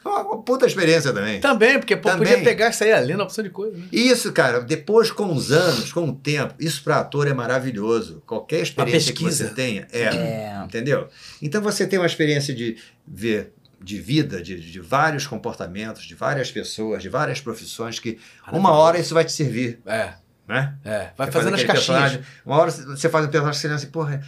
Foi 0.02 0.12
uma 0.12 0.42
puta 0.42 0.66
experiência 0.66 1.12
também. 1.12 1.40
Também, 1.40 1.78
porque 1.78 1.96
pô, 1.96 2.10
Também. 2.10 2.28
podia 2.28 2.44
pegar 2.44 2.68
e 2.68 2.72
sair 2.72 2.92
ali 2.92 3.14
na 3.14 3.24
opção 3.24 3.42
de 3.42 3.50
coisa. 3.50 3.76
Né? 3.76 3.86
Isso, 3.90 4.32
cara, 4.32 4.60
depois 4.60 5.10
com 5.10 5.32
os 5.32 5.50
anos, 5.50 5.92
com 5.92 6.08
o 6.10 6.14
tempo, 6.14 6.54
isso 6.60 6.82
para 6.84 6.98
ator 7.00 7.26
é 7.26 7.32
maravilhoso. 7.32 8.22
Qualquer 8.26 8.60
experiência 8.60 9.12
que 9.12 9.22
você 9.24 9.48
tenha, 9.48 9.88
é, 9.92 10.02
É. 10.02 10.62
entendeu? 10.64 11.08
Então 11.42 11.60
você 11.62 11.86
tem 11.86 11.98
uma 11.98 12.06
experiência 12.06 12.54
de 12.54 12.76
ver 13.06 13.52
de 13.84 14.00
vida, 14.00 14.42
de, 14.42 14.58
de 14.58 14.80
vários 14.80 15.26
comportamentos, 15.26 16.04
de 16.04 16.14
várias 16.14 16.50
pessoas, 16.50 17.02
de 17.02 17.08
várias 17.08 17.40
profissões 17.40 17.98
que 17.98 18.18
uma 18.52 18.70
hora 18.72 18.98
isso 18.98 19.12
vai 19.14 19.24
te 19.24 19.32
servir, 19.32 19.80
É, 19.86 20.14
né? 20.48 20.74
é. 20.84 21.10
Vai 21.16 21.26
Você 21.26 21.32
fazendo 21.32 21.50
faz 21.50 21.60
as 21.62 21.66
caixinhas. 21.66 21.76
personagem, 22.12 22.22
Uma 22.46 22.56
hora 22.56 22.70
você 22.70 23.08
faz 23.08 23.26
um 23.26 23.28
personagem 23.28 23.56
que 23.56 23.60
você 23.60 23.68
lembra 23.68 23.82
assim, 23.82 23.90
porra, 23.92 24.22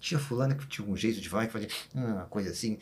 tinha 0.00 0.18
fulano 0.20 0.54
que 0.54 0.66
tinha 0.66 0.86
um 0.88 0.96
jeito 0.96 1.20
de 1.20 1.28
falar 1.28 1.46
que 1.46 1.52
fazia 1.52 1.68
uma 1.94 2.24
coisa 2.26 2.50
assim, 2.50 2.78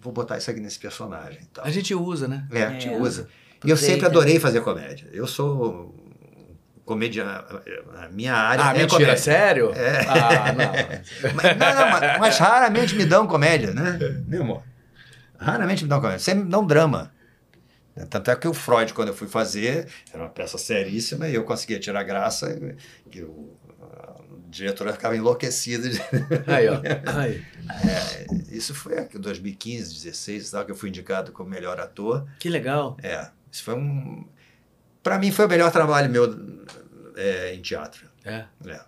vou 0.00 0.12
botar 0.12 0.36
isso 0.38 0.50
aqui 0.50 0.60
nesse 0.60 0.78
personagem 0.78 1.40
e 1.42 1.46
tal. 1.46 1.64
A 1.64 1.70
gente 1.70 1.94
usa, 1.94 2.28
né? 2.28 2.46
É, 2.50 2.62
a 2.64 2.70
gente 2.70 2.88
É. 2.88 2.96
usa. 2.96 3.28
E 3.64 3.70
eu 3.70 3.76
sempre 3.76 4.06
adorei 4.06 4.38
fazer 4.38 4.60
comédia. 4.60 5.08
Eu 5.12 5.26
sou 5.26 5.94
comediante, 6.84 7.28
a 7.98 8.08
minha 8.10 8.32
área 8.34 8.64
Ah, 8.64 8.70
é 8.70 8.78
mentira, 8.78 8.88
comédia. 8.88 9.16
sério? 9.18 9.72
É. 9.74 10.06
Ah, 10.08 10.52
não. 10.52 10.72
Mas, 11.34 11.56
não, 11.58 11.74
não, 11.74 11.90
mas, 11.90 12.18
mas 12.18 12.38
raramente 12.38 12.94
me 12.94 13.04
dão 13.04 13.26
comédia, 13.26 13.72
né? 13.74 13.98
Meu 14.26 14.42
amor. 14.42 14.62
Raramente 15.38 15.84
me 15.84 15.88
dão 15.88 16.00
comédia. 16.00 16.18
Sempre 16.18 16.44
me 16.44 16.50
dão 16.50 16.66
drama. 16.66 17.12
Tanto 18.10 18.30
é 18.30 18.36
que 18.36 18.46
o 18.46 18.54
Freud, 18.54 18.94
quando 18.94 19.08
eu 19.08 19.14
fui 19.14 19.26
fazer, 19.26 19.88
era 20.12 20.22
uma 20.22 20.28
peça 20.28 20.56
seríssima 20.56 21.28
e 21.28 21.34
eu 21.34 21.42
conseguia 21.44 21.80
tirar 21.80 22.02
graça. 22.04 22.56
Que 23.10 23.22
o, 23.22 23.56
a 23.82 24.14
diretora 24.48 24.92
ficava 24.92 25.16
enlouquecida. 25.16 25.88
de- 25.88 26.00
Aí, 26.46 26.68
ó. 26.68 26.80
Aí. 27.18 27.44
Isso 28.50 28.72
foi 28.74 29.00
em 29.00 29.18
2015, 29.20 29.92
16, 30.04 30.50
tal, 30.50 30.64
que 30.64 30.70
eu 30.70 30.76
fui 30.76 30.88
indicado 30.90 31.32
como 31.32 31.50
melhor 31.50 31.80
ator. 31.80 32.24
Que 32.38 32.48
legal. 32.48 32.96
É, 33.02 33.28
isso 33.50 33.64
foi 33.64 33.74
um. 33.74 34.24
Pra 35.02 35.18
mim 35.18 35.32
foi 35.32 35.46
o 35.46 35.48
melhor 35.48 35.72
trabalho 35.72 36.08
meu 36.10 36.64
é, 37.16 37.54
em 37.54 37.60
teatro. 37.60 38.06
É. 38.24 38.44
É, 38.66 38.80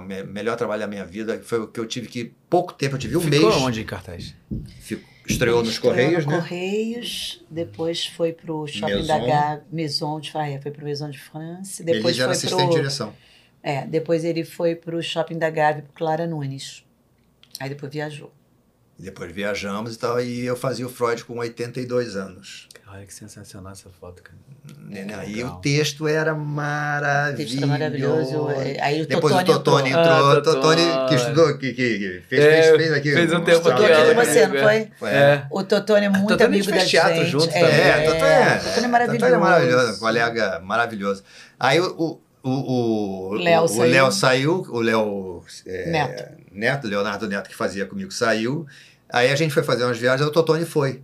me- 0.00 0.22
melhor 0.22 0.56
trabalho 0.56 0.80
da 0.80 0.86
minha 0.86 1.04
vida. 1.04 1.38
Foi 1.42 1.60
o 1.60 1.66
que 1.68 1.78
eu 1.80 1.86
tive 1.86 2.06
que. 2.08 2.34
Pouco 2.48 2.72
tempo, 2.72 2.94
eu 2.94 2.98
tive 2.98 3.16
um 3.16 3.20
Ficou 3.20 3.50
mês. 3.50 3.62
onde 3.62 3.82
em 3.82 3.84
cartaz? 3.84 4.34
Fico- 4.80 5.12
estreou 5.26 5.62
nos 5.62 5.74
Estreou 5.74 5.94
Correios, 5.94 6.24
no 6.24 6.32
né? 6.32 6.38
Correios, 6.38 7.44
depois 7.50 8.06
foi 8.06 8.32
pro 8.32 8.66
Shopping 8.66 8.94
Maison. 8.94 9.06
da 9.06 9.18
Gávea, 9.18 9.64
Maison 9.70 10.20
de 10.20 10.30
Faia, 10.30 10.60
foi 10.60 10.70
pro 10.70 10.84
Maison 10.84 11.10
de 11.10 11.18
France, 11.18 11.82
depois 11.82 12.04
Ele 12.06 12.14
já 12.14 12.24
era 12.24 12.34
foi 12.34 12.38
assistente 12.38 12.60
de 12.60 12.66
pro 12.66 12.76
direção. 12.76 13.14
É, 13.62 13.86
depois 13.86 14.24
ele 14.24 14.44
foi 14.44 14.74
pro 14.74 15.02
Shopping 15.02 15.38
da 15.38 15.48
Gávea 15.48 15.82
pro 15.82 15.92
Clara 15.94 16.26
Nunes. 16.26 16.84
Aí 17.58 17.68
depois 17.68 17.92
viajou. 17.92 18.30
E 18.98 19.02
depois 19.02 19.32
viajamos 19.32 19.94
e 19.94 19.98
tal. 19.98 20.20
E 20.20 20.44
eu 20.46 20.56
fazia 20.56 20.86
o 20.86 20.88
Freud 20.88 21.24
com 21.24 21.38
82 21.38 22.16
anos. 22.16 22.68
Olha 22.86 23.04
que 23.04 23.12
sensacional 23.12 23.72
essa 23.72 23.88
foto, 23.90 24.22
cara. 24.22 24.38
Aí 25.18 25.34
legal. 25.34 25.56
o 25.56 25.60
texto 25.60 26.06
era 26.06 26.32
O 26.32 26.38
maravilhoso. 26.38 27.36
texto 27.36 27.58
era 27.58 27.66
maravilhoso. 27.66 28.50
é, 28.50 28.80
Aí 28.80 29.02
o 29.02 29.06
Depois 29.06 29.34
Totônio 29.34 29.52
o 29.52 29.58
Totone 29.58 29.88
entrou. 29.88 30.04
entrou. 30.04 30.16
Ah, 30.16 30.32
o 30.38 30.42
Totone 30.42 30.82
Totone. 30.82 31.08
que 31.08 31.14
estudou, 31.16 31.58
que, 31.58 31.72
que, 31.74 32.22
fez, 32.28 32.44
É, 32.44 32.62
fez, 32.62 32.76
fez 32.76 32.92
aqui. 32.92 33.12
fez 33.12 33.32
um 33.32 33.40
tempo 33.44 33.68
aqui, 33.68 33.82
com 33.82 34.14
você, 34.14 34.38
é. 34.38 34.46
não 34.48 34.62
foi? 34.62 34.88
Foi. 34.96 35.10
É. 35.10 35.46
O 35.50 35.64
Totônio 35.64 36.06
é 36.06 36.08
muito 36.08 36.28
Totônio 36.28 36.44
a 36.44 36.46
amigo 36.46 36.70
da 36.70 36.84
teatro 36.86 37.16
gente. 37.16 37.30
junto 37.30 37.48
é, 37.48 37.60
também. 37.60 37.80
É, 37.80 38.00
Totônio 38.04 38.24
é, 38.24 38.44
Totônio 38.44 38.54
é 38.54 38.58
Totônio 38.58 38.84
é 38.84 38.88
maravilhoso. 38.88 39.38
maravilhoso, 39.40 39.92
um 39.92 39.98
colega 39.98 40.60
maravilhoso. 40.60 41.24
Aí 41.58 41.80
o, 41.80 41.86
o, 41.98 42.20
o, 42.48 43.28
o, 43.30 43.34
Léo 43.34 43.62
o 43.64 43.68
saiu. 43.68 43.90
Léo 43.90 44.12
saiu, 44.12 44.66
o 44.70 44.80
Léo 44.80 45.44
é, 45.66 45.90
Neto. 45.90 46.43
Neto, 46.54 46.86
Leonardo 46.86 47.28
Neto, 47.28 47.48
que 47.48 47.54
fazia 47.56 47.84
comigo, 47.86 48.10
saiu. 48.12 48.66
Aí 49.12 49.30
a 49.30 49.36
gente 49.36 49.52
foi 49.52 49.62
fazer 49.62 49.84
umas 49.84 49.98
viagens, 49.98 50.26
o 50.28 50.32
Totone 50.32 50.64
foi. 50.64 51.02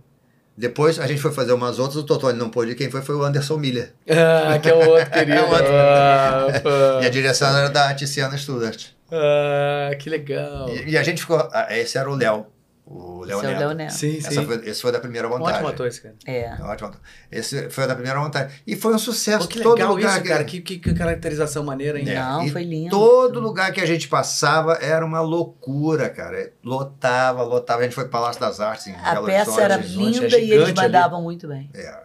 Depois 0.57 0.99
a 0.99 1.07
gente 1.07 1.21
foi 1.21 1.31
fazer 1.31 1.53
umas 1.53 1.79
outras, 1.79 1.97
o 1.97 2.03
Totone 2.03 2.37
não 2.37 2.49
pôde, 2.49 2.75
quem 2.75 2.89
foi 2.91 3.01
foi 3.01 3.15
o 3.15 3.23
Anderson 3.23 3.57
Miller. 3.57 3.93
Ah, 4.09 4.59
que 4.59 4.69
é 4.69 4.73
o 4.73 4.89
outro 4.89 5.09
querido. 5.11 5.31
É 5.37 5.41
o 5.41 5.49
outro. 5.49 5.73
Ah. 5.73 6.99
E 7.01 7.05
a 7.05 7.09
direção 7.09 7.55
era 7.57 7.69
da 7.69 7.93
Tiziana 7.93 8.37
Studart. 8.37 8.87
Ah, 9.11 9.91
que 9.97 10.09
legal. 10.09 10.69
E, 10.69 10.91
e 10.91 10.97
a 10.97 11.03
gente 11.03 11.21
ficou. 11.21 11.37
ah, 11.51 11.67
Esse 11.77 11.97
era 11.97 12.09
o 12.09 12.15
Léo. 12.15 12.45
O 12.93 13.23
Léo 13.23 13.37
Esse 13.37 13.45
é 13.63 13.67
o 13.67 13.71
Neto. 13.73 13.93
Sim, 13.93 14.17
Essa 14.17 14.31
sim. 14.31 14.45
foi, 14.45 14.55
esse 14.69 14.81
foi 14.81 14.91
da 14.91 14.99
primeira 14.99 15.27
Um 15.27 15.31
montagem. 15.31 15.53
ótimo 15.55 15.69
ator 15.69 15.87
esse 15.87 16.01
cara. 16.01 16.15
É. 16.25 16.51
Ótimo 16.61 16.89
ator. 16.89 17.01
Esse 17.31 17.69
foi 17.69 17.87
da 17.87 17.95
primeira 17.95 18.19
montagem. 18.19 18.49
E 18.67 18.75
foi 18.75 18.93
um 18.93 18.97
sucesso. 18.99 19.47
Pô, 19.47 19.47
que 19.47 19.61
todo 19.61 19.75
legal 19.75 19.93
lugar 19.93 20.17
isso, 20.19 20.27
cara. 20.27 20.43
Que, 20.43 20.59
que, 20.61 20.79
que 20.79 20.93
caracterização 20.93 21.63
maneira, 21.63 21.99
hein? 21.99 22.09
É, 22.09 22.15
Não, 22.15 22.43
e 22.43 22.49
foi 22.49 22.63
lindo. 22.63 22.89
Todo 22.89 23.39
lugar 23.39 23.71
que 23.71 23.79
a 23.79 23.85
gente 23.85 24.07
passava 24.07 24.73
era 24.81 25.05
uma 25.05 25.21
loucura, 25.21 26.09
cara. 26.09 26.51
Lotava, 26.63 27.43
lotava. 27.43 27.81
A 27.81 27.83
gente 27.83 27.95
foi 27.95 28.03
pro 28.05 28.11
Palácio 28.11 28.41
das 28.41 28.59
Artes 28.59 28.87
em 28.87 28.95
A 28.95 29.13
Belo 29.13 29.25
peça 29.27 29.51
Horizonte. 29.51 29.61
era 29.63 29.75
Horizonte, 29.75 30.01
é 30.01 30.11
linda 30.11 30.37
e 30.39 30.41
eles 30.51 30.51
gigante 30.67 30.79
ali. 30.79 30.87
mandavam 30.93 31.21
muito 31.21 31.47
bem. 31.47 31.69
É, 31.73 31.99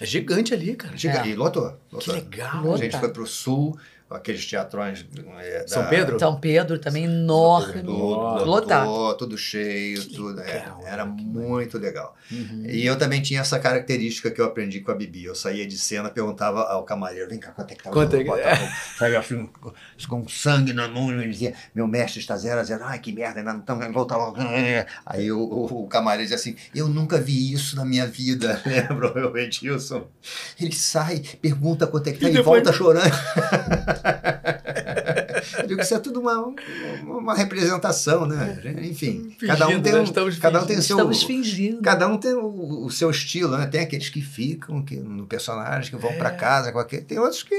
É 0.00 0.06
gigante 0.06 0.52
ali, 0.54 0.74
cara. 0.74 0.96
giga- 0.96 1.20
É. 1.20 1.28
E 1.28 1.34
lotou. 1.36 1.70
Que 1.88 1.94
lotou. 1.94 2.14
legal. 2.14 2.72
A 2.72 2.76
gente 2.76 2.92
Lota. 2.94 2.98
foi 2.98 3.08
pro 3.10 3.26
sul, 3.26 3.78
aqueles 4.14 4.44
teatrões. 4.46 5.04
é, 5.40 5.60
da- 5.60 5.68
São 5.68 5.86
Pedro? 5.86 6.18
São 6.18 6.40
Pedro 6.40 6.78
também 6.78 7.04
enorme. 7.04 7.80
Tudo. 7.82 8.44
Lotado. 8.44 8.88
lotou, 8.88 9.14
tudo 9.16 9.38
cheio, 9.38 10.04
tudo. 10.08 10.40
é, 10.40 10.44
legal, 10.54 10.82
era 10.86 11.06
que 11.06 11.24
muito 11.24 11.78
legal. 11.78 12.16
Uhum. 12.30 12.64
E 12.66 12.84
eu 12.86 12.96
também 12.96 13.20
tinha 13.20 13.40
essa 13.40 13.58
característica 13.58 14.30
que 14.30 14.40
eu 14.40 14.44
aprendi 14.44 14.80
com 14.80 14.90
a 14.90 14.94
Bibi. 14.94 15.24
Eu 15.24 15.34
saía 15.34 15.66
de 15.66 15.76
cena, 15.76 16.08
perguntava 16.10 16.62
ao 16.62 16.84
camareiro: 16.84 17.28
vem 17.28 17.38
cá, 17.38 17.50
quanto 17.52 17.72
é 17.72 17.74
que 17.74 17.82
tá 17.82 17.90
o 17.90 17.92
Quanto 17.92 18.16
é 18.16 18.18
que- 18.18 18.24
Bota, 18.24 18.42
Sabe 18.98 19.16
assim, 19.16 19.46
com- 19.60 19.72
com 20.08 20.28
sangue 20.28 20.72
na 20.72 20.88
mão, 20.88 21.10
ele 21.12 21.30
dizia: 21.30 21.54
meu 21.74 21.86
mestre 21.86 22.20
está 22.20 22.36
0 22.36 22.60
a 22.60 22.64
0 22.64 22.82
Ai, 22.84 22.98
que 22.98 23.12
merda, 23.12 23.40
ainda 23.40 23.52
não 23.52 23.60
estamos. 23.60 23.86
Voltava. 23.92 24.32
Aí 25.06 25.30
o, 25.30 25.38
o, 25.40 25.82
o 25.84 25.86
camareiro 25.88 26.22
dizia 26.24 26.36
assim: 26.36 26.56
eu 26.74 26.88
nunca 26.88 27.18
vi 27.20 27.52
isso 27.52 27.76
na 27.76 27.84
minha 27.84 28.06
vida. 28.06 28.60
Lembra 28.66 29.30
o 29.30 29.36
Edilson? 29.38 30.06
Ele 30.60 30.72
sai, 30.72 31.20
pergunta 31.40 31.86
quanto 31.86 32.08
é 32.08 32.12
que 32.12 32.18
tá 32.20 32.26
E 32.28 32.30
e, 32.30 32.34
depois- 32.34 32.62
volta 32.62 32.72
chorando. 32.76 33.12
Eu 35.58 35.66
digo 35.66 35.78
que 35.78 35.84
isso 35.84 35.94
é 35.94 35.98
tudo 35.98 36.20
uma, 36.20 36.38
uma, 36.38 37.16
uma 37.18 37.34
representação, 37.34 38.26
né? 38.26 38.60
Enfim, 38.82 39.34
cada 39.46 39.66
um 39.66 39.70
Fingindo, 39.70 39.82
tem 39.82 39.92
né? 39.92 40.00
um, 40.00 40.40
cada 40.40 40.62
um 40.62 40.66
tem 40.66 40.78
o 40.78 40.82
seu, 40.82 40.96
Estamos 40.96 41.22
fingindo. 41.22 41.82
Cada 41.82 42.06
um 42.08 42.16
tem 42.16 42.34
o, 42.34 42.84
o 42.84 42.90
seu 42.90 43.10
estilo, 43.10 43.56
né? 43.56 43.66
Tem 43.66 43.80
aqueles 43.80 44.08
que 44.08 44.20
ficam 44.20 44.82
que, 44.82 44.96
no 44.96 45.26
personagem, 45.26 45.90
que 45.90 45.96
vão 45.96 46.12
pra 46.14 46.30
É. 46.30 46.36
casa 46.36 46.72
com 46.72 46.78
aquele. 46.78 47.02
Tem 47.02 47.18
outros 47.18 47.42
que. 47.42 47.54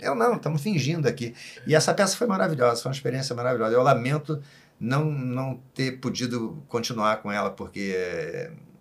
Eu 0.00 0.14
não, 0.14 0.34
estamos 0.36 0.60
fingindo 0.62 1.08
aqui. 1.08 1.34
E 1.66 1.74
essa 1.74 1.94
peça 1.94 2.16
foi 2.16 2.26
maravilhosa, 2.26 2.82
foi 2.82 2.90
uma 2.90 2.94
experiência 2.94 3.34
maravilhosa. 3.34 3.74
Eu 3.74 3.82
lamento 3.82 4.40
não, 4.78 5.04
não 5.04 5.60
ter 5.74 5.92
podido 5.98 6.62
continuar 6.68 7.22
com 7.22 7.30
ela, 7.30 7.50
porque 7.50 7.94
é, 7.96 8.50
é 8.50 8.71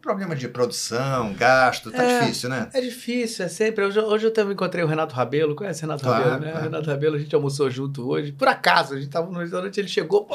problema 0.00 0.34
de 0.36 0.48
produção, 0.48 1.32
gasto, 1.34 1.90
tá 1.90 2.02
É. 2.02 2.20
difícil, 2.20 2.48
né? 2.48 2.68
É 2.72 2.80
difícil, 2.80 3.44
é 3.44 3.48
sempre. 3.48 3.84
Hoje, 3.84 3.98
hoje 4.00 4.26
eu 4.26 4.32
também 4.32 4.52
encontrei 4.54 4.82
o 4.84 4.86
Renato 4.86 5.14
Rabelo. 5.14 5.54
Conhece 5.54 5.80
o 5.80 5.82
Renato 5.86 6.02
Claro, 6.04 6.24
Rabelo, 6.24 6.40
né? 6.40 6.50
claro. 6.52 6.66
O 6.66 6.70
Renato 6.70 6.90
Rabelo, 6.90 7.16
a 7.16 7.18
gente 7.18 7.34
almoçou 7.34 7.70
junto 7.70 8.08
hoje. 8.08 8.32
Por 8.32 8.48
acaso, 8.48 8.94
a 8.94 8.96
gente 9.00 9.10
tava 9.10 9.30
no 9.30 9.38
restaurante, 9.38 9.78
ele 9.78 9.88
chegou, 9.88 10.24
pô, 10.24 10.34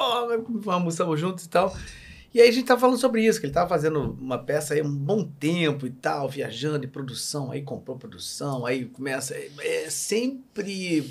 almoçamos 0.69 1.19
juntos 1.19 1.45
e 1.45 1.49
tal. 1.49 1.75
E 2.33 2.41
aí 2.41 2.49
a 2.49 2.51
gente 2.51 2.65
tava 2.65 2.81
falando 2.81 2.97
sobre 2.97 3.25
isso, 3.25 3.39
que 3.39 3.45
ele 3.45 3.53
tava 3.53 3.69
fazendo 3.69 4.11
uma 4.19 4.37
peça 4.37 4.73
aí 4.73 4.81
um 4.81 4.93
bom 4.93 5.23
tempo 5.23 5.87
e 5.87 5.89
tal, 5.89 6.27
viajando 6.27 6.85
em 6.85 6.89
produção, 6.89 7.49
aí 7.49 7.61
comprou 7.61 7.97
produção, 7.97 8.65
aí 8.65 8.83
começa. 8.85 9.33
É, 9.33 9.49
é 9.85 9.89
sempre 9.89 11.09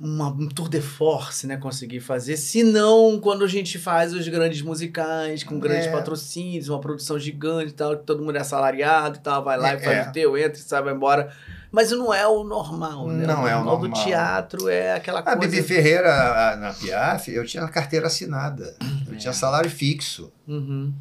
uma, 0.00 0.28
um 0.28 0.48
tour 0.48 0.68
de 0.68 0.80
force, 0.80 1.46
né? 1.46 1.56
Conseguir 1.56 2.00
fazer. 2.00 2.36
Se 2.36 2.62
não, 2.62 3.20
quando 3.20 3.44
a 3.44 3.48
gente 3.48 3.78
faz 3.78 4.14
os 4.14 4.26
grandes 4.28 4.62
musicais, 4.62 5.44
com 5.44 5.58
grandes 5.60 5.86
É. 5.86 5.90
patrocínios, 5.92 6.68
uma 6.68 6.80
produção 6.80 7.18
gigante 7.18 7.70
e 7.70 7.74
tal, 7.74 7.96
que 7.98 8.04
todo 8.04 8.22
mundo 8.22 8.36
é 8.36 8.40
assalariado 8.40 9.18
e 9.18 9.20
tal, 9.20 9.44
vai 9.44 9.58
lá 9.58 9.72
É, 9.72 9.76
e 9.76 9.80
faz 9.80 10.06
é. 10.06 10.08
o 10.08 10.12
teu, 10.12 10.38
entra 10.38 10.52
e 10.58 10.62
sai, 10.62 10.82
vai 10.82 10.94
embora. 10.94 11.30
Mas 11.72 11.90
não 11.92 12.12
é 12.12 12.26
o 12.26 12.42
normal, 12.42 13.06
né? 13.08 13.26
Não 13.26 13.46
é 13.46 13.54
o 13.54 13.62
normal 13.64 13.78
do 13.78 13.92
teatro 13.92 14.68
é 14.68 14.94
aquela 14.94 15.20
A 15.20 15.22
coisa. 15.36 15.38
Bibi 15.38 15.62
Ferreira, 15.62 16.12
a- 16.52 16.56
na 16.56 16.72
Piaf, 16.72 17.30
eu 17.32 17.44
tinha 17.46 17.66
carteira 17.68 18.06
assinada. 18.08 18.74
Eu 19.08 19.16
tinha 19.16 19.32
salário 19.32 19.70
fixo. 19.70 20.32
Uhum. 20.48 20.92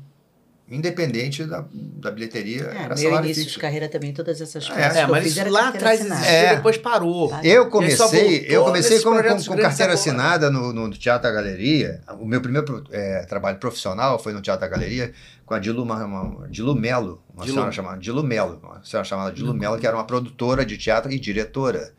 Independente 0.72 1.46
da, 1.46 1.66
da 1.72 2.12
bilheteria, 2.12 2.64
É, 2.66 2.84
era 2.84 2.96
meu 2.96 3.16
início 3.20 3.44
fixo. 3.44 3.56
de 3.56 3.60
carreira 3.60 3.90
também, 3.90 4.14
todas 4.14 4.40
essas 4.40 4.66
É, 4.66 4.68
coisas. 4.70 4.86
É, 4.86 5.00
que 5.00 5.00
eu 5.00 5.08
mas 5.10 5.24
fiz 5.24 5.38
isso 5.38 5.50
lá 5.50 5.70
atrás 5.70 6.00
existia 6.00 6.32
É. 6.32 6.54
e 6.54 6.56
depois 6.58 6.78
parou. 6.78 7.34
Eu 7.44 7.70
comecei, 7.70 8.46
eu 8.48 8.64
comecei 8.64 9.00
com, 9.02 9.10
com 9.12 9.18
grandes 9.18 9.48
carteira 9.48 9.94
assinada 9.94 10.52
no, 10.52 10.72
no 10.72 10.90
Teatro 10.92 11.24
da 11.24 11.32
Galeria. 11.34 12.02
O 12.20 12.26
meu 12.26 12.40
primeiro 12.40 12.84
eh, 12.92 13.26
trabalho 13.28 13.58
profissional 13.58 14.20
foi 14.20 14.32
no 14.32 14.42
Teatro 14.42 14.62
da 14.62 14.68
Galeria 14.68 15.12
com 15.46 15.56
a 15.56 15.60
Dilu, 15.60 15.82
uma, 15.82 16.06
uma, 16.06 16.48
Dilu 16.48 16.76
Melo, 16.76 17.24
uma 17.34 17.44
Dilu. 17.44 17.56
senhora 17.56 17.72
chamada 17.72 17.98
Dilu 18.00 18.22
Melo, 18.24 18.60
uma 18.62 18.84
senhora 18.86 19.04
chamada 19.04 19.32
Dilu 19.32 19.54
Melo, 19.56 19.80
que 19.80 19.88
era 19.88 19.96
uma 19.98 20.06
produtora 20.06 20.64
de 20.64 20.78
teatro 20.78 21.12
e 21.12 21.20
diretora, 21.20 21.92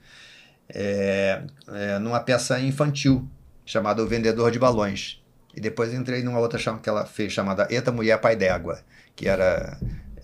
é, 0.68 1.42
é, 1.72 1.98
numa 1.98 2.20
peça 2.20 2.60
infantil 2.60 3.28
chamada 3.66 4.02
O 4.02 4.06
Vendedor 4.06 4.50
de 4.52 4.58
Balões. 4.60 5.19
E 5.54 5.60
depois 5.60 5.92
entrei 5.92 6.22
numa 6.22 6.38
outra 6.38 6.58
chama- 6.58 6.78
que 6.78 6.88
ela 6.88 7.04
fez 7.06 7.32
chamada 7.32 7.66
Eta 7.70 7.90
Mulher 7.90 8.18
Pai 8.20 8.36
d'Égua, 8.36 8.80
que 9.16 9.28
era 9.28 9.78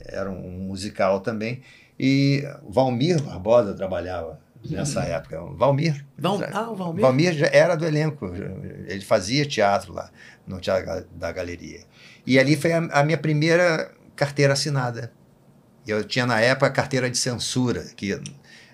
era 0.09 0.31
um 0.31 0.51
musical 0.69 1.19
também. 1.21 1.63
E 1.99 2.45
Valmir 2.69 3.21
Barbosa 3.23 3.75
trabalhava 3.75 4.39
nessa 4.71 5.01
Uhum. 5.01 5.07
época. 5.07 5.41
Valmir. 5.57 6.07
Val- 6.17 6.41
ah, 6.53 6.71
o 6.71 6.77
Valmir. 6.77 7.03
Valmir 7.03 7.33
já 7.35 7.47
era 7.53 7.75
do 7.75 7.85
elenco. 7.85 8.27
Ele 8.87 9.01
fazia 9.01 9.45
teatro 9.47 9.93
lá, 9.93 10.11
no 10.47 10.61
Teatro 10.61 11.07
da 11.13 11.33
Galeria. 11.33 11.81
E 12.25 12.39
ali 12.39 12.55
foi 12.57 12.73
a, 12.73 12.79
a 12.79 13.03
minha 13.03 13.19
primeira 13.19 13.91
carteira 14.15 14.53
assinada. 14.53 15.11
Eu 15.87 16.05
tinha 16.05 16.27
na 16.27 16.41
época 16.41 16.67
a 16.67 16.71
carteira 16.71 17.11
de 17.11 17.17
censura, 17.19 17.83
que 17.97 18.19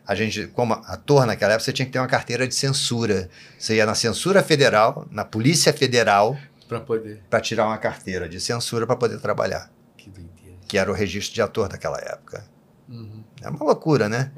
a 0.07 0.15
gente, 0.15 0.47
como 0.49 0.75
ator 0.75 1.27
naquela 1.27 1.53
época, 1.53 1.65
você 1.65 1.73
tinha 1.73 1.87
que 1.87 1.93
ter 1.93 1.99
uma 1.99 2.09
carteira 2.09 2.47
de 2.47 2.55
censura. 2.55 3.29
Você 3.59 3.77
ia 3.77 3.87
na 3.87 3.95
censura 3.95 4.43
federal, 4.43 5.07
na 5.11 5.25
Polícia 5.25 5.73
Federal, 5.73 6.37
Pra 6.69 6.81
poder. 6.81 7.23
para 7.31 7.41
tirar 7.41 7.67
uma 7.67 7.79
carteira 7.79 8.29
de 8.29 8.41
censura 8.41 8.87
para 8.87 8.97
poder 8.97 9.19
trabalhar, 9.21 9.71
Que 9.97 10.11
doideira. 10.11 10.57
que 10.67 10.77
era 10.79 10.91
o 10.91 10.95
registro 10.95 11.35
de 11.35 11.43
ator 11.43 11.69
daquela 11.69 11.99
época. 11.99 12.45
Uhum. 12.89 13.23
É 13.41 13.49
uma 13.49 13.65
loucura, 13.65 14.09
né? 14.09 14.33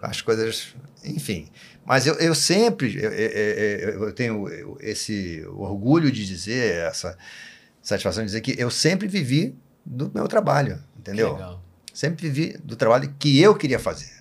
As 0.00 0.20
coisas, 0.20 0.74
enfim. 1.04 1.48
Mas 1.84 2.06
eu, 2.06 2.14
eu 2.14 2.34
sempre 2.34 2.96
eu, 3.02 3.10
eu- 3.12 3.90
eu- 4.04 4.12
tenho 4.12 4.46
esse 4.80 5.44
orgulho 5.48 6.10
de 6.12 6.24
dizer, 6.24 6.86
essa 6.86 7.18
satisfação 7.82 8.22
de 8.22 8.26
dizer 8.28 8.40
que 8.40 8.54
eu 8.58 8.70
sempre 8.70 9.08
vivi 9.08 9.54
do 9.84 10.10
meu 10.14 10.28
trabalho, 10.28 10.78
entendeu? 10.98 11.32
legal. 11.32 11.62
Sempre 11.92 12.28
vivi 12.30 12.56
do 12.58 12.76
trabalho 12.76 13.12
que 13.18 13.40
eu 13.40 13.54
queria 13.54 13.78
fazer. 13.78 14.19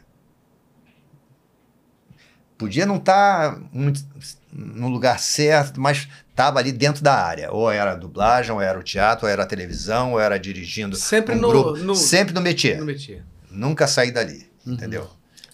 Podia 2.60 2.86
não 2.86 2.98
estar 2.98 3.58
muito 3.72 4.04
no 4.52 4.90
lugar 4.90 5.18
certo, 5.18 5.80
mas 5.80 6.10
estava 6.30 6.60
ali 6.60 6.74
dentro 6.74 7.02
da 7.02 7.14
área. 7.16 7.50
Ou 7.54 7.72
era 7.72 7.94
a 7.94 7.96
dublagem, 7.96 8.52
ou 8.52 8.62
era 8.62 8.78
o 8.78 8.84
teatro, 8.84 9.26
ou 9.26 9.32
era 9.32 9.44
a 9.44 9.46
televisão, 9.46 10.12
ou 10.12 10.20
era 10.20 10.38
dirigindo 10.38 10.96
Sempre 10.98 11.36
um 11.36 11.40
no- 11.40 11.48
grupo. 11.48 11.78
no- 11.78 11.96
Sempre 11.96 12.34
no 12.34 12.42
métier. 12.42 12.78
Não 12.78 12.86
metia. 12.86 13.24
Nunca 13.50 13.88
saí 13.88 14.12
dali, 14.12 14.46
Uhum. 14.68 14.74
entendeu? 14.74 15.10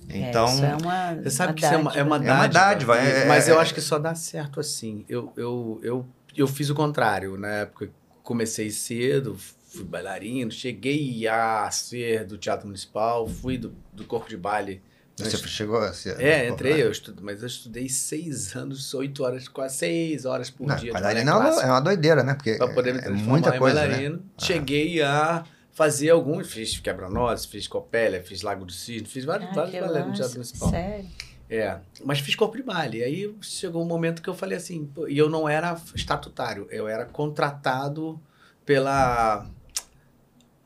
É, 0.09 0.17
Então, 0.29 0.45
isso 0.47 0.65
é 0.65 0.75
uma, 0.75 1.15
Você 1.15 1.29
sabe 1.29 1.49
uma 1.51 1.53
que 1.55 1.65
isso 1.65 1.73
é 1.73 1.77
uma, 1.77 1.93
é 1.93 2.03
uma 2.03 2.17
dádiva. 2.19 2.31
É 2.31 2.35
uma 2.35 2.47
dádiva. 2.47 2.95
dádiva, 2.95 2.97
é- 3.21 3.25
mas 3.27 3.47
é- 3.47 3.51
eu 3.51 3.59
é- 3.59 3.61
acho 3.61 3.73
que 3.73 3.81
só 3.81 3.99
dá 3.99 4.13
certo 4.15 4.59
assim. 4.59 5.05
Eu, 5.07 5.31
eu, 5.37 5.79
eu, 5.83 6.05
eu 6.35 6.47
fiz 6.47 6.69
o 6.71 6.75
contrário. 6.75 7.37
Na 7.37 7.47
época, 7.49 7.89
comecei 8.23 8.69
cedo, 8.71 9.37
fui 9.67 9.83
bailarino, 9.83 10.49
cheguei 10.51 11.27
a 11.27 11.69
ser 11.71 12.25
do 12.25 12.35
Teatro 12.37 12.65
Municipal, 12.65 13.27
fui 13.27 13.57
do, 13.59 13.73
do 13.93 14.03
Corpo 14.05 14.27
de 14.27 14.37
Baile. 14.37 14.81
Você 15.17 15.37
chegou 15.47 15.77
a 15.77 15.93
ser. 15.93 16.19
É, 16.19 16.49
entrei, 16.49 16.83
eu 16.83 16.91
estudo, 16.91 17.23
mas 17.23 17.41
eu 17.41 17.47
estudei 17.47 17.87
seis 17.87 18.55
anos, 18.55 18.93
oito 18.93 19.23
horas, 19.23 19.47
quase 19.47 19.77
seis 19.77 20.25
horas 20.25 20.49
por 20.49 20.67
Não, 20.67 20.75
dia. 20.75 20.91
balé 20.91 21.21
é 21.21 21.23
uma- 21.23 21.61
é 21.61 21.65
uma 21.67 21.79
doideira, 21.79 22.21
né? 22.23 22.33
Porque 22.33 22.55
Pra 22.55 22.67
poder 22.67 22.93
me 22.95 22.99
é 22.99 23.09
muita 23.09 23.55
em 23.55 23.59
coisa, 23.59 23.81
né? 23.81 23.87
bailarino. 23.87 24.25
Cheguei 24.37 25.01
a 25.01 25.43
fazer 25.71 26.09
alguns, 26.09 26.51
fiz 26.51 26.79
quebra-nozes, 26.79 27.45
fiz 27.45 27.67
copélia, 27.67 28.21
fiz 28.23 28.41
Lago 28.41 28.65
do 28.65 28.71
Cisne, 28.73 29.07
fiz 29.07 29.23
vários, 29.25 29.49
Ah, 29.49 29.53
vários 29.53 29.79
balés 29.79 30.05
no 30.07 30.13
Teatro 30.13 30.33
Municipal. 30.33 30.69
Sério? 30.69 31.05
É, 31.49 31.77
mas 32.03 32.19
fiz 32.19 32.33
corpo 32.35 32.57
de 32.57 32.63
baile. 32.63 33.03
Aí 33.03 33.33
chegou 33.41 33.83
um 33.83 33.87
momento 33.87 34.21
que 34.21 34.27
eu 34.29 34.33
falei 34.33 34.57
assim, 34.57 34.89
e 35.07 35.17
eu 35.17 35.29
não 35.29 35.47
era 35.47 35.79
estatutário, 35.93 36.67
eu 36.71 36.87
era 36.87 37.05
contratado 37.05 38.19
pela. 38.65 39.45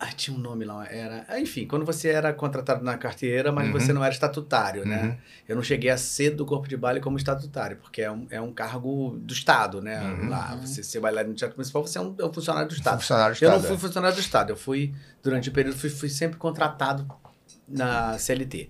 Ah, 0.01 0.13
tinha 0.13 0.35
um 0.35 0.39
nome 0.39 0.63
lá, 0.63 0.88
era. 0.89 1.26
Enfim, 1.41 1.67
quando 1.67 1.85
você 1.85 2.07
era 2.07 2.31
contratado 2.31 2.81
na 2.81 2.97
carteira, 2.97 3.51
mas 3.51 3.67
Uhum. 3.67 3.73
você 3.73 3.91
não 3.91 4.01
era 4.01 4.13
estatutário, 4.13 4.85
né? 4.85 5.03
Uhum. 5.03 5.17
Eu 5.49 5.55
não 5.57 5.61
cheguei 5.63 5.89
a 5.89 5.97
ser 5.97 6.30
do 6.30 6.45
corpo 6.45 6.69
de 6.69 6.77
baile 6.77 7.01
como 7.01 7.17
estatutário, 7.17 7.76
porque 7.77 8.01
é 8.03 8.09
um, 8.09 8.26
é 8.30 8.39
um 8.39 8.53
cargo 8.53 9.17
do 9.21 9.34
Estado, 9.34 9.81
né? 9.81 10.01
Uhum. 10.01 10.30
Lá, 10.30 10.55
você 10.55 10.81
ser 10.84 11.01
bailarino 11.01 11.31
no 11.34 11.38
Teatro 11.38 11.57
Municipal, 11.57 11.85
você 11.85 11.97
é 11.97 12.01
um, 12.01 12.15
é 12.17 12.23
um 12.23 12.31
funcionário 12.31 12.69
do 12.69 12.73
Estado. 12.76 13.01
Funcionário 13.01 13.35
do 13.35 13.43
Eu 13.43 13.49
não 13.49 13.57
Estado, 13.57 13.67
fui 13.77 13.88
funcionário 13.88 14.15
do 14.15 14.21
Estado, 14.21 14.49
eu 14.51 14.55
fui, 14.55 14.93
durante 15.21 15.49
o 15.49 15.51
período, 15.51 15.77
fui, 15.77 15.89
fui 15.89 16.07
sempre 16.09 16.38
contratado 16.38 17.05
na 17.67 18.17
CLT. 18.17 18.69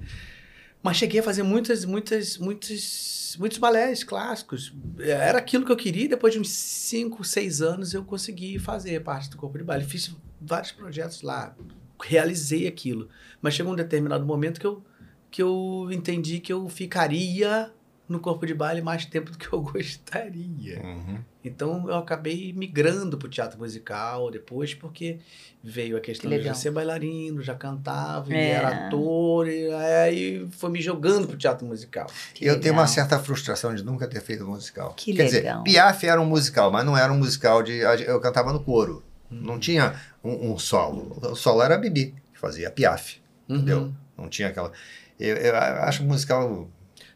Mas 0.82 0.98
cheguei 0.98 1.20
a 1.20 1.24
fazer 1.24 1.44
muitas, 1.44 1.86
muitas, 1.86 2.38
muitos, 2.40 3.36
muitos 3.40 3.58
balés 3.60 4.04
clássicos. 4.04 4.74
Era 4.98 5.38
aquilo 5.38 5.64
que 5.64 5.72
eu 5.72 5.78
queria, 5.78 6.10
depois 6.10 6.34
de 6.34 6.40
uns 6.40 6.50
5, 6.50 7.24
6 7.24 7.62
anos 7.62 7.94
eu 7.94 8.04
consegui 8.04 8.58
fazer 8.58 9.00
parte 9.02 9.30
do 9.30 9.38
corpo 9.38 9.58
de 9.60 9.64
baile. 9.64 9.86
Fiz 9.86 10.10
vários 10.42 10.72
projetos 10.72 11.22
lá, 11.22 11.56
realizei 12.04 12.68
aquilo. 12.68 13.10
Mas 13.42 13.54
chegou 13.54 13.74
um 13.74 13.76
determinado 13.76 14.26
momento 14.26 14.60
que 14.60 14.68
eu, 14.68 14.84
que 15.32 15.42
eu 15.44 15.88
entendi 15.92 16.40
que 16.40 16.52
eu 16.52 16.68
ficaria 16.70 17.72
no 18.08 18.20
corpo 18.20 18.44
de 18.46 18.56
baile 18.56 18.82
mais 18.82 19.06
tempo 19.06 19.30
do 19.32 19.38
que 19.38 19.52
eu 19.54 19.62
gostaria. 19.62 20.82
Uhum. 20.82 21.20
Então 21.46 21.88
eu 21.88 21.96
acabei 21.96 22.52
migrando 22.54 23.18
para 23.18 23.28
o 23.28 23.30
teatro 23.30 23.60
musical 23.60 24.32
depois, 24.32 24.74
porque 24.74 25.20
veio 25.64 25.96
a 25.96 26.00
questão 26.00 26.30
Que 26.30 26.36
de 26.38 26.42
já 26.44 26.50
legal. 26.50 26.62
ser 26.62 26.72
bailarino, 26.72 27.42
já 27.44 27.54
cantava, 27.54 28.34
e 28.34 28.36
É. 28.36 28.50
era 28.52 28.88
ator, 28.88 29.48
e 29.48 29.72
aí 29.72 30.48
foi 30.52 30.70
me 30.72 30.82
jogando 30.82 31.28
para 31.28 31.36
o 31.36 31.38
teatro 31.38 31.68
musical. 31.68 32.08
Que 32.34 32.46
eu 32.46 32.60
tenho 32.60 32.74
uma 32.74 32.82
legal. 32.82 32.94
certa 32.96 33.20
frustração 33.20 33.74
de 33.76 33.84
nunca 33.86 34.08
ter 34.08 34.22
feito 34.22 34.44
musical. 34.46 34.94
Que 34.98 35.14
Quer 35.14 35.32
legal. 35.32 35.64
dizer, 35.64 35.76
Piaf 35.76 36.04
era 36.06 36.20
um 36.20 36.26
musical, 36.26 36.72
mas 36.72 36.84
não 36.86 36.98
era 36.98 37.14
um 37.14 37.18
musical 37.18 37.62
de. 37.62 37.74
Eu 37.78 38.20
cantava 38.20 38.52
no 38.52 38.60
coro. 38.62 39.04
Uhum. 39.32 39.42
Não 39.42 39.60
tinha 39.60 39.94
um, 40.24 40.52
um 40.54 40.58
solo. 40.60 41.18
O 41.22 41.36
solo 41.36 41.62
era 41.62 41.76
a 41.76 41.78
Bibi, 41.78 42.16
que 42.34 42.40
fazia 42.40 42.70
Piaf. 42.72 43.22
Entendeu? 43.48 43.80
Uhum. 43.82 43.94
Não 44.18 44.30
tinha 44.30 44.50
aquela. 44.50 44.72
Eu, 45.20 45.36
eu 45.38 45.56
acho 45.56 46.04
musical. 46.04 46.70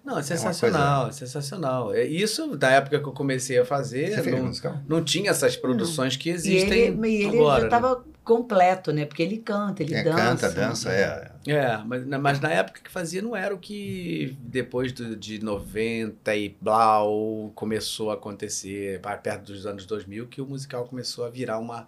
Não, 0.04 0.14
é 0.14 0.16
uma 0.18 0.24
sensacional, 0.24 1.08
é 1.08 1.12
sensacional. 1.14 1.94
É 1.94 2.04
Isso, 2.04 2.58
da 2.58 2.70
época 2.72 3.00
que 3.00 3.08
eu 3.08 3.14
comecei 3.14 3.58
a 3.58 3.64
fazer, 3.66 4.22
não, 4.32 4.48
musical? 4.48 4.78
não 4.88 5.02
tinha 5.04 5.32
essas 5.32 5.56
produções 5.56 6.18
que 6.18 6.30
E 6.30 6.34
existem 6.34 6.82
ele, 6.82 7.08
e 7.08 7.24
ele 7.24 7.38
agora. 7.38 7.56
já 7.56 7.62
né? 7.62 7.68
estava 7.78 8.04
completo, 8.22 8.92
né? 8.92 9.06
Porque 9.06 9.24
ele 9.24 9.38
canta, 9.38 9.82
ele 9.84 9.96
É, 9.96 10.04
dança. 10.04 10.18
canta, 10.18 10.50
dança, 10.52 10.92
é. 10.92 11.32
É, 11.48 11.78
mas, 11.86 12.06
na- 12.06 12.20
mas 12.20 12.40
na 12.42 12.50
época 12.50 12.82
que 12.84 12.92
fazia 12.92 13.22
não 13.22 13.34
era 13.36 13.54
o 13.56 13.58
que 13.58 14.38
depois 14.42 14.92
do, 14.92 15.16
de 15.16 15.42
90 15.44 16.36
e 16.36 16.56
blau 16.60 17.52
começou 17.56 18.12
a 18.12 18.16
acontecer, 18.16 19.00
perto 19.22 19.54
dos 19.54 19.66
anos 19.66 19.86
2000, 19.86 20.28
que 20.28 20.42
o 20.42 20.46
musical 20.46 20.86
começou 20.86 21.26
a 21.26 21.30
virar 21.30 21.60
uma, 21.60 21.88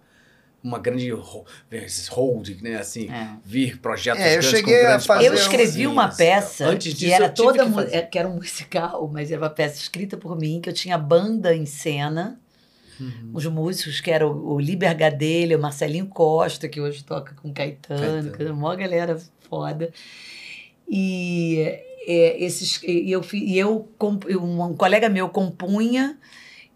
uma 0.66 0.78
grande 0.78 1.08
esses 1.70 2.08
holding, 2.08 2.58
né? 2.62 2.76
Assim, 2.76 3.08
É. 3.10 3.36
vir 3.44 3.78
projetos 3.80 4.20
É, 4.22 4.36
eu 4.36 4.40
grandes 4.40 4.50
cheguei 4.58 4.80
com 4.80 4.86
a 4.88 4.98
fazer 4.98 5.26
Eu 5.26 5.34
escrevi 5.34 5.86
uma 5.86 6.08
peça 6.08 6.66
Antes 6.66 6.92
que 6.92 6.98
disso, 7.00 7.12
era 7.14 7.26
eu 7.26 7.34
tive 7.34 7.46
toda 7.48 7.86
que 7.86 8.02
que 8.02 8.18
era 8.18 8.28
um 8.28 8.34
musical, 8.36 9.08
mas 9.12 9.30
era 9.30 9.40
uma 9.40 9.50
peça 9.50 9.76
escrita 9.80 10.16
por 10.16 10.36
mim, 10.38 10.60
que 10.60 10.68
eu 10.68 10.72
tinha 10.74 10.98
banda 10.98 11.54
em 11.54 11.66
cena, 11.66 12.40
Uhum. 12.98 13.30
os 13.34 13.44
músicos 13.44 14.00
que 14.00 14.10
eram 14.10 14.30
o, 14.32 14.54
o 14.54 14.58
Liber 14.58 14.96
Gadelha, 14.96 15.58
o 15.58 15.60
Marcelinho 15.60 16.06
Costa, 16.06 16.66
que 16.66 16.80
hoje 16.80 17.04
toca 17.04 17.34
com 17.34 17.52
Caetano, 17.52 18.00
Caetano. 18.00 18.32
que 18.32 18.42
é 18.42 18.50
uma 18.50 18.74
galera 18.74 19.20
foda. 19.50 19.92
E 20.88 21.58
é, 22.06 22.42
esses 22.42 22.80
e 22.82 23.10
eu 23.10 23.24
e 23.32 23.58
eu 23.58 23.88
comp- 23.98 24.24
um, 24.30 24.74
colega 24.74 25.08
meu 25.08 25.28
compunha 25.28 26.16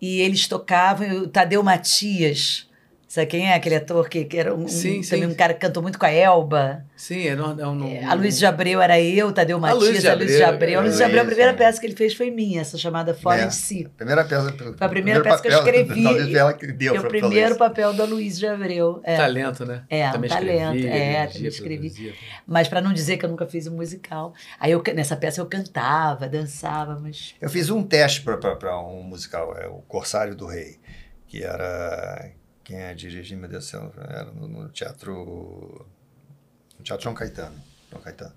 e 0.01 0.21
eles 0.21 0.47
tocavam, 0.49 1.09
o 1.23 1.29
Tadeu 1.29 1.63
Matias, 1.63 2.69
sabe 3.13 3.27
quem 3.27 3.49
é 3.51 3.55
aquele 3.55 3.75
ator 3.75 4.09
que, 4.09 4.25
que 4.25 4.39
era 4.39 4.55
um, 4.55 4.63
um- 4.63 4.69
Sim, 4.69 5.01
também 5.03 5.27
sim. 5.27 5.27
um 5.27 5.35
cara 5.35 5.53
que 5.53 5.59
cantou 5.61 5.83
muito 5.83 5.99
com 5.99 6.07
a 6.07 6.11
Elba? 6.13 6.85
Sim, 6.97 7.27
é, 7.27 7.35
não, 7.35 7.59
é 7.59 7.67
um, 7.67 7.89
É, 7.89 8.05
A 8.05 8.15
Luiz 8.15 8.39
de 8.39 8.47
Abreu 8.47 8.81
era 8.81 9.01
eu, 9.01 9.33
Tadeu 9.33 9.57
A 9.57 9.61
Matias, 9.61 9.83
Luiz 9.83 10.01
de 10.03 10.09
a 10.09 10.15
Luiz 10.15 10.29
de 10.37 10.43
Abreu, 10.45 10.55
Abreu. 10.55 10.79
A 10.79 10.83
Luiz 10.83 10.97
de 10.97 11.03
é 11.03 11.07
Abreu, 11.07 11.23
a 11.23 11.25
primeira 11.25 11.51
é. 11.51 11.55
peça 11.55 11.81
que 11.81 11.87
ele 11.87 11.97
fez 11.97 12.15
foi 12.15 12.31
minha, 12.31 12.61
essa 12.61 12.79
chamada 12.79 13.13
Fora 13.13 13.43
É. 13.43 13.47
de 13.47 13.55
Si. 13.55 13.89
Primeira 13.97 14.25
peça. 14.25 14.55
Foi 14.57 14.75
a 14.79 14.89
primeira 14.89 15.23
peça 15.23 15.43
que 15.43 15.49
eu 15.49 15.53
escrevi. 15.59 16.05
Talvez 16.05 16.35
ela 16.35 16.53
que 16.53 16.67
deu 16.73 16.95
Foi 16.95 17.05
o 17.05 17.09
primeiro 17.09 17.57
papel 17.57 17.93
da 17.95 18.05
Luiz 18.05 18.39
de 18.39 18.47
Abreu. 18.47 19.01
É. 19.03 19.17
talento, 19.17 19.65
né? 19.67 19.83
É, 19.91 20.09
um 20.09 20.13
Também 20.13 20.31
talento, 20.31 20.77
escrevia, 20.77 20.91
é, 20.95 21.27
também 21.27 21.49
escrevi. 21.49 21.77
produzia. 21.91 22.13
Mas 22.47 22.69
para 22.69 22.81
não 22.81 22.93
dizer 22.93 23.17
que 23.17 23.25
eu 23.25 23.29
nunca 23.29 23.47
fiz 23.47 23.67
um 23.67 23.75
musical. 23.75 24.33
Aí 24.61 24.71
eu, 24.71 24.83
nessa 24.95 25.17
peça 25.17 25.41
eu 25.41 25.47
cantava, 25.47 26.29
dançava, 26.29 26.97
mas. 27.01 27.35
Eu 27.41 27.51
fiz 27.51 27.71
um 27.71 27.83
teste 27.83 28.21
para 28.23 28.79
um 28.81 29.03
musical, 29.03 29.57
é 29.59 29.67
o 29.67 29.83
Corsário 29.89 30.37
do 30.37 30.47
Rei, 30.47 30.77
que 31.27 31.43
era. 31.43 32.31
Quem 32.71 32.79
é 32.81 32.95
dirigiu, 32.95 33.37
meu 33.37 33.49
Deus 33.49 33.65
do 33.65 33.69
céu, 33.69 33.93
era 33.99 34.27
no, 34.27 34.47
no 34.47 34.69
teatro. 34.69 35.85
No 36.79 36.85
Teatro 36.85 37.03
João 37.03 37.17
Caetano. 37.17 37.57
João 37.91 38.01
Caetano. 38.01 38.33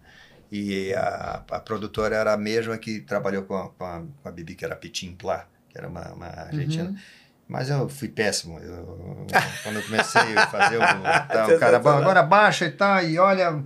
E 0.51 0.91
a, 0.95 1.43
a 1.51 1.59
produtora 1.59 2.15
era 2.15 2.33
a 2.33 2.37
mesma 2.37 2.75
que 2.79 3.01
trabalhou 3.01 3.43
com 3.43 3.55
a, 3.55 3.69
com 3.69 3.85
a, 3.85 4.01
com 4.23 4.27
a 4.29 4.31
Bibi, 4.31 4.55
que 4.55 4.65
era 4.65 4.75
Pitim 4.75 5.13
Plá, 5.13 5.45
que 5.69 5.77
era 5.77 5.87
uma, 5.87 6.11
uma 6.13 6.25
argentina. 6.25 6.85
Uhum. 6.89 6.97
Mas 7.47 7.69
eu 7.69 7.87
fui 7.87 8.07
péssimo. 8.07 8.57
Eu- 8.57 9.27
quando 9.61 9.75
eu 9.75 9.83
comecei 9.83 10.35
a 10.35 10.47
fazer 10.47 10.77
o. 10.77 10.79
tá, 11.31 11.47
o 11.55 11.59
cara, 11.59 11.77
agora 11.77 12.23
baixa 12.23 12.65
e 12.65 12.71
tá, 12.71 13.03
e 13.03 13.19
olha. 13.19 13.63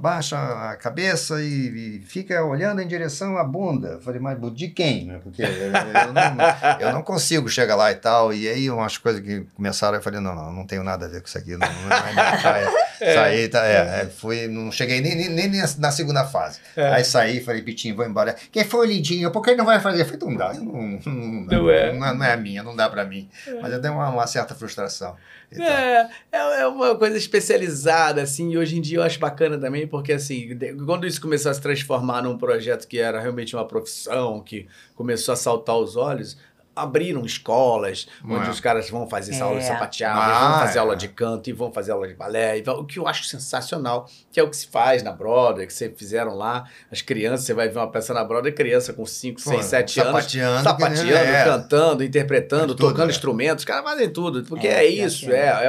Baixa 0.00 0.36
a 0.36 0.76
cabeça 0.76 1.42
e, 1.42 1.98
e, 1.98 2.00
fica 2.06 2.42
olhando 2.44 2.80
em 2.80 2.86
direção 2.86 3.36
à 3.36 3.44
bunda. 3.44 3.88
Eu 3.88 4.00
falei, 4.00 4.20
mas 4.20 4.38
de 4.54 4.68
quem? 4.68 5.18
Porque 5.22 5.42
eu, 5.42 5.48
eu, 5.48 5.72
não, 6.12 6.80
eu, 6.80 6.92
não, 6.92 7.02
consigo 7.02 7.48
chegar 7.48 7.74
lá 7.74 7.90
e 7.90 7.96
tal. 7.96 8.32
E 8.32 8.48
aí 8.48 8.70
umas 8.70 8.96
coisas 8.96 9.20
que 9.20 9.46
começaram, 9.54 9.96
eu 9.96 10.02
falei, 10.02 10.20
não, 10.20 10.34
não, 10.34 10.52
não 10.52 10.66
tenho 10.66 10.84
nada 10.84 11.06
a 11.06 11.08
ver 11.08 11.20
com 11.20 11.26
isso 11.26 11.38
aqui. 11.38 11.52
Não, 11.52 11.58
não 11.58 11.96
é 11.96 12.12
minha 12.12 12.38
praia. 12.40 12.68
É. 13.00 13.14
Saí, 13.14 13.48
tá, 13.48 13.66
é, 13.66 14.02
é, 14.02 14.06
fui, 14.06 14.46
não 14.46 14.70
cheguei 14.70 15.00
nem, 15.00 15.16
nem, 15.16 15.48
nem 15.48 15.62
na 15.78 15.90
segunda 15.90 16.24
fase. 16.24 16.60
É. 16.76 16.88
Aí 16.92 17.04
saí, 17.04 17.40
falei, 17.40 17.62
Pitinho, 17.62 17.96
vou 17.96 18.06
embora. 18.06 18.36
Quem 18.52 18.64
foi 18.64 18.86
o 18.86 18.90
Lindinho? 18.90 19.30
Por 19.30 19.42
que 19.42 19.54
não 19.54 19.64
vai 19.64 19.80
fazer? 19.80 20.02
Eu 20.02 20.06
falei, 20.06 20.20
não 20.22 20.36
dá, 20.36 20.54
não, 20.54 20.64
não, 20.64 21.46
não, 21.46 21.70
é. 21.70 21.92
não, 21.92 22.24
é 22.24 22.32
a 22.32 22.36
minha, 22.36 22.62
não 22.62 22.76
dá 22.76 22.88
pra 22.88 23.04
mim. 23.04 23.28
É. 23.46 23.60
Mas 23.60 23.72
eu 23.72 23.80
dei 23.80 23.90
uma, 23.90 24.08
uma 24.08 24.26
certa 24.26 24.54
frustração. 24.54 25.16
É, 25.52 26.08
é, 26.32 26.60
é 26.60 26.66
uma 26.66 26.96
coisa 26.96 27.16
especializada, 27.16 28.22
assim, 28.22 28.50
e 28.50 28.58
hoje 28.58 28.76
em 28.76 28.80
dia 28.80 28.98
eu 28.98 29.02
acho 29.02 29.18
bacana 29.24 29.58
também, 29.58 29.86
porque, 29.86 30.12
assim, 30.12 30.56
quando 30.84 31.06
isso 31.06 31.20
começou 31.20 31.50
a 31.50 31.54
se 31.54 31.60
transformar 31.60 32.22
num 32.22 32.36
projeto 32.36 32.86
que 32.86 32.98
era 32.98 33.18
realmente 33.20 33.56
uma 33.56 33.66
profissão, 33.66 34.40
que 34.40 34.66
começou 34.94 35.32
a 35.32 35.36
saltar 35.36 35.76
os 35.76 35.96
olhos, 35.96 36.36
abriram 36.74 37.24
escolas 37.24 38.06
onde 38.24 38.48
é. 38.48 38.50
os 38.50 38.60
caras 38.60 38.88
vão 38.90 39.08
fazer 39.08 39.34
é. 39.34 39.40
aula 39.40 39.60
de 39.60 39.66
sapateado, 39.66 40.20
ah, 40.20 40.48
vão 40.48 40.58
fazer 40.60 40.78
é. 40.78 40.80
aula 40.80 40.96
de 40.96 41.08
canto 41.08 41.48
e 41.48 41.52
vão 41.52 41.72
fazer 41.72 41.92
aula 41.92 42.08
de 42.08 42.14
balé, 42.14 42.62
o 42.66 42.84
que 42.84 42.98
eu 42.98 43.06
acho 43.06 43.24
sensacional, 43.24 44.08
que 44.32 44.40
é 44.40 44.42
o 44.42 44.50
que 44.50 44.56
se 44.56 44.66
faz 44.66 45.02
na 45.02 45.12
Broadway, 45.12 45.66
que 45.66 45.72
vocês 45.72 45.92
fizeram 45.96 46.34
lá, 46.34 46.64
as 46.90 47.02
crianças, 47.02 47.46
você 47.46 47.54
vai 47.54 47.68
ver 47.68 47.78
uma 47.78 47.90
peça 47.90 48.12
na 48.12 48.24
Broadway, 48.24 48.52
criança 48.52 48.92
com 48.92 49.06
5, 49.06 49.40
6, 49.40 49.64
7 49.64 50.00
anos, 50.00 50.12
sapateando, 50.12 50.62
sapateando 50.62 51.12
é. 51.12 51.44
cantando, 51.44 52.04
interpretando, 52.04 52.74
tudo, 52.74 52.88
tocando 52.88 53.10
é. 53.10 53.12
instrumentos, 53.12 53.62
os 53.62 53.64
caras 53.64 53.84
fazem 53.84 54.10
tudo, 54.10 54.44
porque 54.44 54.66
é, 54.66 54.84
isso, 54.84 55.30
é, 55.30 55.66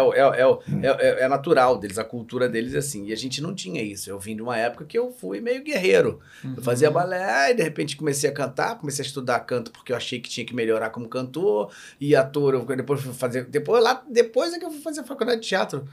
é, 0.82 1.24
é, 1.24 1.28
natural 1.28 1.78
deles, 1.78 1.98
a 1.98 2.04
cultura 2.04 2.50
deles 2.50 2.74
é 2.74 2.80
assim, 2.80 3.06
e 3.08 3.14
a 3.14 3.18
gente 3.18 3.42
não 3.42 3.54
tinha 3.54 3.82
isso, 3.82 4.10
eu 4.10 4.20
vim 4.20 4.36
de 4.36 4.42
uma 4.42 4.58
época 4.58 4.86
que 4.86 4.98
eu 4.98 5.12
fui 5.12 5.40
meio 5.40 5.64
guerreiro, 5.64 6.20
uhum. 6.44 6.56
eu 6.58 6.64
fazia 6.64 6.90
balé 6.90 7.52
e 7.52 7.54
de 7.54 7.64
repente 7.64 7.96
comecei 7.96 8.30
a 8.30 8.34
cantar, 8.34 8.78
comecei 8.78 9.04
a 9.04 9.08
estudar 9.08 9.40
canto 9.42 9.72
porque 9.72 9.92
eu 9.92 9.98
achei 9.98 10.20
que 10.20 10.30
tinha 10.30 10.46
que 10.46 10.56
melhorar 10.56 10.90
como 10.96 11.10
cantor 11.10 11.72
e 12.00 12.16
ator. 12.16 12.54
Eu 12.54 12.66
depois 12.66 13.02
fui 13.02 13.14
fazer. 13.14 13.44
Depois, 13.46 13.84
lá, 13.84 14.02
depois 14.10 14.54
é 14.54 14.60
que 14.60 14.66
eu 14.66 14.72
fui 14.72 14.82
fazer 14.82 15.04
faculdade 15.04 15.42
de 15.42 15.48
teatro. 15.48 15.86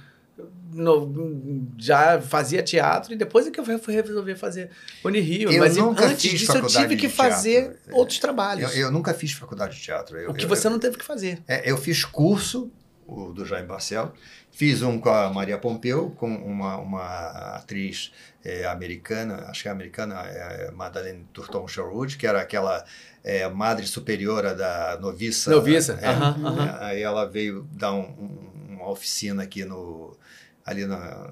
No, 0.72 1.68
já 1.76 2.18
fazia 2.22 2.62
teatro 2.62 3.12
e 3.12 3.16
depois 3.16 3.46
é 3.46 3.50
que 3.50 3.60
eu 3.60 3.64
fui 3.78 3.94
resolver 3.94 4.34
fazer 4.34 4.70
Unirio. 5.04 5.50
Mas 5.58 5.76
antes 5.76 6.30
disso 6.30 6.56
eu 6.56 6.66
tive 6.66 6.96
que 6.96 7.08
fazer 7.08 7.64
teatro. 7.64 7.96
outros 7.96 8.18
trabalhos. 8.18 8.74
Eu, 8.74 8.84
eu, 8.84 8.90
nunca 8.90 9.12
fiz 9.12 9.32
faculdade 9.32 9.76
de 9.76 9.82
teatro. 9.82 10.16
Eu, 10.16 10.30
o 10.30 10.34
que 10.34 10.46
você 10.46 10.70
não 10.70 10.78
teve 10.78 10.96
que 10.96 11.04
fazer. 11.04 11.42
É, 11.46 11.70
eu 11.70 11.76
fiz 11.76 12.02
curso 12.04 12.72
o 13.06 13.32
do 13.32 13.44
Jair 13.44 13.66
Barcel. 13.66 14.12
Fiz 14.50 14.82
um 14.82 14.98
com 14.98 15.08
a 15.08 15.30
Maria 15.30 15.58
Pompeu, 15.58 16.10
com 16.10 16.28
uma, 16.28 16.76
uma 16.76 17.56
atriz 17.56 18.12
é, 18.44 18.66
americana, 18.66 19.46
acho 19.48 19.62
que 19.62 19.68
é 19.68 19.70
americana, 19.70 20.20
é, 20.26 20.70
Madeleine 20.70 21.26
Turton 21.32 21.66
Sherwood, 21.66 22.16
que 22.16 22.26
era 22.26 22.40
aquela 22.40 22.84
é, 23.24 23.49
madre 23.49 23.86
superiora 23.86 24.55
da 24.55 24.99
noviça. 25.01 25.51
Noviça, 25.51 25.99
é, 26.01 26.11
uh 26.11 26.15
-huh, 26.15 26.78
Aí 26.81 27.03
ela 27.03 27.24
veio 27.27 27.69
dar 27.73 27.93
um, 27.93 28.01
um, 28.01 28.74
uma 28.77 28.90
oficina 28.90 29.43
aqui 29.43 29.65
no, 29.65 30.16
ali 30.65 30.86
na, 30.86 31.31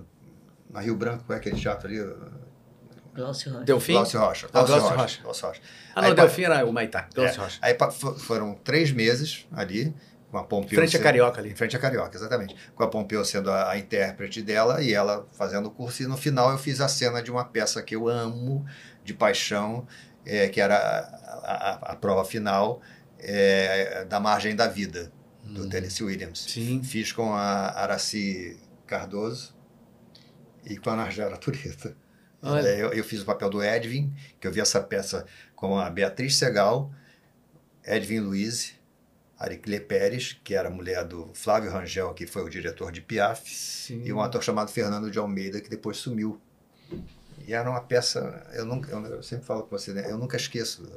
na 0.71 0.81
Rio 0.81 0.97
Branco, 0.97 1.25
qual 1.25 1.37
é 1.37 1.41
aquele 1.41 1.61
teatro 1.61 1.89
ali? 1.89 1.99
Glaucio 3.15 3.53
Rocha. 3.53 3.65
Delfim? 3.65 3.93
Glaucio 3.93 4.21
Rocha. 4.21 4.47
Ah, 4.47 4.63
Glaucio, 4.63 4.75
Rocha. 4.77 4.97
Rocha. 4.97 5.23
Glaucio 5.23 5.47
Rocha. 5.49 5.61
Ah, 5.95 6.03
não, 6.03 6.09
aí, 6.09 6.15
Delfim 6.15 6.43
era 6.43 6.65
o 6.65 6.73
Maitá. 6.73 7.09
Glaucio 7.15 7.41
é, 7.41 7.45
Rocha. 7.45 7.59
Aí 7.61 7.77
foram 8.19 8.55
três 8.55 8.93
meses 8.93 9.47
ali, 9.53 9.95
com 10.31 10.39
a 10.39 10.45
Pompeu. 10.45 10.79
Frente 10.79 10.93
sendo, 10.93 11.01
a 11.01 11.05
Carioca 11.05 11.41
ali. 11.41 11.55
Frente 11.55 11.77
a 11.77 11.79
Carioca, 11.79 12.17
exatamente. 12.17 12.55
Com 12.75 12.85
a 12.85 12.89
Pompeu 12.89 13.25
sendo 13.25 13.51
a, 13.51 13.71
a, 13.71 13.79
intérprete 13.79 14.43
dela 14.43 14.81
e 14.83 14.93
ela 14.95 15.27
fazendo 15.33 15.67
o 15.67 15.71
curso. 15.71 16.03
E 16.03 16.07
no 16.07 16.17
final 16.17 16.53
eu 16.53 16.59
fiz 16.59 16.81
a 16.81 16.89
cena 16.89 17.23
de 17.23 17.31
uma 17.31 17.45
peça 17.45 17.83
que 17.83 17.97
eu 17.97 18.09
amo, 18.09 18.65
de 19.05 19.13
paixão, 19.13 19.87
é, 20.25 20.49
que 20.49 20.61
era 20.61 20.77
a, 20.77 21.53
a, 21.53 21.93
a 21.93 21.97
prova 21.97 22.25
final 22.25 22.81
é, 23.19 24.05
da 24.05 24.21
Margem 24.21 24.55
da 24.55 24.67
Vida, 24.67 25.13
do 25.45 25.65
hum. 25.65 25.69
Tennessee 25.69 26.05
Williams. 26.05 26.41
Sim. 26.41 26.83
Fiz 26.83 27.13
com 27.13 27.33
a 27.33 27.71
Araci 27.71 28.59
Cardoso 28.87 29.55
e 30.65 30.77
com 30.77 30.91
a 30.91 30.97
Narjara 30.97 31.37
Tureta. 31.37 31.97
Eu, 32.43 32.93
eu, 32.95 33.05
fiz 33.05 33.21
o 33.21 33.27
papel 33.27 33.51
do 33.51 33.63
Edwin, 33.63 34.15
que 34.41 34.47
eu 34.47 34.53
vi 34.53 34.61
essa 34.61 34.81
peça 34.81 35.27
com 35.55 35.79
a 35.79 35.91
Beatriz 35.91 36.37
Segal, 36.37 36.91
Edwin 37.85 38.21
Luiz 38.21 38.81
Ariclé 39.41 39.81
Pérez, 39.81 40.39
que 40.45 40.55
era 40.55 40.71
mulher 40.71 41.03
do 41.05 41.31
Flávio 41.33 41.71
Rangel, 41.71 42.13
que 42.13 42.27
foi 42.27 42.43
o 42.43 42.51
diretor 42.51 42.93
de 42.93 43.01
Piaf, 43.01 43.49
Sim. 43.49 44.03
e 44.05 44.13
um 44.13 44.21
ator 44.21 44.43
chamado 44.43 44.71
Fernando 44.71 45.11
de 45.11 45.19
Almeida, 45.19 45.63
que 45.63 45.71
depois 45.71 45.97
sumiu. 45.97 46.39
E 47.47 47.53
era 47.53 47.69
uma 47.69 47.81
peça, 47.81 48.47
eu, 48.53 48.65
nunca, 48.65 48.91
eu 48.91 49.23
sempre 49.23 49.45
falo 49.45 49.63
com 49.63 49.71
você, 49.71 49.93
né? 49.93 50.11
eu 50.11 50.19
nunca 50.19 50.37
esqueço. 50.37 50.91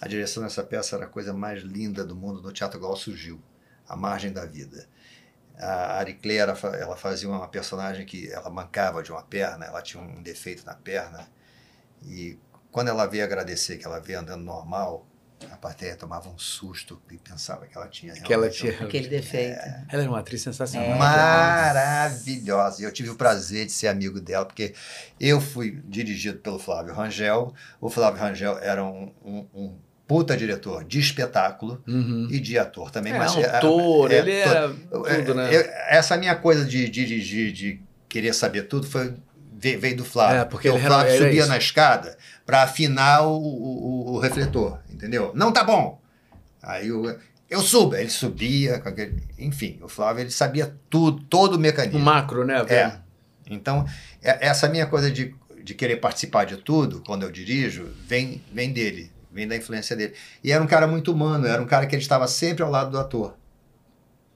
A, 0.00 0.08
direção 0.08 0.42
dessa 0.42 0.62
peça 0.62 0.96
era 0.96 1.04
a 1.04 1.08
coisa 1.08 1.32
mais 1.32 1.62
linda 1.62 2.04
do 2.04 2.16
mundo 2.16 2.40
no 2.40 2.52
Teatro 2.52 2.78
Glaucio 2.78 3.16
Gil, 3.16 3.40
A 3.88 3.96
Margem 3.96 4.32
da 4.32 4.44
Vida. 4.44 4.86
A 5.58 5.98
Ariclé, 5.98 6.36
ela, 6.36 6.58
ela 6.76 6.96
fazia 6.96 7.28
uma 7.28 7.46
personagem 7.46 8.06
que 8.06 8.30
ela 8.30 8.50
mancava 8.50 9.02
de 9.02 9.12
uma 9.12 9.22
perna, 9.22 9.66
ela 9.66 9.82
tinha 9.82 10.02
um 10.02 10.22
defeito 10.22 10.64
na 10.64 10.74
perna, 10.74 11.28
e 12.04 12.38
quando 12.70 12.88
ela 12.88 13.06
veio 13.06 13.24
agradecer 13.24 13.78
que 13.78 13.86
ela 13.86 14.00
veio 14.00 14.20
andando 14.20 14.42
normal, 14.42 15.06
a 15.50 15.56
plateia 15.56 15.96
tomava 15.96 16.28
um 16.28 16.38
susto 16.38 17.00
e 17.10 17.16
pensava 17.16 17.66
que 17.66 17.76
ela 17.76 17.88
tinha 17.88 18.12
que 18.14 18.32
ela 18.32 18.48
tinha 18.48 18.72
aquele 18.72 19.08
defeito. 19.08 19.58
É, 19.58 19.84
ela 19.90 20.02
era 20.02 20.10
uma 20.10 20.20
atriz 20.20 20.42
sensacional. 20.42 20.90
É, 20.90 20.98
maravilhosa. 20.98 22.82
E 22.82 22.84
eu 22.84 22.92
tive 22.92 23.10
o 23.10 23.14
prazer 23.14 23.66
de 23.66 23.72
ser 23.72 23.88
amigo 23.88 24.20
dela, 24.20 24.44
porque 24.44 24.74
eu 25.18 25.40
fui 25.40 25.82
dirigido 25.84 26.38
pelo 26.38 26.58
Flávio 26.58 26.94
Rangel. 26.94 27.54
O 27.80 27.88
Flávio 27.88 28.20
Rangel 28.20 28.58
era 28.58 28.84
um, 28.84 29.12
um, 29.24 29.46
um 29.54 29.78
puta 30.06 30.36
diretor 30.36 30.84
de 30.84 30.98
espetáculo 30.98 31.82
uhum. 31.86 32.28
e 32.30 32.38
de 32.38 32.58
ator 32.58 32.90
também. 32.90 33.12
É, 33.12 33.18
mas 33.18 33.34
autor, 33.34 34.12
é, 34.12 34.18
ele 34.18 34.32
era 34.32 34.68
tudo, 34.68 35.34
né? 35.34 35.54
Eu, 35.54 35.60
essa 35.88 36.16
minha 36.16 36.34
coisa 36.36 36.64
de 36.64 36.88
dirigir, 36.88 37.52
de 37.52 37.80
querer 38.08 38.34
saber 38.34 38.64
tudo, 38.64 38.86
foi 38.86 39.14
veio 39.62 39.96
do 39.96 40.04
Flávio. 40.04 40.40
É, 40.40 40.44
porque, 40.44 40.68
porque 40.68 40.84
o 40.84 40.86
Flávio 40.86 41.16
subia 41.16 41.46
na 41.46 41.56
escada 41.56 42.18
para 42.44 42.62
afinar 42.62 43.22
o, 43.22 43.36
o, 43.36 44.12
o, 44.14 44.18
refletor, 44.18 44.80
entendeu? 44.90 45.30
Não 45.34 45.52
tá 45.52 45.62
bom. 45.62 46.00
Aí 46.62 46.88
eu, 46.88 47.18
eu 47.48 47.60
subo, 47.60 47.94
ele 47.94 48.10
subia, 48.10 48.76
aquele, 48.76 49.22
enfim, 49.38 49.78
o 49.82 49.88
Flávio 49.88 50.22
ele 50.22 50.30
sabia 50.30 50.74
tudo, 50.90 51.22
todo 51.24 51.54
o 51.54 51.58
mecanismo. 51.58 51.98
O 51.98 52.02
macro, 52.02 52.44
né? 52.44 52.64
É. 52.68 52.92
Então, 53.48 53.86
é, 54.22 54.48
essa 54.48 54.68
minha 54.68 54.86
coisa 54.86 55.10
de, 55.10 55.34
de 55.62 55.74
querer 55.74 55.96
participar 55.96 56.44
de 56.44 56.56
tudo, 56.56 57.02
quando 57.06 57.22
eu 57.22 57.30
dirijo, 57.30 57.88
vem, 58.06 58.42
vem 58.52 58.72
dele, 58.72 59.12
vem 59.30 59.46
da 59.46 59.56
influência 59.56 59.94
dele. 59.94 60.14
E 60.42 60.50
era 60.50 60.62
um 60.62 60.66
cara 60.66 60.86
muito 60.86 61.12
humano, 61.12 61.46
era 61.46 61.62
um 61.62 61.66
cara 61.66 61.86
que 61.86 61.94
ele 61.94 62.02
estava 62.02 62.26
sempre 62.26 62.62
ao 62.62 62.70
lado 62.70 62.90
do 62.90 62.98
ator. 62.98 63.36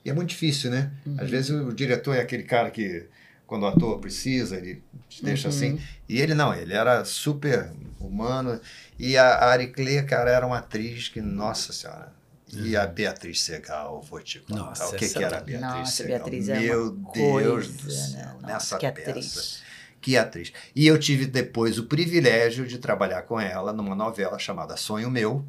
E 0.05 0.11
é 0.11 0.13
muito 0.13 0.29
difícil, 0.29 0.71
né? 0.71 0.93
Uhum. 1.05 1.17
Às 1.19 1.29
vezes 1.29 1.51
o 1.51 1.73
diretor 1.73 2.15
é 2.15 2.21
aquele 2.21 2.45
cara 2.45 2.71
que 2.71 3.07
quando 3.47 3.63
o 3.63 3.67
ator 3.67 3.99
precisa, 3.99 4.57
ele 4.57 4.83
te 5.09 5.25
deixa 5.25 5.49
assim. 5.49 5.71
uhum. 5.71 5.77
assim. 5.77 5.87
E 6.09 6.21
ele 6.21 6.35
não, 6.35 6.53
ele 6.53 6.75
era 6.75 7.05
super 7.05 7.71
humano. 8.01 8.61
E 8.99 9.17
a 9.17 9.45
Ari 9.47 9.69
Clé, 9.69 10.03
cara, 10.03 10.31
era 10.31 10.47
uma 10.47 10.59
atriz 10.59 11.09
que, 11.09 11.21
nossa 11.21 11.73
senhora. 11.73 12.13
E 12.53 12.77
uhum. 12.77 12.83
a 12.83 12.87
Beatriz 12.87 13.43
Segal, 13.43 14.01
vou 14.03 14.21
te 14.21 14.41
contar. 14.41 14.63
Nossa, 14.63 14.89
o 14.89 14.97
que, 14.97 15.09
que 15.09 15.23
era 15.23 15.39
a 15.39 15.41
Beatriz 15.41 15.61
nossa, 15.61 15.93
Segal? 15.93 16.19
Beatriz 16.19 16.49
é 16.49 16.61
Meu 16.61 16.91
Deus 16.91 17.33
coisa, 17.33 17.73
do 17.73 17.91
céu, 17.91 18.41
né? 18.41 18.53
nessa 18.53 18.79
que 18.79 18.93
peça. 18.93 19.11
Atriz. 19.11 19.63
Que 20.01 20.17
atriz. 20.17 20.53
E 20.75 20.87
eu 20.87 20.99
tive 20.99 21.27
depois 21.27 21.79
o 21.79 21.87
privilégio 21.87 22.67
de 22.67 22.79
trabalhar 22.79 23.23
com 23.23 23.41
ela 23.41 23.73
numa 23.73 23.95
novela 23.95 24.39
chamada 24.39 24.77
Sonho 24.77 25.11
Meu, 25.11 25.45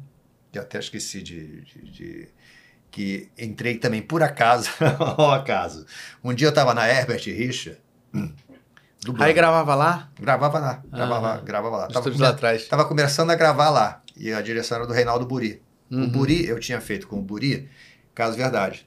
que 0.50 0.58
até 0.58 0.78
esqueci 0.78 1.22
de, 1.22 1.62
de, 1.62 1.90
de 1.90 2.28
que 2.90 3.28
entrei 3.38 3.78
também 3.78 4.02
por 4.02 4.22
acaso, 4.22 4.70
ao 4.98 5.30
acaso. 5.32 5.86
Um 6.24 6.34
dia 6.34 6.48
eu 6.48 6.50
estava 6.50 6.74
na 6.74 6.88
Herbert 6.88 7.22
Richa, 7.24 7.78
Dublando. 9.04 9.24
Aí 9.24 9.32
gravava 9.32 9.74
lá? 9.74 10.08
Gravava 10.20 10.58
lá, 10.58 10.82
gravava, 10.90 11.34
ah, 11.34 11.40
gravava 11.40 11.76
lá. 11.76 11.88
Tava, 11.88 12.10
lá 12.18 12.28
atrás. 12.30 12.66
Tava 12.66 12.84
começando 12.84 13.30
a 13.30 13.34
gravar 13.34 13.70
lá. 13.70 14.02
E 14.16 14.32
a 14.32 14.40
direção 14.40 14.78
era 14.78 14.86
do 14.86 14.92
Reinaldo 14.92 15.24
Buri. 15.24 15.62
Uhum. 15.90 16.04
O 16.04 16.08
Buri, 16.08 16.46
eu 16.46 16.58
tinha 16.58 16.80
feito 16.80 17.06
com 17.06 17.18
o 17.18 17.22
Buri, 17.22 17.68
caso 18.14 18.36
verdade. 18.36 18.86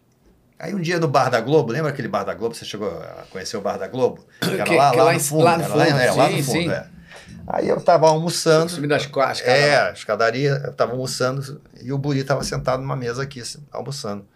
Aí 0.60 0.76
um 0.76 0.82
dia 0.82 1.00
no 1.00 1.08
Bar 1.08 1.30
da 1.30 1.40
Globo, 1.42 1.72
lembra 1.72 1.90
aquele 1.90 2.08
Bar 2.08 2.24
da 2.24 2.34
Globo? 2.34 2.54
Você 2.54 2.66
chegou 2.66 2.90
a 2.90 3.24
conhecer 3.32 3.58
o 3.58 3.62
Bar 3.62 3.78
da 3.78 3.88
Globo? 3.88 4.26
Era 4.42 4.64
que, 4.64 4.76
lá, 4.76 4.92
que 4.92 4.98
lá, 4.98 5.04
lá, 5.06 5.14
no 5.14 5.20
fundo. 5.20 5.44
Lá 5.44 5.58
no 5.58 5.64
fundo, 5.64 5.82
é, 5.82 6.12
lá 6.12 6.30
no 6.30 6.44
fundo, 6.44 6.72
é. 6.72 6.88
Aí 7.48 7.68
eu 7.68 7.82
tava 7.82 8.08
almoçando. 8.08 8.70
Subindo 8.70 8.94
as 8.94 9.06
quatro. 9.08 9.44
É, 9.44 9.92
escadaria, 9.94 10.62
eu 10.64 10.74
tava 10.74 10.92
almoçando 10.92 11.62
e 11.82 11.92
o 11.92 11.98
Buri 11.98 12.24
tava 12.24 12.44
sentado 12.44 12.82
numa 12.82 12.96
mesa 12.96 13.24
aqui, 13.24 13.42
assim, 13.42 13.66
almoçando. 13.72 14.28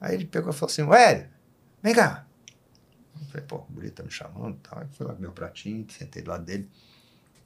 Aí 0.00 0.14
ele 0.14 0.24
pegou 0.24 0.50
e 0.50 0.52
falou 0.52 0.70
assim: 0.70 0.82
Ué, 0.82 1.28
vem 1.82 1.94
cá, 1.94 2.24
Falei, 3.28 3.46
pô, 3.46 3.56
o 3.56 3.66
Buri 3.68 3.90
tá 3.90 4.02
me 4.02 4.10
chamando 4.10 4.56
e 4.56 4.68
tal. 4.68 4.86
Fui 4.92 5.06
lá 5.06 5.14
com 5.14 5.20
meu 5.20 5.32
pratinho, 5.32 5.86
sentei 5.90 6.22
do 6.22 6.30
lado 6.30 6.44
dele. 6.44 6.68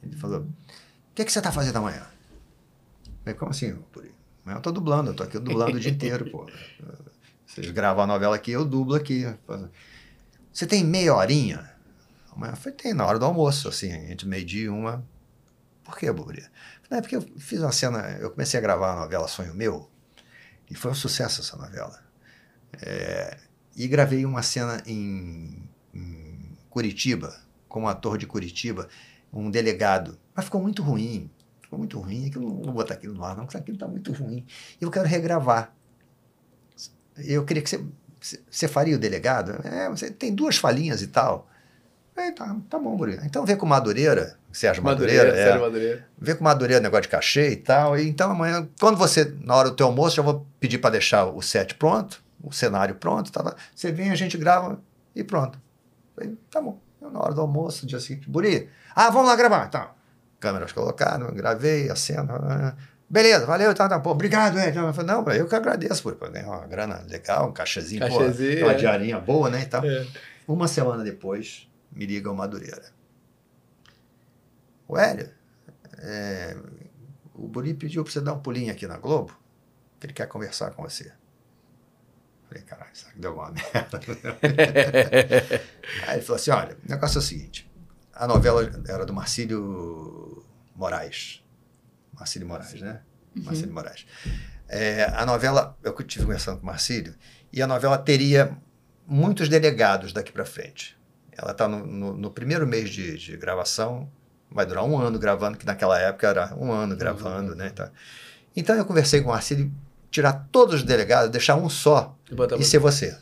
Ele 0.02 0.16
falou, 0.16 0.40
o 0.40 1.14
que, 1.14 1.24
que 1.24 1.32
você 1.32 1.40
tá 1.40 1.52
fazendo 1.52 1.76
amanhã? 1.76 2.06
Falei, 3.22 3.38
como 3.38 3.50
assim, 3.50 3.74
Buri? 3.92 4.14
Amanhã 4.44 4.58
eu 4.58 4.62
tô 4.62 4.72
dublando, 4.72 5.10
eu 5.10 5.14
tô 5.14 5.22
aqui 5.22 5.38
dublando 5.38 5.76
o 5.76 5.80
dia 5.80 5.92
inteiro, 5.92 6.30
pô. 6.30 6.50
Vocês 7.46 7.70
gravam 7.70 8.04
a 8.04 8.06
novela 8.06 8.34
aqui, 8.34 8.50
eu 8.50 8.64
dublo 8.64 8.94
aqui. 8.94 9.24
Você 10.52 10.66
tem 10.66 10.84
meia 10.84 11.14
horinha? 11.14 11.70
Amanhã 12.34 12.56
foi, 12.56 12.72
tem, 12.72 12.94
na 12.94 13.04
hora 13.06 13.18
do 13.18 13.24
almoço, 13.24 13.68
assim, 13.68 13.90
entre 14.10 14.26
meio-dia 14.26 14.64
e 14.64 14.68
uma. 14.68 15.06
Por 15.84 15.96
que, 15.96 16.10
Buri? 16.10 16.44
Não, 16.90 16.98
é 16.98 17.00
porque 17.00 17.16
eu 17.16 17.22
fiz 17.38 17.60
uma 17.60 17.72
cena, 17.72 18.18
eu 18.20 18.30
comecei 18.30 18.58
a 18.58 18.62
gravar 18.62 18.92
a 18.92 19.00
novela 19.00 19.28
Sonho 19.28 19.54
Meu, 19.54 19.88
e 20.70 20.74
foi 20.74 20.90
um 20.90 20.94
sucesso 20.94 21.40
essa 21.40 21.56
novela. 21.56 22.02
É, 22.80 23.38
e 23.76 23.86
gravei 23.86 24.24
uma 24.24 24.42
cena 24.42 24.82
em 24.86 25.62
Curitiba, 26.72 27.36
com 27.68 27.82
um 27.82 27.88
ator 27.88 28.16
de 28.16 28.26
Curitiba, 28.26 28.88
um 29.30 29.50
delegado. 29.50 30.18
Mas 30.34 30.46
ficou 30.46 30.60
muito 30.60 30.82
ruim. 30.82 31.30
Ficou 31.60 31.78
muito 31.78 32.00
ruim. 32.00 32.26
Aquilo, 32.26 32.48
não 32.48 32.62
vou 32.62 32.72
botar 32.72 32.94
aquilo 32.94 33.14
no 33.14 33.22
ar, 33.22 33.36
não, 33.36 33.44
porque 33.44 33.58
aquilo 33.58 33.76
está 33.76 33.86
muito 33.86 34.10
ruim. 34.12 34.44
Eu 34.80 34.90
quero 34.90 35.06
regravar. 35.06 35.74
Eu 37.18 37.44
queria 37.44 37.62
que 37.62 37.68
você. 37.68 37.84
Você 38.48 38.68
faria 38.68 38.94
o 38.94 38.98
delegado? 38.98 39.60
É, 39.66 39.88
você 39.88 40.08
tem 40.08 40.32
duas 40.32 40.56
falinhas 40.56 41.02
e 41.02 41.08
tal. 41.08 41.50
É, 42.16 42.30
tá, 42.30 42.56
tá 42.70 42.78
bom, 42.78 42.96
Murilo. 42.96 43.20
Então 43.24 43.44
vê 43.44 43.56
com 43.56 43.66
Madureira, 43.66 44.38
Sérgio 44.52 44.82
Madureira. 44.82 45.24
Madureira, 45.24 45.40
é. 45.40 45.44
Sérgio 45.44 45.66
Madureira. 45.66 46.08
Vê 46.18 46.34
com 46.36 46.44
Madureira 46.44 46.82
negócio 46.82 47.02
de 47.02 47.08
cachê 47.08 47.50
e 47.50 47.56
tal. 47.56 47.98
E 47.98 48.08
então 48.08 48.30
amanhã, 48.30 48.68
quando 48.78 48.96
você, 48.96 49.34
na 49.40 49.56
hora 49.56 49.70
do 49.70 49.76
teu 49.76 49.86
almoço, 49.86 50.16
já 50.16 50.22
vou 50.22 50.46
pedir 50.60 50.78
para 50.78 50.90
deixar 50.90 51.26
o 51.26 51.42
set 51.42 51.74
pronto, 51.74 52.22
o 52.40 52.52
cenário 52.52 52.94
pronto, 52.94 53.32
tá, 53.32 53.56
você 53.74 53.90
vem, 53.90 54.10
a 54.10 54.14
gente 54.14 54.38
grava 54.38 54.80
e 55.16 55.24
pronto. 55.24 55.58
Falei, 56.14 56.36
tá 56.50 56.60
bom. 56.60 56.80
Eu, 57.00 57.10
na 57.10 57.20
hora 57.20 57.34
do 57.34 57.40
almoço, 57.40 57.86
dia 57.86 57.98
seguinte, 57.98 58.28
Buri, 58.28 58.68
ah, 58.94 59.10
vamos 59.10 59.28
lá 59.28 59.36
gravar. 59.36 59.66
Então, 59.66 59.90
câmeras 60.38 60.72
colocadas, 60.72 61.30
gravei 61.32 61.90
a 61.90 61.96
cena. 61.96 62.76
Beleza, 63.08 63.44
valeu, 63.44 63.74
tá, 63.74 63.88
tá, 63.88 64.00
pô, 64.00 64.10
obrigado, 64.10 64.58
é. 64.58 64.70
Eu 64.70 64.92
falei, 64.94 65.14
não, 65.14 65.28
eu 65.32 65.46
que 65.46 65.54
agradeço, 65.54 66.02
por 66.02 66.30
ganhar 66.30 66.48
uma 66.48 66.66
grana 66.66 67.04
legal, 67.08 67.48
um 67.48 67.52
cachezinho, 67.52 68.00
Cachezinho, 68.00 68.60
pô, 68.60 68.66
uma 68.66 68.72
é. 68.72 68.76
diarinha 68.76 69.20
boa, 69.20 69.50
né, 69.50 69.62
e 69.62 69.66
tal. 69.66 69.84
É. 69.84 70.06
Uma 70.48 70.66
semana 70.66 71.04
depois, 71.04 71.68
me 71.90 72.06
liga 72.06 72.30
o 72.30 72.34
Madureira. 72.34 72.90
O 74.88 74.96
Hélio, 74.96 75.30
é, 75.98 76.56
o 77.34 77.46
Buri 77.46 77.74
pediu 77.74 78.02
para 78.02 78.12
você 78.12 78.20
dar 78.20 78.32
um 78.32 78.38
pulinho 78.40 78.72
aqui 78.72 78.86
na 78.86 78.96
Globo, 78.96 79.36
que 80.00 80.06
ele 80.06 80.14
quer 80.14 80.26
conversar 80.26 80.70
com 80.70 80.82
você. 80.82 81.12
Falei, 82.52 82.62
caralho, 82.64 82.90
será 82.92 83.12
que 83.12 83.18
deu 83.18 83.32
uma 83.34 83.50
merda? 83.72 84.00
Aí 86.06 86.16
ele 86.16 86.22
falou 86.22 86.36
assim, 86.36 86.50
olha, 86.50 86.76
o 86.86 86.90
negócio 86.90 87.16
é 87.18 87.20
o 87.20 87.22
seguinte, 87.22 87.70
a 88.14 88.26
novela 88.26 88.62
era 88.88 89.06
do 89.06 89.12
Marcílio 89.12 90.44
Moraes. 90.74 91.42
Marcílio 92.12 92.46
Moraes, 92.46 92.80
né? 92.80 93.00
Marcílio 93.34 93.72
Moraes. 93.72 94.06
É, 94.68 95.04
a 95.04 95.24
novela, 95.26 95.76
eu 95.82 95.92
tive 96.02 96.24
conversando 96.26 96.58
com 96.58 96.62
o 96.64 96.66
Marcílio, 96.66 97.14
e 97.52 97.62
a 97.62 97.66
novela 97.66 97.96
teria 97.98 98.56
muitos 99.06 99.48
delegados 99.48 100.12
daqui 100.12 100.30
para 100.32 100.44
frente. 100.44 100.96
Ela 101.32 101.52
está 101.52 101.66
no, 101.66 101.86
no- 101.86 102.14
no 102.16 102.30
primeiro 102.30 102.66
mês 102.66 102.90
de, 102.90 103.16
de 103.16 103.36
gravação, 103.36 104.10
vai 104.50 104.66
durar 104.66 104.84
um 104.84 104.98
ano 104.98 105.18
gravando, 105.18 105.56
que 105.56 105.64
naquela 105.64 105.98
época 105.98 106.28
era 106.28 106.54
um 106.56 106.70
ano 106.70 106.94
gravando, 106.96 107.54
né? 107.54 107.70
Tá. 107.70 107.90
Então 108.54 108.76
eu 108.76 108.84
conversei 108.84 109.20
com 109.22 109.30
o 109.30 109.32
Marcílio, 109.32 109.72
tirar 110.12 110.46
todos 110.52 110.76
os 110.76 110.82
delegados, 110.84 111.30
deixar 111.30 111.56
um 111.56 111.68
só 111.68 112.16
E 112.30 112.34
e 112.60 112.64
ser 112.64 112.78
você. 112.78 113.18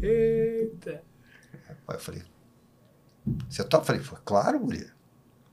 Eita. 0.00 1.02
Aí 1.88 1.96
eu 1.96 1.98
falei, 1.98 2.22
você 3.48 3.64
topa? 3.64 3.82
Eu 3.82 3.86
falei, 3.86 4.02
"Pô, 4.02 4.16
claro, 4.24 4.60
Guri. 4.60 4.86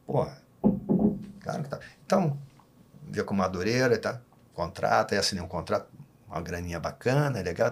Porra, 0.06 0.38
claro 1.40 1.64
que 1.64 1.70
tá. 1.70 1.80
Então, 2.06 2.38
vê 3.10 3.24
com 3.24 3.34
Madureira 3.34 3.96
e 3.96 3.98
tá, 3.98 4.22
contrata, 4.54 5.16
aí 5.16 5.20
assinei 5.20 5.44
um 5.44 5.48
contrato, 5.48 5.88
uma 6.28 6.42
graninha 6.42 6.80
bacana, 6.80 7.42
legal. 7.42 7.72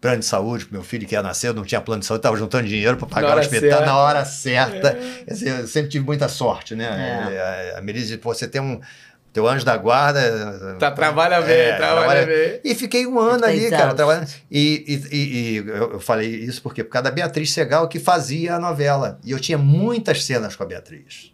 Plano 0.00 0.20
de 0.20 0.26
saúde, 0.26 0.64
pro 0.64 0.74
meu 0.74 0.84
filho 0.84 1.06
que 1.08 1.14
ia 1.14 1.22
nascer, 1.22 1.48
eu 1.48 1.54
não 1.54 1.64
tinha 1.64 1.80
plano 1.80 2.00
de 2.00 2.06
saúde, 2.06 2.20
estava 2.20 2.36
juntando 2.36 2.68
dinheiro 2.68 2.96
para 2.96 3.08
pagar 3.08 3.36
o 3.36 3.40
hospital 3.40 3.68
certa. 3.68 3.86
na 3.86 3.96
hora 3.96 4.24
certa. 4.24 4.96
Dizer, 5.26 5.60
eu 5.60 5.66
sempre 5.66 5.90
tive 5.90 6.04
muita 6.06 6.28
sorte, 6.28 6.76
né? 6.76 6.84
É. 7.34 7.74
A, 7.74 7.78
a 7.78 7.82
Melise, 7.82 8.16
pô, 8.16 8.32
você 8.32 8.46
tem 8.48 8.60
um. 8.60 8.80
Teu 9.32 9.46
anjo 9.46 9.64
da 9.64 9.76
guarda. 9.76 10.76
Tá, 10.78 10.90
trabalha 10.90 11.40
bem, 11.42 11.54
É, 11.54 11.76
trabalha 11.76 12.26
bem. 12.26 12.60
E 12.64 12.74
fiquei 12.74 13.06
um 13.06 13.18
ano 13.20 13.44
ali, 13.44 13.68
cara, 13.70 13.94
trabalhando. 13.94 14.28
E, 14.50 14.84
e, 15.10 15.16
e- 15.16 15.50
e 15.50 15.56
eu 15.68 16.00
falei 16.00 16.28
isso 16.28 16.62
porque 16.62 16.82
por 16.82 16.90
causa 16.90 17.04
da 17.04 17.10
Beatriz 17.10 17.52
Segal 17.52 17.86
que 17.88 18.00
fazia 18.00 18.54
a 18.56 18.58
novela. 18.58 19.18
E 19.24 19.30
eu 19.30 19.38
tinha 19.38 19.58
muitas 19.58 20.24
cenas 20.24 20.56
com 20.56 20.62
a 20.62 20.66
Beatriz. 20.66 21.32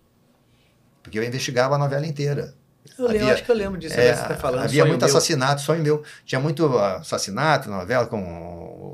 Porque 1.02 1.18
eu 1.18 1.22
investigava 1.24 1.76
a 1.76 1.78
novela 1.78 2.06
inteira. 2.06 2.54
Eu 2.98 3.06
Havia- 3.08 3.32
acho 3.32 3.44
que 3.44 3.50
eu 3.50 3.54
lembro 3.56 3.78
disso, 3.78 3.94
É, 3.98 4.08
né, 4.10 4.14
você 4.14 4.28
tá 4.28 4.34
falando. 4.36 4.64
havia 4.64 4.84
muito 4.84 5.00
meu. 5.00 5.08
assassinato, 5.08 5.62
sonho 5.62 5.82
meu. 5.82 6.02
Tinha 6.24 6.40
muito 6.40 6.76
assassinato 6.78 7.70
na 7.70 7.78
novela 7.78 8.06
com 8.06 8.20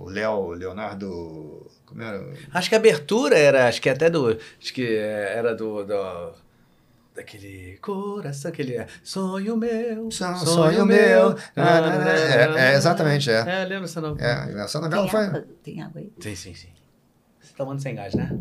o 0.05 0.09
Léo, 0.09 0.51
Leonardo. 0.51 1.67
Como 1.87 2.01
era? 2.03 2.23
Acho 2.55 2.69
que 2.69 2.75
a 2.75 2.79
abertura 2.79 3.37
era, 3.37 3.67
acho 3.69 3.81
que 3.83 3.89
até 3.89 4.09
do. 4.09 4.39
Acho 4.61 4.73
que 4.73 4.87
é, 4.87 5.35
era 5.37 5.55
do. 5.55 5.85
do 5.85 6.33
daquele 7.21 7.79
coração, 7.81 8.51
aquele 8.51 8.77
é, 8.77 8.87
sonho 9.03 9.57
meu. 9.57 10.11
Sonho, 10.11 10.37
sonho 10.39 10.87
meu. 10.87 11.37
É, 11.55 12.73
é, 12.73 12.75
exatamente, 12.75 13.31
é. 13.31 13.63
É, 13.63 13.65
lembro 13.65 13.85
essa 13.85 14.01
não. 14.01 14.17
É, 14.19 14.63
essa 14.65 14.81
novela 14.81 15.03
Tem 15.03 15.11
foi. 15.11 15.25
água, 15.27 15.47
tem 15.63 15.83
água 15.83 16.01
aí? 16.01 16.13
Sim, 16.21 16.35
sim, 16.35 16.55
sim. 16.55 16.69
Você 17.41 17.53
tá 17.53 17.59
tomando 17.59 17.81
sem 17.81 17.95
gás, 17.95 18.15
né? 18.15 18.39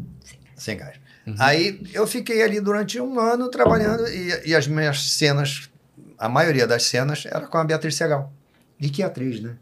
Sem 0.55 0.77
gás. 0.77 0.99
Aí 1.37 1.81
eu 1.93 2.07
fiquei 2.07 2.41
ali 2.41 2.59
durante 2.59 2.99
um 2.99 3.19
ano 3.19 3.49
trabalhando 3.49 4.07
e, 4.07 4.49
e 4.49 4.55
as 4.55 4.67
minhas 4.67 5.11
cenas, 5.11 5.69
a 6.17 6.27
maioria 6.27 6.65
das 6.65 6.83
cenas 6.83 7.25
era 7.25 7.45
com 7.47 7.57
a 7.57 7.63
Beatriz 7.63 7.95
Segal. 7.95 8.33
E 8.79 8.89
que 8.89 9.03
atriz, 9.03 9.41
né? 9.41 9.55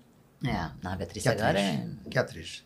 É, 0.46 0.70
não, 0.84 0.94
a 0.94 0.96
Beatriz 0.96 1.24
Que 1.24 1.30
agora 1.30 1.60
atriz. 1.60 1.66
é... 1.66 2.10
Que 2.10 2.20
atriz. 2.20 2.66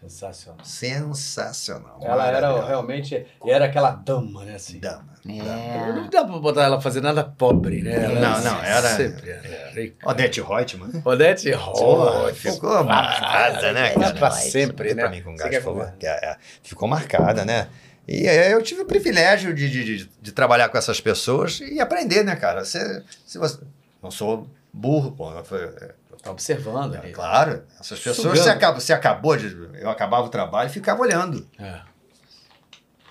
Sensacional. 0.00 0.64
Sensacional. 0.64 1.98
Ela 2.02 2.26
era 2.28 2.66
realmente. 2.66 3.26
E 3.44 3.50
era 3.50 3.66
aquela 3.66 3.90
dama, 3.90 4.44
né? 4.44 4.54
Assim. 4.54 4.78
Dama. 4.78 5.10
É. 5.28 5.92
Não 5.92 6.08
dá 6.08 6.24
pra 6.24 6.38
botar 6.38 6.64
ela 6.64 6.80
fazer 6.80 7.02
nada 7.02 7.22
pobre, 7.22 7.82
né? 7.82 8.04
Ela 8.04 8.20
Não, 8.20 8.40
não, 8.40 8.62
era- 8.64 8.96
Sempre 8.96 9.30
era 9.30 9.70
rica. 9.72 10.08
Odete 10.08 10.40
Reutemann. 10.40 11.02
Odete 11.04 11.50
Pô, 11.52 11.56
Roth. 11.58 12.34
ficou 12.34 12.82
marcada, 12.84 13.72
né, 13.72 13.90
cara? 13.90 14.14
pra 14.14 14.30
sempre, 14.30 14.94
né? 14.94 15.02
pra 15.02 15.10
mim 15.10 15.22
com 15.22 15.36
gás? 15.36 15.50
Que 15.98 16.06
é- 16.06 16.10
é, 16.10 16.36
ficou 16.62 16.88
marcada, 16.88 17.44
né? 17.44 17.68
E 18.08 18.26
aí 18.26 18.50
eu 18.50 18.62
tive 18.62 18.80
o 18.80 18.86
privilégio 18.86 19.54
de, 19.54 19.68
de, 19.70 19.84
de, 19.84 20.10
de 20.20 20.32
trabalhar 20.32 20.68
com 20.70 20.78
essas 20.78 21.00
pessoas 21.00 21.60
e 21.60 21.78
aprender, 21.78 22.24
né, 22.24 22.34
cara? 22.34 22.64
Você, 22.64 23.02
se 23.26 23.36
você, 23.38 23.58
não 24.02 24.10
sou 24.10 24.48
burro, 24.72 25.12
pô. 25.12 25.30
não 25.30 25.44
foi- 25.44 25.62
é, 25.64 25.90
Tá 26.22 26.30
observando 26.30 26.94
é, 26.94 26.98
ali. 26.98 27.12
claro, 27.12 27.62
essas 27.80 27.98
pessoas, 27.98 28.16
Sugando. 28.16 28.36
você, 28.36 28.50
acaba, 28.50 28.80
você 28.80 28.92
acabou 28.92 29.36
de. 29.36 29.56
Eu 29.80 29.88
acabava 29.88 30.26
o 30.26 30.28
trabalho 30.28 30.68
e 30.68 30.72
ficava 30.72 31.00
olhando. 31.00 31.46
É. 31.58 31.80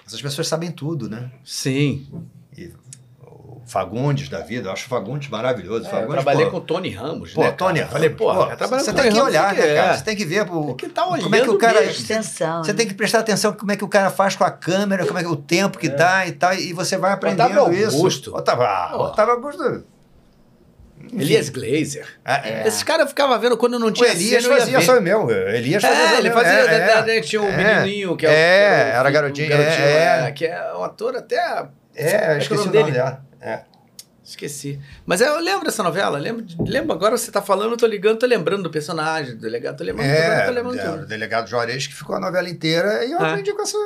Essas 0.06 0.22
pessoas 0.22 0.48
sabem 0.48 0.72
tudo, 0.72 1.10
né? 1.10 1.32
Sim. 1.44 2.08
E 2.56 2.72
o 3.22 3.62
Fagundes 3.66 4.30
da 4.30 4.42
vida, 4.42 4.70
eu 4.70 4.72
acho 4.72 4.86
o 4.86 4.90
Fagundes 4.90 5.28
maravilhoso. 5.28 5.86
É, 5.86 5.88
eu 5.88 5.92
Fagundes, 5.92 6.14
trabalhei 6.14 6.46
pô, 6.46 6.52
com 6.52 6.58
o 6.58 6.62
Tony 6.62 6.90
Ramos, 6.90 7.34
Pô, 7.34 7.42
né? 7.42 7.52
Tony, 7.52 7.80
cara? 7.80 7.92
Falei, 7.92 8.10
pô, 8.12 8.34
pô, 8.34 8.44
eu 8.44 8.68
você 8.68 8.94
tem 8.94 9.04
que 9.04 9.10
Ramos, 9.10 9.24
olhar, 9.24 9.54
né, 9.56 9.68
é. 9.70 9.76
cara? 9.76 9.98
Você 9.98 10.04
tem 10.04 10.16
que 10.16 10.26
ver 10.26 10.52
o, 10.52 10.66
Tem 10.66 10.76
que 10.76 10.90
tá 10.90 11.04
como 11.04 11.36
é 11.36 11.42
que 11.42 11.50
o 11.50 11.58
cara. 11.58 11.82
mesmo. 11.82 12.06
Atenção. 12.06 12.64
Você 12.64 12.74
tem 12.76 12.88
que 12.88 12.94
prestar 12.94 13.20
atenção 13.20 13.54
como 13.54 13.72
é 13.72 13.76
que 13.76 13.84
o 13.84 13.88
cara 13.88 14.12
faz 14.12 14.36
com 14.36 14.44
a 14.44 14.52
câmera, 14.52 15.06
como 15.08 15.18
é 15.18 15.24
que 15.24 15.30
o 15.30 15.36
tempo 15.36 15.80
que 15.80 15.90
dá 15.90 16.28
e 16.28 16.32
tal, 16.34 16.54
e 16.54 16.74
você 16.74 16.96
vai 16.98 17.12
aprendendo 17.12 17.60
Otávio 17.60 17.74
isso. 17.74 17.96
Augusto. 17.96 18.36
Otávio, 18.36 18.64
ah, 18.66 18.90
Pô. 18.94 19.04
Otávio 19.06 19.34
Augusto. 19.34 19.84
Elias 21.14 21.50
Glazer. 21.50 22.06
É, 22.26 22.68
Esses 22.68 22.84
caras 22.84 23.04
eu 23.04 23.08
ficava 23.10 23.38
vendo 23.38 23.58
quando 23.58 23.80
não 23.80 23.88
O 23.88 23.92
tinha 23.92 24.10
Elias 24.10 24.44
cena, 24.44 24.54
eu 24.54 24.58
ia 24.58 24.60
fazia 24.66 24.82
só 24.82 24.98
o 24.98 25.02
meu. 25.02 25.30
Elias 25.30 25.82
fazia 25.82 26.04
É, 26.04 26.14
o 26.14 26.18
ele 26.20 26.30
meu. 26.30 26.34
fazia. 26.38 26.52
É, 26.52 26.66
né, 26.68 26.92
é. 26.92 27.02
né, 27.16 27.22
tinha 27.22 27.42
o 27.42 27.46
É. 27.46 27.58
menininho 27.82 28.16
que 28.18 28.26
é, 28.26 28.30
o- 28.30 28.32
É, 28.32 28.92
que 28.92 28.98
era 28.98 29.10
o 29.10 29.12
garotinho, 29.12 29.50
garotinho, 29.50 29.86
é, 29.86 30.28
é, 30.28 30.32
que 30.32 30.46
é 30.46 30.74
um 30.76 30.84
ator 30.84 31.16
até. 31.16 31.38
É, 31.96 32.34
o 32.36 32.38
esqueci 32.38 32.54
o 32.54 32.66
nome 32.66 32.72
dele- 32.72 32.92
dela. 32.92 33.24
É. 33.42 33.60
Esqueci. 34.24 34.80
Mas 35.08 35.22
eu 35.22 35.40
lembro 35.40 35.66
dessa 35.66 35.82
novela. 35.82 36.20
Lembro, 36.20 36.46
lembro 36.60 36.94
agora 36.94 37.18
você 37.18 37.32
tá 37.32 37.42
falando, 37.42 37.72
eu 37.72 37.78
tô 37.78 37.88
ligando, 37.88 38.20
tô 38.20 38.28
lembrando 38.28 38.62
do 38.64 38.70
personagem, 38.70 39.34
do 39.36 39.42
delegado, 39.42 39.78
tô 39.78 39.84
lembrando, 39.84 40.08
É, 40.08 40.42
tô 40.46 40.52
lembrando 40.52 40.80
é, 40.80 40.90
o 41.02 41.06
delegado 41.08 41.50
Juarez 41.50 41.88
que 41.88 41.96
ficou 41.96 42.16
a 42.16 42.20
novela 42.20 42.48
inteira 42.48 43.04
e 43.06 43.12
eu 43.12 43.20
É. 43.20 43.32
aprendi 43.32 43.52
com 43.54 43.62
essa 43.64 43.78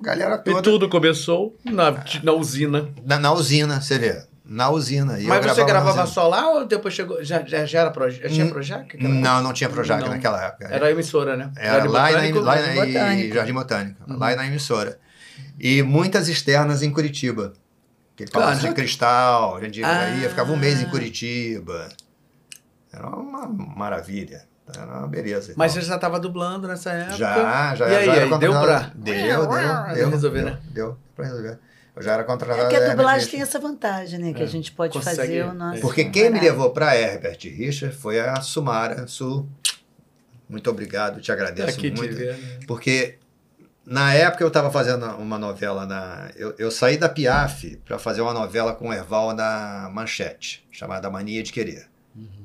galera 0.00 0.34
E 0.44 0.50
toda. 0.50 0.60
tudo 0.62 0.88
começou 0.88 1.56
na, 1.64 1.94
na 2.24 2.32
usina. 2.32 2.88
Na, 3.06 3.16
na 3.20 3.32
usina, 3.32 3.80
você 3.80 3.96
vê. 3.96 4.22
Na 4.52 4.68
usina. 4.70 5.18
E 5.18 5.24
Mas 5.24 5.44
você 5.46 5.64
gravava 5.64 6.06
só 6.06 6.28
lá 6.28 6.50
ou 6.50 6.66
depois 6.66 6.92
chegou. 6.92 7.24
Já, 7.24 7.42
já, 7.46 7.64
já 7.64 7.80
era 7.80 7.90
proje, 7.90 8.20
já 8.22 8.28
tinha 8.28 8.44
Hum, 8.44 8.50
Projac? 8.50 8.96
Não, 9.02 9.42
não 9.42 9.52
tinha 9.54 9.70
Projac 9.70 10.02
Não. 10.02 10.10
naquela 10.10 10.44
época. 10.44 10.68
Era 10.70 10.86
a 10.88 10.90
emissora, 10.90 11.36
né? 11.36 11.50
Era 11.56 11.72
Jardim 11.78 11.88
lá, 11.88 12.06
Botânico, 12.08 12.38
na, 12.40 12.44
lá 12.44 12.56
Jardim 12.58 12.74
na, 12.78 12.84
Botânico. 12.84 13.28
e 13.28 13.32
Jardim 13.34 13.52
Botânico, 13.54 14.00
Uhum. 14.10 14.18
lá 14.18 14.36
na 14.36 14.46
emissora. 14.46 14.98
E 15.58 15.82
muitas 15.82 16.28
externas 16.28 16.82
em 16.82 16.90
Curitiba. 16.90 17.54
Aquele 18.14 18.30
Palácio 18.30 18.60
Claro. 18.60 18.74
de 18.74 18.80
Cristal, 18.82 19.56
a 19.56 19.60
gente 19.64 19.82
Ah. 19.82 20.10
ia, 20.20 20.28
ficava 20.28 20.52
um 20.52 20.56
mês 20.56 20.82
em 20.82 20.86
Curitiba. 20.90 21.88
Era 22.92 23.06
uma 23.08 23.46
maravilha. 23.48 24.42
Era 24.76 24.86
uma 24.98 25.08
beleza. 25.08 25.52
e 25.52 25.54
Mas 25.56 25.72
tal. 25.72 25.82
você 25.82 25.88
já 25.88 25.94
estava 25.96 26.20
dublando 26.20 26.68
nessa 26.68 26.90
época? 26.92 27.16
já, 27.16 27.74
já, 27.74 27.88
E 27.88 27.96
aí, 27.96 28.04
já 28.06 28.12
aí 28.12 28.38
deu 28.38 28.52
pra. 28.52 28.90
Deu, 28.94 29.14
deu, 29.14 29.46
Deu 29.48 29.94
deu. 29.94 30.10
resolver, 30.10 30.42
deu, 30.42 30.50
né? 30.52 30.58
Deu, 30.70 30.98
pra 31.16 31.24
resolver. 31.26 31.58
Eu 31.94 32.02
já 32.02 32.12
era 32.14 32.24
contratado. 32.24 32.58
É 32.60 32.62
porque 32.64 32.76
a 32.76 32.88
dublagem 32.90 33.18
Herbert 33.20 33.30
tem 33.30 33.42
essa 33.42 33.58
vantagem, 33.58 34.18
né? 34.18 34.32
Que 34.32 34.40
É. 34.40 34.44
a 34.44 34.48
gente 34.48 34.72
pode 34.72 34.94
Consegue- 34.94 35.16
fazer 35.16 35.44
o 35.44 35.52
nosso. 35.52 35.80
Porque 35.82 36.04
quem 36.06 36.30
me 36.30 36.40
levou 36.40 36.70
pra 36.70 36.96
Herbert 36.96 37.38
Richard 37.42 37.94
foi 37.94 38.18
a 38.18 38.40
Sumara 38.40 39.06
Su. 39.06 39.46
Muito 40.48 40.68
obrigado, 40.70 41.20
te 41.20 41.30
agradeço 41.30 41.78
aqui 41.78 41.90
muito. 41.90 42.14
ver, 42.14 42.36
né? 42.36 42.58
Porque 42.66 43.18
Na 43.84 44.14
época 44.14 44.44
eu 44.44 44.48
estava 44.48 44.70
fazendo 44.70 45.04
uma 45.16 45.36
novela 45.36 45.84
na. 45.84 46.30
Eu, 46.36 46.54
eu 46.56 46.70
saí 46.70 46.96
da 46.96 47.08
Piaf 47.08 47.76
para 47.84 47.98
fazer 47.98 48.20
uma 48.20 48.32
novela 48.32 48.72
com 48.76 48.88
o 48.90 48.92
Erval 48.92 49.34
na 49.34 49.90
Manchete, 49.92 50.64
chamada 50.70 51.10
Mania 51.10 51.42
de 51.42 51.52
Querer, 51.52 51.88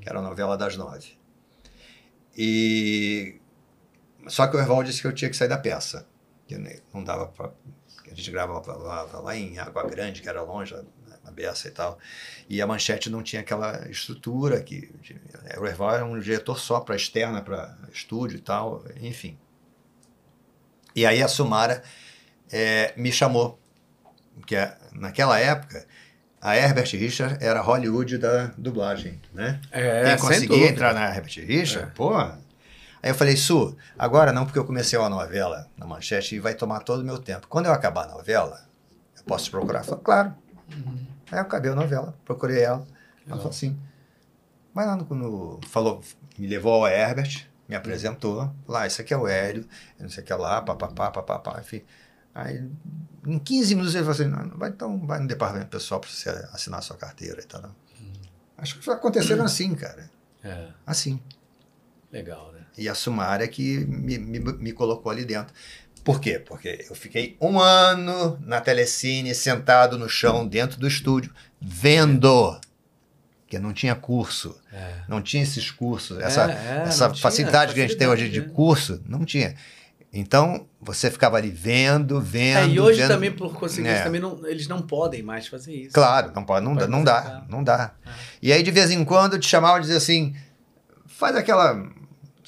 que 0.02 0.10
era 0.10 0.18
a 0.18 0.22
novela 0.24 0.58
das 0.58 0.76
nove. 0.76 1.16
E. 2.36 3.36
Só 4.28 4.48
que 4.48 4.58
o 4.58 4.60
Erval 4.60 4.84
disse 4.84 5.00
que 5.02 5.08
eu 5.08 5.14
tinha 5.14 5.30
que 5.30 5.38
sair 5.38 5.48
da 5.48 5.58
peça. 5.60 6.08
Que 6.48 6.58
não 6.94 7.04
dava 7.04 7.28
para. 7.28 7.52
A 8.18 8.20
gente 8.20 8.32
gravava 8.32 8.74
lá, 8.74 9.04
lá 9.04 9.36
em 9.36 9.60
Água 9.60 9.84
Grande, 9.88 10.24
que 10.24 10.28
era 10.28 10.42
longe, 10.42 10.76
na 11.24 11.30
beça 11.30 11.68
e 11.68 11.72
tal. 11.72 12.00
E 12.50 12.60
a 12.60 12.66
Manchete 12.66 13.12
não 13.12 13.22
tinha 13.22 13.44
aquela 13.44 13.88
estrutura 13.92 14.60
que. 14.60 14.92
O 15.60 15.68
Erval 15.68 15.94
era 15.94 16.04
um 16.04 16.20
diretor 16.20 16.58
só 16.58 16.80
para 16.80 16.96
externa, 16.96 17.44
para 17.44 17.78
estúdio 17.94 18.38
e 18.38 18.42
tal, 18.42 18.84
enfim. 19.00 19.38
E 20.96 21.06
aí 21.06 21.22
a 21.22 21.28
Sumara 21.28 21.84
é, 22.52 22.92
me 22.98 23.12
chamou, 23.12 23.60
porque 24.34 24.56
naquela 24.94 25.38
época 25.40 25.86
a 26.42 26.58
Herbert 26.58 26.90
Richard 26.94 27.38
era 27.40 27.62
Hollywood 27.62 28.18
da 28.18 28.48
dublagem, 28.58 29.22
né? 29.32 29.62
É, 29.72 30.06
Quem 30.06 30.18
conseguia 30.18 30.70
entrar 30.70 30.92
na 30.96 31.16
Herbert 31.16 31.46
Richard, 31.46 31.90
é. 31.92 31.94
pô. 31.94 32.14
Aí 33.02 33.12
eu 33.12 33.16
falei, 33.16 33.38
Su, 33.38 33.76
agora 33.98 34.32
não, 34.32 34.46
porque 34.46 34.58
eu 34.58 34.66
comecei 34.66 34.98
uma 34.98 35.10
novela 35.10 35.68
na 35.78 35.86
manchete 35.86 36.36
e 36.36 36.40
vai 36.40 36.56
tomar 36.56 36.80
todo 36.80 37.02
o 37.02 37.06
meu 37.06 37.20
tempo. 37.20 37.48
Quando 37.48 37.68
eu 37.68 37.74
acabar 37.74 38.06
a 38.06 38.14
novela, 38.14 38.68
eu 39.16 39.24
posso 39.24 39.46
te 39.46 39.52
procurar? 39.52 39.84
Falei, 39.84 40.04
claro. 40.04 40.36
Uhum. 40.72 41.06
Aí 41.32 41.38
eu 41.38 41.42
acabei 41.42 41.72
a 41.72 41.76
novela, 41.76 42.16
procurei 42.26 42.62
ela. 42.62 42.86
Ela 43.26 43.38
falou 43.38 43.50
assim, 43.50 43.78
vai 44.74 44.86
lá 44.86 44.96
no, 44.96 45.04
no, 45.16 45.60
Falou, 45.68 46.02
me 46.38 46.48
levou 46.48 46.74
ao 46.74 46.88
Herbert, 46.88 47.48
me 47.68 47.76
apresentou, 47.76 48.54
lá, 48.68 48.88
isso 48.88 49.02
aqui 49.02 49.14
é 49.14 49.18
o 49.18 49.28
Hélio, 49.28 49.68
não 50.00 50.10
sei 50.10 50.24
o 50.24 50.26
que 50.26 50.34
lá, 50.34 50.62
papapá, 50.62 51.12
papapá, 51.12 51.60
enfim. 51.60 51.84
Aí, 52.34 52.64
em 53.26 53.40
15 53.40 53.76
minutos 53.76 53.96
ele 53.96 54.06
falou 54.06 54.20
assim, 54.20 54.30
não, 54.30 54.58
vai, 54.58 54.70
então 54.70 55.06
vai 55.06 55.20
no 55.20 55.28
departamento 55.28 55.70
pessoal 55.70 56.00
para 56.00 56.10
você 56.10 56.30
assinar 56.54 56.80
a 56.80 56.82
sua 56.84 56.96
carteira 56.96 57.42
e 57.42 57.46
tal. 57.46 57.64
Hum. 58.00 58.14
Acho 58.58 58.78
que 58.78 58.86
foi 58.86 58.94
acontecendo 58.94 59.42
hum. 59.42 59.46
assim, 59.46 59.74
cara. 59.76 60.10
É. 60.44 60.68
Assim. 60.86 61.20
Legal, 62.12 62.52
né? 62.54 62.57
E 62.78 62.88
a 62.88 62.96
Sumária 62.96 63.48
que 63.48 63.86
me, 63.86 64.18
me, 64.18 64.40
me 64.40 64.72
colocou 64.72 65.12
ali 65.12 65.26
dentro. 65.26 65.54
Por 66.04 66.22
quê? 66.22 66.40
Porque 66.40 66.86
eu 66.90 66.96
fiquei 66.96 67.36
um 67.42 67.60
ano 67.60 68.40
na 68.46 68.62
Telecine, 68.62 69.36
sentado 69.36 69.98
no 69.98 70.08
chão, 70.08 70.48
dentro 70.48 70.80
do 70.80 70.88
estúdio, 70.88 71.34
vendo 71.60 72.60
porque 73.48 73.60
não 73.60 73.72
tinha 73.72 73.96
curso, 73.96 74.60
é. 74.74 74.96
não 75.08 75.22
tinha 75.22 75.42
esses 75.42 75.72
cursos, 75.72 76.20
essa, 76.20 76.52
é, 76.52 76.54
é, 76.54 76.84
essa 76.86 77.16
facilidade 77.16 77.74
que 77.74 77.80
a 77.80 77.88
gente 77.88 77.96
tem 77.96 78.06
hoje 78.06 78.28
de 78.28 78.42
curso, 78.42 79.02
não 79.08 79.24
tinha. 79.24 79.56
Então, 80.12 80.68
você 80.82 81.10
ficava 81.10 81.38
ali 81.38 81.50
vendo, 81.50 82.20
vendo. 82.20 82.58
É, 82.58 82.68
e 82.68 82.78
hoje 82.78 83.00
vendo, 83.00 83.08
também, 83.08 83.32
por 83.32 83.54
conseguir 83.54 83.88
é. 83.88 84.04
também 84.04 84.20
não, 84.20 84.46
eles 84.46 84.68
não 84.68 84.82
podem 84.82 85.24
mais 85.24 85.48
fazer 85.48 85.74
isso. 85.74 85.94
Claro, 85.94 86.34
não 86.36 86.44
pode, 86.44 86.66
não, 86.66 86.76
pode 86.76 86.92
não 86.92 87.04
dá, 87.06 87.46
não 87.48 87.64
dá. 87.64 87.94
E 88.42 88.52
aí, 88.52 88.62
de 88.62 88.72
vez 88.72 88.92
em 88.92 89.06
quando, 89.06 89.40
te 89.40 89.48
chamava 89.48 89.78
e 89.78 89.82
dizia 89.82 89.98
assim: 89.98 90.36
faz 91.06 91.34
aquela. 91.34 91.74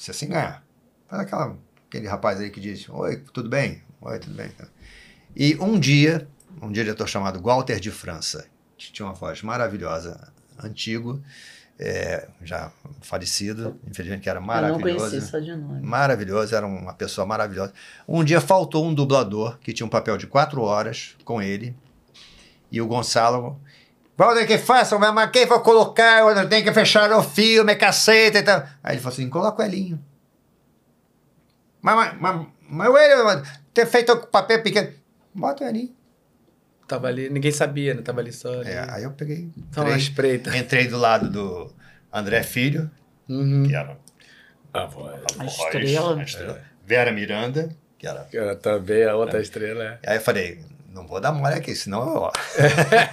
Assim 0.08 0.28
ganhar. 0.28 0.64
Faz 1.08 1.22
aquela. 1.22 1.56
Aquele 1.88 2.06
rapaz 2.06 2.40
aí 2.40 2.50
que 2.50 2.60
diz: 2.60 2.88
Oi, 2.88 3.18
tudo 3.32 3.48
bem? 3.48 3.82
Oi, 4.00 4.18
tudo 4.18 4.34
bem. 4.34 4.50
E 5.36 5.56
um 5.56 5.78
dia, 5.78 6.26
um 6.62 6.70
diretor 6.70 7.08
chamado 7.08 7.40
Walter 7.40 7.78
de 7.78 7.90
França, 7.90 8.46
que 8.78 8.92
tinha 8.92 9.06
uma 9.06 9.14
voz 9.14 9.42
maravilhosa, 9.42 10.32
antigo, 10.62 11.22
é, 11.78 12.28
já 12.42 12.70
falecido, 13.00 13.78
infelizmente, 13.88 14.22
que 14.22 14.30
era 14.30 14.40
maravilhoso. 14.40 14.88
Eu 14.88 14.94
não 14.94 15.10
conheci 15.10 15.26
só 15.26 15.38
de 15.38 15.54
nome. 15.54 15.82
Maravilhoso, 15.82 16.54
era 16.54 16.66
uma 16.66 16.94
pessoa 16.94 17.26
maravilhosa. 17.26 17.72
Um 18.06 18.22
dia 18.22 18.40
faltou 18.40 18.86
um 18.86 18.94
dublador 18.94 19.58
que 19.58 19.72
tinha 19.72 19.86
um 19.86 19.90
papel 19.90 20.16
de 20.16 20.26
quatro 20.26 20.62
horas 20.62 21.16
com 21.24 21.42
ele, 21.42 21.76
e 22.70 22.80
o 22.80 22.86
Gonçalo. 22.86 23.60
Valdir, 24.20 24.46
que 24.46 24.58
faça, 24.58 24.98
mas 24.98 25.30
quem 25.30 25.46
vai 25.46 25.58
colocar? 25.60 26.20
Eu 26.20 26.46
tenho 26.46 26.62
que 26.62 26.74
fechar 26.74 27.10
o 27.10 27.22
filme, 27.22 27.74
caceta 27.74 28.38
e 28.38 28.42
tal. 28.42 28.62
Aí 28.82 28.92
ele 28.92 29.00
falou 29.00 29.14
assim: 29.14 29.30
coloca 29.30 29.62
o 29.62 29.64
Elinho. 29.64 29.98
Mas, 31.80 31.96
mas, 31.96 32.20
mas, 32.20 32.46
mas 32.68 32.88
o 32.90 32.98
Elinho, 32.98 33.42
ter 33.72 33.86
feito 33.86 34.12
o 34.12 34.26
papel 34.26 34.62
pequeno. 34.62 34.92
Bota 35.34 35.64
o 35.64 35.66
Elinho. 35.66 35.96
Tava 36.86 37.08
ali, 37.08 37.30
ninguém 37.30 37.50
sabia, 37.50 37.94
né? 37.94 38.02
Tava 38.02 38.20
ali 38.20 38.30
só. 38.30 38.60
Ali. 38.60 38.68
É, 38.68 38.86
aí 38.90 39.04
eu 39.04 39.12
peguei. 39.12 39.50
Entrei, 39.56 39.96
espreita. 39.96 40.54
Entrei 40.54 40.86
do 40.86 40.98
lado 40.98 41.30
do 41.30 41.72
André 42.12 42.42
Filho, 42.42 42.90
uhum. 43.26 43.62
que 43.66 43.74
era 43.74 43.96
a 44.74 44.84
voz. 44.84 45.18
A, 45.38 45.42
a 45.42 45.46
estrela. 45.46 46.20
A 46.20 46.22
estrela. 46.22 46.58
É. 46.58 46.62
Vera 46.84 47.10
Miranda, 47.10 47.74
que 47.96 48.06
era. 48.06 48.24
Que 48.24 48.36
era 48.36 48.54
também 48.54 49.02
a 49.04 49.16
outra 49.16 49.38
é. 49.38 49.40
estrela. 49.42 49.98
É. 50.02 50.10
Aí 50.10 50.16
eu 50.18 50.20
falei, 50.20 50.62
não 50.90 51.06
vou 51.06 51.20
dar 51.20 51.32
mole 51.32 51.54
aqui, 51.54 51.74
senão 51.74 52.02
eu. 52.02 52.32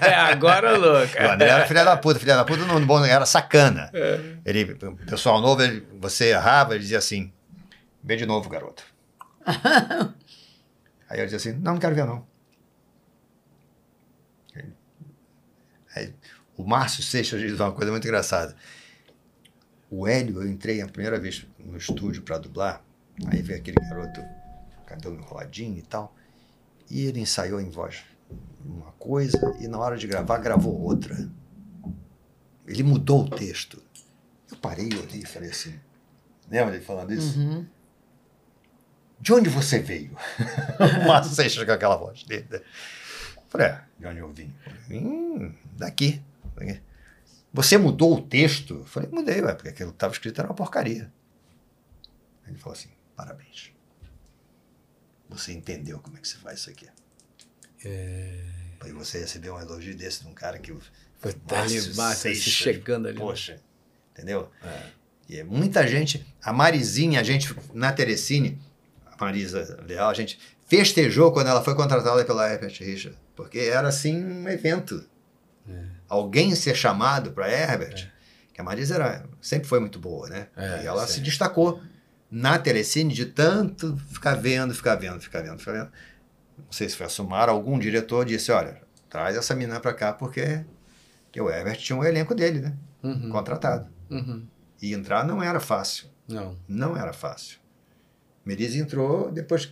é, 0.02 0.14
agora, 0.34 0.76
louco. 0.76 1.14
O 1.16 1.32
André 1.32 1.48
era 1.48 1.68
filha 1.68 1.86
da 1.86 1.96
puta, 1.96 2.20
filha 2.20 2.36
da 2.36 2.44
puta 2.44 2.66
não, 2.66 2.84
bom, 2.86 3.06
era 3.06 3.26
sacana. 3.26 3.92
É. 3.94 4.38
Ele, 4.44 4.76
pessoal 5.06 5.40
novo, 5.40 5.62
ele, 5.62 5.88
você 6.00 6.30
errava, 6.32 6.74
ele 6.74 6.82
dizia 6.84 6.98
assim: 6.98 7.32
vê 8.04 8.16
de 8.16 8.26
novo, 8.26 8.50
garoto. 8.50 8.84
Aí 11.08 11.20
eu 11.20 11.26
dizia 11.26 11.38
assim: 11.38 11.54
não, 11.54 11.74
não 11.74 11.80
quero 11.80 11.96
ver, 11.96 12.06
não. 12.06 12.26
Aí, 15.96 16.14
o 16.56 16.64
Márcio 16.64 17.04
Seixas 17.04 17.40
diz 17.40 17.60
uma 17.60 17.72
coisa 17.72 17.92
muito 17.92 18.06
engraçada. 18.08 18.56
O 19.90 20.08
Hélio, 20.08 20.42
eu 20.42 20.48
entrei 20.48 20.82
a 20.82 20.88
primeira 20.88 21.20
vez 21.20 21.46
no 21.60 21.78
estúdio 21.78 22.22
para 22.24 22.40
dublar, 22.40 22.84
aí 23.28 23.42
veio 23.42 23.60
aquele 23.60 23.78
garoto, 23.90 24.22
cabelo 24.86 25.16
enroladinho 25.16 25.78
e 25.78 25.82
tal, 25.82 26.14
e 26.90 27.06
ele 27.06 27.20
ensaiou 27.20 27.60
em 27.60 27.70
voz 27.70 28.04
uma 28.66 28.92
coisa 28.94 29.56
e 29.60 29.68
na 29.68 29.78
hora 29.80 29.98
de 29.98 30.08
gravar 30.08 30.38
gravou 30.40 30.80
outra. 30.80 31.30
Ele 32.66 32.84
mudou 32.84 33.24
o 33.24 33.30
texto. 33.30 33.82
Eu 34.52 34.58
parei 34.58 34.90
ali 34.92 35.24
e 35.24 35.26
falei 35.26 35.50
assim, 35.50 35.80
lembra 36.50 36.76
ele 36.76 36.84
falando 36.84 37.14
isso? 37.14 37.40
Uhum. 37.40 37.66
De 39.20 39.34
onde 39.34 39.50
você 39.50 39.80
veio? 39.80 40.16
o 41.04 41.08
Márcio 41.08 41.34
Seixas 41.34 41.64
com 41.64 41.72
aquela 41.72 41.96
voz 41.96 42.24
dele. 42.24 42.46
Né? 42.50 42.62
Falei, 43.50 43.68
é, 43.68 43.84
de 43.98 44.06
onde 44.06 44.20
eu 44.20 44.32
vim? 44.32 44.54
Hum, 44.92 45.54
daqui. 45.76 46.22
Você 47.54 47.78
mudou 47.78 48.18
o 48.18 48.22
texto? 48.22 48.76
Eu 48.76 48.86
falei, 48.86 49.10
mudei, 49.10 49.42
ué, 49.42 49.54
porque 49.54 49.70
aquilo 49.70 49.92
que 49.92 49.96
estava 49.96 50.14
escrito 50.14 50.40
era 50.40 50.50
uma 50.50 50.56
porcaria. 50.56 51.12
Ele 52.46 52.58
falou 52.58 52.78
assim, 52.78 52.90
parabéns. 53.16 53.72
Você 55.30 55.52
entendeu 55.54 56.00
como 56.00 56.18
é 56.18 56.20
que 56.20 56.28
se 56.28 56.38
faz 56.38 56.60
isso 56.60 56.70
aqui. 56.70 56.88
É... 57.84 58.44
E 58.86 58.92
você 58.92 59.20
recebeu 59.20 59.56
um 59.56 59.60
elogio 59.60 59.96
desse 59.96 60.22
de 60.22 60.28
um 60.28 60.34
cara 60.34 60.58
que... 60.60 60.74
Foi 61.20 61.36
ali, 61.50 61.96
Márcio, 61.96 62.36
chegando 62.36 63.08
ali. 63.08 63.18
Poxa, 63.18 63.60
entendeu? 64.12 64.50
É. 64.64 64.84
E 65.30 65.38
é 65.40 65.44
muita 65.44 65.86
gente... 65.88 66.26
A 66.42 66.54
Marizinha, 66.54 67.20
a 67.20 67.24
gente, 67.24 67.56
na 67.74 67.92
Teresine, 67.92 68.60
a 69.06 69.26
Marisa 69.26 69.84
Leal, 69.86 70.10
a 70.10 70.14
gente 70.14 70.40
festejou 70.68 71.32
quando 71.32 71.48
ela 71.48 71.64
foi 71.64 71.76
contratada 71.76 72.24
pela 72.24 72.50
Herbert 72.50 72.78
Richard, 72.80 73.18
porque 73.36 73.60
era 73.60 73.88
assim 73.88 74.24
um 74.24 74.48
evento. 74.48 75.06
É. 75.68 75.84
Alguém 76.08 76.56
ser 76.56 76.76
chamado 76.76 77.32
para 77.32 77.52
Herbert, 77.52 78.06
é. 78.06 78.54
que 78.54 78.62
a 78.62 78.64
Marisa 78.64 78.96
era, 78.96 79.26
sempre 79.42 79.68
foi 79.68 79.80
muito 79.80 80.00
boa, 80.00 80.30
né? 80.30 80.48
É, 80.56 80.84
e 80.84 80.86
ela 80.86 81.06
sim. 81.08 81.16
se 81.16 81.20
destacou 81.22 81.82
na 82.30 82.58
Telecine 82.60 83.14
de 83.14 83.26
tanto 83.26 83.98
ficar 84.10 84.36
vendo, 84.36 84.74
ficar 84.74 84.96
vendo, 84.96 85.20
ficar 85.22 85.42
vendo, 85.42 85.60
ficar 85.60 85.72
vendo. 85.72 85.92
Não 86.58 86.72
sei 86.72 86.90
se 86.90 86.96
foi 86.96 87.06
a 87.06 87.10
Sumar, 87.10 87.50
algum 87.50 87.78
diretor 87.78 88.26
disse, 88.26 88.52
olha, 88.52 88.82
traz 89.10 89.36
essa 89.36 89.56
menina 89.56 89.80
para 89.80 89.94
cá 89.94 90.14
porque 90.14 90.66
que 91.32 91.40
o 91.40 91.50
Herbert 91.50 91.78
tinha 91.78 91.98
um 91.98 92.04
elenco 92.04 92.34
dele, 92.34 92.60
né? 92.60 92.74
Uhum. 93.04 93.30
Contratado. 93.30 93.88
Uhum. 94.10 94.46
E 94.82 94.94
entrar 94.94 95.26
não 95.26 95.42
era 95.42 95.60
fácil. 95.60 96.08
Não. 96.28 96.58
Não 96.68 96.98
era 96.98 97.14
fácil. 97.14 97.60
Merise 98.44 98.80
entrou 98.80 99.32
depois 99.32 99.66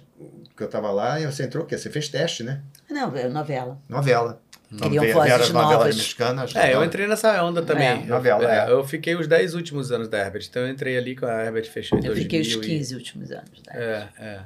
que 0.55 0.61
eu 0.61 0.65
estava 0.65 0.91
lá, 0.91 1.19
e 1.19 1.25
você 1.25 1.43
entrou 1.43 1.63
o 1.63 1.67
quê? 1.67 1.77
Você 1.77 1.89
fez 1.89 2.09
teste, 2.09 2.43
né? 2.43 2.61
Não, 2.89 3.15
é 3.15 3.29
novela. 3.29 3.81
Novela. 3.87 4.41
Queriam 4.69 5.13
vozes 5.13 5.49
novas. 5.51 5.95
mexicanas. 5.95 6.55
É, 6.55 6.73
eu 6.73 6.83
entrei 6.83 7.07
nessa 7.07 7.43
onda 7.43 7.61
também. 7.61 7.87
É. 7.87 8.05
Novela, 8.05 8.43
é, 8.51 8.67
é. 8.67 8.71
Eu 8.71 8.83
fiquei 8.83 9.15
os 9.15 9.27
10 9.27 9.53
últimos 9.53 9.91
anos 9.91 10.07
da 10.07 10.19
Herbert, 10.19 10.45
então 10.49 10.63
eu 10.63 10.69
entrei 10.69 10.97
ali 10.97 11.15
com 11.15 11.25
a 11.25 11.45
Herbert 11.45 11.69
fechou 11.69 11.97
em 11.97 12.01
eu 12.01 12.13
2000. 12.13 12.23
Eu 12.23 12.23
fiquei 12.23 12.41
os 12.41 12.65
15 12.67 12.93
e... 12.93 12.95
últimos 12.97 13.31
anos 13.31 13.61
da 13.63 13.73
Herbert. 13.73 14.09
É, 14.17 14.23
é. 14.25 14.41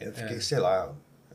Eu 0.00 0.12
fiquei, 0.12 0.40
sei 0.40 0.58
lá, 0.58 0.92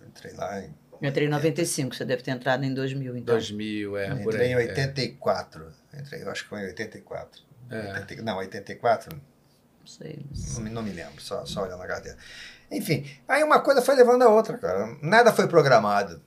entrei 0.07 0.33
lá 0.33 0.61
em... 0.61 0.73
Eu 1.01 1.09
entrei 1.09 1.27
em 1.27 1.29
95, 1.29 1.95
você 1.95 2.05
deve 2.05 2.23
ter 2.23 2.31
entrado 2.31 2.63
em 2.63 2.73
2000, 2.73 3.17
então. 3.17 3.35
2000, 3.35 3.97
é, 3.97 4.11
eu 4.11 4.17
por 4.17 4.33
Entrei 4.33 4.47
em 4.51 4.55
84. 4.55 5.67
Entrei, 5.99 6.23
eu 6.23 6.31
acho 6.31 6.43
que 6.43 6.49
foi 6.49 6.61
em 6.61 6.65
84. 6.67 7.41
É. 7.69 7.93
80, 7.99 8.21
não, 8.21 8.37
84? 8.37 9.15
Não 9.15 9.87
sei. 9.87 10.25
Não, 10.59 10.71
não, 10.71 10.83
me 10.83 10.91
lembro, 10.91 11.21
só, 11.21 11.45
só 11.45 11.63
olhando 11.63 11.79
na 11.79 11.87
carteira. 11.87 12.17
Enfim, 12.71 13.05
aí 13.27 13.43
uma 13.43 13.59
coisa 13.59 13.81
foi 13.81 13.95
levando 13.95 14.21
a 14.21 14.29
outra, 14.29 14.57
cara. 14.57 14.97
Nada 15.01 15.33
foi 15.33 15.47
programado. 15.47 16.21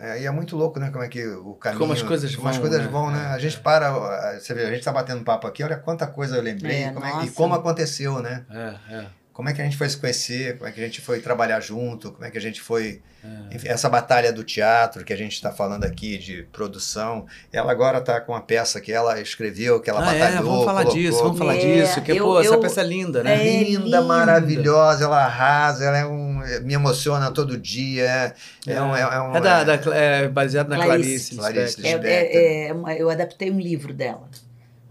É, 0.00 0.22
e 0.22 0.26
é 0.26 0.30
muito 0.30 0.56
louco, 0.56 0.78
né? 0.78 0.90
Como 0.90 1.02
é 1.02 1.08
que 1.08 1.26
o 1.26 1.54
caminho. 1.54 1.80
Como 1.80 1.92
as 1.92 2.02
coisas 2.02 2.30
como 2.34 2.44
vão. 2.44 2.52
As 2.52 2.58
coisas 2.58 2.80
né? 2.82 2.88
vão, 2.88 3.10
né? 3.10 3.26
A 3.28 3.38
gente 3.38 3.58
para. 3.60 3.90
Você 4.38 4.54
vê, 4.54 4.62
a 4.64 4.70
gente 4.70 4.84
tá 4.84 4.92
batendo 4.92 5.24
papo 5.24 5.46
aqui, 5.46 5.62
olha 5.64 5.76
quanta 5.76 6.06
coisa 6.06 6.36
eu 6.36 6.42
lembrei 6.42 6.84
é, 6.84 6.90
como 6.92 7.04
é, 7.04 7.24
e 7.24 7.30
como 7.30 7.54
aconteceu, 7.54 8.20
né? 8.20 8.44
É, 8.50 8.94
é. 8.94 9.06
como 9.32 9.48
é 9.48 9.52
que 9.52 9.60
a 9.60 9.64
gente 9.64 9.76
foi 9.76 9.88
se 9.88 9.96
conhecer, 9.96 10.56
como 10.58 10.68
é 10.68 10.72
que 10.72 10.80
a 10.80 10.84
gente 10.84 11.00
foi 11.00 11.20
trabalhar 11.20 11.60
junto, 11.60 12.12
como 12.12 12.24
é 12.24 12.30
que 12.30 12.38
a 12.38 12.40
gente 12.40 12.60
foi. 12.60 13.02
Enfim, 13.50 13.66
essa 13.68 13.88
batalha 13.90 14.32
do 14.32 14.44
teatro 14.44 15.04
que 15.04 15.12
a 15.12 15.16
gente 15.16 15.32
está 15.32 15.50
falando 15.50 15.84
aqui, 15.84 16.16
de 16.16 16.44
produção. 16.52 17.26
Ela 17.52 17.72
agora 17.72 17.98
está 17.98 18.20
com 18.20 18.32
uma 18.32 18.40
peça 18.40 18.80
que 18.80 18.92
ela 18.92 19.20
escreveu, 19.20 19.80
que 19.80 19.90
ela 19.90 20.08
Ah, 20.08 20.14
é, 20.14 20.18
batalhou. 20.20 20.44
vamos 20.50 20.64
falar 20.64 20.82
colocou. 20.84 21.02
disso, 21.02 21.18
vamos 21.24 21.38
falar 21.38 21.56
É, 21.56 21.58
disso. 21.58 22.00
Que, 22.02 22.12
eu- 22.12 22.24
pô, 22.24 22.40
essa 22.40 22.54
eu- 22.54 22.60
peça 22.60 22.80
é 22.80 22.84
linda, 22.84 23.22
né? 23.24 23.34
É 23.34 23.64
linda, 23.64 23.84
linda. 23.84 24.02
maravilhosa, 24.02 25.04
ela 25.04 25.24
arrasa, 25.24 25.84
ela 25.84 25.98
é 25.98 26.06
um, 26.06 26.27
me 26.62 26.74
emociona 26.74 27.30
todo 27.30 27.56
dia. 27.58 28.04
É, 28.04 28.34
é 28.72 28.82
um, 28.82 28.94
é, 28.96 29.00
é 29.00 29.20
um- 29.20 29.36
É, 29.36 29.40
da, 29.40 29.64
da, 29.64 29.96
é 29.96 30.28
baseado 30.28 30.68
na 30.68 30.76
Clarice. 30.76 31.36
Clarice. 31.36 31.80
Clarice. 31.80 32.06
É, 32.06 32.66
é- 32.66 32.68
é 32.68 32.72
uma- 32.72 32.94
eu 32.94 33.08
adaptei 33.10 33.50
um 33.50 33.60
livro 33.60 33.92
dela. 33.92 34.28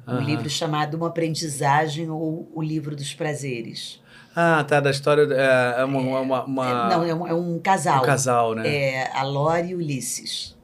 Um 0.08 0.22
livro 0.22 0.50
chamado 0.50 0.96
Uma 0.96 1.08
Aprendizagem 1.08 2.10
ou 2.10 2.50
O 2.56 2.62
Livro 2.62 2.96
dos 2.96 3.14
Prazeres. 3.14 4.02
Ah, 4.34 4.64
tá, 4.64 4.80
da 4.80 4.90
história. 4.92 5.28
É, 5.34 5.82
é 5.82 5.84
uma, 5.84 6.00
uma, 6.22 6.44
uma- 6.46 6.70
É, 6.70 6.96
não, 6.96 7.04
é 7.04 7.14
um, 7.14 7.28
é 7.28 7.34
um 7.34 7.60
casal. 7.60 8.04
um 8.04 8.06
casal, 8.06 8.56
né? 8.56 8.68
É 8.68 9.12
a 9.14 9.24
Lore 9.24 9.70
e 9.70 9.76
Ulisses. 9.76 10.56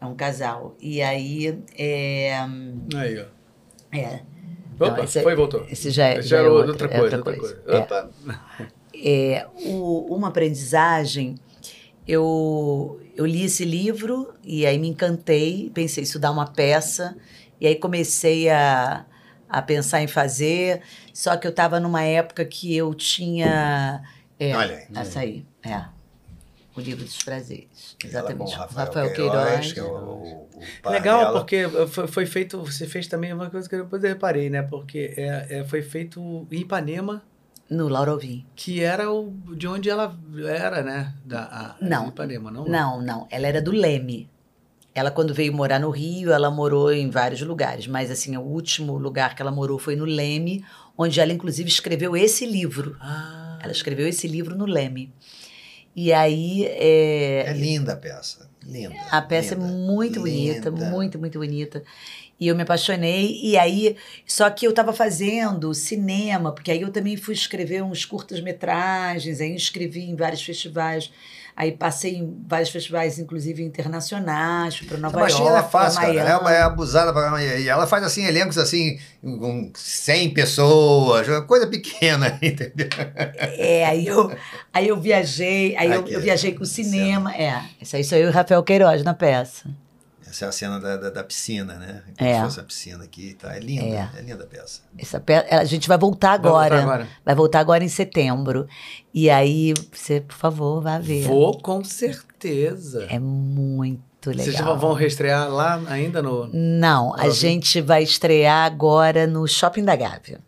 É 0.00 0.04
um 0.04 0.14
casal. 0.14 0.74
E 0.80 1.00
aí. 1.00 1.58
É. 1.78 2.34
Aí, 2.94 3.20
ó. 3.20 3.96
é 3.96 4.20
Opa, 4.78 4.96
Não, 4.98 5.04
esse 5.04 5.20
é- 5.20 5.22
foi 5.22 5.32
e 5.32 5.36
voltou. 5.36 5.64
esse 5.70 5.90
já 5.90 6.08
é, 6.08 6.18
Esse 6.18 6.28
já 6.28 6.36
é 6.38 6.40
era 6.40 6.52
outra, 6.52 6.72
outra 6.72 6.86
é 6.88 6.98
coisa. 6.98 7.16
outra 7.16 7.30
outra 7.32 7.36
coisa. 7.40 7.54
coisa. 7.62 8.34
É. 8.58 8.64
É, 9.04 9.46
o- 9.66 10.14
uma 10.14 10.28
aprendizagem, 10.28 11.34
eu, 12.08 13.00
eu 13.16 13.26
li 13.26 13.44
esse 13.44 13.64
livro 13.64 14.34
e 14.42 14.66
aí 14.66 14.78
me 14.78 14.88
encantei, 14.88 15.70
pensei, 15.74 16.04
isso 16.04 16.18
dá 16.18 16.30
uma 16.30 16.46
peça, 16.46 17.16
e 17.60 17.66
aí 17.66 17.76
comecei 17.76 18.48
a, 18.48 19.04
a 19.48 19.62
pensar 19.62 20.02
em 20.02 20.06
fazer, 20.06 20.80
só 21.12 21.36
que 21.36 21.46
eu 21.46 21.50
estava 21.50 21.78
numa 21.80 22.02
época 22.02 22.44
que 22.44 22.74
eu 22.74 22.94
tinha... 22.94 24.02
É, 24.38 24.56
Olha 24.56 24.76
aí. 24.76 24.84
Essa 24.96 25.20
aí, 25.20 25.46
é. 25.62 25.84
O 26.76 26.80
Livro 26.80 27.04
dos 27.04 27.22
Prazeres, 27.22 27.96
Ela 28.02 28.34
com 28.34 28.42
o 28.42 28.46
exatamente. 28.48 28.54
Rafael, 28.56 29.12
Queiroz, 29.12 29.72
que 29.72 29.78
é 29.78 29.82
o, 29.84 29.86
o, 29.86 30.90
Legal, 30.90 31.20
dela. 31.20 31.32
porque 31.38 31.68
foi, 31.86 32.06
foi 32.08 32.26
feito. 32.26 32.58
Você 32.64 32.84
fez 32.88 33.06
também 33.06 33.32
uma 33.32 33.48
coisa 33.48 33.68
que 33.68 33.76
depois 33.76 34.02
eu 34.02 34.08
reparei, 34.08 34.50
né? 34.50 34.60
Porque 34.62 35.14
é, 35.16 35.58
é, 35.60 35.64
foi 35.64 35.82
feito 35.82 36.48
em 36.50 36.62
Ipanema, 36.62 37.22
No 37.70 37.88
Laura 37.88 38.10
Alvim. 38.12 38.44
que 38.54 38.82
era 38.82 39.10
o, 39.10 39.32
de 39.56 39.66
onde 39.66 39.88
ela 39.88 40.14
era, 40.46 40.82
né? 40.82 41.14
Da, 41.24 41.42
a, 41.44 41.76
Não. 41.80 42.08
Ipanema, 42.08 42.50
não? 42.50 42.64
Não, 42.66 43.00
não. 43.02 43.26
Ela 43.30 43.46
era 43.48 43.62
do 43.62 43.70
Leme. 43.72 44.28
Ela, 44.94 45.10
quando 45.10 45.34
veio 45.34 45.52
morar 45.52 45.80
no 45.80 45.90
Rio, 45.90 46.30
ela 46.30 46.50
morou 46.50 46.92
em 46.92 47.10
vários 47.10 47.40
lugares. 47.42 47.86
Mas, 47.86 48.10
assim, 48.10 48.36
o 48.36 48.42
último 48.42 48.96
lugar 48.96 49.34
que 49.34 49.42
ela 49.42 49.50
morou 49.50 49.78
foi 49.78 49.96
no 49.96 50.04
Leme, 50.04 50.64
onde 50.96 51.18
ela, 51.20 51.32
inclusive, 51.32 51.68
escreveu 51.68 52.16
esse 52.16 52.46
livro. 52.46 52.96
Ah, 53.00 53.58
Ela 53.62 53.72
escreveu 53.72 54.06
esse 54.06 54.28
livro 54.28 54.54
no 54.56 54.66
Leme. 54.66 55.12
E 55.96 56.12
aí. 56.12 56.64
é, 56.66 57.44
É 57.48 57.52
linda 57.54 57.94
a 57.94 57.96
peça. 57.96 58.48
Linda. 58.66 58.94
a 59.10 59.20
peça 59.20 59.54
linda, 59.54 59.66
é 59.66 59.70
muito 59.70 60.20
bonita, 60.20 60.70
linda. 60.70 60.86
muito, 60.90 61.18
muito 61.18 61.38
bonita. 61.38 61.82
E 62.38 62.48
eu 62.48 62.56
me 62.56 62.62
apaixonei. 62.62 63.40
E 63.42 63.56
aí, 63.56 63.96
só 64.26 64.50
que 64.50 64.66
eu 64.66 64.70
estava 64.70 64.92
fazendo 64.92 65.72
cinema, 65.72 66.52
porque 66.52 66.70
aí 66.70 66.80
eu 66.80 66.90
também 66.90 67.16
fui 67.16 67.34
escrever 67.34 67.82
uns 67.82 68.04
curtas-metragens, 68.04 69.40
aí 69.40 69.54
escrevi 69.54 70.02
em 70.02 70.16
vários 70.16 70.42
festivais. 70.42 71.10
Aí 71.56 71.70
passei 71.70 72.16
em 72.16 72.36
vários 72.48 72.68
festivais, 72.70 73.16
inclusive 73.16 73.62
internacionais, 73.62 74.80
para 74.80 74.96
A 74.96 75.00
Nova 75.00 75.20
baixinha 75.20 75.50
York, 75.50 75.56
ela 75.56 75.66
é 75.66 75.70
fácil, 75.70 76.00
cara. 76.00 76.12
Ela 76.12 76.52
é 76.52 76.62
abusada 76.62 77.12
pra. 77.12 77.40
E 77.40 77.68
ela 77.68 77.86
faz 77.86 78.02
assim, 78.02 78.26
elencos 78.26 78.58
assim, 78.58 78.98
com 79.22 79.70
100 79.72 80.34
pessoas, 80.34 81.28
coisa 81.46 81.68
pequena, 81.68 82.36
entendeu? 82.42 82.88
É, 83.56 83.84
aí 83.84 84.04
eu, 84.04 84.36
aí 84.72 84.88
eu 84.88 85.00
viajei, 85.00 85.76
aí 85.76 85.92
eu, 85.92 86.00
Aqui, 86.00 86.12
eu 86.14 86.20
viajei 86.20 86.52
com 86.52 86.64
o 86.64 86.66
cinema. 86.66 87.32
É, 87.32 87.62
isso 87.80 87.94
aí 87.94 88.02
sou 88.02 88.18
eu 88.18 88.26
e 88.26 88.30
o 88.30 88.32
Rafael 88.32 88.62
Queiroz 88.64 89.04
na 89.04 89.14
peça. 89.14 89.70
Essa 90.34 90.46
é 90.46 90.48
a 90.48 90.52
cena 90.52 90.80
da, 90.80 90.96
da, 90.96 91.10
da 91.10 91.22
piscina, 91.22 91.74
né? 91.74 92.02
Como 92.18 92.28
É. 92.28 92.34
se 92.34 92.40
fosse 92.42 92.58
a 92.60 92.62
piscina 92.64 93.04
aqui, 93.04 93.34
tá? 93.34 93.54
É 93.56 93.60
linda, 93.60 93.84
É. 93.84 94.10
é, 94.18 94.20
linda 94.20 94.42
a 94.42 94.46
peça. 94.48 94.80
Essa 94.98 95.20
pe- 95.20 95.32
a 95.48 95.64
gente 95.64 95.86
vai 95.86 95.96
voltar 95.96 96.40
vai 96.40 96.50
voltar 96.50 96.64
agora. 96.66 96.82
agora. 96.82 97.08
Vai 97.24 97.34
voltar 97.36 97.60
agora 97.60 97.84
em 97.84 97.88
setembro. 97.88 98.66
E 99.14 99.30
aí, 99.30 99.72
você, 99.92 100.20
por 100.20 100.34
favor, 100.34 100.82
vá 100.82 100.98
ver. 100.98 101.22
Vou 101.28 101.56
com 101.60 101.84
certeza. 101.84 103.06
É 103.08 103.18
muito 103.20 104.02
legal. 104.30 104.44
Vocês 104.44 104.80
vão 104.80 104.92
reestrear 104.92 105.48
lá 105.52 105.80
ainda 105.86 106.20
no. 106.20 106.48
Não, 106.52 107.08
a 107.14 107.18
Maravilha. 107.18 107.34
gente 107.34 107.80
vai 107.80 108.02
estrear 108.02 108.66
agora 108.66 109.28
no 109.28 109.46
Shopping 109.46 109.84
da 109.84 109.94
Gávea. 109.94 110.40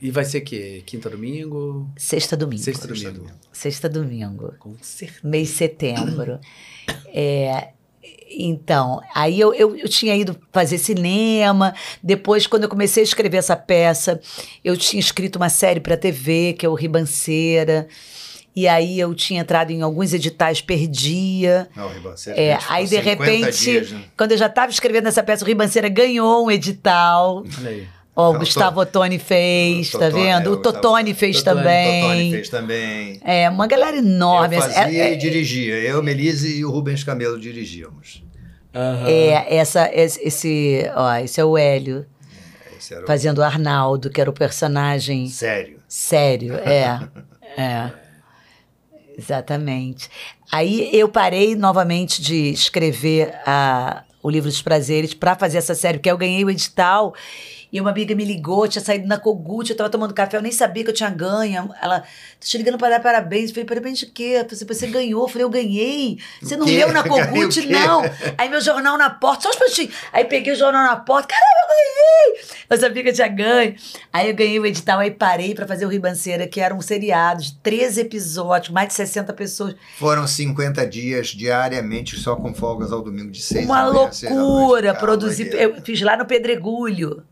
E 0.00 0.10
vai 0.10 0.24
ser 0.24 0.42
que 0.42 0.82
Quinta 0.82 1.08
domingo? 1.08 1.90
Sexta 1.96 2.36
domingo. 2.36 2.62
Sexta 2.62 2.86
Sexta 2.86 3.10
domingo. 3.10 3.34
Sexta 3.50 3.88
domingo. 3.88 4.54
Com 4.58 4.76
certeza. 4.82 5.20
Mês 5.26 5.48
de 5.48 5.54
setembro. 5.54 6.38
É, 7.06 7.68
então, 8.38 9.00
aí 9.14 9.38
eu, 9.38 9.54
eu, 9.54 9.76
eu 9.76 9.88
tinha 9.88 10.14
ido 10.16 10.36
fazer 10.52 10.78
cinema. 10.78 11.74
Depois, 12.02 12.46
quando 12.46 12.64
eu 12.64 12.68
comecei 12.68 13.02
a 13.02 13.04
escrever 13.04 13.38
essa 13.38 13.56
peça, 13.56 14.20
eu 14.64 14.76
tinha 14.76 15.00
escrito 15.00 15.36
uma 15.36 15.48
série 15.48 15.80
para 15.80 15.96
TV, 15.96 16.54
que 16.58 16.64
é 16.64 16.68
o 16.68 16.74
Ribanceira. 16.74 17.86
E 18.56 18.68
aí 18.68 19.00
eu 19.00 19.12
tinha 19.14 19.40
entrado 19.40 19.72
em 19.72 19.82
alguns 19.82 20.12
editais, 20.12 20.60
perdia. 20.60 21.68
Não, 21.74 21.88
Ribanceira, 21.92 22.40
É, 22.40 22.58
aí, 22.68 22.84
de 22.84 22.96
50 22.96 23.10
repente, 23.10 23.58
dias, 23.58 23.90
né? 23.90 24.04
quando 24.16 24.32
eu 24.32 24.38
já 24.38 24.46
estava 24.46 24.70
escrevendo 24.70 25.08
essa 25.08 25.22
peça, 25.24 25.44
o 25.44 25.48
Ribanceira 25.48 25.88
ganhou 25.88 26.46
um 26.46 26.50
edital. 26.50 27.42
Olha 27.58 27.70
aí. 27.70 27.88
Ó, 28.16 28.30
o 28.30 28.32
Não, 28.34 28.38
Gustavo 28.38 28.80
Ottoni 28.80 29.18
fez, 29.18 29.90
tá 29.90 30.08
vendo? 30.08 30.48
é, 30.48 30.52
o 30.52 30.56
Totoni 30.56 31.14
fez 31.14 31.42
também. 31.42 32.00
Totoni 32.02 32.30
fez 32.30 32.48
também. 32.48 33.20
É, 33.24 33.50
uma 33.50 33.66
galera 33.66 33.96
enorme. 33.96 34.54
Eu 34.54 34.62
assim, 34.62 34.72
fazia 34.72 35.04
é- 35.04 35.12
e 35.14 35.16
dirigia. 35.16 35.74
Eu, 35.80 36.00
Melise 36.02 36.58
e 36.58 36.64
o 36.64 36.70
Rubens 36.70 37.02
Camelo 37.02 37.38
dirigíamos. 37.40 38.22
É, 38.72 39.56
essa, 39.56 39.88
esse, 39.92 40.20
esse, 40.22 40.90
ó, 40.94 41.14
esse 41.16 41.40
é 41.40 41.44
o 41.44 41.56
Hélio, 41.56 42.06
Esse 42.76 42.94
era 42.94 43.04
o 43.04 43.06
fazendo 43.06 43.38
o 43.38 43.42
Arnaldo, 43.42 44.10
que 44.10 44.20
era 44.20 44.28
o 44.28 44.32
personagem 44.32 45.28
sério. 45.28 45.78
sério. 45.88 46.54
É, 46.56 47.00
é. 47.60 47.90
Exatamente. 49.16 50.08
Aí 50.50 50.90
eu 50.92 51.08
parei 51.08 51.54
novamente 51.54 52.20
de 52.20 52.50
escrever 52.50 53.32
a, 53.46 54.02
o 54.22 54.28
livro 54.30 54.48
dos 54.50 54.60
prazeres 54.62 55.14
para 55.14 55.36
fazer 55.36 55.58
essa 55.58 55.74
série, 55.74 55.98
porque 55.98 56.10
eu 56.10 56.18
ganhei 56.18 56.44
o 56.44 56.50
edital 56.50 57.14
e 57.74 57.80
uma 57.80 57.90
amiga 57.90 58.14
me 58.14 58.24
ligou, 58.24 58.68
tinha 58.68 58.80
saído 58.80 59.04
na 59.08 59.18
Kogut, 59.18 59.68
eu 59.68 59.76
tava 59.76 59.90
tomando 59.90 60.14
café, 60.14 60.36
eu 60.36 60.40
nem 60.40 60.52
sabia 60.52 60.84
que 60.84 60.90
eu 60.90 60.94
tinha 60.94 61.10
ganho. 61.10 61.74
Ela, 61.82 62.02
tô 62.38 62.46
te 62.46 62.56
ligando 62.56 62.78
para 62.78 62.90
dar 62.90 63.00
parabéns. 63.02 63.48
Eu 63.48 63.54
falei, 63.56 63.64
parabéns 63.64 63.98
de 63.98 64.06
quê? 64.06 64.36
Eu 64.38 64.48
falei, 64.48 64.76
você 64.76 64.86
ganhou. 64.86 65.22
Eu 65.22 65.28
falei, 65.28 65.44
eu 65.44 65.50
ganhei. 65.50 66.18
Você 66.40 66.56
não 66.56 66.66
leu 66.66 66.92
na 66.92 67.02
Kogut, 67.02 67.60
quê? 67.60 67.66
não. 67.66 68.02
Aí 68.38 68.48
meu 68.48 68.60
jornal 68.60 68.96
na 68.96 69.10
porta, 69.10 69.42
só 69.42 69.48
uns 69.48 69.56
minutinhos. 69.58 69.92
Aí 70.12 70.24
peguei 70.24 70.52
o 70.52 70.56
jornal 70.56 70.84
na 70.84 70.94
porta, 70.94 71.26
caramba, 71.26 71.58
eu 71.58 71.68
ganhei! 71.74 72.44
Eu 72.70 72.76
sabia 72.78 73.02
que 73.02 73.08
eu 73.08 73.12
tinha 73.12 73.26
ganho. 73.26 73.74
Aí 74.12 74.30
eu 74.30 74.36
ganhei 74.36 74.60
o 74.60 74.66
edital, 74.66 75.00
aí 75.00 75.10
parei 75.10 75.52
para 75.52 75.66
fazer 75.66 75.84
o 75.84 75.88
Ribanceira, 75.88 76.46
que 76.46 76.60
era 76.60 76.72
um 76.72 76.80
seriado 76.80 77.42
de 77.42 77.56
13 77.56 78.02
episódios, 78.02 78.72
mais 78.72 78.86
de 78.86 78.94
60 78.94 79.32
pessoas. 79.32 79.74
Foram 79.98 80.28
50 80.28 80.86
dias 80.86 81.26
diariamente, 81.26 82.16
só 82.20 82.36
com 82.36 82.54
folgas 82.54 82.92
ao 82.92 83.02
domingo 83.02 83.32
de 83.32 83.42
6 83.42 83.64
Uma 83.66 83.84
loucura 83.84 84.92
Cara, 84.92 84.98
produzir. 85.00 85.52
Eu 85.54 85.82
fiz 85.82 86.00
lá 86.02 86.16
no 86.16 86.24
Pedregulho. 86.24 87.24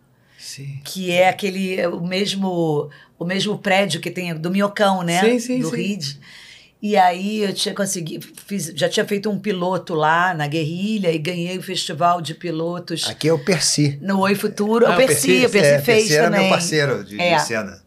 Sim. 0.55 0.81
que 0.85 1.11
é 1.11 1.29
aquele 1.29 1.87
o 1.87 2.01
mesmo 2.01 2.91
o 3.19 3.25
mesmo 3.25 3.57
prédio 3.59 4.01
que 4.01 4.11
tem 4.11 4.35
do 4.35 4.51
Minhocão, 4.51 5.03
né? 5.03 5.21
Sim, 5.21 5.39
sim, 5.39 5.61
do 5.61 5.71
sim. 5.71 5.77
RID. 5.77 6.19
E 6.83 6.97
aí 6.97 7.43
eu 7.45 7.53
tinha 7.55 7.73
conseguido, 7.75 8.27
fiz, 8.45 8.73
já 8.75 8.89
tinha 8.89 9.07
feito 9.07 9.31
um 9.31 9.39
piloto 9.39 9.95
lá 9.95 10.35
na 10.35 10.49
Guerrilha 10.49 11.13
e 11.13 11.19
ganhei 11.19 11.57
o 11.57 11.63
festival 11.63 12.21
de 12.21 12.35
pilotos 12.35 13.07
Aqui 13.09 13.29
é 13.29 13.33
o 13.33 13.39
Percy. 13.39 13.99
no 14.03 14.19
Oi 14.23 14.35
Futuro. 14.35 14.85
Ah, 14.87 14.91
o 14.91 14.93
o 14.95 14.97
Percy, 14.97 15.29
Percy, 15.29 15.47
o 15.47 15.51
Percy 15.51 15.69
é, 15.69 15.79
fez 15.81 15.99
Percy 15.99 16.15
era 16.17 16.25
também. 16.25 16.41
meu 16.41 16.51
parceiro 16.51 17.05
de, 17.05 17.11
de 17.17 17.21
É. 17.23 17.39
cena. 17.39 17.81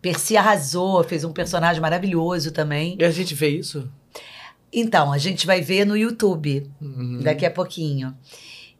Percy 0.00 0.36
arrasou, 0.36 1.02
fez 1.02 1.24
um 1.24 1.32
personagem 1.32 1.82
maravilhoso 1.82 2.52
também. 2.52 2.96
E 2.98 3.04
a 3.04 3.10
gente 3.10 3.34
vê 3.34 3.48
isso? 3.48 3.90
Então, 4.72 5.12
a 5.12 5.18
gente 5.18 5.44
vai 5.46 5.60
ver 5.60 5.84
no 5.84 5.96
YouTube 5.96 6.64
Uhum. 6.80 7.20
daqui 7.24 7.44
a 7.44 7.50
pouquinho. 7.50 8.16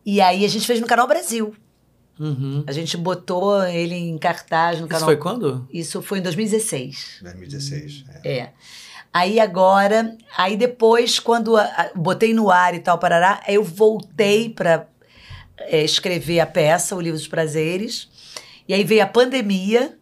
E 0.07 0.21
aí 0.21 0.45
a 0.45 0.49
gente 0.49 0.67
fez 0.67 0.81
no 0.81 0.87
Canal 0.87 1.07
Brasil. 1.09 1.55
Uhum. 2.25 2.63
A 2.67 2.73
gente 2.73 2.97
botou 2.97 3.65
ele 3.65 3.95
em 3.97 4.17
cartaz 4.17 4.77
no 4.79 4.83
Isso 4.87 4.89
canal. 4.93 5.07
foi 5.07 5.17
quando? 5.17 5.67
Isso 5.73 6.01
foi 6.01 6.19
em 6.19 6.23
2016. 6.23 7.19
2016. 7.23 8.05
é. 8.23 8.39
É. 8.39 8.51
Aí 9.13 9.39
agora, 9.41 10.17
aí 10.37 10.57
depois, 10.57 11.19
quando 11.19 11.57
a- 11.57 11.65
a- 11.65 11.91
botei 11.95 12.33
no 12.33 12.51
ar 12.51 12.75
e 12.75 12.79
tal, 12.79 12.97
parará, 12.99 13.43
eu 13.49 13.63
voltei 13.63 14.49
para 14.49 14.87
escrever 15.71 16.41
a 16.41 16.47
peça, 16.47 16.97
O 16.97 17.01
Livro 17.01 17.19
dos 17.19 17.29
Prazeres. 17.29 18.09
E 18.69 18.73
aí 18.73 18.85
veio 18.85 19.03
a 19.03 19.07
pandemia. 19.07 19.99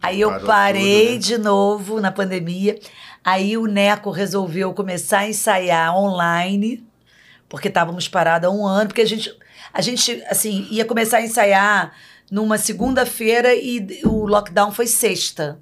Aí 0.00 0.20
eu 0.20 0.30
Parou 0.30 0.46
parei 0.46 1.06
tudo, 1.06 1.12
né? 1.14 1.18
de 1.18 1.38
novo 1.38 2.00
na 2.00 2.12
pandemia. 2.12 2.78
Aí 3.24 3.56
o 3.56 3.66
Neco 3.66 4.10
resolveu 4.10 4.72
começar 4.72 5.20
a 5.20 5.28
ensaiar 5.28 5.96
online, 5.96 6.86
porque 7.48 7.66
estávamos 7.68 8.06
parados 8.08 8.48
há 8.48 8.52
um 8.52 8.64
ano, 8.64 8.88
porque 8.88 9.00
a 9.02 9.06
gente, 9.06 9.34
a 9.72 9.80
gente 9.80 10.22
assim, 10.28 10.66
ia 10.70 10.84
começar 10.84 11.18
a 11.18 11.22
ensaiar 11.22 11.92
numa 12.30 12.58
segunda-feira 12.58 13.54
e 13.54 14.00
o 14.04 14.26
lockdown 14.26 14.72
foi 14.72 14.86
sexta. 14.86 15.58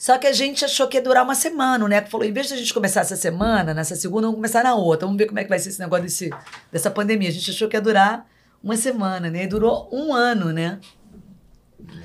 Só 0.00 0.16
que 0.16 0.26
a 0.26 0.32
gente 0.32 0.64
achou 0.64 0.88
que 0.88 0.96
ia 0.96 1.02
durar 1.02 1.22
uma 1.22 1.34
semana. 1.34 1.86
Neco 1.86 2.08
falou: 2.08 2.26
em 2.26 2.32
vez 2.32 2.48
de 2.48 2.54
a 2.54 2.56
gente 2.56 2.72
começar 2.72 3.00
essa 3.00 3.16
semana, 3.16 3.74
nessa 3.74 3.94
segunda, 3.94 4.22
vamos 4.22 4.36
começar 4.36 4.64
na 4.64 4.74
outra. 4.74 5.06
Vamos 5.06 5.18
ver 5.18 5.26
como 5.26 5.38
é 5.38 5.44
que 5.44 5.50
vai 5.50 5.58
ser 5.58 5.68
esse 5.68 5.78
negócio 5.78 6.04
desse, 6.04 6.30
dessa 6.72 6.90
pandemia. 6.90 7.28
A 7.28 7.32
gente 7.32 7.50
achou 7.50 7.68
que 7.68 7.76
ia 7.76 7.82
durar 7.82 8.26
uma 8.64 8.76
semana, 8.76 9.28
né? 9.28 9.44
E 9.44 9.46
durou 9.46 9.90
um 9.92 10.14
ano, 10.14 10.52
né? 10.52 10.78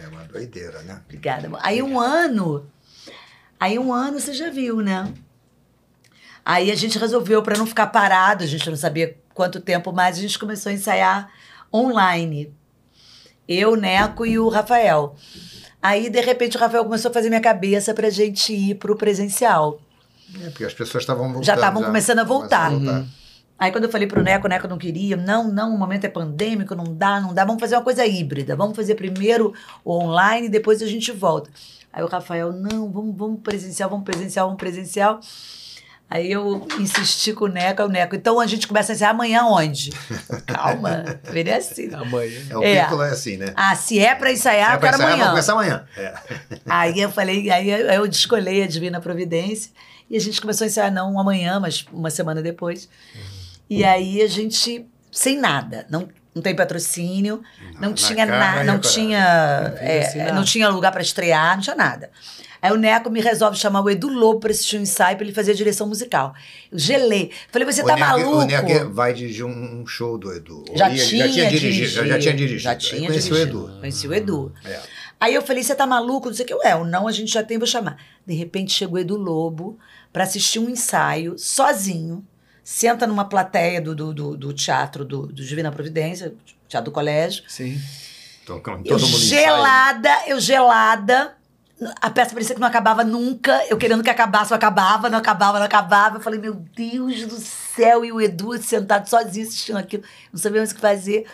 É 0.03 0.07
uma 0.09 0.23
doideira, 0.25 0.81
né? 0.81 0.99
Obrigada. 1.05 1.49
Aí 1.61 1.81
um 1.81 1.97
ano. 1.97 2.69
Aí 3.57 3.79
um 3.79 3.93
ano 3.93 4.19
você 4.19 4.33
já 4.33 4.49
viu, 4.49 4.81
né? 4.81 5.13
Aí 6.43 6.69
a 6.71 6.75
gente 6.75 6.99
resolveu, 6.99 7.41
para 7.41 7.57
não 7.57 7.65
ficar 7.65 7.87
parado, 7.87 8.43
a 8.43 8.47
gente 8.47 8.69
não 8.69 8.77
sabia 8.77 9.17
quanto 9.33 9.59
tempo 9.59 9.91
mais, 9.91 10.17
a 10.17 10.21
gente 10.21 10.37
começou 10.37 10.69
a 10.69 10.73
ensaiar 10.73 11.31
online. 11.73 12.53
Eu, 13.47 13.75
Neco 13.75 14.25
e 14.25 14.39
o 14.39 14.49
Rafael. 14.49 15.15
Aí, 15.81 16.09
de 16.09 16.19
repente, 16.21 16.57
o 16.57 16.59
Rafael 16.59 16.83
começou 16.83 17.11
a 17.11 17.13
fazer 17.13 17.29
minha 17.29 17.41
cabeça 17.41 17.93
pra 17.93 18.09
gente 18.09 18.53
ir 18.53 18.75
pro 18.75 18.95
presencial. 18.95 19.79
É, 20.41 20.49
porque 20.49 20.65
as 20.65 20.73
pessoas 20.73 21.03
estavam 21.03 21.25
voltando. 21.25 21.45
Já 21.45 21.53
estavam 21.55 21.83
começando 21.83 22.19
a 22.19 22.23
voltar. 22.23 22.71
Começaram 22.71 23.03
a 23.03 23.25
Aí 23.57 23.71
quando 23.71 23.85
eu 23.85 23.89
falei 23.89 24.05
pro 24.05 24.21
Neco, 24.21 24.47
o 24.47 24.49
Neco 24.49 24.67
não 24.67 24.77
queria, 24.77 25.15
não, 25.15 25.49
não, 25.49 25.73
o 25.73 25.77
momento 25.77 26.03
é 26.03 26.09
pandêmico, 26.09 26.75
não 26.75 26.93
dá, 26.93 27.21
não 27.21 27.33
dá, 27.33 27.45
vamos 27.45 27.61
fazer 27.61 27.75
uma 27.75 27.83
coisa 27.83 28.05
híbrida, 28.05 28.53
vamos 28.53 28.75
fazer 28.75 28.95
primeiro 28.95 29.53
o 29.83 29.93
online, 29.93 30.49
depois 30.49 30.81
a 30.81 30.85
gente 30.85 31.09
volta. 31.13 31.49
Aí 31.91 32.03
o 32.03 32.07
Rafael, 32.07 32.51
não, 32.51 32.91
vamos, 32.91 33.15
vamos 33.15 33.39
presencial, 33.39 33.89
vamos 33.89 34.03
presencial, 34.03 34.47
vamos 34.47 34.59
presencial. 34.59 35.21
Aí 36.09 36.31
eu 36.31 36.67
insisti 36.79 37.33
com 37.33 37.45
o 37.45 37.47
Neco, 37.47 37.81
o 37.83 37.87
Neco, 37.87 38.15
então 38.15 38.39
a 38.39 38.45
gente 38.45 38.67
começa 38.67 38.91
a 38.91 38.95
ensinar 38.95 39.09
amanhã 39.09 39.43
onde? 39.45 39.89
Calma, 40.45 41.19
ele 41.33 41.49
é 41.49 41.55
assim. 41.57 41.93
Amanhã. 41.93 42.41
É, 42.49 42.57
o 42.57 42.63
É. 42.63 42.81
vínculo 42.83 43.01
é 43.01 43.09
assim, 43.09 43.37
né? 43.37 43.53
Ah, 43.55 43.75
se 43.75 43.97
é 43.99 44.13
pra 44.13 44.31
ensaiar, 44.31 44.71
é 44.71 44.75
eu 44.75 44.79
pra 44.79 44.91
quero 44.91 45.01
ensaiar, 45.01 45.13
amanhã. 45.13 45.31
vamos 45.33 45.45
começar 45.45 45.53
amanhã. 45.53 45.85
É. 45.97 46.59
Aí 46.67 47.01
eu 47.01 47.11
falei, 47.11 47.49
aí 47.49 47.69
eu 47.69 47.77
eu 47.87 48.07
descolei 48.07 48.63
a 48.63 48.67
Divina 48.67 49.01
Providência 49.01 49.71
e 50.09 50.15
a 50.15 50.19
gente 50.21 50.39
começou 50.39 50.65
a 50.65 50.67
ensaiar 50.67 50.91
não 50.91 51.19
amanhã, 51.19 51.59
mas 51.59 51.83
uma 51.91 52.11
semana 52.11 52.41
depois. 52.41 52.87
E 53.67 53.83
aí 53.83 54.21
a 54.21 54.27
gente, 54.27 54.85
sem 55.11 55.37
nada, 55.39 55.87
não, 55.89 56.07
não 56.35 56.41
tem 56.41 56.53
patrocínio, 56.53 57.41
não 57.79 57.89
na 57.89 57.95
tinha 57.95 58.25
nada, 58.25 58.63
não 58.65 58.77
tinha, 58.77 59.69
Não 59.73 59.77
é, 59.79 59.99
assinar. 60.05 60.33
não 60.33 60.43
tinha 60.43 60.67
lugar 60.67 60.91
para 60.91 61.01
estrear, 61.01 61.55
não 61.55 61.63
tinha 61.63 61.75
nada. 61.75 62.11
Aí 62.61 62.71
o 62.71 62.77
Neco 62.77 63.09
me 63.09 63.21
resolve 63.21 63.57
chamar 63.57 63.81
o 63.81 63.89
Edu 63.89 64.09
Lobo 64.09 64.39
para 64.41 64.51
assistir 64.51 64.77
um 64.77 64.81
ensaio 64.81 65.15
para 65.15 65.25
ele 65.25 65.33
fazer 65.33 65.51
a 65.51 65.55
direção 65.55 65.87
musical. 65.87 66.33
Eu 66.71 66.77
gelei. 66.79 67.31
Falei, 67.51 67.65
você 67.71 67.81
o 67.81 67.85
tá 67.85 67.95
maluco? 67.95 68.37
O 68.37 68.43
Neco 68.43 68.89
vai 68.91 69.13
dirigir 69.13 69.45
um 69.45 69.85
show 69.87 70.17
do 70.17 70.33
Edu. 70.33 70.65
Já 70.75 70.89
ia- 70.89 71.05
tinha, 71.05 71.27
já 71.27 71.33
tinha 71.33 71.49
dirigido. 71.49 71.73
dirigido. 71.75 72.07
Já 72.07 72.19
tinha 72.19 72.33
dirigido. 72.33 72.59
Já 72.59 72.71
Aí 72.71 72.77
tinha 72.77 73.07
Conheci 73.07 73.31
o 73.31 73.33
dirigido. 73.35 73.67
Edu. 73.69 73.79
Conheci 73.79 74.07
o 74.07 74.13
Edu. 74.13 74.53
É. 74.65 74.79
Aí 75.19 75.33
eu 75.35 75.41
falei, 75.41 75.63
você 75.63 75.75
tá 75.75 75.85
maluco? 75.87 76.27
Não 76.27 76.35
sei 76.35 76.43
o 76.43 76.47
que. 76.47 76.53
Eu, 76.53 76.63
é, 76.63 76.75
o 76.75 76.83
não 76.83 77.07
a 77.07 77.11
gente 77.11 77.31
já 77.31 77.43
tem, 77.43 77.57
vou 77.57 77.67
chamar. 77.67 77.97
De 78.25 78.33
repente 78.33 78.73
chegou 78.73 78.99
Edu 78.99 79.15
Lobo 79.15 79.77
para 80.11 80.23
assistir 80.23 80.59
um 80.59 80.69
ensaio, 80.69 81.37
sozinho. 81.37 82.25
Senta 82.67 83.05
numa 83.05 83.25
plateia 83.25 83.79
do, 83.79 83.93
do, 83.93 84.11
do, 84.11 84.35
do 84.35 84.51
teatro 84.51 85.05
do, 85.05 85.27
do 85.27 85.45
Divina 85.45 85.71
Providência, 85.71 86.33
teatro 86.67 86.89
do 86.89 86.93
colégio. 86.93 87.43
Sim. 87.47 87.79
Então, 88.43 88.59
todo 88.59 88.83
Eu 88.87 88.99
mundo 88.99 89.17
gelada, 89.19 90.09
eu 90.25 90.39
gelada. 90.39 91.35
A 92.01 92.09
peça 92.09 92.31
parecia 92.33 92.55
que 92.55 92.61
não 92.61 92.67
acabava 92.67 93.03
nunca. 93.03 93.63
Eu 93.69 93.77
querendo 93.77 94.01
que 94.01 94.09
acabasse, 94.09 94.49
não 94.49 94.55
acabava, 94.57 95.11
não 95.11 95.19
acabava, 95.19 95.59
não 95.59 95.65
acabava. 95.67 96.17
Eu 96.17 96.21
falei, 96.21 96.39
meu 96.39 96.55
Deus 96.55 97.23
do 97.27 97.37
céu. 97.37 98.03
E 98.03 98.11
o 98.11 98.19
Edu 98.19 98.59
sentado 98.59 99.07
sozinho 99.07 99.47
assistindo 99.47 99.77
aquilo. 99.77 100.01
Não 100.33 100.39
sabia 100.39 100.59
mais 100.59 100.71
o 100.71 100.75
que 100.75 100.81
fazer. 100.81 101.27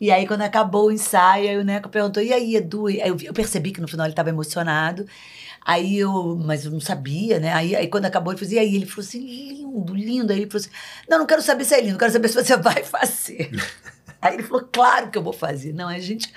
E 0.00 0.10
aí, 0.10 0.26
quando 0.26 0.42
acabou 0.42 0.86
o 0.86 0.92
ensaio, 0.92 1.48
aí 1.50 1.58
o 1.58 1.64
Neco 1.64 1.90
perguntou: 1.90 2.22
e 2.22 2.32
aí, 2.32 2.56
Edu? 2.56 2.86
Aí 2.86 3.02
eu, 3.06 3.16
vi- 3.16 3.26
eu 3.26 3.34
percebi 3.34 3.70
que 3.70 3.82
no 3.82 3.88
final 3.88 4.06
ele 4.06 4.12
estava 4.12 4.30
emocionado. 4.30 5.06
Aí 5.64 5.98
eu, 5.98 6.36
mas 6.44 6.66
eu 6.66 6.70
não 6.70 6.80
sabia, 6.80 7.40
né? 7.40 7.52
Aí, 7.54 7.74
aí 7.74 7.88
quando 7.88 8.04
acabou, 8.04 8.32
ele 8.32 8.38
falou 8.38 8.48
assim, 8.48 8.56
e 8.56 8.58
aí? 8.58 8.76
Ele 8.76 8.86
falou 8.86 9.06
assim, 9.06 9.20
lindo, 9.20 9.94
lindo. 9.94 10.32
Aí 10.32 10.40
ele 10.40 10.50
falou 10.50 10.60
assim: 10.60 10.70
não, 11.08 11.18
não 11.18 11.26
quero 11.26 11.40
saber 11.40 11.64
se 11.64 11.74
é 11.74 11.80
lindo, 11.80 11.98
quero 11.98 12.12
saber 12.12 12.28
se 12.28 12.34
você 12.34 12.56
vai 12.58 12.84
fazer. 12.84 13.50
aí 14.20 14.34
ele 14.34 14.42
falou: 14.42 14.68
claro 14.70 15.10
que 15.10 15.16
eu 15.16 15.22
vou 15.22 15.32
fazer. 15.32 15.72
Não, 15.72 15.88
a 15.88 15.98
gente. 15.98 16.32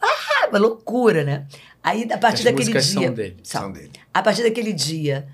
Ah, 0.00 0.48
uma 0.48 0.58
loucura, 0.58 1.22
né? 1.22 1.46
Aí, 1.82 2.08
a 2.10 2.18
partir 2.18 2.38
As 2.38 2.44
daquele 2.44 2.72
dia. 2.72 2.82
são 2.82 3.12
dele. 3.12 3.36
São. 3.42 3.60
São 3.62 3.72
dele. 3.72 3.92
A 4.12 4.22
partir 4.22 4.42
daquele 4.42 4.72
dia, 4.72 5.28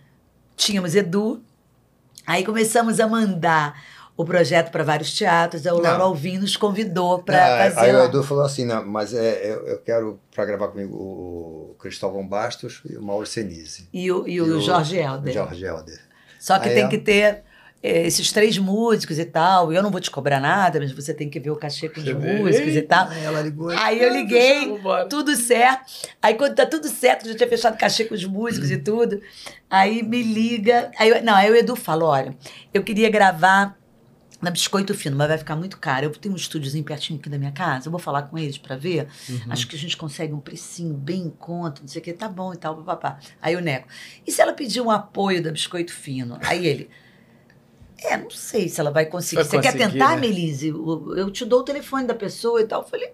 tínhamos 0.57 0.94
Edu. 0.94 1.42
Aí 2.26 2.44
começamos 2.44 3.01
a 3.01 3.07
mandar 3.09 3.81
o 4.16 4.24
projeto 4.24 4.70
para 4.70 4.84
vários 4.84 5.12
teatros. 5.15 5.66
Aí 5.66 5.73
o. 5.73 5.78
Lauro 5.81 6.02
Alvim 6.05 6.39
nos 6.39 6.57
convidou 6.57 7.23
para 7.23 7.66
Ah, 7.66 7.70
fazer. 7.70 7.91
Aí 7.91 7.97
o. 7.97 8.05
Edu 8.05 8.23
falou 8.23 8.44
assim, 8.44 8.65
não, 8.65 8.84
mas 8.86 9.15
é, 9.15 9.50
eu, 9.52 9.66
eu 9.66 9.78
quero 9.78 10.20
para 10.34 10.44
gravar 10.44 10.68
comigo 10.68 10.94
o 10.97 11.74
Cristóvão 11.78 12.26
Bastos 12.26 12.82
e 12.89 12.97
o 12.97 13.02
Mauro 13.02 13.26
Senise. 13.26 13.89
E 13.92 14.10
o, 14.12 14.26
e 14.28 14.41
o 14.41 14.60
Jorge 14.60 14.97
Helder. 14.99 15.32
Jorge 15.32 15.65
Helder. 15.65 16.00
Só 16.39 16.58
que 16.58 16.68
Aí 16.68 16.74
tem 16.74 16.84
é. 16.84 16.89
que 16.89 16.99
ter 16.99 17.42
esses 17.84 18.31
três 18.31 18.58
músicos 18.58 19.18
e 19.18 19.24
tal. 19.24 19.73
Eu 19.73 19.82
não 19.82 19.91
vou 19.91 20.00
te 20.00 20.08
cobrar 20.10 20.39
nada, 20.39 20.78
mas 20.78 20.92
você 20.92 21.12
tem 21.12 21.28
que 21.28 21.41
ver 21.41 21.50
o 21.50 21.57
cachê 21.57 21.89
com 21.89 22.00
os 22.00 22.12
músicos 22.12 22.76
e 22.76 22.82
tal. 22.82 23.08
Aí 23.08 23.24
ela 23.24 23.41
ligou. 23.41 23.70
Aí 23.70 24.00
eu 24.00 24.12
liguei, 24.12 24.73
tudo 25.10 25.34
certo. 25.34 25.84
Aí 26.20 26.34
quando 26.34 26.55
tá 26.55 26.65
tudo 26.66 26.86
certo, 26.89 27.26
já 27.28 27.34
tinha 27.34 27.49
fechado 27.49 27.76
cachê 27.76 28.05
com 28.05 28.15
os 28.15 28.24
músicos 28.24 28.70
e 28.70 28.76
tudo. 28.76 29.20
Aí 29.68 30.02
me 30.02 30.23
liga. 30.23 30.91
Aí, 30.99 31.08
eu- 31.08 31.23
não, 31.24 31.34
aí 31.34 31.50
o 31.50 31.57
Edu 31.57 31.74
falou: 31.74 32.10
olha, 32.10 32.36
eu 32.73 32.84
queria 32.84 33.10
gravar 33.10 33.76
na 34.43 34.51
Biscoito 34.51 34.93
Fino, 34.93 35.17
mas 35.17 35.29
vai 35.29 35.39
ficar 35.39 35.55
muito 35.57 35.79
caro. 35.79 36.07
Eu 36.07 36.11
tenho 36.11 36.35
um 36.35 36.37
estúdiozinho 36.37 36.83
pertinho 36.85 37.19
aqui 37.21 37.31
da 37.31 37.39
minha 37.39 37.53
casa, 37.53 37.87
eu 37.87 37.91
vou 37.93 38.01
falar 38.01 38.23
com 38.23 38.37
eles 38.37 38.59
pra 38.59 38.77
ver. 38.77 39.07
Acho 39.49 39.67
que 39.69 39.77
a 39.77 39.79
gente 39.79 39.97
consegue 39.97 40.33
um 40.35 40.41
precinho 40.41 40.93
bem 40.95 41.23
em 41.23 41.31
conta, 41.31 41.81
não 41.81 41.89
sei 41.89 42.01
o 42.03 42.05
que, 42.05 42.12
tá 42.12 42.29
bom 42.29 42.53
e 42.53 42.57
tal, 42.57 42.77
papapá. 42.77 43.19
Aí 43.41 43.55
o 43.55 43.61
Neco, 43.61 43.87
e 44.27 44.33
se 44.33 44.43
ela 44.43 44.53
pedir 44.53 44.81
um 44.81 44.91
apoio 44.91 45.41
da 45.43 45.53
Biscoito 45.53 45.93
Fino? 45.95 46.37
Aí 46.45 46.67
ele. 46.67 46.91
É, 48.05 48.17
não 48.17 48.31
sei 48.31 48.69
se 48.69 48.81
ela 48.81 48.91
vai 48.91 49.07
conseguir. 49.07 49.37
Vai 49.37 49.45
Você 49.45 49.61
quer 49.61 49.73
conseguir, 49.75 49.93
tentar, 49.93 50.15
né? 50.17 50.23
Melise? 50.23 50.69
Eu 50.69 51.15
eu 51.17 51.31
te 51.31 51.45
dou 51.45 51.61
o 51.61 51.62
telefone 51.62 52.05
da 52.05 52.15
pessoa 52.15 52.61
e 52.61 52.67
tal. 52.67 52.83
Eu 52.83 52.89
falei, 52.89 53.12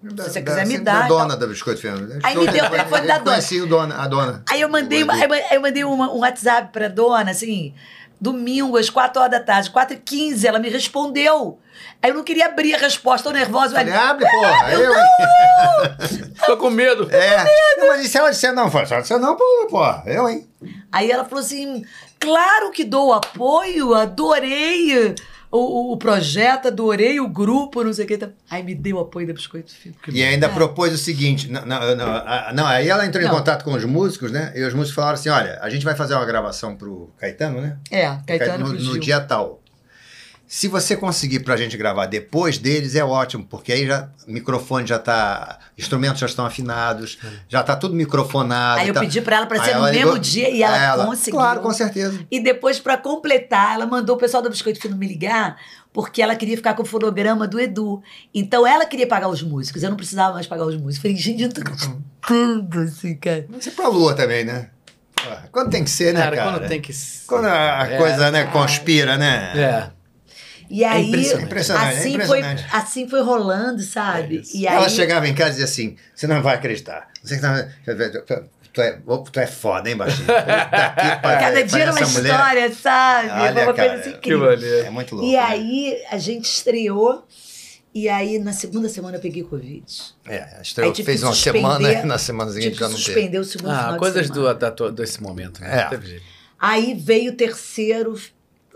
Da- 0.00 0.22
se 0.24 0.30
você 0.30 0.40
da- 0.42 0.50
quiser 0.52 0.64
me 0.64 0.70
sempre 0.70 0.84
dar, 0.84 0.98
Da 1.00 1.04
então. 1.06 1.18
dona 1.18 1.36
da 1.36 1.44
Biscoito 1.48 1.80
Fernando. 1.80 2.20
Aí 2.22 2.36
me 2.36 2.46
deu 2.46 2.64
o 2.64 2.70
telefone 2.70 3.06
da 3.08 3.18
dona. 3.18 3.30
Conheci 3.32 3.60
o 3.60 3.66
dona, 3.66 3.96
a 3.96 4.06
dona. 4.06 4.44
Aí 4.48 4.60
eu 4.60 4.68
mandei, 4.68 5.02
aí 5.10 5.56
eu 5.56 5.60
mandei 5.60 5.82
uma- 5.82 6.12
um 6.12 6.18
WhatsApp 6.20 6.72
pra 6.72 6.86
dona, 6.86 7.32
assim, 7.32 7.74
domingo, 8.22 8.76
às 8.76 8.88
4 8.88 9.20
horas 9.20 9.32
da 9.32 9.40
tarde, 9.40 9.68
4 9.70 9.96
e 9.96 9.98
15 9.98 10.46
ela 10.46 10.60
me 10.60 10.68
respondeu. 10.68 11.58
Aí 12.00 12.10
eu 12.10 12.14
não 12.14 12.22
queria 12.22 12.46
abrir 12.46 12.74
a 12.74 12.78
resposta, 12.78 13.28
tô 13.28 13.36
nervosa. 13.36 13.74
Falei, 13.74 13.92
abre, 13.92 14.24
porra. 14.30 14.72
Eu, 14.72 14.94
hein? 14.94 16.32
Ficou 16.34 16.56
com 16.56 16.70
medo. 16.70 17.08
É. 17.10 17.44
Não, 17.76 17.88
mas 17.88 18.04
e 18.04 18.08
se 18.08 18.16
ela 18.16 18.30
disser 18.30 18.54
não? 18.54 18.70
Falei, 18.70 18.86
se 18.86 18.92
ela 18.92 19.02
disser 19.02 19.18
não, 19.18 19.36
porra. 19.68 20.04
Eu, 20.06 20.28
hein? 20.28 20.46
aí 20.92 21.10
ela 21.10 21.24
falou 21.24 21.44
assim: 21.44 21.84
claro 22.20 22.70
que 22.70 22.84
dou 22.84 23.12
apoio, 23.12 23.94
adorei 23.94 25.14
o, 25.52 25.58
o- 25.58 25.92
o 25.92 25.96
projeto, 25.96 26.68
adorei 26.68 27.20
o 27.20 27.28
grupo, 27.28 27.84
não 27.84 27.92
sei 27.92 28.04
o 28.04 28.08
que. 28.08 28.18
Aí 28.50 28.62
me 28.62 28.74
deu 28.74 28.96
o 28.96 29.00
apoio 29.00 29.26
da 29.26 29.32
Biscoito 29.32 29.72
Fino. 29.72 29.94
E 30.08 30.22
ainda 30.24 30.48
propôs 30.48 30.92
o 30.92 30.98
seguinte: 30.98 31.48
não, 31.48 31.64
não, 31.64 31.94
não, 31.96 32.06
a- 32.10 32.52
não, 32.54 32.66
aí 32.66 32.88
ela 32.88 33.06
entrou 33.06 33.22
em 33.22 33.26
contato 33.28 33.62
com 33.64 33.72
os 33.74 33.84
músicos, 33.84 34.32
né? 34.32 34.52
E 34.56 34.64
os 34.64 34.74
músicos 34.74 34.94
falaram 34.96 35.14
assim: 35.14 35.28
olha, 35.28 35.58
a 35.62 35.70
gente 35.70 35.84
vai 35.84 35.94
fazer 35.94 36.14
uma 36.14 36.24
gravação 36.24 36.74
pro 36.74 37.10
Caetano, 37.18 37.60
né? 37.60 37.76
É, 37.90 38.06
Caetano 38.26 38.64
no, 38.64 38.74
pro 38.74 38.82
no 38.82 38.98
dia 39.00 39.20
tal. 39.20 39.61
Se 40.54 40.68
você 40.68 40.94
conseguir 40.94 41.40
pra 41.40 41.56
gente 41.56 41.78
gravar 41.78 42.04
depois 42.04 42.58
deles, 42.58 42.94
é 42.94 43.02
ótimo, 43.02 43.42
porque 43.48 43.72
aí 43.72 43.86
já 43.86 44.10
microfone 44.26 44.86
já 44.86 44.98
tá. 44.98 45.58
Instrumentos 45.78 46.20
já 46.20 46.26
estão 46.26 46.44
afinados, 46.44 47.18
já 47.48 47.62
tá 47.62 47.74
tudo 47.74 47.94
microfonado. 47.94 48.82
Aí 48.82 48.88
eu 48.88 48.92
tá- 48.92 49.00
pedi 49.00 49.22
pra 49.22 49.36
ela 49.36 49.46
pra 49.46 49.58
Aí 49.62 49.64
ser 49.70 49.76
no 49.76 49.84
mesmo 49.84 49.96
ligou- 49.98 50.18
dia 50.18 50.50
e 50.50 50.62
ela, 50.62 50.76
Ela- 50.76 51.06
conseguiu. 51.06 51.40
Claro, 51.40 51.60
com 51.62 51.72
certeza. 51.72 52.20
E 52.30 52.38
depois, 52.38 52.78
pra 52.78 52.98
completar, 52.98 53.76
ela 53.76 53.86
mandou 53.86 54.14
o 54.14 54.18
pessoal 54.18 54.42
do 54.42 54.50
Biscoito 54.50 54.78
Fino 54.78 54.94
me 54.94 55.08
ligar, 55.08 55.56
porque 55.90 56.20
ela 56.20 56.36
queria 56.36 56.54
ficar 56.58 56.74
com 56.74 56.82
o 56.82 56.86
fonograma 56.86 57.48
do 57.48 57.58
Edu. 57.58 58.02
Então 58.34 58.66
ela 58.66 58.84
queria 58.84 59.06
pagar 59.06 59.28
os 59.28 59.42
músicos, 59.42 59.82
eu 59.82 59.88
não 59.88 59.96
precisava 59.96 60.34
mais 60.34 60.46
pagar 60.46 60.66
os 60.66 60.74
músicos. 60.76 60.98
Falei, 60.98 61.16
gente, 61.16 61.44
eu 61.44 61.48
tô 61.50 61.62
tudo 62.26 62.80
assim, 62.80 63.14
cara. 63.16 63.46
Você 63.58 63.70
pra 63.70 63.88
lua 63.88 64.12
também, 64.14 64.44
né? 64.44 64.68
Quando 65.50 65.70
tem 65.70 65.82
que 65.82 65.88
ser, 65.90 66.12
né, 66.12 66.20
Cara, 66.20 66.36
cara? 66.36 66.50
quando 66.58 66.68
tem 66.68 66.78
que. 66.78 66.92
Quando 67.26 67.46
a 67.46 67.86
É. 67.88 67.96
coisa, 67.96 68.30
né, 68.30 68.44
conspira, 68.44 69.16
né? 69.16 69.52
É. 69.58 70.01
E 70.74 70.82
aí, 70.84 71.08
impressionante. 71.08 71.44
Impressionante, 71.44 71.94
é 71.94 71.98
assim, 71.98 72.14
impressionante. 72.14 72.62
Foi, 72.68 72.80
assim 72.80 73.08
foi 73.08 73.22
rolando, 73.22 73.82
sabe? 73.82 74.38
É 74.38 74.56
e 74.56 74.66
aí, 74.66 74.74
Ela 74.76 74.88
chegava 74.88 75.28
em 75.28 75.34
casa 75.34 75.50
e 75.50 75.52
dizia 75.52 75.64
assim: 75.66 75.96
você 76.14 76.26
não 76.26 76.40
vai 76.42 76.54
acreditar. 76.54 77.08
Você 77.22 77.36
que 77.36 77.42
tá- 77.42 78.42
Tu 78.72 78.80
é, 78.80 78.98
tu 79.30 79.38
é 79.38 79.46
foda, 79.46 79.90
hein, 79.90 79.96
Baixinho? 79.98 80.24
Pariu. 81.22 81.40
cada 81.40 81.62
dia 81.62 81.78
era 81.82 81.92
uma 81.92 82.08
mulher 82.08 82.32
história, 82.32 82.72
sabe? 82.72 83.28
Olha, 83.28 83.52
Foi 83.52 83.62
uma 83.64 83.74
cara, 83.74 83.88
coisa 83.90 84.00
assim 84.02 84.16
incrível. 84.16 84.50
É 84.50 84.88
muito 84.90 85.14
louco. 85.14 85.28
E 85.30 85.32
né? 85.34 85.38
aí, 85.40 86.02
a 86.10 86.16
gente 86.16 86.46
estreou, 86.46 87.26
e 87.94 88.08
aí, 88.08 88.38
na 88.38 88.54
segunda 88.54 88.88
semana, 88.88 89.18
eu 89.18 89.20
peguei 89.20 89.42
Covid. 89.42 89.84
É, 90.26 90.56
a 90.58 90.62
estreia 90.62 90.88
Aí 90.88 90.94
tive 90.94 91.04
fez 91.04 91.22
uma 91.22 91.34
semana 91.34 91.92
e 91.92 92.02
na 92.06 92.16
semana 92.16 92.50
seguinte 92.50 92.72
que 92.72 92.78
já 92.80 92.88
não 92.88 92.94
teve. 92.94 93.04
suspender 93.04 93.38
o 93.38 93.44
segundo 93.44 93.68
final 93.74 93.88
Ah, 93.90 93.92
de 93.92 93.98
coisas 93.98 94.26
semana. 94.28 94.54
do, 94.54 94.58
da, 94.70 94.90
desse 94.90 95.22
momento, 95.22 95.60
né? 95.60 95.88
É. 95.92 96.20
Aí 96.58 96.94
veio 96.94 97.32
o 97.32 97.36
terceiro, 97.36 98.18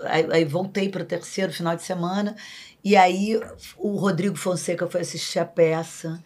aí, 0.04 0.26
aí 0.30 0.44
voltei 0.44 0.88
para 0.88 1.02
o 1.02 1.06
terceiro 1.06 1.52
final 1.52 1.74
de 1.76 1.82
semana, 1.82 2.36
e 2.84 2.96
aí 2.96 3.38
o 3.76 3.96
Rodrigo 3.96 4.36
Fonseca 4.36 4.86
foi 4.88 5.00
assistir 5.00 5.38
a 5.38 5.44
peça. 5.44 6.22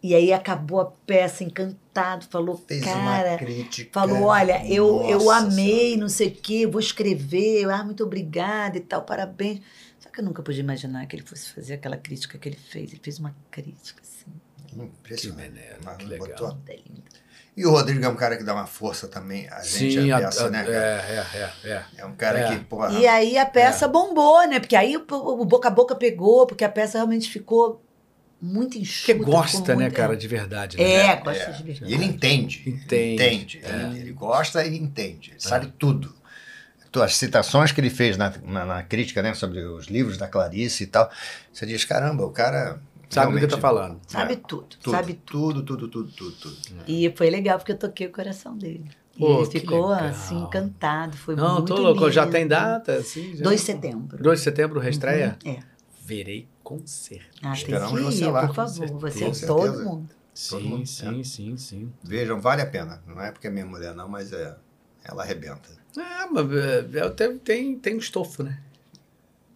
E 0.00 0.14
aí 0.14 0.32
acabou 0.32 0.80
a 0.80 0.86
peça, 0.86 1.42
encantado, 1.42 2.24
falou, 2.30 2.56
Fez 2.68 2.84
cara, 2.84 3.30
uma 3.32 3.36
crítica. 3.38 3.90
falou, 3.92 4.22
olha, 4.26 4.64
eu, 4.72 5.02
eu 5.02 5.28
amei, 5.28 5.96
não 5.96 6.08
sei 6.08 6.28
o 6.28 6.34
quê, 6.36 6.68
vou 6.68 6.78
escrever, 6.80 7.62
eu, 7.62 7.70
ah, 7.70 7.82
muito 7.82 8.04
obrigada 8.04 8.78
e 8.78 8.80
tal, 8.80 9.02
parabéns. 9.02 9.60
Só 9.98 10.08
que 10.08 10.20
eu 10.20 10.24
nunca 10.24 10.40
pude 10.40 10.60
imaginar 10.60 11.04
que 11.06 11.16
ele 11.16 11.24
fosse 11.24 11.52
fazer 11.52 11.74
aquela 11.74 11.96
crítica 11.96 12.38
que 12.38 12.48
ele 12.48 12.56
fez. 12.56 12.92
Ele 12.92 13.00
fez 13.02 13.18
uma 13.18 13.34
crítica, 13.50 14.00
assim, 14.00 14.30
Impressionante. 14.84 15.42
Que 15.42 15.50
maneiro, 15.50 15.78
Mas 15.84 15.96
que 15.96 16.04
legal. 16.04 16.28
botou-. 16.28 16.58
E 17.58 17.66
o 17.66 17.70
Rodrigo 17.72 18.04
é 18.04 18.08
um 18.08 18.14
cara 18.14 18.36
que 18.36 18.44
dá 18.44 18.54
uma 18.54 18.66
força 18.66 19.08
também 19.08 19.48
a 19.48 19.60
gente, 19.62 20.00
Sim, 20.00 20.10
a 20.12 20.18
a- 20.18 20.20
peça, 20.20 20.46
a- 20.46 20.50
né, 20.50 20.60
é, 20.60 20.64
cara? 20.64 20.76
é, 20.76 21.48
é, 21.66 21.70
é. 21.72 21.82
É 21.98 22.06
um 22.06 22.14
cara 22.14 22.38
É. 22.38 22.48
que, 22.56 22.64
porra... 22.64 22.92
E 22.92 23.06
aí 23.06 23.36
a 23.36 23.44
peça 23.46 23.88
bombou, 23.88 24.46
né? 24.46 24.60
Porque 24.60 24.76
aí 24.76 24.96
o, 24.96 25.04
o 25.10 25.44
boca 25.44 25.66
a 25.66 25.70
boca 25.70 25.96
pegou, 25.96 26.46
porque 26.46 26.64
a 26.64 26.68
peça 26.68 26.98
realmente 26.98 27.28
ficou 27.28 27.82
muito 28.40 28.78
enxuta. 28.78 29.14
Porque 29.18 29.30
gosta, 29.32 29.74
né, 29.74 29.82
muito- 29.86 29.96
cara, 29.96 30.16
de 30.16 30.28
verdade. 30.28 30.76
Né? 30.76 30.84
É, 30.84 31.16
gosta 31.16 31.42
É. 31.42 31.50
de 31.50 31.62
verdade. 31.64 31.90
E 31.90 31.94
ele 31.94 32.04
entende. 32.04 32.62
Entende. 32.64 33.60
É. 33.64 33.68
Ele, 33.86 33.98
ele 33.98 34.12
gosta 34.12 34.64
e 34.64 34.78
entende. 34.78 35.30
Ele 35.32 35.40
sabe 35.40 35.72
tudo. 35.78 36.14
Tu- 36.92 37.02
As 37.02 37.16
citações 37.16 37.72
que 37.72 37.80
ele 37.80 37.90
fez 37.90 38.16
na, 38.16 38.32
na, 38.44 38.64
na 38.64 38.82
crítica, 38.84 39.20
né, 39.20 39.34
sobre 39.34 39.60
os 39.64 39.86
livros 39.88 40.16
da 40.16 40.26
Clarice 40.28 40.84
e 40.84 40.86
tal, 40.86 41.10
você 41.52 41.66
diz, 41.66 41.84
caramba, 41.84 42.24
o 42.24 42.30
cara... 42.30 42.80
Sabe 43.10 43.32
do 43.32 43.34
que 43.34 43.38
realmente- 43.40 43.50
tá 43.50 43.58
falando. 43.58 44.00
Sabe 44.06 44.32
É. 44.34 44.36
tudo, 44.36 44.66
Tudo, 44.80 44.90
sabe 44.90 45.14
tudo. 45.14 45.62
tudo, 45.62 45.88
tudo, 45.88 45.88
tudo, 45.88 46.12
tudo, 46.12 46.56
tudo. 46.56 46.82
E 46.86 47.12
foi 47.16 47.30
legal 47.30 47.58
porque 47.58 47.72
eu 47.72 47.78
toquei 47.78 48.06
o 48.06 48.12
coração 48.12 48.56
dele. 48.56 48.84
E 49.16 49.18
Pô, 49.20 49.40
ele 49.40 49.48
que 49.48 49.60
ficou 49.60 49.88
legal. 49.88 50.04
assim, 50.08 50.38
encantado. 50.38 51.16
Foi 51.16 51.34
Não, 51.34 51.54
muito 51.56 51.74
tô 51.74 51.80
louco. 51.82 52.10
Já 52.10 52.22
lindo. 52.22 52.32
tem 52.32 52.46
data? 52.46 52.94
Assim, 52.96 53.34
já? 53.36 53.42
2 53.44 53.60
de 53.60 53.66
setembro. 53.66 54.22
2 54.22 54.38
de 54.38 54.44
setembro, 54.44 54.78
reestreia? 54.78 55.36
É. 55.44 55.58
Verei 56.04 56.46
com 56.62 56.80
certeza. 56.86 57.30
Ah, 57.42 57.52
Esperamos 57.52 58.00
você 58.00 58.24
ir, 58.24 58.30
lá, 58.30 58.46
por 58.46 58.54
favor. 58.54 58.72
certeza. 58.72 58.98
Você 58.98 59.24
é 59.24 59.46
todo 59.46 59.62
certeza. 59.62 59.84
mundo. 59.84 60.08
Todo 60.08 60.60
Sim, 60.62 60.68
mundo, 60.68 60.86
sim, 60.86 61.24
sim, 61.24 61.56
sim. 61.56 61.92
Vejam, 62.02 62.40
vale 62.40 62.62
a 62.62 62.66
pena. 62.66 63.02
Não 63.06 63.20
é 63.20 63.32
porque 63.32 63.48
é 63.48 63.50
minha 63.50 63.66
mulher, 63.66 63.92
não, 63.94 64.08
mas 64.08 64.32
é, 64.32 64.56
ela 65.04 65.22
arrebenta. 65.24 65.68
Ah, 65.98 66.28
mas 66.30 66.46
é, 66.52 66.86
é, 66.98 67.08
tem, 67.10 67.38
tem, 67.38 67.78
tem 67.78 67.96
estofo, 67.96 68.44
né? 68.44 68.60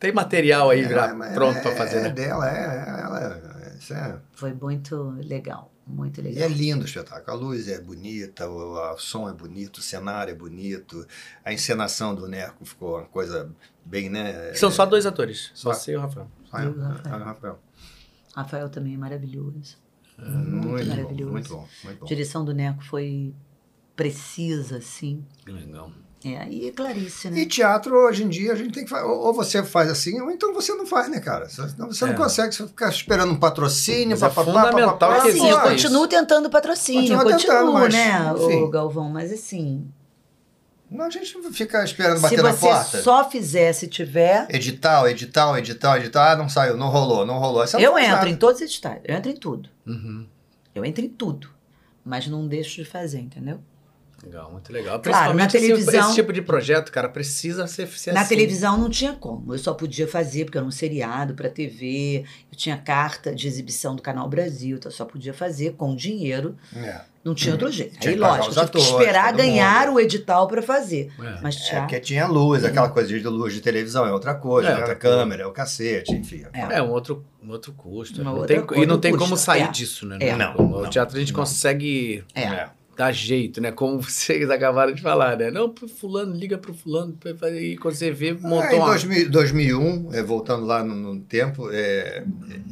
Tem 0.02 0.12
material 0.12 0.68
aí 0.70 0.82
já 0.82 1.06
É, 1.10 1.12
mas 1.12 1.32
pronto 1.32 1.58
é, 1.58 1.60
pra 1.62 1.76
fazer, 1.76 1.98
é 1.98 2.02
né? 2.02 2.08
dela, 2.10 2.50
é, 2.50 2.60
é, 2.60 3.00
ela, 3.02 3.62
é, 3.72 3.76
isso 3.78 3.94
é. 3.94 4.18
Foi 4.32 4.52
muito 4.52 5.10
legal. 5.24 5.72
Muito 5.86 6.20
E 6.20 6.26
é 6.26 6.30
legal. 6.30 6.48
lindo 6.48 6.82
o 6.82 6.84
espetáculo. 6.84 7.36
A 7.36 7.40
luz 7.40 7.68
é 7.68 7.80
bonita, 7.80 8.48
o, 8.48 8.94
o 8.94 8.98
som 8.98 9.28
é 9.28 9.32
bonito, 9.32 9.78
o 9.78 9.82
cenário 9.82 10.32
é 10.32 10.34
bonito, 10.34 11.06
a 11.44 11.52
encenação 11.52 12.14
do 12.16 12.26
Neco 12.26 12.64
ficou 12.64 12.96
uma 12.98 13.04
coisa 13.06 13.48
bem, 13.84 14.10
né? 14.10 14.52
São 14.54 14.70
só 14.72 14.84
dois 14.84 15.06
atores, 15.06 15.50
só 15.54 15.72
Só. 15.72 15.78
você 15.78 15.92
e 15.92 15.96
o 15.96 16.00
Rafael. 16.00 16.28
Rafael, 16.50 16.68
Eu 16.70 16.76
e 16.76 16.78
o 16.78 16.82
Rafael. 16.82 17.24
Rafael. 17.24 17.58
Rafael. 18.34 18.68
Também 18.70 18.94
é 18.94 18.98
maravilhoso. 18.98 19.76
Muito, 20.18 20.66
bom, 20.68 20.72
maravilhoso. 20.88 21.32
muito 21.32 21.48
bom, 21.50 21.68
muito 21.84 21.96
A 21.96 22.00
bom. 22.00 22.06
direção 22.06 22.44
do 22.44 22.52
Neco 22.52 22.82
foi 22.84 23.32
precisa, 23.94 24.78
assim. 24.78 25.24
Legal. 25.46 25.92
É, 26.24 26.46
e 26.48 26.70
Clarice, 26.70 27.28
né? 27.30 27.40
E 27.40 27.46
teatro, 27.46 27.96
hoje 27.96 28.22
em 28.24 28.28
dia, 28.28 28.52
a 28.52 28.54
gente 28.54 28.72
tem 28.72 28.84
que 28.84 28.90
fazer. 28.90 29.04
Ou 29.04 29.32
você 29.34 29.62
faz 29.64 29.90
assim, 29.90 30.20
ou 30.20 30.30
então 30.30 30.52
você 30.54 30.72
não 30.74 30.86
faz, 30.86 31.08
né, 31.10 31.18
cara? 31.20 31.48
Senão 31.48 31.88
você 31.92 32.04
É. 32.04 32.08
não 32.08 32.14
consegue 32.14 32.54
você 32.54 32.66
ficar 32.66 32.88
esperando 32.90 33.32
um 33.32 33.36
patrocínio, 33.38 34.10
Mas 34.10 34.22
é 34.22 34.28
papapá, 34.28 34.44
fundamental 34.66 34.98
papapá, 34.98 35.22
que 35.22 35.28
Assim, 35.30 35.48
eu 35.48 35.60
continuo 35.60 36.06
tentando 36.06 36.48
patrocínio, 36.48 37.00
Continua 37.18 37.24
continuo, 37.24 37.88
tentando, 37.88 37.92
né, 37.92 38.32
enfim. 38.36 38.62
o 38.62 38.68
Galvão? 38.70 39.08
Mas 39.10 39.32
assim, 39.32 39.86
Não, 40.90 41.06
a 41.06 41.10
gente 41.10 41.34
fica 41.52 41.82
esperando 41.82 42.16
se 42.16 42.22
bater 42.22 42.42
na 42.42 42.52
você 42.52 42.66
porta. 42.66 43.02
só 43.02 43.28
fizer, 43.30 43.72
se 43.72 43.88
tiver, 43.88 44.46
Edital, 44.50 45.08
edital, 45.08 45.56
edital, 45.56 45.96
edital. 45.96 46.22
Ah, 46.24 46.36
não 46.36 46.48
saiu, 46.50 46.76
não 46.76 46.88
rolou, 46.88 47.24
não 47.24 47.38
rolou. 47.38 47.62
Aí 47.62 47.66
você 47.68 47.78
não 47.78 47.82
eu 47.84 47.92
faz 47.94 48.04
entro 48.04 48.16
nada. 48.18 48.28
em 48.28 48.36
todos 48.36 48.60
esses 48.60 48.74
estágios, 48.74 49.02
eu 49.06 49.16
entro 49.16 49.30
em 49.30 49.36
tudo. 49.36 49.68
Uhum. 49.86 50.26
Eu 50.74 50.84
entro 50.84 51.02
em 51.04 51.08
tudo, 51.08 51.48
mas 52.04 52.26
não 52.28 52.46
deixo 52.46 52.76
de 52.76 52.84
fazer, 52.88 53.18
entendeu? 53.20 53.58
Legal, 54.22 54.52
muito 54.52 54.72
legal. 54.72 55.00
Claro, 55.00 55.34
na 55.36 55.46
Principalmente 55.46 55.56
esse- 55.56 55.66
televisão- 55.66 56.06
esse, 56.06 56.14
tipo 56.14 56.32
de 56.32 56.42
projeto, 56.42 56.92
cara, 56.92 57.08
precisa 57.08 57.66
ser, 57.66 57.88
ser 57.88 58.12
Na 58.12 58.20
assim. 58.20 58.28
televisão 58.28 58.78
não 58.78 58.88
tinha 58.88 59.12
como, 59.14 59.52
eu 59.52 59.58
só 59.58 59.74
podia 59.74 60.06
fazer 60.06 60.44
porque 60.44 60.56
era 60.58 60.66
um 60.66 60.70
seriado 60.70 61.34
para 61.34 61.48
TV, 61.50 62.24
eu 62.50 62.56
tinha 62.56 62.76
carta 62.76 63.34
de 63.34 63.48
exibição 63.48 63.96
do 63.96 64.02
Canal 64.02 64.28
Brasil, 64.28 64.76
então 64.76 64.90
eu 64.90 64.96
só 64.96 65.04
podia 65.04 65.34
fazer 65.34 65.72
com 65.72 65.94
dinheiro, 65.96 66.56
É. 66.74 67.00
não 67.24 67.34
tinha 67.34 67.52
outro 67.54 67.70
jeito. 67.70 67.98
Tinha 67.98 68.14
Aí, 68.14 68.18
lógico, 68.18 68.54
tive 68.54 68.68
que 68.70 68.78
esperar 68.78 69.32
ganhar 69.32 69.86
mundo. 69.88 69.96
o 69.96 70.00
edital 70.00 70.46
para 70.46 70.62
fazer. 70.62 71.10
É. 71.20 71.40
Mas 71.42 71.56
É, 71.56 71.58
teatro, 71.58 71.80
porque 71.80 72.00
tinha 72.00 72.26
luz, 72.28 72.64
aquela 72.64 72.88
coisa 72.90 73.08
de 73.08 73.26
luz 73.26 73.52
de 73.52 73.60
televisão 73.60 74.06
é 74.06 74.12
outra 74.12 74.34
coisa, 74.36 74.68
É, 74.68 74.72
né? 74.74 74.78
outra 74.80 74.94
câmera, 74.94 75.42
é 75.42 75.46
o 75.46 75.52
cacete, 75.52 76.12
enfim. 76.12 76.44
É. 76.52 76.78
É 76.78 76.82
um 76.82 76.90
outro, 76.90 77.24
um 77.42 77.50
outro 77.50 77.72
custo. 77.72 78.22
Não 78.22 78.36
outra 78.36 78.62
tem- 78.62 78.82
e 78.82 78.86
não 78.86 78.98
tem 79.00 79.10
custo, 79.10 79.24
como 79.26 79.36
sair 79.36 79.62
é. 79.62 79.68
disso, 79.68 80.06
né? 80.06 80.18
É. 80.20 80.36
Não, 80.36 80.54
O 80.56 80.82
não, 80.82 80.90
teatro 80.90 81.16
a 81.16 81.20
gente 81.20 81.32
não. 81.32 81.40
consegue 81.40 82.24
É. 82.34 82.68
dar 83.02 83.12
jeito, 83.12 83.60
né? 83.60 83.72
Como 83.72 84.00
vocês 84.02 84.48
acabaram 84.50 84.92
de 84.92 85.02
falar, 85.02 85.36
né? 85.36 85.50
Não, 85.50 85.68
pro 85.68 85.88
fulano, 85.88 86.34
liga 86.34 86.56
pro 86.58 86.72
fulano, 86.74 87.16
e 87.58 87.76
quando 87.76 87.94
você 87.94 88.10
vê, 88.10 88.32
montou 88.32 88.60
Ah, 88.60 88.72
em 88.74 88.78
uma... 88.78 88.86
2000, 88.86 89.30
2001, 89.30 90.14
é, 90.14 90.22
voltando 90.22 90.64
lá 90.64 90.82
no, 90.84 90.94
no 90.94 91.20
tempo, 91.20 91.68
é, 91.72 92.24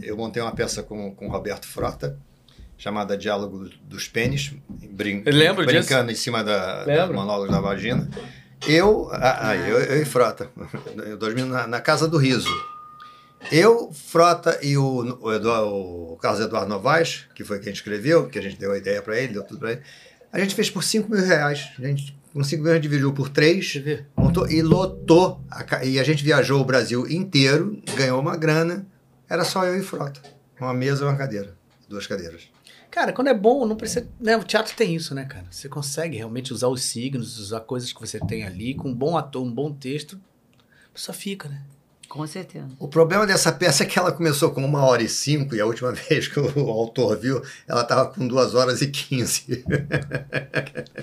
eu 0.03 0.17
montei 0.17 0.43
uma 0.43 0.53
peça 0.55 0.83
com, 0.83 1.15
com 1.15 1.27
o 1.27 1.31
Roberto 1.31 1.67
Frota, 1.67 2.17
chamada 2.79 3.17
Diálogo 3.17 3.69
dos 3.83 4.09
Pênis, 4.09 4.55
brin 4.69 5.23
Eu 5.27 5.35
lembro 5.35 5.67
disso. 5.67 5.79
brincando 5.89 6.11
em 6.11 6.15
cima 6.15 6.43
da, 6.43 6.85
da 6.85 6.93
Lembro. 7.03 7.17
monólogo 7.17 7.53
da 7.53 7.61
vagina. 7.61 8.09
Eu, 8.69 9.09
ah, 9.13 9.49
ah, 9.51 9.57
eu, 9.57 9.79
eu 9.79 10.03
e 10.03 10.05
Frota, 10.05 10.51
em 11.07 11.17
2000, 11.17 11.47
na, 11.47 11.67
na 11.67 11.81
Casa 11.81 12.07
do 12.09 12.17
Riso. 12.19 12.49
Eu, 13.51 13.91
Frota 13.93 14.59
e 14.63 14.77
o, 14.77 15.19
o, 15.21 15.33
Edu- 15.33 15.51
o 15.51 16.19
Carlos 16.21 16.41
Eduardo 16.43 16.69
Novaes, 16.69 17.27
que 17.35 17.43
foi 17.43 17.59
quem 17.59 17.73
escreveu, 17.73 18.27
que 18.29 18.39
a 18.39 18.43
gente 18.43 18.57
deu 18.59 18.73
a 18.73 18.77
ideia 18.79 19.01
para 19.01 19.19
ele, 19.19 19.33
deu 19.33 19.43
tudo 19.43 19.61
para 19.61 19.73
ele, 19.73 19.81
a 20.33 20.39
gente 20.39 20.55
fez 20.55 20.71
por 20.71 20.83
5 20.83 21.11
mil 21.11 21.25
reais. 21.25 21.71
A 21.79 21.83
gente, 21.83 22.17
com 22.33 22.43
5 22.43 22.63
mil 22.63 22.73
a 22.73 22.75
gente 22.75 22.83
dividiu 22.83 23.13
por 23.13 23.29
3 23.29 23.57
Deixa 23.57 23.79
eu 23.79 23.83
ver. 23.83 24.07
Montou 24.17 24.49
e 24.51 24.63
lotou. 24.63 25.41
a 25.51 25.85
e 25.85 25.99
a 25.99 26.05
gente 26.05 26.23
viajou 26.23 26.61
o 26.61 26.65
Brasil 26.65 27.09
inteiro, 27.09 27.81
ganhou 27.97 28.21
uma 28.21 28.37
grana. 28.37 28.87
Era 29.29 29.45
só 29.45 29.65
eu 29.65 29.79
e 29.79 29.83
Frota. 29.83 30.21
Uma 30.61 30.75
mesa 30.75 31.05
e 31.05 31.09
uma 31.09 31.17
cadeira. 31.17 31.57
Duas 31.89 32.07
cadeiras. 32.07 32.49
Cara, 32.91 33.13
quando 33.13 33.29
é 33.29 33.35
bom, 33.35 33.65
não 33.67 33.77
precisa. 33.77 34.09
Né? 34.21 34.37
O 34.37 34.43
teatro 34.43 34.75
tem 34.77 34.95
isso, 34.95 35.15
né, 35.15 35.25
cara? 35.25 35.47
Você 35.51 35.69
consegue 35.69 36.17
realmente 36.17 36.53
usar 36.53 36.69
os 36.69 36.83
signos, 36.83 37.39
usar 37.39 37.61
coisas 37.61 37.93
que 37.93 38.01
você 38.01 38.19
tem 38.19 38.45
ali, 38.45 38.75
com 38.75 38.91
um 38.91 38.95
bom 38.95 39.17
ator, 39.17 39.45
um 39.45 39.53
bom 39.53 39.73
texto, 39.73 40.21
pessoa 41.01 41.17
fica, 41.17 41.49
né? 41.49 41.63
Com 42.11 42.27
certeza. 42.27 42.67
O 42.79 42.89
problema 42.89 43.25
dessa 43.27 43.51
peça 43.53 43.85
é 43.85 43.87
que 43.87 43.99
ela 43.99 44.11
começou 44.13 44.51
com 44.51 44.63
uma 44.65 44.85
hora 44.85 45.01
e 45.03 45.09
cinco, 45.09 45.55
e 45.55 45.61
a 45.61 45.65
última 45.65 45.93
vez 45.97 46.27
que 46.29 46.39
o 46.41 46.69
autor 46.71 47.17
viu, 47.17 47.41
ela 47.69 47.83
estava 47.83 48.07
com 48.07 48.27
duas 48.27 48.55
horas 48.55 48.83
e 48.83 48.89
quinze. 48.89 49.65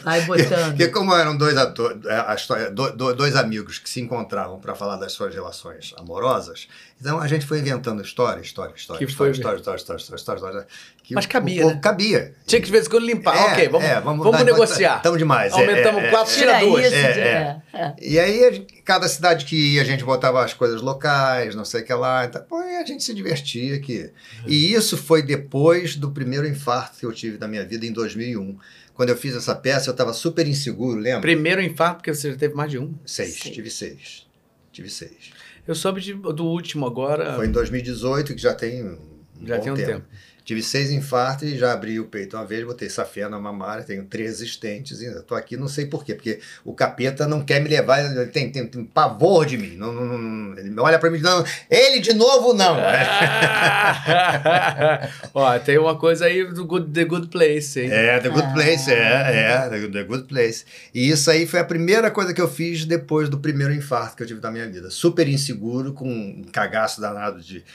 Vai 0.04 0.22
botando. 0.26 0.68
Porque 0.72 0.88
como 0.90 1.16
eram 1.16 1.36
dois 1.38 1.58
atores, 1.58 2.06
a 2.06 2.36
história, 2.36 2.70
do- 2.70 2.92
do- 2.92 3.16
dois 3.16 3.36
amigos 3.36 3.80
que 3.80 3.90
se 3.90 4.02
encontravam 4.02 4.60
para 4.60 4.76
falar 4.76 4.98
das 4.98 5.14
suas 5.14 5.34
relações 5.34 5.94
amorosas, 5.98 6.68
então 7.00 7.20
a 7.20 7.28
gente 7.28 7.46
foi 7.46 7.60
inventando 7.60 8.02
história, 8.02 8.42
história, 8.42 8.74
história, 8.76 8.98
Que 9.06 9.10
história, 9.12 9.32
foi- 9.34 9.38
história, 9.40 9.58
história, 9.58 9.78
história, 9.78 10.00
história, 10.00 10.20
história, 10.20 10.38
história, 10.40 10.68
que 11.04 11.14
Mas 11.16 11.26
cabia, 11.26 11.66
o- 11.66 11.70
né? 11.70 11.80
Cabia. 11.82 12.34
Tinha 12.46 12.60
que 12.60 12.66
de 12.66 12.72
vez 12.72 12.86
em 12.86 12.90
quando 12.90 13.06
limpar. 13.06 13.36
É, 13.38 13.54
ok, 13.54 13.70
vamos, 13.70 13.88
é, 13.88 14.02
vamos, 14.02 14.32
dar- 14.32 14.44
negociar. 14.44 14.98
Estamos 14.98 15.18
demais. 15.18 15.54
é, 15.54 15.56
Aumentamos 15.56 16.04
é, 16.04 16.10
quatro, 16.10 16.34
é, 16.34 16.38
tira 16.38 16.60
duas. 16.60 16.86
isso. 16.86 16.96
É, 16.96 17.00
é. 17.00 17.62
é, 17.74 17.80
é. 17.82 17.96
E 18.02 18.20
aí, 18.20 18.68
cada 18.84 19.08
cidade 19.08 19.46
que 19.46 19.56
ia, 19.76 19.82
a 19.82 19.86
gente 19.86 20.04
botava 20.04 20.44
as 20.44 20.54
coisas 20.54 20.82
locais, 20.82 21.56
não 21.56 21.64
sei 21.64 21.82
o 21.82 21.86
que 21.86 21.94
lá. 21.94 22.26
Então, 22.26 22.44
pô, 22.44 22.62
e 22.62 22.76
a 22.78 22.86
gente 22.86 23.04
se 23.04 23.14
divertia 23.14 23.76
aqui. 23.76 24.10
E 24.46 24.74
isso 24.74 24.98
foi 24.98 25.22
depois 25.22 25.96
do 25.96 26.12
primeiro 26.12 26.48
infarto 26.48 26.98
que 27.00 27.06
eu 27.06 27.14
tive 27.14 27.38
na 27.38 27.48
minha 27.48 27.64
vida, 27.66 27.86
em 27.86 27.92
2001. 27.94 28.58
Quando 28.94 29.10
eu 29.10 29.16
fiz 29.16 29.36
essa 29.36 29.54
peça, 29.54 29.90
eu 29.90 29.92
estava 29.92 30.12
super 30.12 30.48
inseguro, 30.48 31.00
lembra? 31.00 31.22
Primeiro 31.22 31.62
infarto, 31.62 31.98
porque 31.98 32.12
você 32.14 32.32
já 32.32 32.38
teve 32.38 32.56
mais 32.56 32.72
de 32.72 32.80
um. 32.80 32.96
Seis, 33.06 33.36
Seis. 33.36 33.54
tive 33.56 33.70
seis. 33.70 34.26
Tive 34.72 34.90
seis. 34.90 35.37
Eu 35.68 35.76
soube 35.76 36.00
de- 36.02 36.14
do 36.14 36.46
último 36.46 36.86
agora. 36.86 37.36
Foi 37.36 37.48
em 37.48 37.52
2018, 37.52 38.34
que 38.34 38.42
já 38.42 38.54
tem 38.54 38.84
um 38.86 38.98
Já 39.44 39.58
bom 39.58 39.64
tem 39.64 39.72
um 39.74 39.76
tempo. 39.76 40.06
Tive 40.48 40.64
seis 40.64 40.90
infartos 40.92 41.44
e 41.50 41.58
já 41.58 41.74
abri 41.74 42.00
o 42.00 42.06
peito 42.06 42.38
uma 42.38 42.46
vez, 42.46 42.64
botei 42.64 42.90
safena 42.90 43.38
mamária, 43.38 43.84
tenho 43.84 44.06
13 44.06 44.46
estentes, 44.46 45.02
e 45.02 45.22
tô 45.24 45.36
aqui 45.36 45.58
não 45.58 45.68
sei 45.68 45.88
por 45.88 46.06
quê, 46.06 46.16
porque 46.16 46.40
o 46.64 46.74
capeta 46.74 47.28
não 47.28 47.44
quer 47.44 47.60
me 47.60 47.68
levar, 47.68 48.00
ele 48.00 48.28
tem, 48.28 48.50
tem, 48.50 48.66
tem 48.66 48.86
pavor 48.86 49.46
de 49.46 49.58
mim. 49.58 49.76
Não, 49.76 49.92
não, 49.92 50.18
não- 50.18 50.58
ele 50.58 50.74
olha 50.80 50.98
pra 50.98 51.10
mim 51.10 51.18
e 51.18 51.22
diz, 51.22 51.30
não, 51.30 51.44
ele 51.70 52.00
de 52.00 52.14
novo 52.14 52.54
não. 52.54 52.78
Ó, 55.34 55.60
tem 55.60 55.78
uma 55.78 55.98
coisa 55.98 56.24
aí 56.26 56.46
do 56.46 56.66
good, 56.66 56.92
The 56.92 57.04
Good 57.04 57.28
Place, 57.28 57.82
hein? 57.82 57.90
É, 57.92 58.18
The 58.20 58.30
Good 58.30 58.48
Ah. 58.48 58.54
Place, 58.54 58.90
é, 58.90 58.96
é, 58.96 59.70
The, 59.70 59.88
The 59.90 60.04
Good 60.06 60.24
Place. 60.30 60.64
E 60.94 61.10
isso 61.10 61.30
aí 61.30 61.46
foi 61.46 61.60
a 61.60 61.66
primeira 61.66 62.10
coisa 62.10 62.34
que 62.34 62.40
eu 62.42 62.48
fiz 62.48 62.86
depois 62.86 63.28
do 63.28 63.38
primeiro 63.40 63.74
infarto 63.74 64.16
que 64.16 64.24
eu 64.24 64.28
tive 64.28 64.40
na 64.42 64.50
minha 64.50 64.70
vida. 64.70 64.90
Super 64.90 65.28
inseguro, 65.28 65.92
com 65.92 66.10
um 66.10 66.46
cagaço 66.54 67.02
danado 67.02 67.42
de 67.42 67.66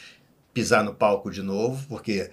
pisar 0.54 0.82
no 0.82 0.94
palco 0.94 1.30
de 1.30 1.42
novo, 1.42 1.84
porque 1.86 2.30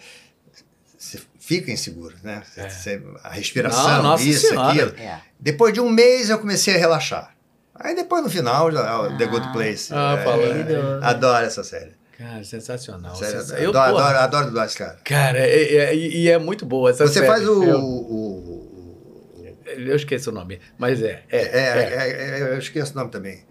você 0.99 1.17
fica 1.39 1.71
inseguro, 1.71 2.13
né? 2.21 2.43
É. 2.57 2.67
Você- 2.69 3.01
a 3.23 3.29
respiração, 3.29 3.87
Não, 3.87 4.03
nossa 4.03 4.23
isso, 4.23 4.47
senhora. 4.49 4.69
aquilo. 4.69 4.93
É. 4.99 5.21
Depois 5.39 5.73
de 5.73 5.79
um 5.79 5.89
mês 5.89 6.29
eu 6.29 6.37
comecei 6.37 6.75
a 6.75 6.77
relaxar. 6.77 7.33
Aí 7.73 7.95
depois 7.95 8.21
no 8.21 8.29
final, 8.29 8.69
já, 8.71 9.17
The 9.17 9.25
Good 9.25 9.53
Place. 9.53 9.93
Ah, 9.93 10.17
é, 10.19 10.23
falando. 10.25 11.01
é, 11.01 11.05
adoro 11.07 11.45
essa 11.45 11.63
série. 11.63 11.91
Cara, 12.17 12.43
sensacional. 12.43 13.15
Sério, 13.15 13.39
Sensa- 13.39 13.57
Eu, 13.57 13.69
adoro, 13.69 13.93
porra, 13.93 14.09
adoro, 14.19 14.47
adoro 14.47 14.65
esse 14.65 14.77
cara. 14.77 14.99
Cara, 15.05 15.47
e, 15.47 15.95
e- 15.95 16.17
e 16.23 16.29
é 16.29 16.37
muito 16.37 16.65
boa 16.65 16.89
essa 16.89 17.07
Você 17.07 17.13
série. 17.13 17.27
faz 17.27 17.47
o. 17.47 17.63
Eu, 17.63 17.79
o- 17.79 18.11
o- 18.13 19.55
eu 19.77 19.95
esqueço 19.95 20.29
o 20.29 20.33
nome, 20.33 20.59
mas 20.77 21.01
é. 21.01 21.23
É, 21.29 21.37
é, 21.37 21.41
é. 21.41 21.93
é, 21.93 22.39
é, 22.39 22.53
eu 22.53 22.57
esqueço 22.59 22.91
o 22.91 22.95
nome 22.97 23.09
também. 23.09 23.45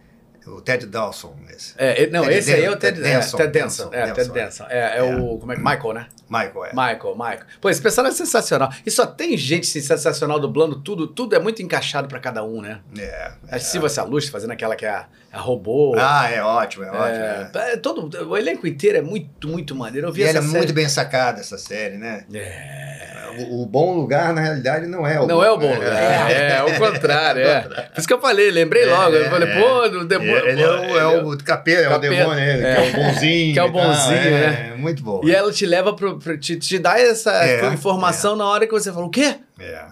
O 0.57 0.61
Ted 0.61 0.87
Dawson, 0.87 1.37
esse. 1.55 1.75
É, 1.77 2.05
é, 2.05 2.07
não, 2.11 2.23
Ted 2.23 2.35
esse 2.39 2.53
aí 2.55 2.65
é 2.65 2.71
o 2.71 2.77
Ted, 2.77 2.97
Ted 3.01 3.09
é, 3.09 3.21
Ted 3.21 3.49
Danson. 3.53 3.89
Danson, 3.89 3.91
É, 3.93 4.03
Ted 4.13 4.17
Danson, 4.17 4.33
Danson. 4.35 4.67
É, 4.69 4.79
é, 4.79 4.99
É. 4.99 5.03
o. 5.17 5.39
Como 5.39 5.53
é 5.53 5.57
que. 5.57 5.63
Michael, 5.63 5.93
né? 5.95 6.07
Michael, 6.29 6.65
é. 6.67 6.69
Michael, 6.71 7.15
Michael. 7.17 7.41
Pô, 7.61 7.71
esse 7.71 7.81
personagem 7.81 8.15
é 8.15 8.19
sensacional. 8.19 8.71
E 8.85 8.91
só 8.91 9.07
tem 9.07 9.37
gente 9.37 9.67
sensacional 9.67 10.39
dublando 10.39 10.81
tudo. 10.81 11.07
Tudo 11.07 11.35
é 11.35 11.39
muito 11.39 11.63
encaixado 11.63 12.07
pra 12.09 12.19
cada 12.19 12.43
um, 12.45 12.61
né? 12.61 12.81
É. 12.99 13.33
A 13.51 13.59
Silva 13.59 13.89
Salus 13.89 14.29
fazendo 14.29 14.51
aquela 14.53 14.77
que 14.77 14.85
é 14.85 14.91
a, 14.91 15.07
a 15.33 15.39
robô. 15.39 15.95
Ah, 15.99 16.31
é 16.31 16.43
ótimo, 16.43 16.85
é 16.85 16.91
ótimo. 16.91 17.25
É, 17.25 17.51
é. 17.55 17.73
é, 17.73 17.77
todo, 17.77 18.29
o 18.29 18.37
elenco 18.37 18.67
inteiro 18.67 18.99
é 18.99 19.03
muito, 19.03 19.49
muito 19.49 19.75
maneiro. 19.75 20.09
Eu 20.09 20.13
vi 20.13 20.21
E 20.21 20.25
ela 20.25 20.31
essa 20.31 20.39
é 20.39 20.43
série. 20.43 20.57
muito 20.59 20.73
bem 20.73 20.89
sacada, 20.89 21.41
essa 21.41 21.57
série, 21.59 21.97
né? 21.97 22.25
É. 22.33 23.18
O, 23.31 23.63
o 23.63 23.67
bom 23.67 23.95
lugar, 23.97 24.33
na 24.33 24.41
realidade, 24.41 24.87
não 24.87 25.07
é 25.07 25.21
o 25.21 25.27
Não 25.27 25.43
é 25.45 25.51
o 25.51 25.57
bom 25.59 25.73
lugar. 25.75 26.31
É, 26.31 26.53
é, 26.59 26.63
o 26.65 26.79
contrário, 26.79 27.43
é. 27.43 27.61
Por 27.63 27.99
isso 27.99 28.07
que 28.09 28.15
eu 28.15 28.21
falei, 28.21 28.51
lembrei 28.51 28.85
logo. 28.87 29.15
eu 29.15 29.27
É, 29.27 29.31
falei, 29.31 29.49
é. 29.49 29.61
pô, 29.61 29.89
do 29.89 30.05
demônio. 30.07 30.47
Ele 30.49 30.63
é 30.63 30.67
pô, 30.67 30.73
o, 30.73 30.99
é 30.99 31.17
ele 31.19 31.25
o 31.35 31.39
capeta, 31.39 31.81
é 31.83 31.87
o 31.89 31.91
Capeta. 31.93 32.15
demônio, 32.15 32.43
ele, 32.45 32.63
que 32.63 32.69
é 32.69 32.81
o 32.81 32.93
bonzinho. 32.93 33.53
Que 33.55 33.59
é 33.59 33.63
o 33.65 33.69
e 33.69 33.73
tal, 33.73 33.83
bonzinho, 33.83 34.17
é, 34.19 34.31
né? 34.51 34.75
Muito 34.77 35.03
bom. 35.03 35.21
E 35.25 35.35
ela 35.35 35.53
te 35.53 35.67
leva 35.67 35.95
pro. 35.95 36.19
pro- 36.19 36.39
te, 36.39 36.57
te 36.57 36.79
dá 36.79 36.99
essa 36.99 37.33
É, 37.45 37.67
informação 37.73 38.37
na 38.37 38.47
hora 38.47 38.67
que 38.67 38.73
você 38.73 38.93
fala, 38.93 39.07
o 39.07 39.11
quê? 39.11 39.37
É. 39.59 39.85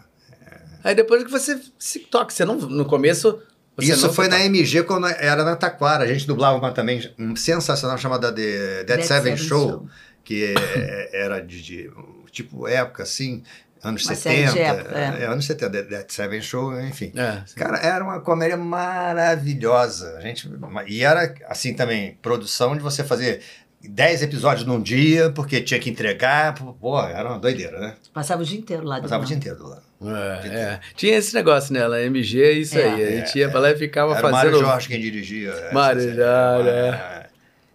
Aí 0.85 0.95
depois 0.95 1.25
que 1.25 1.31
você 1.31 1.59
se 1.79 1.99
toca, 2.01 2.33
você 2.33 2.45
não. 2.45 2.57
No 2.57 2.85
começo. 2.85 3.41
Você 3.77 3.93
Isso 3.93 4.11
foi 4.13 4.29
na. 4.29 4.43
MG 4.45 4.85
quando 4.85 5.07
era 5.07 5.45
na 5.45 5.55
Taquara. 5.57 6.05
A 6.05 6.07
gente 6.07 6.27
dublava 6.27 6.57
uma 6.57 6.71
também 6.73 7.13
um 7.19 7.35
sensacional 7.37 7.99
chamada 7.99 8.33
The 8.33 8.85
Dead, 8.85 8.87
Dead 8.87 9.03
Seven, 9.03 9.37
Seven 9.37 9.37
Show, 9.37 9.69
Show. 9.69 9.87
que 10.25 10.55
é- 10.57 11.11
era 11.25 11.41
de, 11.41 11.61
de, 11.61 11.91
tipo 12.37 12.69
época 12.69 13.03
assim, 13.03 13.43
anos 13.83 14.05
Uma 14.05 14.15
série 14.15 14.47
70. 14.49 14.53
de 14.53 14.61
época, 14.61 14.99
é. 14.99 15.27
anos 15.27 15.45
70, 15.47 15.83
Dead, 15.83 16.05
Seven 16.11 16.43
Show, 16.43 16.81
enfim. 16.81 17.13
É, 17.17 17.43
Cara, 17.57 17.79
era 17.79 18.05
uma 18.05 18.21
comédia 18.21 18.57
maravilhosa. 18.57 20.17
A 20.19 20.21
gente, 20.21 20.49
e 20.87 21.03
era 21.03 21.35
assim 21.49 21.75
também, 21.75 22.19
produção 22.21 22.77
de 22.77 22.83
você 22.83 23.03
fazer 23.05 23.41
10 23.83 24.23
episódios 24.23 24.67
num 24.67 24.81
dia, 24.83 25.31
porque 25.31 25.61
tinha 25.61 25.79
que 25.81 25.89
entregar. 25.91 26.55
Pô, 26.55 27.01
era 27.03 27.29
uma 27.29 27.39
doideira, 27.39 27.79
né? 27.79 27.95
Passava 28.13 28.43
o 28.43 28.45
dia 28.45 28.59
inteiro 28.59 28.85
lá. 28.85 29.01
Passava 29.01 29.23
o 29.23 29.27
dia 29.27 29.37
inteiro 29.37 29.63
lado. 29.67 29.83
É, 30.03 30.47
é. 30.49 30.81
Tinha 30.95 31.17
esse 31.17 31.35
negócio 31.35 31.73
nela, 31.73 32.01
MG 32.03 32.43
é 32.43 32.53
isso 32.53 32.79
É. 32.79 32.83
aí. 32.85 33.03
A 33.05 33.11
gente 33.19 33.39
ia 33.39 33.49
pra 33.49 33.61
lá 33.61 33.71
e 33.71 33.77
ficava 33.77 34.15
Era 34.15 34.27
o 34.27 34.31
Mário 34.31 34.51
fazendo. 34.51 34.67
Jorge 34.67 34.89
quem 34.89 35.01
dirigia. 35.01 35.51
essa 35.53 35.73
Mário. 35.73 36.03
Jorge, 36.03 36.69
é. 36.69 37.26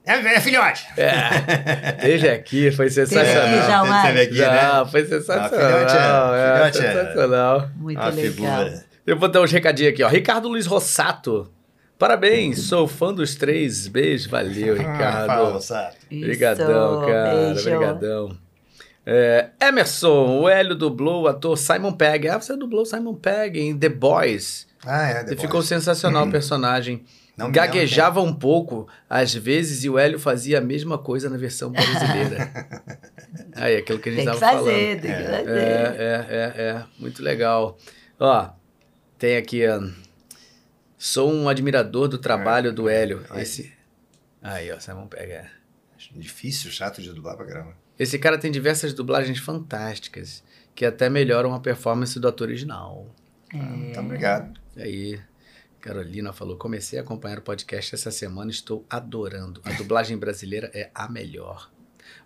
É, 0.05 0.13
é 0.13 0.39
filhote! 0.41 0.85
É. 0.97 1.91
Desde 2.01 2.27
aqui, 2.29 2.71
foi 2.71 2.89
sensacional. 2.89 3.43
aqui 3.45 3.55
já, 3.55 3.77
teve- 3.79 3.89
Mário. 3.89 4.07
teve 4.15 4.21
aqui, 4.27 4.35
Já, 4.35 4.83
né? 4.83 4.89
foi 4.91 5.05
sensacional. 5.05 5.49
filhote 5.49 5.95
é- 5.95 5.99
é, 5.99 6.55
filhote 6.55 6.77
é- 6.77 6.91
sensacional. 7.03 7.69
Muito 7.75 7.99
Uma 7.99 8.09
legal. 8.09 8.31
figura. 8.31 8.85
Eu 9.05 9.17
vou 9.17 9.29
dar 9.29 9.41
uns 9.41 9.51
recadinhos 9.51 9.93
aqui, 9.93 10.03
ó. 10.03 10.07
Ricardo 10.07 10.47
Luiz 10.47 10.65
Rossato. 10.65 11.51
Parabéns, 11.99 12.61
sou 12.63 12.87
fã 12.87 13.13
dos 13.13 13.35
três. 13.35 13.87
Beijo, 13.87 14.27
valeu, 14.29 14.73
Ah, 14.75 14.77
Ricardo. 14.77 15.27
fala, 15.27 15.61
sabe? 15.61 15.95
Isso, 16.09 16.23
Obrigadão, 16.23 17.05
cara. 17.05 17.51
Obrigadão. 17.51 18.37
É, 19.05 19.49
Emerson, 19.61 20.39
o 20.41 20.49
Hélio 20.49 20.75
dublou 20.75 21.23
o 21.23 21.27
ator 21.27 21.57
Simon 21.57 21.91
Pegg. 21.93 22.27
Ah, 22.27 22.39
você 22.39 22.55
dublou 22.55 22.85
Simon 22.85 23.15
Pegg 23.15 23.59
em 23.59 23.77
The 23.77 23.89
Boys. 23.89 24.67
Ah, 24.85 25.09
é, 25.09 25.11
E 25.11 25.23
depois. 25.25 25.41
ficou 25.41 25.61
sensacional 25.61 26.25
o 26.27 26.31
personagem. 26.31 27.03
Não 27.37 27.51
Gaguejava 27.51 28.21
um 28.21 28.33
pouco, 28.33 28.87
às 29.09 29.33
vezes, 29.33 29.83
e 29.83 29.89
o 29.89 29.97
Hélio 29.97 30.19
fazia 30.19 30.57
a 30.59 30.61
mesma 30.61 30.97
coisa 30.97 31.29
na 31.29 31.37
versão 31.37 31.71
brasileira. 31.71 32.51
Aí, 33.55 33.77
aquilo 33.77 33.99
que 33.99 34.09
a 34.09 34.11
gente 34.11 34.23
Tem 34.25 34.29
que 34.31 34.35
estava 34.35 34.57
fazer, 34.57 34.71
falando. 34.71 35.01
tem 35.01 35.11
que 35.11 35.17
É, 35.21 35.37
fazer. 35.37 35.59
é, 35.59 36.27
é, 36.29 36.61
é. 36.61 36.85
Muito 36.99 37.23
legal. 37.23 37.77
Ó, 38.19 38.49
tem 39.17 39.37
aqui, 39.37 39.61
sou 40.97 41.31
um 41.31 41.47
admirador 41.49 42.07
do 42.07 42.17
trabalho 42.17 42.71
do 42.73 42.87
Hélio. 42.89 43.23
Esse... 43.35 43.71
Aí, 44.41 44.71
ó, 44.71 44.79
Simon 44.79 45.07
Pegg, 45.07 45.31
é. 45.31 45.49
Difícil, 46.15 46.69
chato 46.71 47.01
de 47.01 47.11
dublar 47.13 47.37
pra 47.37 47.45
caramba. 47.45 47.73
Esse 47.97 48.17
cara 48.19 48.37
tem 48.37 48.51
diversas 48.51 48.93
dublagens 48.93 49.37
fantásticas, 49.39 50.43
que 50.75 50.83
até 50.85 51.09
melhoram 51.09 51.53
a 51.53 51.59
performance 51.59 52.19
do 52.19 52.27
ator 52.27 52.47
original. 52.47 53.07
É. 53.53 53.57
Então, 53.89 54.03
obrigado. 54.03 54.59
E 54.75 54.81
aí, 54.81 55.19
Carolina 55.81 56.31
falou: 56.31 56.55
comecei 56.57 56.99
a 56.99 57.01
acompanhar 57.01 57.39
o 57.39 57.41
podcast 57.41 57.95
essa 57.95 58.11
semana, 58.11 58.49
estou 58.51 58.85
adorando. 58.89 59.61
A 59.65 59.71
dublagem 59.71 60.17
brasileira 60.17 60.69
é 60.73 60.89
a 60.93 61.09
melhor. 61.09 61.69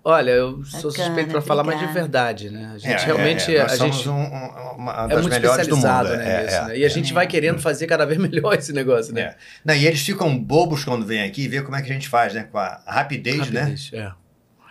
Olha, 0.04 0.32
eu 0.32 0.64
sou 0.66 0.92
Bacana, 0.92 1.06
suspeito 1.08 1.32
para 1.32 1.42
falar, 1.42 1.64
mas 1.64 1.80
de 1.80 1.88
verdade, 1.88 2.50
né? 2.52 2.72
A 2.76 2.78
gente 2.78 2.92
É, 2.94 3.06
realmente. 3.06 3.56
é, 3.56 3.64
nós 3.64 3.72
a 3.72 3.76
gente 3.88 4.08
um- 4.08 4.14
um- 4.14 4.76
uma 4.78 5.06
é 5.06 5.08
das 5.08 5.22
muito 5.22 5.30
melhores 5.34 5.68
do 5.68 5.76
mundo. 5.76 5.86
especializado 5.86 6.18
né, 6.18 6.30
é, 6.40 6.44
nisso, 6.44 6.56
é, 6.56 6.66
né? 6.68 6.78
E 6.78 6.86
a 6.86 6.90
gente 6.90 7.14
vai 7.14 7.26
querendo 7.26 7.60
fazer 7.60 7.88
cada 7.88 8.06
vez 8.06 8.20
melhor 8.22 8.54
esse 8.54 8.72
negócio, 8.72 9.14
né? 9.14 9.22
é. 9.22 9.36
Não, 9.64 9.74
e 9.74 9.88
eles 9.88 10.02
ficam 10.02 10.38
bobos 10.38 10.84
quando 10.84 11.06
vêm 11.06 11.24
aqui 11.24 11.44
e 11.44 11.48
vê 11.48 11.62
como 11.64 11.76
é 11.76 11.82
que 11.82 11.90
a 11.90 11.94
gente 11.94 12.08
faz, 12.08 12.34
né? 12.36 12.44
Com 12.52 12.58
a 12.60 12.82
rapidez, 12.86 13.50
né? 13.50 13.62
Rapidez, 13.62 13.90
é. 13.94 14.12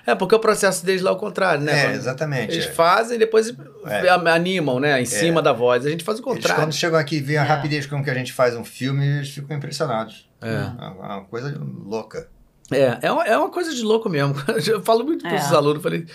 É, 0.07 0.15
porque 0.15 0.35
o 0.35 0.39
processo 0.39 0.85
deles 0.85 1.01
lá 1.03 1.11
é 1.11 1.15
o 1.15 1.17
contrário, 1.17 1.63
né? 1.65 1.93
É, 1.93 1.95
exatamente. 1.95 2.53
Eles 2.53 2.67
é. 2.67 2.73
fazem 2.73 3.17
e 3.17 3.19
depois 3.19 3.55
É. 3.87 4.09
animam, 4.31 4.79
né? 4.79 5.01
Em 5.01 5.07
cima 5.07 5.41
da 5.41 5.53
voz. 5.53 5.87
A 5.87 5.91
gente 5.91 6.05
faz 6.05 6.19
o 6.19 6.23
Eles, 6.23 6.35
contrário. 6.35 6.63
quando 6.63 6.73
chegam 6.75 6.99
aqui 6.99 7.17
e 7.17 7.21
veem 7.21 7.39
a 7.39 7.43
É. 7.45 7.47
rapidez 7.47 7.87
com 7.87 8.03
que 8.05 8.11
a 8.11 8.15
gente 8.15 8.33
faz 8.33 8.55
um 8.55 8.65
filme, 8.65 9.07
eles 9.07 9.31
ficam 9.31 9.57
impressionados. 9.57 10.29
É. 10.43 10.49
É 10.53 10.59
uma, 10.59 10.91
uma 11.17 11.25
coisa 11.25 11.59
louca. 11.87 12.29
É, 12.71 12.99
é 13.03 13.13
uma, 13.13 13.25
é 13.25 13.37
uma 13.37 13.51
coisa 13.51 13.75
de 13.75 13.83
louco 13.83 14.09
mesmo. 14.09 14.35
Eu 14.67 14.83
falo 14.83 15.05
muito 15.05 15.23
para 15.23 15.37
os 15.37 15.53
É. 15.53 15.55
alunos, 15.55 15.83
falei, 15.83 16.07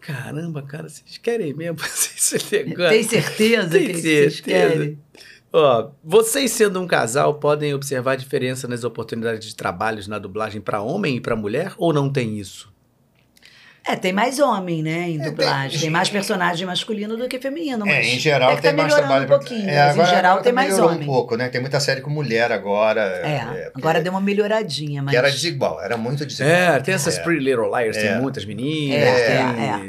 caramba, 0.00 0.62
cara, 0.62 0.88
vocês 0.88 1.18
querem 1.18 1.52
mesmo 1.54 1.78
fazer 1.78 2.10
esse 2.16 2.56
negócio? 2.64 2.90
Tem 2.90 3.02
certeza 3.02 3.68
Tem 3.70 3.86
que 3.88 3.94
vocês 3.94 4.34
certeza. 4.36 4.68
querem? 4.72 4.98
Ó, 5.52 5.90
vocês 6.04 6.50
sendo 6.52 6.80
um 6.80 6.86
casal 6.86 7.34
podem 7.34 7.74
observar 7.74 8.12
a 8.12 8.16
diferença 8.16 8.68
nas 8.68 8.84
oportunidades 8.84 9.48
de 9.48 9.56
trabalhos 9.56 10.06
na 10.06 10.16
dublagem 10.18 10.60
para 10.60 10.80
homem 10.80 11.16
e 11.16 11.20
para 11.20 11.34
mulher 11.34 11.72
ou 11.76 11.92
não 11.92 12.08
tem 12.10 12.38
isso? 12.38 12.69
É, 13.86 13.96
tem 13.96 14.12
mais 14.12 14.38
homem, 14.38 14.82
né, 14.82 15.08
em 15.08 15.20
É, 15.20 15.24
dublagem. 15.24 15.70
tem- 15.70 15.80
tem, 15.80 15.90
mais 15.90 16.08
personagem 16.10 16.66
masculino 16.66 17.16
do 17.16 17.26
que 17.26 17.38
feminino, 17.40 17.84
mas 17.86 17.94
É, 18.06 18.14
em 18.14 18.18
geral 18.18 18.52
é 18.52 18.56
que 18.56 18.62
tem 18.62 18.72
tá 18.72 18.82
mais 18.82 18.94
trabalho. 18.94 19.24
um 19.24 19.28
pouquinho, 19.28 19.68
É, 19.70 19.74
mas 19.86 19.90
agora- 19.92 20.06
em 20.08 20.10
geral 20.14 20.30
agora 20.32 20.44
tem 20.44 20.52
mais 20.52 20.78
homem. 20.78 21.00
um 21.02 21.06
pouco, 21.06 21.36
né? 21.36 21.48
Tem 21.48 21.60
muita 21.60 21.80
série 21.80 22.00
com 22.02 22.10
mulher 22.10 22.52
agora. 22.52 23.00
É, 23.00 23.38
porque- 23.64 23.70
agora 23.78 24.00
deu 24.02 24.12
uma 24.12 24.20
melhoradinha, 24.20 25.02
mas... 25.02 25.10
Que 25.12 25.16
era 25.16 25.30
desigual, 25.30 25.80
era 25.82 25.96
muito 25.96 26.26
desigual. 26.26 26.54
É, 26.54 26.78
tem 26.80 26.94
essas 26.94 27.16
É. 27.18 27.22
Pretty 27.22 27.42
Little 27.42 27.66
Liars, 27.74 27.96
tem 27.96 28.08
É. 28.08 28.18
muitas 28.20 28.44
meninas, 28.44 29.00
É, 29.02 29.26
tem, 29.26 29.36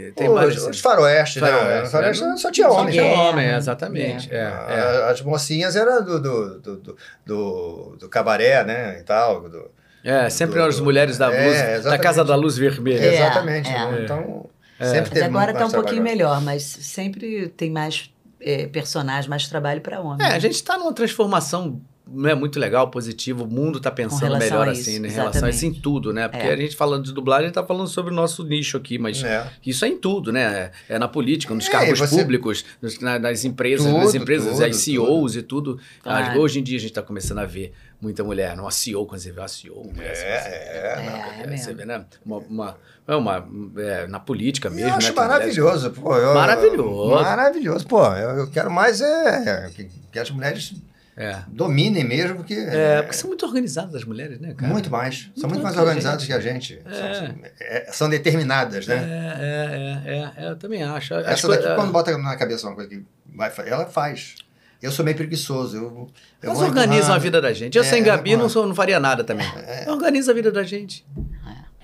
é, 0.07 0.11
tem 0.15 0.29
Os, 0.29 0.33
vários- 0.35 0.67
os 0.67 0.79
faroeste, 0.79 1.41
né? 1.41 1.47
Faroeste, 1.47 1.83
Os 1.85 1.91
faroeste 1.91 2.23
né? 2.23 2.35
só 2.37 2.51
tinha 2.51 2.67
Só 2.69 2.79
homem. 2.79 2.93
tinha 2.93 3.03
É. 3.05 3.15
homem, 3.17 3.47
exatamente. 3.55 4.33
É, 4.33 4.37
é. 4.37 4.43
A- 4.45 5.09
As 5.11 5.21
mocinhas 5.21 5.75
eram 5.75 6.03
do, 6.03 6.19
do, 6.21 6.59
do, 6.59 6.77
do, 6.77 6.97
do- 7.25 7.95
do 7.99 8.09
cabaré, 8.09 8.63
né? 8.63 8.97
E 8.99 9.03
tal. 9.03 9.49
do- 9.49 9.69
É, 10.03 10.29
sempre 10.29 10.59
do- 10.59 10.65
as 10.65 10.79
mulheres 10.79 11.17
da 11.17 11.31
É, 11.33 11.45
luz, 11.47 11.57
da 11.57 11.71
exatamente. 11.73 12.01
Casa 12.03 12.23
da 12.25 12.35
Luz 12.35 12.57
Vermelha. 12.57 12.99
É, 13.03 13.15
Exatamente. 13.15 13.69
é. 13.69 13.73
né? 13.91 14.01
Então, 14.03 14.49
É. 14.79 14.85
sempre 14.85 14.99
Mas 15.01 15.09
teve 15.09 15.25
agora 15.25 15.53
muito 15.53 15.57
tá 15.59 15.65
um 15.67 15.71
pouquinho 15.71 16.01
melhor, 16.03 16.41
mas 16.41 16.63
sempre 16.63 17.47
tem 17.49 17.69
mais 17.69 18.09
é, 18.43 18.65
personagens, 18.65 19.27
mais 19.27 19.47
trabalho 19.47 19.81
para 19.81 19.99
homem. 20.01 20.25
É, 20.25 20.31
a 20.31 20.39
gente 20.39 20.55
está 20.55 20.75
numa 20.75 20.91
transformação 20.93 21.79
né, 22.13 22.33
muito 22.33 22.59
legal, 22.59 22.89
positiva. 22.89 23.43
O 23.43 23.47
mundo 23.47 23.77
está 23.77 23.89
pensando 23.91 24.37
melhor 24.37 24.67
a 24.67 24.71
assim, 24.71 24.93
isso, 24.93 25.01
né, 25.01 25.07
em 25.07 25.11
relação 25.11 25.45
a 25.47 25.49
isso 25.49 25.65
em 25.65 25.71
tudo, 25.73 26.11
né? 26.11 26.27
Porque 26.27 26.45
É. 26.47 26.51
a 26.51 26.57
gente 26.57 26.75
falando 26.75 27.05
de 27.05 27.13
dublagem, 27.13 27.47
está 27.47 27.63
falando 27.63 27.87
sobre 27.87 28.11
o 28.11 28.15
nosso 28.15 28.43
nicho 28.43 28.75
aqui, 28.75 28.97
mas 28.97 29.23
É. 29.23 29.47
isso 29.65 29.85
é 29.85 29.89
em 29.89 29.97
tudo, 29.97 30.33
né? 30.33 30.71
É 30.89 30.97
na 30.99 31.07
política, 31.07 31.53
nos 31.53 31.67
É, 31.67 31.71
cargos 31.71 31.99
você- 31.99 32.17
públicos, 32.17 32.65
nos- 32.81 32.99
na- 32.99 33.17
nas 33.19 33.45
empresas, 33.45 33.85
Tudo, 33.85 33.97
nas 33.99 34.13
empresas, 34.15 34.51
tudo, 34.55 34.65
as 34.65 34.75
CEOs 34.77 35.35
e 35.37 35.41
tudo. 35.43 35.79
Claro. 36.03 36.39
Hoje 36.41 36.59
em 36.59 36.63
dia 36.63 36.77
a 36.77 36.81
gente 36.81 36.89
está 36.91 37.01
começando 37.03 37.37
a 37.37 37.45
ver 37.45 37.71
muita 38.01 38.23
mulher, 38.23 38.55
não 38.57 38.67
a 38.67 38.71
CEO, 38.71 39.05
quando 39.05 39.21
você 39.21 39.31
vê 39.31 39.41
a 39.41 39.47
CEO. 39.47 39.83
mulher, 39.93 40.11
É, 40.11 40.15
você- 40.15 40.23
é. 40.25 41.43
É, 41.47 41.53
é 41.53 41.57
você 41.57 41.73
vê, 41.73 41.85
né? 41.85 42.03
Uma, 42.25 42.37
uma, 42.37 42.77
é 43.07 43.15
uma, 43.15 43.47
é, 43.77 44.07
na 44.07 44.19
política 44.19 44.67
Eu 44.67 44.71
mesmo, 44.73 44.89
né? 44.89 44.95
acho 44.97 45.13
mulheres- 45.13 45.29
maravilhoso. 45.29 45.91
Pô, 45.91 46.17
eu- 46.17 46.33
Maravilhoso. 46.33 47.11
Maravilhoso. 47.23 47.87
Pô, 47.87 48.05
eu, 48.15 48.29
eu 48.37 48.49
quero 48.49 48.71
mais 48.71 49.01
é 49.01 49.69
que, 49.75 49.89
as 50.19 50.31
mulheres 50.31 50.73
É. 51.15 51.39
dominem 51.49 52.03
mesmo, 52.03 52.37
porque. 52.37 52.53
É, 52.55 53.01
porque 53.03 53.15
são 53.15 53.27
muito 53.27 53.45
organizadas 53.45 53.93
as 53.95 54.03
mulheres, 54.03 54.39
né, 54.39 54.53
cara? 54.55 54.71
Muito 54.71 54.89
mais. 54.89 55.29
São 55.35 55.49
muito 55.49 55.61
mais 55.61 55.77
organizadas 55.77 56.25
que 56.25 56.33
a 56.33 56.39
gente. 56.39 56.81
É. 56.85 57.13
São, 57.13 57.35
é, 57.59 57.91
são 57.91 58.09
determinadas, 58.09 58.87
É, 58.89 58.95
né? 58.95 59.37
é, 59.39 60.09
é, 60.09 60.41
é, 60.41 60.45
é, 60.45 60.49
eu 60.51 60.55
também 60.55 60.81
acho. 60.83 61.13
Essa 61.13 61.47
coi- 61.47 61.57
daqui, 61.57 61.75
quando 61.75 61.91
bota 61.91 62.17
na 62.17 62.35
cabeça 62.35 62.65
uma 62.67 62.75
coisa 62.75 62.89
que 62.89 63.03
vai 63.35 63.51
ela 63.67 63.85
faz. 63.85 64.35
Eu 64.81 64.91
sou 64.91 65.05
meio 65.05 65.15
preguiçoso. 65.15 65.77
Eu, 65.77 66.09
eu 66.41 66.53
vou 66.53 66.63
organizam 66.63 67.13
a 67.13 67.17
vida 67.17 67.39
da 67.39 67.53
gente. 67.53 67.77
Eu 67.77 67.83
É, 67.83 67.87
sem 67.87 68.01
Gabi 68.01 68.35
não, 68.35 68.49
sou, 68.49 68.65
não 68.65 68.73
faria 68.73 68.99
nada 68.99 69.23
também. 69.23 69.47
Organiza 69.87 70.31
a 70.31 70.35
vida 70.35 70.51
da 70.51 70.63
gente. 70.63 71.05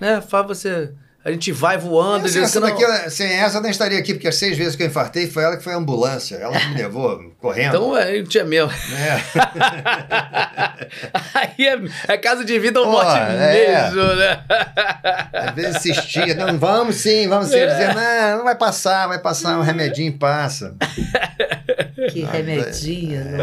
Né? 0.00 0.20
Faz 0.20 0.46
você. 0.46 0.90
A 1.24 1.30
gente 1.30 1.52
vai 1.52 1.76
voando. 1.76 2.26
E 2.28 2.38
essa 2.38 2.58
não- 2.60 2.68
daqui, 2.68 3.10
sem 3.10 3.30
essa, 3.30 3.58
eu 3.58 3.62
nem 3.62 3.70
estaria 3.70 3.98
aqui, 3.98 4.14
porque 4.14 4.28
as 4.28 4.36
seis 4.36 4.56
vezes 4.56 4.74
que 4.76 4.82
eu 4.82 4.86
infartei 4.86 5.28
foi 5.28 5.42
ela 5.44 5.56
que 5.56 5.62
foi 5.62 5.74
a 5.74 5.76
ambulância. 5.76 6.36
Ela 6.36 6.58
que 6.58 6.68
me 6.68 6.76
levou 6.76 7.32
correndo. 7.38 7.68
Então, 7.76 7.96
é, 7.96 8.18
eu 8.18 8.24
tinha 8.24 8.44
mesmo. 8.44 8.70
É. 8.72 9.20
Aí 11.34 11.66
é, 11.66 12.12
é 12.12 12.16
caso 12.16 12.44
de 12.44 12.58
vida 12.58 12.78
ou 12.80 12.86
Pô, 12.86 12.92
morte 12.92 13.18
é. 13.18 13.90
mesmo, 13.90 14.14
né? 14.14 14.44
Às 15.34 15.54
vezes 15.54 15.76
insistia, 15.76 16.34
não, 16.34 16.58
vamos 16.58 16.96
sim, 16.96 17.28
vamos 17.28 17.48
sim. 17.48 17.56
Eu 17.56 17.68
dizia, 17.68 17.92
não, 17.94 18.38
não 18.38 18.44
vai 18.44 18.54
passar, 18.56 19.06
vai 19.08 19.18
passar, 19.18 19.58
um 19.58 19.62
remedinho 19.62 20.16
passa. 20.16 20.74
Que 22.12 22.22
Ah, 22.24 22.30
remedinho, 22.30 23.24
né? 23.24 23.38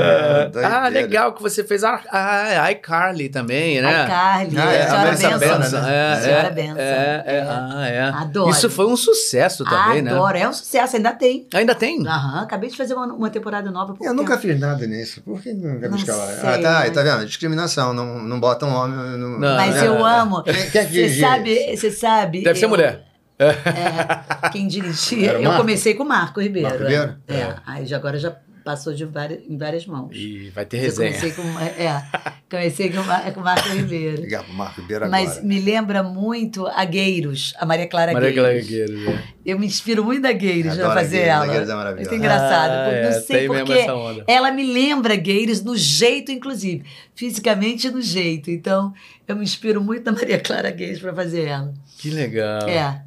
É. 0.55 0.63
Ah, 0.65 0.87
legal 0.87 1.33
que 1.33 1.41
você 1.41 1.61
fez 1.63 1.83
a, 1.83 1.99
a, 2.09 2.63
a 2.63 2.71
iCarly 2.71 3.27
também, 3.27 3.81
né? 3.81 4.03
A 4.03 4.07
Carly, 4.07 4.57
Ah, 4.57 4.71
é, 4.73 4.81
a 4.83 4.87
senhora 4.87 5.37
Benção. 5.37 5.59
Benson, 5.59 5.81
né? 5.81 5.93
É, 5.93 6.13
A 6.13 6.21
senhora 6.21 6.47
é, 6.47 6.51
Benção. 6.51 6.77
É, 6.79 7.23
é, 7.25 7.45
ah, 7.49 7.87
é. 7.89 8.01
Adoro. 8.01 8.49
Isso 8.51 8.69
foi 8.69 8.85
um 8.87 8.95
sucesso 8.95 9.65
também, 9.65 10.01
né? 10.01 10.11
Adoro, 10.11 10.37
é 10.37 10.47
um 10.47 10.53
sucesso, 10.53 10.95
ainda 10.95 11.11
tem. 11.11 11.47
Ainda 11.53 11.75
tem? 11.75 12.07
Aham, 12.07 12.43
acabei 12.43 12.69
de 12.69 12.77
fazer 12.77 12.93
uma, 12.93 13.07
uma 13.07 13.29
temporada 13.29 13.69
nova. 13.69 13.93
Eu 14.01 14.13
nunca 14.13 14.37
tempo. 14.37 14.47
fiz 14.53 14.59
nada 14.59 14.87
nisso. 14.87 15.21
Por 15.21 15.41
que 15.41 15.51
nunca 15.53 16.13
sei, 16.13 16.13
Ah, 16.49 16.57
tá, 16.57 16.71
mas- 16.79 16.91
tá 16.91 17.03
vendo? 17.03 17.25
Discriminação, 17.25 17.93
não, 17.93 18.21
não 18.23 18.39
botam 18.39 18.69
homem. 18.73 18.95
Não, 19.17 19.37
Não, 19.37 19.55
Mas 19.57 19.75
é, 19.75 19.87
eu 19.87 20.07
é. 20.07 20.19
amo. 20.19 20.43
É 20.45 20.53
Você 20.53 20.85
dirigia 20.85 21.27
sabe, 21.27 21.75
você 21.77 21.91
sabe. 21.91 22.41
Deve 22.43 22.57
ser 22.57 22.65
eu- 22.65 22.69
mulher. 22.69 23.01
É, 23.37 24.49
quem 24.49 24.65
dirigia. 24.67 25.33
Eu 25.33 25.53
comecei 25.57 25.93
com 25.93 26.03
o 26.03 26.07
Marco 26.07 26.39
Ribeiro. 26.39 26.69
Marco 26.69 26.83
Ribeiro? 26.83 27.15
É. 27.27 27.33
É. 27.35 27.55
Aí 27.65 27.93
agora 27.93 28.17
já 28.17 28.33
passou 28.65 28.93
de 28.95 29.05
várias, 29.05 29.43
em 29.47 29.55
várias 29.57 29.85
mãos. 29.85 30.09
E 30.11 30.49
vai 30.49 30.65
ter 30.65 30.77
Eu 30.77 30.81
resenha. 30.81 31.13
comecei 31.13 31.31
com, 31.31 31.59
é, 31.59 32.03
comecei 32.49 32.89
com, 32.89 33.03
com 33.33 33.41
Marco 33.41 33.69
Ribeiro. 33.69 34.23
Pro 34.27 34.53
Marco 34.53 34.81
Ribeiro 34.81 35.05
agora. 35.05 35.23
Mas 35.23 35.43
me 35.43 35.61
lembra 35.61 36.01
muito 36.01 36.65
a 36.65 36.83
Gueiros, 36.83 37.53
a 37.59 37.65
Maria 37.65 37.87
Clara 37.87 38.11
Maria 38.11 38.33
Clara 38.33 38.59
Gueiros. 38.59 39.05
Né? 39.05 39.23
Eu 39.45 39.59
me 39.59 39.67
inspiro 39.67 40.03
muito 40.03 40.23
da 40.23 40.31
Gueiros 40.31 40.73
Adoro 40.73 40.89
pra 40.89 41.01
a 41.01 41.03
fazer 41.03 41.17
Gueiros, 41.17 41.31
a 41.31 41.35
ela. 41.35 41.45
Gueiros 41.45 41.69
é 41.69 41.75
maravilhosa. 41.75 42.09
Muito 42.09 42.19
engraçado. 42.19 42.71
Ah, 42.71 42.91
é, 42.91 43.11
não 43.11 43.21
sei 43.21 43.47
porque 43.47 43.85
ela 44.27 44.51
me 44.51 44.73
lembra 44.73 45.15
Gueiros 45.15 45.63
no 45.63 45.77
jeito, 45.77 46.31
inclusive. 46.31 46.83
Fisicamente 47.13 47.91
no 47.91 48.01
jeito. 48.01 48.49
Então, 48.49 48.91
eu 49.27 49.35
me 49.35 49.43
inspiro 49.43 49.79
muito 49.79 50.03
na 50.03 50.11
Maria 50.11 50.39
Clara 50.39 50.71
Gueiros 50.71 50.99
pra 50.99 51.13
fazer 51.13 51.45
ela. 51.45 51.71
Que 51.99 52.09
legal. 52.09 52.67
É. 52.67 53.04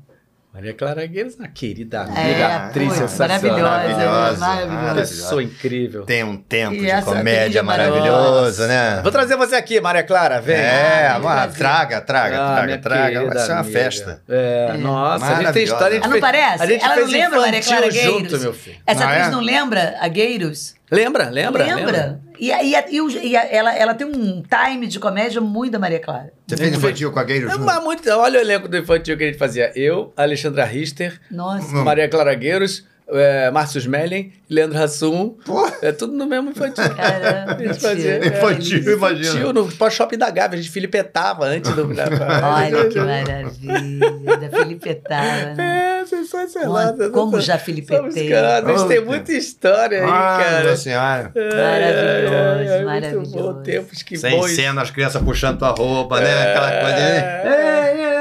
Maria 0.59 0.75
Clara 0.75 1.07
Guerreiro, 1.07 1.37
uma 1.39 1.47
querida 1.47 2.01
amiga, 2.01 2.21
É, 2.21 2.43
atriz 2.57 2.93
sensacional. 2.95 3.61
maravilhosa, 3.61 4.39
Maravilhosa. 4.41 4.95
Pessoa 4.97 5.41
incrível. 5.41 6.03
Tem 6.05 6.25
um 6.25 6.37
tempo 6.37 6.75
E 6.75 6.85
de 6.85 7.03
comédia 7.03 7.61
é 7.61 7.63
maravilhoso, 7.63 8.67
né? 8.67 8.99
Vou 9.01 9.13
trazer 9.13 9.37
você 9.37 9.55
aqui, 9.55 9.81
Maria 9.81 10.03
Clara, 10.03 10.41
vem. 10.41 10.57
É, 10.57 11.11
Ah, 11.15 11.19
uma- 11.19 11.47
traga, 11.47 12.01
traga, 12.01 12.37
Ah, 12.43 12.55
traga, 12.57 12.79
traga. 12.79 13.25
Vai 13.27 13.39
ser 13.39 13.53
uma 13.53 13.61
amiga. 13.61 13.79
festa. 13.79 14.21
É, 14.29 14.73
nossa, 14.79 15.27
a 15.27 15.35
gente 15.43 15.53
tem 15.53 15.63
história. 15.63 15.87
a 15.87 15.91
gente 15.93 16.05
Ela 16.05 16.07
não 16.07 16.21
fez- 16.21 16.21
parece? 16.21 16.63
A 16.63 16.67
gente 16.67 16.85
ela 16.85 16.95
fez 16.95 17.07
não 17.07 17.13
lembra 17.13 17.41
Maria 17.41 17.63
Clara 17.63 17.89
Gueiros? 17.89 18.13
junto, 18.13 18.39
meu 18.41 18.53
filho. 18.53 18.77
Essa 18.85 19.05
Ah, 19.05 19.09
atriz 19.11 19.27
é? 19.29 19.31
não 19.31 19.41
lembra 19.41 19.95
a 20.01 20.09
Gueiros? 20.09 20.75
Lembra, 20.91 21.29
lembra? 21.31 21.65
Lembra? 21.65 22.21
E, 22.39 22.53
a- 22.53 22.63
e, 22.63 22.75
a- 22.77 22.85
e 22.91 23.01
o- 23.01 23.11
e 23.11 23.37
a- 23.37 23.47
ela, 23.47 23.75
ela 23.75 23.95
tem 23.95 24.07
um 24.07 24.43
time 24.43 24.87
de 24.87 24.99
comédia 25.01 25.41
muito 25.41 25.73
da 25.73 25.79
Maria 25.79 25.99
Clara. 26.01 26.33
Você 26.47 26.57
fez 26.57 26.75
infantil 26.75 27.11
com 27.13 27.19
a 27.19 27.25
Gueiro 27.25 27.49
É, 27.49 27.51
junto? 27.53 27.65
mas 27.65 27.83
muito, 27.83 28.09
olha 28.11 28.39
o 28.39 28.43
elenco 28.43 28.69
do 28.69 28.77
infantil 28.77 29.17
que 29.17 29.25
a 29.25 29.27
gente 29.27 29.39
fazia. 29.39 29.73
Eu, 29.75 30.13
Alexandra 30.17 30.65
Richter, 30.65 31.21
Nossa. 31.31 31.73
Maria 31.77 32.09
Clara 32.09 32.35
Gueiros, 32.35 32.87
é, 33.11 33.51
Márcio 33.51 33.79
Smelling, 33.79 34.33
Leandro 34.51 34.79
Hassum. 34.79 35.31
Pô. 35.45 35.67
É 35.83 35.93
tudo 35.93 36.13
no 36.15 36.27
mesmo 36.27 36.51
infantil. 36.51 36.85
Caramba, 36.95 37.57
fazia. 37.75 38.19
mentira. 38.19 38.25
é, 38.25 38.39
Infantil, 38.39 38.93
imagina. 38.93 39.29
Infantil, 39.29 39.53
no 39.53 39.73
pós-shopping 39.73 40.19
da 40.19 40.31
Gávea. 40.31 40.59
A 40.59 40.63
gente 40.63 40.71
filipetava 40.73 41.45
antes 41.47 41.71
do... 41.73 41.89
Olha 41.89 42.89
que 42.89 42.99
maravilha. 43.01 44.39
Da 44.39 44.59
Filipetava, 44.59 45.55
né? 45.55 46.01
É, 46.03 46.07
sensacional. 46.07 46.95
Como- 46.97 47.11
como 47.29 47.41
já 47.41 47.59
filipetei. 47.59 48.33
A 48.35 48.61
gente 48.63 48.89
tem 48.89 49.05
muita 49.05 49.33
história 49.33 49.99
aí, 50.01 50.07
Nossa 50.07 50.45
cara. 50.45 50.77
senhora. 50.77 51.33
Maravilhoso, 51.35 52.35
É, 52.35 52.67
é, 52.77 52.79
é, 52.81 52.85
maravilhoso. 52.85 53.31
Muito 53.37 53.55
bom, 53.55 53.63
tempos 53.63 54.03
que 54.03 54.17
Sem 54.17 54.37
bons. 54.39 54.51
cena, 54.53 54.83
as 54.83 54.91
crianças 54.91 55.21
puxando 55.23 55.59
tua 55.59 55.71
roupa, 55.71 56.21
né? 56.21 56.51
Aquela 56.51 56.71
coisa. 56.71 56.97
É. 56.97 57.45
Né? 57.45 57.95
Ei, 58.13 58.18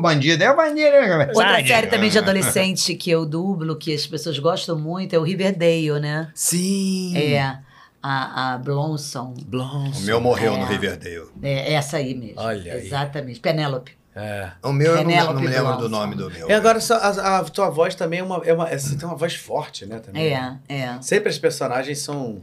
bandido, 0.00 0.42
é 0.44 0.52
um 0.52 0.56
bandido. 0.56 0.90
né? 0.90 1.26
Outra 1.28 1.50
Sai, 1.50 1.66
série 1.66 1.86
né? 1.86 1.92
também 1.92 2.10
de 2.10 2.18
adolescente 2.18 2.94
que 2.94 3.10
eu 3.10 3.24
dublo, 3.26 3.76
que 3.76 3.92
as 3.94 4.06
pessoas 4.06 4.38
gostam 4.38 4.78
muito, 4.78 5.14
é 5.14 5.18
o 5.18 5.22
Riverdale, 5.22 6.00
né? 6.00 6.30
Sim. 6.34 7.16
É 7.16 7.58
a, 8.02 8.54
a 8.54 8.58
Blonson. 8.58 9.34
Blonde. 9.46 10.02
O 10.02 10.06
meu 10.06 10.20
morreu 10.20 10.54
É. 10.54 10.58
no 10.58 10.64
Riverdale. 10.66 11.28
É 11.42 11.72
essa 11.74 11.96
aí 11.98 12.14
mesmo. 12.14 12.34
Olha 12.40 12.74
aí. 12.74 12.86
Exatamente. 12.86 13.40
Penélope. 13.40 13.92
É. 14.16 14.50
O 14.62 14.72
meu, 14.72 14.94
eu 14.96 15.04
não, 15.04 15.32
não 15.34 15.40
me 15.40 15.48
lembro 15.48 15.76
do 15.76 15.88
nome 15.88 16.14
do 16.14 16.30
meu. 16.30 16.48
E 16.48 16.52
agora 16.52 16.78
a, 16.90 17.38
a 17.38 17.44
tua 17.44 17.68
voz 17.68 17.94
também 17.96 18.20
é 18.20 18.22
uma, 18.22 18.36
é 18.44 18.52
uma. 18.54 18.68
é, 18.70 18.78
Você 18.78 18.96
tem 18.96 19.08
uma 19.08 19.16
voz 19.16 19.34
forte, 19.34 19.86
né? 19.86 19.98
Também. 19.98 20.32
É, 20.32 20.56
é, 20.68 20.98
Sempre 21.02 21.30
as 21.30 21.38
personagens 21.38 21.98
são 21.98 22.40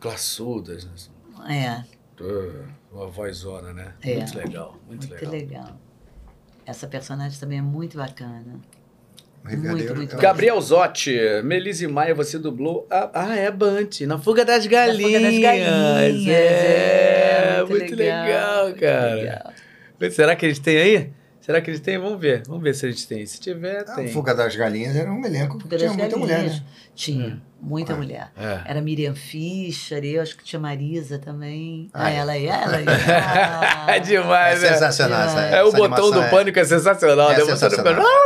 classudas, 0.00 0.84
né? 0.84 1.84
É. 2.18 2.22
uh, 2.22 2.64
uma 2.90 3.06
vozona, 3.08 3.72
né? 3.72 3.92
É. 4.02 4.16
Muito 4.16 4.36
legal, 4.38 4.76
muito, 4.88 5.08
Muito 5.08 5.30
legal. 5.30 5.30
legal. 5.64 5.76
Essa 6.64 6.86
personagem 6.86 7.38
também 7.38 7.58
é 7.58 7.62
muito 7.62 7.96
bacana. 7.96 8.44
Muito, 9.44 9.94
muito. 9.96 10.16
Gabriel 10.18 10.60
Zotti, 10.60 11.18
Melise 11.42 11.88
Maia, 11.88 12.14
você 12.14 12.38
dublou. 12.38 12.86
a- 12.88 13.10
ah, 13.12 13.36
é 13.36 13.50
Bunty, 13.50 14.06
na 14.06 14.16
Fuga 14.16 14.44
das 14.44 14.66
Galinhas. 14.68 15.02
Fuga 15.02 15.20
das 15.20 15.38
Galinhas, 15.40 16.28
É, 16.28 17.54
é, 17.56 17.56
muito 17.58 17.70
muito 17.70 17.96
legal, 17.96 18.24
legal, 18.26 18.64
muito 18.66 18.80
cara. 18.80 19.14
legal. 19.14 19.52
Será 20.12 20.36
que 20.36 20.46
eles 20.46 20.60
têm 20.60 20.76
aí? 20.78 21.10
Será 21.44 21.60
que 21.60 21.68
eles 21.70 21.80
têm? 21.80 21.98
Vamos 21.98 22.20
ver. 22.20 22.44
Vamos 22.46 22.62
ver 22.62 22.72
se 22.72 22.86
a 22.86 22.90
gente 22.90 23.06
tem. 23.06 23.26
Se 23.26 23.38
tiver, 23.40 23.80
A 23.80 23.94
tem. 23.96 24.06
Fuga 24.08 24.32
das 24.34 24.54
Galinhas 24.54 24.94
era 24.94 25.12
um 25.12 25.24
elenco 25.26 25.58
que 25.58 25.68
tinha 25.76 25.88
muita 25.92 26.02
Galinhas. 26.08 26.18
mulher, 26.20 26.42
né? 26.44 26.62
Tinha, 26.94 27.42
muita 27.60 27.92
Ah. 27.94 27.96
mulher. 27.96 28.30
É. 28.36 28.60
Era 28.64 28.80
Miriam 28.80 29.14
Fischer, 29.14 30.04
eu 30.04 30.22
acho 30.22 30.36
que 30.36 30.44
tinha 30.44 30.60
Marisa 30.60 31.18
também. 31.18 31.90
Ah, 31.92 32.04
Ah, 32.06 32.10
é. 32.12 32.16
ela 32.16 32.32
aí, 32.32 32.46
ela 32.46 32.76
aí. 32.78 32.84
É 32.86 33.94
Ah. 33.96 33.98
demais, 33.98 34.62
É 34.62 34.66
né? 34.68 34.72
sensacional 34.74 35.22
essa 35.24 35.40
É 35.40 35.64
o 35.64 35.68
essa 35.68 35.76
botão 35.76 36.10
do 36.12 36.22
é- 36.22 36.30
pânico, 36.30 36.58
é 36.60 36.64
sensacional. 36.64 37.32
É 37.32 37.36
né? 37.36 37.42
O 37.42 37.46
botão 37.46 37.54
do 37.54 37.58
sensacional. 37.60 37.94
pânico. 37.94 38.22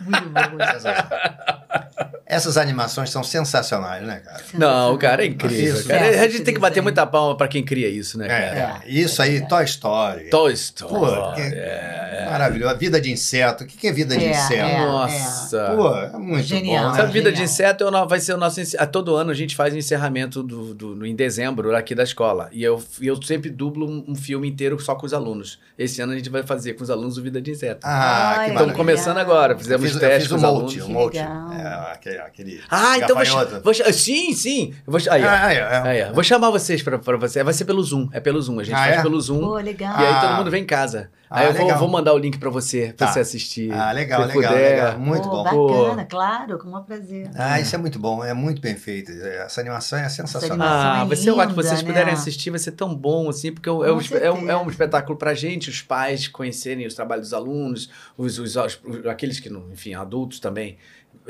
Muito 0.00 0.28
bom. 0.30 2.19
Essas 2.30 2.56
animações 2.56 3.10
são 3.10 3.22
sensacionais, 3.24 4.02
né, 4.06 4.20
cara? 4.24 4.40
Não, 4.54 4.96
cara, 4.96 5.24
é 5.24 5.26
incrível. 5.26 5.74
Isso. 5.74 5.88
Cara. 5.88 6.06
É, 6.06 6.20
A 6.20 6.28
gente 6.28 6.42
tem 6.44 6.54
que 6.54 6.60
bater 6.60 6.80
muita 6.80 7.04
palma 7.06 7.36
pra 7.36 7.48
quem 7.48 7.64
cria 7.64 7.88
isso, 7.88 8.16
né, 8.16 8.28
cara? 8.28 8.82
É, 8.84 8.88
isso 8.88 9.20
aí, 9.20 9.46
Toy 9.48 9.64
Story. 9.64 10.30
Toy 10.30 10.52
Story. 10.52 10.94
Pô, 10.94 11.32
que- 11.34 11.40
é. 11.42 12.26
Maravilhoso. 12.30 12.72
A 12.72 12.76
vida 12.76 13.00
de 13.00 13.10
inseto. 13.10 13.64
O 13.64 13.66
que 13.66 13.76
que 13.76 13.88
é 13.88 13.92
vida 13.92 14.16
de 14.16 14.24
É, 14.24 14.30
inseto? 14.30 14.52
é. 14.62 14.78
Nossa. 14.78 15.74
Pô, 15.76 15.96
é 15.96 16.10
muito 16.18 16.42
Genial. 16.44 16.84
bom, 16.84 16.90
né? 16.92 16.96
Sabe, 16.98 17.12
Vida 17.12 17.30
de 17.32 17.38
Genial. 17.38 17.52
Inseto 17.52 17.84
é 17.84 17.86
o 17.88 18.06
vai 18.06 18.20
ser 18.20 18.34
o 18.34 18.36
nosso. 18.36 18.60
Todo 18.92 19.16
ano 19.16 19.30
a 19.32 19.34
gente 19.34 19.56
faz 19.56 19.74
o 19.74 19.76
encerramento 19.76 20.42
do, 20.42 20.72
do- 20.72 20.94
no- 20.94 21.04
em 21.06 21.16
dezembro 21.16 21.74
aqui 21.74 21.94
da 21.94 22.04
escola. 22.04 22.48
E 22.52 22.62
eu, 22.62 22.80
eu 23.00 23.20
sempre 23.22 23.50
dublo 23.50 23.88
um, 23.90 24.04
um 24.12 24.14
filme 24.14 24.48
inteiro 24.48 24.78
só 24.80 24.94
com 24.94 25.04
os 25.06 25.12
alunos. 25.12 25.58
Esse 25.76 26.00
ano 26.00 26.12
a 26.12 26.16
gente 26.16 26.30
vai 26.30 26.42
fazer 26.44 26.74
com 26.74 26.84
os 26.84 26.90
alunos 26.90 27.18
o 27.18 27.22
Vida 27.22 27.40
de 27.40 27.50
Inseto. 27.50 27.80
Ah, 27.82 28.34
Olha, 28.36 28.44
que 28.44 28.50
Estamos 28.52 28.76
começando 28.76 29.18
agora, 29.18 29.58
fizemos 29.58 29.90
testes 29.96 30.22
fiz 30.22 30.28
com 30.28 30.34
o 30.34 30.36
os 30.36 30.42
Molt, 30.42 30.56
alunos. 30.56 30.76
o 30.86 30.90
Molt. 30.90 31.16
legal. 31.16 31.52
É, 31.52 32.19
aquele, 32.26 32.60
Ah, 32.70 32.96
então 32.98 33.16
vou, 33.16 33.62
vou 33.62 33.74
Sim, 33.92 34.32
sim. 34.34 34.74
Vou, 34.86 35.00
aí. 35.10 35.22
Ah, 35.24 35.52
é, 35.52 35.56
é. 35.56 36.04
Aí. 36.06 36.12
Vou 36.12 36.22
chamar 36.24 36.50
vocês 36.50 36.82
pra, 36.82 36.98
pra 36.98 37.16
você. 37.16 37.42
Vai 37.42 37.54
ser 37.54 37.64
pelo 37.64 37.82
Zoom. 37.82 38.08
É 38.12 38.20
pelo 38.20 38.40
Zoom. 38.40 38.60
A 38.60 38.64
gente 38.64 38.74
Ah, 38.74 38.78
faz 38.84 38.98
é? 38.98 39.02
pelo 39.02 39.20
Zoom. 39.20 39.40
Pô, 39.40 39.54
legal. 39.56 40.00
E 40.00 40.04
aí 40.06 40.12
Ah. 40.14 40.20
todo 40.20 40.34
mundo 40.36 40.50
vem 40.50 40.62
em 40.62 40.66
casa. 40.66 41.10
Ah, 41.32 41.40
aí 41.40 41.46
eu 41.46 41.54
vou, 41.54 41.78
vou 41.78 41.88
mandar 41.88 42.12
o 42.12 42.18
link 42.18 42.38
pra 42.38 42.50
você, 42.50 42.92
pra 42.96 43.06
Tá. 43.06 43.12
você 43.12 43.20
assistir. 43.20 43.70
Ah, 43.72 43.92
legal, 43.92 44.28
se 44.28 44.36
legal, 44.36 44.52
puder. 44.52 44.70
legal. 44.76 44.98
Muito 44.98 45.28
Pô, 45.28 45.44
bom. 45.44 45.78
Bacana, 45.84 46.04
claro, 46.04 46.58
com 46.58 46.76
um 46.76 46.82
prazer. 46.82 47.30
Ah, 47.36 47.60
isso 47.60 47.72
é 47.74 47.78
muito 47.78 48.00
bom, 48.00 48.24
é 48.24 48.34
muito 48.34 48.60
bem 48.60 48.74
feito. 48.74 49.12
Essa 49.12 49.60
animação 49.60 49.98
é 50.00 50.08
sensacional. 50.08 50.50
animação 50.66 50.90
Ah, 51.00 51.04
é 51.04 51.06
vai 51.06 51.16
ser 51.16 51.30
ótimo. 51.30 51.42
linda, 51.50 51.54
vocês 51.62 51.82
né? 51.82 51.86
puderem 51.88 52.12
assistir, 52.14 52.50
vai 52.50 52.58
ser 52.58 52.72
tão 52.72 52.92
bom, 52.96 53.28
assim, 53.28 53.52
porque 53.52 53.68
é 53.68 53.72
um, 53.72 53.84
é 53.84 53.92
um, 53.92 53.98
espe- 54.00 54.18
é 54.18 54.32
um- 54.32 54.50
é 54.50 54.56
um 54.56 54.68
espetáculo 54.68 55.16
pra 55.16 55.32
gente, 55.32 55.70
os 55.70 55.80
pais 55.80 56.26
conhecerem 56.26 56.84
os 56.84 56.94
trabalhos 56.94 57.26
dos 57.26 57.34
alunos, 57.34 57.88
os, 58.18 58.36
os- 58.40 58.56
os- 58.56 58.80
aqueles 59.08 59.38
que, 59.38 59.48
não, 59.48 59.70
enfim, 59.70 59.94
adultos 59.94 60.40
também, 60.40 60.78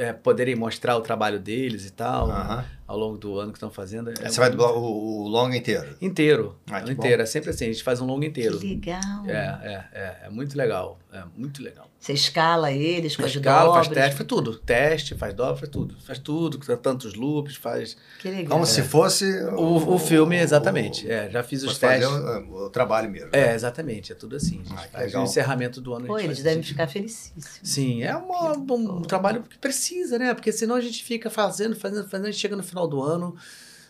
é, 0.01 0.13
poderem 0.13 0.57
mostrar 0.57 0.97
o 0.97 1.01
trabalho 1.01 1.39
deles 1.39 1.87
e 1.87 1.91
tal, 1.91 2.31
Aham. 2.31 2.65
Ao 2.91 2.99
longo 2.99 3.17
do 3.17 3.39
ano 3.39 3.53
que 3.53 3.57
estão 3.59 3.71
fazendo. 3.71 4.11
É 4.11 4.29
Você 4.29 4.41
vai 4.41 4.51
dublar 4.51 4.73
o, 4.73 5.23
o 5.23 5.29
longa 5.29 5.57
inteiro. 5.57 5.97
Inteiro. 6.03 6.57
Ah, 6.71 6.81
que 6.81 6.91
inteiro. 6.91 7.23
É 7.23 7.27
sempre 7.27 7.51
assim, 7.51 7.67
a 7.67 7.73
gente 7.73 7.83
faz 7.85 8.01
um 8.01 8.07
longo 8.07 8.21
Que 8.21 8.27
inteiro. 8.27 8.59
legal. 8.59 9.25
É, 9.27 9.33
é, 9.33 9.85
é, 9.93 10.17
é 10.27 10.31
muito 10.31 10.57
legal. 10.59 10.99
É 11.13 11.23
muito 11.37 11.63
legal. 11.63 11.89
Você 11.99 12.13
escala 12.13 12.71
eles 12.73 13.15
com 13.17 13.25
as 13.25 13.35
Escala, 13.35 13.75
faz 13.75 13.89
teste, 13.89 14.17
faz 14.17 14.27
tudo. 14.27 14.55
Teste, 14.59 15.15
faz 15.17 15.35
dobra, 15.35 15.57
faz 15.57 15.69
tudo. 15.69 15.97
Faz 16.01 16.19
tudo, 16.19 16.59
tantos 16.79 17.15
loops, 17.15 17.57
faz. 17.57 17.97
Que 18.21 18.31
legal. 18.31 18.53
Como 18.53 18.65
se 18.65 18.83
fosse 18.83 19.25
O, 19.57 19.95
o 19.95 19.99
filme, 19.99 20.37
exatamente. 20.37 21.11
É, 21.11 21.29
já 21.29 21.43
fiz 21.43 21.63
os 21.63 21.77
testes. 21.79 22.09
o, 22.09 22.67
o 22.67 22.71
trabalho 22.71 23.11
mesmo. 23.11 23.29
É, 23.33 23.55
exatamente, 23.55 24.13
é 24.13 24.15
tudo 24.15 24.37
assim. 24.37 24.61
A 24.61 24.69
gente 24.69 24.73
Ah, 24.79 24.83
que 24.87 24.89
faz 24.93 25.07
legal. 25.07 25.21
o 25.23 25.25
encerramento 25.25 25.81
do 25.81 25.93
ano. 25.95 26.05
a 26.05 26.09
Pô, 26.09 26.19
gente 26.19 26.27
eles 26.29 26.39
faz 26.39 26.45
devem 26.45 26.61
assim. 26.61 26.69
ficar 26.69 26.87
felicíssimos. 26.87 27.61
Sim, 27.63 28.03
é 28.03 28.17
uma- 28.17 28.53
um, 28.57 29.03
trabalho 29.03 29.43
que 29.43 29.59
precisa, 29.59 30.19
né? 30.19 30.33
Porque 30.33 30.53
senão 30.53 30.77
a 30.77 30.81
gente 30.81 31.03
fica 31.05 31.29
fazendo, 31.29 31.75
fazendo, 31.77 32.09
fazendo, 32.09 32.29
a 32.29 32.31
gente 32.31 32.41
chega 32.41 32.57
no 32.57 32.63
final 32.63 32.80
do 32.87 33.03
ano, 33.03 33.35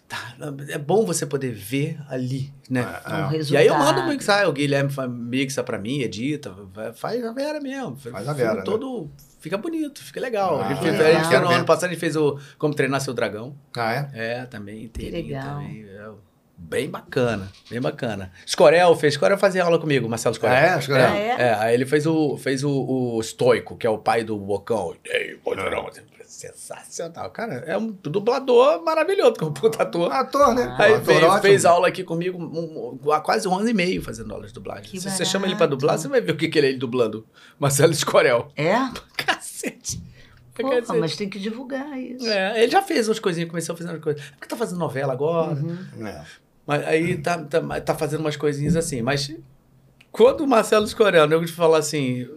tá, 0.08 0.34
é 0.68 0.78
bom 0.78 1.04
você 1.04 1.24
poder 1.24 1.52
ver 1.52 1.98
ali, 2.08 2.52
né? 2.68 2.80
É, 3.04 3.10
Um 3.10 3.16
é. 3.16 3.30
resultado. 3.30 3.52
E 3.52 3.56
aí 3.56 3.66
eu 3.66 3.78
mando 3.78 4.00
o 4.00 4.08
mixar, 4.08 4.48
o 4.48 4.52
Guilherme 4.52 4.90
mixa 5.08 5.62
pra 5.62 5.78
mim, 5.78 6.00
edita, 6.00 6.54
faz 6.94 7.24
a 7.24 7.32
Vera 7.32 7.60
mesmo. 7.60 7.96
Faz 7.96 8.28
a 8.28 8.32
Vera, 8.32 8.54
né? 8.56 8.62
todo 8.62 9.10
fica 9.40 9.56
bonito, 9.56 10.02
fica 10.02 10.20
legal. 10.20 10.60
Ah, 10.60 10.66
a 10.66 10.68
gente 10.74 10.80
fez, 10.82 11.00
a 11.00 11.22
gente 11.22 11.38
no 11.38 11.48
ano 11.48 11.64
passado 11.64 11.86
a 11.86 11.92
gente 11.92 12.00
fez 12.00 12.16
o 12.16 12.38
Como 12.58 12.74
Treinar 12.74 13.00
Seu 13.00 13.14
Dragão. 13.14 13.56
Ah, 13.76 13.94
é? 13.94 14.10
É, 14.12 14.44
também 14.46 14.84
inteirinho 14.84 15.24
legal. 15.24 15.54
também. 15.54 15.84
É, 15.88 16.10
bem 16.56 16.90
bacana, 16.90 17.48
bem 17.70 17.80
bacana. 17.80 18.30
Escorel 18.44 18.94
fez, 18.96 19.14
Escorel 19.14 19.38
fazia 19.38 19.64
aula 19.64 19.78
comigo, 19.78 20.08
Marcelo 20.08 20.34
Escorel. 20.34 20.56
Ah, 20.56 20.74
é? 20.74 20.78
Escorel? 20.78 21.08
Ah, 21.08 21.16
é? 21.16 21.28
É, 21.28 21.54
aí 21.54 21.74
ele 21.74 21.86
fez 21.86 22.06
o, 22.06 22.36
fez 22.36 22.62
o, 22.62 22.70
o 22.70 23.22
Stoico, 23.22 23.76
que 23.76 23.86
é 23.86 23.90
o 23.90 23.98
pai 23.98 24.22
do 24.24 24.36
Bocão. 24.36 24.94
Ei, 25.04 25.36
Poderão, 25.36 25.88
sensacional. 26.30 27.30
Cara, 27.30 27.54
é 27.66 27.76
um 27.76 27.88
dublador 27.90 28.82
maravilhoso, 28.84 29.34
como 29.38 29.52
puta 29.52 29.82
ator. 29.82 30.12
Ator, 30.12 30.54
né? 30.54 30.74
Aí 30.78 30.94
Ator 30.94 31.04
fez, 31.04 31.40
fez 31.40 31.64
aula 31.64 31.88
aqui 31.88 32.04
comigo 32.04 32.38
um- 32.38 32.98
um- 33.04 33.10
há 33.12 33.20
quase 33.20 33.48
um 33.48 33.54
ano 33.56 33.68
e 33.68 33.74
meio 33.74 34.00
fazendo 34.02 34.32
aula 34.32 34.46
de 34.46 34.52
dublagem. 34.52 34.84
Que 34.90 35.00
Se 35.00 35.10
você 35.10 35.24
chama 35.24 35.46
ele 35.46 35.56
pra 35.56 35.66
dublar, 35.66 35.98
você 35.98 36.06
vai 36.08 36.20
ver 36.20 36.32
o 36.32 36.36
que, 36.36 36.48
que 36.48 36.58
ele 36.58 36.66
é 36.68 36.70
ele 36.70 36.78
dublando. 36.78 37.26
Marcelo 37.58 37.92
Escorel. 37.92 38.48
É? 38.56 38.74
Cacete. 39.18 40.00
É 40.58 40.62
Porra, 40.62 40.76
cacete. 40.80 40.98
mas 41.00 41.16
tem 41.16 41.28
que 41.28 41.38
divulgar 41.38 41.98
isso. 41.98 42.26
É, 42.28 42.62
ele 42.62 42.70
já 42.70 42.82
fez 42.82 43.08
umas 43.08 43.18
coisinhas, 43.18 43.48
começou 43.48 43.74
fazendo 43.74 43.92
umas 43.94 44.02
coisas. 44.02 44.22
Porque 44.30 44.46
tá 44.46 44.56
fazendo 44.56 44.78
novela 44.78 45.12
agora. 45.12 45.52
Uhum. 45.54 46.06
É. 46.06 46.22
Mas 46.66 46.86
aí 46.86 47.16
tá, 47.16 47.38
tá, 47.38 47.80
tá 47.80 47.94
fazendo 47.94 48.20
umas 48.20 48.36
coisinhas 48.36 48.76
assim. 48.76 49.00
Mas 49.02 49.34
quando 50.12 50.42
o 50.42 50.46
Marcelo 50.46 50.84
Escorel, 50.84 51.24
o 51.24 51.26
nego 51.26 51.44
te 51.46 51.52
falar 51.52 51.78
assim, 51.78 52.28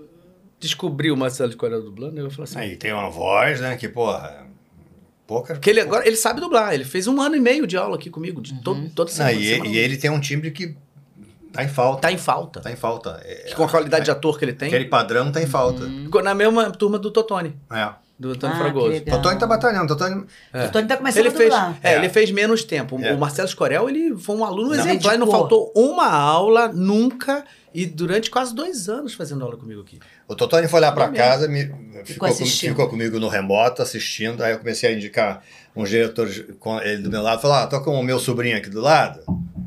descobriu 0.64 1.14
o 1.14 1.18
Marcelo 1.18 1.50
Escorel 1.50 1.82
dublando, 1.82 2.20
eu 2.20 2.30
falo 2.32 2.44
assim. 2.44 2.58
Aí 2.60 2.76
tem 2.76 2.92
uma 2.92 3.10
voz, 3.10 3.60
né? 3.62 3.76
Que, 3.78 3.88
porra, 3.88 4.46
poucas. 5.28 5.58
Porque 5.58 5.70
ele 5.70 5.80
agora 5.82 6.06
ele 6.08 6.16
sabe 6.16 6.42
dublar. 6.42 6.74
Ele 6.74 6.86
fez 6.86 7.08
um 7.08 7.22
ano 7.22 7.36
e 7.36 7.40
meio 7.40 7.66
de 7.68 7.78
aula 7.78 7.96
aqui 7.96 8.10
comigo, 8.10 8.42
de 8.42 8.54
todo, 8.62 8.90
toda 8.90 9.10
Não, 9.12 9.16
semana. 9.18 9.34
e, 9.34 9.46
semana. 9.50 9.70
e 9.70 9.78
ele 9.78 9.98
tem 9.98 10.10
um 10.10 10.20
timbre 10.20 10.52
que 10.52 10.76
tá 11.52 11.64
em 11.64 11.68
falta. 11.68 12.02
tá 12.02 12.12
em 12.12 12.18
falta. 12.18 12.62
Tá 12.62 12.72
em 12.72 12.76
falta. 12.76 13.22
É, 13.24 13.54
Com 13.56 13.64
a 13.64 13.70
qualidade 13.70 14.06
de 14.06 14.12
ator 14.12 14.38
que 14.40 14.46
ele 14.46 14.54
tem. 14.54 14.68
Aquele 14.68 14.86
padrão 14.86 15.32
tá 15.32 15.42
em 15.42 15.46
falta. 15.48 15.86
Ficou 15.86 16.24
na 16.24 16.34
mesma 16.34 16.72
turma 16.72 16.98
do 16.98 17.12
Totone, 17.12 17.56
É. 17.72 17.90
do 18.18 18.32
Antônio 18.32 18.56
Ah, 18.56 18.60
Fragoso. 18.60 19.02
Totônio 19.02 19.38
tá 19.40 19.46
batalhando. 19.48 19.88
Totônio... 19.88 20.26
É. 20.52 20.68
Tá 20.68 20.98
começando 20.98 21.20
Ele 21.20 21.28
a 21.30 21.32
fez, 21.32 21.50
dublar. 21.50 21.78
é, 21.84 21.94
É. 21.94 21.98
ele 21.98 22.10
fez 22.10 22.32
menos 22.32 22.64
tempo. 22.64 23.00
É. 23.04 23.14
O 23.14 23.18
Marcelo 23.20 23.48
Escorel, 23.48 23.90
ele 23.90 24.18
foi 24.18 24.36
um 24.36 24.44
aluno 24.46 24.70
Não. 24.70 24.76
exemplar 24.80 25.16
e 25.16 25.18
não 25.18 25.30
faltou 25.30 25.72
uma 25.76 26.08
aula 26.10 26.70
nunca 26.70 27.44
e 27.74 27.86
durante 27.86 28.30
quase 28.30 28.54
dois 28.54 28.88
anos 28.90 29.14
fazendo 29.14 29.44
aula 29.44 29.58
comigo 29.58 29.82
aqui. 29.82 30.00
O 30.28 30.36
Totônio 30.36 30.70
foi 30.70 30.80
lá 30.80 30.92
pra 30.92 31.06
É 31.06 31.12
casa, 31.12 31.48
me, 31.48 31.66
ficou, 32.06 32.28
com- 32.28 32.34
assistindo. 32.34 32.70
ficou 32.70 32.88
comigo 32.90 33.20
no 33.20 33.28
remoto, 33.28 33.82
assistindo. 33.82 34.44
Aí 34.44 34.54
eu 34.54 34.60
comecei 34.60 34.90
a 34.90 34.94
indicar 34.94 35.44
uns 35.76 35.90
diretores 35.90 36.44
com 36.60 36.80
ele 36.80 37.02
do 37.02 37.10
meu 37.10 37.22
lado. 37.22 37.42
Falou, 37.42 37.58
ah, 37.58 37.68
tô 37.68 37.82
com 37.82 38.00
o 38.00 38.04
meu 38.04 38.20
sobrinho 38.20 38.58
aqui 38.58 38.70
do 38.70 38.82
lado. 38.82 39.20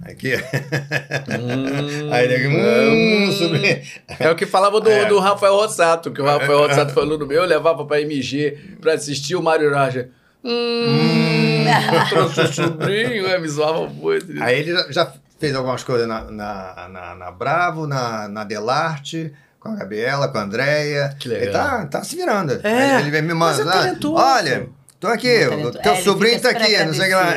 Aqui. 0.05 0.35
Aí 2.13 2.25
ele, 2.25 2.49
hum, 2.49 3.33
sobrinho. 3.33 3.81
É 4.21 4.31
o 4.31 4.37
que 4.37 4.47
falava 4.47 4.81
do, 4.81 4.91
É. 4.91 5.07
do 5.07 5.19
Rafael 5.19 5.55
Rossato, 5.57 6.11
que 6.13 6.21
o 6.21 6.25
Rafael 6.25 6.59
Rossato 6.59 6.93
foi 6.93 7.03
aluno 7.03 7.27
meu, 7.27 7.43
eu 7.43 7.49
levava 7.49 7.85
pra 7.85 8.01
MG 8.01 8.57
pra 8.81 8.93
assistir 8.95 9.35
o 9.35 9.43
Mário 9.43 9.73
Raja. 9.73 10.09
Hum, 10.45 11.65
trouxe 12.09 12.41
o 12.41 12.53
sobrinho, 12.53 13.27
é, 13.27 13.39
me 13.39 13.49
zoava 13.49 13.87
muito. 13.89 14.27
Aí 14.43 14.61
ele 14.61 14.73
já- 14.73 14.87
já 14.93 15.13
fez 15.39 15.55
algumas 15.55 15.83
coisas 15.85 16.07
na, 16.09 16.23
na, 16.25 16.89
na, 16.89 17.15
na 17.15 17.31
Bravo, 17.31 17.87
na, 17.87 18.29
na 18.29 18.45
Delarte, 18.45 19.33
com 19.61 19.71
a 19.71 19.77
Gabriela, 19.77 20.29
com 20.29 20.39
a 20.39 20.43
Andréia. 20.43 21.15
Que 21.19 21.29
legal. 21.29 21.43
Ele 21.45 21.53
tá, 21.53 21.87
tá 21.87 22.05
se 22.05 22.17
virando. 22.17 22.61
É, 22.67 23.01
ele 23.01 23.11
vem 23.11 23.23
me 23.23 23.35
mas 23.35 23.59
manda, 23.59 23.89
é 23.89 23.97
olha, 24.07 24.69
tô 25.01 25.09
aqui, 25.09 25.45
o 25.47 25.73
teu 25.73 25.93
É, 25.93 25.97
sobrinho 26.03 26.41
tá 26.41 26.51
aqui, 26.51 26.77
não 26.85 26.95
sei 26.95 27.07
o 27.07 27.09
que 27.09 27.15
lá. 27.15 27.35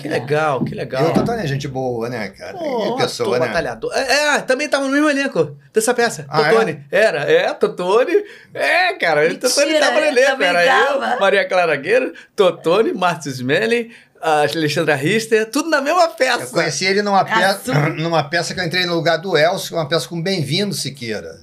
Que 0.00 0.08
legal, 0.08 0.64
que 0.64 0.72
E 0.74 0.76
legal. 0.76 1.04
o 1.10 1.14
Totônio 1.14 1.42
é 1.42 1.46
gente 1.46 1.68
boa, 1.68 2.08
né, 2.08 2.28
cara? 2.30 2.54
Pô, 2.58 2.96
que 2.96 3.02
pessoa, 3.02 3.38
né? 3.38 3.46
batalhador. 3.46 3.92
É, 3.94 4.36
é, 4.36 4.40
também 4.40 4.68
tava 4.68 4.84
no 4.84 4.90
mesmo 4.90 5.08
elenco 5.08 5.56
dessa 5.72 5.94
peça. 5.94 6.26
Ah, 6.28 6.44
Totone. 6.50 6.84
Era, 6.90 7.20
é, 7.30 7.52
Totone. 7.54 8.12
É, 8.52 8.92
cara, 8.94 9.22
Mentira, 9.22 9.48
Totone 9.48 9.78
tava 9.78 9.92
no 9.92 9.98
ele 9.98 10.08
elenco. 10.08 10.30
também 10.32 10.48
Era 10.48 10.64
tava. 10.64 11.14
eu, 11.14 11.20
Maria 11.20 11.48
Clara 11.48 11.76
Guerra, 11.76 12.12
Totone, 12.36 12.92
Márcio 12.92 13.30
Smelly, 13.30 13.92
a 14.24 14.40
Alexandra 14.42 14.94
Richter, 14.94 15.50
tudo 15.50 15.68
na 15.68 15.80
mesma 15.82 16.04
Eu 16.04 16.08
peça. 16.10 16.46
conheci 16.46 16.84
ele 16.86 17.02
numa 17.02 17.24
peça, 17.24 17.72
numa 17.96 18.24
peça 18.24 18.54
que 18.54 18.60
eu 18.60 18.64
entrei 18.64 18.86
no 18.86 18.94
lugar 18.94 19.18
do 19.18 19.36
Elcio, 19.36 19.76
uma 19.76 19.86
peça 19.86 20.08
com 20.08 20.20
Bem-vindo 20.22 20.74
Siqueira. 20.74 21.40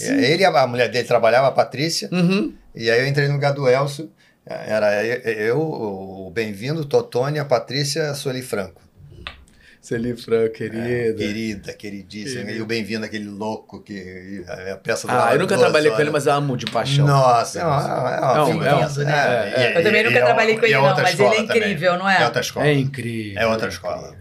Ele 0.00 0.42
e 0.42 0.44
a 0.44 0.50
a 0.62 0.66
mulher 0.66 0.90
dele 0.90 1.06
trabalhava, 1.06 1.46
a 1.46 1.52
Patrícia, 1.52 2.08
Uhum. 2.12 2.52
e 2.74 2.90
aí 2.90 3.00
eu 3.00 3.06
entrei 3.06 3.28
no 3.28 3.34
lugar 3.34 3.52
do 3.52 3.68
Elcio. 3.68 4.10
Era 4.44 5.04
eu, 5.04 5.58
o 5.60 6.30
Bem-vindo, 6.34 6.84
Totônia, 6.84 7.42
a 7.42 7.44
Patrícia, 7.44 8.10
a 8.10 8.14
Sueli 8.14 8.42
Franco. 8.42 8.80
Celi 9.86 10.16
Franco, 10.16 10.52
querida. 10.54 11.14
Querida, 11.16 11.72
queridíssima. 11.72 12.40
Querida. 12.40 12.58
E 12.58 12.60
o 12.60 12.66
Bem-vindo, 12.66 13.04
aquele 13.06 13.28
louco 13.28 13.80
que 13.80 14.44
é 14.48 14.72
a 14.72 14.76
peça 14.76 15.06
do 15.06 15.12
Ah, 15.12 15.28
eu 15.32 15.38
nunca 15.38 15.56
trabalhei 15.56 15.88
com 15.90 15.94
Horas. 15.94 16.00
ele, 16.00 16.10
mas 16.10 16.26
eu 16.26 16.32
amo 16.32 16.56
de 16.56 16.66
paixão. 16.66 17.06
Nossa, 17.06 17.60
é 17.60 17.64
uma, 17.64 17.76
é 17.76 18.20
uma 18.20 18.36
É 18.36 18.42
um- 18.42 18.62
é 18.64 19.04
né? 19.04 19.52
é, 19.54 19.62
é. 19.74 19.78
Eu 19.78 19.82
também 19.84 20.02
nunca 20.02 20.18
é 20.18 20.24
trabalhei 20.24 20.58
com 20.58 20.64
ele, 20.64 20.74
é 20.74 20.76
não, 20.76 20.82
mas 20.96 21.20
ele 21.20 21.22
é 21.22 21.30
também. 21.30 21.44
incrível, 21.44 21.98
não 21.98 22.10
é? 22.10 22.20
É 22.20 22.24
outra 22.24 22.40
escola. 22.40 22.66
É 22.66 22.72
incrível. 22.74 23.40
É 23.40 23.46
outra 23.46 23.68
escola. 23.68 24.16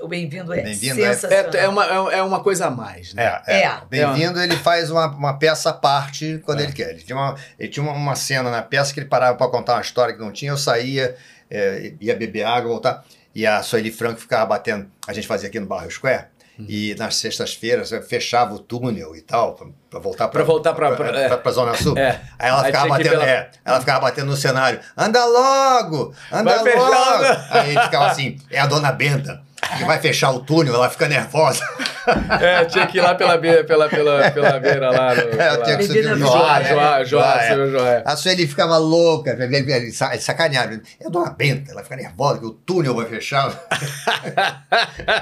O 0.00 0.08
bem-vindo, 0.08 0.54
é 0.54 0.62
Bem-vindo 0.62 1.04
é- 1.04 1.12
sensacional. 1.14 1.52
É, 1.54 1.58
é, 1.58 1.68
uma, 1.68 1.84
é- 2.14 2.18
é 2.18 2.22
uma 2.22 2.40
coisa 2.42 2.66
a 2.68 2.70
mais, 2.70 3.12
né? 3.12 3.22
É, 3.46 3.54
é. 3.56 3.62
É. 3.64 3.80
Bem-vindo, 3.90 4.40
ele 4.40 4.56
faz 4.56 4.90
uma, 4.90 5.08
uma 5.08 5.38
peça 5.38 5.68
à 5.68 5.72
parte 5.74 6.40
quando 6.42 6.60
É. 6.60 6.62
ele 6.64 6.72
quer. 6.72 6.88
Ele 6.90 7.02
tinha, 7.02 7.16
uma, 7.18 7.34
ele 7.58 7.68
tinha 7.68 7.82
uma, 7.82 7.92
uma 7.92 8.14
cena 8.16 8.50
na 8.50 8.62
peça 8.62 8.94
que 8.94 9.00
ele 9.00 9.10
parava 9.10 9.36
para 9.36 9.46
contar 9.50 9.74
uma 9.74 9.82
história 9.82 10.14
que 10.14 10.20
não 10.20 10.32
tinha, 10.32 10.52
eu 10.52 10.56
saía, 10.56 11.14
é, 11.50 11.92
ia 12.00 12.16
beber 12.16 12.44
água, 12.44 12.70
voltar. 12.70 13.04
E 13.34 13.46
a 13.46 13.62
Sueli 13.62 13.90
Franco 13.90 14.20
ficava 14.20 14.44
batendo. 14.46 14.90
A 15.06 15.12
gente 15.12 15.26
fazia 15.26 15.48
aqui 15.48 15.60
no 15.60 15.66
Barrio 15.66 15.90
Square. 15.90 16.26
Uhum. 16.58 16.66
E 16.68 16.94
nas 16.98 17.16
sextas-feiras 17.16 17.90
eu 17.92 18.02
fechava 18.02 18.52
o 18.54 18.58
túnel 18.58 19.16
e 19.16 19.22
tal, 19.22 19.54
para 19.88 19.98
voltar 19.98 20.28
Pra 20.28 20.42
voltar 20.42 20.74
pra- 20.74 20.92
pra- 20.94 21.18
é. 21.18 21.34
pra 21.36 21.52
Zona 21.52 21.74
Sul. 21.74 21.96
É. 21.96 22.20
Aí 22.38 22.48
ela 22.50 22.60
Aí 22.60 22.66
ficava 22.66 22.86
ir 22.86 22.90
batendo, 22.90 23.10
pela- 23.10 23.26
é, 23.30 23.50
ela 23.64 23.80
ficava 23.80 24.00
batendo 24.00 24.26
no 24.26 24.36
cenário. 24.36 24.78
Anda 24.96 25.24
logo! 25.24 26.14
Anda 26.30 26.62
Vai 26.62 26.74
logo! 26.76 26.92
fechando. 27.24 27.44
Aí 27.50 27.70
ele 27.70 27.80
ficava 27.80 28.06
assim, 28.08 28.38
é 28.50 28.60
a 28.60 28.66
dona 28.66 28.92
Benta, 28.92 29.42
que 29.78 29.84
vai 29.84 29.98
fechar 29.98 30.30
o 30.32 30.40
túnel, 30.40 30.74
ela 30.74 30.88
fica 30.90 31.08
nervosa. 31.08 31.64
É, 32.40 32.64
tinha 32.64 32.86
que 32.86 32.96
ir 32.98 33.02
lá 33.02 33.14
pela 33.14 33.36
beira, 33.36 33.62
pela, 33.62 33.86
pela, 33.88 34.30
pela 34.30 34.58
beira 34.58 34.90
lá. 34.90 35.14
No, 35.14 35.20
É, 35.40 35.50
eu 35.54 35.62
tinha 35.62 35.76
que 35.76 35.84
subir 35.84 36.06
o 36.12 36.16
Joá, 36.18 36.62
Joá, 36.62 36.64
Joá, 36.64 36.98
né? 36.98 37.04
Joá, 37.04 37.42
é. 37.42 37.46
seu 37.54 37.70
Joá. 37.70 38.02
A 38.06 38.16
Sueli 38.16 38.46
ficava 38.48 38.78
louca, 38.78 39.30
ele- 39.38 39.54
ele- 39.56 39.72
ele 39.72 39.92
sa- 39.92 40.18
sacanearam. 40.18 40.80
É 40.98 41.06
a 41.06 41.10
dona 41.10 41.30
Benta, 41.30 41.70
ela 41.70 41.82
fica 41.84 41.96
nervosa 41.96 42.40
que 42.40 42.46
o 42.46 42.50
túnel 42.52 42.96
vai 42.96 43.04
fechar. 43.06 43.50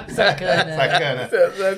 Sacana. 0.07 0.75
Sacana. 0.75 1.29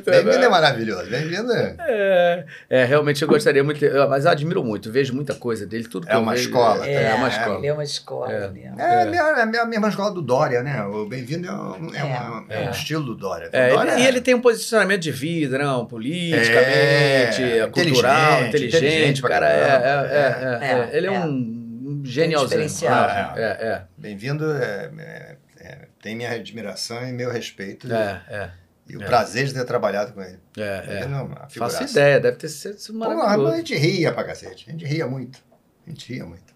Bem-vindo 0.06 0.46
é 0.46 0.50
maravilhoso. 0.50 1.10
Bem-vindo 1.10 1.52
é. 1.52 1.76
É, 1.80 2.46
é, 2.70 2.86
realmente 2.86 3.22
eu 3.22 3.28
gostaria 3.28 3.64
muito, 3.64 3.84
eu- 3.84 4.08
mas 4.10 4.26
eu 4.26 4.32
admiro 4.32 4.64
muito, 4.64 4.92
vejo 4.92 5.14
muita 5.14 5.34
coisa 5.34 5.66
dele, 5.66 5.86
tudo 5.88 6.06
que 6.06 6.14
É 6.14 6.16
eu 6.16 6.20
uma 6.22 6.34
vejo, 6.34 6.46
escola, 6.50 6.88
É, 6.88 7.04
é 7.12 7.14
uma 7.16 7.28
é, 7.28 7.32
escola. 7.32 7.66
É 7.66 7.74
uma 7.74 7.84
escola 7.84 8.32
É. 8.32 8.48
mesmo. 8.50 8.80
É, 8.80 9.02
a 9.02 9.06
minha- 9.06 9.22
é 9.22 9.42
a 9.42 9.46
minha- 9.46 9.62
a 9.64 9.66
mesma 9.66 9.90
escola 9.90 10.12
do 10.12 10.22
Dória, 10.22 10.62
né? 10.62 10.84
O 10.84 11.06
Bem-vindo 11.08 11.48
é, 11.48 11.52
é, 11.98 12.02
É, 12.02 12.04
uma- 12.04 12.46
é 12.62 12.68
é. 12.68 12.72
estilo 12.72 13.04
do 13.06 13.16
Dória. 13.16 13.50
É, 13.52 13.72
O 13.72 13.76
Dória 13.76 13.92
ele- 13.94 14.02
e 14.02 14.06
ele 14.08 14.22
tem 14.22 14.34
um 14.36 14.42
posicionamento 14.42 15.02
de 15.02 15.12
vida, 15.12 15.58
não, 15.58 15.86
politicamente, 15.86 17.44
É, 17.44 17.68
cultural, 17.68 18.46
inteligente, 18.46 18.78
inteligente, 18.78 19.22
cara, 19.22 19.50
é, 19.50 19.54
é, 19.54 19.62
é, 19.62 20.68
é, 20.68 20.90
É, 20.94 20.98
ele 20.98 21.08
é, 21.08 21.14
é. 21.14 21.20
um 21.20 22.02
genialzinho. 22.04 22.50
diferencial. 22.50 23.10
É, 23.36 23.42
é, 23.42 23.82
Bem-vindo 23.98 24.52
é, 24.54 24.90
é- 24.98 25.36
é- 25.60 25.78
tem 26.02 26.16
minha 26.16 26.32
admiração 26.32 27.08
e 27.08 27.12
meu 27.12 27.32
respeito. 27.32 27.92
é, 27.94 28.22
é, 28.30 28.50
E 28.90 28.98
o 28.98 29.02
é. 29.04 29.06
prazer 29.06 29.46
de 29.46 29.54
ter 29.54 29.64
trabalhado 29.66 30.14
com 30.14 30.22
ele. 30.22 30.40
é, 30.58 30.62
é. 30.88 31.00
É 31.02 31.06
uma 31.06 31.48
Faço 31.50 31.84
ideia, 31.84 32.20
deve 32.20 32.38
ter 32.38 32.50
sido 32.50 32.76
Pô, 32.98 33.06
a 33.06 33.16
maravilhoso. 33.16 33.58
gente 33.58 33.76
ria 33.76 34.12
pra 34.12 34.24
cacete. 34.24 34.66
A 34.68 34.72
gente 34.72 34.86
ria 34.86 35.08
muito. 35.08 35.40
A 35.86 35.90
gente 35.90 36.12
ria 36.14 36.26
muito. 36.26 36.51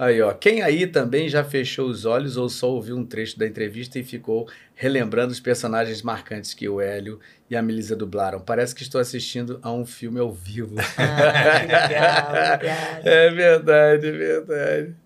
Aí, 0.00 0.22
ó, 0.22 0.32
quem 0.32 0.62
aí 0.62 0.86
também 0.86 1.28
já 1.28 1.44
fechou 1.44 1.86
os 1.86 2.06
olhos 2.06 2.38
ou 2.38 2.48
só 2.48 2.70
ouviu 2.70 2.96
um 2.96 3.04
trecho 3.04 3.38
da 3.38 3.46
entrevista 3.46 3.98
e 3.98 4.02
ficou 4.02 4.48
relembrando 4.74 5.30
os 5.30 5.40
personagens 5.40 6.00
marcantes 6.00 6.54
que 6.54 6.66
o 6.66 6.80
Hélio 6.80 7.20
e 7.50 7.54
a 7.54 7.60
Melissa 7.60 7.94
dublaram? 7.94 8.40
Parece 8.40 8.74
que 8.74 8.82
estou 8.82 8.98
assistindo 8.98 9.60
a 9.60 9.70
um 9.70 9.84
filme 9.84 10.18
ao 10.18 10.32
vivo. 10.32 10.76
Ah, 10.96 11.60
que 11.60 11.66
legal. 11.66 13.02
É 13.04 13.30
verdade, 13.30 14.06
é 14.06 14.10
verdade. 14.10 14.96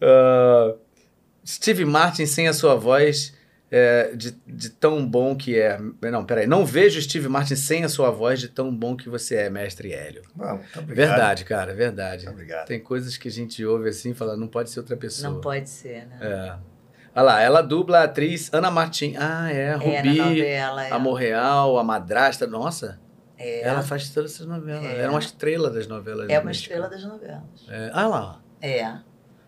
Ah, 0.00 0.74
Steve 1.46 1.84
Martin 1.84 2.24
sem 2.24 2.48
a 2.48 2.54
sua 2.54 2.74
voz 2.74 3.36
é, 3.70 4.14
de, 4.14 4.30
de 4.46 4.70
tão 4.70 5.06
bom 5.06 5.36
que 5.36 5.58
é. 5.58 5.78
Não, 6.10 6.24
peraí. 6.24 6.46
Não 6.46 6.64
vejo 6.64 7.00
Steve 7.00 7.28
Martin 7.28 7.54
sem 7.54 7.84
a 7.84 7.88
sua 7.88 8.10
voz 8.10 8.40
de 8.40 8.48
tão 8.48 8.74
bom 8.74 8.96
que 8.96 9.08
você 9.08 9.36
é, 9.36 9.50
mestre 9.50 9.92
Hélio. 9.92 10.22
Muito 10.34 10.78
obrigado. 10.78 10.94
Verdade, 10.94 11.44
cara, 11.44 11.74
verdade. 11.74 12.24
Muito 12.24 12.34
obrigado. 12.34 12.66
Tem 12.66 12.80
coisas 12.80 13.16
que 13.16 13.28
a 13.28 13.30
gente 13.30 13.64
ouve 13.64 13.90
assim 13.90 14.10
e 14.10 14.14
fala, 14.14 14.36
não 14.36 14.48
pode 14.48 14.70
ser 14.70 14.80
outra 14.80 14.96
pessoa. 14.96 15.30
Não 15.30 15.40
pode 15.40 15.68
ser, 15.68 16.06
né? 16.06 16.18
É. 16.20 16.78
Olha 17.14 17.22
lá, 17.22 17.40
ela 17.42 17.62
dubla 17.62 17.98
a 18.00 18.04
atriz 18.04 18.52
Ana 18.52 18.70
Martin. 18.70 19.14
Ah, 19.18 19.52
é, 19.52 19.70
É, 19.70 19.74
Rubi, 19.74 20.16
novela. 20.18 20.86
É. 20.86 20.92
Amor 20.92 21.14
Real, 21.14 21.78
A 21.78 21.84
Madrasta. 21.84 22.46
Nossa, 22.46 22.98
É, 23.36 23.62
ela 23.68 23.82
faz 23.82 24.08
todas 24.10 24.34
essas 24.34 24.46
novelas. 24.46 24.84
É. 24.84 25.00
Era 25.00 25.10
uma 25.10 25.18
estrela 25.20 25.68
das 25.70 25.86
novelas. 25.86 26.28
é 26.30 26.38
uma 26.38 26.46
mexicanas. 26.46 26.56
estrela 26.56 26.88
das 26.88 27.04
novelas. 27.04 27.68
É. 27.68 27.90
Ah 27.92 28.06
lá, 28.06 28.40
É. 28.62 28.98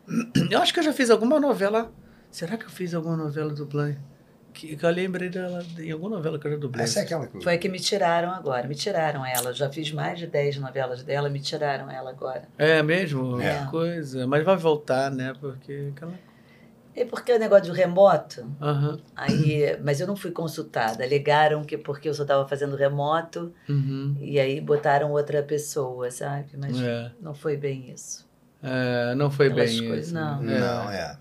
eu 0.50 0.60
acho 0.60 0.74
que 0.74 0.80
eu 0.80 0.84
já 0.84 0.92
fiz 0.92 1.08
alguma 1.08 1.38
novela 1.38 1.90
Será 2.30 2.56
que 2.56 2.64
eu 2.64 2.70
fiz 2.70 2.94
alguma 2.94 3.16
novela 3.16 3.52
dublê? 3.52 3.96
Que, 4.52 4.76
que 4.76 4.84
eu 4.84 4.90
lembrei 4.90 5.28
dela 5.28 5.64
em 5.78 5.90
alguma 5.90 6.16
novela 6.16 6.38
que 6.38 6.46
eu 6.46 6.50
já 6.52 6.56
dublei. 6.56 6.84
Essa 6.84 7.00
é 7.00 7.02
aquela 7.02 7.26
que... 7.26 7.42
Foi 7.42 7.54
a 7.54 7.58
que 7.58 7.68
me 7.68 7.78
tiraram 7.78 8.30
agora. 8.30 8.66
Me 8.66 8.74
tiraram 8.74 9.24
ela. 9.24 9.52
Já 9.52 9.70
fiz 9.70 9.90
mais 9.92 10.18
de 10.18 10.26
10 10.26 10.58
novelas 10.58 11.02
dela, 11.02 11.28
me 11.28 11.40
tiraram 11.40 11.90
ela 11.90 12.10
agora. 12.10 12.48
É 12.58 12.82
mesmo? 12.82 13.40
É. 13.40 13.66
Coisa. 13.70 14.26
Mas 14.26 14.44
vai 14.44 14.56
voltar, 14.56 15.10
né? 15.10 15.32
Porque 15.40 15.92
aquela. 15.94 16.12
É 16.94 17.04
porque 17.04 17.32
o 17.32 17.38
negócio 17.38 17.72
de 17.72 17.78
remoto, 17.80 18.44
Aham. 18.60 18.98
aí, 19.14 19.78
mas 19.82 20.00
eu 20.00 20.06
não 20.08 20.16
fui 20.16 20.32
consultada. 20.32 21.04
Alegaram 21.04 21.62
que 21.62 21.78
porque 21.78 22.08
eu 22.08 22.14
só 22.14 22.22
estava 22.22 22.46
fazendo 22.48 22.74
remoto 22.74 23.54
Uhum. 23.68 24.16
e 24.20 24.40
aí 24.40 24.60
botaram 24.60 25.12
outra 25.12 25.40
pessoa, 25.42 26.10
sabe? 26.10 26.48
Mas 26.58 26.78
É. 26.82 27.12
não 27.20 27.32
foi 27.32 27.56
bem 27.56 27.90
isso. 27.92 28.28
É, 28.62 29.14
não 29.14 29.30
foi 29.30 29.46
Aquelas 29.46 29.70
bem 29.78 29.88
coisas, 29.88 30.06
isso. 30.06 30.14
não. 30.14 30.42
É. 30.42 30.58
Não, 30.58 30.90
é. 30.90 31.16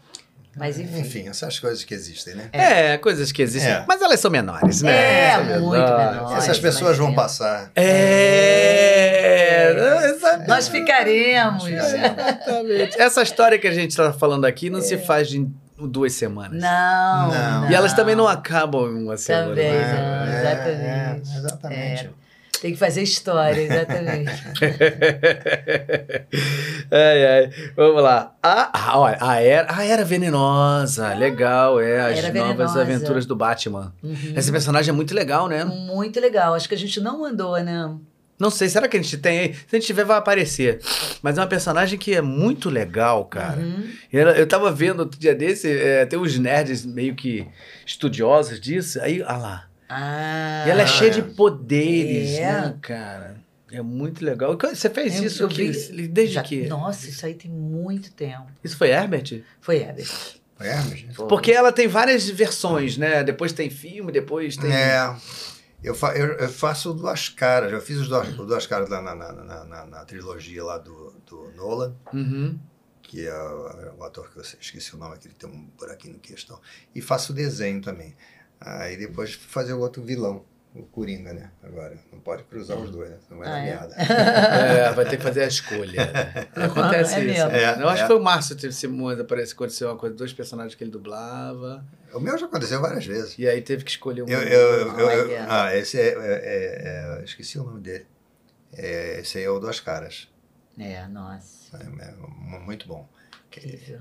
Mas 0.59 0.77
enfim. 0.77 0.99
Enfim, 0.99 1.29
essas 1.29 1.57
coisas 1.57 1.85
que 1.85 1.93
existem, 1.93 2.35
né? 2.35 2.49
É, 2.51 2.97
coisas 2.97 3.31
que 3.31 3.41
existem. 3.41 3.71
É. 3.71 3.85
Mas 3.87 4.01
elas 4.01 4.19
são 4.19 4.29
menores, 4.29 4.81
né? 4.81 4.91
É, 4.91 5.35
São 5.35 5.45
muito 5.61 5.81
menores. 5.81 6.15
menores. 6.15 6.43
Essas 6.43 6.59
pessoas 6.59 6.97
vão 6.97 7.15
passar. 7.15 7.71
É, 7.75 9.71
exatamente. 10.09 10.49
Nós 10.49 10.67
ficaremos. 10.67 11.65
Exatamente. 11.65 12.99
Essa 13.01 13.23
história 13.23 13.57
que 13.57 13.67
a 13.67 13.73
gente 13.73 13.91
está 13.91 14.11
falando 14.11 14.43
aqui 14.43 14.69
não 14.69 14.81
se 14.81 14.97
faz 14.97 15.33
em 15.33 15.49
duas 15.77 16.11
semanas. 16.11 16.61
Não, 16.61 17.31
Não. 17.31 17.71
E 17.71 17.73
elas 17.73 17.93
também 17.93 18.15
não 18.15 18.27
acabam 18.27 18.91
em 18.91 19.03
uma 19.05 19.15
semana. 19.15 19.47
Também 19.47 19.71
né? 19.71 19.93
não. 19.93 20.33
É, 20.33 20.39
exatamente. 20.39 21.31
é, 21.31 21.37
exatamente. 21.37 22.09
Tem 22.61 22.73
que 22.73 22.77
fazer 22.77 23.01
história, 23.01 23.61
exatamente. 23.61 24.31
ai, 26.91 27.25
ai. 27.25 27.49
Vamos 27.75 28.03
lá. 28.03 28.35
A, 28.43 28.97
olha, 28.97 29.17
a, 29.21 29.41
era, 29.41 29.67
a 29.73 29.85
Era 29.85 30.03
Venenosa. 30.03 31.13
Legal, 31.13 31.79
é. 31.79 31.99
As 32.01 32.17
Era 32.17 32.33
novas 32.33 32.73
Venenosa. 32.73 32.81
aventuras 32.81 33.25
do 33.25 33.35
Batman. 33.35 33.93
Uhum. 34.03 34.33
Esse 34.35 34.51
personagem 34.51 34.89
é 34.89 34.93
muito 34.93 35.13
legal, 35.13 35.47
né? 35.47 35.63
Muito 35.63 36.19
legal. 36.19 36.53
Acho 36.53 36.67
que 36.67 36.75
a 36.75 36.77
gente 36.77 36.99
não 36.99 37.21
mandou, 37.21 37.57
né? 37.63 37.95
Não 38.37 38.49
sei, 38.49 38.69
será 38.69 38.87
que 38.87 38.95
a 38.95 39.01
gente 39.01 39.17
tem 39.17 39.39
aí? 39.39 39.53
Se 39.53 39.75
a 39.75 39.79
gente 39.79 39.87
tiver, 39.87 40.05
vai 40.05 40.17
aparecer. 40.17 40.79
Mas 41.21 41.37
é 41.37 41.41
uma 41.41 41.47
personagem 41.47 41.99
que 41.99 42.15
é 42.15 42.21
muito 42.21 42.69
legal, 42.69 43.25
cara. 43.25 43.59
Uhum. 43.59 43.89
Eu, 44.11 44.29
eu 44.29 44.47
tava 44.47 44.71
vendo 44.71 45.01
outro 45.01 45.19
dia 45.19 45.35
desse, 45.35 45.69
é, 45.69 46.05
tem 46.05 46.17
uns 46.17 46.39
nerds 46.39 46.85
meio 46.85 47.15
que 47.15 47.45
estudiosos 47.85 48.59
disso. 48.61 49.01
Aí, 49.01 49.21
olha 49.21 49.37
lá. 49.37 49.68
Ah, 49.89 50.65
E 50.67 50.69
ela 50.69 50.83
é 50.83 50.87
cheia 50.87 51.09
de 51.11 51.21
poderes, 51.23 52.37
É. 52.37 52.51
né, 52.61 52.77
cara? 52.81 53.37
É 53.71 53.81
muito 53.81 54.23
legal. 54.23 54.57
Você 54.57 54.89
fez 54.89 55.15
Eu- 55.17 55.23
isso 55.23 55.43
eu 55.43 55.47
que, 55.49 55.71
vi- 55.71 56.07
desde 56.07 56.35
já- 56.35 56.43
que? 56.43 56.67
Nossa, 56.67 57.07
isso 57.09 57.25
aí 57.25 57.33
tem 57.33 57.49
muito 57.51 58.11
tempo. 58.13 58.47
Isso 58.63 58.77
foi 58.77 58.89
Herbert? 58.89 59.43
Foi 59.61 59.77
Herbert. 59.77 60.09
É, 60.59 60.75
mas- 60.75 61.05
Porque 61.29 61.51
ela 61.51 61.71
tem 61.71 61.87
várias 61.87 62.27
versões, 62.29 62.97
né? 62.97 63.23
Depois 63.23 63.53
tem 63.53 63.69
filme, 63.69 64.11
depois 64.11 64.57
tem. 64.57 64.71
É. 64.71 65.15
Eu, 65.81 65.95
fa 65.95 66.13
eu, 66.17 66.33
eu 66.33 66.49
faço 66.49 66.93
duas 66.93 67.29
caras. 67.29 67.71
Eu 67.71 67.79
fiz 67.79 67.97
os 67.97 68.09
duas, 68.09 68.27
os 68.27 68.45
duas 68.47 68.67
caras 68.67 68.89
lá 68.89 69.01
na, 69.01 69.15
na, 69.15 69.31
na, 69.31 69.63
na- 69.65 69.85
na 69.85 70.05
trilogia 70.05 70.63
lá 70.63 70.77
do, 70.77 71.13
do 71.25 71.51
Nolan, 71.55 71.95
Uhum. 72.13 72.59
que 73.01 73.25
é 73.25 73.33
o, 73.41 73.99
o 73.99 74.03
ator 74.03 74.29
que 74.31 74.37
eu 74.39 74.41
esqueci 74.41 74.93
o 74.95 74.97
nome, 74.97 75.15
aquele 75.15 75.33
que 75.33 75.39
tem 75.39 75.49
um 75.49 75.69
buraquinho 75.77 76.15
no 76.15 76.19
questão. 76.19 76.59
E 76.93 77.01
faço 77.01 77.31
o 77.31 77.35
desenho 77.35 77.81
também. 77.81 78.13
Aí 78.61 78.97
depois 78.97 79.33
fazer 79.33 79.73
o 79.73 79.79
outro 79.79 80.01
vilão, 80.03 80.43
o 80.75 80.83
Coringa, 80.83 81.33
né? 81.33 81.49
Agora. 81.63 81.97
Não 82.11 82.19
pode 82.19 82.43
cruzar 82.43 82.77
os 82.77 82.91
dois, 82.91 83.09
né? 83.09 83.17
Não 83.29 83.37
vai 83.37 83.47
Ah, 83.47 83.51
dar 83.51 83.59
é? 83.59 83.65
merda. 83.65 83.95
É, 84.89 84.93
vai 84.93 85.05
ter 85.05 85.17
que 85.17 85.23
fazer 85.23 85.43
a 85.43 85.47
escolha. 85.47 86.05
né? 86.11 86.47
Acontece 86.65 87.15
É 87.15 87.19
isso. 87.19 87.27
mesmo. 87.45 87.51
É, 87.51 87.81
eu 87.81 87.87
acho 87.89 87.99
É. 87.99 88.01
que 88.03 88.07
foi 88.07 88.17
o 88.17 88.23
Márcio 88.23 88.55
teve 88.55 88.73
Simões, 88.73 89.19
apareceu, 89.19 89.55
aconteceu 89.55 89.87
uma 89.89 89.97
coisa, 89.97 90.15
dois 90.15 90.33
personagens 90.33 90.75
que 90.75 90.83
ele 90.83 90.91
dublava. 90.91 91.85
O 92.13 92.19
meu 92.19 92.37
já 92.37 92.45
aconteceu 92.47 92.81
várias 92.81 93.05
vezes. 93.05 93.35
E 93.37 93.47
aí 93.47 93.61
teve 93.61 93.83
que 93.83 93.91
escolher 93.91 94.23
um. 94.23 94.27
Eu, 94.27 94.41
eu, 94.41 94.99
eu- 94.99 95.09
eu- 95.31 95.45
ah, 95.49 95.75
esse 95.75 95.99
é, 95.99 96.07
é- 96.09 96.15
é- 96.17 97.19
é- 97.19 97.23
Esqueci 97.23 97.57
o 97.59 97.63
nome 97.63 97.79
dele. 97.81 98.05
É, 98.73 99.19
esse 99.21 99.37
aí 99.37 99.43
é 99.45 99.49
o 99.49 99.59
Duas 99.59 99.79
Caras. 99.79 100.27
É, 100.77 101.07
nossa. 101.07 101.77
É, 101.77 102.09
é 102.09 102.11
mu- 102.13 102.59
muito 102.61 102.87
bom. 102.87 103.07
Incrível. 103.47 103.99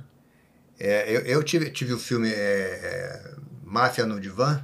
É, 0.79 1.11
eu 1.11 1.21
eu 1.23 1.43
tive, 1.43 1.71
tive 1.71 1.93
o 1.93 1.99
filme 1.99 2.31
é, 2.31 2.35
é, 2.35 3.35
Máfia 3.69 4.07
no 4.07 4.21
Divã, 4.21 4.63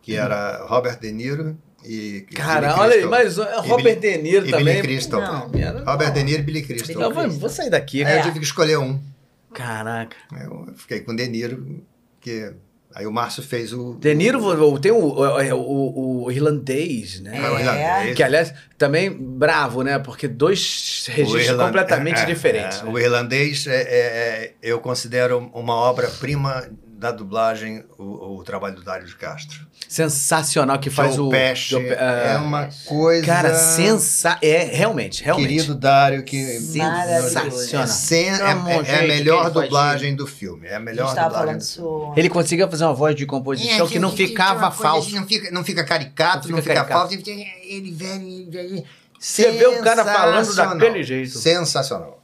que 0.00 0.16
era 0.16 0.64
Robert 0.66 0.98
De 1.00 1.12
Niro 1.12 1.56
e. 1.84 2.26
Cara, 2.34 2.76
olha 2.78 2.94
aí, 2.94 3.04
mas 3.06 3.38
uh, 3.38 3.44
Robert 3.58 3.98
De 4.00 4.16
Niro 4.18 4.46
e 4.46 4.50
também. 4.50 4.64
Billy 4.76 4.82
Crystal. 4.82 5.20
Não. 5.20 5.50
Era- 5.60 5.84
Robert 5.84 6.12
De 6.12 6.22
Niro 6.22 6.40
e 6.40 6.42
Billy 6.44 6.62
Crystal. 6.62 7.02
Eu 7.02 7.12
vou, 7.12 7.30
vou 7.30 7.48
sair 7.48 7.70
daqui. 7.70 8.04
Aí 8.04 8.14
É. 8.14 8.18
eu 8.18 8.22
tive 8.22 8.38
que 8.38 8.44
escolher 8.44 8.78
um. 8.78 9.00
Caraca. 9.52 10.16
Eu 10.40 10.72
fiquei 10.76 11.00
com 11.00 11.14
De 11.14 11.28
Niro, 11.28 11.84
que 12.20 12.52
aí 12.94 13.06
o 13.06 13.12
Márcio 13.12 13.42
fez 13.42 13.72
o. 13.72 13.94
De 14.00 14.14
Niro 14.14 14.38
o- 14.42 14.78
tem 14.78 14.90
o, 14.92 14.96
o, 14.96 15.54
o- 15.54 16.24
o 16.24 16.32
irlandês, 16.32 17.20
né? 17.20 17.38
Ah, 17.38 17.52
o 17.52 17.58
irlandês. 17.58 18.16
Que, 18.16 18.22
aliás, 18.22 18.54
também 18.78 19.10
bravo, 19.10 19.82
né? 19.82 19.98
Porque 19.98 20.26
dois 20.26 21.06
registros 21.10 21.44
irlan- 21.46 21.66
completamente 21.66 22.20
é, 22.20 22.22
é, 22.22 22.26
diferentes. 22.26 22.80
é, 22.80 22.84
né? 22.84 22.90
O 22.90 22.98
irlandês, 22.98 23.66
é, 23.66 23.82
é, 23.82 23.84
é, 23.84 24.52
eu 24.62 24.80
considero 24.80 25.50
uma 25.54 25.74
obra-prima 25.74 26.66
da 27.02 27.10
dublagem, 27.10 27.84
o, 27.98 28.38
o 28.38 28.44
trabalho 28.44 28.76
do 28.76 28.82
Dário 28.82 29.04
de 29.06 29.14
Castro. 29.16 29.66
Sensacional 29.88 30.78
que 30.78 30.88
faz 30.88 31.16
Joe 31.16 31.26
o. 31.26 31.30
Pesci 31.30 31.70
Joe 31.70 31.82
Pe- 31.82 31.94
é 31.94 32.32
é. 32.34 32.38
uma 32.38 32.68
coisa... 32.86 33.26
Cara, 33.26 33.54
sensa... 33.54 34.38
É, 34.40 34.58
realmente, 34.64 35.22
realmente. 35.22 35.48
Querido 35.48 35.74
Dário, 35.74 36.22
que 36.22 36.36
Sensacional. 36.60 37.84
é, 37.84 37.86
sen- 37.88 38.28
é- 38.28 38.30
é- 38.30 38.92
é 38.92 38.94
a 38.96 39.00
que 39.00 39.06
melhor 39.08 39.50
dublagem 39.50 40.14
do 40.14 40.26
filme. 40.26 40.68
É 40.68 40.74
a 40.74 40.76
A 40.76 40.80
melhor 40.80 41.06
tava 41.14 41.28
dublagem. 41.28 41.46
falando 41.46 41.60
isso. 41.60 42.12
Ele 42.16 42.28
conseguia 42.30 42.68
fazer 42.68 42.84
uma 42.84 42.94
voz 42.94 43.16
de 43.16 43.26
composição 43.26 43.86
que 43.88 43.98
não 43.98 44.12
ficava 44.12 44.70
falso. 44.70 45.14
Não 45.14 45.26
fica, 45.26 45.50
não 45.50 45.64
fica 45.64 45.84
caricato, 45.84 46.48
Não 46.48 46.56
não 46.56 46.62
fica 46.62 46.74
fica, 46.80 46.86
caricato. 46.86 47.10
falso. 47.10 47.30
Ele 47.68 47.90
velho, 47.92 48.22
ele 48.28 48.50
velho. 48.50 48.84
Você 49.18 49.50
vê 49.52 49.66
o 49.66 49.82
cara 49.82 50.04
falando 50.04 50.54
daquele 50.54 51.02
jeito. 51.02 51.36
Sensacional. 51.36 52.21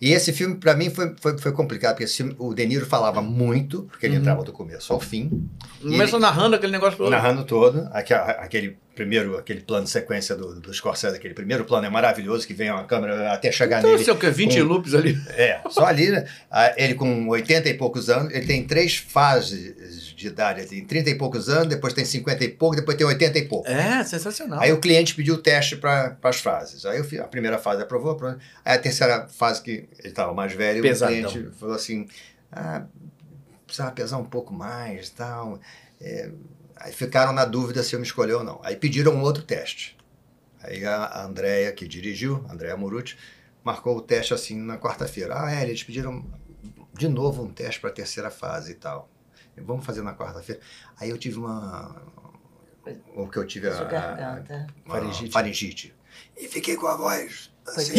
E 0.00 0.12
esse 0.12 0.32
filme, 0.32 0.54
pra 0.56 0.74
mim, 0.76 0.90
foi, 0.90 1.14
foi, 1.20 1.36
foi 1.38 1.50
complicado, 1.52 1.92
porque 1.94 2.04
esse 2.04 2.16
filme, 2.18 2.34
o 2.38 2.54
De 2.54 2.64
Niro 2.64 2.86
falava 2.86 3.20
muito, 3.20 3.82
porque 3.90 4.06
ele 4.06 4.14
Uhum. 4.14 4.20
entrava 4.20 4.44
do 4.44 4.52
começo 4.52 4.92
ao 4.92 5.00
fim, 5.00 5.48
Começa 5.82 6.18
narrando 6.20 6.54
aquele 6.54 6.70
negócio 6.72 6.96
todo. 6.98 7.10
narrando 7.10 7.44
todo. 7.44 7.88
Aque- 7.92 8.14
Aquele 8.14 8.76
primeiro, 8.98 9.38
aquele 9.38 9.60
plano 9.60 9.84
de 9.84 9.90
sequência 9.90 10.34
do, 10.36 10.60
do 10.60 10.74
Scorsese, 10.74 11.16
aquele 11.16 11.32
primeiro 11.32 11.64
plano 11.64 11.86
é 11.86 11.90
maravilhoso, 11.90 12.46
que 12.46 12.52
vem 12.52 12.70
uma 12.70 12.84
câmera 12.84 13.32
até 13.32 13.50
chegar 13.52 13.78
Então, 13.78 13.92
nele. 13.92 14.04
sei 14.04 14.12
o 14.12 14.18
que, 14.18 14.28
20 14.30 14.58
com- 14.60 14.64
loops 14.66 14.94
ali. 14.94 15.16
É, 15.38 15.60
só 15.70 15.86
ali, 15.86 16.10
né? 16.10 16.26
Ah, 16.50 16.74
Ele 16.76 16.94
com 16.94 17.28
80 17.28 17.68
e 17.68 17.74
poucos 17.74 18.10
anos, 18.10 18.32
ele 18.34 18.44
tem 18.46 18.66
três 18.66 18.96
fases 18.96 20.14
de 20.16 20.26
idade. 20.26 20.60
Ele 20.60 20.68
tem 20.68 20.84
30 20.84 21.10
e 21.10 21.14
poucos 21.14 21.48
anos, 21.48 21.68
depois 21.68 21.92
tem 21.94 22.04
50 22.04 22.44
e 22.44 22.48
pouco, 22.48 22.74
depois 22.76 22.96
tem 22.96 23.06
80 23.06 23.38
e 23.38 23.42
pouco. 23.46 23.68
É, 23.70 24.02
sensacional. 24.04 24.60
Aí 24.60 24.72
o 24.72 24.80
cliente 24.80 25.14
pediu 25.14 25.34
o 25.34 25.38
teste 25.38 25.76
para 25.76 26.16
as 26.22 26.40
fases. 26.40 26.84
Aí 26.84 26.98
eu 26.98 27.04
fiz, 27.04 27.20
a 27.20 27.24
primeira 27.28 27.56
fase 27.58 27.80
aprovou, 27.82 28.10
aprovou. 28.12 28.36
Aí 28.64 28.74
a 28.74 28.78
terceira 28.78 29.28
fase, 29.28 29.62
que 29.62 29.70
ele 30.00 30.08
estava 30.08 30.34
mais 30.34 30.52
velho, 30.52 30.82
Pesadão. 30.82 31.14
o 31.28 31.30
cliente 31.32 31.50
falou 31.58 31.74
assim: 31.76 32.06
ah, 32.50 32.82
precisava 33.64 33.92
pesar 33.92 34.18
um 34.18 34.24
pouco 34.24 34.52
mais 34.52 35.08
e 35.08 35.12
tal. 35.12 35.60
É, 36.00 36.30
aí 36.80 36.92
ficaram 36.92 37.32
na 37.32 37.44
dúvida 37.44 37.82
se 37.82 37.94
eu 37.94 38.00
me 38.00 38.06
escolher 38.06 38.34
ou 38.34 38.44
não. 38.44 38.60
Aí 38.62 38.76
pediram 38.76 39.12
um 39.14 39.22
outro 39.22 39.42
teste. 39.42 39.96
Aí 40.62 40.84
a 40.84 41.22
Andrea, 41.24 41.72
que 41.72 41.86
dirigiu, 41.86 42.44
a 42.48 42.52
Andrea 42.52 42.76
Morucci, 42.76 43.16
marcou 43.64 43.96
o 43.96 44.00
teste 44.02 44.34
assim 44.34 44.56
na 44.56 44.76
quarta-feira. 44.78 45.34
Ah, 45.40 45.52
é, 45.54 45.62
eles 45.62 45.82
pediram 45.82 46.24
de 46.94 47.08
novo 47.08 47.42
um 47.44 47.52
teste 47.52 47.80
para 47.80 47.90
a 47.90 47.92
terceira 47.92 48.30
fase 48.30 48.72
e 48.72 48.74
tal. 48.74 49.08
Vamos 49.56 49.84
fazer 49.84 50.02
na 50.02 50.14
quarta-feira. 50.14 50.60
Aí 51.00 51.10
eu 51.10 51.18
tive 51.18 51.38
uma. 51.38 52.02
O 53.14 53.28
que 53.28 53.36
eu 53.38 53.46
tive 53.46 53.68
a, 53.68 53.72
Sua 53.76 53.86
a- 53.86 53.88
garganta. 53.90 54.66
uma 54.84 54.94
Faringite. 54.94 55.30
faringite. 55.32 55.94
E 56.36 56.48
fiquei 56.48 56.76
com 56.76 56.86
a 56.86 56.96
voz. 56.96 57.50
Assim. 57.66 57.92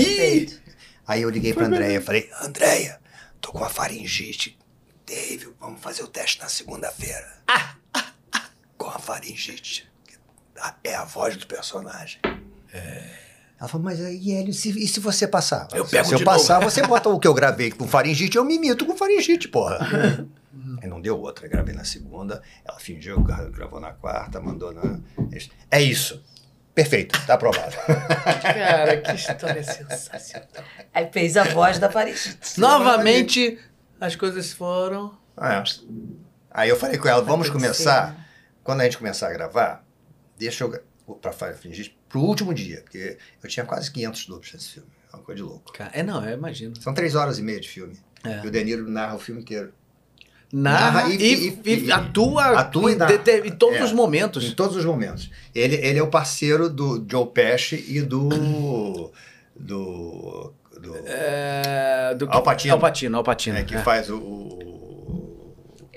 Aí 1.06 1.22
eu 1.22 1.30
liguei 1.30 1.54
pra 1.54 1.66
Andréia 1.68 1.98
e 1.98 2.02
falei, 2.02 2.30
Andréia, 2.42 3.00
tô 3.40 3.52
com 3.52 3.64
a 3.64 3.70
faringite. 3.70 4.58
Dave, 5.06 5.54
vamos 5.60 5.82
fazer 5.82 6.04
o 6.04 6.08
teste 6.08 6.40
na 6.40 6.48
segunda-feira. 6.50 7.42
com 7.48 8.00
a 8.96 9.00
faringite. 9.00 9.90
É 10.84 10.96
a 10.96 11.06
voz 11.06 11.38
do 11.38 11.48
personagem. 11.48 12.20
Ela 13.60 13.68
falou, 13.68 13.84
mas 13.86 14.00
aí, 14.02 14.32
Hélio, 14.34 14.54
se, 14.54 14.70
e 14.70 14.88
se 14.88 15.00
você 15.00 15.28
passar? 15.28 15.68
Eu 15.74 15.86
se 15.86 15.92
pego 15.92 16.08
se 16.08 16.14
eu 16.16 16.24
passar, 16.24 16.60
você 16.60 16.82
bota 16.82 17.10
o 17.10 17.20
que 17.20 17.28
eu 17.28 17.34
gravei 17.34 17.72
com 17.72 17.88
faringite, 17.88 18.38
eu 18.38 18.46
me 18.46 18.56
imito 18.56 18.86
com 18.86 18.96
faringite, 18.96 19.48
porra. 19.50 19.78
Aí 20.82 20.88
não 20.88 21.02
deu 21.02 21.20
outra, 21.20 21.46
eu 21.46 21.50
gravei 21.50 21.76
na 21.76 21.84
segunda, 21.84 22.42
ela 22.64 22.80
fingiu, 22.80 23.20
gra- 23.22 23.50
gravou 23.50 23.80
na 23.82 23.92
quarta, 23.92 24.40
mandou 24.40 24.72
na... 24.74 25.00
É 25.70 25.82
isso. 25.82 26.24
Perfeito, 26.74 27.20
tá 27.26 27.34
aprovado. 27.34 27.76
Cara, 28.42 29.02
que 29.02 29.12
história 29.12 29.62
sensacional. 29.64 30.48
Aí 30.94 31.10
fez 31.12 31.36
a 31.36 31.44
voz 31.44 31.80
da 31.80 31.90
Paris. 31.90 32.38
Novamente, 32.58 33.60
as 34.00 34.16
coisas 34.16 34.54
foram. 34.54 35.18
É. 35.38 35.62
Aí 36.52 36.70
eu 36.70 36.78
falei 36.78 36.98
com 36.98 37.10
ela, 37.10 37.22
vamos 37.22 37.50
começar, 37.50 38.16
ser. 38.16 38.29
Quando 38.70 38.82
a 38.82 38.84
gente 38.84 39.00
começar 39.00 39.30
a 39.30 39.34
gravar, 39.34 39.84
deixa 40.38 40.64
eu, 40.64 40.80
pra 41.20 41.34
fingir, 41.54 41.92
pro 42.08 42.20
último 42.22 42.54
dia, 42.54 42.82
porque 42.84 43.18
eu 43.42 43.50
tinha 43.50 43.66
quase 43.66 43.92
500 43.92 44.26
duplos 44.28 44.54
nesse 44.54 44.70
filme, 44.74 44.88
é 45.12 45.16
uma 45.16 45.24
coisa 45.24 45.38
de 45.42 45.50
louco. 45.50 45.74
É, 45.92 46.04
não, 46.04 46.24
eu 46.24 46.38
imagino. 46.38 46.80
São 46.80 46.94
três 46.94 47.16
horas 47.16 47.40
e 47.40 47.42
meia 47.42 47.60
de 47.60 47.68
filme, 47.68 47.98
É. 48.24 48.42
e 48.44 48.48
o 48.48 48.52
De 48.52 48.64
Niro 48.64 48.88
narra 48.88 49.16
o 49.16 49.20
filme 49.20 49.42
inteiro. 49.42 49.74
narra 50.54 50.92
Narra 51.02 51.10
e, 51.14 51.16
e- 51.18 51.62
e- 51.66 51.86
e- 51.86 51.92
atua, 51.92 52.60
atua 52.60 52.92
em, 52.92 52.96
narra. 52.96 53.18
de- 53.18 53.48
em 53.48 53.52
todos 53.56 53.78
É. 53.80 53.84
os 53.84 53.92
momentos. 53.92 54.44
Em 54.46 54.54
todos 54.54 54.76
os 54.76 54.86
momentos. 54.86 55.32
Ele, 55.56 55.76
ele 55.78 55.98
é 55.98 56.04
o 56.04 56.08
parceiro 56.12 56.70
do 56.70 57.04
Joe 57.10 57.26
Pesci 57.28 57.84
e 57.88 58.02
do. 58.04 58.30
do. 58.30 59.12
do 59.56 60.54
É, 61.06 62.14
do 62.16 62.28
Al 62.32 62.42
Pacino. 62.44 62.74
Al 62.76 62.80
Pacino, 62.80 63.18
Al 63.18 63.24
Pacino. 63.24 63.58
é, 63.58 63.64
que 63.64 63.76
é. 63.76 63.80
faz 63.80 64.10
o. 64.10 64.20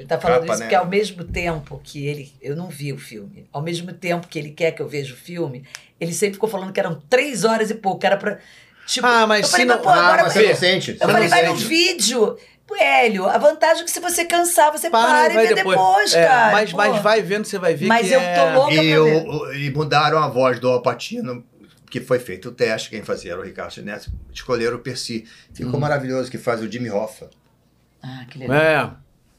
Ele 0.03 0.09
tá 0.09 0.19
falando 0.19 0.41
Capa, 0.41 0.53
isso 0.53 0.61
né? 0.61 0.67
porque 0.67 0.75
ao 0.75 0.87
mesmo 0.87 1.25
tempo 1.25 1.81
que 1.83 2.07
ele. 2.07 2.33
Eu 2.43 2.57
não 2.57 2.69
vi 2.69 2.93
o 2.93 2.99
filme. 2.99 3.47
Ao 3.53 3.63
mesmo 3.63 3.93
tempo 3.93 4.27
que 4.27 4.39
ele 4.39 4.51
quer 4.51 4.73
que 4.73 4.83
eu 4.83 4.89
veja 4.89 5.15
o 5.15 5.17
filme, 5.17 5.65
ele 6.01 6.13
sempre 6.13 6.35
ficou 6.35 6.49
falando 6.49 6.73
que 6.73 6.81
eram 6.81 7.01
três 7.09 7.45
horas 7.45 7.71
e 7.71 7.75
pouco. 7.75 8.05
Era 8.05 8.17
pra. 8.17 8.39
Tipo, 8.87 9.07
Ah, 9.07 9.27
mas 9.29 9.45
eu 9.45 9.49
falei, 9.49 9.67
se 9.67 9.73
não- 9.73 9.81
pô, 9.81 9.89
Ah, 9.89 9.95
agora 9.95 10.23
mas 10.25 10.33
você- 10.33 10.41
você 10.43 10.49
não 10.49 10.57
sente. 10.57 10.91
Eu 10.93 10.97
você 11.07 11.13
falei, 11.13 11.29
vai 11.29 11.47
no 11.47 11.55
vídeo. 11.55 12.37
Pô, 12.67 12.77
Hélio, 12.77 13.27
a 13.27 13.39
vantagem 13.39 13.83
é 13.83 13.85
que 13.85 13.91
se 13.91 14.01
você 14.01 14.25
cansar, 14.25 14.73
você 14.73 14.91
para, 14.91 15.29
Para, 15.29 15.35
e 15.35 15.47
vê 15.49 15.55
depois. 15.55 15.77
depois, 15.79 16.15
É, 16.15 16.27
cara. 16.27 16.53
mas, 16.53 16.73
mas 16.73 17.03
vai 17.03 17.23
vendo, 17.23 17.45
você 17.45 17.59
vai 17.59 17.75
ver 17.75 17.87
Mas 17.87 18.09
que 18.09 18.13
eu 18.15 18.21
é... 18.21 18.35
tô 18.35 18.59
louca 18.59 18.75
E, 18.75 18.99
o- 18.99 19.53
e 19.53 19.71
mudaram 19.71 20.19
a 20.19 20.29
voz 20.29 20.59
do 20.59 20.69
Alpatino, 20.69 21.45
que 21.91 22.01
foi 22.01 22.19
feito 22.19 22.49
o 22.49 22.53
teste, 22.53 22.89
quem 22.91 23.03
fazia 23.03 23.33
era 23.33 23.41
o 23.41 23.45
Ricardo 23.45 23.81
Neto, 23.83 24.11
escolheram 24.33 24.77
o 24.77 24.81
Percy. 24.81 25.25
Ficou 25.53 25.79
maravilhoso, 25.79 26.31
que 26.31 26.39
faz 26.39 26.61
o 26.63 26.71
Jimmy 26.71 26.91
Hoffa. 26.91 27.31
Ah, 28.03 28.25
que 28.29 28.39
legal. 28.39 28.57
É, 28.57 28.91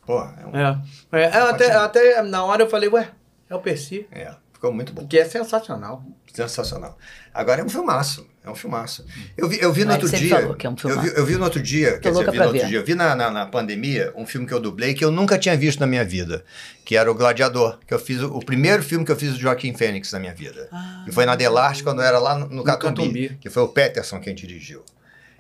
Porra, 0.06 0.35
é 0.41 0.45
um, 0.45 0.56
é. 0.56 0.82
é. 1.14 1.38
Eu 1.38 1.48
até, 1.48 1.72
até 1.72 2.22
na 2.22 2.43
hora 2.43 2.64
eu 2.64 2.69
falei, 2.69 2.90
ué, 2.90 3.09
é 3.49 3.56
o 3.56 3.59
Percy. 3.59 4.06
é, 4.11 4.33
ficou 4.53 4.73
muito 4.73 4.93
bom. 4.93 5.06
Que 5.07 5.19
é 5.19 5.25
sensacional. 5.25 6.03
Sensacional. 6.33 6.98
Agora 7.33 7.61
é 7.61 7.64
um 7.64 7.69
filmaço. 7.69 8.27
É 8.43 8.49
um 8.49 8.56
filmaço. 8.56 9.06
Eu 9.38 9.48
vi, 9.48 9.61
eu 9.61 9.72
vi 9.72 9.85
no 9.85 9.93
outro 9.93 10.07
você 10.07 10.17
dia. 10.17 10.35
falou 10.35 10.56
que 10.56 10.67
é 10.67 10.69
um 10.69 10.75
eu, 10.83 10.99
vi, 10.99 11.14
eu 11.15 11.25
vi 11.25 11.35
no 11.35 11.43
outro 11.43 11.61
dia. 11.61 11.98
Quer 11.99 12.11
dizer, 12.11 12.32
vi 12.32 12.38
no 12.38 12.43
outro 12.43 12.59
ver. 12.59 12.67
dia. 12.67 12.77
Eu 12.77 12.83
vi 12.83 12.95
na, 12.95 13.15
na, 13.15 13.32
na 13.32 13.45
pandemia 13.45 14.11
um 14.15 14.25
filme 14.25 14.45
que 14.45 14.53
eu 14.53 14.59
dublei 14.59 14.93
que 14.93 15.06
eu 15.06 15.11
nunca 15.11 15.38
tinha 15.38 15.56
visto 15.56 15.80
na 15.80 15.88
minha 15.88 16.03
vida. 16.03 16.43
Que 16.83 16.98
era 16.98 17.09
o 17.09 17.15
Gladiador. 17.15 17.80
Que 17.88 17.93
eu 17.93 17.99
fiz 17.99 18.22
o, 18.22 18.35
o 18.35 18.43
primeiro 18.43 18.83
filme 18.83 19.06
que 19.06 19.11
eu 19.11 19.15
fiz 19.15 19.33
do 19.33 19.40
Joaquim 19.40 19.73
Fênix 19.73 20.11
na 20.11 20.19
minha 20.19 20.33
vida. 20.33 20.67
Ah. 20.72 21.06
E 21.07 21.11
foi 21.11 21.25
na 21.25 21.35
Delarte 21.35 21.83
quando 21.83 22.01
eu 22.01 22.06
era 22.06 22.19
lá 22.19 22.38
no, 22.38 22.49
no, 22.49 22.64
Catumbi, 22.64 22.95
Catumbi. 22.95 23.38
Que 23.40 23.49
foi 23.49 23.64
o 23.64 23.69
Peterson 23.69 24.19
quem 24.19 24.35
dirigiu. 24.35 24.83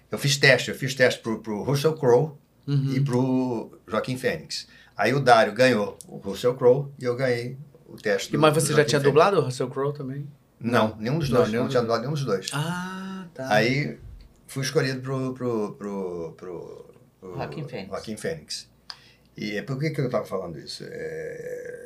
Eu 0.09 0.17
fiz 0.17 0.37
teste. 0.37 0.69
Eu 0.69 0.75
fiz 0.75 0.93
teste 0.93 1.21
pro, 1.21 1.39
pro 1.39 1.63
Russell 1.63 1.93
Crowe 1.93 2.37
Uhum. 2.67 2.93
e 2.95 3.01
pro 3.01 3.77
Joaquim 3.87 4.17
Fênix. 4.17 4.67
Aí 4.95 5.13
o 5.13 5.19
Dário 5.19 5.53
ganhou 5.53 5.97
o 6.07 6.17
Russell 6.17 6.55
Crowe 6.55 6.87
e 6.99 7.03
eu 7.03 7.15
ganhei 7.15 7.57
o 7.87 7.95
teste 7.97 8.29
E, 8.29 8.31
do 8.33 8.39
mas 8.39 8.53
do 8.53 8.61
você 8.61 8.73
já 8.73 8.85
tinha 8.85 8.99
Fênix. 8.99 9.03
dublado 9.03 9.37
o 9.39 9.41
Russell 9.41 9.69
Crowe 9.69 9.93
também? 9.93 10.27
Não, 10.59 10.95
nenhum 10.97 11.19
dos 11.19 11.29
Não, 11.29 11.39
dois. 11.39 11.51
Não, 11.51 11.67
tinha 11.67 11.81
dublado 11.81 12.01
nenhum 12.03 12.13
dos 12.13 12.23
dois. 12.23 12.49
Ah, 12.53 13.25
tá. 13.33 13.51
Aí 13.53 13.99
fui 14.47 14.63
escolhido 14.63 15.01
pro, 15.01 15.33
pro, 15.33 15.73
pro, 15.73 16.33
pro, 16.37 16.85
pro 17.19 17.33
Joaquim 17.35 17.67
Fênix. 17.67 17.89
Joaquim 17.89 18.15
Fênix. 18.17 18.69
E 19.35 19.57
é 19.57 19.61
por 19.63 19.77
que, 19.79 19.89
que 19.89 19.99
eu 19.99 20.05
estava 20.05 20.23
falando 20.25 20.57
isso? 20.59 20.83
É... 20.87 21.82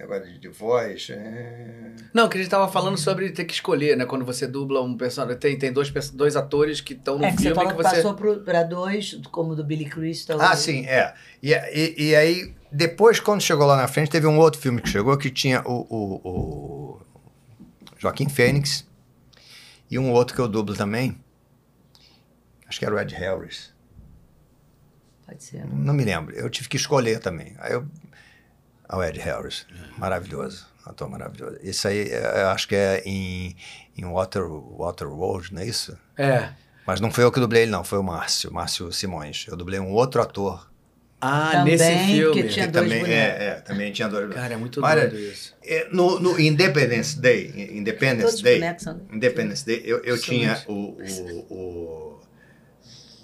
Negócio 0.00 0.32
de, 0.32 0.38
de 0.38 0.48
voz. 0.48 1.08
É... 1.10 1.92
Não, 2.14 2.26
que 2.26 2.38
a 2.38 2.40
gente 2.40 2.50
tava 2.50 2.66
falando 2.72 2.96
sobre 2.96 3.30
ter 3.32 3.44
que 3.44 3.52
escolher, 3.52 3.98
né? 3.98 4.06
Quando 4.06 4.24
você 4.24 4.46
dubla 4.46 4.80
um 4.80 4.96
personagem. 4.96 5.38
Tem, 5.38 5.58
tem 5.58 5.70
dois, 5.70 5.90
dois 6.10 6.36
atores 6.36 6.80
que 6.80 6.94
estão 6.94 7.18
no 7.18 7.24
É 7.24 7.30
que 7.30 7.36
você 7.36 7.42
filme 7.42 7.54
falou 7.54 7.70
que 7.70 7.76
que 7.76 7.82
você. 7.82 7.96
passou 7.96 8.14
pro, 8.14 8.40
pra 8.40 8.62
dois, 8.62 9.20
como 9.30 9.54
do 9.54 9.62
Billy 9.62 9.84
Crystal. 9.84 10.40
Ah, 10.40 10.56
sim, 10.56 10.86
é. 10.86 11.12
E, 11.42 11.52
e, 11.52 11.94
e 12.08 12.16
aí, 12.16 12.54
depois, 12.72 13.20
quando 13.20 13.42
chegou 13.42 13.66
lá 13.66 13.76
na 13.76 13.86
frente, 13.86 14.10
teve 14.10 14.26
um 14.26 14.38
outro 14.38 14.58
filme 14.58 14.80
que 14.80 14.88
chegou 14.88 15.14
que 15.18 15.28
tinha 15.28 15.62
o, 15.66 15.86
o, 15.90 16.28
o 16.28 17.00
Joaquim 17.98 18.30
Fênix 18.30 18.86
e 19.90 19.98
um 19.98 20.10
outro 20.12 20.34
que 20.34 20.40
eu 20.40 20.48
dublo 20.48 20.74
também. 20.74 21.22
Acho 22.66 22.78
que 22.78 22.86
era 22.86 22.94
o 22.94 22.98
Ed 22.98 23.14
Harris. 23.14 23.74
Pode 25.26 25.44
ser. 25.44 25.66
Não 25.66 25.92
me 25.92 26.04
lembro. 26.04 26.34
Eu 26.34 26.48
tive 26.48 26.70
que 26.70 26.76
escolher 26.78 27.18
também. 27.20 27.54
Aí 27.58 27.72
eu. 27.74 27.86
Ah, 28.92 28.98
o 28.98 29.04
Ed 29.04 29.18
Harris. 29.20 29.66
Maravilhoso. 29.96 30.66
Ator 30.84 31.08
maravilhoso. 31.08 31.58
Isso 31.62 31.86
aí, 31.86 32.08
é, 32.10 32.42
eu 32.42 32.48
acho 32.48 32.66
que 32.66 32.74
é 32.74 33.02
em, 33.06 33.54
em 33.96 34.04
Water, 34.04 34.42
Waterworld, 34.48 35.54
não 35.54 35.62
é 35.62 35.66
isso? 35.66 35.96
É. 36.18 36.48
Mas 36.86 37.00
não 37.00 37.10
foi 37.12 37.22
eu 37.22 37.30
que 37.30 37.38
dublei 37.38 37.62
ele, 37.62 37.70
não. 37.70 37.84
Foi 37.84 37.98
o 37.98 38.02
Márcio, 38.02 38.52
Márcio 38.52 38.90
Simões. 38.92 39.46
Eu 39.48 39.56
dublei 39.56 39.78
um 39.78 39.92
outro 39.92 40.20
ator. 40.20 40.68
Ah, 41.20 41.50
Também, 41.52 41.76
nesse 41.76 42.06
filme. 42.06 42.42
que 42.42 42.48
tinha 42.48 42.66
que 42.66 42.72
dois 42.72 42.84
também, 42.88 43.00
bonecos. 43.02 43.40
é, 43.40 43.46
é, 43.46 43.54
também 43.60 43.92
tinha 43.92 44.08
dois 44.08 44.32
Cara, 44.34 44.54
é 44.54 44.56
muito 44.56 44.82
Olha, 44.82 45.06
doido 45.06 45.22
isso. 45.22 45.54
É, 45.62 45.86
No, 45.92 46.18
no 46.18 46.40
Independence 46.40 47.20
Day, 47.20 47.70
Independence 47.76 48.22
Todos 48.22 48.34
os 48.36 48.42
Day, 48.42 48.54
bonecos 48.58 48.86
Independence 49.12 49.66
Day, 49.66 49.82
eu, 49.84 49.98
eu 50.02 50.18
tinha 50.18 50.60
o, 50.66 50.72
o, 50.72 51.46
o, 51.50 52.20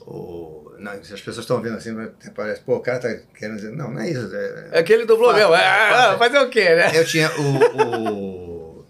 o- 0.06 0.65
não, 0.78 0.92
se 1.04 1.12
as 1.14 1.20
pessoas 1.20 1.38
estão 1.38 1.60
vendo 1.60 1.76
assim, 1.76 1.94
parece, 2.34 2.60
pô, 2.62 2.76
o 2.76 2.80
cara 2.80 2.98
tá 2.98 3.08
querendo 3.38 3.56
dizer, 3.56 3.72
não, 3.72 3.90
não 3.90 4.00
é 4.00 4.10
isso. 4.10 4.30
é- 4.34 4.68
É 4.72 4.82
que 4.82 4.92
ele 4.92 5.04
dublou 5.06 5.30
Fato, 5.30 5.38
mesmo. 5.38 5.54
É, 5.54 5.90
fato. 5.90 6.14
é, 6.14 6.18
fazer 6.18 6.38
o 6.38 6.48
quê, 6.50 6.74
né? 6.74 6.90
eu 6.98 7.04
tinha 7.04 7.30
o, 7.38 7.82
o, 7.82 8.86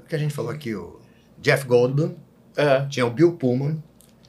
o 0.00 0.02
que 0.08 0.14
a 0.14 0.18
gente 0.18 0.34
falou 0.34 0.50
aqui, 0.50 0.74
o 0.74 1.00
Jeff 1.38 1.66
Goldblum, 1.66 2.14
É. 2.56 2.86
tinha 2.86 3.06
o 3.06 3.10
Bill 3.10 3.32
Pullman, 3.36 3.82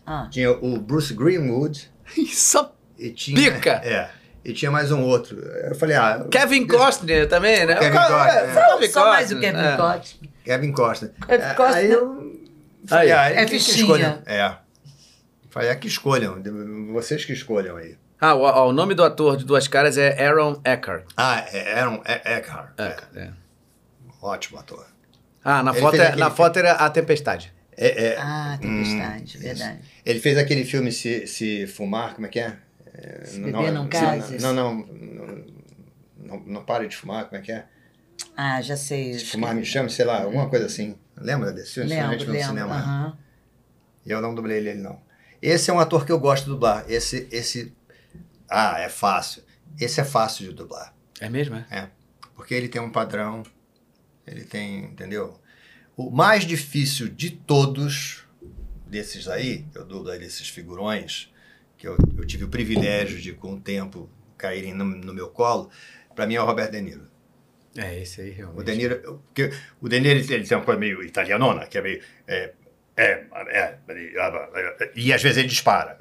Ah, 0.06 0.28
tinha 0.32 0.52
o 0.52 0.80
Bruce 0.80 1.14
Greenwood 1.14 1.90
Só 2.34 2.76
e 2.98 3.10
tinha, 3.12 3.52
Pica! 3.54 3.82
é, 3.84 4.10
e 4.46 4.54
tinha 4.54 4.70
mais 4.72 4.92
um 4.92 5.02
outro. 5.04 5.40
Eu 5.40 5.74
falei, 5.76 5.96
ah, 5.96 6.26
Kevin 6.30 6.68
Costner 6.68 7.28
também, 7.28 7.66
né? 7.66 7.76
Kevin 7.76 7.98
Ah, 7.98 8.08
Costner, 8.08 8.36
é, 8.36 8.52
é. 8.52 8.74
Kevin 8.78 8.92
só 8.92 9.10
mais 9.10 9.32
o 9.32 9.40
Kevin 9.40 9.58
é. 9.60 9.78
Costner. 9.78 10.30
Kevin 10.44 10.72
Costner. 10.74 11.12
Kevin 11.28 11.44
É, 11.44 11.54
Costner. 11.54 11.76
Aí 11.78 11.92
eu 11.92 12.40
falei, 12.86 13.12
Aí. 13.12 13.38
ah, 13.38 13.42
É 13.42 13.48
fichinha. 13.48 14.22
É. 14.26 14.56
Falei, 15.54 15.70
é 15.70 15.76
que 15.76 15.88
escolham, 15.88 16.42
vocês 16.92 17.24
que 17.26 17.32
escolham 17.32 17.78
aí. 17.78 17.96
Ah, 18.20 18.34
o, 18.34 18.70
o 18.70 18.72
nome 18.74 18.96
do 18.96 19.04
ator 19.04 19.38
de 19.38 19.46
Duas 19.46 19.68
Caras 19.68 20.00
é 20.00 20.26
Aaron 20.26 20.60
Eckhart. 20.66 21.06
Ah, 21.16 21.46
é 21.54 21.80
Aaron 21.80 22.02
E- 22.08 22.30
Eckhart. 22.38 22.72
É, 22.80 22.88
Eckhart, 22.88 23.16
é. 23.16 23.32
ótimo 24.20 24.58
ator. 24.58 24.84
Ah, 25.44 25.62
na 25.62 25.72
Ele 25.72 25.80
foto, 25.80 25.96
é, 25.98 26.08
aquele 26.08 26.20
na 26.20 26.32
foto 26.32 26.58
era 26.58 26.72
A 26.72 26.90
Tempestade. 26.90 27.54
É, 27.78 28.06
é, 28.14 28.18
Ah, 28.18 28.58
Tempestade, 28.60 29.38
verdade. 29.38 29.80
ele 30.04 30.20
fez 30.20 30.38
aquele 30.40 30.66
filme 30.66 30.92
Se, 30.92 31.28
Se 31.28 31.68
Fumar, 31.68 32.16
como 32.16 32.26
é 32.26 32.30
que 32.30 32.40
é? 32.40 32.58
É, 32.96 33.26
Se 33.26 33.40
beber, 33.40 33.72
não 33.72 33.88
cases. 33.88 34.42
Não, 34.42 34.54
não, 34.54 34.74
não, 34.74 35.46
não, 36.18 36.40
não 36.48 36.64
pare 36.66 36.88
de 36.88 36.96
fumar, 36.98 37.26
como 37.26 37.38
é 37.38 37.42
que 37.44 37.52
é? 37.52 37.66
Ah, 38.36 38.60
já 38.60 38.76
sei. 38.76 39.14
Se 39.20 39.26
fumar 39.26 39.54
me 39.54 39.64
chame, 39.64 39.90
sei 39.92 40.06
lá, 40.06 40.24
alguma 40.24 40.50
coisa 40.50 40.66
assim. 40.66 40.96
Lembra 41.16 41.52
desse 41.52 41.76
filme? 41.76 41.90
Lembro, 41.90 42.18
viu 42.18 42.26
no 42.28 42.34
lembro. 42.34 42.48
cinema. 42.48 42.76
aham. 42.76 43.18
E 44.06 44.12
eu 44.12 44.20
não 44.22 44.34
dublei 44.34 44.58
ele, 44.58 44.74
não. 44.76 45.00
Esse 45.44 45.70
é 45.70 45.74
um 45.74 45.80
ator 45.80 46.06
que 46.06 46.12
eu 46.12 46.18
gosto 46.18 46.46
de 46.46 46.52
dublar. 46.52 46.86
Esse, 46.88 47.28
esse... 47.30 47.74
Ah, 48.50 48.80
é 48.80 48.88
fácil. 48.88 49.44
Esse 49.78 50.00
é 50.00 50.06
fácil 50.06 50.48
de 50.48 50.54
dublar. 50.54 50.96
É 51.20 51.28
mesmo, 51.28 51.58
é? 51.58 51.66
É. 51.70 51.90
Porque 52.34 52.54
ele 52.54 52.70
tem 52.70 52.82
um 52.82 52.90
padrão. 52.90 53.44
Ele 54.26 54.46
tem, 54.46 54.86
entendeu? 54.86 55.38
O 55.98 56.10
mais 56.10 56.46
difícil 56.46 57.10
de 57.10 57.30
todos 57.30 58.24
desses 58.88 59.28
aí, 59.28 59.66
eu 59.76 59.84
dublo 59.84 60.12
aí 60.12 60.20
desses 60.20 60.48
figurões, 60.48 61.30
que 61.78 61.86
eu, 61.86 61.98
eu 62.18 62.26
tive 62.26 62.46
o 62.46 62.48
privilégio 62.48 63.20
de, 63.20 63.34
com 63.34 63.56
o 63.56 63.60
tempo, 63.60 64.10
caírem 64.38 64.74
no, 64.74 64.86
no 64.86 65.14
meu 65.14 65.28
colo, 65.28 65.70
pra 66.16 66.26
mim 66.26 66.36
é 66.36 66.42
o 66.42 66.46
Robert 66.46 66.72
De 66.72 66.80
Niro. 66.80 67.06
É, 67.76 68.02
esse 68.02 68.22
aí 68.22 68.30
realmente. 68.30 68.62
O 68.62 68.64
De 68.64 68.76
Niro, 68.76 69.22
porque 69.26 69.52
o 69.82 69.90
De 69.90 70.00
Niro 70.00 70.20
ele, 70.20 70.34
ele 70.34 70.48
tem 70.48 70.58
uma 70.58 70.64
coisa 70.64 70.80
meio 70.80 71.04
italianona, 71.04 71.68
que 71.68 71.78
é 71.78 71.82
meio. 71.82 72.02
É, 72.26 72.54
é, 72.96 73.24
é, 73.48 73.76
é, 73.90 74.92
e 74.96 75.12
às 75.12 75.22
vezes 75.22 75.38
ele 75.38 75.48
dispara, 75.48 75.98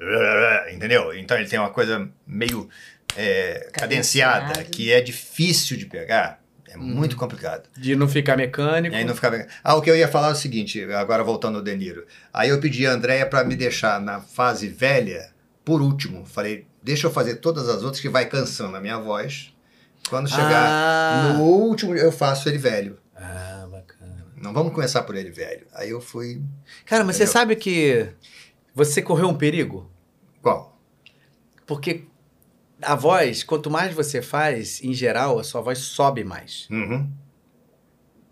entendeu? 0.71 1.13
Então 1.13 1.37
ele 1.37 1.47
tem 1.47 1.57
uma 1.59 1.69
coisa 1.71 2.07
meio 2.27 2.69
é, 3.17 3.69
cadenciada, 3.73 4.63
que 4.63 4.91
é 4.91 5.01
difícil 5.01 5.75
de 5.77 5.85
pegar, 5.85 6.39
é 6.69 6.77
muito 6.77 7.15
complicado. 7.15 7.69
De 7.77 7.95
não 7.95 8.07
ficar 8.07 8.35
mecânico. 8.37 8.95
E 8.95 8.97
aí 8.97 9.05
não 9.05 9.13
ficava. 9.15 9.45
Ah, 9.63 9.75
o 9.75 9.81
que 9.81 9.89
eu 9.89 9.95
ia 9.95 10.07
falar 10.07 10.29
é 10.29 10.31
o 10.31 10.35
seguinte, 10.35 10.83
agora 10.93 11.23
voltando 11.23 11.57
ao 11.57 11.63
De 11.63 11.75
Niro. 11.75 12.05
Aí 12.33 12.49
eu 12.49 12.59
pedi 12.59 12.87
a 12.87 12.91
Andréia 12.91 13.25
para 13.25 13.43
me 13.43 13.55
deixar 13.55 13.99
na 14.01 14.21
fase 14.21 14.67
velha 14.67 15.29
por 15.63 15.81
último. 15.81 16.25
Falei, 16.25 16.65
deixa 16.81 17.07
eu 17.07 17.11
fazer 17.11 17.35
todas 17.35 17.69
as 17.69 17.83
outras 17.83 17.99
que 18.01 18.09
vai 18.09 18.25
cansando 18.25 18.75
a 18.75 18.81
minha 18.81 18.97
voz. 18.97 19.53
Quando 20.09 20.27
chegar 20.29 20.67
Ah. 20.67 21.33
no 21.33 21.43
último, 21.43 21.95
eu 21.95 22.11
faço 22.11 22.49
ele 22.49 22.57
velho. 22.57 22.97
Não 24.43 24.53
vamos 24.53 24.73
começar 24.73 25.03
por 25.03 25.15
ele 25.15 25.31
velho. 25.31 25.65
Aí 25.73 25.89
eu 25.89 26.01
fui. 26.01 26.41
Cara, 26.85 27.03
mas 27.03 27.15
você 27.15 27.23
Entendeu? 27.23 27.33
sabe 27.41 27.55
que 27.55 28.07
você 28.75 29.01
correu 29.01 29.27
um 29.29 29.33
perigo? 29.35 29.89
Qual? 30.41 30.77
Porque 31.65 32.03
a 32.81 32.93
voz, 32.95 33.43
quanto 33.43 33.71
mais 33.71 33.93
você 33.93 34.21
faz, 34.21 34.83
em 34.83 34.93
geral, 34.93 35.39
a 35.39 35.43
sua 35.43 35.61
voz 35.61 35.77
sobe 35.79 36.23
mais. 36.25 36.67
Uhum, 36.69 37.09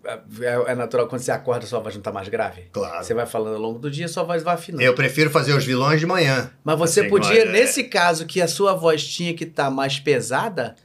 É, 0.03 0.71
é 0.71 0.75
natural 0.75 1.07
quando 1.07 1.21
você 1.21 1.31
acorda, 1.31 1.65
sua 1.65 1.79
voz 1.79 1.95
não 1.95 2.01
tá 2.01 2.11
mais 2.11 2.27
grave. 2.27 2.67
claro. 2.71 3.03
Você 3.05 3.13
vai 3.13 3.25
falando 3.25 3.53
ao 3.55 3.61
longo 3.61 3.79
do 3.79 3.89
dia, 3.89 4.07
sua 4.07 4.23
voz 4.23 4.41
vai 4.43 4.55
afinando. 4.55 4.83
Eu 4.83 4.95
prefiro 4.95 5.29
fazer 5.29 5.53
os 5.53 5.63
vilões 5.63 5.99
de 5.99 6.05
manhã. 6.07 6.51
Mas 6.63 6.77
você 6.77 7.01
Assim, 7.01 7.09
podia, 7.09 7.45
mas, 7.45 7.49
é. 7.49 7.51
nesse 7.51 7.83
caso 7.85 8.25
que 8.25 8.41
a 8.41 8.47
sua 8.47 8.73
voz 8.73 9.05
tinha 9.07 9.33
que 9.33 9.43
estar 9.45 9.69
mais 9.69 9.99
pesada, 9.99 10.75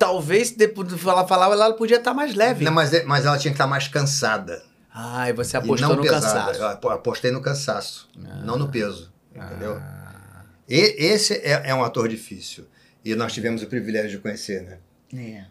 talvez 0.00 0.50
depois 0.50 0.88
de 0.88 0.96
falar, 0.98 1.26
falar 1.28 1.46
ela 1.52 1.72
podia 1.74 1.98
estar 1.98 2.14
mais 2.14 2.34
leve. 2.34 2.64
Não, 2.64 2.72
mas, 2.72 2.92
é- 2.92 3.04
mas 3.04 3.26
ela 3.26 3.38
tinha 3.38 3.52
que 3.52 3.56
estar 3.56 3.66
mais 3.66 3.86
cansada. 3.86 4.62
Ah, 4.92 5.28
e 5.28 5.32
você 5.32 5.56
e 5.56 5.58
apostou 5.58 5.90
não 5.90 5.96
no 5.96 6.02
pesada. 6.02 6.26
cansaço. 6.26 6.60
Eu 6.60 6.66
apo- 6.68 6.88
apostei 6.88 7.30
no 7.30 7.40
cansaço, 7.40 8.08
não 8.44 8.56
no 8.58 8.68
peso. 8.68 9.12
Entendeu? 9.32 9.76
Ah. 9.76 10.42
E- 10.68 10.96
esse 11.04 11.34
é, 11.34 11.62
é 11.70 11.74
um 11.74 11.84
ator 11.84 12.08
difícil. 12.08 12.66
E 13.04 13.14
nós 13.14 13.32
tivemos 13.32 13.62
o 13.62 13.66
privilégio 13.66 14.10
de 14.10 14.18
conhecer, 14.18 14.62
né? 14.62 14.78
É. 15.14 15.44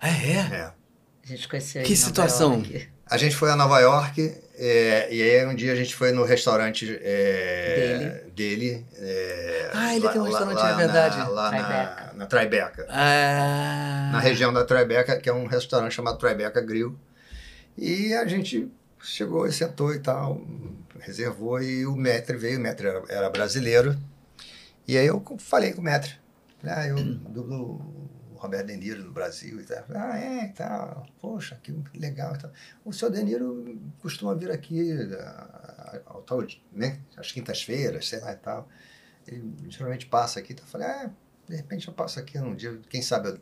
Ah, 0.00 0.08
é? 0.10 0.32
É. 0.36 0.72
A 1.24 1.26
gente 1.26 1.48
conheceu 1.48 1.82
Que 1.82 1.96
situação? 1.96 2.54
York. 2.54 2.88
A 3.06 3.16
gente 3.16 3.36
foi 3.36 3.50
a 3.50 3.56
Nova 3.56 3.78
York 3.80 4.34
é, 4.56 5.12
e 5.12 5.20
aí 5.20 5.46
um 5.46 5.54
dia 5.54 5.72
a 5.72 5.76
gente 5.76 5.94
foi 5.94 6.12
no 6.12 6.24
restaurante 6.24 6.96
é, 7.02 8.24
dele. 8.34 8.86
é, 8.96 9.70
Ah, 9.74 9.94
ele 9.96 10.08
tem 10.08 10.20
um 10.20 10.24
restaurante, 10.24 10.64
é 10.64 10.74
verdade. 10.74 11.18
Na, 11.18 11.28
lá 11.28 11.48
Tribeca. 11.48 12.06
na, 12.06 12.12
na 12.14 12.26
Tribeca. 12.26 12.86
Ah. 12.88 14.10
Na 14.12 14.20
região 14.20 14.52
da 14.52 14.64
Tribeca, 14.64 15.18
que 15.18 15.28
é 15.28 15.32
um 15.32 15.46
restaurante 15.46 15.92
chamado 15.92 16.18
Tribeca 16.18 16.60
Grill. 16.60 16.96
E 17.76 18.14
a 18.14 18.24
gente 18.26 18.70
chegou 19.02 19.46
e 19.46 19.52
sentou 19.52 19.92
e 19.92 19.98
tal, 19.98 20.40
reservou 21.00 21.60
e 21.60 21.84
o 21.84 21.96
Metre 21.96 22.36
veio, 22.36 22.58
o 22.58 22.62
Metre 22.62 22.86
era, 22.86 23.02
era 23.08 23.30
brasileiro. 23.30 23.96
E 24.86 24.96
aí 24.96 25.06
eu 25.06 25.22
falei 25.38 25.72
com 25.72 25.80
o 25.80 25.84
Metre. 25.84 26.12
Ah, 26.62 26.86
eu 26.86 26.96
dublo 26.96 27.80
Roberto 28.44 28.66
De 28.66 28.76
Niro 28.76 29.02
no 29.04 29.12
Brasil 29.12 29.60
e 29.60 29.64
tal. 29.64 29.84
Ah, 29.94 30.18
é, 30.18 30.46
e 30.46 30.52
tal. 30.52 31.06
Poxa, 31.20 31.58
que 31.62 31.72
legal 31.94 32.34
e 32.34 32.38
tal. 32.38 32.52
O 32.84 32.92
senhor 32.92 33.10
De 33.10 33.22
Niro 33.22 33.80
costuma 34.00 34.34
vir 34.34 34.50
aqui 34.50 34.92
ah, 35.18 36.00
ao 36.06 36.22
tal, 36.22 36.44
né? 36.72 37.00
Às 37.16 37.32
quintas-feiras, 37.32 38.08
sei 38.08 38.20
lá 38.20 38.32
e 38.32 38.36
tal. 38.36 38.68
Ele 39.26 39.54
geralmente 39.68 40.06
passa 40.06 40.40
aqui. 40.40 40.52
Então 40.52 40.64
eu 40.64 40.70
falei, 40.70 40.86
ah, 40.86 41.10
de 41.48 41.56
repente 41.56 41.88
eu 41.88 41.94
passo 41.94 42.18
aqui 42.20 42.38
num 42.38 42.54
dia, 42.54 42.78
quem 42.88 43.02
sabe 43.02 43.28
eu 43.30 43.40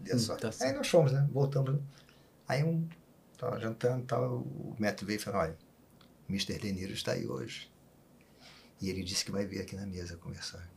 dê 0.00 0.14
Hum, 0.14 0.18
sorte. 0.18 0.42
tá 0.42 0.64
Aí 0.64 0.72
nós 0.72 0.88
fomos, 0.88 1.12
né? 1.12 1.28
Voltamos. 1.32 1.80
Aí 2.48 2.62
um, 2.62 2.88
tava 3.36 3.58
jantando 3.58 4.02
e 4.04 4.06
tal, 4.06 4.36
o 4.38 4.76
Metro 4.78 5.04
veio 5.06 5.16
e 5.16 5.20
falou, 5.20 5.40
olha, 5.40 5.56
o 6.28 6.32
Mr. 6.32 6.58
De 6.58 6.72
Niro 6.72 6.92
está 6.92 7.12
aí 7.12 7.26
hoje. 7.26 7.70
E 8.80 8.90
ele 8.90 9.02
disse 9.02 9.24
que 9.24 9.30
vai 9.32 9.46
vir 9.46 9.60
aqui 9.60 9.74
na 9.74 9.86
mesa 9.86 10.16
conversar. 10.16 10.68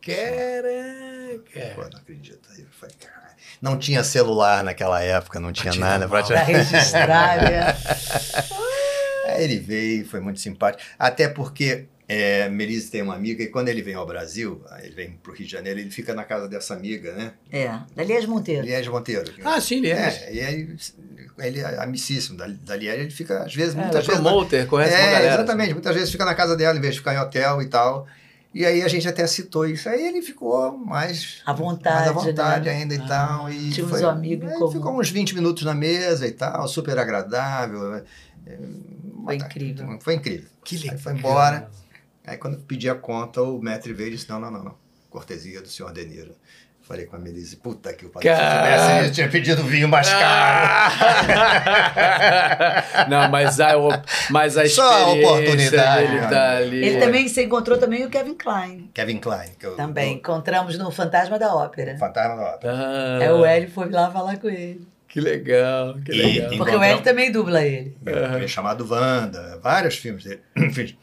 Caraca. 0.00 1.74
Pô, 1.74 1.82
não 1.92 1.98
acredito. 2.00 2.48
Aí 2.50 2.64
falei, 2.70 2.94
cara, 2.98 3.28
não 3.60 3.78
tinha 3.78 4.02
celular 4.04 4.62
naquela 4.64 5.02
época, 5.02 5.38
não 5.40 5.52
tinha 5.52 5.74
nada. 5.74 6.08
Pra 6.08 6.42
registrar, 6.42 7.42
né? 7.42 7.76
Aí 9.28 9.44
ele 9.44 9.58
veio, 9.58 10.06
foi 10.06 10.20
muito 10.20 10.40
simpático. 10.40 10.82
Até 10.98 11.28
porque 11.28 11.86
é, 12.08 12.48
Melise 12.48 12.90
tem 12.90 13.02
uma 13.02 13.14
amiga 13.14 13.42
e 13.42 13.48
quando 13.48 13.68
ele 13.68 13.82
vem 13.82 13.94
ao 13.94 14.06
Brasil, 14.06 14.64
ele 14.82 14.94
vem 14.94 15.10
pro 15.22 15.34
Rio 15.34 15.44
de 15.44 15.52
Janeiro, 15.52 15.78
ele 15.78 15.90
fica 15.90 16.14
na 16.14 16.24
casa 16.24 16.48
dessa 16.48 16.72
amiga, 16.74 17.12
né? 17.12 17.32
É, 17.52 17.66
da 17.94 18.26
Monteiro. 18.26 18.64
Liege 18.64 18.88
Monteiro. 18.88 19.30
Ah, 19.44 19.60
sim, 19.60 19.78
ele 19.78 19.90
é. 19.90 20.32
E 20.32 20.40
aí 20.40 20.76
ele 21.40 21.60
é 21.60 21.78
amicíssimo 21.82 22.38
da, 22.38 22.46
da 22.46 22.74
Liege, 22.74 23.02
ele 23.02 23.10
fica, 23.10 23.42
às 23.44 23.54
vezes, 23.54 23.74
É, 23.76 23.78
muitas 23.82 24.04
é 24.04 24.06
vezes. 24.06 24.22
na- 24.22 24.30
promoter, 24.30 24.66
conhece 24.66 24.94
uma 24.94 25.00
É, 25.02 25.12
galera. 25.12 25.34
exatamente. 25.34 25.72
Muitas 25.74 25.94
vezes 25.94 26.10
fica 26.10 26.24
na 26.24 26.34
casa 26.34 26.56
dela 26.56 26.78
em 26.78 26.80
vez 26.80 26.94
de 26.94 27.00
ficar 27.00 27.14
em 27.14 27.18
hotel 27.18 27.60
e 27.60 27.66
tal. 27.66 28.06
E 28.54 28.64
aí 28.64 28.82
a 28.82 28.88
gente 28.88 29.06
até 29.06 29.26
citou 29.26 29.66
isso. 29.66 29.88
Aí 29.88 30.06
ele 30.06 30.22
ficou 30.22 30.76
mais 30.76 31.42
À 31.44 31.52
vontade, 31.52 31.96
mais 31.96 32.08
à 32.08 32.12
vontade 32.12 32.64
né? 32.66 32.76
ainda 32.76 32.94
e 32.94 32.98
Ah, 32.98 33.06
tal. 33.06 33.50
E 33.52 33.70
tínhamos 33.70 33.98
foi, 33.98 34.04
um 34.06 34.10
amigo 34.10 34.44
em 34.44 34.48
aí 34.48 34.58
comum. 34.58 34.72
Ficou 34.72 35.00
uns 35.00 35.10
20 35.10 35.34
minutos 35.34 35.62
na 35.64 35.74
mesa 35.74 36.26
e 36.26 36.32
tal, 36.32 36.66
super 36.66 36.98
agradável. 36.98 37.94
É, 37.94 38.04
Foi 39.24 39.36
incrível. 39.36 39.98
Foi 40.00 40.14
incrível. 40.14 40.48
Que 40.64 40.76
Aí 40.76 40.82
legal. 40.82 40.98
foi 40.98 41.12
embora. 41.12 41.70
Aí 42.26 42.36
quando 42.38 42.58
pedi 42.58 42.88
a 42.88 42.94
conta, 42.94 43.42
o 43.42 43.60
mestre 43.60 43.92
veio 43.92 44.08
e 44.08 44.12
disse: 44.12 44.28
não, 44.28 44.40
não, 44.40 44.50
não, 44.50 44.64
não. 44.64 44.74
Cortesia 45.10 45.60
do 45.60 45.68
senhor 45.68 45.92
De 45.92 46.04
Niro. 46.06 46.34
Falei 46.88 47.04
com 47.04 47.16
a 47.16 47.18
Melise, 47.18 47.56
puta 47.56 47.92
que 47.92 48.06
o 48.06 48.08
padre. 48.08 48.30
Se 48.34 49.00
eu 49.00 49.04
eu 49.04 49.12
tinha 49.12 49.28
pedido 49.28 49.62
vinho 49.62 49.86
mais 49.86 50.08
caro. 50.08 50.94
Ah! 50.98 52.84
Não, 53.08 53.28
mas 53.30 53.60
a, 53.60 53.72
mas 54.30 54.56
a 54.56 54.66
Só 54.66 54.90
a 54.90 55.08
oportunidade, 55.12 56.06
dele 56.08 56.26
tá 56.28 56.56
ali. 56.56 56.82
Ele 56.84 56.98
também 56.98 57.28
se 57.28 57.42
encontrou 57.44 57.76
também 57.76 58.06
o 58.06 58.08
Kevin 58.08 58.34
Klein. 58.34 58.90
Kevin 58.94 59.18
Klein, 59.18 59.50
que 59.58 59.66
eu, 59.66 59.76
Também. 59.76 60.14
Encontramos 60.14 60.78
no 60.78 60.90
Fantasma 60.90 61.38
da 61.38 61.54
Ópera. 61.54 61.98
Fantasma 61.98 62.36
da 62.36 62.54
Ópera. 62.54 62.72
Ah, 62.74 63.18
Aí 63.20 63.30
o 63.32 63.44
Hélio 63.44 63.70
foi 63.70 63.90
lá 63.90 64.10
falar 64.10 64.38
com 64.38 64.48
ele. 64.48 64.80
Que 65.06 65.20
legal, 65.20 65.94
que 66.04 66.12
E- 66.12 66.14
legal. 66.14 66.52
e- 66.54 66.56
Porque 66.56 66.74
o 66.74 66.82
Hélio 66.82 67.02
também 67.02 67.30
dubla 67.30 67.62
ele. 67.62 67.94
Uhum. 68.06 68.48
chamado 68.48 68.86
Wanda, 68.90 69.58
vários 69.62 69.96
filmes 69.96 70.24
dele. 70.24 70.40
Enfim. 70.56 70.96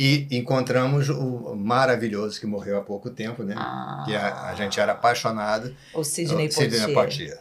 E 0.00 0.28
encontramos 0.30 1.08
o 1.08 1.56
maravilhoso 1.56 2.38
que 2.38 2.46
morreu 2.46 2.78
há 2.78 2.82
pouco 2.82 3.10
tempo, 3.10 3.42
né? 3.42 3.54
Ah. 3.58 4.04
Que 4.06 4.14
a, 4.14 4.44
a 4.44 4.54
gente 4.54 4.78
era 4.78 4.92
apaixonado. 4.92 5.74
O 5.92 6.04
Sidney 6.04 6.46
o 6.46 6.52
Sidney 6.52 6.94
Poitier. 6.94 6.94
Poitier. 6.94 7.40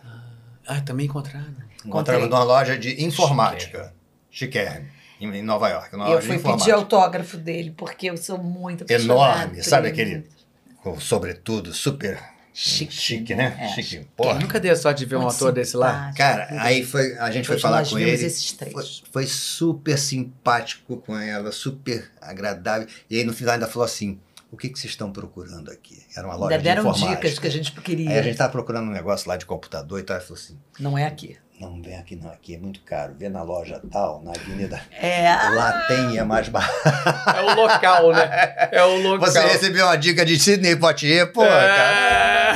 Ah, 0.65 0.81
também 0.81 1.05
encontraram. 1.05 1.53
Encontramos 1.85 2.27
numa 2.27 2.43
loja 2.43 2.75
de 2.75 3.03
informática, 3.05 3.93
chiquérrimo, 4.31 4.87
em, 5.21 5.35
em 5.35 5.43
Nova 5.43 5.69
York. 5.69 5.95
Uma 5.95 6.05
E 6.05 6.07
eu 6.07 6.15
loja 6.15 6.21
de 6.21 6.27
fui 6.27 6.35
pedir 6.37 6.47
informática. 6.49 6.75
autógrafo 6.75 7.37
dele, 7.37 7.71
porque 7.77 8.09
eu 8.09 8.17
sou 8.17 8.39
muito 8.39 8.85
apaixonada 8.85 9.33
Enorme, 9.43 9.63
sabe 9.63 9.89
ele. 9.89 10.01
aquele, 10.01 10.99
sobretudo, 10.99 11.71
super 11.75 12.19
Chique. 12.59 12.91
chique 12.91 13.35
né? 13.35 13.55
É, 13.59 13.67
chique. 13.67 13.97
Eu 13.97 14.05
Porra. 14.15 14.39
nunca 14.39 14.59
dei 14.59 14.71
a 14.71 14.75
sorte 14.75 14.97
de 14.97 15.05
ver 15.05 15.17
um 15.17 15.21
Muito 15.21 15.35
ator 15.35 15.51
desse 15.51 15.77
lá. 15.77 16.11
Cara, 16.17 16.47
aí 16.59 16.83
foi, 16.83 17.15
a 17.19 17.29
gente 17.29 17.45
foi 17.45 17.59
falar 17.59 17.77
nós 17.79 17.89
com 17.91 17.97
vimos 17.97 18.13
ele. 18.13 18.25
esses 18.25 18.51
três. 18.51 18.73
Foi, 18.73 18.83
foi 19.11 19.27
super 19.27 19.95
simpático 19.95 20.97
com 20.97 21.15
ela, 21.15 21.51
super 21.51 22.09
agradável. 22.19 22.87
E 23.07 23.17
aí 23.17 23.23
no 23.23 23.31
final 23.31 23.53
ainda 23.53 23.67
falou 23.67 23.85
assim: 23.85 24.19
o 24.51 24.57
que, 24.57 24.69
que 24.69 24.79
vocês 24.79 24.91
estão 24.93 25.11
procurando 25.11 25.69
aqui? 25.69 26.01
Era 26.15 26.25
uma 26.25 26.35
loja 26.35 26.55
Ainda 26.55 26.63
deram 26.63 26.81
de 26.83 26.89
informática. 26.89 27.21
dicas 27.27 27.37
que 27.39 27.45
a 27.45 27.51
gente 27.51 27.71
queria. 27.73 28.09
Aí 28.09 28.17
a 28.17 28.23
gente 28.23 28.37
tava 28.37 28.51
procurando 28.51 28.87
um 28.87 28.91
negócio 28.93 29.29
lá 29.29 29.37
de 29.37 29.45
computador 29.45 29.99
e 29.99 30.03
tal. 30.03 30.17
Ele 30.17 30.25
falou 30.25 30.41
assim: 30.41 30.57
Não 30.79 30.97
é 30.97 31.05
aqui. 31.05 31.37
Não, 31.59 31.81
vem 31.81 31.97
aqui 31.97 32.15
não, 32.15 32.29
aqui 32.29 32.55
é 32.55 32.57
muito 32.57 32.81
caro. 32.81 33.15
Vê 33.17 33.29
na 33.29 33.41
loja 33.43 33.81
tal, 33.91 34.21
na 34.23 34.31
avenida. 34.31 34.79
É. 34.99 35.31
Lá 35.33 35.85
tem 35.87 36.11
e 36.13 36.17
é 36.19 36.23
mais 36.23 36.47
barato. 36.49 36.73
É 37.37 37.41
o 37.41 37.55
local, 37.55 38.11
né? 38.13 38.69
É 38.71 38.83
o 38.83 38.97
local. 39.01 39.27
Você 39.27 39.39
recebeu 39.39 39.85
uma 39.85 39.95
dica 39.97 40.25
de 40.25 40.39
Sidney 40.39 40.75
Poitier, 40.75 41.31
pô, 41.31 41.41
cara. 41.41 42.53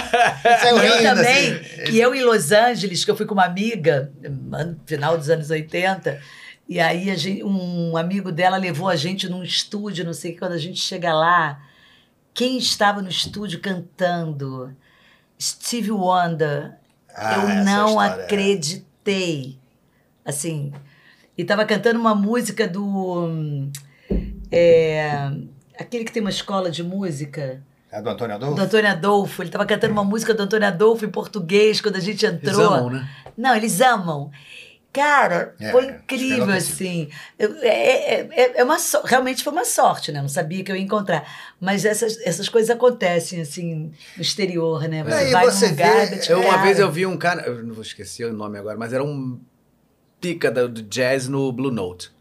Isso 0.55 0.65
é 0.65 0.67
E 0.67 0.69
eu 0.69 0.75
horrível, 0.75 1.15
também, 1.15 1.53
assim. 1.53 1.83
que 1.85 1.99
eu 1.99 2.15
em 2.15 2.23
Los 2.23 2.51
Angeles, 2.51 3.03
que 3.05 3.11
eu 3.11 3.15
fui 3.17 3.25
com 3.25 3.33
uma 3.33 3.45
amiga, 3.45 4.11
ano- 4.51 4.80
final 4.85 5.17
dos 5.17 5.30
anos 5.30 5.49
80, 5.49 6.19
e 6.69 6.80
aí 6.80 7.09
a 7.11 7.15
gente- 7.15 7.43
um 7.43 7.97
amigo 7.97 8.31
dela 8.31 8.57
levou 8.57 8.88
a 8.88 8.95
gente 8.95 9.27
num 9.30 9.43
estúdio, 9.43 10.05
não 10.05 10.13
sei 10.13 10.31
o 10.31 10.33
que, 10.35 10.39
quando 10.39 10.53
a 10.53 10.57
gente 10.57 10.80
chega 10.80 11.13
lá, 11.13 11.59
quem 12.33 12.57
estava 12.57 13.01
no 13.01 13.09
estúdio 13.09 13.59
cantando? 13.59 14.75
Steve 15.41 15.91
Wonder. 15.91 16.73
Ah, 17.13 17.33
eu 17.33 17.47
não 17.65 17.89
história 17.89 18.23
acreditei. 19.01 19.57
Assim, 20.23 20.71
e 21.38 21.43
tava 21.43 21.65
cantando 21.65 21.99
uma 21.99 22.13
música 22.13 22.67
do. 22.67 23.69
é, 24.51 25.31
aquele 25.77 26.03
que 26.03 26.11
tem 26.11 26.21
uma 26.21 26.30
escola 26.30 26.69
de 26.69 26.83
música. 26.83 27.61
É 27.91 28.01
do 28.01 28.09
Antônio 28.09 28.35
Adolfo? 28.35 28.55
Do 28.55 28.61
Antônio 28.61 28.89
Adolfo. 28.89 29.41
Ele 29.41 29.49
estava 29.49 29.65
cantando 29.65 29.91
uma 29.93 30.03
música 30.03 30.33
do 30.33 30.43
Antônio 30.43 30.67
Adolfo 30.67 31.03
em 31.03 31.09
português 31.09 31.81
quando 31.81 31.97
a 31.97 31.99
gente 31.99 32.25
Eles 32.25 32.41
entrou. 32.41 32.73
amam, 32.73 32.89
né? 32.91 33.09
Não, 33.35 33.55
eles 33.55 33.81
amam. 33.81 34.31
Cara, 34.93 35.55
É, 35.57 35.71
foi 35.71 35.85
que 35.87 36.15
incrível, 36.15 36.49
é 36.51 36.57
assim. 36.57 37.09
Eu- 37.39 37.55
é, 37.61 37.67
é- 38.15 38.29
é- 38.31 38.57
é 38.59 38.63
uma 38.63 38.77
so- 38.77 39.01
realmente 39.05 39.41
foi 39.41 39.53
uma 39.53 39.63
sorte, 39.63 40.11
né? 40.11 40.21
Não 40.21 40.27
sabia 40.27 40.63
que 40.65 40.71
eu 40.71 40.75
ia 40.75 40.81
encontrar. 40.81 41.25
Mas 41.61 41.85
essas, 41.85 42.17
essas 42.25 42.49
coisas 42.49 42.69
acontecem, 42.69 43.39
assim, 43.39 43.93
no 44.17 44.21
exterior, 44.21 44.87
né? 44.89 45.01
Você 45.03 45.23
É, 45.29 45.31
vai 45.31 45.45
você 45.45 45.65
num 45.65 45.71
lugar... 45.71 46.07
vê- 46.09 46.15
de 46.17 46.29
Eu, 46.29 46.39
uma 46.41 46.49
cara. 46.49 46.61
vez 46.63 46.79
eu 46.79 46.91
vi 46.91 47.05
um 47.05 47.15
cara, 47.17 47.43
eu 47.43 47.63
não 47.63 47.73
vou 47.73 47.83
esquecer 47.83 48.25
o 48.25 48.33
nome 48.33 48.57
agora, 48.57 48.77
mas 48.77 48.91
era 48.91 49.01
um 49.03 49.39
pica 50.19 50.51
do, 50.51 50.67
jazz 50.83 51.27
no 51.27 51.51
Blue 51.53 51.71
Note. 51.71 52.11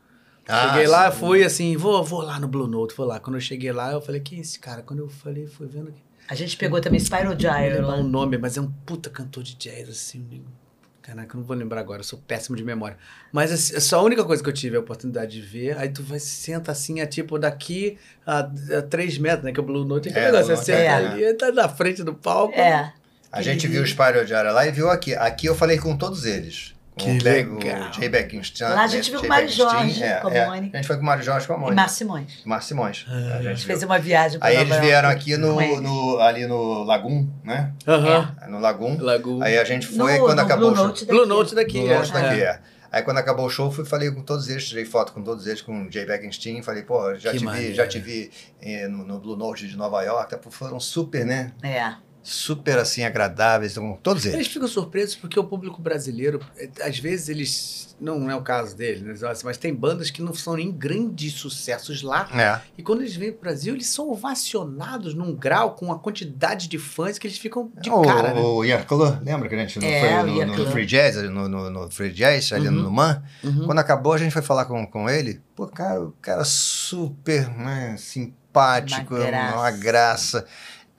Ah, 0.49 0.69
cheguei 0.71 0.87
lá, 0.87 1.11
sim. 1.11 1.19
fui 1.19 1.45
assim, 1.45 1.77
vou, 1.77 2.03
vou 2.05 2.23
lá 2.23 2.39
no 2.39 2.47
Blue 2.49 2.67
Note, 2.69 2.95
vou 2.97 3.07
lá. 3.07 3.19
Quando 3.21 3.35
eu 3.37 3.41
cheguei 3.41 3.73
lá, 3.73 3.93
eu 3.93 4.01
falei, 4.01 4.21
quem 4.21 4.39
é 4.39 4.41
esse 4.43 4.59
cara? 4.59 4.83
Quando 4.83 5.01
eu 5.01 5.09
falei, 5.09 5.47
fui 5.47 5.67
vendo 5.67 5.93
que. 5.93 6.03
A 6.29 6.35
gente 6.37 6.57
pegou 6.57 6.81
também 6.81 7.01
Spyro 7.01 7.31
Não 7.31 7.37
lembrar 7.37 7.87
lá. 7.87 7.97
o 7.97 8.03
nome, 8.05 8.39
mas 8.39 8.57
é 8.57 8.61
um 8.61 8.71
puta 8.87 9.11
cantor 9.11 9.43
de 9.43 9.57
jazz, 9.57 9.89
assim. 9.89 10.21
um- 10.33 10.60
Caraca, 11.03 11.35
eu 11.35 11.41
não 11.41 11.47
vou 11.47 11.57
lembrar 11.57 11.81
agora, 11.81 12.01
eu 12.01 12.05
sou 12.05 12.19
péssimo 12.19 12.57
de 12.57 12.63
memória. 12.63 12.97
Mas 13.33 13.51
assim, 13.51 13.75
é 13.75 13.81
só 13.81 13.99
a 14.01 14.03
única 14.03 14.23
coisa 14.23 14.43
que 14.43 14.49
eu 14.49 14.53
tive 14.53 14.77
a 14.77 14.81
oportunidade 14.81 15.33
de 15.33 15.41
ver, 15.41 15.77
aí 15.79 15.89
tu 15.89 16.03
vai, 16.03 16.19
senta 16.19 16.71
assim, 16.73 17.01
é 17.01 17.07
tipo 17.07 17.39
daqui 17.39 17.97
a, 18.27 18.41
a 18.41 18.83
3 18.83 19.19
metros, 19.19 19.45
né? 19.45 19.53
Que 19.53 19.61
o 19.61 19.63
Blue 19.63 19.85
Note 19.85 20.09
é 20.09 20.11
aquele 20.13 20.27
É, 20.27 20.33
negócio, 20.33 20.57
você 20.57 20.65
senta 20.65 20.79
é. 20.79 20.89
ali, 20.89 21.35
tá 21.35 21.51
na 21.51 21.69
frente 21.69 22.03
do 22.03 22.15
palco. 22.15 22.55
É. 22.55 22.93
A 23.33 23.41
gente 23.43 23.67
viu 23.67 23.83
o 23.83 23.87
Spyro 23.87 24.27
Gyra 24.27 24.53
lá 24.53 24.67
e 24.67 24.73
viu 24.73 24.91
aqui. 24.91 25.15
Aqui 25.15 25.47
eu 25.47 25.55
falei 25.55 25.79
com 25.79 25.97
todos 25.97 26.25
eles. 26.27 26.75
Com 26.99 27.05
Que 27.05 27.11
o 27.19 27.23
legal. 27.23 27.89
O 27.89 27.93
Jay 27.95 28.09
Beckinston. 28.09 28.65
Lá 28.65 28.83
a 28.83 28.87
gente 28.87 29.11
viu 29.11 29.21
Jay 29.21 29.21
com 29.21 29.27
o 29.27 29.29
Mário 29.29 29.49
Jorge, 29.49 30.03
é, 30.03 30.15
com 30.21 30.29
a 30.29 30.35
é. 30.35 30.47
Mônica. 30.47 30.77
A 30.77 30.81
gente 30.83 30.87
foi 30.87 30.97
com 30.97 31.03
o 31.03 31.07
Mário 31.07 31.23
Jorge 31.23 31.47
com 31.47 31.53
a 31.53 31.57
E 31.57 31.61
Mônica. 31.61 31.77
Márcio 31.77 31.99
Simões. 31.99 32.33
Márcio 32.45 32.69
Simões. 32.69 33.07
a 33.09 33.13
A 33.13 33.21
gente 33.21 33.43
gente 33.45 33.57
viu. 33.59 33.67
fez 33.69 33.83
uma 33.85 33.99
viagem 33.99 34.39
pra 34.39 34.49
Aí 34.49 34.57
eles 34.57 34.77
vieram 34.81 35.09
aqui 35.09 35.37
no, 35.37 35.81
no- 35.81 36.19
ali 36.21 36.47
no 36.47 36.83
Lagum, 36.85 37.29
né? 37.45 37.73
Aham. 37.87 38.37
No 38.49 38.59
Lagum. 38.61 38.99
Lagoon. 39.01 39.43
Aí 39.43 39.57
a 39.57 39.65
gente 39.65 39.87
foi, 39.87 40.19
No- 40.19 40.25
quando 40.25 40.39
no 40.39 40.45
acabou 40.45 40.67
Blue 40.67 40.73
o 40.73 40.77
show. 40.77 40.87
Note 40.89 41.05
daqui. 41.07 41.17
Blue 41.19 41.27
Note 41.27 41.55
daqui, 41.55 41.79
Blue 41.81 41.91
é. 41.93 41.99
Note 41.99 42.13
daqui, 42.13 42.41
é. 42.41 42.45
é. 42.45 42.61
Aí 42.93 43.03
quando 43.03 43.19
acabou 43.19 43.47
o 43.47 43.51
show, 43.51 43.71
fui 43.71 43.85
falei 43.85 44.11
com 44.11 44.21
todos 44.21 44.49
eles, 44.49 44.67
tirei 44.69 44.85
foto 44.85 45.13
com 45.13 45.23
todos 45.23 45.47
eles, 45.47 45.63
com 45.63 45.85
o 45.87 45.93
Jay 45.93 46.05
Beckenstein, 46.05 46.61
falei, 46.61 46.83
pô, 46.83 47.15
já 47.15 47.31
Que 47.31 47.39
te 47.39 47.47
vi, 47.47 47.73
já 47.73 47.87
te 47.87 48.01
vi 48.01 48.31
eh, 48.61 48.89
no, 48.89 49.05
no 49.05 49.21
Blue 49.21 49.37
Note 49.37 49.69
de 49.69 49.77
Nova 49.77 50.03
York, 50.03 50.29
tá, 50.29 50.51
foram 50.51 50.81
super, 50.81 51.25
né? 51.25 51.53
É. 51.63 51.93
super 52.23 52.79
assim 52.79 53.03
agradáveis, 53.05 53.73
então, 53.73 53.99
todos 54.03 54.25
eles. 54.25 54.35
Eles 54.35 54.47
ficam 54.49 54.69
surpresos 54.69 55.15
porque 55.17 55.39
o 55.41 55.45
público 55.45 55.81
brasileiro, 55.81 56.41
eh, 56.57 56.69
às 56.83 56.99
vezes 56.99 57.29
eles. 57.29 57.91
Não 58.01 58.31
é 58.31 58.35
o 58.35 58.41
caso 58.41 58.75
dele, 58.75 59.05
né? 59.05 59.15
mas 59.45 59.59
tem 59.59 59.75
bandas 59.75 60.11
que 60.11 60.23
não 60.23 60.33
são 60.33 60.57
nem 60.57 60.73
grandes 60.73 61.35
sucessos 61.35 62.03
lá. 62.03 62.27
É. 62.33 62.59
E 62.79 62.83
quando 62.83 63.03
eles 63.03 63.15
vêm 63.15 63.31
pro 63.31 63.43
Brasil, 63.43 63.75
eles 63.75 63.89
são 63.89 64.11
ovacionados 64.11 65.13
num 65.13 65.35
grau 65.35 65.75
com 65.75 65.93
a 65.93 65.99
quantidade 65.99 66.67
de 66.67 66.79
fãs 66.79 67.19
que 67.19 67.27
eles 67.27 67.37
ficam 67.37 67.71
de 67.79 67.91
o, 67.91 68.01
cara, 68.01 68.33
né? 68.33 68.41
o 68.41 68.65
Ian 68.65 68.83
Club, 68.85 69.19
lembra 69.23 69.51
que 69.51 69.55
a 69.55 69.59
gente 69.59 69.85
É, 69.85 70.01
foi 70.23 70.33
o 70.33 70.47
no, 70.47 70.57
no. 70.57 70.71
Free 70.71 70.87
Jazz, 70.87 71.19
ali 71.19 71.29
no, 71.29 71.47
no, 71.47 71.69
no 71.71 71.91
Free 71.91 72.11
Jazz, 72.11 72.55
ali 72.55 72.69
Uhum. 72.69 72.75
no 72.75 72.91
Man? 72.91 73.23
Uhum. 73.45 73.67
Quando 73.67 73.79
acabou, 73.81 74.15
a 74.15 74.19
gente 74.19 74.33
foi 74.33 74.41
falar 74.41 74.65
com, 74.65 74.87
com 74.87 75.09
ele. 75.11 75.43
Pô, 75.55 75.67
cara, 75.67 76.01
o 76.01 76.13
cara 76.23 76.43
super 76.45 77.51
né, 77.51 77.97
simpático, 77.99 79.15
Uma 79.15 79.27
graça. 79.27 79.57
uma 79.57 79.71
graça. 79.71 80.47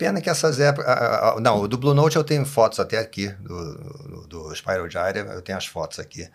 Pena 0.01 0.19
que 0.19 0.31
essas 0.31 0.59
épocas. 0.59 0.89
ah, 0.89 1.35
ah, 1.37 1.39
Não, 1.39 1.61
o 1.61 1.67
do 1.67 1.77
Blue 1.77 1.93
Note 1.93 2.15
eu 2.15 2.23
tenho 2.23 2.43
fotos 2.43 2.79
até 2.79 2.97
aqui, 2.97 3.27
do, 3.27 3.75
do, 3.75 4.27
do 4.27 4.55
Spiral 4.55 4.89
Gyre, 4.89 5.19
eu 5.19 5.43
tenho 5.43 5.55
as 5.59 5.67
fotos 5.67 5.99
aqui. 5.99 6.27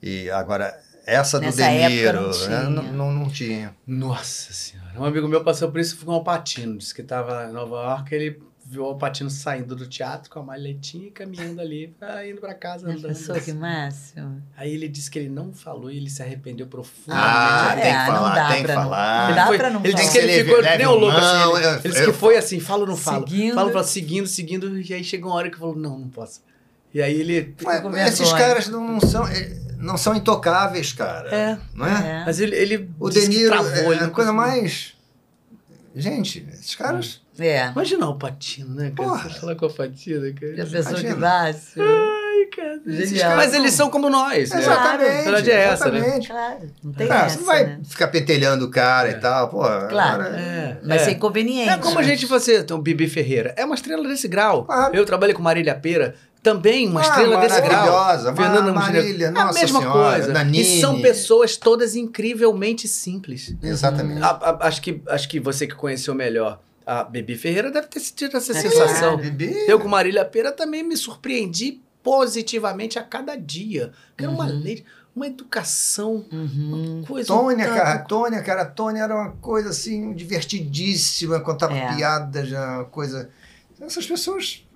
E 0.00 0.30
agora, 0.30 0.78
essa 1.04 1.40
do 1.40 1.46
Nessa 1.46 1.64
época 1.64 1.88
Demiro, 1.88 2.20
não 2.20 2.28
né, 2.28 2.34
tinha. 2.38 2.60
não, 2.62 2.82
não, 2.92 3.12
não 3.12 3.28
tinha. 3.28 3.74
Nossa 3.84 4.52
senhora. 4.52 4.92
Um 4.96 5.04
amigo 5.04 5.26
meu 5.26 5.42
passou 5.42 5.72
por 5.72 5.80
isso 5.80 5.96
com 6.04 6.12
o 6.12 6.14
Alpatino. 6.14 6.78
Disse 6.78 6.94
que 6.94 7.00
estava 7.00 7.46
em 7.46 7.52
Nova 7.52 7.82
York, 7.82 8.14
ele 8.14 8.40
viu 8.70 8.82
o 8.84 8.86
Alpatino 8.86 9.28
saindo 9.28 9.74
do 9.74 9.84
teatro 9.84 10.30
com 10.30 10.38
a 10.38 10.42
maletinha 10.44 11.08
e 11.08 11.10
caminhando 11.10 11.60
ali, 11.60 11.92
ah, 12.00 12.24
indo 12.24 12.40
pra 12.40 12.54
casa 12.54 12.86
andando. 12.88 13.02
pensou 13.08 13.34
que 13.40 13.52
máximo? 13.52 14.40
Aí 14.56 14.72
ele 14.72 14.88
disse 14.88 15.10
que 15.10 15.18
ele 15.18 15.28
não 15.28 15.52
falou 15.52 15.90
e 15.90 15.96
ele 15.96 16.08
se 16.08 16.22
arrependeu 16.22 16.68
profundamente. 16.68 17.26
Ah, 17.28 17.74
é, 17.76 17.80
tem 17.82 17.90
que 17.92 17.98
não 17.98 18.06
falar, 18.06 18.34
dá 18.36 18.48
tem 18.48 18.56
que 18.58 18.62
pra 18.64 18.74
não- 18.76 18.82
falar. 18.84 19.18
não 19.22 19.26
Ele 19.28 19.34
dá 19.36 19.46
foi- 19.46 19.58
pra 19.58 19.70
não 19.70 19.80
ele 19.82 19.92
falar. 19.92 20.02
disse 20.04 20.12
que 20.12 20.18
ele 20.24 20.44
ficou 20.44 20.62
nem 20.62 20.86
o 20.86 20.94
louco. 20.94 21.16
assim, 21.18 21.36
ele, 21.56 21.66
eu- 21.66 21.70
ele 21.72 21.80
disse 21.88 22.00
eu- 22.02 22.12
que 22.12 22.18
foi 22.18 22.36
assim, 22.36 22.60
fala 22.60 22.80
ou 22.82 22.86
não 22.86 22.96
fala. 22.96 23.26
Seguindo. 23.26 23.54
Fala, 23.56 23.72
fala, 23.72 23.84
seguindo, 23.84 24.26
seguindo. 24.28 24.80
E 24.80 24.94
aí 24.94 25.02
chegou 25.02 25.30
uma 25.32 25.36
hora 25.38 25.50
que 25.50 25.58
falou, 25.58 25.74
não, 25.74 25.98
não 25.98 26.08
posso. 26.08 26.40
E 26.94 27.02
aí 27.02 27.20
ele... 27.20 27.54
Mas 27.64 27.80
com 27.80 27.96
esses 27.96 28.32
caras 28.32 28.68
não, 28.68 29.00
são, 29.00 29.26
eh, 29.26 29.56
não 29.78 29.96
são 29.96 30.14
intocáveis, 30.14 30.92
cara. 30.92 31.28
É. 31.34 31.58
Não 31.74 31.86
é? 31.86 32.20
É. 32.20 32.24
Mas 32.24 32.38
ele, 32.40 32.54
ele 32.56 32.90
O 33.00 33.08
disse 33.10 33.28
De 33.28 33.36
que 33.36 33.42
Niro 33.42 33.50
travou, 33.52 33.92
é 33.92 33.96
ele 33.96 34.04
a 34.04 34.08
coisa 34.10 34.32
mais. 34.32 34.94
Gente, 35.94 36.46
esses 36.52 36.74
caras. 36.76 37.20
É. 37.40 37.68
Imagina 37.70 38.08
o 38.08 38.14
Patino, 38.18 38.74
né, 38.74 38.92
cara? 38.96 39.08
Porra. 39.08 39.28
Você 39.30 39.40
falar 39.40 39.54
com 39.56 39.66
a 39.66 39.70
Patina, 39.70 40.32
cara. 40.32 40.52
Pensou 40.56 40.94
que 40.94 41.00
Imagina. 41.00 41.16
máximo? 41.16 41.84
Ai, 41.84 42.46
cara. 42.54 42.80
Genial. 42.86 43.36
Mas 43.36 43.54
eles 43.54 43.72
são 43.74 43.88
como 43.90 44.10
nós. 44.10 44.50
né? 44.50 44.58
Exatamente. 44.60 45.10
A 45.10 45.22
verdade 45.22 45.50
é 45.50 45.54
essa, 45.54 45.90
né? 45.90 45.98
exatamente. 45.98 46.28
Claro, 46.28 46.70
não 46.84 46.92
tem 46.92 47.06
Cara, 47.08 47.26
essa, 47.26 47.34
você 47.34 47.40
não 47.40 47.46
vai 47.46 47.66
né? 47.66 47.80
ficar 47.84 48.08
pentelhando 48.08 48.64
o 48.66 48.70
cara 48.70 49.08
É. 49.08 49.12
e 49.12 49.14
tal, 49.20 49.48
pô. 49.48 49.58
Claro. 49.60 50.22
agora- 50.22 50.40
É, 50.40 50.78
Mas 50.84 51.02
é. 51.02 51.04
sem 51.06 51.14
inconveniente. 51.14 51.70
É 51.70 51.78
como 51.78 51.98
a 51.98 52.02
gente, 52.02 52.26
você, 52.26 52.58
então, 52.58 52.80
Bibi 52.80 53.08
Ferreira. 53.08 53.54
É 53.56 53.64
uma 53.64 53.74
estrela 53.74 54.06
desse 54.06 54.28
grau. 54.28 54.64
Claro. 54.64 54.94
Eu 54.94 55.04
trabalhei 55.04 55.34
com 55.34 55.42
Marília 55.42 55.74
Pera, 55.74 56.14
também 56.42 56.88
uma 56.88 57.00
Ah, 57.00 57.04
estrela 57.04 57.36
desse 57.38 57.60
grau. 57.60 57.70
maravilhosa. 57.92 58.34
Fernanda 58.34 58.72
Ma- 58.72 58.80
Marília, 58.80 59.30
nossa 59.30 59.58
É 59.58 59.60
a 59.60 59.62
mesma 59.62 59.80
senhora, 59.80 60.16
coisa. 60.16 60.32
Nanini. 60.32 60.78
E 60.78 60.80
são 60.80 61.00
pessoas 61.02 61.56
todas 61.56 61.94
incrivelmente 61.94 62.88
simples. 62.88 63.54
Exatamente. 63.62 64.22
A- 64.22 64.28
a- 64.60 64.66
acho, 64.66 64.80
que, 64.80 65.02
acho 65.08 65.28
que 65.28 65.38
você 65.38 65.66
que 65.66 65.74
conheceu 65.74 66.14
melhor 66.14 66.58
a 66.90 67.04
Bibi 67.04 67.36
Ferreira 67.36 67.70
deve 67.70 67.86
ter 67.86 68.00
sentido 68.00 68.36
essa 68.36 68.52
É 68.52 68.60
sensação. 68.62 69.16
Bibi. 69.16 69.54
Eu 69.68 69.78
com 69.78 69.86
Marília 69.88 70.24
Pera 70.24 70.50
também 70.50 70.82
me 70.82 70.96
surpreendi 70.96 71.80
positivamente 72.02 72.98
a 72.98 73.02
cada 73.02 73.36
dia. 73.36 73.92
Que 74.16 74.24
era 74.24 74.32
uma 74.32 74.46
Uhum. 74.46 74.58
lei, 74.60 74.84
uma 75.14 75.26
educação, 75.28 76.24
Uhum. 76.32 76.96
uma 76.98 77.06
coisa. 77.06 77.28
Tônia, 77.28 77.70
um 77.70 77.74
cara, 77.74 77.98
Tônia, 77.98 78.42
cara, 78.42 78.64
Tônia 78.64 79.02
era 79.02 79.14
uma 79.14 79.30
coisa 79.32 79.70
assim, 79.70 80.12
divertidíssima, 80.14 81.38
contava 81.40 81.76
É. 81.76 81.94
piadas, 81.94 82.48
já, 82.48 82.76
uma 82.78 82.84
coisa. 82.86 83.30
Essas 83.80 84.06
pessoas. 84.06 84.66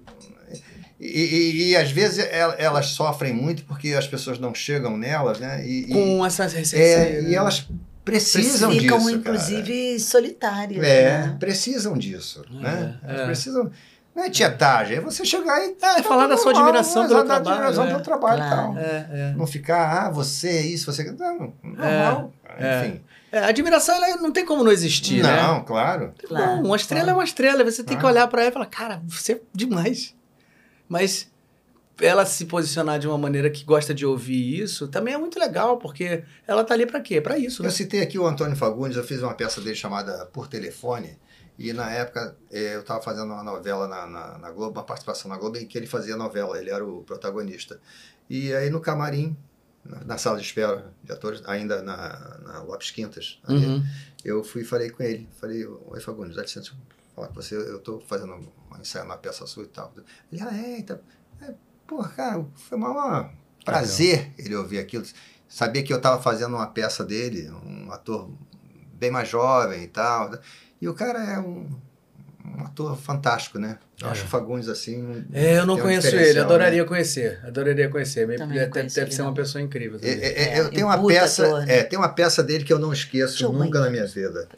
E, 1.00 1.06
e- 1.08 1.70
e, 1.70 1.76
às 1.76 1.90
vezes 1.90 2.18
el- 2.30 2.54
elas 2.56 2.86
sofrem 2.86 3.34
muito 3.34 3.64
porque 3.64 3.88
as 3.94 4.06
pessoas 4.06 4.38
não 4.38 4.54
chegam 4.54 4.96
nelas, 4.96 5.40
né? 5.40 5.66
E, 5.66 5.80
e- 5.82 5.92
Com 5.92 6.24
essa 6.24 6.46
receita. 6.46 6.76
é, 6.78 7.22
e 7.22 7.34
elas 7.34 7.66
precisam 8.04 8.70
Ficam, 8.70 8.98
disso. 8.98 9.10
inclusive, 9.10 9.98
solitárias. 10.00 10.80
cara. 10.80 10.92
É, 10.92 11.18
né? 11.26 11.36
precisam 11.38 11.96
disso. 11.96 12.44
né? 12.50 12.98
É, 13.02 13.08
Elas 13.10 13.20
é. 13.20 13.26
precisam. 13.26 13.70
Não 14.14 14.22
é 14.22 14.30
tietagem, 14.30 14.98
é 14.98 15.00
você 15.00 15.24
chegar 15.24 15.58
e. 15.66 15.76
É, 15.82 16.02
falar 16.02 16.28
da 16.28 16.36
sua 16.36 16.52
normal, 16.52 16.68
admiração 16.68 17.08
pelo 17.08 17.18
da 17.24 17.24
trabalho. 17.24 17.50
admiração 17.56 17.84
é. 17.84 17.86
pelo 17.88 18.00
trabalho 18.02 18.34
e 18.44 18.46
Claro. 18.48 18.56
tal. 18.74 18.78
É, 18.78 19.06
é. 19.10 19.34
Não 19.36 19.46
ficar, 19.46 20.06
ah, 20.06 20.10
você 20.10 20.48
é 20.50 20.60
isso, 20.62 20.92
você. 20.92 21.02
Não, 21.10 21.52
normal. 21.64 22.32
é. 22.56 22.86
Enfim. 22.86 23.00
É, 23.32 23.38
a 23.40 23.46
admiração 23.48 23.92
ela 23.96 24.16
não 24.18 24.30
tem 24.30 24.46
como 24.46 24.62
não 24.62 24.70
existir, 24.70 25.20
né? 25.20 25.42
não, 25.42 25.64
claro. 25.64 26.14
Claro, 26.28 26.46
Não, 26.58 26.62
uma 26.66 26.76
estrela 26.76 27.10
é 27.10 27.12
uma 27.12 27.24
estrela. 27.24 27.64
Você 27.64 27.82
tem 27.82 27.96
que 27.96 28.00
Claro. 28.02 28.14
olhar 28.14 28.28
pra 28.28 28.42
ela 28.42 28.50
e 28.50 28.52
falar, 28.52 28.66
cara, 28.66 29.02
você 29.08 29.32
é 29.32 29.40
demais. 29.52 30.14
Mas 30.88 31.28
ela 32.00 32.26
se 32.26 32.46
posicionar 32.46 32.98
de 32.98 33.06
uma 33.06 33.16
maneira 33.18 33.48
que 33.50 33.64
gosta 33.64 33.94
de 33.94 34.04
ouvir 34.04 34.60
isso 34.60 34.88
também 34.88 35.14
é 35.14 35.18
muito 35.18 35.38
legal, 35.38 35.78
porque 35.78 36.24
ela 36.46 36.64
tá 36.64 36.74
ali 36.74 36.86
pra 36.86 37.00
quê? 37.00 37.20
Pra 37.20 37.38
isso, 37.38 37.62
né? 37.62 37.68
Eu 37.68 37.72
citei 37.72 38.00
aqui 38.02 38.18
o 38.18 38.26
Antônio 38.26 38.56
Fagundes, 38.56 38.96
eu 38.96 39.04
fiz 39.04 39.22
uma 39.22 39.34
peça 39.34 39.60
dele 39.60 39.76
chamada 39.76 40.26
Por 40.26 40.48
Telefone, 40.48 41.16
e 41.58 41.72
na 41.72 41.90
época 41.90 42.36
eh, 42.50 42.74
eu 42.74 42.80
estava 42.80 43.00
fazendo 43.00 43.26
uma 43.32 43.42
novela 43.44 43.86
na, 43.86 44.06
na, 44.06 44.38
na 44.38 44.50
Globo, 44.50 44.78
uma 44.78 44.84
participação 44.84 45.30
na 45.30 45.36
Globo, 45.38 45.56
em 45.56 45.66
que 45.66 45.78
ele 45.78 45.86
fazia 45.86 46.16
novela, 46.16 46.58
ele 46.58 46.70
era 46.70 46.84
o 46.84 47.02
protagonista. 47.04 47.80
E 48.28 48.52
aí 48.52 48.70
no 48.70 48.80
camarim, 48.80 49.36
na, 49.84 50.02
na 50.04 50.18
sala 50.18 50.36
de 50.38 50.44
espera 50.44 50.92
de 51.04 51.12
atores, 51.12 51.42
ainda 51.46 51.80
na, 51.80 52.38
na 52.42 52.62
Lopes 52.62 52.90
Quintas, 52.90 53.38
ali, 53.44 53.66
Uhum. 53.66 53.84
eu 54.24 54.42
fui 54.42 54.62
e 54.62 54.64
falei 54.64 54.90
com 54.90 55.02
ele, 55.04 55.28
falei, 55.40 55.64
oi 55.64 56.00
Fagundes, 56.00 56.34
dá 56.34 56.42
licença, 56.42 56.72
falar 57.14 57.28
com 57.28 57.34
você, 57.34 57.54
eu 57.54 57.76
estou 57.76 58.00
fazendo 58.00 58.34
um 58.34 58.80
ensaio 58.80 59.04
na 59.04 59.16
peça 59.16 59.46
sua 59.46 59.62
e 59.62 59.68
tal. 59.68 59.92
Ele, 60.32 60.42
ah, 60.42 60.50
é, 60.58 60.78
então, 60.78 60.98
é, 61.40 61.54
porra, 61.86 62.08
cara, 62.10 62.44
foi 62.54 62.78
uma, 62.78 62.90
uma 62.90 63.30
prazer 63.64 64.32
ele 64.38 64.54
ouvir 64.56 64.78
aquilo. 64.78 65.04
Sabia 65.48 65.82
que 65.82 65.92
eu 65.92 65.98
estava 65.98 66.20
fazendo 66.20 66.54
uma 66.56 66.66
peça 66.66 67.04
dele, 67.04 67.50
um 67.64 67.90
ator 67.92 68.30
bem 68.94 69.10
mais 69.10 69.28
jovem 69.28 69.82
e 69.84 69.88
tal. 69.88 70.36
E 70.80 70.88
o 70.88 70.94
cara 70.94 71.18
é 71.22 71.38
um, 71.38 71.68
um 72.44 72.64
ator 72.64 72.96
fantástico, 72.96 73.58
né? 73.58 73.78
Eu 74.00 74.08
É. 74.08 74.10
acho 74.10 74.24
o 74.24 74.28
Fagundes 74.28 74.68
assim. 74.68 75.00
um- 75.02 75.24
É, 75.32 75.58
eu 75.58 75.66
não 75.66 75.76
um 75.76 75.80
conheço 75.80 76.08
ele, 76.14 76.38
adoraria 76.40 76.82
né? 76.82 76.88
conhecer. 76.88 77.40
Adoraria 77.44 77.88
conhecer. 77.88 78.26
Me- 78.26 78.36
Também 78.36 78.58
Deve, 78.58 78.70
conheço 78.70 78.94
deve 78.96 79.08
ele, 79.08 79.16
ser 79.16 79.22
uma 79.22 79.32
pessoa 79.34 79.62
incrível. 79.62 79.98
É, 80.02 80.08
é, 80.10 80.12
é, 80.14 80.48
É, 80.56 80.60
eu 80.60 80.70
tenho 80.70 80.86
um 80.86 80.90
uma 80.90 81.06
peça, 81.06 81.46
ator, 81.46 81.64
né? 81.66 81.78
é, 81.78 81.82
tem 81.84 81.98
uma 81.98 82.08
peça 82.08 82.42
dele 82.42 82.64
que 82.64 82.72
eu 82.72 82.78
não 82.78 82.92
esqueço 82.92 83.34
Deixa 83.34 83.44
eu 83.44 83.52
nunca 83.52 83.78
na 83.80 83.88
minha 83.90 84.06
vida. 84.06 84.48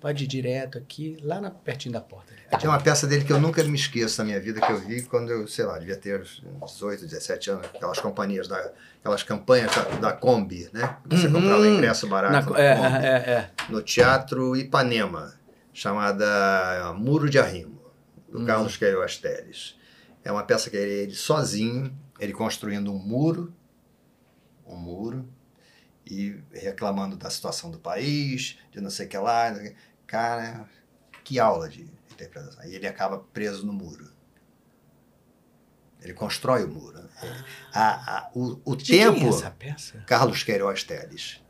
Pode 0.00 0.24
ir 0.24 0.26
direto 0.26 0.78
aqui, 0.78 1.18
lá 1.22 1.40
na, 1.40 1.50
pertinho 1.50 1.92
da 1.92 2.00
porta. 2.00 2.32
Tem 2.58 2.68
uma 2.68 2.80
peça 2.80 3.06
dele 3.06 3.24
que 3.24 3.32
eu 3.32 3.38
nunca 3.38 3.62
me 3.62 3.74
esqueço 3.76 4.18
na 4.20 4.24
minha 4.24 4.40
vida, 4.40 4.60
que 4.60 4.72
eu 4.72 4.78
vi 4.78 5.02
quando 5.02 5.30
eu, 5.30 5.46
sei 5.46 5.64
lá, 5.66 5.78
devia 5.78 5.96
ter 5.96 6.20
uns 6.20 6.42
18, 6.72 7.02
17 7.06 7.50
anos, 7.50 7.66
aquelas 7.66 7.98
companhias, 8.00 8.48
da, 8.48 8.72
aquelas 8.98 9.22
campanhas 9.22 9.70
da, 9.74 9.82
da 9.96 10.12
Kombi, 10.12 10.68
né? 10.72 10.96
Você 11.06 11.26
Uhum. 11.26 11.34
comprava 11.34 11.68
ingresso 11.68 12.08
barato 12.08 12.50
Na- 12.50 12.56
na 12.56 12.60
é, 12.62 12.74
Kombi, 12.76 13.06
é, 13.06 13.08
é. 13.08 13.50
no 13.68 13.82
Teatro 13.82 14.56
Ipanema, 14.56 15.34
chamada 15.72 16.94
Muro 16.96 17.28
de 17.28 17.38
Arrimo, 17.38 17.78
do 18.32 18.40
Hum. 18.40 18.46
Carlos 18.46 18.76
Queiroz 18.76 19.18
Teles. 19.18 19.76
É 20.24 20.32
uma 20.32 20.42
peça 20.42 20.70
que 20.70 20.76
ele, 20.76 20.92
ele 21.02 21.14
sozinho, 21.14 21.94
ele 22.18 22.32
construindo 22.32 22.90
um 22.92 22.98
muro, 22.98 23.52
um 24.66 24.76
muro, 24.76 25.28
e 26.06 26.36
reclamando 26.52 27.16
da 27.16 27.30
situação 27.30 27.70
do 27.70 27.78
país, 27.78 28.58
de 28.72 28.80
não 28.80 28.90
sei 28.90 29.06
o 29.06 29.08
que 29.08 29.16
lá. 29.18 29.54
Cara, 30.10 30.64
que 31.22 31.38
aula 31.38 31.68
de 31.68 31.82
interpretação. 32.10 32.64
E 32.64 32.74
ele 32.74 32.88
acaba 32.88 33.18
preso 33.32 33.64
no 33.64 33.72
muro. 33.72 34.10
Ele 36.02 36.14
constrói 36.14 36.64
o 36.64 36.68
muro. 36.68 36.98
A, 37.72 38.16
a- 38.16 38.30
o 38.34 38.58
o 38.64 38.74
De 38.74 38.84
quem 38.84 39.02
é 39.02 39.12
tempo, 39.12 39.28
essa 39.28 39.50
peça? 39.52 40.02
Carlos 40.08 40.42
Queiroz 40.42 40.82
Teles. 40.82 41.40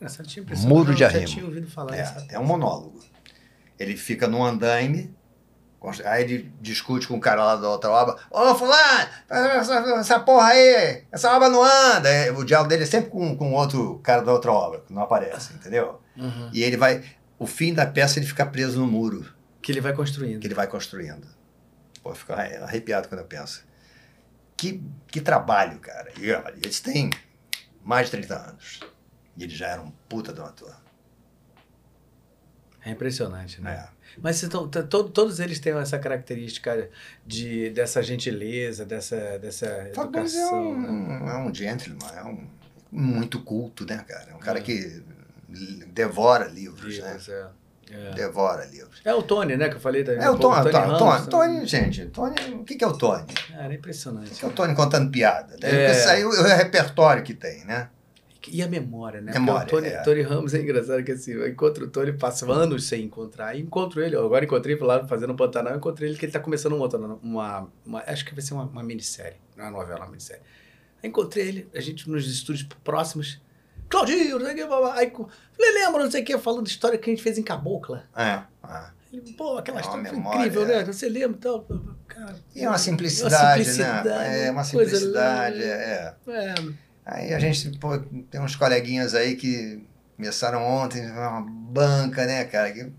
Eu 0.00 0.08
tinha 0.24 0.46
Muro 0.62 0.94
de 0.94 1.00
já 1.00 1.08
Arrimo. 1.08 1.26
tinha 1.26 1.44
ouvido 1.44 1.68
falar 1.68 1.90
dessa 1.90 2.24
É, 2.30 2.36
é 2.36 2.38
um 2.38 2.44
monólogo. 2.46 3.00
Ele 3.78 3.96
fica 3.96 4.26
num 4.28 4.44
andaime, 4.44 5.14
aí 6.06 6.22
ele 6.22 6.52
discute 6.60 7.06
com 7.06 7.16
o 7.16 7.20
cara 7.20 7.44
lá 7.44 7.56
da 7.56 7.68
outra 7.68 7.90
obra. 7.90 8.16
Ô, 8.30 8.54
fulano, 8.54 9.08
essa, 9.28 9.74
essa 9.98 10.20
porra 10.20 10.48
aí, 10.50 11.04
essa 11.12 11.34
obra 11.36 11.48
não 11.50 11.62
anda. 11.62 12.08
É, 12.08 12.30
O 12.30 12.44
diálogo 12.44 12.68
dele 12.70 12.84
é 12.84 12.86
sempre 12.86 13.10
com, 13.10 13.36
com 13.36 13.52
outro 13.52 13.98
cara 13.98 14.22
da 14.22 14.32
outra 14.32 14.52
obra, 14.52 14.80
que 14.80 14.92
não 14.92 15.02
aparece, 15.02 15.52
entendeu? 15.52 16.00
Uhum. 16.16 16.48
E 16.52 16.62
ele 16.62 16.76
vai, 16.76 17.04
o 17.38 17.46
fim 17.46 17.72
da 17.74 17.86
peça 17.86 18.18
ele 18.18 18.26
fica 18.26 18.44
preso 18.46 18.78
no 18.80 18.86
muro 18.86 19.32
Que 19.62 19.72
ele 19.72 19.80
vai 19.80 19.92
construindo. 19.94 20.40
que 20.40 20.46
ele 20.46 20.54
vai 20.54 20.66
construindo. 20.66 21.26
Pô, 22.02 22.10
eu 22.10 22.14
fico 22.14 22.32
arre- 22.32 22.56
arrepiado 22.56 23.08
quando 23.08 23.20
eu 23.20 23.26
penso. 23.26 23.66
Que, 24.56 24.82
que 25.06 25.20
trabalho, 25.20 25.78
cara. 25.78 26.10
E 26.18 26.30
olha, 26.32 26.54
eles 26.62 26.80
têm 26.80 27.10
mais 27.84 28.06
de 28.06 28.12
30 28.12 28.36
anos. 28.50 28.80
E 29.36 29.44
ele 29.44 29.54
já 29.54 29.68
era 29.68 29.80
um 29.82 29.90
puta 30.08 30.32
de 30.32 30.40
um 30.40 30.44
ator. 30.44 30.74
É 32.84 32.90
impressionante, 32.90 33.60
né? 33.60 33.72
né? 33.76 33.88
Mas 34.22 34.42
então, 34.42 34.68
todos 34.68 35.40
eles 35.40 35.60
têm 35.60 35.74
essa 35.76 35.98
característica 35.98 36.88
de, 37.26 37.70
dessa 37.70 38.02
gentileza, 38.02 38.84
dessa, 38.84 39.38
dessa 39.38 39.90
Fagundes 39.94 40.34
é 40.34 40.38
educação. 40.38 40.78
né? 40.78 40.88
um, 40.88 41.28
é 41.28 41.36
um 41.38 41.54
gentleman, 41.54 42.08
é 42.16 42.24
um 42.24 42.48
muito 42.90 43.40
culto, 43.42 43.84
né, 43.84 43.98
cara? 44.08 44.30
É 44.30 44.34
um 44.34 44.38
cara 44.38 44.58
É. 44.60 44.62
que 44.62 45.02
devora 45.92 46.46
livros, 46.46 46.98
né? 46.98 47.06
Livros, 47.12 47.28
é. 47.28 47.46
É. 47.90 48.10
Devora 48.12 48.66
livros. 48.66 49.00
É 49.02 49.14
o 49.14 49.22
Tony, 49.22 49.56
né? 49.56 49.68
Que 49.70 49.76
eu 49.76 49.80
falei 49.80 50.04
também. 50.04 50.22
É 50.22 50.28
o 50.28 50.36
Tony, 50.38 50.70
Tony, 50.70 50.74
Ramos, 50.76 50.98
Tony, 50.98 51.20
né? 51.20 51.26
Tony, 51.30 51.66
gente, 51.66 52.06
Tony, 52.06 52.34
o 52.54 52.64
que 52.64 52.74
que 52.76 52.84
é 52.84 52.86
o 52.86 52.92
Tony? 52.92 53.24
Cara, 53.50 53.72
é 53.72 53.76
impressionante. 53.76 54.30
O 54.32 54.36
que 54.36 54.44
é 54.44 54.48
o 54.48 54.52
Tony 54.52 54.74
contando 54.74 55.10
piada? 55.10 55.56
Daí 55.58 55.74
É. 55.74 55.92
Isso 55.92 56.08
aí 56.08 56.20
é 56.20 56.26
o 56.26 56.42
repertório 56.44 57.22
que 57.22 57.32
tem, 57.32 57.64
né? 57.64 57.88
E 58.50 58.62
a 58.62 58.68
memória, 58.68 59.20
né? 59.20 59.32
Memória, 59.32 59.66
Porque 59.66 59.76
o 59.76 59.80
Tony, 59.80 59.94
é. 59.94 60.02
Tony 60.02 60.22
Ramos 60.22 60.54
é 60.54 60.60
engraçado 60.60 61.02
que 61.02 61.12
assim, 61.12 61.32
eu 61.32 61.48
encontro 61.48 61.86
o 61.86 61.88
Tony, 61.88 62.12
passo 62.12 62.50
anos 62.52 62.86
sem 62.86 63.04
encontrar. 63.04 63.54
E 63.54 63.60
encontro 63.62 64.02
ele, 64.02 64.16
agora 64.16 64.44
encontrei 64.44 64.76
lá 64.76 65.06
fazendo 65.06 65.32
um 65.32 65.36
Pantanal, 65.36 65.74
encontrei 65.76 66.10
ele 66.10 66.18
que 66.18 66.26
ele 66.26 66.32
tá 66.32 66.40
começando 66.40 66.74
um 66.74 66.78
outro, 66.80 66.98
uma, 67.22 67.68
uma- 67.86 68.02
acho 68.06 68.24
que 68.24 68.34
vai 68.34 68.42
ser 68.42 68.52
uma, 68.54 68.64
uma 68.64 68.82
minissérie, 68.82 69.36
é 69.56 69.62
uma 69.62 69.70
novela, 69.70 70.00
uma 70.00 70.08
minissérie. 70.08 70.42
Aí 71.02 71.08
encontrei 71.08 71.46
ele, 71.48 71.68
a 71.74 71.80
gente 71.80 72.08
nos 72.08 72.26
estúdios 72.26 72.66
próximos. 72.84 73.40
Claudinho, 73.88 74.38
não 74.38 74.46
sei 74.46 74.54
o 74.54 74.56
que, 74.56 74.66
blá, 74.66 74.78
blá. 74.80 74.94
aí 74.94 75.10
falei, 75.10 75.72
lembra, 75.74 76.04
não 76.04 76.10
sei 76.10 76.22
o 76.22 76.24
que, 76.24 76.38
falando 76.38 76.64
de 76.64 76.70
história 76.70 76.98
que 76.98 77.08
a 77.08 77.12
gente 77.12 77.22
fez 77.22 77.38
em 77.38 77.42
Cabocla. 77.42 78.04
É. 78.16 78.42
é. 78.66 78.98
Ele, 79.12 79.32
pô, 79.32 79.56
aquela 79.56 79.78
É 79.78 79.80
uma 79.80 79.86
história 79.86 80.08
foi 80.10 80.18
memória, 80.18 80.38
incrível, 80.40 80.62
é. 80.64 80.66
né? 80.78 80.84
Você 80.84 81.08
lembra 81.08 81.36
e 81.36 81.40
tal. 81.40 81.66
Cara, 82.06 82.36
E 82.54 82.62
é 82.62 82.68
uma 82.68 82.76
simplicidade, 82.78 83.64
simplicidade, 83.64 84.08
né? 84.08 84.46
É 84.46 84.50
uma 84.50 84.64
simplicidade, 84.64 85.62
é. 85.62 86.14
É, 86.28 86.54
Aí 87.06 87.32
a 87.32 87.38
gente, 87.38 87.78
pô, 87.78 87.98
tem 88.30 88.38
uns 88.40 88.54
coleguinhas 88.54 89.14
aí 89.14 89.34
que 89.34 89.82
começaram 90.14 90.62
ontem, 90.62 91.10
uma 91.10 91.40
banca, 91.40 92.26
né, 92.26 92.44
cara? 92.44 92.70
Que... 92.70 92.92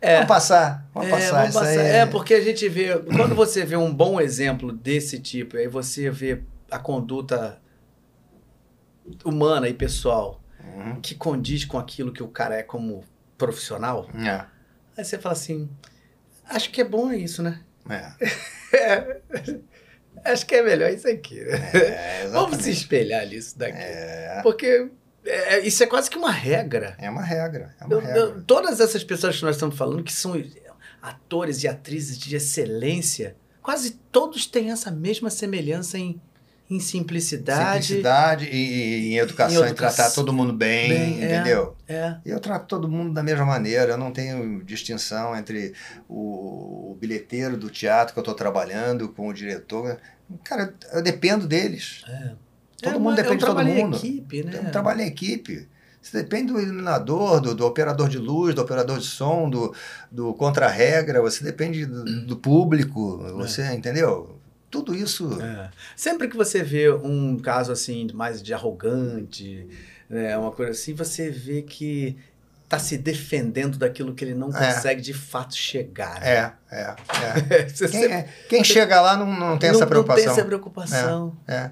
é. 0.00 0.14
Vamos 0.14 0.28
passar, 0.28 0.88
vamos 0.94 1.08
É, 1.10 1.12
passar 1.12 1.32
vamos 1.32 1.48
isso 1.50 1.58
passar. 1.58 1.80
aí. 1.80 1.86
É, 1.88 2.06
porque 2.06 2.32
a 2.32 2.40
gente 2.40 2.66
vê. 2.70 2.98
Quando 2.98 3.34
você 3.34 3.62
vê 3.64 3.76
um 3.76 3.92
bom 3.92 4.18
exemplo 4.18 4.72
desse 4.72 5.18
tipo, 5.18 5.58
aí 5.58 5.68
você 5.68 6.10
vê 6.10 6.40
a 6.70 6.78
conduta 6.78 7.60
humana 9.24 9.68
e 9.68 9.74
pessoal 9.74 10.40
Uhum. 10.62 11.00
que 11.00 11.14
condiz 11.14 11.64
com 11.64 11.78
aquilo 11.78 12.12
que 12.12 12.22
o 12.22 12.28
cara 12.28 12.54
é 12.56 12.62
como 12.62 13.02
profissional, 13.36 14.08
É, 14.14 14.44
aí 14.96 15.04
você 15.04 15.18
fala 15.18 15.32
assim: 15.32 15.68
acho 16.48 16.70
que 16.70 16.80
é 16.80 16.84
bom 16.84 17.12
isso, 17.12 17.42
né? 17.42 17.60
é. 18.72 19.20
Acho 20.24 20.44
que 20.44 20.54
é 20.54 20.62
melhor 20.62 20.90
isso 20.90 21.08
aqui. 21.08 21.40
É, 21.40 22.28
Vamos 22.32 22.58
se 22.58 22.70
espelhar 22.70 23.26
nisso 23.26 23.58
daqui. 23.58 23.78
É, 23.78 24.40
Porque 24.42 24.90
é, 25.24 25.60
isso 25.60 25.82
é 25.82 25.86
quase 25.86 26.10
que 26.10 26.18
uma 26.18 26.30
regra. 26.30 26.94
é 26.98 27.08
uma 27.08 27.22
regra, 27.22 27.74
é 27.80 27.84
uma 27.86 27.94
Eu- 27.94 28.00
regra. 28.00 28.18
eu- 28.18 28.42
todas 28.42 28.80
essas 28.80 29.02
pessoas 29.02 29.36
que 29.38 29.42
nós 29.44 29.56
estamos 29.56 29.76
falando, 29.76 30.02
que 30.04 30.12
são 30.12 30.34
atores 31.00 31.62
e 31.62 31.68
atrizes 31.68 32.18
de 32.18 32.36
excelência, 32.36 33.34
quase 33.62 33.92
todos 34.12 34.44
têm 34.46 34.70
essa 34.70 34.90
mesma 34.90 35.30
semelhança 35.30 35.96
em, 35.96 36.20
em 36.70 36.78
simplicidade. 36.78 37.84
Simplicidade 37.86 38.44
e, 38.46 39.08
e 39.08 39.12
em 39.14 39.18
educação, 39.18 39.66
Em 39.66 39.70
em, 39.72 39.74
tratar 39.74 40.10
todo 40.10 40.32
mundo 40.32 40.52
bem, 40.52 40.88
Bem, 40.88 41.22
é. 41.22 41.34
entendeu? 41.34 41.76
É. 41.88 42.14
Eu 42.24 42.38
trato 42.38 42.66
todo 42.66 42.88
mundo 42.88 43.12
da 43.12 43.22
mesma 43.22 43.44
maneira, 43.44 43.92
eu 43.92 43.98
não 43.98 44.12
tenho 44.12 44.62
distinção 44.62 45.36
entre 45.36 45.74
o, 46.08 46.92
o 46.92 46.98
bilheteiro 47.00 47.56
do 47.56 47.68
teatro 47.68 48.14
que 48.14 48.18
eu 48.20 48.22
estou 48.22 48.34
trabalhando 48.34 49.08
com 49.08 49.26
o 49.28 49.34
diretor. 49.34 49.98
Cara, 50.44 50.72
eu 50.92 51.02
dependo 51.02 51.46
deles. 51.48 52.04
é. 52.08 52.32
Todo 52.80 52.96
É 52.96 52.98
mundo 52.98 53.16
depende 53.16 53.34
é 53.34 53.38
de 53.38 53.44
todo 53.44 53.62
mundo. 53.62 53.96
equipe, 53.98 54.42
né? 54.42 54.56
É 54.56 54.60
um 54.68 54.70
trabalho 54.70 55.02
em 55.02 55.06
equipe. 55.06 55.68
Você 56.00 56.22
depende 56.22 56.50
do 56.50 56.58
iluminador, 56.58 57.38
do, 57.42 57.54
do 57.54 57.66
operador 57.66 58.08
de 58.08 58.16
luz, 58.16 58.54
do 58.54 58.62
operador 58.62 58.98
de 58.98 59.04
som, 59.04 59.50
do, 59.50 59.74
do 60.10 60.32
contra-regra, 60.32 61.20
você 61.20 61.44
depende 61.44 61.84
do, 61.84 62.24
do 62.26 62.36
público, 62.38 63.18
você 63.34 63.70
entendeu? 63.74 64.39
Tudo 64.70 64.94
isso. 64.94 65.38
É. 65.42 65.68
Sempre 65.96 66.28
que 66.28 66.36
você 66.36 66.62
vê 66.62 66.90
um 66.92 67.36
caso 67.38 67.72
assim, 67.72 68.06
mais 68.14 68.42
de 68.42 68.54
arrogante, 68.54 69.66
né, 70.08 70.36
uma 70.38 70.52
coisa 70.52 70.72
assim, 70.72 70.94
você 70.94 71.30
vê 71.30 71.62
que 71.62 72.16
tá 72.68 72.78
se 72.78 72.96
defendendo 72.96 73.76
daquilo 73.76 74.14
que 74.14 74.24
ele 74.24 74.34
não 74.34 74.48
É. 74.56 74.72
consegue 74.72 75.00
de 75.00 75.12
fato 75.12 75.56
chegar. 75.56 76.20
né? 76.20 76.52
É, 76.70 76.76
é, 76.76 76.94
é. 77.50 77.62
Quem, 77.66 77.88
sempre- 77.88 78.12
é- 78.12 78.28
quem 78.48 78.62
chega 78.62 79.00
lá 79.00 79.16
não, 79.16 79.26
não 79.26 79.58
tem 79.58 79.70
não, 79.70 79.76
essa 79.76 79.84
Não 79.84 79.88
preocupação. 79.88 80.22
tem 80.24 80.32
essa 80.32 80.44
preocupação. 80.44 81.36
É. 81.48 81.70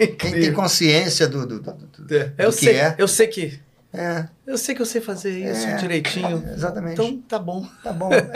É 0.00 0.06
Quem 0.18 0.32
tem 0.32 0.52
consciência 0.52 1.28
do, 1.28 1.46
do, 1.46 1.60
do, 1.60 1.72
do- 1.72 2.14
É, 2.16 2.32
eu 2.38 2.50
do 2.50 2.56
que 2.56 2.64
sei, 2.64 2.76
é. 2.76 2.94
eu 2.98 3.06
sei 3.06 3.28
que 3.28 3.60
É, 3.96 4.28
eu 4.46 4.58
sei 4.58 4.74
que 4.74 4.82
eu 4.82 4.86
sei 4.86 5.00
fazer 5.00 5.30
isso 5.38 5.66
É, 5.68 5.76
direitinho. 5.76 6.42
exatamente. 6.52 6.94
Então 7.00 7.16
tá 7.28 7.38
bom. 7.38 7.64
tá 7.82 7.92
bom. 7.92 8.10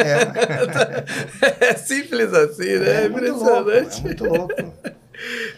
É, 1.61 1.71
É 1.71 1.75
simples 1.75 2.33
assim, 2.33 2.79
né? 2.79 3.03
É, 3.03 3.05
é 3.05 3.09
muito 3.09 3.33
louco. 3.33 3.61
impressionante. 3.71 3.99
É 3.99 4.03
muito 4.03 4.25
louco. 4.25 4.75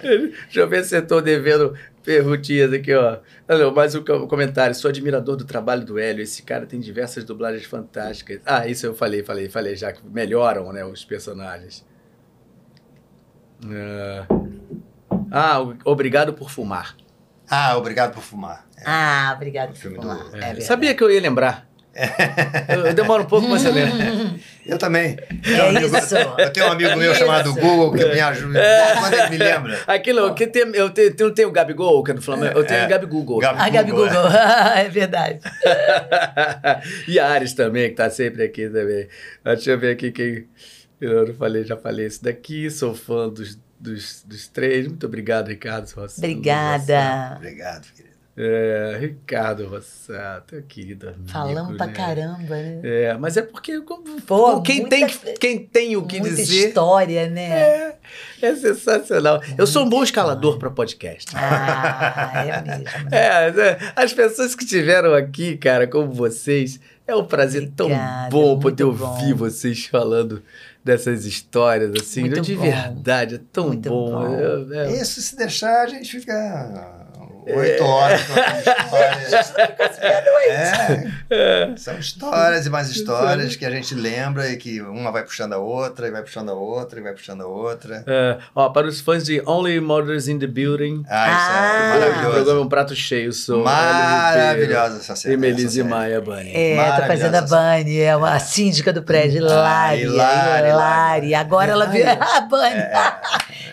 Deixa 0.03 0.61
eu 0.61 0.69
ver 0.69 0.85
se 0.85 0.97
eu 0.97 1.07
tô 1.07 1.21
devendo 1.21 1.77
perguntinhas 2.03 2.73
aqui, 2.73 2.95
ó. 2.95 3.19
Ah, 3.47 3.59
não, 3.59 3.75
mais 3.75 3.95
um 3.95 4.03
co- 4.03 4.27
comentário. 4.27 4.75
Sou 4.75 4.89
admirador 4.89 5.37
do 5.37 5.45
trabalho 5.45 5.85
do 5.85 5.99
Hélio. 5.99 6.23
Esse 6.23 6.43
cara 6.43 6.65
tem 6.65 6.81
diversas 6.81 7.23
dublagens 7.25 7.67
fantásticas. 7.67 8.41
Ah, 8.47 8.67
isso 8.67 8.87
eu 8.87 8.95
falei, 8.95 9.23
falei, 9.23 9.51
falei 9.51 9.77
já 9.77 9.93
que 9.93 10.01
melhoram, 10.09 10.73
né, 10.73 10.83
os 10.83 11.05
personagens. 11.05 11.85
Ah, 13.65 14.27
Ah, 15.31 15.61
obrigado 15.85 16.33
por 16.33 16.51
fumar. 16.51 16.97
Ah, 17.49 17.77
obrigado 17.77 18.15
por 18.15 18.23
fumar. 18.23 18.67
Ah, 18.85 19.33
obrigado 19.37 19.73
O 19.73 19.75
filme 19.75 19.97
do- 19.99 20.03
falar. 20.03 20.27
É, 20.35 20.51
É. 20.59 20.61
Sabia 20.61 20.95
que 20.95 21.03
eu 21.03 21.11
ia 21.11 21.21
lembrar. 21.21 21.69
Eu, 22.69 22.87
eu 22.87 22.95
demoro 22.95 23.25
um 23.25 23.27
pouco, 23.27 23.49
mas 23.49 23.63
você 23.63 23.71
lembra. 23.73 23.99
Eu 24.65 24.79
também. 24.79 25.17
É 25.45 25.83
isso. 25.99 26.15
Eu 26.39 26.53
tenho 26.53 26.67
um 26.69 26.73
amigo 26.73 26.97
meu 26.97 27.13
chamado. 27.17 27.53
Google 27.53 27.93
que 27.93 28.05
me 28.05 28.21
ajuda. 28.21 28.61
Quando 29.01 29.15
ele 29.15 29.31
me 29.31 29.37
lembra. 29.39 29.79
Aquilo, 29.89 30.33
que 30.35 30.47
tem, 30.47 30.63
eu 30.75 30.89
tenho, 30.91 31.15
eu 31.19 31.31
tenho 31.35 31.49
o 31.49 31.53
Gabigol, 31.53 32.03
que 32.05 32.13
é 32.13 32.15
do 32.15 32.23
Flamengo. 32.23 32.57
Eu 32.59 32.65
tenho 32.65 32.81
É. 32.81 32.87
o 32.87 32.89
Gabi 32.89 33.07
Google. 33.07 33.41
Gabi- 33.41 33.61
A 33.61 33.69
Gabi 33.69 33.91
Google, 33.91 34.07
Google. 34.09 34.31
é 34.77 34.89
verdade. 34.89 35.41
e 37.09 37.19
a 37.19 37.29
Ares 37.29 37.55
também, 37.55 37.91
que 37.91 37.97
tá 37.97 38.09
sempre 38.09 38.45
aqui 38.45 38.69
também. 38.69 39.09
Deixa 39.45 39.71
eu 39.73 39.79
ver 39.79 39.93
aqui 39.93 40.13
quem. 40.13 40.47
Eu 41.01 41.27
não 41.27 41.35
falei, 41.35 41.65
já 41.65 41.77
falei 41.77 42.07
isso 42.07 42.23
daqui. 42.23 42.71
Sou 42.71 42.95
fã 42.95 43.29
dos, 43.29 43.59
dos, 43.81 44.23
dos 44.25 44.47
três. 44.49 44.87
Muito 44.87 45.07
obrigado, 45.07 45.49
Ricardo. 45.49 45.89
Obrigada. 46.19 47.35
Obrigado, 47.37 47.87
querido. 47.95 48.10
É, 48.43 48.97
Ricardo 48.99 49.67
Rossato, 49.67 50.63
querido 50.67 51.09
amigo. 51.11 51.29
Falamos 51.29 51.77
pra 51.77 51.87
né? 51.87 51.93
caramba, 51.93 52.57
né? 52.57 52.81
É, 52.83 53.15
mas 53.19 53.37
é 53.37 53.43
porque 53.43 53.83
como- 53.83 54.19
Pô, 54.23 54.63
quem, 54.63 54.81
muita- 54.81 54.97
tem, 54.97 55.07
que- 55.07 55.33
quem 55.35 55.59
tem 55.59 55.97
o 55.97 56.07
que 56.07 56.21
Muita 56.21 56.37
dizer 56.37 56.69
história, 56.69 57.29
né? 57.29 57.51
é, 57.51 57.97
é 58.41 58.57
sensacional. 58.57 59.43
Eu 59.59 59.67
sou 59.67 59.85
um 59.85 59.91
bom 59.91 60.03
escalador 60.03 60.59
para 60.59 60.71
podcast. 60.71 61.31
Ah, 61.37 62.33
é 62.47 62.63
mesmo. 62.63 62.85
É, 63.13 63.49
é, 63.49 63.79
as 63.95 64.13
pessoas 64.13 64.55
que 64.55 64.65
estiveram 64.65 65.13
aqui, 65.15 65.59
cara, 65.59 65.87
como 65.87 66.11
vocês, 66.11 66.81
é 67.07 67.15
um 67.15 67.25
prazer 67.25 67.71
tão 67.77 67.87
Obrigada, 67.89 68.31
bom 68.31 68.47
muito 68.53 68.61
poder 68.63 68.85
bom. 68.85 69.07
ouvir 69.07 69.35
vocês 69.35 69.85
falando 69.87 70.43
dessas 70.83 71.27
histórias, 71.27 71.93
assim, 72.01 72.23
Muito 72.23 72.41
de 72.41 72.55
bom. 72.55 72.63
verdade, 72.63 73.35
é 73.35 73.41
tão 73.53 73.67
Muito 73.69 73.89
bom. 73.91 74.13
bom. 74.13 74.73
É- 74.75 74.93
Isso, 74.99 75.21
se 75.21 75.37
deixar, 75.37 75.83
a 75.83 75.87
gente 75.89 76.19
fica 76.21 77.00
oito 77.57 77.85
horas 77.85 78.21
contando 78.23 78.59
histórias. 78.59 79.31
É, 80.51 81.11
é. 81.31 81.77
são 81.77 81.97
histórias 81.99 82.67
e 82.67 82.71
mais 82.71 82.91
histórias 82.91 83.55
que 83.55 83.65
a 83.65 83.71
gente 83.71 83.95
lembra 83.95 84.49
e 84.51 84.57
que 84.57 84.81
uma 84.81 85.13
vai 85.13 85.23
puxando 85.23 85.53
a 85.53 85.59
outra, 85.59 86.09
e 86.09 86.11
vai 86.11 86.23
puxando 86.23 86.49
a 86.51 86.55
outra, 86.55 86.99
e 86.99 87.03
vai 87.03 87.13
puxando 87.13 87.43
a 87.43 87.47
outra. 87.47 88.03
É, 88.07 88.39
ó, 88.55 88.69
para 88.71 88.87
os 88.89 89.01
fãs 89.01 89.25
de 89.25 89.41
Only 89.47 89.79
Mothers 89.81 90.27
in 90.27 90.39
the 90.39 90.47
Building, 90.49 91.05
Ah, 91.09 91.29
isso 91.29 91.37
Ah. 91.51 91.93
é 91.95 91.99
o 91.99 91.99
programa 91.99 92.17
é 92.17 92.21
maravilhoso. 92.31 92.63
um 92.63 92.69
prato 92.69 92.97
cheio. 92.97 93.33
Sou 93.33 93.63
Maravilhosa 93.63 94.97
essa 94.99 95.15
cena. 95.15 95.35
E 95.35 95.37
Melise 95.37 95.77
série. 95.77 95.89
Maia 95.89 96.21
Bunny. 96.21 96.53
É, 96.55 96.71
tô 96.71 96.77
Maravilhosa 96.83 97.07
fazendo 97.07 97.35
a 97.37 97.43
Bunny, 97.43 98.01
é 98.01 98.17
uma 98.17 98.39
síndica 98.41 98.93
do 98.93 99.03
prédio, 99.03 99.39
Hilária. 99.39 100.03
Hilária, 100.03 100.41
Hilária. 100.43 100.69
Hilária. 100.71 101.39
Agora 101.41 101.71
ela 101.73 101.87
virou 101.87 102.17
a 102.21 102.41
Bunny. 102.41 102.75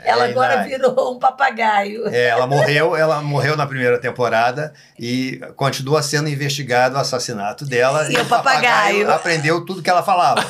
Ela 0.07 0.27
é 0.27 0.31
agora 0.31 0.53
Hilária. 0.53 0.77
virou 0.77 1.15
um 1.15 1.19
papagaio. 1.19 2.07
É, 2.07 2.27
ela 2.27 2.47
morreu, 2.47 2.95
ela 2.95 3.21
morreu 3.21 3.55
na 3.57 3.65
primeira 3.67 3.97
temporada 3.99 4.73
e 4.99 5.39
continua 5.55 6.01
sendo 6.01 6.29
investigado 6.29 6.95
o 6.95 6.99
assassinato 6.99 7.65
dela. 7.65 8.11
E 8.11 8.17
o 8.17 8.25
papagaio. 8.25 9.09
aprendeu 9.11 9.65
tudo 9.65 9.81
que 9.81 9.89
ela 9.89 10.03
falava. 10.03 10.45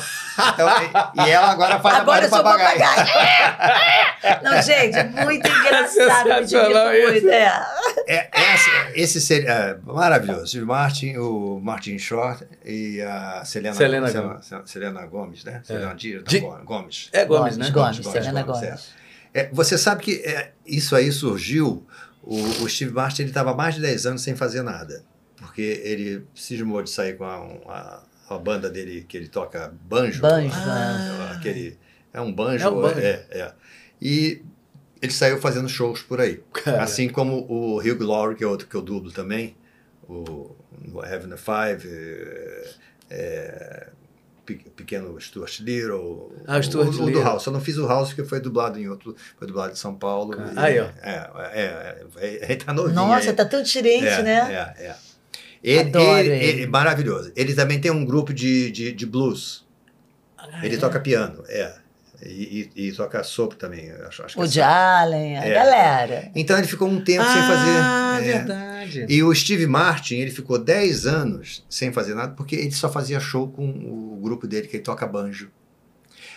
Então, 0.54 0.68
e, 0.68 1.26
e 1.26 1.30
ela 1.30 1.50
agora 1.50 1.80
faz 1.80 1.96
Agora 1.96 2.24
eu 2.24 2.26
a 2.26 2.28
voz 2.28 2.30
sou 2.30 2.38
do 2.38 2.44
papagaio. 2.44 2.78
papagaio. 2.78 4.42
Não, 4.42 4.62
gente, 4.62 5.04
muito 5.24 5.48
engraçado. 5.48 6.28
Sensacional 6.28 6.94
isso. 6.94 7.12
muito. 7.12 7.28
É. 7.28 7.66
É, 8.06 8.28
essa- 8.32 8.70
esse 8.94 9.20
seria 9.20 9.50
é, 9.50 9.76
maravilhoso. 9.84 10.46
Steve 10.46 10.64
Martin, 10.64 11.16
o 11.16 11.60
Martin 11.60 11.98
Short 11.98 12.46
e 12.64 13.00
a 13.02 13.42
Selena, 13.44 13.74
Selena 13.74 14.08
Selena, 14.08 14.40
Selena 14.64 15.06
Gomes, 15.06 15.44
né? 15.44 15.60
Selena 15.64 15.94
Di- 15.94 16.22
Di- 16.22 16.40
Gomes. 16.64 17.08
É 17.12 17.24
Gomes, 17.24 17.56
né? 17.56 17.70
Gomes, 17.70 17.98
Gomes, 17.98 18.12
Selena 18.12 18.42
Gomes, 18.42 18.60
Gomes. 18.60 18.88
É, 19.34 19.48
você 19.52 19.76
sabe 19.78 20.02
que 20.02 20.16
é, 20.24 20.52
isso 20.66 20.94
aí 20.96 21.10
surgiu. 21.12 21.86
O, 22.22 22.36
o 22.62 22.68
Steve 22.68 22.92
Martin 22.92 23.22
ele 23.22 23.30
estava 23.30 23.54
mais 23.54 23.74
de 23.76 23.80
10 23.80 24.06
anos 24.06 24.22
sem 24.22 24.34
fazer 24.36 24.62
nada. 24.62 25.02
Porque 25.36 25.62
ele 25.84 26.24
cismou 26.34 26.82
de 26.82 26.90
sair 26.90 27.16
com 27.16 27.24
a, 27.24 27.40
uma- 27.40 28.02
a 28.28 28.38
banda 28.38 28.68
dele, 28.68 29.04
que 29.08 29.16
ele 29.16 29.28
toca 29.28 29.72
banjo. 29.88 30.20
Banjo, 30.20 30.54
Ah, 30.54 31.34
aquele, 31.36 31.78
é 32.12 32.20
um 32.20 32.32
banjo. 32.32 32.64
É 32.64 32.68
um 32.68 32.80
banjo. 32.82 32.98
É, 33.00 33.24
é. 33.30 33.52
E 34.02 34.42
ele 35.00 35.12
saiu 35.12 35.38
fazendo 35.40 35.68
shows 35.68 36.02
por 36.02 36.20
aí. 36.20 36.42
Cara. 36.52 36.82
Assim 36.82 37.08
como 37.08 37.46
o 37.48 37.78
Hugh 37.78 38.02
Laurie, 38.04 38.36
que 38.36 38.44
é 38.44 38.46
outro 38.46 38.66
que 38.66 38.74
eu 38.74 38.82
dublo 38.82 39.10
também, 39.12 39.56
o, 40.08 40.50
o 40.92 41.04
Heaven 41.04 41.34
Five. 41.36 41.88
é, 43.10 43.88
Pe- 43.90 43.97
Pequeno 44.54 45.20
Stuart 45.20 45.60
Little. 45.60 46.32
Ah, 46.46 46.58
o 46.58 46.62
Stuart 46.62 46.88
o, 46.94 47.02
o 47.04 47.10
do. 47.10 47.22
House. 47.22 47.46
Eu 47.46 47.52
não 47.52 47.60
fiz 47.60 47.76
o 47.78 47.86
House 47.86 48.08
porque 48.08 48.24
foi 48.24 48.40
dublado 48.40 48.78
em 48.78 48.88
outro. 48.88 49.14
Foi 49.38 49.46
dublado 49.46 49.72
em 49.72 49.76
São 49.76 49.94
Paulo. 49.94 50.36
Cara, 50.36 50.52
E- 50.52 50.58
aí, 50.58 50.80
ó. 50.80 50.86
É, 51.02 51.30
é, 51.52 52.04
é, 52.16 52.44
ele 52.52 52.56
tá 52.56 52.72
novinho. 52.72 52.94
Nossa, 52.94 53.30
aí. 53.30 53.36
tá 53.36 53.44
tão 53.44 53.62
diferente, 53.62 54.06
é, 54.06 54.22
né? 54.22 54.74
É, 54.78 54.84
é. 54.86 54.96
Ele, 55.62 55.88
Adoro 55.88 56.18
ele- 56.20 56.28
ele. 56.30 56.44
ele- 56.62 56.66
maravilhoso. 56.66 57.32
Ele 57.34 57.54
também 57.54 57.80
tem 57.80 57.90
um 57.90 58.04
grupo 58.04 58.32
de, 58.32 58.70
de, 58.70 58.92
de 58.92 59.06
blues. 59.06 59.66
Ah, 60.36 60.64
ele 60.64 60.76
é? 60.76 60.78
toca 60.78 61.00
piano, 61.00 61.42
é. 61.48 61.74
E, 62.24 62.70
e- 62.76 62.88
e 62.88 62.92
toca 62.92 63.22
sopro 63.22 63.56
também. 63.56 63.90
Acho, 63.90 64.24
acho 64.24 64.34
que 64.36 64.40
O 64.40 64.60
é. 64.60 64.62
Allen, 64.64 65.38
a 65.38 65.44
É. 65.44 65.54
galera. 65.54 66.30
Então 66.34 66.58
ele 66.58 66.66
ficou 66.66 66.88
um 66.88 67.00
tempo 67.02 67.24
sem 67.24 67.40
Ah, 67.40 68.16
fazer. 68.16 68.28
é. 68.28 68.32
verdade. 68.38 69.06
E 69.08 69.22
o 69.22 69.32
Steve 69.34 69.66
Martin, 69.66 70.16
ele 70.16 70.30
ficou 70.30 70.58
10 70.58 71.06
anos 71.06 71.64
sem 71.70 71.92
fazer 71.92 72.14
nada, 72.14 72.32
porque 72.34 72.56
ele 72.56 72.72
só 72.72 72.90
fazia 72.90 73.20
show 73.20 73.48
com 73.48 73.68
o 73.68 74.18
grupo 74.20 74.46
dele, 74.46 74.66
que 74.66 74.76
ele 74.76 74.82
toca 74.82 75.06
banjo. 75.06 75.50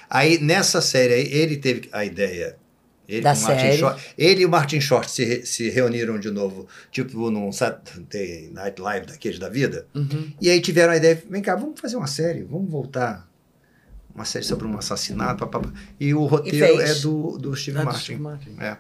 Aí, 0.10 0.38
nessa 0.40 0.82
série 0.82 1.14
aí, 1.14 1.34
ele 1.34 1.58
teve 1.58 1.90
a 1.92 2.04
ideia. 2.06 2.58
Ele, 3.08 3.22
Da 3.22 3.34
com 3.34 3.40
o 3.40 3.44
Martin 3.44 3.62
série. 3.62 3.78
Short, 3.78 4.14
ele 4.18 4.42
e 4.42 4.46
o 4.46 4.50
Martin 4.50 4.80
Short 4.80 5.10
se, 5.12 5.26
re- 5.26 5.46
se 5.46 5.70
reuniram 5.70 6.18
de 6.20 6.30
novo, 6.32 6.68
tipo 6.92 7.30
num 7.32 7.52
Saturday 7.52 8.50
Night 8.54 8.80
Live 8.82 9.06
daqueles 9.08 9.38
da 9.40 9.50
vida. 9.50 9.86
Uhum. 9.96 10.32
E 10.40 10.50
aí 10.50 10.62
tiveram 10.62 10.94
a 10.94 10.98
ideia, 10.98 11.22
vem 11.30 11.42
cá, 11.42 11.56
vamos 11.56 11.80
fazer 11.80 11.96
uma 11.98 12.08
série, 12.08 12.44
vamos 12.44 12.70
voltar. 12.72 13.28
Uma 14.14 14.26
série 14.26 14.46
sobre 14.46 14.68
um 14.68 14.78
assassinato. 14.78 15.46
papapá. 15.46 15.70
E 16.00 16.14
o 16.14 16.26
roteiro 16.26 16.78
fez. 16.78 17.00
é 17.00 17.02
do, 17.02 17.38
do 17.38 17.56
Steve 17.56 17.78
do 17.80 17.86
Martin. 17.86 18.02
Steve 18.02 18.22
Martin. 18.22 18.56
É. 18.60 18.78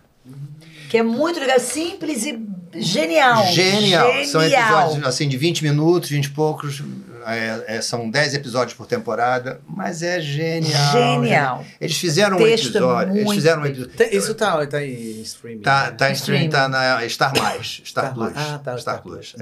Que 0.90 0.98
é 0.98 1.04
muito 1.04 1.40
legal, 1.40 1.60
simples 1.60 2.26
e 2.26 2.40
genial. 2.76 3.46
Genial. 3.48 4.08
São 4.26 4.42
Genial. 4.42 4.82
episódios 4.90 5.08
assim 5.08 5.28
de 5.28 5.38
20 5.38 5.64
minutos, 5.64 6.10
20 6.10 6.26
e 6.26 6.30
poucos. 6.32 6.84
É, 7.26 7.76
é, 7.78 7.82
são 7.82 8.10
10 8.10 8.34
episódios 8.34 8.76
por 8.76 8.88
temporada, 8.88 9.62
mas 9.68 10.02
é 10.02 10.20
genial. 10.20 10.92
Genial. 10.92 11.66
Eles 11.80 11.96
fizeram 11.98 12.38
um 12.38 12.46
é 12.46 12.54
episódio. 12.54 13.16
Eles 13.16 13.32
fizeram 13.32 13.62
um 13.62 13.66
episódio. 13.66 13.94
Tem- 13.96 14.16
Isso 14.16 14.34
tá, 14.34 14.66
tá 14.66 14.84
em 14.84 15.22
streaming. 15.22 15.62
Tá, 15.62 15.86
né? 15.86 15.92
tá 15.92 16.10
em 16.10 16.14
streaming, 16.14 16.46
Streaming. 16.48 16.50
tá 16.50 16.68
na 16.68 17.08
Star 17.08 17.38
Mais, 17.38 17.82
Star 17.86 18.06
Star 18.06 18.14
Plus. 18.14 18.34
Ah, 18.36 18.58
tá, 18.58 18.60
Star 18.60 18.80
Star 18.80 19.02
Plus. 19.04 19.32
Plus. 19.34 19.42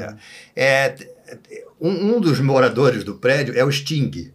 é. 0.55 0.95
Um, 1.81 2.15
um 2.15 2.19
dos 2.19 2.39
moradores 2.39 3.03
do 3.03 3.15
prédio 3.15 3.57
é 3.57 3.63
o 3.63 3.71
Sting. 3.71 4.33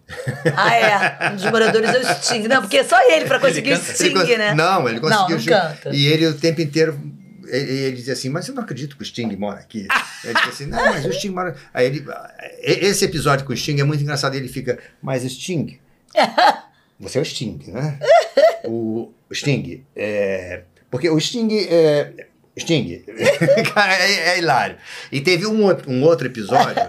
Ah, 0.57 0.75
é. 0.77 1.31
Um 1.33 1.37
dos 1.37 1.45
moradores 1.45 1.91
é 1.91 1.99
o 2.01 2.15
Sting. 2.23 2.49
Não, 2.49 2.63
porque 2.63 2.79
é 2.79 2.85
só 2.85 2.97
ele 3.11 3.27
pra 3.27 3.39
conseguir 3.39 3.71
Ele 3.71 3.77
o 3.77 3.81
canta? 3.81 3.93
Sting, 3.95 4.19
Ele 4.19 4.37
né? 4.39 4.55
Não, 4.55 4.89
ele 4.89 5.01
conseguiu. 5.01 5.37
Não, 5.39 5.45
não 5.45 5.45
canta. 5.69 5.91
E 5.95 6.07
ele 6.07 6.27
o 6.27 6.35
tempo 6.35 6.61
inteiro. 6.61 6.99
Ele, 7.47 7.71
ele 7.73 7.97
dizia 7.97 8.15
assim, 8.15 8.31
mas 8.31 8.49
eu 8.49 8.55
não 8.55 8.63
acredito 8.63 8.97
que 8.97 9.03
o 9.03 9.07
Sting 9.07 9.35
mora 9.37 9.61
aqui. 9.61 9.87
Ele 10.25 10.35
disse 10.35 10.49
assim, 10.49 10.67
não, 10.67 10.79
mas 10.87 11.05
o 11.05 11.13
Sting 11.13 11.31
mora. 11.31 11.55
Aí 11.75 11.87
ele. 11.87 12.05
e- 12.63 12.87
Esse 12.87 13.05
episódio 13.05 13.45
com 13.45 13.53
o 13.53 13.57
Sting 13.57 13.79
é 13.81 13.85
muito 13.85 14.03
engraçado. 14.03 14.35
Ele 14.35 14.49
fica, 14.49 14.79
mas 15.03 15.25
o 15.25 15.29
Sting. 15.29 15.79
Você 17.01 17.19
é 17.19 17.21
o 17.21 17.25
Sting, 17.25 17.61
né? 17.69 17.99
O, 18.65 19.13
o 19.29 19.35
Sting. 19.35 19.85
É, 19.95 20.63
porque 20.91 21.11
o 21.11 21.21
Sting. 21.21 21.49
É, 21.69 22.27
Sting. 22.59 23.05
Cara, 23.75 23.95
é, 23.95 24.29
é 24.31 24.39
hilário. 24.39 24.77
E 25.11 25.21
teve 25.21 25.47
um, 25.47 25.63
outro- 25.65 25.91
um 25.91 26.03
outro 26.03 26.27
episódio 26.27 26.83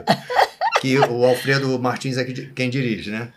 que 0.81 0.97
o 0.99 1.25
Alfredo 1.25 1.77
Martins 1.79 2.17
é 2.17 2.23
quem 2.25 2.69
dirige, 2.69 3.09
né? 3.11 3.33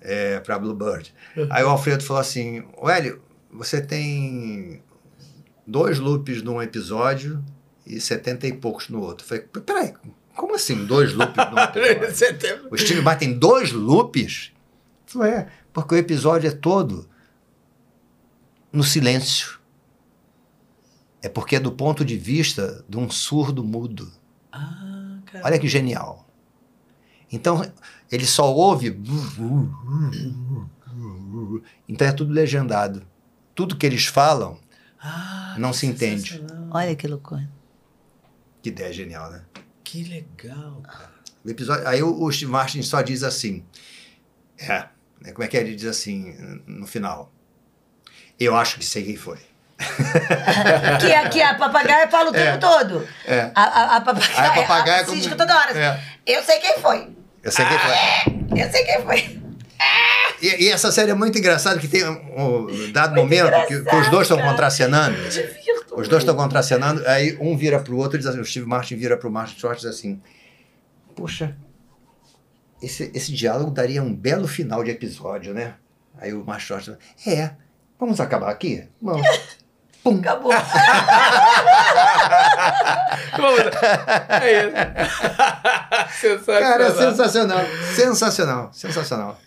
É, 0.00 0.40
pra 0.40 0.58
Bluebird. 0.58 1.12
Aí 1.50 1.62
o 1.64 1.68
Alfredo 1.68 2.02
falou 2.02 2.20
assim: 2.20 2.64
"Ô, 2.76 2.88
Hélio, 2.88 3.20
você 3.52 3.80
tem 3.80 4.82
dois 5.66 5.98
loops 5.98 6.42
num 6.42 6.62
episódio 6.62 7.44
e 7.86 8.00
setenta 8.00 8.46
e 8.46 8.52
poucos 8.52 8.88
no 8.88 9.00
outro. 9.02 9.24
Eu 9.24 9.28
falei, 9.28 9.44
peraí, 9.66 9.94
como 10.34 10.54
assim 10.54 10.86
dois 10.86 11.12
loops 11.12 11.36
num 11.50 11.58
episódio? 11.84 12.68
O 12.70 12.78
Steve 12.78 13.00
Martin 13.02 13.26
tem 13.30 13.38
dois 13.38 13.72
loops? 13.72 14.52
Falei, 15.06 15.32
é, 15.32 15.48
porque 15.72 15.94
o 15.94 15.98
episódio 15.98 16.48
é 16.48 16.52
todo 16.52 17.08
no 18.72 18.82
silêncio. 18.84 19.57
É 21.22 21.28
porque 21.28 21.56
é 21.56 21.60
do 21.60 21.72
ponto 21.72 22.04
de 22.04 22.16
vista 22.16 22.84
de 22.88 22.96
um 22.96 23.10
surdo 23.10 23.64
mudo. 23.64 24.10
Ah, 24.52 25.18
cara. 25.26 25.44
Olha 25.46 25.58
que 25.58 25.66
genial. 25.68 26.26
Então, 27.30 27.60
ele 28.10 28.24
só 28.24 28.52
ouve. 28.52 28.90
Então 31.88 32.06
é 32.06 32.12
tudo 32.12 32.32
legendado. 32.32 33.06
Tudo 33.54 33.76
que 33.76 33.84
eles 33.86 34.06
falam, 34.06 34.58
Ah, 35.00 35.56
não 35.58 35.72
se 35.72 35.86
entende. 35.86 36.42
Olha 36.70 36.94
que 36.94 37.06
loucura. 37.06 37.48
que 38.62 38.68
ideia 38.70 38.92
genial, 38.92 39.30
né? 39.30 39.44
Que 39.84 40.04
legal, 40.04 40.80
cara. 40.82 41.12
O 41.44 41.50
episódio, 41.50 41.86
aí 41.86 42.02
o, 42.02 42.22
o 42.22 42.32
Steve 42.32 42.50
Martin 42.50 42.82
só 42.82 43.00
diz 43.02 43.22
assim. 43.22 43.64
É, 44.58 44.88
né, 45.20 45.32
como 45.32 45.44
é 45.44 45.48
que 45.48 45.56
é? 45.56 45.60
Ele 45.60 45.74
diz 45.74 45.86
assim 45.86 46.34
no 46.66 46.86
final. 46.86 47.32
Eu 48.38 48.56
acho 48.56 48.78
que 48.78 48.84
sei 48.84 49.04
quem 49.04 49.16
foi. 49.16 49.38
Que 51.00 51.12
a, 51.12 51.28
que 51.28 51.40
a 51.40 51.54
papagaia 51.54 52.08
fala 52.08 52.30
o 52.30 52.32
tempo 52.32 52.48
É. 52.48 52.56
todo. 52.56 53.08
É. 53.24 53.50
A, 53.54 53.62
a, 53.62 53.96
a 53.96 54.00
papagaia, 54.00 54.40
Aí 54.40 54.46
a 54.46 54.52
papagaia 54.62 55.02
a, 55.02 55.04
como- 55.04 55.36
toda 55.36 55.56
hora. 55.56 55.78
É. 55.78 56.00
Eu 56.26 56.42
sei 56.42 56.58
quem 56.58 56.78
foi. 56.78 57.08
Eu 57.42 57.52
sei 57.52 57.64
quem 57.64 57.78
foi. 57.78 58.60
Eu 58.64 58.70
sei 58.70 58.84
quem 58.84 59.02
foi. 59.02 59.38
E, 60.42 60.64
e 60.64 60.68
essa 60.68 60.90
série 60.92 61.10
é 61.10 61.14
muito 61.14 61.38
engraçada, 61.38 61.78
que 61.78 61.86
tem 61.88 62.04
um, 62.08 62.92
dado 62.92 63.14
momento 63.14 63.50
que, 63.66 63.80
que 63.82 63.96
os 63.96 64.08
dois 64.08 64.28
estão 64.28 64.40
contracenando. 64.44 65.16
Os 65.96 66.08
dois 66.08 66.22
estão 66.22 66.34
contracenando, 66.36 67.02
aí 67.08 67.36
um 67.40 67.56
vira 67.56 67.78
pro 67.80 67.96
outro 67.96 68.16
e 68.16 68.18
diz 68.18 68.26
assim, 68.26 68.40
o 68.40 68.44
Steve 68.44 68.66
Martin 68.66 68.96
vira 68.96 69.16
pro 69.16 69.30
Martin 69.30 69.58
Short 69.58 69.78
e 69.84 69.88
diz 69.88 69.96
assim, 69.98 70.20
poxa, 71.16 71.56
esse, 72.82 73.10
esse 73.14 73.32
diálogo 73.32 73.70
daria 73.70 74.02
um 74.02 74.14
belo 74.14 74.46
final 74.46 74.82
de 74.84 74.90
episódio, 74.90 75.52
né? 75.54 75.74
Aí 76.20 76.32
o 76.32 76.44
Martin 76.44 76.66
Short 76.66 76.90
diz, 77.16 77.26
é, 77.34 77.52
vamos 77.98 78.20
acabar 78.20 78.50
aqui? 78.50 78.84
Vamos. 79.00 79.26
Pum. 80.04 80.18
Acabou. 80.18 80.52
Vamos 83.36 83.58
lá. 83.64 83.70
É 84.40 84.64
isso. 84.64 84.72
Sensacional. 86.20 86.62
Cara, 86.62 86.84
é 86.84 86.90
sensacional, 86.92 87.60
sensacional, 87.94 88.70
sensacional. 88.72 89.40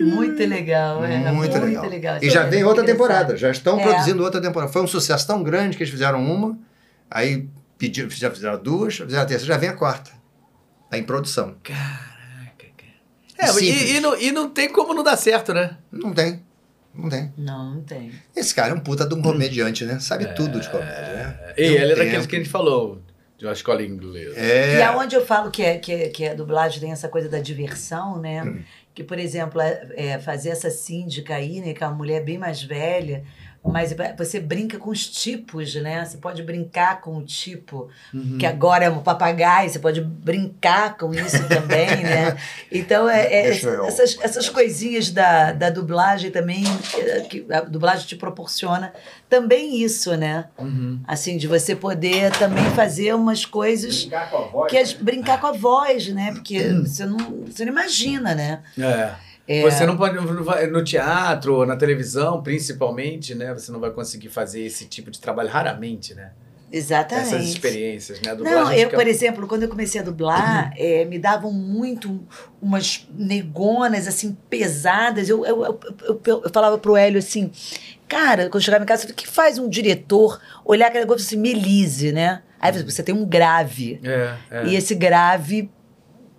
Muito 0.00 0.44
legal, 0.46 1.04
é. 1.04 1.30
Muito, 1.32 1.58
legal. 1.58 1.88
legal. 1.88 2.18
E 2.22 2.30
já 2.30 2.42
vem 2.44 2.62
Muito 2.62 2.68
outra 2.68 2.84
temporada, 2.84 3.36
já 3.36 3.50
estão 3.50 3.78
É. 3.80 3.82
produzindo 3.82 4.22
outra 4.22 4.40
temporada. 4.40 4.72
Foi 4.72 4.82
um 4.82 4.86
sucesso 4.86 5.26
tão 5.26 5.42
grande 5.42 5.76
que 5.76 5.82
eles 5.82 5.90
fizeram 5.92 6.22
uma, 6.24 6.56
aí 7.10 7.48
pediram, 7.76 8.08
já 8.10 8.30
fizeram 8.30 8.62
duas, 8.62 8.96
fizeram 8.96 9.22
a 9.22 9.26
terceira, 9.26 9.54
já 9.54 9.58
vem 9.60 9.68
a 9.70 9.74
quarta. 9.74 10.10
Tá 10.90 10.96
em 10.96 11.02
produção. 11.02 11.56
Caraca, 11.62 12.66
cara. 12.76 12.92
É, 13.38 13.46
Simples. 13.48 13.82
e, 13.90 13.96
e, 13.96 14.00
não, 14.00 14.16
e 14.16 14.30
não 14.30 14.48
tem 14.48 14.68
como 14.70 14.94
não 14.94 15.02
dar 15.02 15.16
certo, 15.16 15.52
né? 15.52 15.76
Não 15.90 16.12
tem, 16.12 16.42
não 16.94 17.08
tem. 17.08 17.32
Não, 17.36 17.74
não 17.74 17.82
tem. 17.82 18.12
Esse 18.36 18.54
cara 18.54 18.72
é 18.72 18.74
um 18.74 18.80
puta 18.80 19.06
de 19.06 19.14
um 19.14 19.22
comediante, 19.22 19.84
né? 19.84 19.98
Sabe 19.98 20.34
tudo 20.34 20.60
de 20.60 20.68
comédia, 20.70 21.14
né? 21.14 21.54
E 21.56 21.70
um 21.70 21.74
ele 21.74 21.92
é 21.92 21.96
daqueles 21.96 22.26
que 22.26 22.36
a 22.36 22.38
gente 22.38 22.50
falou, 22.50 23.02
de 23.36 23.44
uma 23.44 23.52
escola 23.52 23.82
inglesa. 23.82 24.38
É. 24.38 24.78
E 24.78 24.82
aonde 24.82 25.16
eu 25.16 25.24
falo 25.24 25.50
que, 25.50 25.62
é, 25.62 25.78
que, 25.78 25.92
é, 25.92 26.08
que 26.08 26.26
a 26.26 26.34
dublagem 26.34 26.80
tem 26.80 26.92
essa 26.92 27.08
coisa 27.08 27.28
da 27.28 27.40
diversão, 27.40 28.18
né? 28.20 28.42
Hum. 28.42 28.62
Que, 28.94 29.02
por 29.02 29.18
exemplo, 29.18 29.60
é, 29.60 29.88
é, 29.96 30.18
fazer 30.18 30.50
essa 30.50 30.70
síndica 30.70 31.34
aí, 31.34 31.60
né? 31.60 31.74
Que 31.74 31.82
é 31.82 31.86
uma 31.86 31.96
mulher 31.96 32.22
bem 32.22 32.38
mais 32.38 32.62
velha, 32.62 33.24
mas 33.64 33.94
você 34.18 34.38
brinca 34.38 34.78
com 34.78 34.90
os 34.90 35.06
tipos, 35.08 35.74
né? 35.76 36.04
Você 36.04 36.18
pode 36.18 36.42
brincar 36.42 37.00
com 37.00 37.16
o 37.16 37.22
tipo, 37.24 37.88
Uhum. 38.12 38.36
que 38.38 38.44
agora 38.46 38.84
é 38.84 38.90
um 38.90 39.00
papagaio, 39.02 39.70
você 39.70 39.78
pode 39.78 40.00
brincar 40.00 40.96
com 40.98 41.14
isso 41.14 41.42
também, 41.48 41.86
né? 42.02 42.36
Então, 42.70 43.08
é, 43.08 43.22
é- 43.32 43.48
essas, 43.86 44.18
essas 44.20 44.48
coisinhas 44.48 45.10
da, 45.10 45.52
da 45.52 45.70
dublagem 45.70 46.30
também, 46.30 46.62
é, 46.98 47.20
que 47.20 47.46
a 47.50 47.60
dublagem 47.62 48.06
te 48.06 48.16
proporciona 48.16 48.92
também 49.28 49.80
isso, 49.82 50.14
né? 50.16 50.46
Uhum. 50.58 51.00
Assim, 51.06 51.36
de 51.36 51.46
você 51.48 51.74
poder 51.74 52.30
também 52.32 52.64
fazer 52.72 53.14
umas 53.14 53.44
coisas 53.46 54.00
Brincar 54.02 54.30
com 54.30 54.36
a 54.36 54.46
voz. 54.48 54.70
que 54.70 54.76
as- 54.78 54.92
brincar 54.92 55.40
com 55.40 55.46
a 55.46 55.52
voz, 55.52 56.08
né? 56.08 56.32
Porque 56.32 56.62
você 56.84 57.06
não, 57.06 57.16
você 57.46 57.64
não 57.64 57.72
imagina, 57.72 58.34
né? 58.34 58.60
É. 58.78 59.12
É. 59.46 59.62
Você 59.62 59.84
não 59.84 59.96
pode. 59.96 60.16
No 60.70 60.82
teatro, 60.82 61.66
na 61.66 61.76
televisão, 61.76 62.42
principalmente, 62.42 63.34
né? 63.34 63.52
Você 63.52 63.70
não 63.70 63.78
vai 63.80 63.90
conseguir 63.90 64.28
fazer 64.30 64.62
esse 64.62 64.86
tipo 64.86 65.10
de 65.10 65.20
trabalho 65.20 65.48
raramente, 65.50 66.14
né? 66.14 66.30
Exatamente. 66.72 67.28
Essas 67.28 67.44
experiências, 67.46 68.20
né? 68.20 68.32
A 68.32 68.34
Não, 68.34 68.72
eu, 68.72 68.86
fica- 68.86 68.96
por 68.96 69.06
exemplo, 69.06 69.46
quando 69.46 69.62
eu 69.62 69.68
comecei 69.68 70.00
a 70.00 70.04
dublar, 70.04 70.72
eh, 70.76 71.04
me 71.04 71.18
davam 71.20 71.52
muito 71.52 72.20
umas 72.60 73.06
negonas, 73.16 74.08
assim, 74.08 74.36
pesadas. 74.50 75.28
Eu, 75.28 75.44
eu, 75.46 75.62
eu, 75.64 75.80
eu, 76.04 76.20
eu- 76.44 76.50
falava 76.52 76.76
pro 76.78 76.96
Hélio 76.96 77.18
assim, 77.20 77.52
cara, 78.08 78.44
quando 78.48 78.54
eu 78.56 78.60
chegava 78.60 78.82
em 78.82 78.86
casa, 78.86 79.06
o 79.08 79.14
que 79.14 79.28
faz 79.28 79.56
um 79.58 79.68
diretor 79.68 80.40
olhar 80.64 80.86
aquele 80.88 81.04
negócio 81.04 81.24
assim, 81.24 81.36
Melise, 81.36 82.10
né? 82.12 82.42
Aí 82.60 82.72
você 82.82 83.02
tem 83.02 83.14
um 83.14 83.24
grave. 83.26 84.00
É, 84.02 84.34
é. 84.50 84.66
E 84.66 84.74
esse 84.74 84.94
grave 84.94 85.70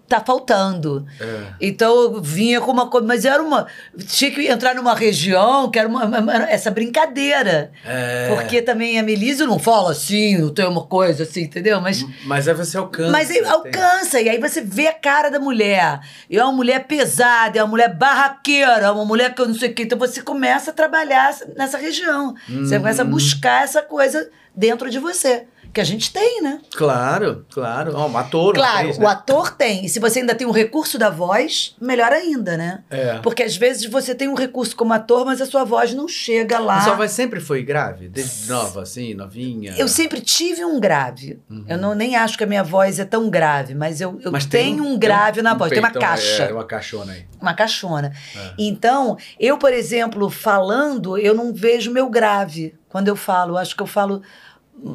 tá 0.08 0.20
faltando. 0.20 1.06
É. 1.20 1.44
Então 1.60 1.94
eu 1.96 2.22
vinha 2.22 2.62
com 2.62 2.72
uma 2.72 2.90
coisa, 2.90 3.08
mas 3.08 3.26
era 3.26 3.42
uma. 3.42 3.66
Tinha 4.08 4.32
que 4.32 4.48
entrar 4.48 4.76
numa 4.76 4.94
região 4.94 5.70
que 5.72 5.80
era 5.80 5.88
uma, 5.88 6.06
uma- 6.06 6.50
essa 6.50 6.70
brincadeira. 6.72 7.72
É. 7.86 8.28
Porque 8.34 8.62
também 8.62 9.00
a 9.00 9.04
Melise 9.04 9.46
não 9.46 9.58
fala 9.60 9.92
assim, 9.92 10.38
não 10.38 10.54
tem 10.54 10.66
uma 10.66 10.84
coisa 10.86 11.24
assim, 11.24 11.42
entendeu? 11.42 11.82
Mas. 11.82 12.06
Mas 12.26 12.48
aí 12.48 12.54
você 12.54 12.78
alcança. 12.78 13.12
Mas 13.12 13.30
aí 13.32 13.42
tem- 13.42 13.50
alcança, 13.52 14.22
e 14.22 14.30
aí 14.30 14.40
você 14.40 14.62
vê 14.62 14.88
a 14.88 14.94
cara 14.94 15.30
da 15.30 15.40
mulher. 15.40 16.00
E 16.30 16.38
é 16.38 16.44
uma 16.44 16.54
mulher 16.54 16.86
pesada, 16.86 17.58
é 17.60 17.64
uma 17.64 17.70
mulher 17.70 17.94
barraqueira, 17.94 18.86
é 18.86 18.92
uma 18.92 19.06
mulher 19.06 19.34
que 19.34 19.42
eu 19.42 19.48
não 19.48 19.56
sei 19.56 19.70
o 19.70 19.74
quê. 19.74 19.84
Então 19.84 19.98
você 19.98 20.22
começa 20.22 20.72
a 20.72 20.74
trabalhar 20.74 21.36
nessa 21.56 21.78
região. 21.78 22.36
Você 22.48 22.78
começa 22.78 23.02
a 23.02 23.06
buscar 23.06 23.64
essa 23.64 23.82
coisa 23.82 24.30
dentro 24.56 24.90
de 24.90 25.00
você. 25.00 25.46
Que 25.76 25.82
a 25.82 25.84
gente 25.84 26.10
tem, 26.10 26.42
né? 26.42 26.62
Claro, 26.74 27.46
claro. 27.52 27.92
Ó, 27.98 28.08
um 28.08 28.18
ator, 28.18 28.54
Claro, 28.54 28.96
o 28.96 29.00
né? 29.02 29.08
ator 29.08 29.52
tem. 29.52 29.84
E 29.84 29.90
se 29.90 30.00
você 30.00 30.20
ainda 30.22 30.34
tem 30.34 30.48
o 30.48 30.52
recurso 30.52 30.98
da 30.98 31.10
voz, 31.10 31.76
melhor 31.82 32.14
ainda, 32.14 32.56
né? 32.56 32.86
É. 32.90 33.18
Porque 33.18 33.44
às 33.44 33.58
vezes 33.58 33.84
você 33.84 34.16
tem 34.16 34.30
um 34.30 34.36
recurso 34.36 34.74
como 34.74 34.94
ator, 34.94 35.26
mas 35.26 35.42
a 35.42 35.46
sua 35.46 35.66
voz 35.66 35.94
não 35.94 36.08
chega 36.08 36.60
lá. 36.60 36.78
A 36.78 36.82
sua 36.82 36.96
voz 36.96 37.12
sempre 37.12 37.42
foi 37.42 37.62
grave? 37.62 38.08
Desde 38.08 38.50
nova, 38.50 38.84
assim, 38.84 39.14
novinha? 39.14 39.76
Eu 39.78 39.90
sempre 39.90 40.22
tive 40.22 40.64
um 40.64 40.80
grave. 40.80 41.42
Uhum. 41.50 41.66
Eu 41.68 41.78
não, 41.78 41.94
nem 41.94 42.16
acho 42.16 42.38
que 42.38 42.46
a 42.46 42.48
minha 42.48 42.64
voz 42.64 42.98
é 42.98 43.04
tão 43.04 43.30
grave, 43.30 43.76
mas 43.76 44.00
eu, 44.00 44.18
eu 44.24 44.32
Mas 44.32 44.46
tenho 44.46 44.82
um 44.82 44.98
grave 44.98 45.42
na 45.42 45.56
um 45.56 45.58
voz, 45.58 45.72
tem 45.72 45.80
uma 45.80 45.92
peitão, 45.92 46.08
caixa. 46.08 46.44
É, 46.44 46.54
uma 46.54 46.64
caixona 46.64 47.12
aí. 47.12 47.26
Uma 47.42 47.54
caixona. 47.54 48.14
É. 48.34 48.54
Então, 48.58 49.18
eu, 49.38 49.58
por 49.58 49.74
exemplo, 49.74 50.30
falando, 50.30 51.18
eu 51.18 51.34
não 51.34 51.54
vejo 51.54 51.92
meu 51.92 52.10
grave 52.10 52.74
quando 52.88 53.10
eu 53.10 53.16
falo. 53.18 53.56
Eu 53.56 53.58
acho 53.58 53.76
que 53.76 53.84
eu 53.84 53.88
falo 53.88 54.22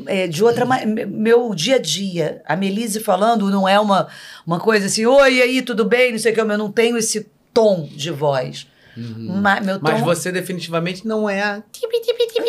é, 0.06 0.26
de 0.26 0.42
outra 0.44 0.64
maneira. 0.64 1.06
Meu 1.10 1.54
dia 1.54 1.76
a 1.76 1.78
dia. 1.78 2.42
A 2.46 2.54
Melise 2.56 3.00
falando 3.00 3.50
não 3.50 3.68
é 3.68 3.78
uma, 3.80 4.08
uma 4.46 4.58
coisa 4.60 4.86
assim, 4.86 5.06
oi, 5.06 5.34
e 5.36 5.42
aí, 5.42 5.62
tudo 5.62 5.84
bem? 5.84 6.12
Não 6.12 6.18
sei 6.18 6.32
o 6.32 6.34
que, 6.34 6.40
eu 6.40 6.46
não 6.58 6.70
tenho 6.70 6.96
esse 6.96 7.30
tom 7.52 7.88
de 7.90 8.10
voz. 8.10 8.66
Ma- 8.96 9.60
meu 9.60 9.78
tom, 9.80 9.86
Uhum. 9.86 9.92
Mas 9.92 10.00
você 10.02 10.30
definitivamente 10.32 11.06
não 11.06 11.28
é 11.30 11.40
a... 11.42 11.62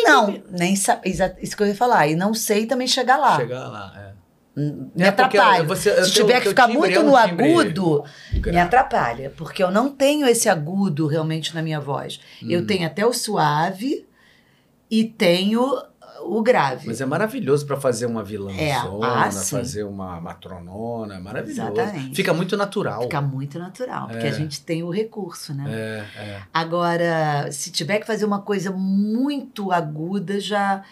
Não, 0.04 0.42
nem 0.50 0.76
sabe. 0.76 1.08
Isso 1.40 1.56
que 1.56 1.62
eu 1.62 1.66
ia 1.68 1.74
falar. 1.74 2.08
E 2.08 2.14
não 2.16 2.34
sei 2.34 2.66
também 2.66 2.86
chegar 2.86 3.16
lá. 3.16 3.36
Chegar 3.36 3.68
lá, 3.68 3.92
é. 3.96 4.12
Me 4.54 4.90
É, 5.04 5.08
atrapalha. 5.08 5.62
você- 5.64 6.04
Se 6.04 6.12
teu- 6.12 6.26
tiver 6.26 6.40
que 6.42 6.48
ficar 6.50 6.64
timbre 6.66 6.78
muito 6.80 6.98
é 6.98 7.00
um 7.00 7.06
no 7.06 7.16
agudo, 7.16 8.04
me 8.44 8.58
atrapalha. 8.58 9.32
Porque 9.34 9.62
eu 9.62 9.70
não 9.70 9.88
tenho 9.88 10.26
esse 10.26 10.46
agudo 10.46 11.06
realmente 11.06 11.54
na 11.54 11.62
minha 11.62 11.80
voz. 11.80 12.20
Hum. 12.42 12.48
Eu 12.50 12.66
tenho 12.66 12.86
até 12.86 13.06
o 13.06 13.14
suave 13.14 14.06
e 14.90 15.04
tenho 15.04 15.64
o 16.24 16.42
grave. 16.42 16.86
Mas 16.86 17.00
é 17.00 17.06
maravilhoso 17.06 17.66
pra 17.66 17.76
fazer 17.76 18.06
uma 18.06 18.22
vilã 18.22 18.52
É, 18.52 18.72
ah, 18.74 19.30
fazer 19.30 19.84
uma 19.84 20.20
matronona, 20.20 21.14
é 21.16 21.18
maravilhoso. 21.18 21.72
Exatamente. 21.72 22.14
Fica 22.16 22.32
muito 22.32 22.56
natural. 22.56 23.02
Fica 23.02 23.20
muito 23.20 23.58
natural, 23.58 24.08
porque 24.08 24.26
É. 24.26 24.30
a 24.30 24.32
gente 24.32 24.60
tem 24.62 24.82
o 24.82 24.90
recurso, 24.90 25.54
né? 25.54 25.64
É, 25.68 26.20
é. 26.20 26.42
Agora, 26.52 27.50
se 27.52 27.70
tiver 27.70 27.98
que 27.98 28.06
fazer 28.06 28.24
uma 28.24 28.40
coisa 28.40 28.70
muito 28.70 29.72
aguda, 29.72 30.40
já 30.40 30.82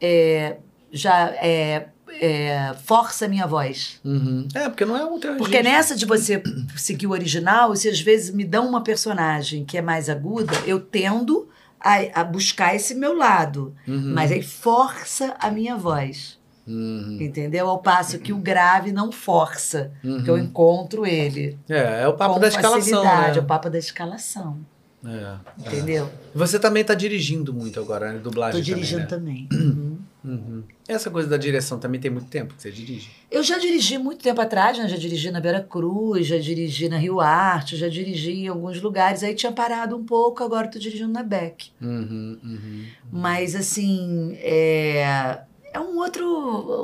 é, 0.00 0.56
já 0.92 1.28
é, 1.36 1.88
é, 2.20 2.74
força 2.84 3.26
a 3.26 3.28
minha 3.28 3.46
voz. 3.46 4.00
Uhum. 4.04 4.48
É, 4.54 4.68
porque 4.68 4.84
não 4.84 4.96
é 4.96 5.04
um 5.04 5.18
teu 5.20 5.36
Porque 5.36 5.56
registro. 5.58 5.72
nessa 5.76 5.96
de 5.96 6.06
você 6.06 6.42
seguir 6.76 7.06
o 7.06 7.10
original, 7.10 7.74
se 7.76 7.88
às 7.88 8.00
vezes 8.00 8.34
me 8.34 8.44
dão 8.44 8.66
uma 8.68 8.82
personagem 8.82 9.64
que 9.64 9.78
é 9.78 9.82
mais 9.82 10.08
aguda, 10.08 10.52
eu 10.66 10.80
tendo 10.80 11.48
a, 11.80 12.20
a 12.20 12.24
buscar 12.24 12.74
esse 12.74 12.94
meu 12.94 13.16
lado. 13.16 13.74
Uhum. 13.88 14.12
Mas 14.14 14.30
aí 14.30 14.42
força 14.42 15.34
a 15.40 15.50
minha 15.50 15.76
voz. 15.76 16.38
Uhum. 16.66 17.18
Entendeu? 17.20 17.68
Ao 17.68 17.78
passo 17.78 18.18
que 18.18 18.32
o 18.32 18.38
grave 18.38 18.92
não 18.92 19.10
força. 19.10 19.90
Uhum. 20.04 20.22
Que 20.22 20.30
eu 20.30 20.38
encontro 20.38 21.06
ele. 21.06 21.58
É, 21.68 22.02
é 22.02 22.08
o 22.08 22.12
papo 22.12 22.38
da 22.38 22.48
escalação, 22.48 23.02
né? 23.02 23.32
É 23.34 23.38
o 23.38 23.44
papo 23.44 23.70
da 23.70 23.78
escalação. 23.78 24.58
É. 25.04 25.36
Entendeu? 25.58 26.10
Você 26.34 26.58
também 26.58 26.84
tá 26.84 26.94
dirigindo 26.94 27.54
muito 27.54 27.80
agora, 27.80 28.12
né? 28.12 28.18
Dublagem 28.18 28.60
Tô 28.60 28.64
dirigindo 28.64 29.06
também, 29.06 29.48
né? 29.50 29.58
também. 29.58 29.89
Uhum. 30.24 30.50
Uhum. 30.50 30.64
Essa 30.88 31.10
coisa 31.10 31.28
da 31.28 31.36
direção 31.36 31.78
também 31.78 32.00
tem 32.00 32.10
muito 32.10 32.28
tempo 32.28 32.54
que 32.54 32.62
você 32.62 32.70
dirige. 32.70 33.10
Eu 33.30 33.42
já 33.42 33.58
dirigi 33.58 33.96
muito 33.96 34.22
tempo 34.22 34.40
atrás, 34.40 34.76
né? 34.78 34.88
Já 34.88 34.96
dirigi 34.96 35.30
na 35.30 35.40
Vera 35.40 35.62
Cruz, 35.62 36.26
já 36.26 36.38
dirigi 36.38 36.88
na 36.88 36.98
Rio 36.98 37.20
Arte, 37.20 37.76
já 37.76 37.88
dirigi 37.88 38.32
em 38.32 38.48
alguns 38.48 38.80
lugares. 38.80 39.22
Aí 39.22 39.34
tinha 39.34 39.52
parado 39.52 39.96
um 39.96 40.04
pouco, 40.04 40.42
agora 40.42 40.68
tô 40.68 40.78
dirigindo 40.78 41.12
na 41.12 41.22
Beck. 41.22 41.70
Uhum, 41.80 42.38
uhum. 42.42 42.84
Mas 43.12 43.54
assim, 43.54 44.36
é, 44.40 45.40
é 45.72 45.78
um 45.78 45.96
outro, 45.98 46.24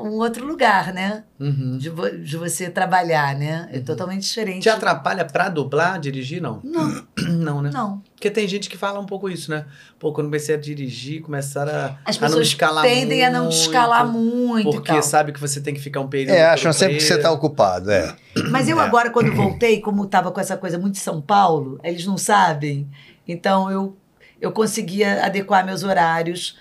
um 0.05 0.19
outro 0.19 0.47
lugar, 0.47 0.93
né? 0.93 1.25
Uhum. 1.41 1.77
De, 1.77 1.91
vo- 1.91 2.09
de 2.11 2.37
você 2.37 2.71
trabalhar, 2.71 3.35
né? 3.35 3.69
É 3.73 3.81
totalmente 3.81 4.23
diferente. 4.23 4.63
Te 4.63 4.69
atrapalha 4.69 5.25
pra 5.25 5.49
dublar, 5.49 5.99
dirigir? 5.99 6.41
Não. 6.41 6.61
Não, 6.63 7.03
Não, 7.37 7.63
né? 7.63 7.71
não. 7.73 8.03
Porque 8.15 8.31
tem 8.31 8.47
gente 8.49 8.69
que 8.71 8.77
fala 8.79 8.99
um 9.01 9.05
pouco 9.07 9.29
isso, 9.29 9.51
né? 9.51 9.67
Pô, 9.99 10.13
quando 10.13 10.27
comecei 10.29 10.55
a 10.55 10.59
dirigir, 10.59 11.21
começaram 11.23 11.73
a, 11.73 11.99
As 12.05 12.17
a 12.17 12.21
não 12.21 12.29
pessoas 12.29 12.47
escalar 12.49 12.85
tendem 12.85 13.25
a 13.25 13.31
não 13.31 13.43
muito, 13.45 13.55
escalar 13.57 14.07
muito 14.07 14.71
Porque 14.71 14.93
tal. 14.93 15.03
sabe 15.03 15.33
que 15.33 15.41
você 15.41 15.61
tem 15.61 15.75
que 15.75 15.81
ficar 15.81 16.01
um 16.01 16.09
período. 16.09 16.35
É, 16.37 16.45
acham 16.47 16.73
sempre 16.73 16.97
que 16.97 17.03
você 17.03 17.15
está 17.15 17.31
ocupado, 17.31 17.91
é. 17.91 18.15
Mas 18.51 18.69
eu 18.69 18.81
É. 18.81 18.85
agora, 18.85 19.11
quando 19.11 19.35
voltei, 19.35 19.81
como 19.81 20.07
tava 20.07 20.31
com 20.31 20.41
essa 20.41 20.57
coisa 20.57 20.79
muito 20.79 20.95
de 20.95 21.01
São 21.01 21.21
Paulo, 21.21 21.79
eles 21.83 22.07
não 22.07 22.17
sabem. 22.17 22.89
Então 23.27 23.71
eu, 23.71 23.97
eu 24.41 24.53
conseguia 24.53 25.25
adequar 25.25 25.65
meus 25.67 25.83
horários 25.83 26.57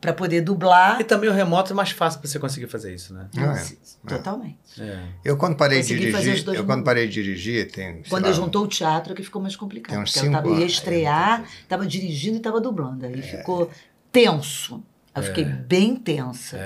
para 0.00 0.12
poder 0.12 0.40
dublar. 0.40 1.00
E 1.00 1.04
também 1.04 1.28
o 1.28 1.32
remoto 1.32 1.72
é 1.72 1.76
mais 1.76 1.90
fácil 1.90 2.20
pra 2.20 2.28
você 2.28 2.38
conseguir 2.38 2.66
fazer 2.66 2.94
isso, 2.94 3.12
né? 3.12 3.28
Ah, 3.36 3.56
é. 3.56 4.08
Totalmente. 4.08 4.58
É. 4.80 5.02
Eu 5.24 5.36
quando 5.36 5.56
parei 5.56 5.82
de 5.82 5.94
Consegui 5.94 6.10
fazer 6.10 6.30
os 6.32 6.38
dirigir, 6.40 6.60
eu 6.60 6.64
quando 6.64 6.84
parei 6.84 7.06
de 7.06 7.14
dirigir, 7.14 7.70
tem, 7.70 8.02
Quando 8.08 8.24
lá, 8.24 8.30
eu 8.30 8.34
juntou 8.34 8.64
o 8.64 8.66
teatro, 8.68 9.14
que 9.14 9.22
ficou 9.22 9.42
mais 9.42 9.54
complicado. 9.54 9.94
Tem 9.94 10.02
uns 10.02 10.12
porque 10.12 10.26
eu 10.26 10.32
tava, 10.32 10.48
cinco 10.48 10.60
ia 10.60 10.66
estrear, 10.66 11.44
estava 11.62 11.86
dirigindo 11.86 12.36
e 12.36 12.38
estava 12.38 12.60
dublando. 12.60 13.04
Aí 13.04 13.20
ficou 13.20 13.70
tenso. 14.10 14.82
Eu 15.14 15.22
fiquei 15.22 15.44
bem 15.44 15.96
tensa. 15.96 16.58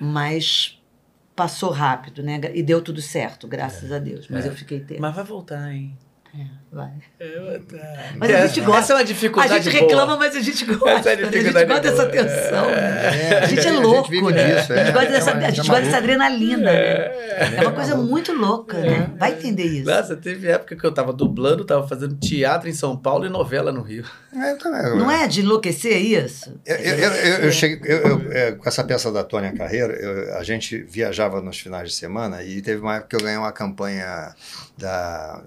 Mas 0.00 0.80
passou 1.36 1.70
rápido, 1.70 2.22
né? 2.22 2.40
E 2.52 2.62
deu 2.62 2.82
tudo 2.82 3.00
certo, 3.00 3.46
graças 3.46 3.92
a 3.92 3.98
Deus. 3.98 4.26
Mas 4.28 4.44
eu 4.44 4.52
fiquei 4.52 4.80
tensa. 4.80 5.00
Mas 5.00 5.14
vai 5.14 5.24
voltar, 5.24 5.72
hein? 5.72 5.96
Vai. 6.70 6.90
É, 7.18 7.58
tá. 7.66 8.12
Mas 8.18 8.30
a 8.30 8.46
gente 8.46 8.60
gosta. 8.60 8.80
Essa 8.80 8.92
é 8.92 8.96
uma 8.96 9.00
A 9.00 9.04
dificuldade 9.04 9.64
gente 9.64 9.72
boa. 9.72 9.88
reclama, 9.88 10.16
mas 10.18 10.36
a 10.36 10.40
gente 10.40 10.64
gosta. 10.66 10.90
Essa 10.90 11.10
é 11.10 11.12
a 11.14 11.16
né? 11.16 11.28
a 11.28 11.30
gente 11.40 11.52
gosta 11.64 11.80
dessa 11.80 11.96
boa. 11.96 12.08
tensão. 12.10 12.66
né? 12.70 13.30
É, 13.30 13.38
A 13.38 13.46
gente 13.46 13.58
é 13.66 13.70
a 13.70 13.72
gente 13.72 13.82
louco, 13.82 14.10
vive 14.10 14.32
né? 14.32 14.54
disso, 14.54 14.72
a 14.72 14.76
gente 14.76 14.88
é. 14.88 14.92
gosta 14.92 15.10
dessa, 15.10 15.30
É 15.30 15.46
a 15.46 15.50
gente 15.50 15.60
é 15.60 15.68
gosta 15.68 15.84
dessa 15.84 15.96
adrenalina, 15.96 16.64
né? 16.70 17.54
É 17.56 17.60
uma 17.62 17.72
coisa 17.72 17.96
muito 17.96 18.32
louca, 18.32 18.78
né? 18.78 19.10
Vai 19.18 19.32
entender 19.32 19.64
isso. 19.64 19.90
Nossa, 19.90 20.14
teve 20.16 20.46
época 20.48 20.76
que 20.76 20.84
eu 20.84 20.92
tava 20.92 21.12
dublando, 21.12 21.64
tava 21.64 21.88
fazendo 21.88 22.14
teatro 22.16 22.68
em 22.68 22.74
São 22.74 22.96
Paulo 22.96 23.24
e 23.24 23.28
novela 23.30 23.72
no 23.72 23.80
Rio. 23.80 24.04
É, 24.36 24.52
eu 24.52 24.58
também. 24.58 24.82
Não 24.98 25.10
é 25.10 25.26
de 25.26 25.40
enlouquecer 25.40 25.96
isso? 25.96 26.54
Eu, 26.66 26.76
eu, 26.76 26.94
eu, 26.98 27.38
eu- 27.44 27.52
cheguei, 27.52 27.80
eu- 27.90 28.06
eu, 28.06 28.32
é, 28.32 28.52
com 28.52 28.68
essa 28.68 28.84
peça 28.84 29.10
da 29.10 29.24
Tônia 29.24 29.52
Carreiro, 29.56 29.92
eu- 29.94 30.36
a 30.36 30.42
gente 30.42 30.82
viajava 30.82 31.40
nos 31.40 31.58
finais 31.58 31.88
de 31.88 31.94
semana 31.96 32.42
e 32.42 32.60
teve 32.60 32.82
uma 32.82 32.96
época 32.96 33.08
que 33.08 33.16
eu 33.16 33.24
ganhei 33.24 33.38
uma 33.38 33.52
campanha 33.52 34.34
da 34.76 35.42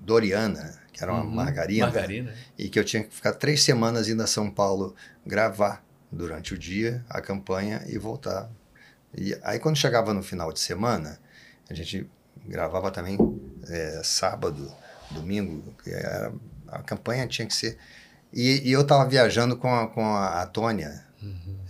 Doriana, 0.00 0.80
que 0.92 1.02
era 1.02 1.12
uma 1.12 1.22
Uhum. 1.22 1.30
margarina, 1.30 1.86
Margarina. 1.86 2.34
e 2.58 2.68
que 2.68 2.78
eu 2.78 2.84
tinha 2.84 3.02
que 3.04 3.14
ficar 3.14 3.32
três 3.34 3.62
semanas 3.62 4.08
indo 4.08 4.22
a 4.22 4.26
São 4.26 4.50
Paulo 4.50 4.94
gravar 5.26 5.84
durante 6.10 6.54
o 6.54 6.58
dia 6.58 7.04
a 7.08 7.20
campanha 7.20 7.82
e 7.86 7.96
voltar. 7.98 8.50
E 9.16 9.36
aí 9.42 9.58
quando 9.58 9.76
chegava 9.76 10.12
no 10.14 10.22
final 10.22 10.52
de 10.52 10.60
semana, 10.60 11.18
a 11.68 11.74
gente 11.74 12.08
gravava 12.46 12.90
também 12.90 13.16
é, 13.68 14.00
sábado, 14.02 14.72
domingo, 15.10 15.74
era- 15.86 16.32
a 16.68 16.82
campanha 16.82 17.26
tinha 17.26 17.46
que 17.46 17.54
ser. 17.54 17.76
E, 18.32 18.68
e 18.68 18.72
eu 18.72 18.82
estava 18.82 19.08
viajando 19.08 19.56
com 19.56 19.72
a, 19.74 19.88
com 19.88 20.04
a, 20.14 20.46
Tônia, 20.46 21.04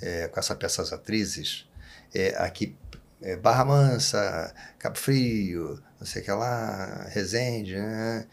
é, 0.00 0.28
com 0.28 0.38
essa 0.38 0.54
peças 0.54 0.92
atrizes, 0.92 1.66
é, 2.14 2.34
aqui 2.38 2.76
é, 3.22 3.36
Barra 3.36 3.64
Mansa, 3.64 4.54
Cabo 4.78 4.98
Frio, 4.98 5.82
não 5.98 6.06
sei 6.06 6.22
o 6.22 6.24
que 6.24 6.32
lá, 6.32 7.06
Resende, 7.08 7.76
né? 7.76 8.26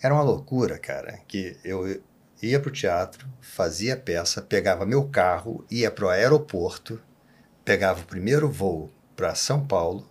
Era 0.00 0.14
uma 0.14 0.22
loucura, 0.22 0.78
cara, 0.78 1.18
que 1.26 1.56
eu 1.64 2.02
ia 2.42 2.60
pro 2.60 2.70
teatro, 2.70 3.26
fazia 3.40 3.96
peça, 3.96 4.42
pegava 4.42 4.84
meu 4.84 5.08
carro, 5.08 5.64
ia 5.70 5.90
pro 5.90 6.08
aeroporto, 6.08 7.00
pegava 7.64 8.00
o 8.00 8.06
primeiro 8.06 8.50
voo 8.50 8.90
para 9.16 9.34
São 9.34 9.66
Paulo, 9.66 10.06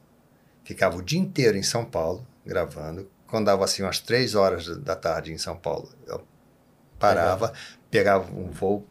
ficava 0.63 0.97
o 0.97 1.01
dia 1.03 1.19
inteiro 1.19 1.57
em 1.57 1.63
São 1.63 1.85
Paulo 1.85 2.25
gravando. 2.45 3.09
Quando 3.27 3.45
dava 3.45 3.65
assim 3.65 3.83
umas 3.83 3.99
três 3.99 4.35
horas 4.35 4.65
da 4.79 4.95
tarde 4.95 5.31
em 5.31 5.37
São 5.37 5.55
Paulo, 5.55 5.89
eu 6.07 6.25
parava, 6.97 7.53
pegava 7.91 8.31
um 8.31 8.49
voo, 8.49 8.87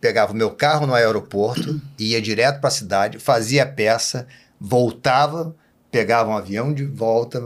pegava 0.00 0.32
o 0.32 0.36
meu 0.36 0.50
carro 0.50 0.86
no 0.86 0.94
aeroporto, 0.94 1.80
ia 1.98 2.22
direto 2.22 2.60
para 2.60 2.68
a 2.68 2.72
cidade, 2.72 3.18
fazia 3.18 3.64
a 3.64 3.66
peça, 3.66 4.26
voltava, 4.60 5.54
pegava 5.90 6.30
um 6.30 6.36
avião 6.36 6.72
de 6.72 6.84
volta 6.84 7.40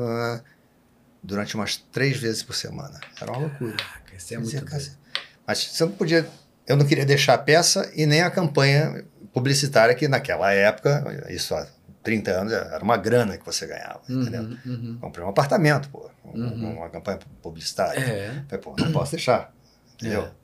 durante 1.23 1.55
umas 1.55 1.77
três 1.77 2.17
vezes 2.17 2.43
por 2.43 2.55
semana. 2.55 3.01
Era 3.21 3.31
uma 3.31 3.41
loucura. 3.41 3.77
Caraca, 3.77 4.17
Isso 4.17 4.35
é 4.35 4.37
Dizia, 4.39 4.61
muito 4.61 4.71
"Cara, 4.71 4.83
doido. 4.83 4.99
Mas 5.47 5.65
você 5.65 5.85
não 5.85 5.93
podia. 5.93 6.29
Eu 6.67 6.77
não 6.77 6.87
queria 6.87 7.05
deixar 7.05 7.35
a 7.35 7.39
peça 7.39 7.91
e 7.95 8.07
nem 8.07 8.23
a 8.23 8.31
campanha 8.31 9.05
publicitária, 9.33 9.95
que 9.95 10.07
naquela 10.09 10.53
época, 10.53 11.27
isso 11.29 11.55
há 11.55 11.67
30 12.03 12.31
anos 12.33 12.53
era 12.53 12.83
uma 12.83 12.97
grana 12.97 13.37
que 13.37 13.45
você 13.45 13.67
ganhava, 13.67 14.01
entendeu? 14.09 14.43
Uhum, 14.43 14.59
uhum. 14.67 14.99
Comprei 15.01 15.25
um 15.25 15.29
apartamento, 15.29 15.89
pô, 15.91 16.09
um- 16.25 16.41
Uhum. 16.41 16.77
uma 16.79 16.89
campanha 16.91 17.19
publicitária. 17.43 17.99
É, 18.01 18.43
Falei, 18.49 18.63
pô, 18.65 18.75
não 18.79 18.93
posso 18.93 19.13
deixar, 19.13 19.53
entendeu? 19.95 20.23
É. 20.23 20.42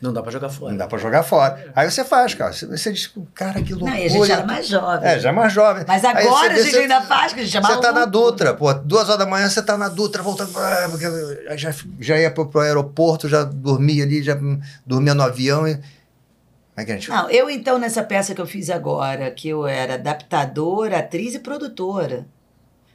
não 0.00 0.12
dá 0.12 0.22
pra 0.22 0.30
jogar 0.30 0.48
fora. 0.48 0.70
Não 0.70 0.78
dá 0.78 0.86
pra 0.86 0.98
jogar 0.98 1.22
fora. 1.24 1.72
Aí 1.74 1.90
você 1.90 2.04
faz, 2.04 2.32
cara. 2.34 2.52
Você, 2.52 2.66
você 2.66 2.92
diz, 2.92 3.12
cara, 3.34 3.60
que 3.62 3.72
Não, 3.72 3.80
loucura. 3.80 3.98
e 4.00 4.06
a 4.06 4.08
gente 4.08 4.30
era 4.32 4.46
mais 4.46 4.68
jovem. 4.68 5.08
É, 5.10 5.18
já 5.18 5.28
é 5.28 5.32
mais 5.32 5.52
jovem. 5.52 5.84
Mas 5.88 6.04
agora 6.04 6.54
você 6.54 6.60
a 6.60 6.62
gente 6.62 6.70
você- 6.70 6.78
ainda 6.78 7.00
faz, 7.02 7.32
que 7.32 7.40
a 7.40 7.44
gente 7.44 7.56
é 7.56 7.60
Você 7.60 7.80
tá 7.80 7.92
na. 7.92 8.04
Dutra, 8.04 8.54
pô, 8.54 8.72
duas 8.72 9.08
horas 9.08 9.18
da 9.18 9.26
manhã 9.26 9.48
você 9.48 9.60
tá 9.62 9.76
na 9.76 9.88
Dutra, 9.88 10.22
voltando, 10.22 10.56
ah, 10.56 10.88
porque 10.90 11.04
eu 11.04 11.58
já, 11.58 11.74
já 11.98 12.16
ia 12.18 12.30
pro, 12.30 12.46
pro 12.46 12.60
aeroporto, 12.60 13.28
já 13.28 13.42
dormia 13.44 14.04
ali, 14.04 14.22
já 14.22 14.38
dormia 14.86 15.14
no 15.14 15.22
avião 15.22 15.66
e... 15.66 15.74
Como 15.74 15.84
é 16.76 16.84
que 16.84 16.92
a 16.92 16.94
gente... 16.94 17.10
Não, 17.10 17.28
eu 17.28 17.50
então, 17.50 17.76
nessa 17.78 18.02
peça 18.04 18.34
que 18.36 18.40
eu 18.40 18.46
fiz 18.46 18.70
agora, 18.70 19.30
que 19.32 19.48
eu 19.48 19.66
era 19.66 19.94
adaptadora, 19.94 20.98
atriz 20.98 21.34
e 21.34 21.40
produtora. 21.40 22.24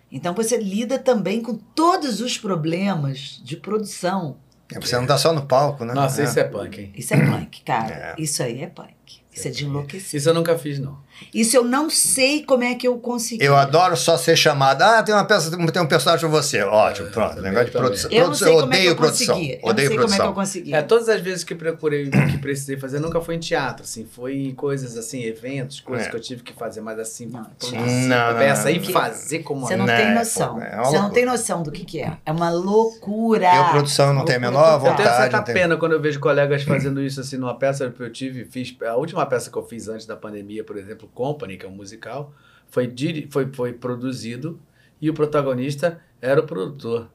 Então 0.09 0.33
você 0.33 0.55
lida 0.57 0.97
também 0.97 1.41
com 1.41 1.55
todos 1.55 2.21
os 2.21 2.37
problemas 2.37 3.41
de 3.43 3.57
produção. 3.57 4.37
Você 4.81 4.95
não 4.95 5.05
tá 5.05 5.17
só 5.17 5.31
no 5.33 5.45
palco, 5.45 5.85
né? 5.85 5.93
Nossa, 5.93 6.21
É. 6.21 6.25
isso 6.25 6.39
é 6.39 6.43
punk, 6.43 6.79
hein? 6.81 6.93
Isso 6.95 7.13
é 7.13 7.17
punk, 7.25 7.61
cara. 7.63 7.93
É. 7.95 8.15
Isso 8.17 8.41
aí 8.41 8.61
é 8.63 8.67
punk. 8.67 8.91
Isso 9.31 9.47
é 9.47 9.51
de 9.51 9.65
enlouquecer. 9.65 10.17
Isso 10.19 10.29
eu 10.29 10.33
nunca 10.33 10.57
fiz, 10.57 10.79
não. 10.79 10.97
Isso 11.33 11.55
eu 11.55 11.63
não 11.63 11.89
sei 11.89 12.43
como 12.43 12.63
é 12.63 12.75
que 12.75 12.87
eu 12.87 12.97
consegui. 12.97 13.43
Eu 13.43 13.55
adoro 13.55 13.95
só 13.95 14.17
ser 14.17 14.35
chamado. 14.35 14.81
Ah, 14.81 15.01
tem 15.03 15.13
uma 15.15 15.25
peça, 15.25 15.49
tem 15.71 15.81
um 15.81 15.87
personagem 15.87 16.19
pra 16.29 16.29
você. 16.41 16.61
Ótimo, 16.63 17.07
É, 17.07 17.11
pronto. 17.11 17.35
também, 17.35 17.43
Negócio 17.51 17.65
de 17.67 17.71
produção. 17.71 18.11
Eu 18.11 18.17
não 18.19 18.25
produção 18.25 18.47
sei 18.47 18.55
eu 18.57 18.59
como 18.61 18.73
é 18.73 18.75
que 18.75 18.81
odeio 18.81 18.91
eu 18.91 18.95
produção. 18.95 19.35
consegui. 19.35 19.51
Eu 19.53 19.59
não 19.61 19.69
Odeio 19.69 19.87
sei 19.87 19.97
como 19.97 20.07
é 20.07 20.11
que 20.11 20.15
produção. 20.17 20.25
eu 20.25 20.33
consegui. 20.33 20.73
É, 20.73 20.81
todas 20.81 21.09
as 21.09 21.21
vezes 21.21 21.43
que 21.43 21.55
procurei, 21.55 22.09
que 22.09 22.37
precisei 22.39 22.77
fazer, 22.77 22.99
nunca 22.99 23.21
foi 23.21 23.35
em 23.35 23.39
teatro, 23.39 23.83
assim, 23.83 24.05
foi 24.05 24.35
em 24.35 24.53
coisas 24.53 24.97
assim, 24.97 25.23
eventos, 25.23 25.79
coisas 25.79 26.07
É. 26.07 26.09
que 26.09 26.15
eu 26.15 26.19
tive 26.21 26.43
que 26.43 26.53
fazer, 26.53 26.81
mas 26.81 26.99
assim, 26.99 27.25
Não, 27.27 27.43
produzir 27.43 28.07
não, 28.07 28.17
a 28.17 28.31
não, 28.31 28.39
peça 28.39 28.63
não, 28.65 28.69
e 28.71 28.79
não. 28.79 28.85
fazer 28.91 29.39
como 29.39 29.65
Você 29.67 29.75
não 29.75 29.85
Né, 29.85 29.97
tem 29.97 30.07
pô, 30.07 30.19
noção. 30.19 30.61
é 30.61 30.75
uma 30.75 30.83
Você 30.85 30.97
não 30.99 31.09
tem 31.09 31.25
noção 31.25 31.63
do 31.63 31.71
que, 31.71 31.85
que 31.85 31.99
é. 32.01 32.17
É 32.25 32.31
uma 32.31 32.49
loucura. 32.49 33.53
Eu, 33.55 33.65
produção, 33.71 34.13
não 34.13 34.25
tenho 34.25 34.37
a 34.39 34.41
menor 34.41 34.71
Loucura 34.71 34.91
Eu 34.91 34.95
tenho 34.95 35.07
vontade. 35.07 35.21
certa 35.31 35.37
não 35.37 35.43
pena 35.43 35.77
quando 35.77 35.91
eu 35.93 36.01
vejo 36.01 36.19
colegas 36.19 36.63
fazendo 36.63 37.01
isso 37.01 37.19
assim 37.21 37.37
numa 37.37 37.55
peça 37.57 37.89
que 37.89 38.01
eu 38.01 38.11
tive, 38.11 38.45
fiz 38.45 38.75
a 38.85 38.95
última 38.95 39.25
peça 39.25 39.49
que 39.49 39.57
eu 39.57 39.63
fiz 39.63 39.87
antes 39.87 40.05
da 40.05 40.15
pandemia, 40.15 40.63
por 40.63 40.77
exemplo, 40.77 41.02
Company, 41.07 41.57
que 41.57 41.65
é 41.65 41.69
um 41.69 41.71
musical, 41.75 42.33
foi 42.69 42.87
diri- 42.87 43.27
foi 43.31 43.49
foi 43.53 43.73
produzido 43.73 44.59
e 45.01 45.09
o 45.09 45.13
protagonista 45.13 45.99
era 46.21 46.39
o 46.39 46.45
produtor. 46.45 47.09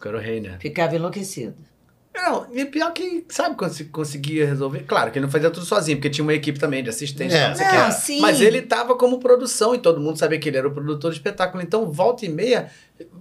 Que 0.00 0.08
era 0.08 0.16
o 0.16 0.20
Reiner. 0.20 0.58
Ficava 0.60 0.94
enlouquecido. 0.94 1.54
Não, 2.14 2.46
e 2.50 2.64
pior 2.64 2.92
que, 2.94 3.26
sabe 3.28 3.56
quando 3.56 3.72
se 3.72 3.84
conseguia 3.86 4.46
resolver? 4.46 4.84
Claro 4.84 5.10
que 5.10 5.18
ele 5.18 5.26
não 5.26 5.30
fazia 5.30 5.50
tudo 5.50 5.66
sozinho, 5.66 5.98
porque 5.98 6.08
tinha 6.08 6.22
uma 6.24 6.32
equipe 6.32 6.58
também 6.58 6.82
de 6.82 6.88
assistente, 6.88 7.34
É. 7.34 7.50
não. 7.54 7.84
Não, 7.84 7.92
sim. 7.92 8.20
Mas 8.20 8.40
ele 8.40 8.62
tava 8.62 8.96
como 8.96 9.18
produção 9.20 9.74
e 9.74 9.78
todo 9.78 10.00
mundo 10.00 10.18
sabia 10.18 10.38
que 10.38 10.48
ele 10.48 10.56
era 10.56 10.66
o 10.66 10.70
produtor 10.70 11.10
do 11.10 11.14
espetáculo. 11.14 11.62
Então, 11.62 11.90
volta 11.92 12.24
e 12.24 12.28
meia, 12.30 12.70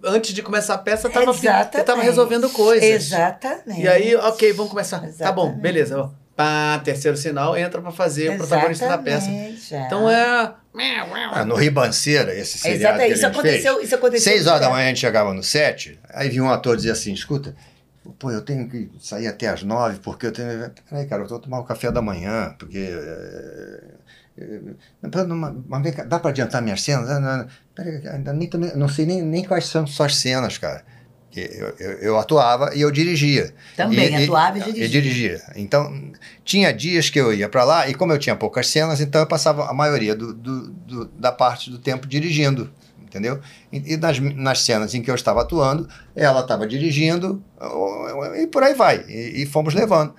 antes 0.01 0.33
de 0.33 0.41
começar 0.41 0.75
a 0.75 0.77
peça, 0.77 1.09
tava, 1.09 1.33
fi- 1.33 1.45
ele 1.47 1.53
tava 1.55 1.69
Exatamente. 1.75 2.05
resolvendo 2.05 2.49
coisas. 2.49 2.89
Exatamente. 2.89 3.81
E 3.81 3.87
aí, 3.87 4.15
ok, 4.15 4.53
vamos 4.53 4.71
começar. 4.71 4.99
Tá 4.99 5.29
bom, 5.31 5.43
Exatamente. 5.47 5.61
beleza. 5.61 5.99
ó. 6.01 6.24
Pá, 6.35 6.81
terceiro 6.83 7.15
sinal, 7.15 7.55
entra 7.57 7.81
pra 7.81 7.91
fazer 7.91 8.31
o 8.31 8.37
protagonista 8.37 8.87
da 8.89 8.97
peça. 8.97 9.29
Exatamente, 9.29 9.73
é. 9.75 9.85
Então 9.85 10.09
é. 10.09 10.53
Ah, 11.31 11.45
no 11.45 11.55
Ribanceira, 11.55 12.33
esse 12.35 12.57
seriado 12.57 12.77
Exato, 12.77 12.97
que 12.97 13.03
a 13.03 13.07
isso 13.07 13.21
gente 13.21 13.31
aconteceu, 13.31 13.73
fez, 13.75 13.85
isso 13.85 13.95
aconteceu. 13.95 14.33
seis 14.33 14.47
horas 14.47 14.59
da 14.61 14.69
manhã 14.69 14.85
a 14.85 14.87
gente 14.89 14.99
chegava 14.99 15.33
no 15.33 15.41
set, 15.41 15.97
aí 16.09 16.27
vinha 16.29 16.43
um 16.43 16.49
ator 16.49 16.73
e 16.73 16.77
dizia 16.77 16.91
assim, 16.91 17.13
escuta, 17.13 17.55
pô, 18.19 18.29
eu 18.31 18.41
tenho 18.41 18.67
que 18.69 18.89
sair 18.99 19.27
até 19.27 19.47
às 19.47 19.63
nove, 19.63 19.99
porque 19.99 20.25
eu 20.25 20.33
tenho... 20.33 20.69
Peraí, 20.89 21.05
cara, 21.07 21.23
eu 21.23 21.27
vou 21.29 21.39
tomar 21.39 21.59
o 21.59 21.63
café 21.63 21.89
da 21.89 22.01
manhã, 22.01 22.53
porque... 22.59 22.89
é, 24.37 24.43
é, 24.43 24.59
Mas, 25.01 25.53
mas 25.65 25.81
vem 25.83 25.93
cá, 25.93 26.03
dá 26.03 26.19
pra 26.19 26.31
adiantar 26.31 26.61
minhas 26.61 26.81
cenas? 26.81 27.09
Ah. 27.09 27.47
Peraí, 27.73 28.05
ainda 28.09 28.33
nem, 28.33 28.49
também- 28.49 28.75
não 28.75 28.89
sei 28.89 29.05
nem, 29.05 29.21
nem 29.21 29.45
quais 29.45 29.67
são 29.67 29.87
suas 29.87 30.17
cenas, 30.17 30.57
cara. 30.57 30.83
Eu, 31.39 31.73
eu, 31.79 31.91
eu 31.99 32.19
atuava 32.19 32.73
e 32.75 32.81
eu 32.81 32.89
dirigia. 32.91 33.53
Também, 33.75 34.15
atuava 34.15 34.57
e 34.57 34.61
dirigia. 34.61 34.85
E 34.85 34.89
dirigia. 34.89 35.41
Então, 35.55 36.11
tinha 36.43 36.71
dias 36.73 37.09
que 37.09 37.19
eu 37.19 37.33
ia 37.33 37.49
para 37.49 37.63
lá, 37.63 37.89
e 37.89 37.93
como 37.93 38.13
eu 38.13 38.19
tinha 38.19 38.35
poucas 38.35 38.67
cenas, 38.67 39.01
então 39.01 39.21
eu 39.21 39.27
passava 39.27 39.69
a 39.69 39.73
maioria 39.73 40.15
do, 40.15 40.33
do- 40.33 40.67
do- 40.71 41.05
da 41.05 41.31
parte 41.31 41.69
do 41.69 41.77
tempo 41.77 42.07
dirigindo, 42.07 42.71
entendeu? 43.03 43.39
E, 43.71 43.93
e 43.93 43.97
nas, 43.97 44.19
nas 44.19 44.61
cenas 44.61 44.93
em 44.95 45.01
que 45.01 45.09
eu 45.11 45.15
estava 45.15 45.41
atuando, 45.41 45.87
ela 46.15 46.41
estava 46.41 46.65
dirigindo, 46.65 47.43
e 48.37 48.47
por 48.47 48.63
aí 48.63 48.73
vai. 48.73 49.03
E, 49.07 49.43
e 49.43 49.45
fomos 49.45 49.73
levando. 49.73 50.13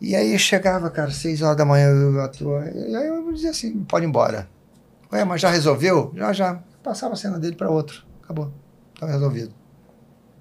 E 0.00 0.14
aí 0.14 0.38
chegava, 0.38 0.88
cara, 0.90 1.10
seis 1.10 1.42
horas 1.42 1.56
da 1.56 1.64
manhã 1.64 1.88
eu 1.88 2.20
atuo, 2.22 2.60
e 2.62 2.94
aí 2.94 3.06
eu 3.08 3.32
dizia 3.32 3.50
assim, 3.50 3.80
pode 3.84 4.04
ir 4.06 4.08
embora. 4.08 4.48
Ué, 5.12 5.24
mas 5.24 5.40
já 5.40 5.50
resolveu? 5.50 6.12
Já, 6.14 6.32
já. 6.32 6.60
Passava 6.84 7.14
a 7.14 7.16
cena 7.16 7.38
dele 7.38 7.56
para 7.56 7.68
outro. 7.68 8.04
Acabou. 8.22 8.52
Estava 8.94 9.10
resolvido. 9.12 9.52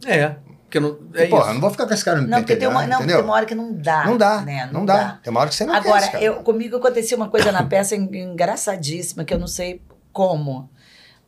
É. 0.06 0.36
Porque 0.64 0.80
não. 0.82 0.98
É 1.14 1.28
Porra, 1.28 1.46
isso. 1.46 1.54
não 1.54 1.62
vou 1.62 1.70
ficar 1.70 1.88
com 1.88 1.94
esse 1.94 2.04
cara 2.04 2.20
no 2.22 2.28
Não, 2.28 2.40
porque 2.40 2.56
tem 2.56 2.68
uma, 2.68 2.86
não, 2.86 2.98
entendeu? 2.98 3.18
tem 3.18 3.26
uma 3.26 3.34
hora 3.34 3.46
que 3.46 3.56
não 3.56 3.74
dá. 3.74 4.06
Não 4.06 4.18
dá, 4.18 4.42
né? 4.42 4.70
não, 4.72 4.86
dá. 4.86 5.20
Tem 5.24 5.32
uma 5.32 5.40
hora 5.40 5.50
que 5.50 5.56
você 5.56 5.66
não 5.66 5.74
quer 5.82 5.88
Agora, 5.90 6.08
cara. 6.10 6.24
eu, 6.24 6.36
comigo 6.44 6.76
aconteceu 6.78 7.16
uma 7.18 7.30
coisa 7.30 7.52
na 7.54 7.64
peça 7.64 7.96
en- 7.96 8.10
engraçadíssima, 8.14 9.24
que 9.24 9.34
eu 9.34 9.40
não 9.40 9.48
sei 9.48 9.82
como. 10.12 10.70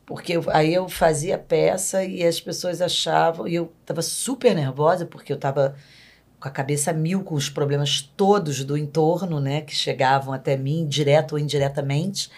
Porque 0.04 0.36
eu- 0.36 0.44
aí 0.48 0.74
eu 0.74 0.88
fazia 0.88 1.36
a 1.36 1.38
peça 1.38 2.04
e 2.04 2.22
as 2.22 2.38
pessoas 2.40 2.82
achavam, 2.82 3.48
e 3.48 3.54
eu 3.54 3.72
estava 3.80 4.02
super 4.02 4.54
nervosa, 4.54 5.06
porque 5.06 5.32
eu 5.32 5.36
estava 5.36 5.74
com 6.38 6.48
a 6.48 6.50
cabeça 6.50 6.92
mil 6.92 7.22
com 7.22 7.34
os 7.34 7.48
problemas 7.48 8.00
todos 8.16 8.62
do 8.64 8.76
entorno, 8.76 9.40
né, 9.40 9.60
que 9.62 9.74
chegavam 9.74 10.34
até 10.34 10.56
mim, 10.56 10.86
direto 10.86 11.32
ou 11.32 11.38
indiretamente. 11.38 12.30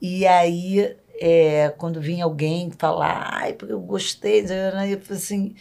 E 0.00 0.26
aí, 0.26 0.94
é, 1.20 1.72
quando 1.76 2.00
vinha 2.00 2.24
alguém 2.24 2.70
falar, 2.70 3.30
ai, 3.32 3.52
porque 3.52 3.72
eu 3.72 3.80
gostei, 3.80 4.40
eu 4.40 5.00
falei 5.00 5.00
assim, 5.10 5.54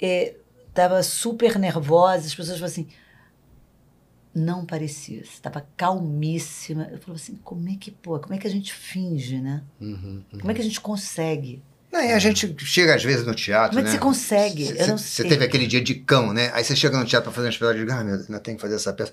é, 0.00 0.34
tava 0.72 1.02
super 1.02 1.58
nervosa, 1.58 2.26
as 2.26 2.34
pessoas 2.34 2.58
falavam 2.58 2.66
assim, 2.66 2.88
não 4.34 4.64
parecia, 4.64 5.20
estava 5.20 5.66
calmíssima. 5.76 6.88
Eu 6.90 6.98
falava 6.98 7.20
assim, 7.20 7.38
como 7.42 7.68
é 7.68 7.76
que, 7.76 7.90
pô, 7.90 8.18
como 8.18 8.34
é 8.34 8.38
que 8.38 8.46
a 8.46 8.50
gente 8.50 8.72
finge, 8.72 9.40
né? 9.40 9.62
Uhum, 9.80 10.22
uhum. 10.32 10.38
Como 10.38 10.50
é 10.50 10.54
que 10.54 10.60
a 10.60 10.64
gente 10.64 10.80
consegue? 10.80 11.62
Não, 11.92 12.00
e 12.00 12.12
a 12.12 12.18
gente 12.20 12.54
chega 12.64 12.94
às 12.94 13.02
vezes 13.02 13.26
no 13.26 13.34
teatro, 13.34 13.70
Como 13.70 13.80
é 13.80 13.82
que 13.82 13.88
né? 13.88 13.94
você 13.94 13.98
consegue? 13.98 14.64
Você 14.96 15.24
teve 15.24 15.44
aquele 15.44 15.66
dia 15.66 15.82
de 15.82 15.96
cão, 15.96 16.32
né? 16.32 16.50
Aí 16.54 16.62
você 16.62 16.76
chega 16.76 16.96
no 16.96 17.04
teatro 17.04 17.24
pra 17.24 17.32
fazer 17.32 17.48
um 17.48 17.50
espetáculo 17.50 17.82
e 17.82 17.86
diz, 17.86 17.94
ah, 17.94 18.04
meu 18.04 18.16
Deus, 18.16 18.28
ainda 18.28 18.40
tem 18.40 18.54
que 18.54 18.60
fazer 18.60 18.76
essa 18.76 18.92
peça. 18.92 19.12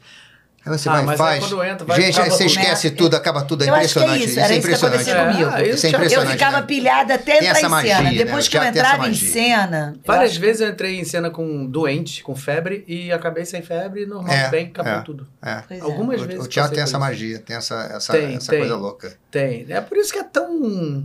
Aí 0.68 0.78
você 0.78 0.90
Ah, 0.90 1.02
vai 1.02 1.16
e 1.16 1.18
faz. 1.18 1.44
entra, 1.46 1.86
vai 1.86 2.02
gente, 2.02 2.20
aí 2.20 2.30
você 2.30 2.46
esquece 2.46 2.92
tudo, 2.92 3.16
acaba 3.16 3.42
tudo, 3.44 3.64
é 3.64 3.70
Eu 3.70 3.74
acho 3.76 3.94
que 3.94 4.00
é 4.00 4.04
impressionante. 4.04 4.30
isso, 4.30 4.40
era 4.40 4.54
é 4.54 4.58
isso 4.58 4.68
que 4.68 4.74
impressionante. 4.74 5.10
acontecia 5.10 5.14
É, 5.22 5.32
comigo. 5.32 5.50
ah, 5.50 5.62
Isso 5.62 5.70
é 5.70 5.74
isso- 5.76 5.86
Eu 5.88 5.90
impressionante. 5.92 6.32
ficava 6.34 6.58
né? 6.58 6.66
pilhada 6.68 7.14
até 7.16 7.24
Tem 7.26 7.36
entrar 7.38 7.52
essa 7.52 7.66
em 7.66 7.70
magia, 7.70 7.96
cena. 7.98 8.12
né? 8.12 8.18
Depois 8.18 8.48
que 8.48 8.58
eu 8.58 8.64
entrava 8.64 9.08
em 9.08 9.14
cena. 9.14 9.94
eu 9.96 10.02
Várias 10.06 10.32
acho- 10.32 10.40
vezes 10.42 10.62
eu 10.62 10.70
entrei 10.70 11.00
em 11.00 11.04
cena 11.06 11.30
com 11.30 11.66
doente, 11.66 12.22
com 12.24 12.36
febre, 12.36 12.84
e 12.88 13.12
acabei 13.12 13.46
sem 13.46 13.62
febre, 13.62 14.06
normal, 14.06 14.34
É, 14.36 14.50
bem, 14.50 14.66
acabou 14.68 14.94
é. 14.94 15.02
tudo. 15.02 15.28
É. 15.44 15.64
É. 15.70 15.80
Algumas 15.82 16.22
O, 16.22 16.26
vezes. 16.26 16.44
o 16.46 16.48
teatro 16.48 16.74
tem 16.74 16.84
essa 16.84 17.00
magia, 17.00 17.40
tem 17.40 17.56
essa, 17.56 17.90
essa, 17.96 18.14
Tem, 18.14 18.36
essa 18.36 18.50
tem. 18.52 18.60
coisa 18.60 18.76
louca. 18.76 19.14
Tem. 19.32 19.66
É 19.70 19.80
por 19.82 19.98
isso 19.98 20.12
que 20.12 20.20
é 20.20 20.24
tão. 20.24 21.04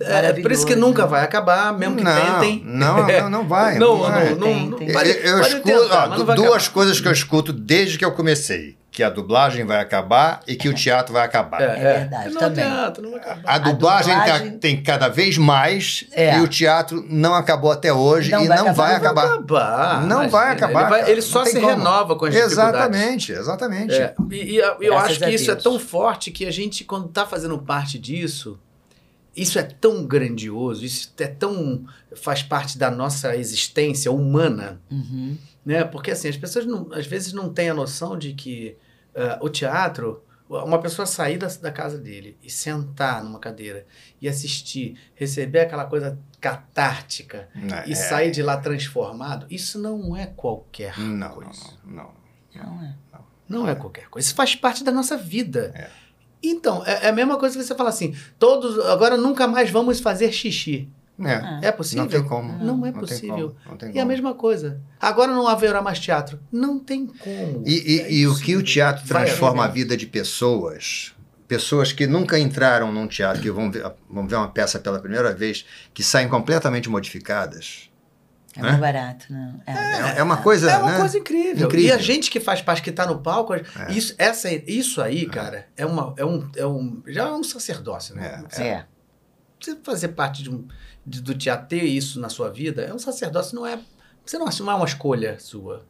É, 0.00 0.32
por 0.32 0.50
isso 0.50 0.66
que 0.66 0.74
nunca 0.74 1.02
né? 1.02 1.08
vai 1.08 1.22
acabar, 1.22 1.72
mesmo 1.78 1.94
que 1.96 2.02
não, 2.02 2.40
tentem. 2.40 2.62
Não, 2.64 3.06
não, 3.06 3.30
não 3.30 3.46
vai. 3.48 3.78
Não, 3.78 3.98
não 3.98 4.10
não, 4.10 4.30
não, 4.30 4.38
Tem, 4.40 4.68
não- 4.70 4.78
tem. 4.78 4.88
Eu, 4.88 4.94
pode- 4.94 5.10
eu 5.10 5.36
pode 5.38 5.48
escuto 5.48 5.62
tentar, 5.82 6.04
ó, 6.04 6.08
mas 6.08 6.18
não 6.18 6.26
vai 6.26 6.36
duas 6.36 6.48
acabar. 6.54 6.70
coisas 6.72 7.00
que 7.00 7.06
eu 7.08 7.12
escuto 7.12 7.52
desde 7.52 7.98
que 7.98 8.04
eu 8.04 8.10
comecei: 8.12 8.76
que 8.92 9.02
a 9.02 9.08
dublagem 9.08 9.64
vai 9.64 9.80
acabar 9.80 10.40
e 10.46 10.54
que 10.54 10.68
o 10.68 10.74
teatro 10.74 11.14
vai 11.14 11.24
acabar. 11.24 11.62
É 11.62 11.98
verdade, 12.00 12.30
não 12.30 12.40
também. 12.40 12.62
adianta, 12.62 13.00
não 13.00 13.10
vai 13.12 13.20
acabar. 13.20 13.42
A 13.46 13.58
dublagem, 13.58 14.14
tá- 14.14 14.20
dublagem- 14.24 14.58
tem 14.58 14.82
cada 14.82 15.08
vez 15.08 15.38
mais 15.38 16.04
É. 16.12 16.36
e 16.36 16.40
o 16.42 16.46
teatro 16.46 17.02
não 17.08 17.34
acabou 17.34 17.72
até 17.72 17.90
hoje 17.90 18.30
Não 18.30 18.44
e 18.44 18.48
vai 18.48 18.58
não 18.58 18.64
acabar. 18.68 18.76
vai 18.76 18.92
Não 18.92 19.00
vai 19.00 19.10
acabar. 19.10 19.34
acabar. 19.34 20.06
Não 20.06 20.28
vai 20.28 20.52
acabar. 20.52 20.80
Ele, 20.82 20.90
vai- 20.90 21.10
ele 21.10 21.22
só 21.22 21.42
se 21.46 21.54
como. 21.54 21.66
renova 21.68 22.16
com 22.16 22.26
as 22.26 22.34
dificuldades. 22.34 22.74
Exatamente, 22.74 23.32
exatamente. 23.32 23.94
É, 23.94 24.14
e, 24.30 24.36
e 24.36 24.56
eu- 24.58 24.76
Graças 24.78 25.10
acho 25.12 25.24
a 25.24 25.26
que 25.28 25.34
isso 25.34 25.50
é 25.50 25.54
tão 25.54 25.78
forte 25.78 26.30
que 26.30 26.44
a 26.44 26.50
gente, 26.50 26.84
quando 26.84 27.08
tá 27.08 27.24
fazendo 27.24 27.56
parte 27.58 27.98
disso, 27.98 28.58
isso 29.34 29.58
é 29.58 29.62
tão 29.62 30.04
grandioso, 30.04 30.84
isso 30.84 31.10
é 31.18 31.26
tão. 31.26 31.82
faz 32.14 32.42
parte 32.42 32.76
da 32.76 32.90
nossa 32.90 33.34
existência 33.34 34.12
humana, 34.12 34.78
Uhum. 34.90 35.34
Né? 35.64 35.84
Porque 35.84 36.10
assim, 36.10 36.28
as 36.28 36.36
pessoas 36.36 36.66
não- 36.66 36.88
às 36.92 37.06
vezes 37.06 37.32
não 37.32 37.52
têm 37.52 37.70
a 37.70 37.74
noção 37.74 38.16
de 38.18 38.32
que 38.34 38.76
ah, 39.14 39.38
o 39.42 39.48
teatro, 39.48 40.22
uma 40.48 40.80
pessoa 40.80 41.06
sair 41.06 41.38
da, 41.38 41.46
da 41.46 41.70
casa 41.72 41.98
dele 41.98 42.36
e 42.42 42.50
sentar 42.50 43.22
numa 43.24 43.38
cadeira 43.38 43.86
e 44.20 44.28
assistir, 44.28 44.98
receber 45.14 45.60
aquela 45.60 45.84
coisa 45.86 46.18
catártica 46.40 47.48
É, 47.54 47.90
e 47.90 47.96
sair 47.96 48.30
de 48.30 48.42
lá 48.42 48.56
transformado, 48.58 49.46
isso 49.50 49.78
não 49.78 50.16
é 50.16 50.26
qualquer 50.26 50.98
Não, 50.98 51.30
coisa. 51.30 51.50
não, 51.84 52.10
não. 52.54 52.64
Não 52.64 52.82
é. 52.84 52.94
Não 53.48 53.68
é 53.68 53.74
qualquer 53.74 54.08
coisa. 54.08 54.26
Isso 54.26 54.34
faz 54.34 54.54
parte 54.54 54.82
da 54.84 54.92
nossa 54.92 55.16
vida. 55.16 55.72
É. 55.74 55.88
Então, 56.42 56.84
é, 56.86 57.06
é 57.06 57.08
a 57.08 57.12
mesma 57.12 57.38
coisa 57.38 57.56
que 57.58 57.62
você 57.64 57.74
fala 57.74 57.88
assim: 57.90 58.14
todos. 58.38 58.78
Agora 58.86 59.16
nunca 59.16 59.46
mais 59.46 59.70
vamos 59.70 60.00
fazer 60.00 60.32
xixi. 60.32 60.88
É, 61.28 61.68
É 61.68 61.72
possível? 61.72 62.04
não 62.04 62.10
tem 62.10 62.22
como. 62.24 62.52
Não 62.64 62.86
é 62.86 62.90
tem 62.92 63.00
possível. 63.00 63.50
como, 63.50 63.70
não 63.70 63.76
tem 63.76 63.94
E 63.94 64.00
a 64.00 64.04
mesma 64.04 64.34
coisa. 64.34 64.80
Agora 65.00 65.32
não 65.32 65.46
haverá 65.46 65.80
mais 65.82 65.98
teatro. 65.98 66.38
Não 66.50 66.78
tem 66.78 67.06
como. 67.06 67.62
E, 67.66 67.96
e- 67.96 68.00
É 68.00 68.12
e 68.12 68.26
o 68.26 68.34
que 68.38 68.56
o 68.56 68.62
teatro 68.62 69.06
transforma 69.06 69.64
a 69.64 69.68
vida 69.68 69.96
de 69.96 70.06
pessoas, 70.06 71.14
pessoas 71.48 71.92
que 71.92 72.06
nunca 72.06 72.38
entraram 72.38 72.90
num 72.92 73.06
teatro, 73.06 73.42
que 73.42 73.50
vão 73.50 73.70
ver, 73.70 73.84
vão 74.08 74.26
ver 74.26 74.36
uma 74.36 74.48
peça 74.48 74.78
pela 74.78 74.98
primeira 74.98 75.32
vez, 75.34 75.64
que 75.92 76.02
saem 76.02 76.28
completamente 76.28 76.88
modificadas. 76.88 77.88
É 78.54 78.60
Né? 78.60 78.68
mais 78.68 78.80
barato, 78.80 79.32
né? 79.32 79.54
É. 79.66 79.72
É, 79.72 80.18
é 80.18 80.22
uma 80.22 80.36
coisa, 80.36 80.70
É 80.70 80.76
uma 80.76 80.90
né? 80.92 80.98
coisa 80.98 81.16
incrível. 81.18 81.66
Incrível. 81.68 81.88
E 81.88 81.92
a 81.92 81.96
gente 81.96 82.30
que 82.30 82.38
faz 82.38 82.60
parte, 82.60 82.82
que 82.82 82.92
tá 82.92 83.06
no 83.06 83.18
palco, 83.18 83.54
isso, 83.88 84.14
essa, 84.18 84.50
isso 84.52 85.00
aí, 85.00 85.24
cara, 85.26 85.66
é, 85.74 85.86
uma, 85.86 86.12
é, 86.18 86.24
um, 86.24 86.46
é 86.56 86.66
um. 86.66 87.02
Já 87.06 87.28
é 87.28 87.32
um 87.32 87.42
sacerdócio, 87.42 88.14
né? 88.14 88.44
É, 88.58 88.62
É. 88.62 88.84
Você 89.58 89.76
fazer 89.82 90.08
parte 90.08 90.42
de 90.42 90.50
um, 90.50 90.66
de- 91.04 91.20
do 91.20 91.34
teatro, 91.34 91.66
ter 91.68 91.82
isso 91.84 92.20
na 92.20 92.28
sua 92.28 92.50
vida, 92.50 92.82
é 92.82 92.92
um 92.94 92.98
sacerdócio, 92.98 93.54
não 93.56 93.66
é. 93.66 93.78
Você 94.24 94.38
não, 94.38 94.46
não 94.46 94.70
é 94.72 94.74
uma 94.74 94.84
escolha 94.86 95.38
sua. 95.40 95.84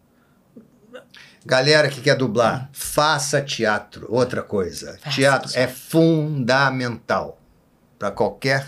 Galera 1.44 1.88
que 1.88 2.00
quer 2.00 2.14
dublar, 2.16 2.68
faça 2.72 3.42
teatro. 3.42 4.06
Outra 4.08 4.42
coisa, 4.42 4.96
Faça 4.98 5.10
teatro 5.16 5.50
é 5.54 5.66
fundamental 5.66 7.40
para 7.98 8.10
qualquer 8.10 8.66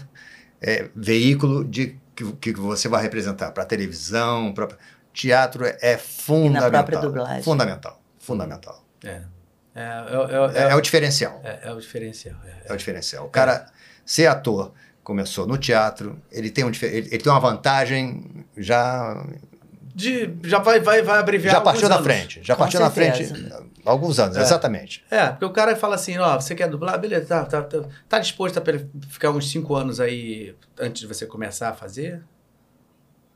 é, 0.61 0.89
veículo 0.95 1.65
de 1.65 1.99
que, 2.17 2.33
que 2.35 2.53
você 2.55 2.89
vai 2.89 3.03
representar, 3.03 3.53
para 3.53 3.65
televisão, 3.65 4.53
para 4.53 4.69
teatro 5.13 5.65
é, 5.65 5.77
é 5.81 5.99
fundamental. 5.99 6.71
própria 6.71 6.99
dublagem. 7.01 7.43
Fundamental, 7.43 8.03
fundamental. 8.19 8.85
É. 9.05 9.23
É, 9.77 9.83
é, 9.83 10.63
É, 10.69 10.71
é 10.71 10.75
o 10.75 10.81
diferencial. 10.81 11.41
é- 11.45 11.61
é 11.69 11.73
o 11.73 11.81
diferencial. 11.81 12.37
é. 12.45 12.63
É 12.67 12.73
o 12.73 12.77
diferencial. 12.77 13.27
O 13.27 13.29
cara 13.29 13.67
ser 14.07 14.27
ator 14.27 14.73
começou 15.05 15.47
no 15.47 15.57
teatro, 15.57 16.21
ele 16.33 16.51
tem 16.51 16.65
um 16.65 16.71
ele, 16.83 17.09
ele 17.11 17.19
tem 17.19 17.31
uma 17.31 17.39
vantagem 17.41 18.45
já 18.57 19.25
De, 19.95 20.35
já 20.43 20.59
vai, 20.59 20.81
vai, 20.81 21.03
vai 21.03 21.19
abreviar 21.21 21.55
já 21.55 21.61
partiu 21.61 21.89
da 21.89 21.95
anos. 21.97 22.07
frente, 22.07 22.41
já 22.43 22.55
Com 22.57 22.63
partiu 22.63 22.81
na 22.81 22.91
certeza. 22.91 23.35
frente 23.35 23.53
há 23.87 23.91
alguns 23.91 24.19
anos, 24.19 24.37
É. 24.37 24.41
exatamente. 24.41 25.05
É, 25.11 25.29
porque 25.29 25.45
o 25.45 25.51
cara 25.51 25.77
fala 25.77 25.95
assim, 25.95 26.19
ó, 26.19 26.41
você 26.41 26.55
quer 26.55 26.69
dublar? 26.69 26.99
Beleza, 26.99 27.27
tá, 27.27 27.45
tá, 27.45 27.63
tá, 27.63 27.89
tá 28.09 28.19
disposto 28.19 28.59
a 28.59 28.63
ficar 29.09 29.31
uns 29.31 29.49
cinco 29.51 29.75
anos 29.77 30.01
aí 30.01 30.57
antes 30.81 31.03
de 31.03 31.07
você 31.07 31.27
começar 31.27 31.69
a 31.69 31.75
fazer? 31.75 32.23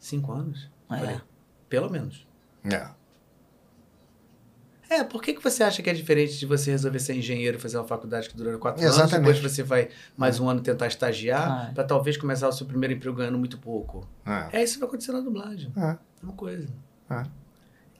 Cinco 0.00 0.32
anos? 0.32 0.68
É. 0.90 0.96
Falei, 0.98 1.20
pelo 1.68 1.90
menos. 1.90 2.26
É. 2.64 2.88
É, 4.90 5.04
por 5.04 5.22
que, 5.22 5.34
que 5.34 5.42
você 5.42 5.62
acha 5.62 5.82
que 5.82 5.90
é 5.90 5.92
diferente 5.92 6.38
de 6.38 6.46
você 6.46 6.70
resolver 6.70 6.98
ser 6.98 7.14
engenheiro 7.14 7.58
e 7.58 7.60
fazer 7.60 7.76
uma 7.76 7.86
faculdade 7.86 8.28
que 8.28 8.36
dura 8.36 8.56
quatro 8.56 8.82
anos, 8.82 8.94
Exatamente. 8.96 9.32
depois 9.34 9.52
você 9.52 9.62
vai 9.62 9.88
mais 10.16 10.40
um 10.40 10.48
ano 10.48 10.60
tentar 10.60 10.86
estagiar, 10.86 11.68
Ah. 11.68 11.70
pra 11.74 11.84
talvez 11.84 12.16
começar 12.16 12.48
o 12.48 12.52
seu 12.52 12.66
primeiro 12.66 12.94
emprego 12.94 13.16
ganhando 13.16 13.38
muito 13.38 13.58
pouco? 13.58 14.08
É. 14.24 14.60
É 14.60 14.62
isso 14.64 14.74
que 14.74 14.80
vai 14.80 14.88
acontecer 14.88 15.12
na 15.12 15.20
dublagem. 15.20 15.70
É. 15.76 15.96
Uma 16.22 16.32
coisa. 16.32 16.66
É. 17.10 17.22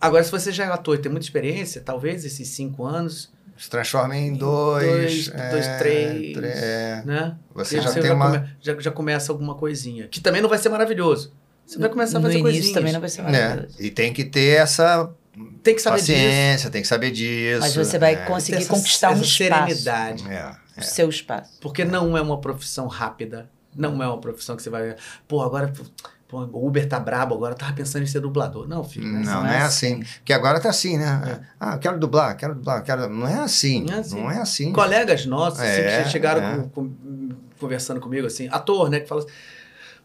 Agora, 0.00 0.23
se 0.25 0.31
você 0.31 0.50
já 0.52 0.65
é 0.65 0.68
ator 0.68 0.94
e 0.94 0.99
tem 0.99 1.10
muita 1.10 1.26
experiência, 1.26 1.83
talvez 1.84 2.25
esses 2.25 2.49
cinco 2.49 2.84
anos, 2.86 3.31
Se 3.57 3.68
transforma 3.68 4.17
em 4.17 4.33
dois, 4.34 4.86
Dois, 4.86 5.28
é, 5.34 5.50
dois, 5.50 5.67
três. 5.78 6.36
é. 6.39 7.02
né? 7.05 7.36
Você 7.55 7.81
já 7.81 7.92
tem 7.92 8.12
uma 8.12 8.31
come- 8.31 8.49
já, 8.62 8.78
já 8.78 8.91
começa 8.92 9.33
alguma 9.33 9.57
coisinha. 9.57 10.07
Que 10.07 10.20
também 10.20 10.41
não 10.41 10.49
vai 10.49 10.58
ser 10.58 10.68
maravilhoso. 10.68 11.33
Você 11.67 11.76
vai 11.78 11.89
começar 11.91 12.18
a 12.18 12.20
no 12.20 12.26
fazer 12.28 12.39
início 12.39 12.52
coisinhas. 12.52 12.73
também 12.75 12.92
não 12.92 13.00
vai 13.00 13.08
ser 13.10 13.23
maravilhoso. 13.23 13.76
E 13.83 13.91
tem 13.91 14.12
que 14.12 14.25
ter 14.25 14.58
essa 14.60 15.10
Tem 15.62 15.75
que 15.75 15.83
saber 15.83 15.97
disso. 15.99 16.12
paciência, 16.12 16.70
tem 16.70 16.83
que 16.83 16.89
saber 16.89 17.10
disso. 17.10 17.60
Mas 17.60 17.75
você 17.75 17.99
vai 17.99 18.15
é. 18.15 18.17
conseguir 18.25 18.58
essa- 18.58 18.68
conquistar 18.68 19.10
um 19.10 19.12
essa 19.12 19.23
espaço. 19.25 19.39
serenidade. 19.68 20.25
É, 20.31 20.52
O 20.78 20.83
seu 20.83 21.08
espaço. 21.08 21.58
Porque 21.60 21.84
não 21.84 22.17
é 22.17 22.20
uma 22.23 22.41
profissão 22.41 22.86
rápida. 22.86 23.50
Não 23.75 24.02
é 24.02 24.07
uma 24.08 24.20
profissão 24.20 24.57
que 24.57 24.62
você 24.62 24.70
vai. 24.70 24.97
Pô, 25.26 25.42
agora. 25.42 25.73
Pô, 26.26 26.41
o 26.44 26.67
Uber 26.67 26.86
tá 26.86 27.00
brabo, 27.00 27.34
agora 27.34 27.55
eu 27.55 27.58
tava 27.58 27.73
pensando 27.73 28.02
em 28.02 28.07
ser 28.07 28.20
dublador. 28.20 28.68
Não, 28.68 28.84
filho. 28.84 29.07
Não, 29.07 29.20
é 29.20 29.25
não, 29.25 29.41
assim. 29.44 29.55
é 29.55 29.62
assim. 29.62 30.02
Porque 30.18 30.33
agora 30.34 30.60
tá 30.60 30.68
assim, 30.68 30.99
né? 30.99 31.41
Ah, 31.58 31.75
eu 31.75 31.78
quero 31.78 31.99
dublar, 31.99 32.36
quero 32.36 32.55
dublar, 32.55 32.83
quero. 32.84 33.08
Não 33.08 33.26
é 33.26 33.39
assim. 33.41 33.83
Não 33.84 33.94
é 33.94 33.99
assim. 34.00 34.20
Não 34.23 34.31
é 34.31 34.39
assim. 34.39 34.73
Colegas 34.73 35.25
nossos, 35.25 35.58
assim, 35.60 35.81
É, 35.81 36.02
que 36.02 36.10
chegaram 36.10 36.42
é. 36.42 36.57
com- 36.58 36.68
com- 36.68 37.31
conversando 37.58 37.99
comigo, 37.99 38.26
assim, 38.26 38.47
ator, 38.50 38.91
né? 38.91 39.00
Que 39.00 39.07
fala 39.08 39.23
assim, 39.23 39.31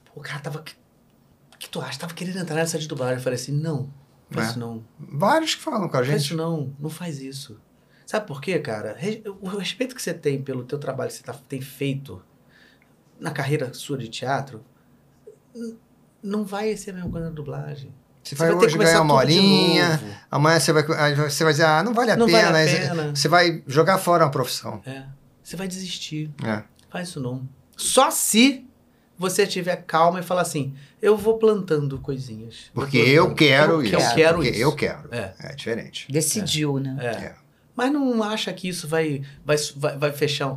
pô, 0.06 0.22
o 0.22 0.24
cara 0.24 0.40
tava. 0.40 0.60
O 0.60 1.58
que 1.60 1.68
tu 1.70 1.82
acha? 1.82 2.00
Tava 2.00 2.14
querendo 2.14 2.38
entrar 2.40 2.56
nessa 2.56 2.80
de 2.80 2.88
dublagem. 2.88 3.16
Eu 3.18 3.22
falei 3.22 3.38
assim, 3.38 3.52
não, 3.52 3.90
faz 4.34 4.48
É. 4.48 4.50
isso 4.52 4.60
não. 4.60 4.84
Vários 5.00 5.56
que 5.56 5.62
falam 5.62 5.82
com 5.88 5.98
a 5.98 6.00
Faz 6.00 6.08
gente. 6.08 6.22
isso 6.22 6.36
não, 6.36 6.74
não 6.80 6.90
faz 6.90 7.20
isso. 7.22 7.60
Sabe 8.06 8.28
por 8.28 8.42
quê, 8.42 8.60
cara? 8.60 8.98
O 9.42 9.48
respeito 9.48 9.96
que 9.96 10.02
você 10.02 10.14
tem 10.14 10.42
pelo 10.42 10.64
teu 10.64 10.78
trabalho 10.78 11.10
que 11.10 11.16
você 11.18 11.24
tá, 11.24 11.34
tem 11.48 11.62
feito 11.62 12.22
na 13.20 13.32
carreira 13.32 13.74
sua 13.74 13.98
de 13.98 14.08
teatro, 14.10 14.64
não 16.22 16.44
vai 16.44 16.76
ser 16.78 16.92
a 16.92 16.94
mesma 16.94 17.10
coisa 17.10 17.28
na 17.30 17.34
dublagem. 17.34 17.94
Você 18.24 18.36
vai 18.36 18.50
vai 18.54 18.66
hoje 18.66 18.78
ganhar 18.78 19.02
uma 19.02 19.16
horinha, 19.16 20.00
amanhã 20.32 20.58
você 20.60 20.72
vai, 20.72 20.84
você 21.16 21.44
vai 21.44 21.52
dizer, 21.54 21.66
ah, 21.66 21.84
não 21.84 21.94
vale 21.94 22.12
a 22.12 22.16
Não 22.16 22.26
pena. 22.26 22.52
vale 22.54 22.70
a 22.72 22.80
pena. 22.90 23.16
Você 23.16 23.28
vai 23.28 23.62
jogar 23.68 23.98
fora 23.98 24.24
uma 24.24 24.32
profissão. 24.32 24.82
É. 24.86 25.04
Você 25.44 25.58
vai 25.58 25.68
desistir. 25.68 26.32
É. 26.44 26.64
Faz 26.90 27.10
isso 27.10 27.20
não. 27.20 27.48
Só 27.76 28.10
se 28.12 28.66
você 29.18 29.46
tiver 29.46 29.76
calma 29.78 30.20
e 30.22 30.24
falar 30.24 30.42
assim, 30.42 30.74
eu 31.04 31.18
vou 31.18 31.38
plantando 31.38 32.00
coisinhas. 32.00 32.72
Porque 32.74 32.98
eu 32.98 33.26
plantando. 33.26 33.38
quero 33.38 33.72
eu, 33.74 33.82
isso. 33.84 33.96
Eu 33.96 34.16
quero 34.16 34.36
porque 34.36 34.50
isso. 34.50 34.62
eu 34.62 34.76
quero. 34.76 35.10
É. 35.12 35.34
É 35.40 35.56
diferente. 35.56 36.12
Decidiu, 36.12 36.80
né? 36.80 36.98
É. 37.00 37.06
É. 37.26 37.36
Mas 37.76 37.92
não 37.92 38.22
acha 38.24 38.54
que 38.54 38.68
isso 38.70 38.88
vai, 38.88 39.22
vai, 39.44 39.58
vai, 39.76 39.98
vai 39.98 40.12
fechar, 40.12 40.56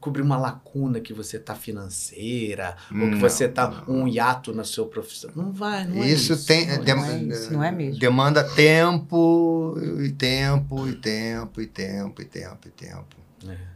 cobrir 0.00 0.22
uma 0.22 0.38
lacuna 0.38 1.00
que 1.00 1.12
você 1.12 1.38
tá 1.38 1.54
financeira, 1.54 2.76
ou 2.90 3.10
que 3.10 3.16
você 3.16 3.46
tá 3.46 3.84
um 3.86 4.08
hiato 4.08 4.54
na 4.54 4.64
sua 4.64 4.86
profissão. 4.86 5.30
Não 5.36 5.52
vai, 5.52 5.84
não 5.86 6.02
é 6.02 6.08
isso, 6.08 6.32
isso. 6.32 6.46
tem 6.46 6.66
não 6.66 6.82
dem- 6.82 7.04
é 7.04 7.18
isso, 7.18 7.52
não 7.52 7.62
é 7.62 7.70
mesmo. 7.70 8.00
demanda 8.00 8.42
tempo 8.42 9.76
e 10.02 10.10
tempo 10.12 10.88
e 10.88 10.94
tempo 10.94 11.60
e 11.60 11.66
tempo 11.66 12.22
e 12.22 12.24
tempo 12.24 12.68
e 12.68 12.70
tempo. 12.70 13.25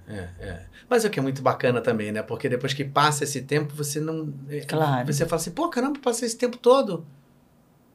É, 0.09 0.29
é. 0.41 0.67
Mas 0.89 1.05
é 1.05 1.09
o 1.09 1.11
que 1.11 1.19
é 1.19 1.23
muito 1.23 1.41
bacana 1.43 1.81
também, 1.81 2.11
né? 2.13 2.23
Porque 2.23 2.49
depois 2.49 2.75
que 2.75 2.85
passa 2.85 3.25
esse 3.25 3.43
tempo, 3.43 3.75
você 3.75 4.01
não. 4.01 4.33
é, 4.49 4.61
Claro. 4.61 5.13
Você 5.13 5.25
fala 5.27 5.41
assim, 5.41 5.51
pô, 5.53 5.69
caramba, 5.69 5.99
passei 6.03 6.27
esse 6.27 6.37
tempo 6.37 6.57
todo. 6.57 7.05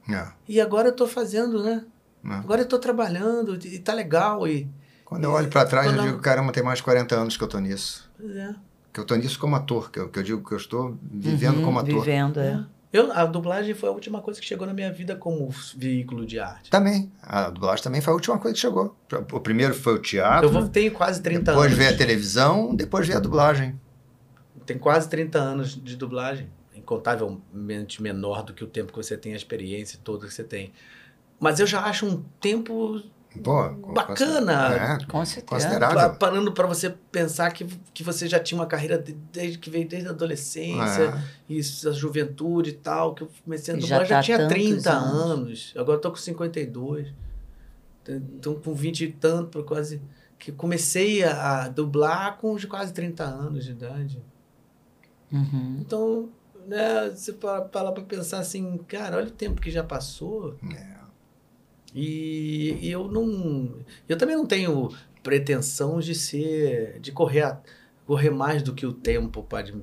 É. 0.09 0.27
E 0.47 0.61
agora 0.61 0.89
eu 0.89 0.95
tô 0.95 1.07
fazendo, 1.07 1.63
né? 1.63 1.83
É. 2.23 2.33
Agora 2.35 2.61
eu 2.61 2.67
tô 2.67 2.79
trabalhando 2.79 3.57
e 3.65 3.79
tá 3.79 3.93
legal. 3.93 4.47
E. 4.47 4.67
Quando 5.03 5.23
eu 5.25 5.31
olho 5.31 5.49
pra 5.49 5.65
trás, 5.65 5.87
eu 5.91 5.97
eu- 5.97 6.03
digo, 6.03 6.19
caramba, 6.19 6.51
tem 6.51 6.63
mais 6.63 6.77
de 6.79 6.83
40 6.83 7.15
anos 7.15 7.37
que 7.37 7.43
eu 7.43 7.47
tô 7.47 7.59
nisso. 7.59 8.09
Pois 8.17 8.35
é. 8.35 8.55
Que 8.93 8.99
eu 8.99 9.05
tô 9.05 9.13
nisso 9.15 9.37
como 9.37 9.55
ator, 9.55 9.91
que 9.91 9.99
eu, 9.99 10.07
que 10.09 10.17
eu 10.19 10.23
digo 10.23 10.43
que 10.47 10.53
eu 10.53 10.57
estou 10.57 10.97
vivendo 11.11 11.57
Uhum, 11.57 11.63
como 11.65 11.79
ator. 11.79 11.99
Vivendo, 11.99 12.39
é. 12.39 12.63
Eu, 12.95 13.11
a 13.11 13.25
dublagem 13.25 13.74
foi 13.74 13.90
a 13.90 13.91
última 13.91 14.22
coisa 14.22 14.40
que 14.40 14.45
chegou 14.45 14.65
na 14.65 14.74
minha 14.74 14.90
vida 14.90 15.17
como 15.17 15.49
veículo 15.75 16.25
de 16.25 16.40
arte. 16.40 16.69
Também. 16.69 17.11
A 17.22 17.49
dublagem 17.49 17.83
também 17.83 17.99
foi 17.99 18.11
a 18.11 18.15
última 18.15 18.40
coisa 18.40 18.56
que 18.56 18.61
chegou. 18.61 18.95
O 19.33 19.40
primeiro 19.41 19.74
foi 19.74 19.95
o 19.95 19.99
teatro, 19.99 20.48
Eu 20.48 20.49
vou, 20.49 20.69
tenho 20.69 20.93
quase 20.93 21.22
30 21.22 21.51
depois 21.51 21.65
anos. 21.65 21.77
veio 21.77 21.90
a 21.93 21.98
televisão, 21.98 22.74
depois 22.74 23.06
veio 23.06 23.19
a 23.19 23.22
dublagem. 23.22 23.77
Tem 24.65 24.77
quase 24.77 25.09
30 25.09 25.38
anos 25.38 25.75
de 25.75 25.98
dublagem. 25.98 26.49
Incontavelmente 26.74 28.01
menor 28.01 28.43
do 28.43 28.53
que 28.53 28.64
o 28.64 28.67
tempo 28.67 28.93
que 28.93 28.98
você 28.98 29.17
tem, 29.17 29.33
a 29.33 29.35
experiência 29.35 29.99
toda 30.01 30.25
que 30.25 30.33
você 30.33 30.45
tem. 30.45 30.72
Mas 31.38 31.59
eu 31.59 31.67
já 31.67 31.82
acho 31.82 32.06
um 32.06 32.24
tempo 32.40 33.03
Pô, 33.43 33.69
Bacana. 33.93 34.73
É, 35.01 35.05
Com 35.05 35.23
certeza. 35.25 35.45
Considerável. 35.67 35.95
pa- 35.95 36.09
parando 36.09 36.51
para 36.51 36.65
você 36.67 36.89
pensar 37.11 37.51
que, 37.51 37.65
que 37.93 38.03
você 38.03 38.27
já 38.27 38.39
tinha 38.39 38.59
uma 38.59 38.65
carreira 38.67 38.97
de- 38.97 39.14
desde 39.31 39.57
que 39.57 39.69
veio 39.69 39.88
desde 39.88 40.07
a 40.07 40.11
adolescência, 40.11 41.03
É. 41.03 41.22
isso, 41.53 41.88
a 41.89 41.91
juventude 41.91 42.72
e 42.72 42.73
tal, 42.73 43.14
que 43.14 43.23
eu 43.23 43.30
comecei 43.43 43.73
a 43.73 43.77
dublar, 43.77 43.99
já 44.01 44.05
já, 44.05 44.15
tá 44.17 44.23
tinha 44.23 44.38
tantos 44.38 44.53
30 44.53 44.91
anos. 44.91 45.22
anos. 45.31 45.73
Agora 45.77 45.97
eu 45.97 46.01
tô 46.01 46.09
com 46.11 46.17
52. 46.17 47.07
Então 48.07 48.55
com 48.55 48.73
20 48.73 49.01
e 49.05 49.11
tanto, 49.11 49.64
quase 49.64 50.01
que 50.38 50.51
comecei 50.51 51.23
a, 51.23 51.67
dublar 51.69 52.38
com 52.38 52.53
uns 52.53 52.64
quase 52.65 52.93
30 52.93 53.23
anos 53.23 53.65
de 53.65 53.72
idade. 53.72 54.22
Uhum. 55.31 55.77
Então, 55.81 56.30
né, 56.67 57.09
você 57.09 57.33
para 57.33 57.61
para 57.61 57.91
pensar 58.03 58.39
assim, 58.39 58.77
cara, 58.88 59.17
olha 59.17 59.27
o 59.27 59.31
tempo 59.31 59.59
que 59.59 59.72
já 59.72 59.83
passou. 59.83 60.55
É. 60.75 60.94
E, 61.95 62.77
e 62.82 62.91
eu 62.91 63.07
não. 63.07 63.74
Eu 64.07 64.17
também 64.17 64.35
não 64.35 64.45
tenho 64.45 64.91
pretensão 65.24 65.99
de 65.99 66.14
ser. 66.14 66.99
de 66.99 67.11
correr, 67.11 67.41
a- 67.43 67.57
correr 68.06 68.30
mais 68.30 68.61
do 68.61 68.74
que 68.74 68.85
o 68.85 68.91
tempo 68.93 69.41
pode. 69.43 69.74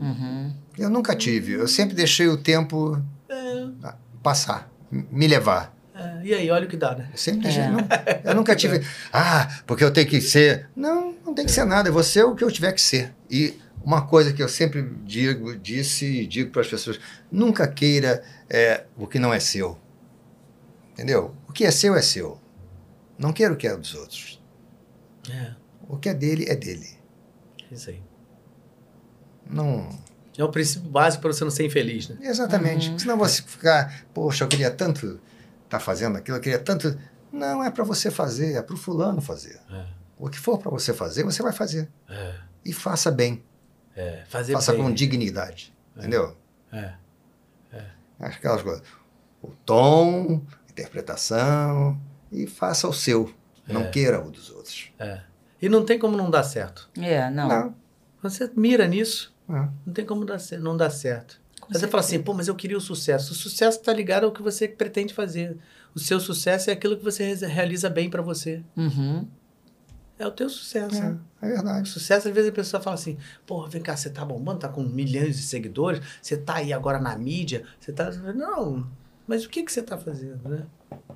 Uhum. 0.00 0.52
Eu 0.76 0.90
nunca 0.90 1.14
tive. 1.14 1.52
Eu 1.52 1.68
sempre 1.68 1.94
deixei 1.94 2.26
o 2.28 2.36
tempo 2.36 3.00
É, 3.28 3.94
passar, 4.22 4.68
me 4.90 5.26
levar. 5.28 5.72
é, 5.94 6.20
e 6.24 6.34
aí, 6.34 6.50
olha 6.50 6.66
o 6.66 6.68
que 6.68 6.76
dá, 6.76 6.96
né? 6.96 7.08
Eu 7.12 7.16
sempre 7.16 7.42
deixei. 7.42 7.62
É. 7.62 7.68
não- 7.70 7.86
eu 8.24 8.34
nunca 8.34 8.56
tive. 8.56 8.84
Ah, 9.12 9.48
porque 9.66 9.84
eu 9.84 9.92
tenho 9.92 10.08
que 10.08 10.20
ser. 10.20 10.68
Não, 10.74 11.14
não 11.24 11.32
tem 11.32 11.46
que 11.46 11.52
ser 11.52 11.64
nada. 11.64 11.88
Eu 11.88 11.92
vou 11.92 12.02
ser 12.02 12.24
o 12.24 12.34
que 12.34 12.42
eu 12.42 12.50
tiver 12.50 12.72
que 12.72 12.80
ser. 12.80 13.14
E 13.30 13.54
uma 13.84 14.02
coisa 14.06 14.32
que 14.32 14.42
eu 14.42 14.48
sempre 14.48 14.82
digo, 15.04 15.56
disse 15.56 16.04
e 16.22 16.26
digo 16.26 16.50
para 16.50 16.62
as 16.62 16.68
pessoas: 16.68 16.98
nunca 17.30 17.68
queira 17.68 18.22
é, 18.50 18.84
o 18.96 19.06
que 19.06 19.18
não 19.20 19.32
é 19.32 19.38
seu. 19.38 19.78
Entendeu? 20.92 21.34
O 21.52 21.54
que 21.54 21.66
é 21.66 21.70
seu 21.70 21.94
é 21.94 22.00
seu. 22.00 22.40
Não 23.18 23.30
queira 23.30 23.52
o 23.52 23.56
que 23.58 23.68
é 23.68 23.76
dos 23.76 23.94
outros. 23.94 24.42
É, 25.30 25.52
O 25.86 25.98
que 25.98 26.08
é 26.08 26.14
dele 26.14 26.46
é 26.48 26.56
dele. 26.56 26.88
isso 27.70 27.90
aí. 27.90 28.02
Não. 29.44 29.86
É 30.38 30.42
o 30.42 30.48
princípio 30.48 30.88
básico 30.88 31.20
para 31.20 31.30
você 31.30 31.44
não 31.44 31.50
ser 31.50 31.66
infeliz, 31.66 32.08
né? 32.08 32.16
Exatamente. 32.22 32.88
Uhum. 32.88 32.98
Senão 32.98 33.18
você 33.18 33.42
ficar, 33.42 34.02
poxa, 34.14 34.44
eu 34.44 34.48
queria 34.48 34.70
tanto 34.70 35.20
estar 35.64 35.78
fazendo 35.78 36.16
aquilo, 36.16 36.38
eu 36.38 36.40
queria 36.40 36.58
tanto. 36.58 36.98
Não 37.30 37.62
é 37.62 37.70
para 37.70 37.84
você 37.84 38.10
fazer, 38.10 38.54
é 38.54 38.62
para 38.62 38.74
o 38.74 38.78
fulano 38.78 39.20
fazer. 39.20 39.60
É. 39.70 39.84
O 40.18 40.30
que 40.30 40.38
for 40.38 40.56
para 40.56 40.70
você 40.70 40.94
fazer, 40.94 41.22
você 41.22 41.42
vai 41.42 41.52
fazer. 41.52 41.86
É, 42.08 42.34
E 42.64 42.72
faça 42.72 43.10
bem. 43.10 43.44
é, 43.94 44.24
fazer 44.26 44.54
faça 44.54 44.72
bem. 44.72 44.80
com 44.82 44.90
dignidade. 44.90 45.70
Entendeu? 45.94 46.34
É, 46.72 46.94
Aquelas 48.18 48.62
coisas. 48.62 48.82
O 49.42 49.48
tom, 49.66 50.40
interpretação. 50.72 51.98
E 52.30 52.46
faça 52.46 52.88
o 52.88 52.92
seu. 52.92 53.32
Não 53.68 53.82
É. 53.82 53.88
queira 53.90 54.20
o 54.24 54.30
dos 54.30 54.50
outros. 54.50 54.90
é. 54.98 55.20
E 55.60 55.68
não 55.68 55.84
tem 55.84 55.96
como 55.96 56.16
não 56.16 56.28
dar 56.28 56.42
certo. 56.42 56.90
É, 56.98 57.30
não. 57.30 57.46
Não. 57.46 57.74
Você 58.20 58.50
mira 58.56 58.84
nisso, 58.88 59.32
É. 59.48 59.68
não 59.86 59.92
tem 59.94 60.04
como 60.04 60.24
dar, 60.24 60.38
não 60.58 60.76
dar 60.76 60.90
certo. 60.90 61.40
Com 61.60 61.72
você 61.72 61.86
fala 61.86 62.02
assim, 62.02 62.20
pô, 62.20 62.34
mas 62.34 62.48
eu 62.48 62.54
queria 62.56 62.76
o 62.76 62.80
sucesso. 62.80 63.30
O 63.32 63.36
sucesso 63.36 63.78
está 63.78 63.92
ligado 63.92 64.24
ao 64.24 64.32
que 64.32 64.42
você 64.42 64.66
pretende 64.66 65.14
fazer. 65.14 65.56
O 65.94 66.00
seu 66.00 66.18
sucesso 66.18 66.68
é 66.68 66.72
aquilo 66.72 66.96
que 66.96 67.04
você 67.04 67.32
re- 67.32 67.46
realiza 67.46 67.88
bem 67.88 68.10
para 68.10 68.20
você. 68.22 68.60
Uhum. 68.76 69.28
É 70.18 70.26
o 70.26 70.32
teu 70.32 70.48
sucesso. 70.48 71.00
né? 71.00 71.16
É, 71.40 71.46
é 71.46 71.52
O 71.52 71.54
verdade. 71.54 71.88
sucesso, 71.88 72.26
às 72.26 72.34
vezes 72.34 72.50
a 72.50 72.52
pessoa 72.52 72.82
fala 72.82 72.94
assim, 72.94 73.16
pô, 73.46 73.64
vem 73.68 73.80
cá, 73.80 73.96
você 73.96 74.10
tá 74.10 74.24
bombando, 74.24 74.58
tá 74.58 74.68
com 74.68 74.82
milhões 74.82 75.36
de 75.36 75.42
seguidores, 75.44 76.00
você 76.20 76.36
tá 76.36 76.56
aí 76.56 76.72
agora 76.72 76.98
na 76.98 77.16
mídia, 77.16 77.64
você 77.78 77.92
tá. 77.92 78.10
Não, 78.10 78.84
mas 79.32 79.46
o 79.46 79.48
que, 79.48 79.62
que 79.62 79.72
você 79.72 79.82
tá 79.82 79.96
fazendo, 79.96 80.46
né? 80.46 80.66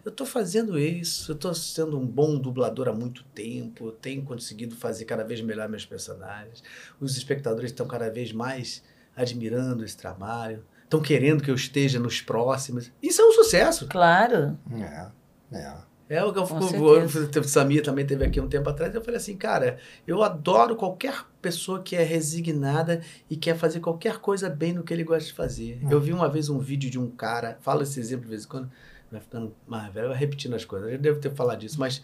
Eu 0.02 0.10
tô 0.10 0.24
fazendo 0.24 0.78
isso, 0.78 1.32
eu 1.32 1.36
tô 1.36 1.52
sendo 1.52 1.98
um 1.98 2.06
bom 2.06 2.38
dublador 2.38 2.88
há 2.88 2.92
muito 2.94 3.22
tempo, 3.24 3.88
eu 3.88 3.92
tenho 3.92 4.22
conseguido 4.22 4.74
fazer 4.74 5.04
cada 5.04 5.22
vez 5.22 5.42
melhor 5.42 5.68
meus 5.68 5.84
personagens. 5.84 6.64
Os 6.98 7.14
espectadores 7.14 7.72
estão 7.72 7.86
cada 7.86 8.08
vez 8.08 8.32
mais 8.32 8.82
admirando 9.14 9.84
esse 9.84 9.98
trabalho, 9.98 10.64
estão 10.82 11.02
querendo 11.02 11.42
que 11.42 11.50
eu 11.50 11.54
esteja 11.54 12.00
nos 12.00 12.22
próximos. 12.22 12.90
Isso 13.02 13.20
é 13.20 13.24
um 13.26 13.32
sucesso. 13.32 13.86
Claro. 13.86 14.58
É, 14.72 15.10
é. 15.52 15.76
É 16.09 16.23
o 16.25 16.33
que 16.33 16.39
eu 16.39 16.47
fico. 16.47 17.44
Samir 17.44 17.83
também 17.83 18.07
teve 18.07 18.25
aqui 18.25 18.41
um 18.41 18.49
tempo 18.49 18.68
atrás. 18.70 18.94
Eu 18.94 19.02
falei 19.02 19.17
assim, 19.18 19.36
cara, 19.36 19.78
eu 20.07 20.23
adoro 20.23 20.76
qualquer 20.76 21.25
pessoa 21.43 21.83
que 21.83 21.97
é 21.97 22.02
resignada 22.02 23.01
e 23.28 23.36
quer 23.36 23.57
fazer 23.57 23.81
qualquer 23.81 24.18
coisa 24.18 24.49
bem 24.49 24.73
no 24.73 24.85
que 24.85 24.93
ele 24.94 25.02
gosta 25.02 25.25
de 25.28 25.33
fazer. 25.33 25.81
Hum. 25.83 25.89
Eu 25.91 26.01
vi 26.01 26.12
uma 26.12 26.28
vez 26.28 26.49
um 26.49 26.59
vídeo 26.59 26.89
de 26.91 26.99
um 26.99 27.10
cara, 27.10 27.59
falo 27.60 27.83
esse 27.83 27.99
exemplo 27.99 28.25
de 28.25 28.31
vez 28.31 28.44
em 28.44 28.49
quando, 28.49 28.70
vai 29.10 29.20
ficando 29.20 29.55
mais 29.67 29.93
velho, 29.93 30.09
vai 30.09 30.17
repetindo 30.17 30.55
as 30.55 30.65
coisas. 30.65 30.93
Eu 30.93 30.99
devo 30.99 31.18
ter 31.20 31.35
falado 31.35 31.59
disso, 31.59 31.78
mas 31.81 32.02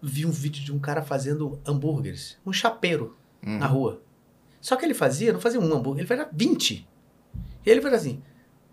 vi 0.00 0.24
um 0.24 0.30
vídeo 0.30 0.64
de 0.64 0.72
um 0.72 0.78
cara 0.78 1.02
fazendo 1.02 1.60
hambúrgueres, 1.66 2.38
um 2.44 2.52
chapeiro 2.52 3.16
Hum. 3.44 3.58
na 3.58 3.66
rua. 3.66 4.00
Só 4.60 4.76
que 4.76 4.84
ele 4.84 4.94
fazia, 4.94 5.32
não 5.32 5.40
fazia 5.40 5.60
um 5.60 5.64
hambúrguer, 5.74 6.02
ele 6.02 6.06
fazia 6.08 6.28
20. 6.32 6.88
E 7.66 7.70
ele 7.70 7.80
fazia 7.82 7.98
assim, 7.98 8.22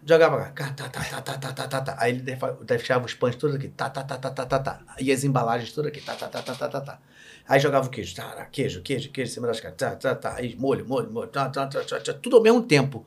jogava 0.09 0.51
tá, 0.55 0.73
tá, 0.73 0.89
tá, 0.89 1.21
tá, 1.21 1.38
tá, 1.38 1.53
tá, 1.53 1.67
tá, 1.67 1.81
tá. 1.81 1.95
Aí 1.99 2.11
ele 2.11 2.35
deixava 2.65 3.05
os 3.05 3.13
pães 3.13 3.35
todos 3.35 3.55
aqui, 3.55 3.69
tá, 3.69 3.89
tá, 3.89 4.03
tá, 4.03 4.17
tá, 4.17 4.31
tá, 4.31 4.45
tá, 4.45 4.59
tá. 4.59 4.81
E 4.99 5.11
as 5.11 5.23
embalagens 5.23 5.71
todas 5.71 5.91
aqui, 5.91 6.01
tá, 6.01 6.15
tá, 6.15 6.27
tá, 6.27 6.41
tá, 6.41 6.55
tá, 6.55 6.67
tá, 6.67 6.81
tá. 6.81 6.99
Aí 7.47 7.59
jogava 7.59 7.88
o 7.88 7.89
queijo, 7.89 8.15
tá, 8.15 8.47
queijo, 8.51 8.81
queijo, 8.81 9.11
queijo 9.11 9.31
em 9.31 9.33
cima 9.33 9.47
das 9.47 9.59
caras, 9.59 9.77
tá, 9.77 9.95
tá, 9.95 10.15
tá. 10.15 10.35
Aí 10.35 10.55
molho, 10.55 10.85
molho, 10.88 11.11
molho, 11.11 11.27
tá, 11.27 11.47
tá, 11.49 11.67
tá, 11.67 11.81
tá, 11.81 11.99
tá, 11.99 12.13
tudo 12.13 12.38
ao 12.38 12.43
mesmo 12.43 12.63
tempo. 12.63 13.05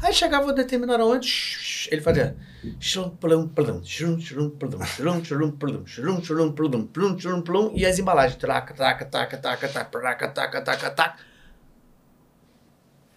Aí 0.00 0.14
chegava 0.14 0.50
um 0.50 0.54
determinado 0.54 1.22
shh, 1.22 1.88
ele 1.90 2.00
fazia 2.00 2.36
shrum, 2.80 3.10
plum, 3.10 3.48
plum, 3.48 3.84
shrum, 3.84 4.18
shrum, 4.18 4.50
plum, 4.50 4.82
shrum, 4.82 5.24
shrum, 5.24 5.50
plum, 5.50 5.86
shrum, 5.86 6.22
shrum, 6.22 6.52
plum, 6.52 6.86
plum, 6.86 7.18
shrum, 7.18 7.42
plum, 7.42 7.72
e 7.74 7.84
as 7.84 7.98
embalagens, 7.98 8.38
traca, 8.38 8.72
traca, 8.72 9.04
taca, 9.04 9.36
taca, 9.36 9.68
taca, 9.68 9.90
traca, 9.90 10.28
taca, 10.28 10.62
taca, 10.62 10.90
taca. 10.90 11.18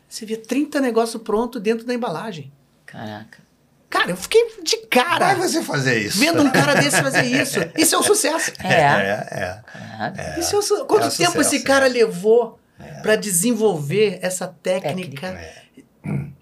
Você 0.10 0.26
via 0.26 0.38
30 0.38 0.82
negócios 0.82 1.22
prontos 1.22 1.62
dentro 1.62 1.86
da 1.86 1.94
embalagem. 1.94 2.52
Caraca. 2.88 3.46
Cara, 3.90 4.10
eu 4.12 4.18
fiquei 4.18 4.44
de 4.64 4.78
cara 4.88 5.34
Vai 5.34 5.36
você 5.36 5.62
fazer 5.64 5.98
isso. 6.00 6.20
vendo 6.20 6.42
um 6.44 6.50
cara 6.52 6.74
desse 6.74 7.02
fazer 7.02 7.24
isso. 7.24 7.60
Isso 7.78 7.96
é 7.96 7.98
um 7.98 8.04
sucesso. 8.04 8.52
É. 8.62 8.74
É, 8.74 9.28
é. 9.32 9.60
Caraca. 9.72 10.40
Isso 10.40 10.56
é 10.56 10.60
um 10.60 10.62
su- 10.62 10.86
Quanto 10.86 11.04
é 11.04 11.08
um 11.08 11.10
tempo 11.12 11.32
sucesso, 11.32 11.56
esse 11.56 11.64
cara 11.64 11.86
é. 11.86 11.90
levou 11.90 12.60
pra 13.02 13.16
desenvolver 13.16 14.20
essa 14.22 14.46
técnica, 14.48 15.28
É. 15.28 15.64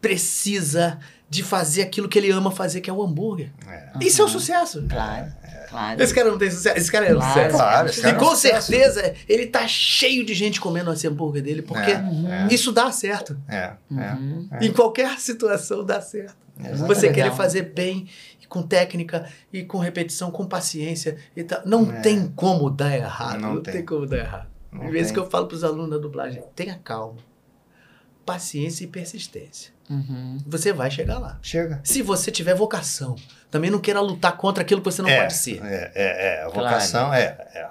precisa 0.01 0.99
de 1.29 1.43
fazer 1.43 1.81
aquilo 1.81 2.07
que 2.07 2.17
ele 2.19 2.29
ama 2.31 2.51
fazer, 2.51 2.81
que 2.81 2.89
é 2.89 2.93
o 2.93 3.01
hambúrguer? 3.03 3.51
É. 3.67 3.89
Isso 4.01 4.21
é 4.21 4.25
um 4.25 4.27
sucesso. 4.27 4.85
Claro, 4.87 5.31
claro. 5.69 6.01
Esse 6.03 6.13
cara 6.13 6.29
não 6.31 6.37
tem 6.37 6.49
sucesso. 6.51 6.77
Esse 6.77 6.91
cara 6.91 7.05
é 7.07 7.13
um 7.15 7.19
Claro. 7.19 7.33
sucesso. 7.33 7.57
Claro, 7.57 7.89
E 7.89 8.05
é 8.05 8.13
com 8.13 8.29
sucesso. 8.29 8.67
certeza 8.71 9.13
ele 9.27 9.47
tá 9.47 9.67
cheio 9.67 10.25
de 10.25 10.33
gente 10.33 10.61
comendo 10.61 10.91
esse 10.93 11.07
hambúrguer 11.07 11.41
dele, 11.43 11.61
porque 11.61 11.91
É, 11.91 12.47
isso 12.51 12.71
dá 12.71 12.91
certo. 12.91 13.37
É, 13.47 13.55
é. 13.91 14.13
Uhum. 14.13 14.49
Em 14.61 14.71
qualquer 14.71 15.19
situação 15.19 15.83
dá 15.83 15.99
certo. 16.01 16.35
Você 16.87 17.11
querer 17.11 17.33
fazer 17.33 17.63
bem, 17.73 18.07
com 18.47 18.61
técnica, 18.63 19.27
e 19.51 19.63
com 19.63 19.79
repetição, 19.79 20.29
com 20.31 20.45
paciência. 20.45 21.17
E 21.35 21.43
tal. 21.43 21.61
Não 21.65 21.91
É. 21.91 21.99
tem 21.99 22.27
como 22.35 22.69
dar 22.69 22.95
errado. 22.95 23.39
Não, 23.41 23.55
Não 23.55 23.61
tem. 23.61 23.73
tem. 23.73 23.85
como 23.85 24.05
dar 24.05 24.17
errado. 24.19 24.47
Às 24.71 24.91
vezes 24.91 25.11
que 25.11 25.19
eu 25.19 25.29
falo 25.29 25.47
para 25.47 25.55
os 25.55 25.63
alunos 25.63 25.89
da 25.89 25.97
dublagem, 25.97 26.41
tenha 26.55 26.79
calma, 26.83 27.17
paciência 28.25 28.83
e 28.83 28.87
persistência. 28.87 29.73
Uhum. 29.89 30.37
Você 30.47 30.73
vai 30.73 30.89
chegar 30.89 31.19
lá. 31.19 31.37
Chega. 31.41 31.79
Se 31.83 32.01
você 32.01 32.31
tiver 32.31 32.55
vocação, 32.55 33.15
também 33.51 33.69
não 33.69 33.79
queira 33.79 33.99
lutar 34.01 34.35
contra 34.37 34.63
aquilo 34.63 34.81
que 34.81 34.91
você 34.91 35.01
não 35.01 35.09
é, 35.09 35.21
pode 35.21 35.33
ser. 35.33 35.63
É, 35.63 35.91
é, 35.95 36.27
é. 36.27 36.43
A 36.43 36.49
vocação 36.49 37.13
é, 37.13 37.37
é. 37.53 37.67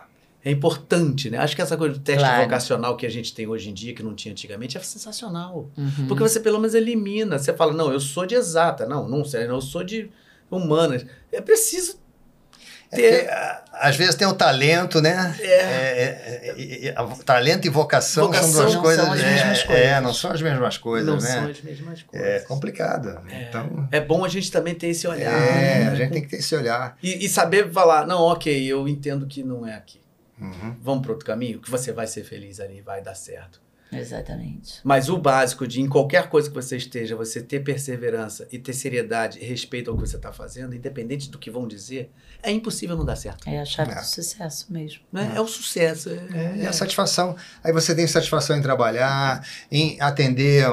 É 0.46 0.50
importante, 0.50 1.30
né? 1.30 1.38
Acho 1.38 1.56
que 1.56 1.62
essa 1.62 1.74
coisa 1.76 1.94
do 1.94 2.00
teste 2.00 2.22
Claro. 2.22 2.42
vocacional 2.44 2.96
que 2.98 3.06
a 3.06 3.10
gente 3.10 3.34
tem 3.34 3.46
hoje 3.46 3.70
em 3.70 3.72
dia, 3.74 3.94
que 3.94 4.02
não 4.02 4.14
tinha 4.14 4.30
antigamente, 4.30 4.76
é 4.76 4.80
sensacional. 4.80 5.70
Uhum. 5.76 6.06
Porque 6.06 6.22
você 6.22 6.38
pelo 6.38 6.58
menos 6.58 6.74
elimina. 6.74 7.38
Você 7.38 7.54
fala, 7.54 7.72
não, 7.72 7.90
eu 7.90 7.98
sou 7.98 8.26
de 8.26 8.34
exata. 8.34 8.84
Não, 8.86 9.08
não 9.08 9.24
sei, 9.24 9.46
eu 9.48 9.60
sou 9.62 9.82
de 9.82 10.10
humanas. 10.50 11.06
É 11.32 11.40
preciso 11.40 11.98
ter. 12.94 13.12
porque, 13.20 13.30
a- 13.30 13.64
às 13.76 13.96
vezes 13.96 14.14
tem 14.14 14.26
o 14.26 14.32
talento, 14.32 15.00
né? 15.02 15.34
É. 15.40 15.44
É, 15.46 15.50
é, 15.50 16.54
é, 16.86 16.88
é, 16.88 16.94
talento 17.24 17.66
e 17.66 17.68
vocação, 17.68 18.26
Vocação 18.26 18.52
são 18.52 18.62
duas 18.66 18.76
coisas. 18.76 19.04
são 19.04 19.12
as 19.12 19.20
é, 19.70 19.84
é, 19.86 20.00
não 20.00 20.14
são 20.14 20.30
as 20.30 20.40
mesmas 20.40 20.78
coisas, 20.78 21.06
não 21.08 21.16
né? 21.20 21.28
são 21.28 21.46
as 21.48 21.60
mesmas 21.60 22.02
coisas. 22.02 22.28
É 22.28 22.38
complicado. 22.40 23.20
É. 23.28 23.42
Então, 23.42 23.88
É 23.90 24.00
bom 24.00 24.24
a 24.24 24.28
gente 24.28 24.50
também 24.50 24.74
ter 24.74 24.88
esse 24.88 25.06
olhar. 25.08 25.32
é, 25.32 25.84
né? 25.84 25.88
a 25.90 25.94
gente 25.96 26.12
tem 26.12 26.22
que 26.22 26.28
ter 26.28 26.36
esse 26.36 26.54
olhar. 26.54 26.96
E, 27.02 27.24
e 27.24 27.28
saber 27.28 27.70
falar, 27.72 28.06
não, 28.06 28.20
ok, 28.22 28.64
eu 28.64 28.86
entendo 28.86 29.26
que 29.26 29.42
não 29.42 29.66
é 29.66 29.74
aqui. 29.74 30.00
Uhum. 30.40 30.76
Vamos 30.80 31.02
para 31.02 31.12
outro 31.12 31.26
caminho, 31.26 31.58
que 31.60 31.70
você 31.70 31.90
vai 31.92 32.06
ser 32.06 32.22
feliz 32.24 32.60
ali, 32.60 32.80
vai 32.80 33.02
dar 33.02 33.14
certo. 33.14 33.60
Exatamente. 33.92 34.80
Mas 34.82 35.08
o 35.08 35.16
básico 35.16 35.66
de 35.66 35.80
em 35.80 35.88
qualquer 35.88 36.28
coisa 36.28 36.48
que 36.48 36.54
você 36.54 36.76
esteja, 36.76 37.14
você 37.16 37.40
ter 37.40 37.60
perseverança 37.60 38.46
e 38.50 38.58
ter 38.58 38.72
seriedade 38.72 39.38
e 39.40 39.44
respeito 39.44 39.90
ao 39.90 39.96
que 39.96 40.06
você 40.06 40.16
está 40.16 40.32
fazendo, 40.32 40.74
independente 40.74 41.30
do 41.30 41.38
que 41.38 41.50
vão 41.50 41.66
dizer, 41.68 42.10
é 42.42 42.50
impossível 42.50 42.96
não 42.96 43.04
dar 43.04 43.16
certo. 43.16 43.48
É 43.48 43.60
a 43.60 43.64
chave 43.64 43.92
É. 43.92 43.96
do 43.96 44.04
sucesso 44.04 44.72
mesmo. 44.72 45.02
Né? 45.12 45.32
É. 45.36 45.40
o 45.40 45.46
sucesso. 45.46 46.10
É, 46.10 46.56
E 46.62 46.66
a 46.66 46.72
satisfação. 46.72 47.36
Aí 47.62 47.72
você 47.72 47.94
tem 47.94 48.06
satisfação 48.06 48.56
em 48.56 48.62
trabalhar, 48.62 49.46
em 49.70 50.00
atender. 50.00 50.64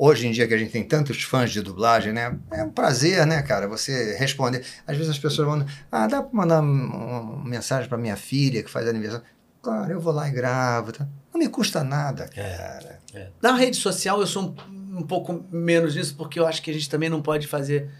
Hoje 0.00 0.28
em 0.28 0.30
dia 0.30 0.46
que 0.46 0.54
a 0.54 0.58
gente 0.58 0.70
tem 0.70 0.84
tantos 0.84 1.20
fãs 1.24 1.50
de 1.50 1.60
dublagem, 1.60 2.12
né? 2.12 2.38
É 2.52 2.62
um 2.62 2.70
prazer, 2.70 3.26
né, 3.26 3.42
cara? 3.42 3.66
Você 3.66 4.16
responder. 4.16 4.64
Às 4.86 4.96
vezes 4.96 5.10
as 5.10 5.18
pessoas 5.18 5.48
mandam, 5.48 5.66
ah, 5.90 6.06
dá 6.06 6.22
pra 6.22 6.30
mandar 6.32 6.60
uma, 6.60 7.24
uma 7.40 7.44
mensagem 7.44 7.88
pra 7.88 7.98
minha 7.98 8.16
filha 8.16 8.62
que 8.62 8.70
faz 8.70 8.86
aniversário. 8.86 9.24
Claro, 9.62 9.92
eu 9.92 10.00
vou 10.00 10.12
lá 10.12 10.28
e 10.28 10.32
gravo. 10.32 10.92
Tá? 10.92 11.06
Não 11.32 11.40
me 11.40 11.48
custa 11.48 11.82
nada, 11.84 12.28
cara. 12.28 13.00
É. 13.14 13.28
Na 13.40 13.52
rede 13.52 13.76
social 13.76 14.20
eu 14.20 14.26
sou 14.26 14.54
um, 14.68 14.98
um 14.98 15.02
pouco 15.02 15.44
menos 15.50 15.92
disso, 15.92 16.14
porque 16.16 16.38
eu 16.38 16.46
acho 16.46 16.62
que 16.62 16.70
a 16.70 16.74
gente 16.74 16.88
também 16.88 17.08
não 17.08 17.22
pode 17.22 17.46
fazer 17.46 17.90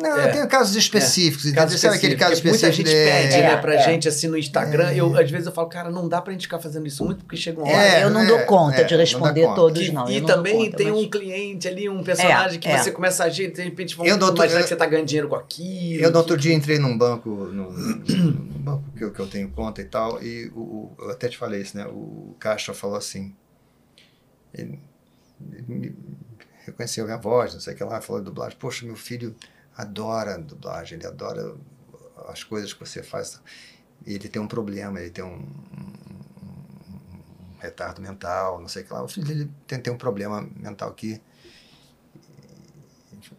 Não, 0.00 0.16
É. 0.16 0.28
tem 0.28 0.46
casos 0.46 0.76
específicos. 0.76 1.46
entendeu? 1.46 1.64
Caso 1.64 1.76
Sabe 1.78 1.96
aquele 1.96 2.14
caso 2.16 2.34
específico, 2.34 2.60
porque 2.60 2.66
específico? 2.66 2.88
Muita 2.88 3.10
gente 3.10 3.30
de- 3.30 3.32
pede, 3.32 3.44
É, 3.44 3.54
né, 3.54 3.56
pra 3.60 3.74
é. 3.74 3.82
gente 3.82 4.08
assim 4.08 4.28
no 4.28 4.38
Instagram. 4.38 4.90
É. 4.90 4.96
Eu, 5.00 5.16
às 5.18 5.30
vezes 5.30 5.46
eu 5.46 5.52
falo, 5.52 5.68
cara, 5.68 5.90
não 5.90 6.08
dá 6.08 6.22
pra 6.22 6.32
gente 6.32 6.42
ficar 6.42 6.60
fazendo 6.60 6.86
isso 6.86 7.04
muito, 7.04 7.24
porque 7.24 7.36
chega 7.36 7.60
uma 7.60 7.68
hora. 7.68 7.82
É, 7.82 8.04
eu 8.04 8.10
não 8.10 8.20
é, 8.20 8.26
dou 8.26 8.38
conta 8.46 8.76
é, 8.80 8.84
de 8.84 8.94
não 8.94 9.00
responder 9.00 9.42
conta. 9.42 9.54
todos, 9.56 9.82
Que- 9.82 9.92
não. 9.92 10.08
e 10.08 10.14
eu 10.14 10.20
não 10.20 10.26
também 10.28 10.56
conta, 10.66 10.76
tem 10.76 10.90
mas- 10.92 11.00
um 11.04 11.10
cliente 11.10 11.66
ali, 11.68 11.88
um 11.88 12.02
personagem 12.04 12.60
que 12.60 12.68
é. 12.68 12.78
você 12.78 12.92
começa 12.92 13.24
a 13.24 13.26
agir, 13.26 13.50
de 13.52 13.60
repente 13.62 13.96
vão 13.96 14.06
no 14.06 14.12
outro- 14.12 14.36
imaginar 14.36 14.60
eu- 14.60 14.62
que 14.62 14.68
você 14.68 14.76
tá 14.76 14.86
ganhando 14.86 15.06
dinheiro 15.06 15.28
com 15.28 15.34
aquilo. 15.36 16.04
Eu 16.04 16.10
no 16.12 16.18
outro 16.18 16.36
que- 16.36 16.42
dia 16.42 16.54
entrei 16.54 16.78
num 16.78 16.96
banco, 16.96 17.28
no, 17.30 17.72
no 17.72 18.58
banco 18.60 18.84
que 18.96 19.02
eu, 19.04 19.10
que 19.10 19.18
eu 19.20 19.26
tenho 19.26 19.48
conta 19.50 19.80
e 19.80 19.84
tal, 19.84 20.22
e 20.22 20.46
o, 20.54 20.60
o- 20.60 20.92
eu 21.00 21.10
até 21.10 21.28
te 21.28 21.36
falei 21.36 21.60
isso, 21.62 21.76
né? 21.76 21.84
O 21.86 22.36
caixa 22.38 22.72
falou 22.72 22.96
assim. 22.96 23.34
Ele, 24.54 24.78
ele 25.68 25.94
reconheceu 26.64 27.04
minha 27.04 27.16
voz, 27.18 27.52
não 27.54 27.60
sei 27.60 27.74
o 27.74 27.76
que 27.76 27.84
lá, 27.84 28.00
falou 28.00 28.20
de 28.22 28.26
dublagem. 28.26 28.56
Poxa, 28.58 28.84
meu 28.86 28.96
filho 28.96 29.34
adora 29.78 30.36
dublagem, 30.38 30.98
ele 30.98 31.06
adora 31.06 31.56
as 32.28 32.44
coisas 32.44 32.72
que 32.74 32.80
você 32.80 33.02
faz. 33.02 33.40
Ele 34.06 34.28
tem 34.28 34.40
um 34.42 34.48
problema, 34.48 35.00
ele 35.00 35.10
tem 35.10 35.24
um, 35.24 35.36
um- 35.38 35.92
retardo 37.60 38.00
mental, 38.00 38.60
não 38.60 38.68
sei 38.68 38.82
o 38.82 38.86
que 38.86 38.92
lá. 38.92 39.02
O 39.02 39.08
filho 39.08 39.26
dele 39.26 39.50
tem, 39.66 39.80
tem 39.80 39.92
um 39.92 39.98
problema 39.98 40.42
mental 40.56 40.92
que 40.94 41.20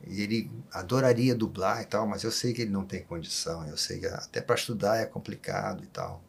e 0.08 0.22
ele 0.22 0.50
adoraria 0.72 1.36
dublar 1.36 1.82
e 1.82 1.86
tal, 1.86 2.08
mas 2.08 2.24
eu 2.24 2.32
sei 2.32 2.54
que 2.54 2.62
ele 2.62 2.72
não 2.72 2.86
tem 2.86 3.04
condição, 3.04 3.66
eu 3.68 3.78
sei 3.78 4.00
que 4.00 4.08
até 4.08 4.42
para 4.42 4.56
estudar 4.56 4.98
é 4.98 5.06
complicado 5.06 5.84
e 5.84 5.88
tal. 5.88 6.22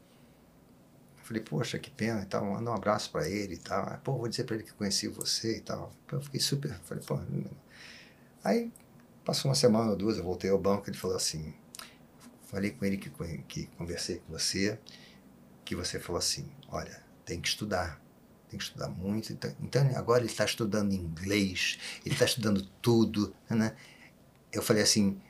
Eu 1.19 1.25
falei, 1.25 1.43
poxa, 1.43 1.79
que 1.79 1.91
pena 1.91 2.23
e 2.23 2.27
tal, 2.27 2.45
manda 2.45 2.71
um 2.71 2.75
abraço 2.75 3.11
para 3.11 3.29
ele 3.29 3.55
e 3.55 3.59
tal. 3.59 3.83
Ah, 3.85 4.01
Pô, 4.03 4.17
vou 4.19 4.29
dizer 4.29 4.45
para 4.45 4.57
ele 4.57 4.65
que 4.65 4.73
conheci 4.73 5.07
você 5.09 5.59
e 5.59 5.61
tal. 5.61 5.93
Eu 6.11 6.21
fiquei 6.21 6.41
super, 6.41 6.73
falei, 6.85 7.05
pô. 7.05 7.19
Aí 8.43 8.73
passou 9.31 9.49
uma 9.49 9.55
semana 9.55 9.92
ou 9.92 9.97
duas, 9.97 10.18
eu 10.18 10.25
voltei 10.25 10.50
ao 10.50 10.59
banco, 10.59 10.91
ele 10.91 10.97
falou 10.97 11.17
assim, 11.17 11.55
falei 12.47 12.73
com 12.73 12.84
ele 12.84 12.97
que, 12.97 13.09
que 13.47 13.67
conversei 13.78 14.17
com 14.18 14.33
você, 14.33 14.76
que 15.65 15.76
você 15.76 16.00
falou 16.00 16.18
assim, 16.18 16.50
olha, 16.68 17.00
tem 17.25 17.41
que 17.41 17.47
estudar, 17.47 18.02
tem 18.49 18.59
que 18.59 18.65
estudar 18.65 18.89
muito. 18.89 19.33
Então, 19.33 19.55
então 19.60 19.89
agora 19.94 20.18
ele 20.18 20.26
está 20.28 20.44
estudando 20.44 20.92
inglês, 20.92 21.78
ele 22.05 22.12
está 22.12 22.25
estudando 22.25 22.60
tudo, 22.83 23.33
né? 23.49 23.76
Eu 24.52 24.62
falei 24.62 24.83
assim, 24.83 25.20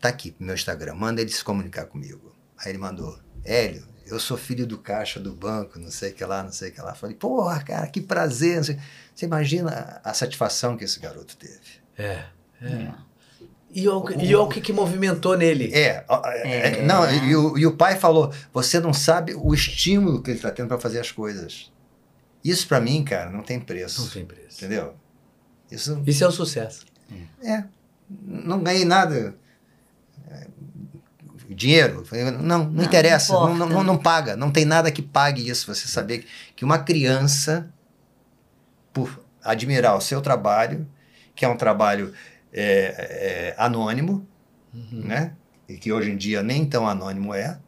tá 0.00 0.08
aqui 0.08 0.34
no 0.40 0.46
meu 0.46 0.54
Instagram, 0.54 0.94
manda 0.94 1.20
ele 1.20 1.30
se 1.30 1.44
comunicar 1.44 1.84
comigo. 1.84 2.34
Aí 2.56 2.72
ele 2.72 2.78
mandou, 2.78 3.20
Hélio, 3.44 3.86
eu 4.06 4.18
sou 4.18 4.38
filho 4.38 4.66
do 4.66 4.78
caixa 4.78 5.20
do 5.20 5.34
banco, 5.34 5.78
não 5.78 5.90
sei 5.90 6.12
o 6.12 6.14
que 6.14 6.24
lá, 6.24 6.42
não 6.42 6.50
sei 6.50 6.70
o 6.70 6.72
que 6.72 6.80
lá. 6.80 6.94
Falei, 6.94 7.14
porra, 7.14 7.62
cara, 7.62 7.86
que 7.88 8.00
prazer. 8.00 8.64
Você 8.64 9.26
imagina 9.26 10.00
a 10.02 10.14
satisfação 10.14 10.78
que 10.78 10.84
esse 10.84 10.98
garoto 10.98 11.36
teve. 11.36 11.82
É, 11.98 12.24
é. 12.62 13.09
E 13.72 13.88
o, 13.88 14.04
e 14.20 14.34
o 14.34 14.48
que, 14.48 14.60
que 14.60 14.72
movimentou 14.72 15.36
nele? 15.36 15.70
É, 15.72 16.04
é, 16.44 16.80
é 16.80 16.82
não, 16.82 17.08
e 17.10 17.36
o, 17.36 17.58
e 17.58 17.66
o 17.66 17.76
pai 17.76 17.96
falou: 17.96 18.32
você 18.52 18.80
não 18.80 18.92
sabe 18.92 19.34
o 19.34 19.54
estímulo 19.54 20.20
que 20.22 20.30
ele 20.30 20.38
está 20.38 20.50
tendo 20.50 20.66
para 20.68 20.78
fazer 20.78 20.98
as 20.98 21.12
coisas. 21.12 21.70
Isso 22.42 22.66
para 22.66 22.80
mim, 22.80 23.04
cara, 23.04 23.30
não 23.30 23.42
tem 23.42 23.60
preço. 23.60 24.02
Não 24.02 24.08
tem 24.08 24.24
preço. 24.24 24.58
Entendeu? 24.58 24.94
Isso, 25.70 26.02
Isso 26.04 26.24
é 26.24 26.26
o 26.26 26.32
sucesso. 26.32 26.84
É. 27.42 27.64
Não 28.08 28.60
ganhei 28.60 28.84
nada. 28.84 29.36
É, 30.28 30.46
dinheiro. 31.48 32.04
Não, 32.10 32.42
não, 32.42 32.64
não 32.70 32.84
interessa. 32.84 33.32
Não, 33.34 33.54
não, 33.54 33.68
não, 33.68 33.84
não, 33.84 33.98
paga. 33.98 34.36
Não 34.36 34.50
tem 34.50 34.64
nada 34.64 34.90
que 34.90 35.02
pague 35.02 35.48
isso. 35.48 35.72
Você 35.72 35.86
saber 35.86 36.26
que 36.56 36.64
uma 36.64 36.78
criança, 36.78 37.72
por 38.92 39.22
admirar 39.42 39.96
o 39.96 40.00
seu 40.00 40.20
trabalho, 40.20 40.88
que 41.34 41.44
é 41.44 41.48
um 41.48 41.56
trabalho 41.56 42.12
é, 42.52 43.52
é, 43.52 43.54
anônimo, 43.56 44.26
uhum. 44.74 45.02
né? 45.04 45.34
E 45.68 45.76
que 45.76 45.92
hoje 45.92 46.10
em 46.10 46.16
dia 46.16 46.42
nem 46.42 46.64
tão 46.64 46.88
anônimo 46.88 47.32
é, 47.32 47.58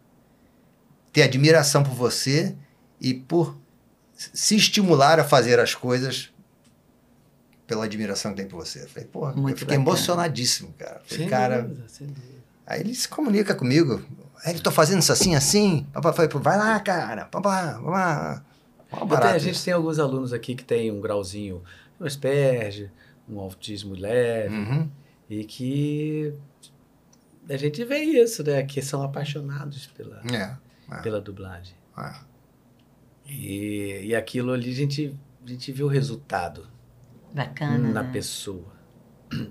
ter 1.12 1.22
admiração 1.22 1.82
por 1.82 1.94
você 1.94 2.56
e 3.00 3.14
por 3.14 3.56
se 4.14 4.56
estimular 4.56 5.20
a 5.20 5.24
fazer 5.24 5.58
as 5.58 5.74
coisas 5.74 6.32
pela 7.66 7.84
admiração 7.84 8.32
que 8.32 8.38
tem 8.38 8.46
por 8.46 8.64
você. 8.64 8.82
Eu 8.82 8.88
falei, 8.88 9.08
porra, 9.08 9.30
eu 9.36 9.48
fiquei 9.48 9.54
bacana. 9.54 9.74
emocionadíssimo, 9.74 10.74
cara. 10.78 11.00
Falei, 11.04 11.18
sem 11.18 11.28
cara. 11.28 11.62
Dúvida, 11.62 11.84
sem 11.88 12.06
dúvida. 12.06 12.42
Aí 12.66 12.80
ele 12.80 12.94
se 12.94 13.08
comunica 13.08 13.54
comigo. 13.54 14.02
Aí 14.44 14.52
ele 14.52 14.60
tô 14.60 14.70
fazendo 14.70 15.00
isso 15.00 15.12
assim, 15.12 15.34
assim. 15.34 15.86
Papai 15.92 16.12
falei, 16.12 16.30
vai 16.34 16.58
lá, 16.58 16.80
cara. 16.80 17.24
Papai, 17.26 17.74
vamos 17.74 17.90
lá. 17.90 18.42
a 19.32 19.38
gente 19.38 19.62
tem 19.62 19.72
alguns 19.74 19.98
alunos 19.98 20.32
aqui 20.32 20.54
que 20.54 20.64
tem 20.64 20.90
um 20.90 21.00
grauzinho, 21.00 21.62
um 22.00 22.04
Asperger, 22.04 22.90
um 23.32 23.40
autismo 23.40 23.94
leve, 23.94 24.54
uhum. 24.54 24.90
e 25.28 25.44
que 25.44 26.34
a 27.48 27.56
gente 27.56 27.84
vê 27.84 27.98
isso, 27.98 28.42
né? 28.44 28.62
Que 28.62 28.80
são 28.80 29.02
apaixonados 29.02 29.86
pela, 29.88 30.22
é, 30.32 30.56
é. 30.90 31.02
pela 31.02 31.20
dublagem. 31.20 31.74
É. 31.98 32.14
E, 33.26 34.06
e 34.06 34.14
aquilo 34.14 34.52
ali 34.52 34.70
a 34.70 34.74
gente, 34.74 35.16
a 35.44 35.48
gente 35.48 35.72
vê 35.72 35.82
o 35.82 35.88
resultado. 35.88 36.68
Bacana. 37.32 37.92
Na 37.92 38.02
né? 38.02 38.12
pessoa. 38.12 38.72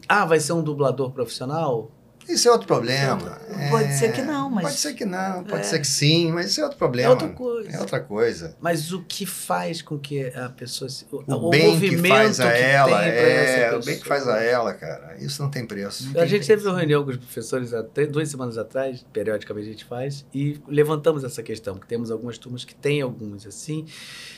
Ah, 0.08 0.26
vai 0.26 0.40
ser 0.40 0.53
um 0.53 0.64
dublador 0.64 1.11
profissional? 1.11 1.92
Isso 2.27 2.48
é 2.48 2.51
outro 2.51 2.67
problema. 2.67 3.40
Pode 3.69 3.85
é, 3.85 3.91
ser 3.91 4.11
que 4.11 4.22
não, 4.22 4.50
mas. 4.50 4.64
Pode 4.64 4.77
ser 4.77 4.93
que 4.93 5.06
não, 5.06 5.43
pode 5.43 5.61
é. 5.61 5.64
ser 5.64 5.80
que 5.80 5.88
sim, 5.88 6.32
mas 6.32 6.48
isso 6.48 6.61
é 6.61 6.64
outro 6.64 6.77
problema. 6.77 7.09
É 7.09 7.11
outra 7.11 7.30
coisa. 7.30 7.69
É 7.69 7.80
outra 7.80 8.00
coisa. 8.00 8.56
Mas 8.59 8.91
o 8.91 9.03
que 9.03 9.25
faz 9.25 9.82
com 9.82 10.00
que 10.00 10.25
a 10.27 10.50
pessoa. 10.50 10.90
Se, 10.90 11.06
o, 11.11 11.24
o, 11.27 11.50
bem 11.50 11.80
que 11.80 11.98
faz 11.98 12.40
a 12.40 12.51
que 12.51 12.58
ela, 12.58 13.06
é. 13.06 13.75
O 13.75 13.83
bem 13.83 14.00
que 14.00 14.08
faz 14.08 14.27
a 14.27 14.41
ela, 14.41 14.74
cara. 14.74 15.17
Isso 15.19 15.41
não 15.41 15.50
tem 15.50 15.66
preço. 15.66 16.11
Não 16.14 16.22
a 16.22 16.25
gente 16.25 16.45
preço. 16.45 16.48
teve 16.48 16.67
uma 16.67 16.77
reunião 16.77 17.03
com 17.03 17.11
os 17.11 17.17
professores 17.17 17.74
há 17.74 17.83
duas 18.09 18.30
semanas 18.30 18.58
atrás, 18.58 19.06
periodicamente 19.11 19.67
a 19.67 19.72
gente 19.72 19.85
faz, 19.85 20.25
e 20.33 20.59
levantamos 20.67 21.24
essa 21.24 21.43
questão, 21.43 21.75
porque 21.75 21.88
temos 21.88 22.11
algumas 22.11 22.38
turmas 22.38 22.64
que 22.64 22.74
têm 22.74 23.01
alguns 23.01 23.45
assim. 23.45 23.85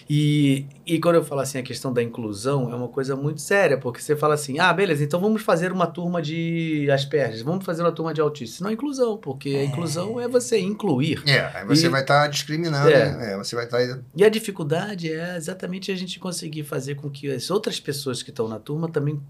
E, 0.10 0.66
e 0.86 1.00
quando 1.00 1.16
eu 1.16 1.24
falo 1.24 1.42
assim, 1.42 1.58
a 1.58 1.64
questão 1.64 1.94
da 1.94 2.04
inclusão 2.04 2.72
é 2.72 2.76
uma 2.76 2.88
coisa 2.88 3.16
muito 3.16 3.42
séria, 3.42 3.78
porque 3.78 4.02
você 4.02 4.16
fala 4.16 4.34
assim: 4.34 4.60
ah, 4.60 4.74
beleza, 4.74 5.04
então 5.04 5.20
vamos 5.20 5.42
fazer 5.42 5.72
uma 5.72 5.88
turma 5.88 6.22
de 6.22 6.90
Asperger, 6.92 7.44
vamos 7.44 7.66
fazer 7.66 7.83
uma 7.84 7.92
turma 7.92 8.14
de 8.14 8.22
autistas. 8.22 8.62
Não 8.62 8.70
é 8.70 8.74
inclusão, 8.74 9.18
porque 9.18 9.50
é. 9.50 9.62
a 9.62 9.66
inclusão 9.66 10.20
é 10.20 10.28
você 10.28 10.60
incluir. 10.60 11.22
É, 11.28 11.40
aí 11.54 11.66
você 11.66 11.88
e, 11.88 11.90
vai 11.90 12.02
estar 12.02 12.24
tá 12.24 12.28
discriminando, 12.28 12.90
é. 12.90 13.16
Né? 13.16 13.34
é. 13.34 13.38
você 13.38 13.56
vai 13.56 13.66
estar. 13.66 13.78
Tá... 13.80 14.00
E 14.16 14.24
a 14.24 14.30
dificuldade 14.30 15.12
é 15.12 15.36
exatamente 15.36 15.92
a 15.92 15.96
gente 15.96 16.20
conseguir 16.20 16.64
fazer 16.64 16.96
com 16.96 17.10
que 17.10 17.30
as 17.32 17.50
outras 17.52 17.80
pessoas 17.80 18.24
que 18.24 18.30
estão 18.30 18.48
na 18.48 18.60
turma 18.60 18.90
também 18.90 19.22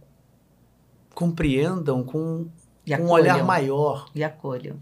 compreendam 1.14 2.04
com, 2.04 2.48
com 2.88 3.04
um 3.04 3.10
olhar 3.10 3.44
maior. 3.44 4.10
E 4.16 4.24
acolham. 4.24 4.78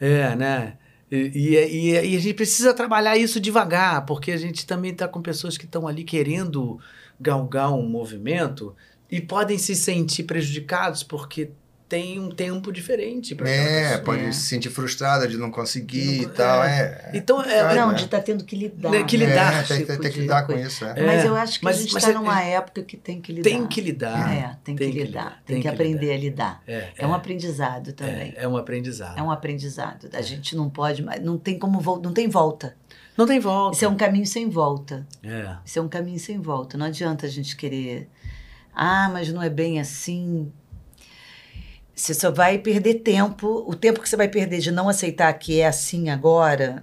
É, 0.00 0.34
né? 0.34 0.78
E, 1.10 1.16
e, 1.34 1.90
e, 1.90 2.16
a 2.16 2.20
gente 2.20 2.34
precisa 2.34 2.72
trabalhar 2.72 3.16
isso 3.16 3.40
devagar, 3.40 4.06
porque 4.06 4.30
a 4.30 4.36
gente 4.36 4.64
também 4.64 4.92
está 4.92 5.08
com 5.08 5.20
pessoas 5.20 5.58
que 5.58 5.64
estão 5.64 5.88
ali 5.88 6.04
querendo 6.04 6.78
galgar 7.20 7.72
um 7.72 7.86
movimento 7.88 8.74
e 9.10 9.20
podem 9.20 9.58
se 9.58 9.74
sentir 9.74 10.22
prejudicados 10.22 11.02
porque 11.02 11.50
tem 11.90 12.20
um 12.20 12.30
tempo 12.30 12.72
diferente 12.72 13.34
para 13.34 13.50
É, 13.50 13.98
pode 13.98 14.24
é. 14.26 14.30
se 14.30 14.42
sentir 14.42 14.70
frustrada 14.70 15.26
de 15.26 15.36
não 15.36 15.50
conseguir 15.50 16.18
não, 16.18 16.22
e 16.22 16.26
tal. 16.28 16.62
É. 16.62 16.78
é. 16.78 17.10
Então, 17.14 17.42
é, 17.42 17.74
não, 17.74 17.92
de 17.92 18.04
estar 18.04 18.18
tá 18.18 18.22
tendo 18.22 18.44
que 18.44 18.54
lidar. 18.54 18.90
Né, 18.90 19.02
que 19.02 19.16
lidar. 19.16 19.54
É, 19.54 19.62
tem, 19.64 19.84
tem, 19.84 19.98
tem, 19.98 20.12
que 20.12 20.20
lidar 20.20 20.46
com 20.46 20.52
isso. 20.52 20.84
É. 20.84 21.04
Mas 21.04 21.24
eu 21.24 21.34
acho 21.34 21.58
que 21.58 21.64
mas, 21.64 21.76
a 21.76 21.80
gente 21.80 21.96
está 21.96 22.12
numa 22.12 22.40
época 22.42 22.84
que 22.84 22.96
tem 22.96 23.20
que 23.20 23.32
lidar. 23.32 23.50
Tem 23.50 23.66
que 23.66 23.80
lidar. 23.80 24.32
É, 24.32 24.56
tem, 24.62 24.76
tem 24.76 24.92
que, 24.92 25.02
lidar. 25.02 25.42
Tem, 25.44 25.56
que, 25.56 25.62
que 25.62 25.68
aprender 25.68 26.16
lidar. 26.16 26.62
a 26.64 26.68
lidar. 26.68 26.92
É, 26.96 27.04
um 27.04 27.12
aprendizado 27.12 27.92
também. 27.92 28.34
É, 28.36 28.46
um 28.46 28.56
aprendizado. 28.56 29.18
É 29.18 29.22
um 29.22 29.30
aprendizado. 29.32 30.08
A 30.12 30.22
gente 30.22 30.54
não 30.54 30.70
pode 30.70 31.02
mais, 31.02 31.20
não 31.20 31.36
tem 31.36 31.58
como 31.58 31.82
não 32.00 32.12
tem 32.12 32.28
volta. 32.28 32.76
Não 33.18 33.26
tem 33.26 33.40
volta. 33.40 33.74
Isso 33.74 33.84
é 33.84 33.88
um 33.88 33.96
caminho 33.96 34.26
sem 34.26 34.48
volta. 34.48 35.04
É. 35.24 35.56
Isso 35.64 35.80
é 35.80 35.82
um 35.82 35.88
caminho 35.88 36.20
sem 36.20 36.40
volta. 36.40 36.78
Não 36.78 36.86
adianta 36.86 37.26
a 37.26 37.28
gente 37.28 37.56
querer. 37.56 38.08
Ah, 38.72 39.10
mas 39.12 39.32
não 39.32 39.42
é 39.42 39.50
bem 39.50 39.80
assim 39.80 40.52
você 42.00 42.14
só 42.14 42.30
vai 42.30 42.58
perder 42.58 42.94
tempo. 42.94 43.64
O 43.66 43.74
tempo 43.74 44.00
que 44.00 44.08
você 44.08 44.16
vai 44.16 44.28
perder 44.28 44.58
de 44.60 44.70
não 44.70 44.88
aceitar 44.88 45.32
que 45.34 45.60
é 45.60 45.66
assim 45.66 46.08
agora, 46.08 46.82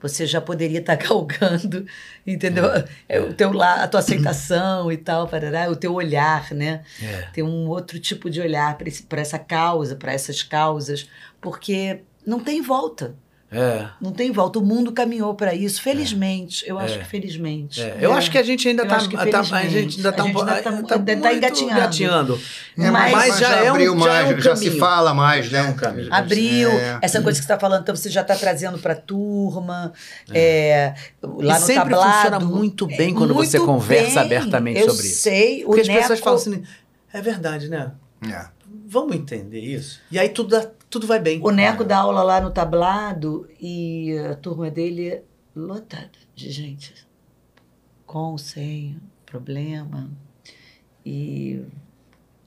você 0.00 0.26
já 0.26 0.40
poderia 0.40 0.80
estar 0.80 0.96
tá 0.96 1.04
galgando, 1.08 1.86
entendeu? 2.26 2.64
É, 2.66 2.86
é. 3.08 3.20
O 3.20 3.34
teu, 3.34 3.60
a 3.62 3.86
tua 3.86 4.00
aceitação 4.00 4.90
e 4.90 4.96
tal, 4.96 5.28
parará, 5.28 5.70
o 5.70 5.76
teu 5.76 5.92
olhar, 5.92 6.52
né? 6.52 6.82
É. 7.02 7.28
Tem 7.32 7.44
um 7.44 7.68
outro 7.68 7.98
tipo 8.00 8.30
de 8.30 8.40
olhar 8.40 8.78
para 8.78 9.20
essa 9.20 9.38
causa, 9.38 9.94
para 9.94 10.12
essas 10.12 10.42
causas, 10.42 11.08
porque 11.40 12.00
não 12.26 12.40
tem 12.40 12.62
volta. 12.62 13.14
É. 13.52 13.88
Não 14.00 14.12
tem 14.12 14.30
volta. 14.30 14.60
O 14.60 14.62
mundo 14.62 14.92
caminhou 14.92 15.34
para 15.34 15.52
isso, 15.52 15.82
felizmente. 15.82 16.64
Eu 16.68 16.78
acho 16.78 16.94
é. 16.94 16.98
que 16.98 17.04
felizmente. 17.04 17.80
É. 17.82 17.98
Eu 18.00 18.12
acho 18.12 18.30
que 18.30 18.38
a 18.38 18.44
gente 18.44 18.68
ainda 18.68 18.84
está. 18.84 18.98
Tá, 18.98 19.56
a 19.56 19.66
gente 19.66 19.96
ainda 19.96 20.10
está 20.10 20.22
um 20.24 20.32
pouco. 20.32 20.46
Tá, 20.46 20.62
tá, 20.62 20.98
tá 20.98 21.34
engatinhando. 21.34 21.72
engatinhando. 21.72 22.40
É, 22.78 22.90
mas, 22.92 23.12
mas, 23.12 23.38
já, 23.38 23.48
já, 23.50 23.64
é 23.64 23.72
um, 23.72 23.94
mais, 23.96 24.04
já, 24.04 24.20
é 24.20 24.34
um 24.36 24.40
já 24.40 24.56
se 24.56 24.70
fala 24.78 25.12
mais, 25.12 25.50
né? 25.50 25.62
Um 25.64 26.12
Abriu. 26.12 26.70
Essa 27.02 27.20
coisa 27.20 27.40
que 27.40 27.44
você 27.44 27.52
está 27.52 27.58
falando, 27.58 27.82
então 27.82 27.96
você 27.96 28.08
já 28.08 28.20
está 28.20 28.36
trazendo 28.36 28.78
para 28.78 28.92
a 28.92 28.96
turma. 28.96 29.92
É. 30.32 30.94
lá 31.20 31.56
e 31.56 31.60
no 31.60 31.66
sempre 31.66 31.90
tablado. 31.90 32.12
funciona 32.12 32.40
muito 32.40 32.86
bem 32.86 33.12
quando 33.12 33.34
muito 33.34 33.50
você 33.50 33.58
conversa 33.58 34.22
bem. 34.24 34.38
abertamente 34.38 34.80
eu 34.80 34.90
sobre 34.90 35.06
isso. 35.06 35.22
sei. 35.22 35.64
Porque 35.64 35.80
o 35.80 35.82
as 35.82 35.88
Neco... 35.88 36.00
pessoas 36.00 36.20
falam 36.20 36.38
assim. 36.38 36.62
É 37.12 37.20
verdade, 37.20 37.68
né? 37.68 37.90
É. 38.30 38.46
Vamos 38.86 39.16
entender 39.16 39.60
isso. 39.60 40.00
E 40.10 40.18
aí 40.18 40.28
tudo 40.28 40.50
dá 40.50 40.68
tudo 40.90 41.06
vai 41.06 41.20
bem. 41.20 41.40
O 41.42 41.50
Neco 41.52 41.84
dá 41.84 41.98
aula 41.98 42.22
lá 42.22 42.40
no 42.40 42.50
tablado 42.50 43.48
e 43.60 44.18
a 44.30 44.34
turma 44.34 44.68
dele 44.70 45.08
é 45.08 45.22
lotada 45.54 46.18
de 46.34 46.50
gente. 46.50 46.92
Com, 48.04 48.36
sem, 48.36 49.00
problema. 49.24 50.10
E, 51.06 51.64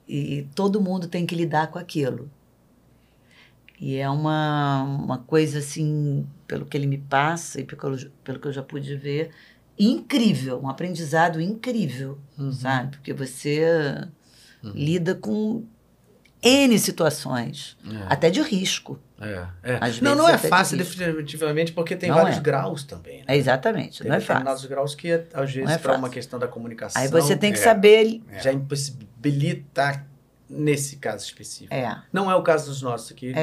e 0.05 0.45
todo 0.53 0.81
mundo 0.81 1.07
tem 1.07 1.25
que 1.25 1.33
lidar 1.33 1.67
com 1.71 1.79
aquilo. 1.79 2.29
E 3.79 3.95
é 3.95 4.09
uma, 4.09 4.83
uma 4.83 5.17
coisa 5.17 5.59
assim, 5.59 6.27
pelo 6.45 6.65
que 6.65 6.75
ele 6.75 6.85
me 6.85 6.97
passa 6.97 7.61
e 7.61 7.63
pelo, 7.63 7.97
pelo 8.23 8.39
que 8.39 8.47
eu 8.47 8.53
já 8.53 8.61
pude 8.61 8.95
ver, 8.95 9.31
incrível, 9.79 10.61
um 10.61 10.69
aprendizado 10.69 11.41
incrível, 11.41 12.17
uhum. 12.37 12.51
sabe? 12.51 12.97
Porque 12.97 13.13
você 13.13 14.07
uhum. 14.63 14.71
lida 14.73 15.15
com 15.15 15.65
N 16.43 16.77
situações, 16.77 17.77
é. 17.85 18.13
até 18.13 18.29
de 18.29 18.41
risco. 18.41 18.99
É, 19.21 19.47
é. 19.63 19.79
não, 20.01 20.15
não 20.15 20.27
é 20.27 20.37
fácil, 20.37 20.77
definitivamente, 20.77 21.71
porque 21.71 21.95
tem 21.95 22.09
não 22.09 22.17
vários 22.17 22.37
é. 22.37 22.41
graus 22.41 22.83
também. 22.83 23.19
Né? 23.19 23.25
É 23.29 23.37
exatamente, 23.37 24.01
tem 24.01 24.09
não 24.09 24.17
é 24.17 24.19
fácil. 24.19 24.27
Tem 24.27 24.35
determinados 24.35 24.65
graus 24.65 24.95
que, 24.95 25.11
às 25.33 25.51
vezes, 25.51 25.71
é 25.71 25.77
para 25.77 25.97
uma 25.97 26.09
questão 26.09 26.37
da 26.37 26.47
comunicação. 26.47 27.01
Aí 27.01 27.07
você 27.07 27.35
tem 27.35 27.51
que 27.51 27.59
saber. 27.59 28.21
Já 28.41 28.51
impossibilita 28.51 30.05
nesse 30.49 30.97
caso 30.97 31.25
específico. 31.25 31.73
É. 31.73 32.01
Não 32.11 32.29
é 32.29 32.35
o 32.35 32.43
caso 32.43 32.69
dos 32.69 32.81
nossos 32.81 33.11
aqui, 33.11 33.33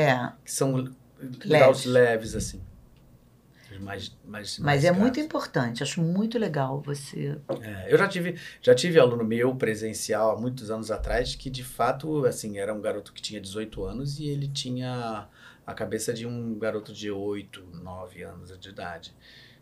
que 0.44 0.52
são 0.52 0.74
leves. 0.74 1.38
graus 1.46 1.84
leves, 1.86 2.34
assim 2.34 2.60
Mas 3.80 4.58
mais 4.58 4.84
é 4.84 4.92
muito 4.92 5.18
importante, 5.18 5.82
acho 5.82 6.00
muito 6.00 6.38
legal 6.38 6.80
você. 6.80 7.38
É, 7.62 7.92
eu 7.92 7.98
já 7.98 8.06
tive, 8.06 8.38
já 8.60 8.74
tive 8.74 8.98
aluno 8.98 9.24
meu 9.24 9.54
presencial 9.54 10.32
há 10.32 10.40
muitos 10.40 10.70
anos 10.70 10.90
atrás 10.90 11.34
que 11.34 11.48
de 11.48 11.64
fato 11.64 12.24
assim 12.26 12.58
era 12.58 12.72
um 12.72 12.80
garoto 12.80 13.12
que 13.12 13.22
tinha 13.22 13.40
18 13.40 13.84
anos 13.84 14.18
e 14.18 14.28
ele 14.28 14.48
tinha 14.48 15.28
a 15.66 15.74
cabeça 15.74 16.12
de 16.12 16.26
um 16.26 16.58
garoto 16.58 16.92
de 16.92 17.10
8, 17.10 17.64
9 17.82 18.22
anos 18.22 18.58
de 18.58 18.68
idade. 18.68 19.14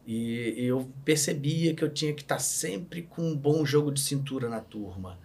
E, 0.07 0.55
e 0.57 0.65
eu 0.65 0.91
percebia 1.05 1.75
que 1.75 1.85
eu 1.85 1.91
tinha 1.91 2.15
que 2.15 2.23
estar 2.23 2.39
sempre 2.39 3.03
com 3.03 3.23
um 3.23 3.37
bom 3.37 3.65
jogo 3.65 3.93
de 3.93 4.01
cintura 4.01 4.49
na 4.49 4.61
turma. 4.61 5.19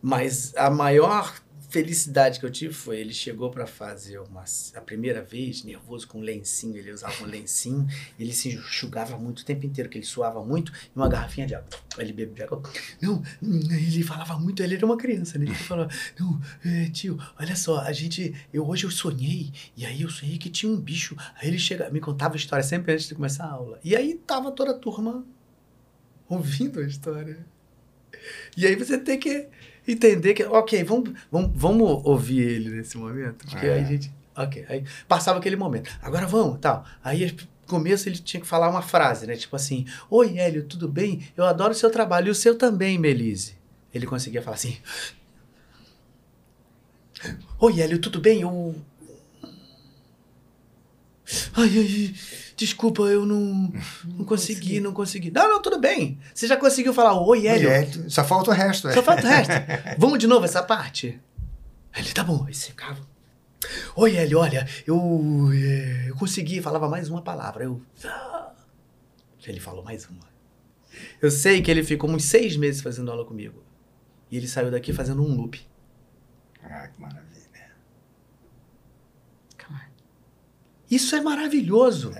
Mas 0.00 0.54
a 0.56 0.70
maior 0.70 1.34
felicidade 1.74 2.38
que 2.38 2.46
eu 2.46 2.50
tive 2.52 2.72
foi 2.72 3.00
ele 3.00 3.12
chegou 3.12 3.50
para 3.50 3.66
fazer 3.66 4.20
uma, 4.20 4.44
a 4.76 4.80
primeira 4.80 5.20
vez, 5.20 5.64
nervoso 5.64 6.06
com 6.06 6.20
um 6.20 6.22
lencinho, 6.22 6.76
ele 6.76 6.92
usava 6.92 7.24
um 7.24 7.26
lencinho, 7.26 7.84
ele 8.16 8.32
se 8.32 8.50
enxugava 8.50 9.18
muito 9.18 9.40
o 9.40 9.44
tempo 9.44 9.66
inteiro, 9.66 9.90
que 9.90 9.98
ele 9.98 10.06
suava 10.06 10.44
muito, 10.44 10.72
e 10.72 10.96
uma 10.96 11.08
garrafinha 11.08 11.48
de 11.48 11.56
água. 11.56 11.68
Ele 11.98 12.12
bebia 12.12 12.44
água. 12.44 12.62
Não, 13.02 13.20
ele 13.42 14.04
falava 14.04 14.38
muito, 14.38 14.62
ele 14.62 14.76
era 14.76 14.86
uma 14.86 14.96
criança, 14.96 15.36
né? 15.36 15.46
Ele 15.46 15.54
falava, 15.56 15.90
não, 16.16 16.40
é, 16.64 16.88
tio, 16.90 17.18
olha 17.40 17.56
só, 17.56 17.80
a 17.80 17.92
gente, 17.92 18.32
eu 18.52 18.64
hoje 18.68 18.84
eu 18.84 18.90
sonhei, 18.92 19.52
e 19.76 19.84
aí 19.84 20.02
eu 20.02 20.08
sonhei 20.08 20.38
que 20.38 20.48
tinha 20.48 20.70
um 20.70 20.80
bicho. 20.80 21.16
Aí 21.34 21.48
ele 21.48 21.58
chega, 21.58 21.90
me 21.90 21.98
contava 21.98 22.34
a 22.34 22.36
história 22.36 22.62
sempre 22.62 22.92
antes 22.92 23.08
de 23.08 23.16
começar 23.16 23.46
a 23.46 23.50
aula. 23.50 23.80
E 23.82 23.96
aí 23.96 24.14
tava 24.14 24.52
toda 24.52 24.70
a 24.70 24.78
turma 24.78 25.26
ouvindo 26.28 26.78
a 26.78 26.84
história. 26.84 27.44
E 28.56 28.64
aí 28.64 28.76
você 28.76 28.96
tem 28.96 29.18
que 29.18 29.48
entender 29.86 30.34
que, 30.34 30.44
ok, 30.44 30.82
vamos, 30.84 31.10
vamos, 31.30 31.50
vamos 31.54 32.00
ouvir 32.04 32.40
ele 32.40 32.70
nesse 32.70 32.96
momento. 32.96 33.44
Porque 33.46 33.66
É. 33.66 33.74
aí 33.74 33.80
a 33.82 33.84
gente. 33.84 34.12
Ok. 34.36 34.64
Aí 34.68 34.84
passava 35.06 35.38
aquele 35.38 35.56
momento. 35.56 35.90
Agora 36.02 36.26
vamos, 36.26 36.58
tal. 36.60 36.84
Aí 37.02 37.30
no 37.30 37.68
começo 37.68 38.08
ele 38.08 38.18
tinha 38.18 38.40
que 38.40 38.46
falar 38.46 38.68
uma 38.68 38.82
frase, 38.82 39.26
né? 39.26 39.36
Tipo 39.36 39.56
assim: 39.56 39.86
Oi, 40.10 40.38
Hélio, 40.38 40.64
tudo 40.64 40.88
bem? 40.88 41.22
Eu 41.36 41.44
adoro 41.44 41.72
o 41.72 41.74
seu 41.76 41.90
trabalho. 41.90 42.28
E 42.28 42.30
o 42.30 42.34
seu 42.34 42.56
também, 42.56 42.98
Melise. 42.98 43.54
Ele 43.92 44.06
conseguia 44.06 44.42
falar 44.42 44.56
assim. 44.56 44.76
Oi, 47.60 47.80
Hélio, 47.80 47.98
tudo 47.98 48.20
bem? 48.20 48.40
Eu. 48.42 48.74
Ai, 51.56 51.70
ai, 51.78 52.14
desculpa, 52.64 53.02
eu 53.02 53.24
não, 53.26 53.72
não 54.04 54.24
consegui, 54.24 54.80
não 54.80 54.92
consegui. 54.92 55.30
Não, 55.30 55.48
não, 55.48 55.62
tudo 55.62 55.78
bem. 55.78 56.18
Você 56.34 56.46
já 56.46 56.56
conseguiu 56.56 56.92
falar 56.92 57.20
oi, 57.20 57.46
Hélio? 57.46 58.10
Só 58.10 58.24
falta 58.24 58.50
o 58.50 58.54
resto. 58.54 58.92
Só 58.92 59.02
falta 59.02 59.22
o 59.22 59.26
resto. 59.30 59.52
Vamos 59.98 60.18
de 60.18 60.26
novo 60.26 60.44
essa 60.44 60.62
parte? 60.62 61.20
Ele, 61.96 62.12
tá 62.12 62.24
bom. 62.24 62.46
Você 62.46 62.68
ficava. 62.68 63.00
Oi, 63.96 64.16
Hélio, 64.16 64.38
olha, 64.38 64.66
eu, 64.86 65.50
eh, 65.54 66.06
eu 66.08 66.16
consegui, 66.16 66.60
falava 66.60 66.88
mais 66.88 67.08
uma 67.08 67.22
palavra. 67.22 67.64
Eu. 67.64 67.80
"Ah." 68.04 68.52
Ele 69.46 69.60
falou 69.60 69.84
mais 69.84 70.06
uma. 70.06 70.24
Eu 71.20 71.30
sei 71.30 71.60
que 71.60 71.70
ele 71.70 71.84
ficou 71.84 72.10
uns 72.10 72.24
seis 72.24 72.56
meses 72.56 72.80
fazendo 72.80 73.10
aula 73.10 73.24
comigo. 73.24 73.62
E 74.30 74.36
ele 74.38 74.48
saiu 74.48 74.70
daqui 74.70 74.92
fazendo 74.92 75.22
um 75.22 75.34
loop. 75.34 75.60
Ah, 76.62 76.88
que 76.88 77.00
maravilha. 77.00 77.34
Isso 80.90 81.16
é 81.16 81.20
maravilhoso. 81.20 82.12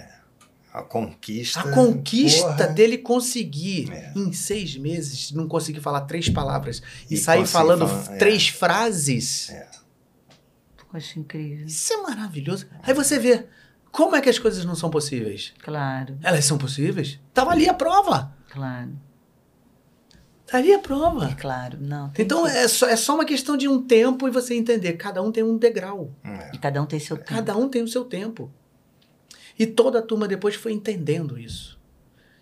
A 0.75 0.83
conquista. 0.83 1.61
A 1.61 1.73
conquista 1.73 2.49
porra. 2.49 2.67
dele 2.67 2.99
conseguir, 2.99 3.93
É. 3.93 4.13
em 4.17 4.33
seis 4.33 4.77
meses, 4.77 5.31
não 5.31 5.47
conseguir 5.47 5.79
falar 5.81 6.01
três 6.01 6.29
palavras 6.29 6.83
e, 7.09 7.15
E 7.15 7.17
sair 7.17 7.47
falando 7.47 7.87
falar, 7.87 8.17
é. 8.17 8.19
três 8.19 8.49
frases. 8.49 9.51
É. 9.51 9.69
Poxa, 10.91 11.19
incrível. 11.21 11.65
Isso 11.67 11.93
é 11.93 11.97
maravilhoso. 11.99 12.67
Aí 12.83 12.93
você 12.93 13.21
vê 13.21 13.47
como 13.93 14.17
é 14.17 14.21
que 14.21 14.29
as 14.29 14.39
coisas 14.41 14.65
não 14.65 14.75
são 14.75 14.91
possíveis. 14.91 15.53
Claro, 15.63 16.19
Elas 16.21 16.45
são 16.45 16.59
possíveis? 16.59 17.21
Tava 17.33 17.53
ali 17.53 17.69
a 17.69 17.75
prova. 17.75 18.35
claro. 18.51 18.91
Tá 20.47 20.59
ali 20.59 20.73
a 20.73 20.77
É 20.77 20.79
prova. 20.79 21.35
claro. 21.41 21.79
Não. 21.81 22.13
Então 22.19 22.45
que- 22.45 22.51
é 22.51 22.69
só, 22.69 22.87
é 22.89 22.97
só 22.97 23.15
uma 23.15 23.25
questão 23.25 23.57
de 23.57 23.67
um 23.67 23.81
tempo 23.83 24.29
e 24.29 24.31
você 24.31 24.55
entender. 24.55 24.93
Cada 24.95 25.23
um 25.23 25.33
tem 25.33 25.43
um 25.43 25.57
degrau. 25.57 26.11
É. 26.23 26.51
E 26.55 26.59
cada 26.59 26.83
um 26.83 26.87
tem 26.87 27.01
seu 27.01 27.17
tempo. 27.17 27.29
Cada 27.31 27.57
um 27.57 27.69
tem 27.69 27.83
o 27.83 27.89
seu 27.89 28.05
tempo. 28.05 28.53
E 29.59 29.67
toda 29.67 29.99
a 29.99 30.03
turma 30.03 30.27
depois 30.27 30.55
foi 30.55 30.73
entendendo 30.73 31.39
isso. 31.39 31.81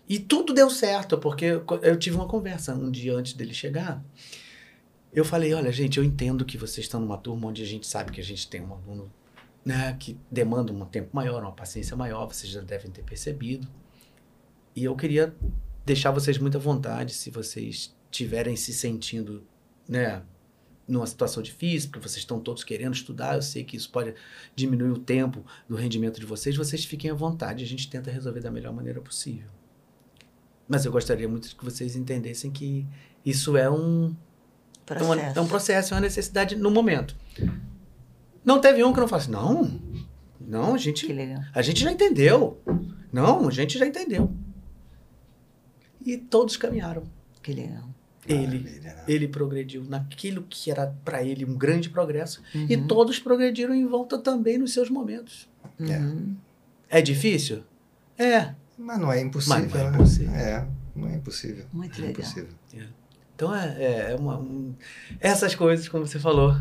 E 0.07 0.19
tudo 0.19 0.53
deu 0.53 0.69
certo, 0.69 1.17
porque 1.17 1.45
eu- 1.81 1.97
tive 1.97 2.15
uma 2.15 2.27
conversa 2.27 2.73
um 2.75 2.91
dia 2.91 3.15
antes 3.15 3.33
dele 3.33 3.53
chegar. 3.53 4.03
Eu 5.13 5.23
falei, 5.23 5.53
olha, 5.53 5.71
gente, 5.71 5.97
eu 5.97 6.03
entendo 6.03 6.43
que 6.43 6.57
vocês 6.57 6.85
estão 6.85 6.99
numa 6.99 7.17
turma 7.17 7.47
onde 7.47 7.61
a 7.61 7.65
gente 7.65 7.85
sabe 7.87 8.11
que 8.11 8.19
a 8.19 8.23
gente 8.23 8.47
tem 8.49 8.61
um 8.61 8.73
aluno 8.73 9.11
né, 9.63 9.95
que 9.97 10.17
demanda 10.29 10.73
um 10.73 10.85
tempo 10.85 11.09
maior, 11.15 11.41
uma 11.41 11.51
paciência 11.51 11.95
maior, 11.95 12.25
vocês 12.27 12.51
já 12.51 12.59
devem 12.61 12.91
ter 12.91 13.03
percebido. 13.03 13.67
E 14.75 14.83
eu 14.83 14.95
queria 14.95 15.33
deixar 15.85 16.11
vocês 16.11 16.37
muito 16.37 16.57
à 16.57 16.59
vontade, 16.59 17.13
se 17.13 17.29
vocês 17.29 17.95
estiverem 18.11 18.55
se 18.55 18.73
sentindo, 18.73 19.43
né, 19.87 20.21
numa 20.87 21.07
situação 21.07 21.41
difícil, 21.41 21.89
porque 21.89 22.07
vocês 22.07 22.19
estão 22.19 22.39
todos 22.39 22.63
querendo 22.63 22.93
estudar, 22.93 23.35
eu 23.35 23.41
sei 23.41 23.63
que 23.63 23.77
isso 23.77 23.89
pode 23.89 24.13
diminuir 24.55 24.91
o 24.91 24.97
tempo 24.97 25.45
do 25.67 25.75
rendimento 25.75 26.19
de 26.19 26.25
vocês, 26.25 26.55
vocês 26.55 26.83
fiquem 26.83 27.09
à 27.09 27.13
vontade, 27.13 27.63
a 27.63 27.67
gente 27.67 27.89
tenta 27.89 28.11
resolver 28.11 28.41
da 28.41 28.51
melhor 28.51 28.73
maneira 28.73 28.99
possível. 28.99 29.47
Mas 30.67 30.85
eu 30.85 30.91
gostaria 30.91 31.27
muito 31.27 31.55
que 31.55 31.63
vocês 31.65 31.95
entendessem 31.95 32.51
que 32.51 32.85
isso 33.25 33.55
é 33.55 33.69
um, 33.69 34.15
é, 34.81 34.93
Processo. 34.93 35.39
é 35.39 35.41
um 35.41 35.47
processo, 35.47 35.93
é 35.93 35.95
uma 35.95 36.01
necessidade 36.01 36.55
no 36.55 36.69
momento. 36.69 37.15
Não 38.43 38.59
teve 38.59 38.83
um 38.83 38.91
que 38.91 38.99
não 38.99 39.07
falasse, 39.07 39.31
não, 39.31 39.79
não, 40.39 40.75
a 40.75 40.77
gente, 40.77 41.07
a 41.53 41.61
gente 41.61 41.79
já 41.79 41.91
entendeu. 41.91 42.61
Não, 43.11 43.47
a 43.47 43.51
gente 43.51 43.77
já 43.77 43.85
entendeu. 43.85 44.33
E 46.05 46.17
todos 46.17 46.57
caminharam. 46.57 47.03
Que 47.41 47.53
legal. 47.53 47.87
Ele, 48.27 48.59
Maravilha, 48.59 48.93
né? 48.95 49.03
ele 49.07 49.27
progrediu 49.27 49.83
naquilo 49.83 50.45
que 50.49 50.71
era 50.71 50.87
para 51.03 51.21
ele 51.23 51.43
um 51.45 51.55
grande 51.57 51.89
progresso. 51.89 52.41
E 52.53 52.75
Uhum. 52.75 52.87
todos 52.87 53.19
progrediram 53.19 53.73
em 53.75 53.85
volta 53.85 54.17
também 54.17 54.57
nos 54.57 54.71
seus 54.73 54.89
momentos. 54.89 55.49
Uhum. 55.79 56.35
É 56.89 57.01
difícil? 57.01 57.63
É. 58.17 58.53
Mas 58.77 58.99
não 58.99 59.11
é 59.11 59.19
impossível. 59.21 59.59
Mas 59.59 59.73
não 59.73 59.79
é 59.79 59.83
né? 59.83 59.89
impossível. 59.95 60.35
É, 60.35 60.67
não 60.95 61.07
é 61.09 61.15
impossível. 61.15 61.65
Muito 61.73 61.97
é 61.99 62.05
legal. 62.05 62.11
impossível. 62.21 62.49
Então 63.35 63.53
é, 63.53 63.83
é, 63.83 64.11
é 64.11 64.15
uma. 64.15 64.37
um- 64.37 64.73
essas 65.19 65.55
coisas, 65.55 65.89
como 65.89 66.05
você 66.05 66.19
falou, 66.19 66.55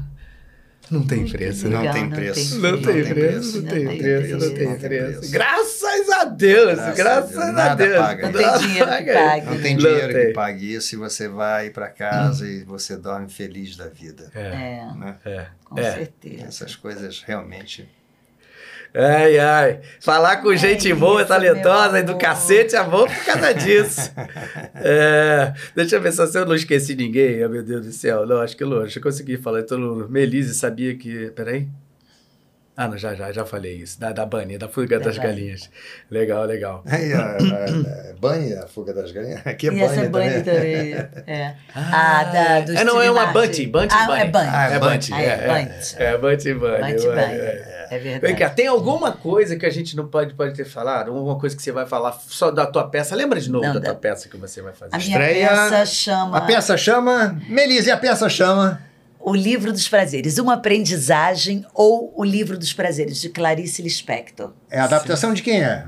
não 0.93 1.03
tem 1.07 1.27
preço, 1.29 1.69
né? 1.69 1.83
Não 1.83 1.93
tem 1.93 2.11
preço. 2.11 2.59
Não 2.61 2.81
tem 2.83 3.05
preço, 3.05 3.63
não 3.63 3.69
tem 3.71 3.99
preço, 3.99 4.39
não 4.39 4.55
tem 4.55 4.79
preço. 4.79 5.31
Graças 5.33 6.09
a 6.11 6.25
Deus, 6.25 6.77
Graças 6.95 7.39
a 7.39 7.75
graças 7.75 7.77
Deus. 7.77 8.23
Não 8.23 8.33
tem 8.33 8.59
dinheiro 8.69 8.91
que 9.05 9.13
pague. 9.13 9.47
Não 9.47 9.61
tem 9.61 9.77
Não 9.77 9.83
dinheiro 9.83 10.13
tem. 10.13 10.27
que 10.27 10.33
pague 10.33 10.75
isso 10.75 10.95
e 10.95 10.99
você 10.99 11.29
vai 11.29 11.71
para 11.71 11.89
casa 11.89 12.47
e 12.47 12.63
você 12.65 12.97
dorme 12.97 13.29
feliz 13.29 13.77
da 13.77 13.89
vida. 13.89 14.31
É, 14.35 14.41
É, 14.41 14.95
Né? 14.97 15.17
é. 15.25 15.47
com 15.65 15.79
É. 15.79 15.93
certeza. 15.93 16.45
Essas 16.47 16.77
coisas 16.77 17.23
realmente. 17.27 17.89
Ai, 18.95 19.39
ai. 19.39 19.81
Falar 20.01 20.37
com 20.43 20.55
gente 20.55 20.91
É 20.91 20.95
boa, 20.95 21.21
isso, 21.21 21.29
talentosa 21.29 21.99
e 21.99 22.03
do 22.03 22.17
cacete 22.19 22.77
é 22.77 22.85
bom 22.85 23.07
por 23.07 23.25
causa 23.25 23.53
disso. 23.55 24.11
É, 24.85 25.53
deixa 25.77 25.97
eu 25.97 26.01
ver 26.01 26.13
só 26.13 26.27
se 26.27 26.37
eu 26.39 26.45
não 26.45 26.55
esqueci 26.55 26.95
ninguém. 26.97 27.45
Oh, 27.45 27.49
meu 27.49 27.63
Deus 27.63 27.87
do 27.87 27.93
céu. 27.93 28.27
Não, 28.27 28.41
acho 28.41 28.57
que 28.57 28.65
longe. 28.65 28.97
Eu 28.97 29.03
consegui 29.03 29.37
falar. 29.37 29.61
Então, 29.61 29.79
Melise 30.09 30.55
sabia 30.55 30.97
que. 30.97 31.31
Peraí. 31.37 31.69
Ah, 32.77 32.89
não, 32.89 32.97
já, 32.97 33.15
já, 33.15 33.31
já 33.31 33.45
falei 33.45 33.75
isso. 33.77 34.01
Da, 34.01 34.13
da 34.13 34.25
Bunny, 34.27 34.57
da 34.59 34.67
Fuga 34.67 34.99
Da 34.99 35.05
das 35.05 35.17
Bunny. 35.19 35.29
Galinhas. 35.29 35.71
Legal, 36.11 36.45
legal. 36.47 36.83
Aí 36.87 37.13
a, 37.13 37.19
a, 37.21 38.11
a 38.11 38.15
banha, 38.19 38.61
a 38.65 38.67
fuga 38.67 38.95
das 38.95 39.13
galinhas. 39.13 39.47
Aqui 39.47 39.69
é 39.69 39.73
e 39.75 39.81
essa 39.83 40.09
Bunny 40.09 40.43
também. 40.43 40.43
também. 40.43 40.95
É. 41.27 41.55
Ah, 41.75 42.25
da, 42.25 42.61
do 42.61 42.73
É, 42.77 42.83
não, 42.85 43.01
é 43.01 43.11
uma. 43.11 43.27
Bunty. 43.27 43.67
Bunty 43.67 43.95
Ah, 43.95 44.07
Bunny. 44.07 44.21
é 44.21 44.25
Bunny. 44.27 44.49
Ah, 44.51 44.71
É 44.71 44.79
Bunty. 44.79 45.11
Bunty. 45.11 45.13
Ah, 45.13 45.23
É, 45.23 45.27
é 45.27 45.33
é, 45.33 45.49
Bunty. 45.49 45.97
é 45.99 46.19
Bunty 46.19 46.55
Bunny. 46.55 46.79
Bunty 46.93 47.07
Bunny, 47.07 47.15
Bunny. 47.15 47.82
É. 47.95 47.99
Verdade. 47.99 48.27
Vem 48.27 48.37
cá, 48.37 48.51
tem 48.51 48.67
alguma 48.67 49.13
coisa 49.13 49.57
que 49.57 49.67
a 49.67 49.71
gente 49.71 49.95
não 49.97 50.07
pode, 50.09 50.35
pode 50.35 50.55
ter 50.55 50.65
falado? 50.65 51.11
Alguma 51.13 51.39
coisa 51.39 51.55
que 51.57 51.63
você 51.63 51.73
vai 51.73 51.87
falar 51.87 52.13
só 52.29 52.51
da 52.51 52.67
tua 52.67 52.89
peça? 52.89 53.15
Lembra 53.15 53.41
de 53.41 53.51
novo 53.51 53.65
Não, 53.65 53.75
da 53.75 53.81
da- 53.81 53.87
tua 53.87 53.95
peça 53.95 54.29
que 54.29 54.37
você 54.37 54.61
vai 54.63 54.73
fazer? 54.73 54.95
A 54.95 54.99
minha 54.99 55.11
Estreia- 55.11 55.49
peça 55.49 55.87
chama 55.87 56.37
A 56.37 56.41
peça 56.41 56.77
chama. 56.77 57.41
Melise, 57.49 57.91
a 57.91 57.97
peça 57.97 58.29
chama. 58.29 58.83
O 59.21 59.35
Livro 59.35 59.73
dos 59.73 59.89
Prazeres, 59.89 60.39
Uma 60.39 60.55
Aprendizagem 60.55 61.65
ou 61.75 62.13
O 62.17 62.25
Livro 62.25 62.59
dos 62.59 62.73
Prazeres, 62.73 63.21
de 63.21 63.29
Clarice 63.29 63.81
Lispector, 63.81 64.53
É 64.71 64.81
a 64.81 64.85
adaptação 64.85 65.33
de 65.33 65.43
quem 65.43 65.63
é? 65.63 65.87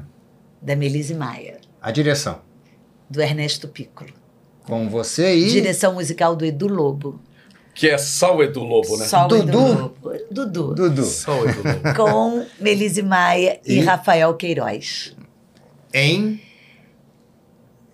da 0.62 0.76
Melise 0.76 1.14
Maia, 1.14 1.58
A 1.82 1.90
direção. 1.90 2.40
do 3.10 3.20
Ernesto 3.20 3.66
Piccolo. 3.68 4.10
Com 4.66 4.88
você 4.88 5.34
e. 5.34 5.48
Direção 5.50 5.94
musical 5.94 6.34
do 6.36 6.44
Edu 6.44 6.66
Lobo. 6.68 7.20
Que 7.74 7.88
é 7.90 7.98
só 7.98 8.36
o 8.36 8.42
Edu 8.42 8.62
Lobo, 8.62 8.96
né? 8.96 9.04
Só 9.04 9.26
o 9.26 9.34
Edu 9.36 9.46
Dudu? 9.46 9.58
Lobo. 9.58 10.12
Dudu. 10.30 10.74
Dudu. 10.74 11.04
Só 11.04 11.40
o 11.40 11.48
Edu 11.48 11.60
Lobo. 11.64 11.94
Com 11.96 12.46
Melise 12.60 13.02
Maia 13.02 13.60
e, 13.66 13.74
E? 13.74 13.80
Rafael 13.80 14.32
Queiroz. 14.34 15.16
Em. 15.92 16.40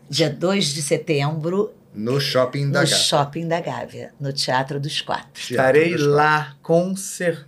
Dia 0.09 0.29
2 0.29 0.75
de 0.75 0.83
setembro, 0.83 1.73
No 1.95 2.21
shopping 2.21 2.71
da 2.71 2.81
no 2.81 2.87
Gávea. 2.87 2.97
Shopping 2.97 3.49
da 3.49 3.61
Gávea, 3.61 4.13
no 4.21 4.33
Teatro 4.33 4.81
dos 4.81 5.01
Quatro. 5.01 5.31
Estarei 5.35 5.97
lá, 5.97 6.57
com 6.63 6.95
certeza. 6.97 7.47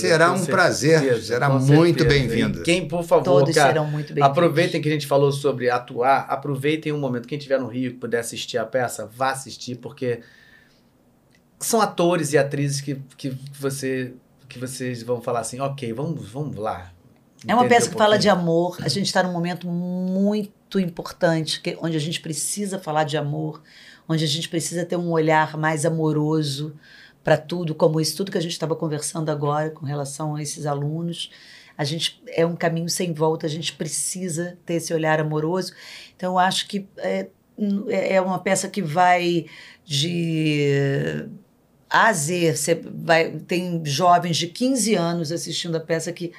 Será 0.00 0.26
com 0.28 0.32
um 0.32 0.36
certeza, 0.38 0.52
prazer, 0.56 1.22
será 1.22 1.48
muito 1.48 2.00
certeza. 2.00 2.08
bem-vindo. 2.08 2.60
E 2.60 2.62
Quem, 2.64 2.88
por 2.88 3.04
favor, 3.04 3.22
Todos 3.22 3.54
cara, 3.54 3.68
serão 3.68 3.86
muito 3.86 4.12
bem 4.12 4.22
aproveitem 4.24 4.82
que 4.82 4.88
a 4.88 4.92
gente 4.92 5.06
falou 5.06 5.30
sobre 5.30 5.70
atuar, 5.70 6.26
aproveitem 6.28 6.92
um 6.92 6.98
momento. 6.98 7.28
Quem 7.28 7.38
estiver 7.38 7.60
no 7.60 7.68
Rio, 7.68 7.92
que 7.92 7.98
puder 7.98 8.18
assistir 8.18 8.58
a 8.58 8.64
peça, 8.64 9.08
vá 9.14 9.30
assistir, 9.30 9.76
porque 9.76 10.20
são 11.60 11.80
atores 11.80 12.32
e 12.32 12.38
atrizes 12.38 12.80
que, 12.80 12.96
que, 13.16 13.36
você, 13.58 14.14
que 14.48 14.58
vocês 14.58 15.02
vão 15.02 15.20
falar 15.20 15.40
assim, 15.40 15.60
ok, 15.60 15.92
vamos, 15.92 16.28
vamos 16.28 16.56
lá. 16.56 16.92
É 17.46 17.54
uma 17.54 17.68
peça 17.68 17.88
um 17.88 17.92
que 17.92 17.98
fala 17.98 18.18
de 18.18 18.28
amor. 18.28 18.78
A 18.82 18.88
gente 18.88 19.06
está 19.06 19.22
num 19.22 19.32
momento 19.32 19.66
muito 19.68 20.52
muito 20.70 20.78
importante, 20.78 21.60
que, 21.60 21.76
onde 21.82 21.96
a 21.96 22.00
gente 22.00 22.20
precisa 22.20 22.78
falar 22.78 23.02
de 23.02 23.16
amor, 23.16 23.60
onde 24.08 24.22
a 24.22 24.28
gente 24.28 24.48
precisa 24.48 24.84
ter 24.84 24.96
um 24.96 25.10
olhar 25.10 25.56
mais 25.56 25.84
amoroso 25.84 26.76
para 27.24 27.36
tudo, 27.36 27.74
como 27.74 28.00
isso 28.00 28.16
tudo 28.16 28.30
que 28.30 28.38
a 28.38 28.40
gente 28.40 28.52
estava 28.52 28.76
conversando 28.76 29.30
agora 29.30 29.70
com 29.70 29.84
relação 29.84 30.36
a 30.36 30.42
esses 30.42 30.64
alunos. 30.64 31.30
A 31.76 31.82
gente 31.82 32.22
é 32.28 32.46
um 32.46 32.54
caminho 32.54 32.88
sem 32.88 33.12
volta, 33.12 33.46
a 33.46 33.50
gente 33.50 33.72
precisa 33.72 34.56
ter 34.64 34.74
esse 34.74 34.94
olhar 34.94 35.18
amoroso. 35.18 35.72
Então, 36.16 36.34
eu 36.34 36.38
acho 36.38 36.68
que 36.68 36.86
é, 36.98 37.28
é 37.88 38.20
uma 38.20 38.38
peça 38.38 38.68
que 38.68 38.80
vai 38.80 39.46
de 39.84 41.28
A 41.90 42.08
a 42.08 42.12
Z. 42.12 42.54
Você 42.56 42.80
vai, 42.94 43.30
tem 43.30 43.82
jovens 43.84 44.36
de 44.36 44.46
15 44.46 44.94
anos 44.94 45.32
assistindo 45.32 45.76
a 45.76 45.80
peça 45.80 46.12
que 46.12 46.32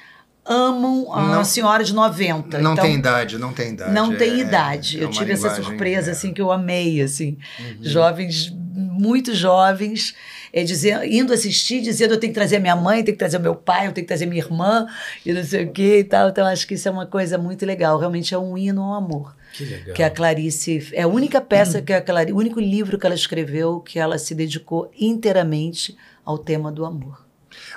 amam 0.44 1.12
a 1.12 1.22
Não- 1.22 1.44
senhora 1.44 1.84
de 1.84 1.94
90. 1.94 2.58
Não 2.58 2.72
então, 2.72 2.84
tem 2.84 2.94
idade, 2.96 3.38
não 3.38 3.52
tem 3.52 3.70
idade. 3.74 3.92
não 3.92 4.16
tem 4.16 4.30
É- 4.30 4.36
idade. 4.38 4.98
é 5.00 5.04
eu 5.04 5.10
tive 5.10 5.32
essa 5.32 5.54
surpresa, 5.54 6.10
é. 6.10 6.12
assim, 6.12 6.32
que 6.32 6.42
eu 6.42 6.50
amei, 6.50 7.00
assim. 7.00 7.38
Jovens, 7.80 8.50
muito 8.74 9.34
jovens, 9.34 10.14
é, 10.52 10.64
dizer, 10.64 11.04
indo 11.12 11.32
assistir, 11.32 11.80
dizendo 11.80 12.14
eu 12.14 12.18
tenho 12.20 12.32
que 12.32 12.38
trazer 12.38 12.58
minha 12.58 12.74
mãe, 12.74 13.04
tenho 13.04 13.14
que 13.14 13.18
trazer 13.20 13.38
meu 13.38 13.54
pai, 13.54 13.86
eu 13.86 13.92
tenho 13.92 14.04
que 14.04 14.08
trazer 14.08 14.26
minha 14.26 14.42
irmã, 14.42 14.86
e 15.24 15.32
não 15.32 15.44
sei 15.44 15.64
o 15.64 15.70
quê 15.70 16.00
e 16.00 16.04
tal. 16.04 16.28
Então, 16.30 16.44
acho 16.46 16.66
que 16.66 16.74
isso 16.74 16.88
é 16.88 16.90
uma 16.90 17.06
coisa 17.06 17.38
muito 17.38 17.64
legal. 17.64 17.98
Realmente 17.98 18.34
é 18.34 18.38
um 18.38 18.58
hino 18.58 18.82
ao 18.82 18.94
amor. 18.94 19.36
Que 19.52 19.64
legal. 19.64 19.94
Que 19.94 20.02
a 20.02 20.10
Clarice... 20.10 20.88
É 20.92 21.02
a 21.02 21.08
única 21.08 21.40
peça 21.40 21.82
que 21.82 21.92
a 21.92 22.00
Clarice... 22.00 22.32
O 22.32 22.36
único 22.38 22.58
livro 22.60 22.98
que 22.98 23.04
ela 23.06 23.14
escreveu 23.14 23.80
que 23.80 23.98
ela 23.98 24.18
se 24.18 24.34
dedicou 24.34 24.90
inteiramente 24.98 25.96
ao 26.24 26.38
tema 26.38 26.70
do 26.72 26.84
amor. 26.84 27.24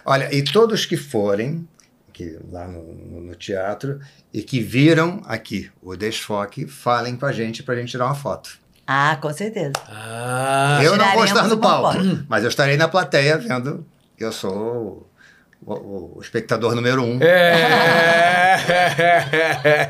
Olha, 0.05 0.33
e 0.33 0.43
todos 0.43 0.85
que 0.85 0.95
forem 0.97 1.67
que, 2.13 2.39
lá 2.51 2.65
no, 2.67 2.81
no- 2.93 3.21
no 3.21 3.35
teatro 3.35 3.99
e 4.33 4.41
que 4.41 4.61
viram 4.61 5.21
aqui 5.25 5.69
o 5.81 5.95
desfoque, 5.95 6.65
falem 6.67 7.15
com 7.17 7.25
a 7.25 7.31
gente 7.33 7.61
para 7.61 7.75
a 7.75 7.77
gente 7.77 7.89
tirar 7.91 8.05
uma 8.05 8.15
foto. 8.15 8.57
Ah, 8.87 9.17
com 9.21 9.33
certeza. 9.33 9.73
Ah, 9.87 10.79
eu 10.83 10.95
não 10.95 11.13
vou 11.13 11.25
estar 11.25 11.47
no 11.47 11.57
palco, 11.57 11.97
mas 12.29 12.43
eu 12.43 12.49
estarei 12.49 12.77
na 12.77 12.87
plateia 12.87 13.37
vendo 13.37 13.85
que 14.15 14.23
eu 14.23 14.31
sou 14.31 15.09
o, 15.65 16.17
o- 16.17 16.21
espectador 16.21 16.75
número 16.75 17.01
um. 17.03 17.19
É, 17.21 18.57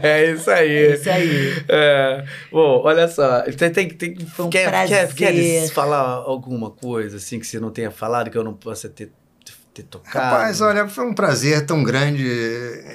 é 0.04 0.32
isso 0.32 0.50
aí. 0.50 0.94
Isso 0.94 1.10
aí. 1.10 1.64
É. 1.68 2.26
Bom, 2.52 2.82
olha 2.84 3.08
só. 3.08 3.42
Tem, 3.44 3.70
tem, 3.72 3.90
tem, 3.90 4.16
Foi 4.28 4.46
um 4.46 4.50
quer, 4.50 4.70
prazer. 4.70 5.08
quer, 5.08 5.14
queres 5.34 5.72
falar 5.72 6.00
alguma 6.00 6.72
coisa 6.72 7.18
assim 7.18 7.40
que 7.40 7.48
você 7.48 7.60
não 7.60 7.72
tenha 7.72 7.92
falado, 7.92 8.30
que 8.30 8.38
eu 8.38 8.44
não 8.44 8.54
possa 8.54 8.88
ter, 8.90 9.12
ter 9.74 9.84
tocado? 9.84 10.18
Rapaz, 10.18 10.62
olha, 10.62 10.88
foi 10.88 11.06
um 11.06 11.14
prazer 11.14 11.66
tão 11.66 11.84
grande 11.84 12.26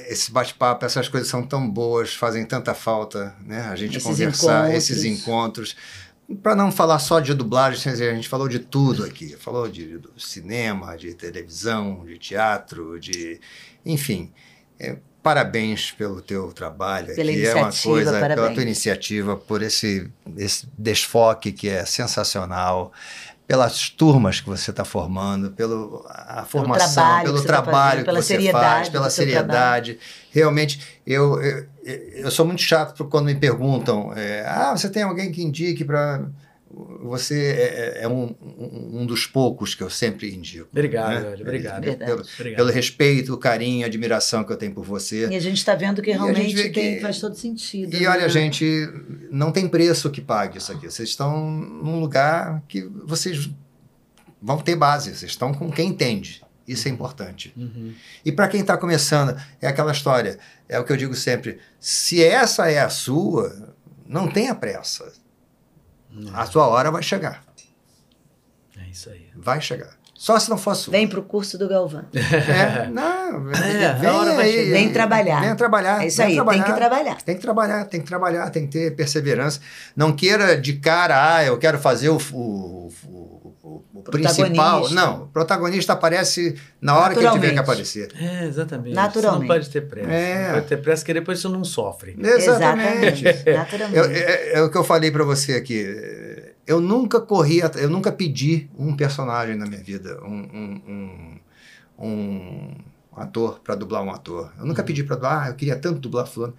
esse 0.09 0.33
bate-papo, 0.33 0.85
essas 0.85 1.09
coisas 1.09 1.29
são 1.29 1.43
tão 1.43 1.69
boas, 1.69 2.15
fazem 2.15 2.45
tanta 2.45 2.75
falta, 2.75 3.35
né? 3.45 3.69
A 3.71 3.77
gente 3.77 3.97
Esses 3.99 4.03
conversar, 4.09 4.61
encontros. 4.71 4.91
esses 4.91 5.05
encontros. 5.05 5.77
Para 6.43 6.55
não 6.55 6.71
falar 6.71 6.99
só 6.99 7.21
de 7.21 7.35
dublagem, 7.35 7.93
a 7.93 7.97
gente 7.97 8.29
falou 8.29 8.49
de 8.49 8.59
tudo 8.59 9.05
aqui. 9.05 9.37
Falou 9.37 9.69
de, 9.69 9.99
do 9.99 10.13
cinema, 10.19 10.97
de 10.97 11.15
televisão, 11.15 12.05
de 12.05 12.19
teatro, 12.19 12.99
de. 13.01 13.41
Enfim. 13.85 14.33
é, 14.79 14.97
parabéns 15.23 15.91
pelo 15.91 16.21
teu 16.21 16.53
trabalho 16.53 17.15
Pela 17.15 17.31
aqui. 17.31 17.47
É 17.47 17.55
uma 17.55 17.73
coisa, 17.73 18.13
pela 18.13 18.21
parabéns. 18.21 18.55
tua 18.55 18.63
iniciativa, 18.63 19.37
por 19.37 19.63
esse, 19.63 20.11
esse 20.37 20.67
desfoque 20.79 21.53
que 21.53 21.69
é 21.69 21.85
sensacional 21.85 22.93
pelas 23.51 23.91
turmas 23.91 24.41
que 24.41 24.49
você 24.49 24.71
está 24.71 24.85
formando, 24.85 25.51
pelo 25.51 26.07
a 26.09 26.45
formação, 26.45 26.95
trabalho 26.95 27.25
pelo 27.25 27.35
que 27.35 27.43
você 27.43 27.47
tá 27.49 27.53
trabalho 27.53 27.81
fazendo, 27.81 27.99
que 27.99 28.05
pela 28.05 28.23
você 28.23 28.53
faz, 28.53 28.89
pela 28.89 29.11
seriedade. 29.11 29.99
Realmente, 30.31 31.01
eu, 31.05 31.43
eu, 31.43 31.67
eu 31.85 32.31
sou 32.31 32.47
muito 32.47 32.63
chato 32.63 32.97
por 32.97 33.09
quando 33.09 33.27
me 33.27 33.35
perguntam, 33.35 34.13
é, 34.15 34.45
ah, 34.47 34.77
você 34.77 34.89
tem 34.89 35.03
alguém 35.03 35.33
que 35.33 35.43
indique 35.43 35.85
para 35.85 36.27
você 37.03 37.53
é, 37.99 38.03
é 38.03 38.09
um, 38.09 38.35
um 38.41 38.81
um 39.01 39.07
dos 39.07 39.27
poucos 39.27 39.75
que 39.75 39.83
eu 39.83 39.91
sempre 39.91 40.33
indico. 40.35 40.69
Obrigado, 40.71 41.11
né? 41.11 41.21
velho, 41.31 41.43
obrigado. 41.43 41.83
Pelo, 41.83 41.97
Verdade. 41.97 42.31
Obrigado. 42.35 42.57
pelo 42.57 42.71
respeito, 42.71 43.35
o 43.35 43.39
carinho, 43.39 43.85
a 43.85 43.87
admiração 43.87 44.45
que 44.45 44.53
eu 44.53 44.57
tenho 44.57 44.73
por 44.73 44.85
você. 44.85 45.27
E 45.29 45.35
a 45.35 45.41
gente 45.41 45.57
está 45.57 45.75
vendo 45.75 46.03
que 46.03 46.13
realmente 46.13 46.71
tem, 46.71 46.97
que- 46.97 47.01
faz 47.01 47.19
todo 47.19 47.35
sentido. 47.35 47.97
E 47.97 48.01
né? 48.01 48.09
olha, 48.09 48.29
gente, 48.29 48.65
não 49.31 49.51
tem 49.51 49.69
preço 49.69 50.11
que 50.11 50.21
pague 50.21 50.59
isso 50.59 50.71
aqui. 50.71 50.91
Vocês 50.91 51.09
estão 51.09 51.51
num 51.51 51.99
lugar 51.99 52.63
que 52.69 52.83
vocês 53.05 53.51
vão 54.41 54.59
ter 54.59 54.77
base, 54.77 55.15
vocês 55.15 55.31
estão 55.31 55.53
com 55.53 55.71
quem 55.71 55.89
entende. 55.89 56.43
Isso 56.69 56.87
é 56.87 56.91
importante. 56.91 57.53
Uhum. 57.57 57.93
E 58.25 58.31
para 58.31 58.47
quem 58.47 58.61
está 58.61 58.77
começando, 58.77 59.37
é 59.61 59.67
aquela 59.67 59.91
história, 59.91 60.39
é 60.71 60.79
o 60.81 60.85
que 60.85 60.93
eu 60.93 60.97
digo 60.97 61.15
sempre: 61.15 61.59
se 61.79 62.25
essa 62.25 62.71
é 62.71 62.81
a 62.81 62.89
sua, 62.89 63.75
não 64.07 64.29
tenha 64.31 64.55
pressa. 64.55 65.13
A 66.33 66.47
sua 66.47 66.67
hora 66.67 66.91
vai 66.91 67.03
chegar. 67.03 67.45
É 68.79 68.89
isso 68.91 69.11
aí. 69.11 69.29
Vai 69.37 69.61
chegar. 69.61 69.99
Só 70.15 70.39
se 70.39 70.51
não 70.51 70.59
for 70.59 70.73
a 70.73 70.75
sua. 70.75 70.91
Vem 70.93 71.09
para 71.09 71.19
o 71.19 71.23
curso 71.23 71.57
do 71.57 71.67
Galvão. 71.69 72.05
É, 72.13 72.89
não, 72.89 73.51
É, 73.57 73.95
vem 73.95 74.11
aí. 74.11 74.71
Vem 74.71 74.93
trabalhar. 74.93 75.41
Vem 75.41 75.57
trabalhar. 75.57 76.03
É 76.03 76.07
isso 76.09 76.21
aí, 76.23 76.37
tem 76.37 76.63
que 76.63 76.75
trabalhar. 76.75 77.23
Tem 77.23 77.35
que 77.37 77.41
trabalhar, 77.41 77.85
tem 77.87 78.01
que 78.01 78.07
trabalhar, 78.07 78.51
tem 78.51 78.67
que 78.67 78.73
ter 78.73 78.95
perseverança. 78.97 79.61
Não 79.97 80.13
queira 80.13 80.61
de 80.61 80.75
cara, 80.75 81.37
ah, 81.37 81.45
eu 81.45 81.57
quero 81.59 81.79
fazer 81.79 82.11
o, 82.11 82.19
o, 82.33 82.93
o- 83.07 83.40
o- 83.95 83.99
o 83.99 84.03
Protagonista. 84.03 84.43
principal. 84.45 84.91
Não, 84.91 85.23
o 85.25 85.27
protagonista 85.29 85.93
aparece 85.93 86.57
na 86.81 86.97
hora 86.99 87.15
que 87.15 87.21
ele 87.21 87.31
tiver 87.31 87.53
que 87.53 87.59
aparecer. 87.59 88.09
É, 88.19 88.45
exatamente. 88.47 88.95
Naturalmente. 88.95 89.43
Você 89.43 89.49
não 89.49 89.55
pode 89.57 89.71
ter 89.71 89.81
pressa. 89.89 90.11
É. 90.11 90.47
Não 90.49 90.55
pode 90.55 90.67
ter 90.67 90.77
pressa, 90.79 91.05
que 91.05 91.15
depois 91.15 91.39
você 91.41 91.49
não 91.49 91.65
sofre. 91.65 92.17
Exatamente. 92.19 93.25
Naturalmente. 93.25 93.97
Eu- 93.99 94.05
é, 94.11 94.53
é 94.55 94.63
o 94.63 94.71
que 94.71 94.77
eu 94.79 94.85
falei 94.85 95.11
pra 95.11 95.25
você 95.25 95.55
aqui. 95.55 95.85
Eu 96.67 96.81
nunca 96.81 97.21
corri, 97.21 97.61
eu 97.77 97.91
nunca 97.91 98.13
pedi 98.13 98.69
um 98.79 98.95
personagem 98.97 99.57
na 99.57 99.67
minha 99.67 99.83
vida, 99.83 100.21
um, 100.23 100.29
um- 100.89 101.41
um- 101.99 102.07
um 102.09 102.75
ator 103.17 103.61
pra 103.61 103.75
dublar 103.75 104.03
um 104.03 104.11
ator. 104.11 104.53
Eu 104.59 104.67
nunca 104.67 104.83
pedi 104.83 105.03
pra 105.05 105.17
dublar, 105.17 105.47
ah, 105.47 105.49
eu 105.51 105.55
queria 105.55 105.77
tanto 105.77 105.99
dublar 106.01 106.27
fulano. 106.27 106.55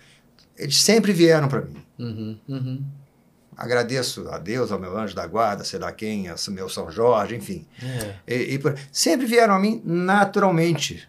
Eles 0.58 0.82
sempre 0.82 1.12
vieram 1.14 1.48
pra 1.48 1.62
mim. 1.62 1.76
Uhum, 1.98 2.38
uhum. 2.48 2.84
Agradeço 3.62 4.28
a 4.30 4.40
Deus, 4.40 4.72
ao 4.72 4.80
meu 4.80 4.98
anjo 4.98 5.16
da 5.16 5.28
guarda, 5.28 5.64
sei 5.64 5.78
lá 5.80 5.92
quem, 5.92 6.28
ao 6.30 6.36
meu 6.50 6.68
São 6.68 6.90
Jorge, 6.90 7.36
enfim. 7.36 7.68
É. 7.82 8.16
E- 8.36 8.54
e 8.56 8.60
por- 8.60 8.76
sempre 8.92 9.26
vieram 9.28 9.54
a 9.54 9.60
mim 9.60 9.82
naturalmente. 9.86 11.08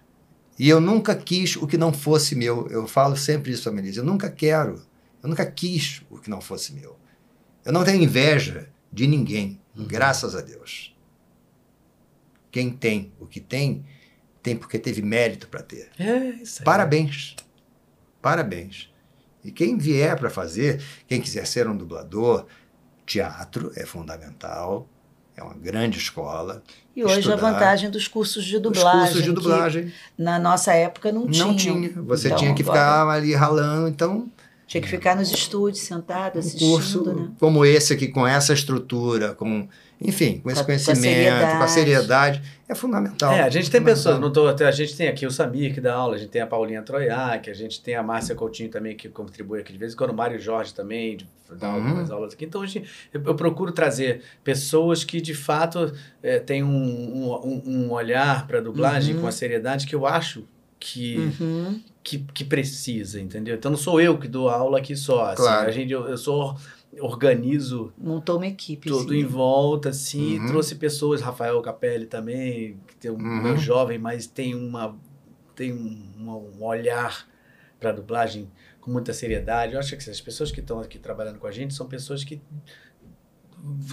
E 0.59 0.69
eu 0.69 0.79
nunca 0.81 1.15
quis 1.15 1.57
o 1.57 1.67
que 1.67 1.79
não 1.79 1.93
fosse 1.95 2.35
meu. 2.37 2.69
Eu 2.69 2.87
falo 2.87 3.17
sempre 3.17 3.53
isso 3.53 3.69
a 3.69 3.73
Melissa. 3.73 4.01
Eu 4.01 4.05
nunca 4.05 4.29
quero. 4.31 4.83
Eu 5.23 5.29
nunca 5.31 5.47
quis 5.47 6.03
o 6.11 6.19
que 6.19 6.29
não 6.29 6.41
fosse 6.43 6.75
meu. 6.75 6.97
Eu 7.65 7.73
não 7.73 7.85
tenho 7.85 8.03
inveja 8.03 8.69
de 8.93 9.07
ninguém, 9.07 9.59
graças 9.75 10.37
a 10.37 10.43
Deus. 10.43 10.95
Quem 12.51 12.69
tem 12.71 13.13
o 13.19 13.25
que 13.27 13.41
tem, 13.41 13.83
tem 14.43 14.55
porque 14.55 14.79
teve 14.79 15.01
mérito 15.01 15.49
para 15.49 15.63
ter. 15.63 15.89
É 15.99 16.19
isso 16.43 16.61
aí. 16.61 16.65
Parabéns. 16.67 17.35
Parabéns. 18.21 18.92
E 19.45 19.51
quem 19.51 19.77
vier 19.77 20.17
para 20.17 20.31
fazer, 20.31 20.81
quem 21.09 21.21
quiser 21.21 21.47
ser 21.47 21.69
um 21.69 21.77
dublador, 21.77 22.47
teatro 23.05 23.73
é 23.77 23.85
fundamental. 23.85 24.89
É 25.35 25.43
uma 25.43 25.55
grande 25.55 25.99
escola. 25.99 26.62
E 26.95 27.03
hoje 27.03 27.21
estudar. 27.21 27.35
a 27.35 27.51
vantagem 27.53 27.91
dos 27.91 28.07
cursos 28.07 28.45
de 28.45 28.57
Os 28.57 28.62
dublagem. 28.62 29.01
cursos 29.01 29.23
de 29.23 29.33
dublagem 29.33 29.93
na 30.17 30.39
nossa 30.39 30.75
época 30.75 31.11
não, 31.11 31.23
não 31.23 31.31
tinham. 31.31 31.57
tinha. 31.57 31.91
Você 32.03 32.29
Então, 32.29 32.39
tinha 32.39 32.55
que 32.55 32.62
agora 32.62 32.79
ficar 32.79 33.09
ali 33.09 33.35
ralando. 33.35 33.89
Então, 33.89 34.31
Tinha 34.67 34.83
que 34.83 34.89
ficar 34.89 35.17
nos 35.17 35.31
estúdios, 35.31 35.83
sentado, 35.85 36.37
um 36.37 36.39
assistindo, 36.39 36.71
curso 36.71 37.15
né? 37.15 37.31
como 37.41 37.65
esse 37.65 37.95
aqui, 37.95 38.09
com 38.09 38.27
essa 38.27 38.53
estrutura, 38.53 39.35
com, 39.35 39.67
enfim, 40.05 40.39
com 40.41 40.51
esse 40.51 40.65
conhecimento, 40.65 41.41
com 41.57 41.63
a 41.63 41.69
seriedade, 41.69 42.43
é 42.69 42.75
fundamental. 42.75 43.33
É, 43.33 43.41
a 43.43 43.51
gente 43.51 43.71
tem 43.71 43.81
Fundamental. 43.81 43.95
pessoas, 43.95 44.21
não 44.21 44.33
tô, 44.33 44.47
a 44.65 44.71
gente 44.71 44.97
tem 44.97 45.09
aqui 45.09 45.27
o 45.27 45.31
Samir 45.31 45.73
que 45.75 45.81
dá 45.81 45.95
aula, 45.95 46.15
a 46.17 46.19
gente 46.19 46.31
tem 46.31 46.41
a 46.43 46.47
Paulinha 46.47 46.83
Troiac, 46.83 47.49
a 47.51 47.55
gente 47.55 47.81
tem 47.83 47.95
a 47.95 48.03
Márcia 48.03 48.35
Coutinho 48.35 48.69
também 48.71 48.97
que 48.97 49.09
contribui 49.09 49.61
aqui 49.61 49.73
de 49.73 49.79
vez 49.79 49.93
em 49.93 49.97
quando, 49.97 50.11
o 50.11 50.15
Mário 50.15 50.39
Jorge 50.41 50.73
também 50.75 51.17
de- 51.17 51.27
dá 51.59 51.69
Uhum. 51.69 51.75
algumas 51.75 52.11
aulas 52.11 52.33
aqui. 52.33 52.45
Então 52.47 52.63
a 52.63 52.67
gente, 52.67 52.89
eu, 53.13 53.23
eu 53.27 53.35
procuro 53.35 53.73
trazer 53.73 54.23
pessoas 54.43 55.05
que 55.05 55.21
de 55.21 55.35
fato 55.35 55.93
eh, 56.23 56.39
têm 56.39 56.63
um, 56.63 56.69
um, 57.45 57.63
um- 57.67 57.91
olhar 57.93 58.47
para 58.47 58.61
dublagem 58.61 59.15
Uhum. 59.17 59.21
com 59.23 59.27
a 59.27 59.33
seriedade 59.33 59.87
que 59.87 59.95
eu 59.95 60.07
acho 60.07 60.45
que, 60.81 61.17
Uhum. 61.41 61.81
que, 62.03 62.19
que 62.35 62.43
precisa, 62.45 63.21
entendeu? 63.21 63.55
Então 63.55 63.71
não 63.71 63.79
sou 63.79 64.01
eu 64.01 64.17
que 64.19 64.27
dou 64.27 64.49
aula 64.49 64.79
aqui 64.79 64.97
só, 64.97 65.27
assim, 65.27 65.37
Claro. 65.43 65.69
a 65.69 65.71
gente, 65.71 65.93
eu, 65.93 66.09
eu 66.09 66.17
só 66.17 66.57
organizo 67.01 67.93
Montou 67.97 68.37
uma 68.37 68.47
equipe. 68.47 68.89
tudo 68.89 69.15
em 69.15 69.25
volta, 69.25 69.89
assim, 69.91 70.39
Uhum. 70.41 70.47
trouxe 70.47 70.75
pessoas, 70.75 71.21
Rafael 71.21 71.61
Capelli 71.62 72.07
também, 72.07 72.79
que 72.87 72.97
tem 72.97 73.11
um 73.11 73.15
Uhum. 73.15 73.43
meu 73.43 73.57
jovem, 73.57 73.99
mas 73.99 74.27
tem 74.27 74.55
uma 74.55 74.97
tem 75.55 75.73
um, 75.73 76.12
um 76.59 76.65
olhar 76.65 77.29
para 77.79 77.93
dublagem 77.93 78.51
com 78.81 78.91
muita 78.91 79.12
seriedade. 79.12 79.75
Eu 79.75 79.79
acho 79.79 79.95
que 79.97 80.11
as 80.11 80.21
pessoas 80.21 80.51
que 80.51 80.61
estão 80.61 80.81
aqui 80.81 80.99
trabalhando 80.99 81.39
com 81.39 81.47
a 81.47 81.53
gente 81.53 81.75
são 81.75 81.87
pessoas 81.87 82.25
que 82.25 82.41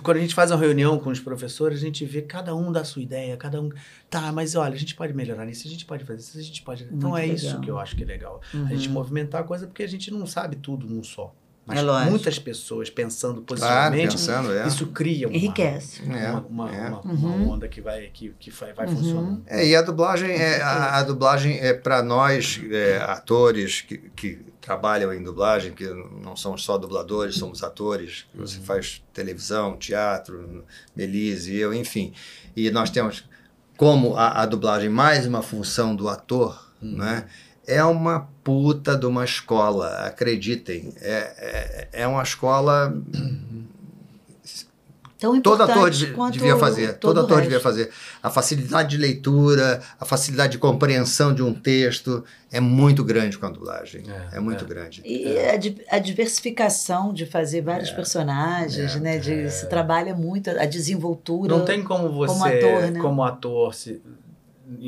quando 0.02 0.18
a 0.18 0.20
gente 0.22 0.34
faz 0.34 0.50
uma 0.52 0.58
reunião 0.58 0.98
com 0.98 1.10
os 1.12 1.20
professores, 1.20 1.80
a 1.80 1.86
gente 1.86 2.04
vê 2.04 2.22
cada 2.24 2.56
um 2.56 2.72
da 2.72 2.84
sua 2.84 3.04
ideia, 3.04 3.38
cada 3.38 3.62
um, 3.62 3.70
tá, 4.10 4.32
mas 4.32 4.56
olha, 4.56 4.74
a 4.74 4.78
gente 4.78 4.96
pode 4.96 5.14
melhorar 5.14 5.46
nisso, 5.46 5.68
a 5.68 5.70
gente 5.70 5.86
pode 5.86 6.04
fazer 6.06 6.22
isso, 6.22 6.38
a 6.38 6.42
gente 6.42 6.64
pode. 6.64 6.86
Então 6.92 7.12
Muito 7.12 7.22
é 7.24 7.28
isso 7.28 7.46
legal. 7.48 7.62
que 7.62 7.70
eu 7.72 7.78
acho 7.78 7.96
que 7.96 8.04
é 8.04 8.06
legal. 8.08 8.42
Uhum. 8.54 8.66
A 8.66 8.70
gente 8.70 8.90
movimentar 8.90 9.42
a 9.42 9.44
coisa 9.44 9.68
porque 9.68 9.84
a 9.84 9.88
gente 9.88 10.10
não 10.12 10.26
sabe 10.26 10.56
tudo 10.56 10.88
num 10.88 11.04
só. 11.04 11.36
Mas 11.70 11.80
É 11.80 11.82
lógico. 11.82 12.10
muitas 12.12 12.40
pessoas 12.40 12.90
pensando 12.90 13.42
Claro, 13.42 13.46
positivamente, 13.48 14.12
pensando, 14.18 14.52
é. 14.52 14.68
isso 14.68 14.88
cria 14.88 15.28
uma, 15.28 15.38
Enriquece. 15.38 16.02
É, 16.12 16.32
uma, 16.32 16.40
uma, 16.42 16.76
é. 16.76 16.88
uma- 16.90 17.02
uma 17.02 17.54
onda 17.54 17.68
que 17.68 17.80
vai, 17.80 18.08
que, 18.14 18.34
que 18.40 18.50
vai, 18.52 18.74
vai 18.74 18.88
funcionando. 18.88 19.42
É, 19.48 19.66
e 19.66 19.76
a 19.76 19.82
dublagem 19.82 20.32
é 20.32 20.62
a, 20.62 20.98
a 20.98 21.04
dublagem 21.04 21.58
é 21.60 21.74
para 21.74 22.02
nós 22.04 22.60
é, 22.72 22.98
atores 22.98 23.82
que, 23.82 23.98
que 24.16 24.40
trabalham 24.60 25.14
em 25.14 25.24
dublagem, 25.24 25.72
que 25.74 25.86
não 26.22 26.36
somos 26.36 26.64
só 26.64 26.78
dubladores, 26.78 27.36
somos 27.36 27.64
atores. 27.64 28.26
Você 28.36 28.60
faz 28.60 29.02
televisão, 29.14 29.78
teatro, 29.78 30.64
Melise, 30.96 31.56
eu, 31.56 31.74
enfim. 31.74 32.14
E 32.56 32.70
nós 32.72 32.90
temos 32.90 33.24
como 33.78 34.16
a, 34.18 34.42
a 34.42 34.46
dublagem 34.46 34.90
mais 34.90 35.26
uma 35.26 35.42
função 35.42 35.96
do 35.96 36.10
ator, 36.10 36.70
né? 36.82 37.26
É 37.70 37.84
uma 37.84 38.28
puta 38.44 38.98
de 38.98 39.06
uma 39.06 39.24
escola, 39.24 39.88
acreditem. 40.06 40.94
É, 41.02 41.88
é, 41.94 42.02
é 42.04 42.08
uma 42.08 42.24
escola 42.24 42.94
Tão 45.20 45.34
todo 45.42 45.56
importante 45.56 45.78
ator 45.78 45.90
devia, 45.92 46.14
quanto 46.14 46.34
devia 46.36 46.56
fazer. 46.58 46.94
Todo, 46.94 47.20
ator 47.20 47.42
devia 47.42 47.60
fazer. 47.60 47.90
A 48.24 48.30
facilidade 48.30 48.92
de 48.92 48.98
leitura, 48.98 49.82
a 50.00 50.06
facilidade 50.06 50.54
de 50.54 50.58
compreensão 50.58 51.34
de 51.34 51.44
um 51.44 51.54
texto 51.54 52.24
é 52.50 52.62
muito 52.62 53.04
grande 53.04 53.38
com 53.38 53.46
a 53.46 53.50
dublagem. 53.50 54.06
É, 54.32 54.38
É, 54.38 54.40
muito 54.40 54.64
é. 54.64 54.68
grande. 54.68 55.02
E 55.04 55.38
a, 55.40 55.58
di- 55.58 55.82
a 55.90 56.00
diversificação 56.00 57.12
de 57.14 57.26
fazer 57.26 57.60
vários 57.62 57.92
personagens, 57.92 58.96
é, 58.96 59.00
né? 59.02 59.18
De, 59.18 59.52
Se 59.52 59.68
trabalha 59.68 60.16
muito 60.16 60.52
a 60.52 60.66
desenvoltura. 60.66 61.54
Não 61.54 61.66
tem 61.66 61.84
como 61.84 62.10
você, 62.14 62.34
como 62.34 62.46
ator, 62.46 62.92
né? 62.92 63.00
como 63.02 63.22
ator, 63.24 63.76
se, 63.76 64.02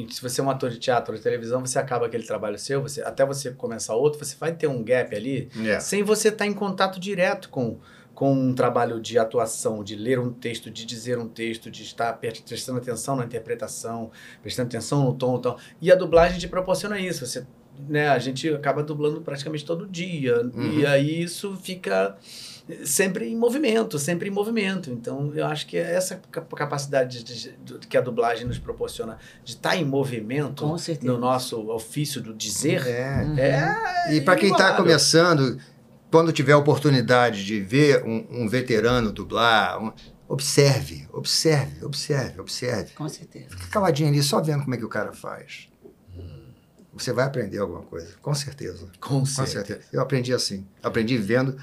se 0.09 0.21
você 0.21 0.41
é 0.41 0.43
um 0.43 0.49
ator 0.49 0.69
de 0.69 0.77
teatro 0.79 1.11
ou 1.13 1.17
de 1.17 1.23
televisão, 1.23 1.61
você 1.65 1.79
acaba 1.79 2.05
aquele 2.05 2.23
trabalho 2.23 2.57
seu, 2.59 2.81
você, 2.81 3.01
até 3.01 3.25
você 3.25 3.51
começar 3.51 3.95
outro, 3.95 4.23
você 4.23 4.35
vai 4.39 4.53
ter 4.53 4.67
um 4.67 4.83
gap 4.83 5.15
ali, 5.15 5.49
É. 5.65 5.79
sem 5.79 6.03
você 6.03 6.27
estar 6.29 6.45
em 6.45 6.53
contato 6.53 6.99
direto 6.99 7.49
com, 7.49 7.79
com 8.13 8.31
um 8.33 8.53
trabalho 8.53 8.99
de 9.01 9.17
atuação, 9.17 9.83
de 9.83 9.95
ler 9.95 10.19
um 10.19 10.31
texto, 10.31 10.69
de 10.69 10.85
dizer 10.85 11.17
um 11.17 11.27
texto, 11.27 11.71
de 11.71 11.81
estar 11.83 12.13
prestando 12.13 12.77
atenção 12.77 13.15
na 13.15 13.25
interpretação, 13.25 14.11
prestando 14.41 14.67
atenção 14.67 15.03
no 15.03 15.13
tom 15.15 15.37
e 15.37 15.41
tal. 15.41 15.57
E 15.81 15.91
a 15.91 15.95
dublagem 15.95 16.37
te 16.39 16.47
proporciona 16.47 16.99
isso. 16.99 17.25
Você, 17.25 17.45
né, 17.89 18.09
a 18.09 18.19
gente 18.19 18.47
acaba 18.49 18.83
dublando 18.83 19.21
praticamente 19.21 19.65
todo 19.65 19.87
dia. 19.87 20.41
Uhum. 20.41 20.79
E 20.79 20.85
aí 20.85 21.23
isso 21.23 21.55
fica 21.55 22.15
sempre 22.85 23.27
em 23.29 23.35
movimento, 23.35 23.97
sempre 23.99 24.27
em 24.29 24.31
movimento. 24.31 24.89
Então, 24.91 25.31
eu 25.35 25.45
acho 25.45 25.65
que 25.67 25.77
é 25.77 25.93
essa 25.95 26.21
ca- 26.31 26.41
capacidade 26.41 27.23
de- 27.23 27.51
de- 27.57 27.87
que 27.87 27.97
a 27.97 28.01
dublagem 28.01 28.45
nos 28.45 28.57
proporciona 28.59 29.17
de 29.43 29.53
estar 29.53 29.75
em 29.75 29.85
movimento 29.85 30.63
Com 30.63 30.77
certeza. 30.77 31.11
no 31.11 31.19
nosso 31.19 31.69
ofício 31.69 32.21
do 32.21 32.33
dizer 32.33 32.85
É. 32.87 33.25
é. 34.07 34.15
E 34.15 34.21
para 34.21 34.35
quem 34.35 34.51
está 34.51 34.73
começando, 34.75 35.57
quando 36.11 36.31
tiver 36.31 36.53
a 36.53 36.57
oportunidade 36.57 37.45
de 37.45 37.59
ver 37.61 38.03
um, 38.03 38.25
um 38.43 38.47
veterano 38.49 39.11
dublar, 39.11 39.81
um- 39.81 39.91
observe, 40.27 41.07
observe, 41.11 41.83
observe, 41.85 42.39
observe. 42.39 42.91
Com 42.93 43.07
certeza. 43.09 43.47
Fica 43.49 43.67
caladinho 43.67 44.09
ali 44.09 44.23
só 44.23 44.41
vendo 44.41 44.61
como 44.63 44.73
é 44.75 44.77
que 44.77 44.85
o 44.85 44.89
cara 44.89 45.11
faz. 45.13 45.67
Você 46.93 47.13
vai 47.13 47.25
aprender 47.25 47.57
alguma 47.57 47.81
coisa, 47.83 48.15
com 48.21 48.33
certeza. 48.33 48.87
Com 48.99 49.19
Com 49.21 49.25
certeza. 49.25 49.65
certeza. 49.65 49.87
Eu 49.93 50.01
aprendi 50.01 50.33
assim. 50.33 50.65
Aprendi 50.83 51.17
vendo 51.17 51.57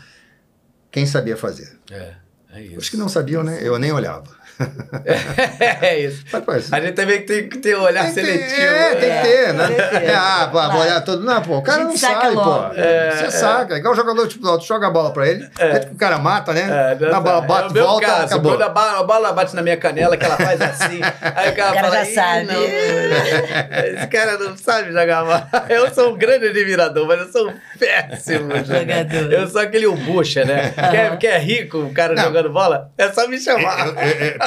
quem 0.99 1.07
sabia 1.07 1.37
fazer. 1.37 1.79
É, 1.91 2.15
é 2.53 2.63
isso. 2.63 2.79
Os 2.79 2.89
que 2.89 2.97
não 2.97 3.09
sabiam, 3.09 3.45
né? 3.45 3.61
Eu 3.63 3.79
nem 3.79 3.93
olhava. 3.93 4.37
é 5.83 5.99
isso. 6.01 6.25
Mas, 6.33 6.45
pô, 6.45 6.53
A 6.53 6.81
gente 6.81 6.93
também 6.95 7.23
tem 7.23 7.49
que 7.49 7.59
ter 7.59 7.77
um 7.77 7.83
olhar 7.83 8.05
tem 8.05 8.15
que 8.15 8.21
ter- 8.21 8.27
seletivo. 8.27 8.75
É, 8.75 8.95
tem 8.95 9.11
que 9.17 9.23
ter, 9.23 9.53
né? 9.55 9.67
Tem 9.67 9.77
que 9.77 9.83
ter. 10.01 10.05
É, 10.11 10.15
ah, 10.15 10.49
pô, 10.51 10.59
Claro. 10.59 10.79
olhar 10.79 11.01
todo. 11.03 11.23
Não, 11.25 11.43
pô, 11.43 11.59
o 11.59 11.63
cara 11.63 11.83
A 11.83 11.85
não 11.85 11.97
saca 11.97 12.29
logo. 12.29 12.69
pô. 12.69 12.75
Você 12.75 13.31
saca. 13.31 13.75
É 13.75 13.79
igual 13.79 13.93
o 13.95 13.97
jogador 13.97 14.27
de 14.27 14.35
futebol, 14.35 14.59
tu 14.59 14.67
joga 14.67 14.87
a 14.87 14.91
bola 14.91 15.13
pra 15.13 15.29
ele, 15.29 15.49
aí 15.59 15.81
o 15.93 15.97
cara 15.97 16.19
mata, 16.19 16.53
né? 16.53 16.97
É, 17.01 17.07
Na 17.07 17.21
bola 17.21 17.45
é 17.45 17.47
bate, 17.47 17.75
volta, 17.79 18.07
caso, 18.07 18.25
acabou. 18.25 18.53
quando 18.53 18.63
a 18.63 18.69
bola, 18.69 18.99
a 18.99 19.03
bola 19.05 19.33
bate 19.33 19.55
na 19.55 19.63
minha 19.63 19.77
canela, 19.77 20.17
que 20.17 20.25
ela 20.25 20.37
faz 20.37 20.61
assim. 20.61 21.01
aí 21.37 21.51
o 21.51 21.55
cara, 21.55 21.71
O 21.71 21.75
cara 21.75 21.89
fala, 21.89 22.05
já 22.05 22.11
"Ih, 22.11 22.15
sabe." 22.15 22.45
não, 22.47 22.63
esse 23.99 24.07
cara 24.09 24.39
não 24.39 24.57
sabe 24.57 24.93
jogar 24.93 25.25
bola. 25.25 25.49
Eu 25.69 25.95
sou 25.95 26.15
um 26.15 26.19
grande 26.19 26.47
admirador, 26.49 27.07
mas 27.07 27.21
eu 27.21 27.33
sou 27.33 27.49
um 27.49 27.55
péssimo 27.79 28.49
Jogador. 28.59 29.33
Eu 29.33 29.47
sou 29.49 29.61
aquele 29.61 29.89
bucha, 29.89 30.45
né? 30.45 30.73
Quer, 30.91 31.17
quer 31.19 31.39
rico, 31.41 31.79
o 31.79 31.93
cara 31.93 32.15
Não. 32.15 32.25
jogando 32.25 32.51
bola? 32.51 32.91
É 32.99 33.09
só 33.09 33.27
me 33.29 33.39
chamar. 33.39 33.89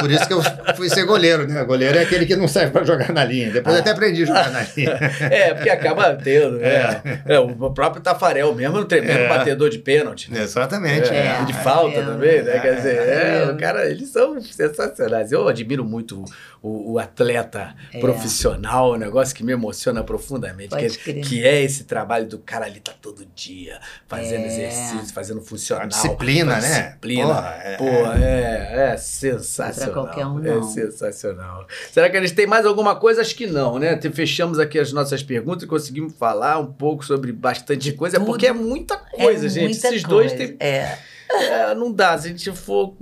É, 0.01 0.03
é, 0.03 0.07
é, 0.07 0.07
por 0.07 0.11
isso 0.11 0.27
que 0.27 0.33
eu 0.33 0.75
fui 0.75 0.89
ser 0.89 1.05
goleiro, 1.05 1.47
né? 1.47 1.63
Goleiro 1.63 1.97
é 1.97 2.01
aquele 2.03 2.25
que 2.25 2.35
não 2.35 2.47
serve 2.47 2.71
pra 2.71 2.83
jogar 2.83 3.11
na 3.11 3.23
linha. 3.23 3.51
Depois 3.51 3.75
eu 3.75 3.81
até 3.81 3.91
aprendi 3.91 4.23
a 4.23 4.25
jogar 4.25 4.51
na 4.51 4.61
linha. 4.75 4.99
É, 5.31 5.53
porque 5.53 5.69
acaba 5.69 6.13
tendo, 6.15 6.57
né? 6.57 7.01
É, 7.25 7.39
o 7.39 7.71
próprio 7.71 8.01
Tafarel 8.01 8.53
mesmo 8.55 8.77
é 8.77 8.81
um 8.81 8.85
tremendo 8.85 9.19
É. 9.19 9.27
batedor 9.27 9.69
de 9.69 9.77
pênalti. 9.79 10.31
né? 10.31 10.41
Exatamente. 10.41 11.09
É, 11.09 11.37
É, 11.41 11.45
de 11.45 11.53
falta 11.53 11.99
é, 11.99 12.03
também, 12.05 12.41
né? 12.41 12.59
Quer 12.59 12.75
dizer, 12.75 12.95
é. 12.95 13.43
é, 13.43 13.51
o 13.51 13.57
cara, 13.57 13.85
eles 13.89 14.09
são 14.09 14.41
sensacionais. 14.41 15.31
Eu 15.31 15.47
admiro 15.47 15.83
muito 15.85 16.23
o, 16.61 16.93
o 16.93 16.99
atleta 16.99 17.73
É. 17.93 17.99
profissional, 17.99 18.93
um 18.93 18.97
negócio 18.97 19.35
que 19.35 19.43
me 19.43 19.51
emociona 19.53 20.03
profundamente, 20.03 20.75
que, 20.75 21.13
que 21.15 21.45
é 21.45 21.61
esse 21.61 21.83
trabalho 21.85 22.25
do 22.25 22.39
cara 22.39 22.65
ali 22.65 22.79
tá 22.79 22.91
todo 23.01 23.25
dia, 23.35 23.79
fazendo 24.07 24.43
É. 24.43 24.47
exercício, 24.47 25.13
fazendo 25.13 25.41
funcional. 25.41 25.83
A 25.85 25.87
disciplina, 25.87 26.55
a 26.57 26.61
né? 26.61 26.67
Disciplina. 26.83 27.27
Porra, 27.27 27.59
é- 27.63 27.77
Pô, 27.77 27.85
é, 28.13 28.91
é 28.93 28.97
sensacional. 28.97 29.90
Qualquer 29.93 30.25
um, 30.25 30.39
é 30.45 30.55
não. 30.55 30.63
sensacional. 30.63 31.65
Será 31.91 32.09
que 32.09 32.17
eles 32.17 32.31
têm 32.31 32.47
mais 32.47 32.65
alguma 32.65 32.95
coisa? 32.95 33.21
Acho 33.21 33.35
que 33.35 33.47
não, 33.47 33.77
né? 33.79 33.99
Fechamos 34.13 34.59
aqui 34.59 34.79
as 34.79 34.91
nossas 34.91 35.21
perguntas 35.23 35.63
e 35.63 35.67
conseguimos 35.67 36.13
falar 36.17 36.59
um 36.59 36.67
pouco 36.71 37.05
sobre 37.05 37.31
bastante 37.31 37.91
coisa, 37.93 38.17
tudo. 38.17 38.25
porque 38.27 38.47
é 38.47 38.53
muita 38.53 38.97
coisa, 38.97 39.45
é 39.45 39.49
gente. 39.49 39.63
muita 39.73 39.87
Esses 39.87 40.03
dois 40.03 40.31
coisa. 40.33 40.47
têm 40.47 40.57
É. 40.59 40.97
é, 41.29 41.75
não 41.75 41.91
dá. 41.91 42.17
Se 42.17 42.27
a 42.27 42.29
gente 42.31 42.51
for. 42.51 42.93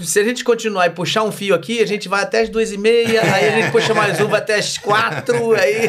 Se 0.00 0.20
a 0.20 0.22
gente 0.22 0.44
continuar 0.44 0.86
e 0.86 0.90
puxar 0.90 1.24
um 1.24 1.32
fio 1.32 1.52
aqui, 1.56 1.82
a 1.82 1.86
gente 1.86 2.08
vai 2.08 2.22
até 2.22 2.42
as 2.42 2.48
duas 2.48 2.70
e 2.70 2.78
meia, 2.78 3.20
aí 3.34 3.48
a 3.48 3.60
gente 3.60 3.72
puxa 3.72 3.92
mais 3.92 4.20
um, 4.20 4.28
vai 4.28 4.38
até 4.38 4.54
as 4.54 4.78
quatro, 4.78 5.52
aí. 5.54 5.88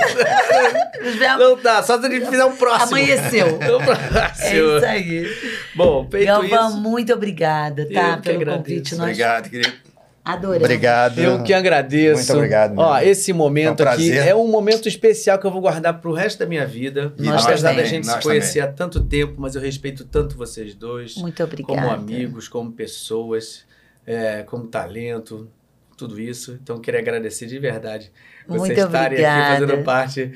Não 1.37 1.55
dá, 1.61 1.83
só 1.83 1.99
se 1.99 2.07
a 2.07 2.09
gente 2.09 2.25
fizer 2.25 2.43
um 2.43 2.55
próximo. 2.55 2.87
Amanheceu. 2.87 3.47
Um 3.79 3.85
próximo. 3.85 4.47
É 4.47 4.77
isso 4.77 4.85
aí. 4.85 5.37
Bom, 5.75 6.07
feito 6.09 6.25
Galvão, 6.25 6.69
isso. 6.69 6.77
muito 6.81 7.13
obrigada, 7.13 7.83
Eu 7.83 7.93
tá? 7.93 8.17
que 8.17 8.23
Pelo 8.23 8.35
agradeço. 8.41 8.63
convite. 8.63 8.95
Nós 8.95 9.01
Obrigado, 9.09 9.49
querido. 9.49 9.88
Adoramos. 10.33 10.63
Obrigado. 10.63 11.19
Eu 11.19 11.43
que 11.43 11.53
agradeço. 11.53 12.17
Muito 12.17 12.33
obrigado, 12.33 12.75
meu 12.75 12.83
Ó, 12.83 12.99
esse 12.99 13.33
momento 13.33 13.83
Foi 13.83 13.85
um 13.85 13.89
aqui 13.89 14.17
é 14.17 14.35
um 14.35 14.47
momento 14.47 14.87
especial 14.87 15.37
que 15.39 15.45
eu 15.45 15.51
vou 15.51 15.61
guardar 15.61 15.99
pro 15.99 16.13
resto 16.13 16.39
da 16.39 16.45
minha 16.45 16.65
vida. 16.65 17.13
E 17.17 17.23
nós 17.23 17.45
Apesar 17.45 17.69
também. 17.69 17.83
da 17.83 17.89
gente 17.89 18.05
Nós 18.05 18.15
se 18.17 18.21
conhecer 18.21 18.59
há 18.61 18.67
tanto 18.67 19.03
tempo, 19.03 19.35
mas 19.37 19.55
eu 19.55 19.61
respeito 19.61 20.05
tanto 20.05 20.37
vocês 20.37 20.73
dois. 20.73 21.15
Muito 21.15 21.43
obrigada. 21.43 21.81
como 21.81 21.93
amigos, 21.93 22.47
como 22.47 22.71
pessoas, 22.71 23.65
é, 24.05 24.43
como 24.43 24.67
talento, 24.67 25.49
tudo 25.97 26.19
isso. 26.19 26.57
Então, 26.61 26.77
eu 26.77 26.81
queria 26.81 26.99
agradecer 26.99 27.45
de 27.45 27.59
verdade 27.59 28.11
vocês 28.49 28.61
Muito 28.61 28.79
estarem 28.79 29.07
obrigada. 29.19 29.53
aqui 29.53 29.65
fazendo 29.67 29.83
parte 29.83 30.31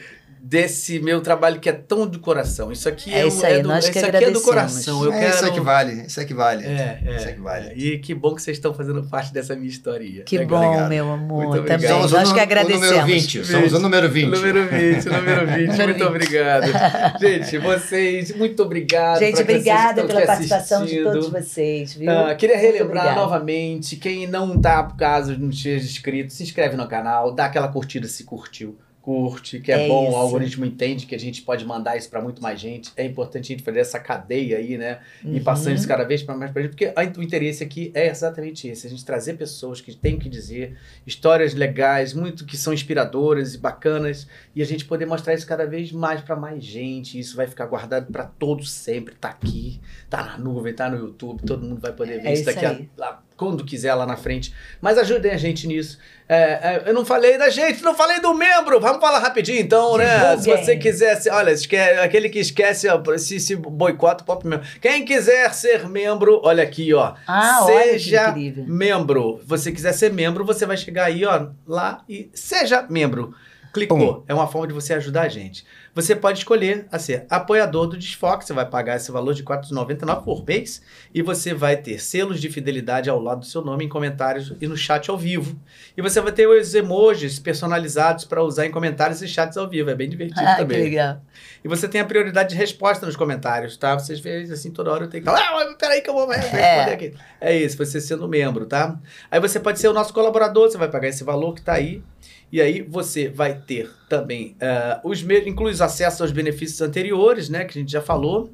desse 0.45 0.99
meu 0.99 1.21
trabalho 1.21 1.57
que 1.61 1.69
é 1.69 1.71
tão 1.71 2.05
do 2.05 2.19
coração. 2.19 2.69
Isso 2.69 2.89
aqui 2.89 3.13
é, 3.13 3.21
É 3.21 3.27
isso 3.27 3.45
aí, 3.45 3.61
do, 3.61 3.69
nós 3.69 3.87
que 3.87 3.97
isso 3.97 4.05
aqui 4.05 4.25
é 4.25 4.29
do 4.29 4.41
coração. 4.41 5.05
Eu 5.05 5.13
é 5.13 5.19
quero... 5.21 5.35
isso 5.35 5.53
que 5.53 5.59
vale, 5.61 6.05
isso 6.05 6.25
que 6.25 6.33
vale. 6.33 6.65
É, 6.65 6.99
é, 7.05 7.15
Isso 7.15 7.27
que 7.33 7.39
vale. 7.39 7.69
é. 7.69 7.73
E 7.77 7.97
que 7.99 8.13
bom 8.13 8.35
que 8.35 8.41
vocês 8.41 8.57
estão 8.57 8.73
fazendo 8.73 9.01
parte 9.03 9.33
dessa 9.33 9.55
minha 9.55 9.69
história. 9.69 10.23
Que 10.23 10.37
Legal. 10.37 10.59
bom, 10.59 10.67
Obrigado. 10.67 10.89
meu 10.89 11.11
amor. 11.11 11.47
Muito. 11.47 11.65
Também. 11.65 11.87
Somos 11.87 12.11
Nós 12.11 12.29
o, 12.29 12.33
que 12.33 12.39
agradecemos. 12.41 12.87
o 12.87 12.91
número 12.91 13.05
20. 13.05 13.45
Somos 13.45 13.73
o 13.73 13.79
número 13.79 14.09
20. 14.09 14.29
Número 14.29 14.67
20, 14.67 15.05
número 15.05 15.47
20. 15.47 15.67
Número 15.73 15.87
muito 15.87 15.93
20. 15.93 16.03
obrigado. 16.03 16.65
Gente, 17.21 17.57
vocês, 17.59 18.35
muito 18.35 18.63
obrigado. 18.63 19.19
Gente, 19.19 19.41
obrigada 19.41 20.03
pela 20.03 20.25
participação 20.25 20.79
de 20.79 20.99
assistindo. 20.99 21.11
todos 21.13 21.29
vocês, 21.29 21.93
viu? 21.93 22.11
Ah, 22.11 22.35
queria 22.35 22.57
relembrar 22.57 23.15
novamente, 23.15 23.95
quem 23.95 24.27
não 24.27 24.59
tá, 24.59 24.83
por 24.83 24.97
caso 24.97 25.37
não 25.39 25.49
esteja 25.49 25.85
inscrito, 25.85 26.33
se 26.33 26.43
inscreve 26.43 26.75
no 26.75 26.85
canal, 26.85 27.31
dá 27.33 27.45
aquela 27.45 27.69
curtida 27.69 28.07
se 28.09 28.25
curtiu. 28.25 28.77
Curte, 29.03 29.59
que 29.59 29.69
é, 29.69 29.83
É 29.83 29.87
bom, 29.89 30.07
isso. 30.07 30.13
o 30.13 30.15
algoritmo 30.15 30.65
entende 30.65 31.05
que 31.05 31.13
a 31.13 31.19
gente 31.19 31.41
pode 31.41 31.65
mandar 31.65 31.97
isso 31.97 32.09
para 32.09 32.21
muito 32.21 32.41
mais 32.41 32.57
gente. 32.57 32.89
É 32.95 33.03
importante 33.05 33.51
a 33.51 33.55
gente 33.57 33.61
fazer 33.61 33.79
essa 33.81 33.99
cadeia 33.99 34.57
aí, 34.57 34.77
né? 34.77 35.01
E 35.25 35.27
Uhum. 35.37 35.43
passando 35.43 35.75
isso 35.75 35.85
cada 35.85 36.05
vez 36.05 36.23
para 36.23 36.37
mais 36.37 36.51
pra 36.51 36.61
gente, 36.61 36.71
porque 36.71 36.85
a- 36.85 37.19
o 37.19 37.21
interesse 37.21 37.61
aqui 37.61 37.91
é 37.93 38.07
exatamente 38.07 38.65
esse: 38.65 38.87
a 38.87 38.89
gente 38.89 39.03
trazer 39.03 39.33
pessoas 39.33 39.81
que 39.81 39.93
têm 39.93 40.15
o 40.15 40.19
que 40.19 40.29
dizer, 40.29 40.77
histórias 41.05 41.53
legais, 41.53 42.13
muito 42.13 42.45
que 42.45 42.55
são 42.55 42.71
inspiradoras 42.73 43.53
e 43.53 43.57
bacanas, 43.57 44.25
e 44.55 44.61
a 44.61 44.65
gente 44.65 44.85
poder 44.85 45.05
mostrar 45.05 45.33
isso 45.33 45.45
cada 45.45 45.67
vez 45.67 45.91
mais 45.91 46.21
para 46.21 46.37
mais 46.37 46.63
gente. 46.63 47.19
Isso 47.19 47.35
vai 47.35 47.45
ficar 47.45 47.65
guardado 47.65 48.09
para 48.09 48.23
todos 48.23 48.71
sempre. 48.71 49.15
Tá 49.15 49.27
aqui, 49.27 49.81
tá 50.09 50.23
na 50.23 50.37
nuvem, 50.37 50.73
tá 50.73 50.89
no 50.89 50.95
YouTube, 50.97 51.43
todo 51.43 51.65
mundo 51.65 51.81
vai 51.81 51.91
poder 51.91 52.21
ver 52.21 52.29
É 52.29 52.33
isso 52.33 52.43
isso 52.43 52.53
daqui 52.53 52.65
a, 52.65 52.69
aí. 52.69 52.89
Quando 53.37 53.63
quiser 53.65 53.93
lá 53.95 54.05
na 54.05 54.15
frente. 54.15 54.53
Mas 54.81 54.97
ajudem 54.97 55.31
a 55.31 55.37
gente 55.37 55.67
nisso. 55.67 55.97
É, 56.29 56.35
é, 56.35 56.83
eu 56.85 56.93
não 56.93 57.03
falei 57.05 57.37
da 57.37 57.49
gente, 57.49 57.83
não 57.83 57.93
falei 57.93 58.19
do 58.19 58.33
membro. 58.33 58.79
Vamos 58.79 58.99
falar 59.01 59.19
rapidinho 59.19 59.59
então, 59.59 59.97
né? 59.97 60.37
Se 60.37 60.49
você 60.57 60.77
quiser, 60.77 61.15
se- 61.17 61.29
olha, 61.29 61.53
aquele 62.03 62.29
que 62.29 62.39
esquece, 62.39 62.87
ó, 62.87 63.01
se, 63.17 63.39
se 63.39 63.55
boicota 63.55 64.23
o 64.23 64.25
pop 64.25 64.47
membro. 64.47 64.65
Quem 64.81 65.03
quiser 65.03 65.53
ser 65.53 65.87
membro, 65.89 66.39
olha 66.43 66.63
aqui, 66.63 66.93
ó. 66.93 67.13
Ah, 67.27 67.59
olha 67.65 67.83
que 67.93 67.99
seja 67.99 68.31
membro. 68.65 69.41
Você 69.45 69.71
quiser 69.71 69.93
ser 69.93 70.11
membro, 70.13 70.45
você 70.45 70.65
vai 70.65 70.77
chegar 70.77 71.05
aí, 71.05 71.25
ó, 71.25 71.47
lá 71.67 72.03
e 72.07 72.29
seja 72.33 72.85
membro. 72.89 73.33
Clicou. 73.73 73.97
É 74.27 74.33
uma 74.33 74.47
forma 74.47 74.67
de 74.67 74.73
você 74.73 74.93
ajudar 74.93 75.23
a 75.23 75.29
gente. 75.29 75.65
Você 75.95 76.15
pode 76.15 76.39
escolher 76.39 76.87
a 76.91 76.97
ser 76.97 77.25
apoiador 77.29 77.85
do 77.85 77.95
Desfoque. 77.97 78.43
Você 78.43 78.51
vai 78.53 78.65
pagar 78.65 78.95
esse 78.95 79.11
valor 79.11 79.33
de 79.35 79.43
R$ 79.43 79.47
4,99 79.49 80.23
por 80.23 80.43
mês 80.43 80.81
e 81.13 81.21
você 81.21 81.53
vai 81.53 81.77
ter 81.77 81.99
selos 81.99 82.41
de 82.41 82.49
fidelidade 82.49 83.11
ao 83.11 83.19
lado 83.21 83.41
do 83.41 83.45
seu 83.45 83.61
nome 83.63 83.85
em 83.85 83.89
comentários 83.89 84.53
e 84.59 84.67
no 84.67 84.75
chat 84.75 85.09
ao 85.11 85.17
vivo. 85.17 85.55
E 85.95 86.01
você 86.01 86.19
vai 86.19 86.31
ter 86.31 86.47
os 86.47 86.73
emojis 86.73 87.37
personalizados 87.37 88.25
para 88.25 88.41
usar 88.43 88.65
em 88.65 88.71
comentários 88.71 89.21
e 89.21 89.27
chats 89.27 89.55
ao 89.55 89.69
vivo. 89.69 89.89
É 89.91 89.95
bem 89.95 90.09
divertido 90.09 90.41
Ah, 90.43 90.55
que 90.55 90.61
também. 90.61 90.81
legal. 90.81 91.21
E 91.63 91.67
você 91.67 91.87
tem 91.87 92.01
a 92.01 92.05
prioridade 92.05 92.49
de 92.49 92.55
resposta 92.55 93.05
nos 93.05 93.15
comentários, 93.15 93.77
tá? 93.77 93.93
Vocês 93.97 94.19
veem 94.19 94.51
assim, 94.51 94.71
toda 94.71 94.91
hora 94.91 95.03
eu 95.05 95.09
tenho 95.09 95.23
que 95.23 95.29
falar, 95.29 95.41
ah, 95.41 95.75
peraí 95.77 96.01
que 96.01 96.09
eu 96.09 96.13
vou 96.15 96.27
responder 96.27 96.59
É. 96.59 96.93
aqui. 96.93 97.13
É 97.39 97.55
isso, 97.55 97.77
você 97.77 98.01
sendo 98.01 98.27
membro, 98.27 98.65
tá? 98.65 98.97
Aí 99.29 99.39
você 99.39 99.59
pode 99.59 99.79
ser 99.79 99.89
o 99.89 99.93
nosso 99.93 100.11
colaborador, 100.11 100.71
você 100.71 100.77
vai 100.77 100.89
pagar 100.89 101.07
esse 101.09 101.23
valor 101.23 101.53
que 101.53 101.61
tá 101.61 101.73
aí. 101.73 102.01
E 102.53 102.61
aí 102.61 102.83
você 102.83 103.29
vai 103.29 103.59
ter 103.59 103.89
também 104.07 104.55
ah, 104.61 105.01
os 105.03 105.23
inclui 105.23 105.71
os 105.71 105.81
acessos 105.81 106.21
aos 106.21 106.31
benefícios 106.31 106.79
anteriores, 106.81 107.49
né? 107.49 107.65
Que 107.65 107.79
a 107.79 107.81
gente 107.81 107.91
já 107.91 107.99
falou. 107.99 108.53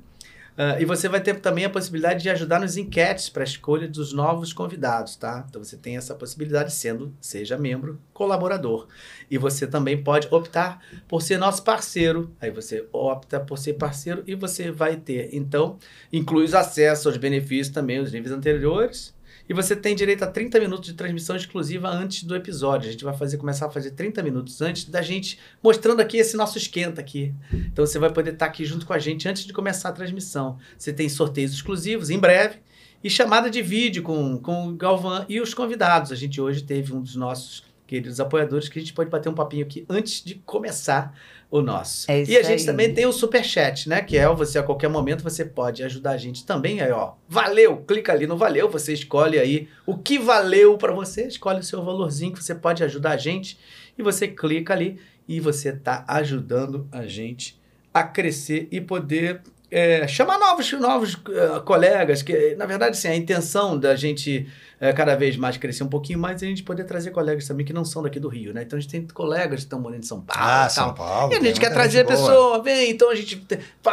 Ah, 0.58 0.80
e 0.80 0.86
você 0.86 1.10
vai 1.10 1.20
ter 1.20 1.42
também 1.42 1.66
a 1.66 1.70
possibilidade 1.70 2.24
de 2.24 2.30
ajudar 2.30 2.62
nos 2.62 2.78
enquetes 2.78 3.28
para 3.28 3.44
a 3.44 3.46
escolha 3.46 3.90
dos 3.90 4.14
novos 4.14 4.54
convidados, 4.54 5.18
tá? 5.18 5.46
Então 5.50 5.62
você 5.62 5.76
tem 5.76 5.98
essa 5.98 6.16
possibilidade 6.16 6.72
sendo, 6.72 7.14
seja 7.20 7.58
membro, 7.58 8.00
colaborador. 8.14 8.88
E 9.30 9.38
você 9.38 9.68
também 9.68 10.02
pode 10.02 10.30
optar 10.32 10.82
por 11.06 11.22
ser 11.22 11.38
nosso 11.38 11.62
parceiro. 11.62 12.34
Aí 12.40 12.52
você 12.52 12.88
opta 12.94 13.38
por 13.38 13.58
ser 13.58 13.74
parceiro 13.74 14.24
e 14.26 14.34
você 14.34 14.72
vai 14.72 14.96
ter, 14.96 15.28
então, 15.34 15.78
inclui 16.12 16.46
os 16.46 16.54
acessos 16.54 17.06
aos 17.06 17.18
benefícios 17.18 17.68
também, 17.68 18.00
os 18.00 18.14
níveis 18.14 18.32
anteriores. 18.32 19.14
E 19.50 19.54
você 19.54 19.76
tem 19.76 19.96
direito 19.96 20.24
a 20.24 20.28
30 20.28 20.60
minutos 20.60 20.88
de 20.88 20.94
transmissão 20.94 21.36
exclusiva 21.36 21.90
antes 21.90 22.24
do 22.24 22.36
episódio. 22.36 22.88
A 22.88 22.92
gente 22.92 23.04
vai 23.04 23.18
fazer 23.18 23.38
começar 23.38 23.66
a 23.66 23.70
fazer 23.72 23.92
30 23.92 24.22
minutos 24.22 24.62
antes 24.62 24.86
da 24.86 25.02
gente 25.02 25.40
mostrando 25.64 26.02
aqui 26.02 26.18
esse 26.18 26.38
nosso 26.38 26.60
esquenta 26.60 27.02
aqui. 27.02 27.34
Então 27.52 27.84
você 27.84 27.98
vai 27.98 28.14
poder 28.14 28.34
estar 28.34 28.46
aqui 28.46 28.64
junto 28.64 28.86
com 28.86 28.94
a 28.94 29.00
gente 29.00 29.28
antes 29.28 29.44
de 29.46 29.52
começar 29.52 29.90
a 29.90 29.92
transmissão. 29.92 30.60
Você 30.78 30.94
tem 30.94 31.10
sorteios 31.10 31.52
exclusivos 31.52 32.12
em 32.12 32.20
breve 32.20 32.60
e 33.04 33.10
chamada 33.10 33.50
de 33.50 33.60
vídeo 33.64 34.04
com, 34.04 34.38
com 34.38 34.68
o 34.68 34.76
Galvão 34.76 35.26
e 35.28 35.42
os 35.42 35.52
convidados. 35.56 36.12
A 36.12 36.16
gente 36.16 36.40
hoje 36.40 36.62
teve 36.62 36.94
um 36.94 37.02
dos 37.02 37.16
nossos 37.16 37.64
queridos 37.88 38.20
apoiadores 38.20 38.70
que 38.70 38.78
a 38.78 38.82
gente 38.82 38.94
pode 38.94 39.10
bater 39.10 39.30
um 39.30 39.34
papinho 39.34 39.66
aqui 39.66 39.84
antes 39.90 40.24
de 40.24 40.36
começar 40.46 41.18
o 41.52 41.62
nosso. 41.62 42.10
É 42.12 42.22
isso 42.22 42.32
e 42.32 42.38
a 42.38 42.44
gente 42.44 42.62
aí. 42.62 42.66
também 42.66 42.94
tem 42.94 43.06
o 43.06 43.12
Superchat, 43.12 43.90
né? 43.90 44.02
Que 44.02 44.18
é 44.18 44.28
você 44.28 44.60
a 44.60 44.64
qualquer 44.64 44.90
momento 44.90 45.24
você 45.24 45.44
pode 45.44 45.84
ajudar 45.84 46.12
a 46.12 46.18
gente 46.18 46.46
também. 46.46 46.82
Aí, 46.82 46.92
ó, 46.92 47.14
valeu, 47.28 47.78
clica 47.78 48.14
ali 48.14 48.28
no 48.28 48.38
valeu, 48.38 48.70
você 48.70 48.94
escolhe 48.94 49.40
aí 49.40 49.68
o 49.86 49.98
que 49.98 50.20
valeu 50.20 50.78
para 50.78 50.94
você, 50.94 51.28
escolhe 51.28 51.60
o 51.60 51.64
seu 51.64 51.84
valorzinho 51.84 52.34
que 52.34 52.44
você 52.44 52.54
pode 52.54 52.84
ajudar 52.84 53.12
a 53.12 53.18
gente 53.18 53.58
e 53.98 54.04
você 54.04 54.28
clica 54.28 54.74
ali 54.74 55.00
e 55.28 55.40
você 55.40 55.72
tá 55.72 56.06
ajudando 56.08 56.88
a 56.92 57.06
gente 57.08 57.60
a 57.94 58.04
crescer 58.04 58.68
e 58.72 58.80
poder 58.80 59.42
é, 59.72 60.08
chamar 60.08 60.40
novos, 60.40 60.72
novos 60.74 61.18
eh, 61.30 61.60
colegas, 61.64 62.24
que 62.24 62.56
na 62.56 62.66
verdade 62.66 62.98
assim, 62.98 63.08
a 63.08 63.16
intenção 63.16 63.78
da 63.78 63.96
gente 63.96 64.48
eh, 64.82 64.94
cada 64.94 65.16
vez 65.16 65.36
mais 65.36 65.58
crescer 65.58 65.84
um 65.84 65.88
pouquinho 65.88 66.20
mais 66.20 66.42
é 66.42 66.46
a 66.46 66.50
gente 66.50 66.64
poder 66.64 66.84
trazer 66.86 67.12
colegas 67.12 67.48
também 67.48 67.66
que 67.66 67.74
não 67.74 67.84
são 67.84 68.02
daqui 68.02 68.20
do 68.20 68.28
Rio, 68.28 68.54
né? 68.54 68.64
Então 68.64 68.78
a 68.78 68.82
gente 68.82 68.92
tem 68.92 69.06
colegas 69.08 69.60
que 69.60 69.66
estão 69.66 69.80
morando 69.80 70.00
em 70.00 70.06
São 70.06 70.22
Paulo. 70.22 70.42
Ah, 70.42 70.68
e. 70.68 70.70
São 70.70 70.94
Paulo. 70.94 71.34
E 71.34 71.38
a 71.38 71.42
gente 71.42 71.60
quer 71.60 71.72
trazer 71.72 72.02
a 72.02 72.06
pessoa, 72.06 72.62
vem, 72.64 72.92
então 72.92 73.10
a 73.10 73.16
gente 73.16 73.46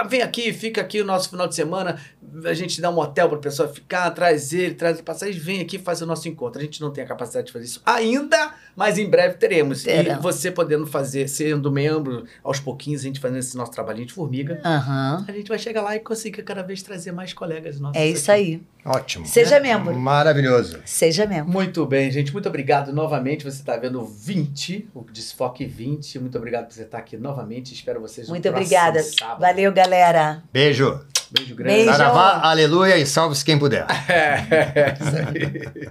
vem 0.08 0.23
aqui, 0.23 0.52
fica 0.52 0.81
aqui 0.81 1.00
o 1.00 1.05
nosso 1.05 1.31
final 1.31 1.48
de 1.48 1.55
semana, 1.55 2.00
a 2.44 2.55
gente 2.55 2.80
dá 2.80 2.90
um 2.90 2.98
hotel 2.98 3.28
para 3.28 3.38
a 3.38 3.40
pessoa 3.40 3.68
ficar, 3.68 4.10
traz 4.10 4.52
ele, 4.52 4.74
traz 4.74 5.00
passagem, 5.00 5.38
vem 5.40 5.60
aqui 5.60 5.78
fazer 5.78 6.05
o 6.05 6.06
nosso 6.06 6.28
encontro. 6.28 6.60
A 6.60 6.64
gente 6.64 6.80
não 6.80 6.90
tem 6.90 7.05
a 7.05 7.06
capacidade 7.06 7.46
de 7.46 7.52
fazer 7.52 7.64
isso 7.64 7.82
ainda, 7.84 8.55
mas 8.74 8.98
em 8.98 9.08
breve 9.08 9.34
teremos. 9.34 9.82
Teremos. 9.82 10.18
E 10.18 10.22
você 10.22 10.50
podendo 10.50 10.86
fazer, 10.86 11.28
sendo 11.28 11.70
membro, 11.70 12.24
aos 12.42 12.60
pouquinhos, 12.60 13.00
a 13.02 13.05
gente 13.05 13.20
fazendo 13.20 13.38
esse 13.38 13.56
nosso 13.56 13.72
trabalhinho 13.72 14.06
de 14.06 14.12
formiga, 14.12 14.60
Aham. 14.64 15.24
a 15.26 15.32
gente 15.32 15.48
vai 15.48 15.58
chegar 15.58 15.82
lá 15.82 15.96
e 15.96 16.00
conseguir 16.00 16.42
cada 16.42 16.62
vez 16.62 16.82
trazer 16.82 17.12
mais 17.12 17.32
colegas 17.32 17.80
nossos. 17.80 17.96
É 18.00 18.06
isso 18.06 18.30
aqui. 18.30 18.40
aí. 18.40 18.62
Ótimo. 18.84 19.26
Seja 19.26 19.58
membro. 19.58 19.92
Maravilhoso. 19.98 20.78
Seja 20.84 21.26
membro. 21.26 21.50
Muito 21.52 21.84
bem, 21.84 22.08
gente. 22.10 22.32
Muito 22.32 22.48
obrigado 22.48 22.92
novamente. 22.92 23.42
Você 23.44 23.58
está 23.58 23.76
vendo 23.76 24.00
o 24.00 24.05
20, 24.05 24.90
o 24.94 25.05
Desfoque 25.10 25.64
20. 25.66 26.20
Muito 26.20 26.38
obrigado 26.38 26.66
por 26.66 26.74
você 26.74 26.82
estar 26.82 26.98
aqui 26.98 27.16
novamente. 27.16 27.74
Espero 27.74 28.00
vocês 28.00 28.28
no 28.28 28.34
Muito 28.34 28.48
obrigada. 28.48 29.02
sábado. 29.02 29.40
Valeu, 29.40 29.72
galera. 29.72 30.42
Beijo. 30.52 31.05
Beijo 31.30 31.55
grande. 31.55 31.74
Beijo. 31.76 31.90
Saravá, 31.92 32.40
aleluia 32.42 32.96
e 32.96 33.06
salve-se 33.06 33.44
quem 33.44 33.58
puder. 33.58 33.86
É, 34.08 34.94
isso 35.00 35.16
aí. 35.16 35.88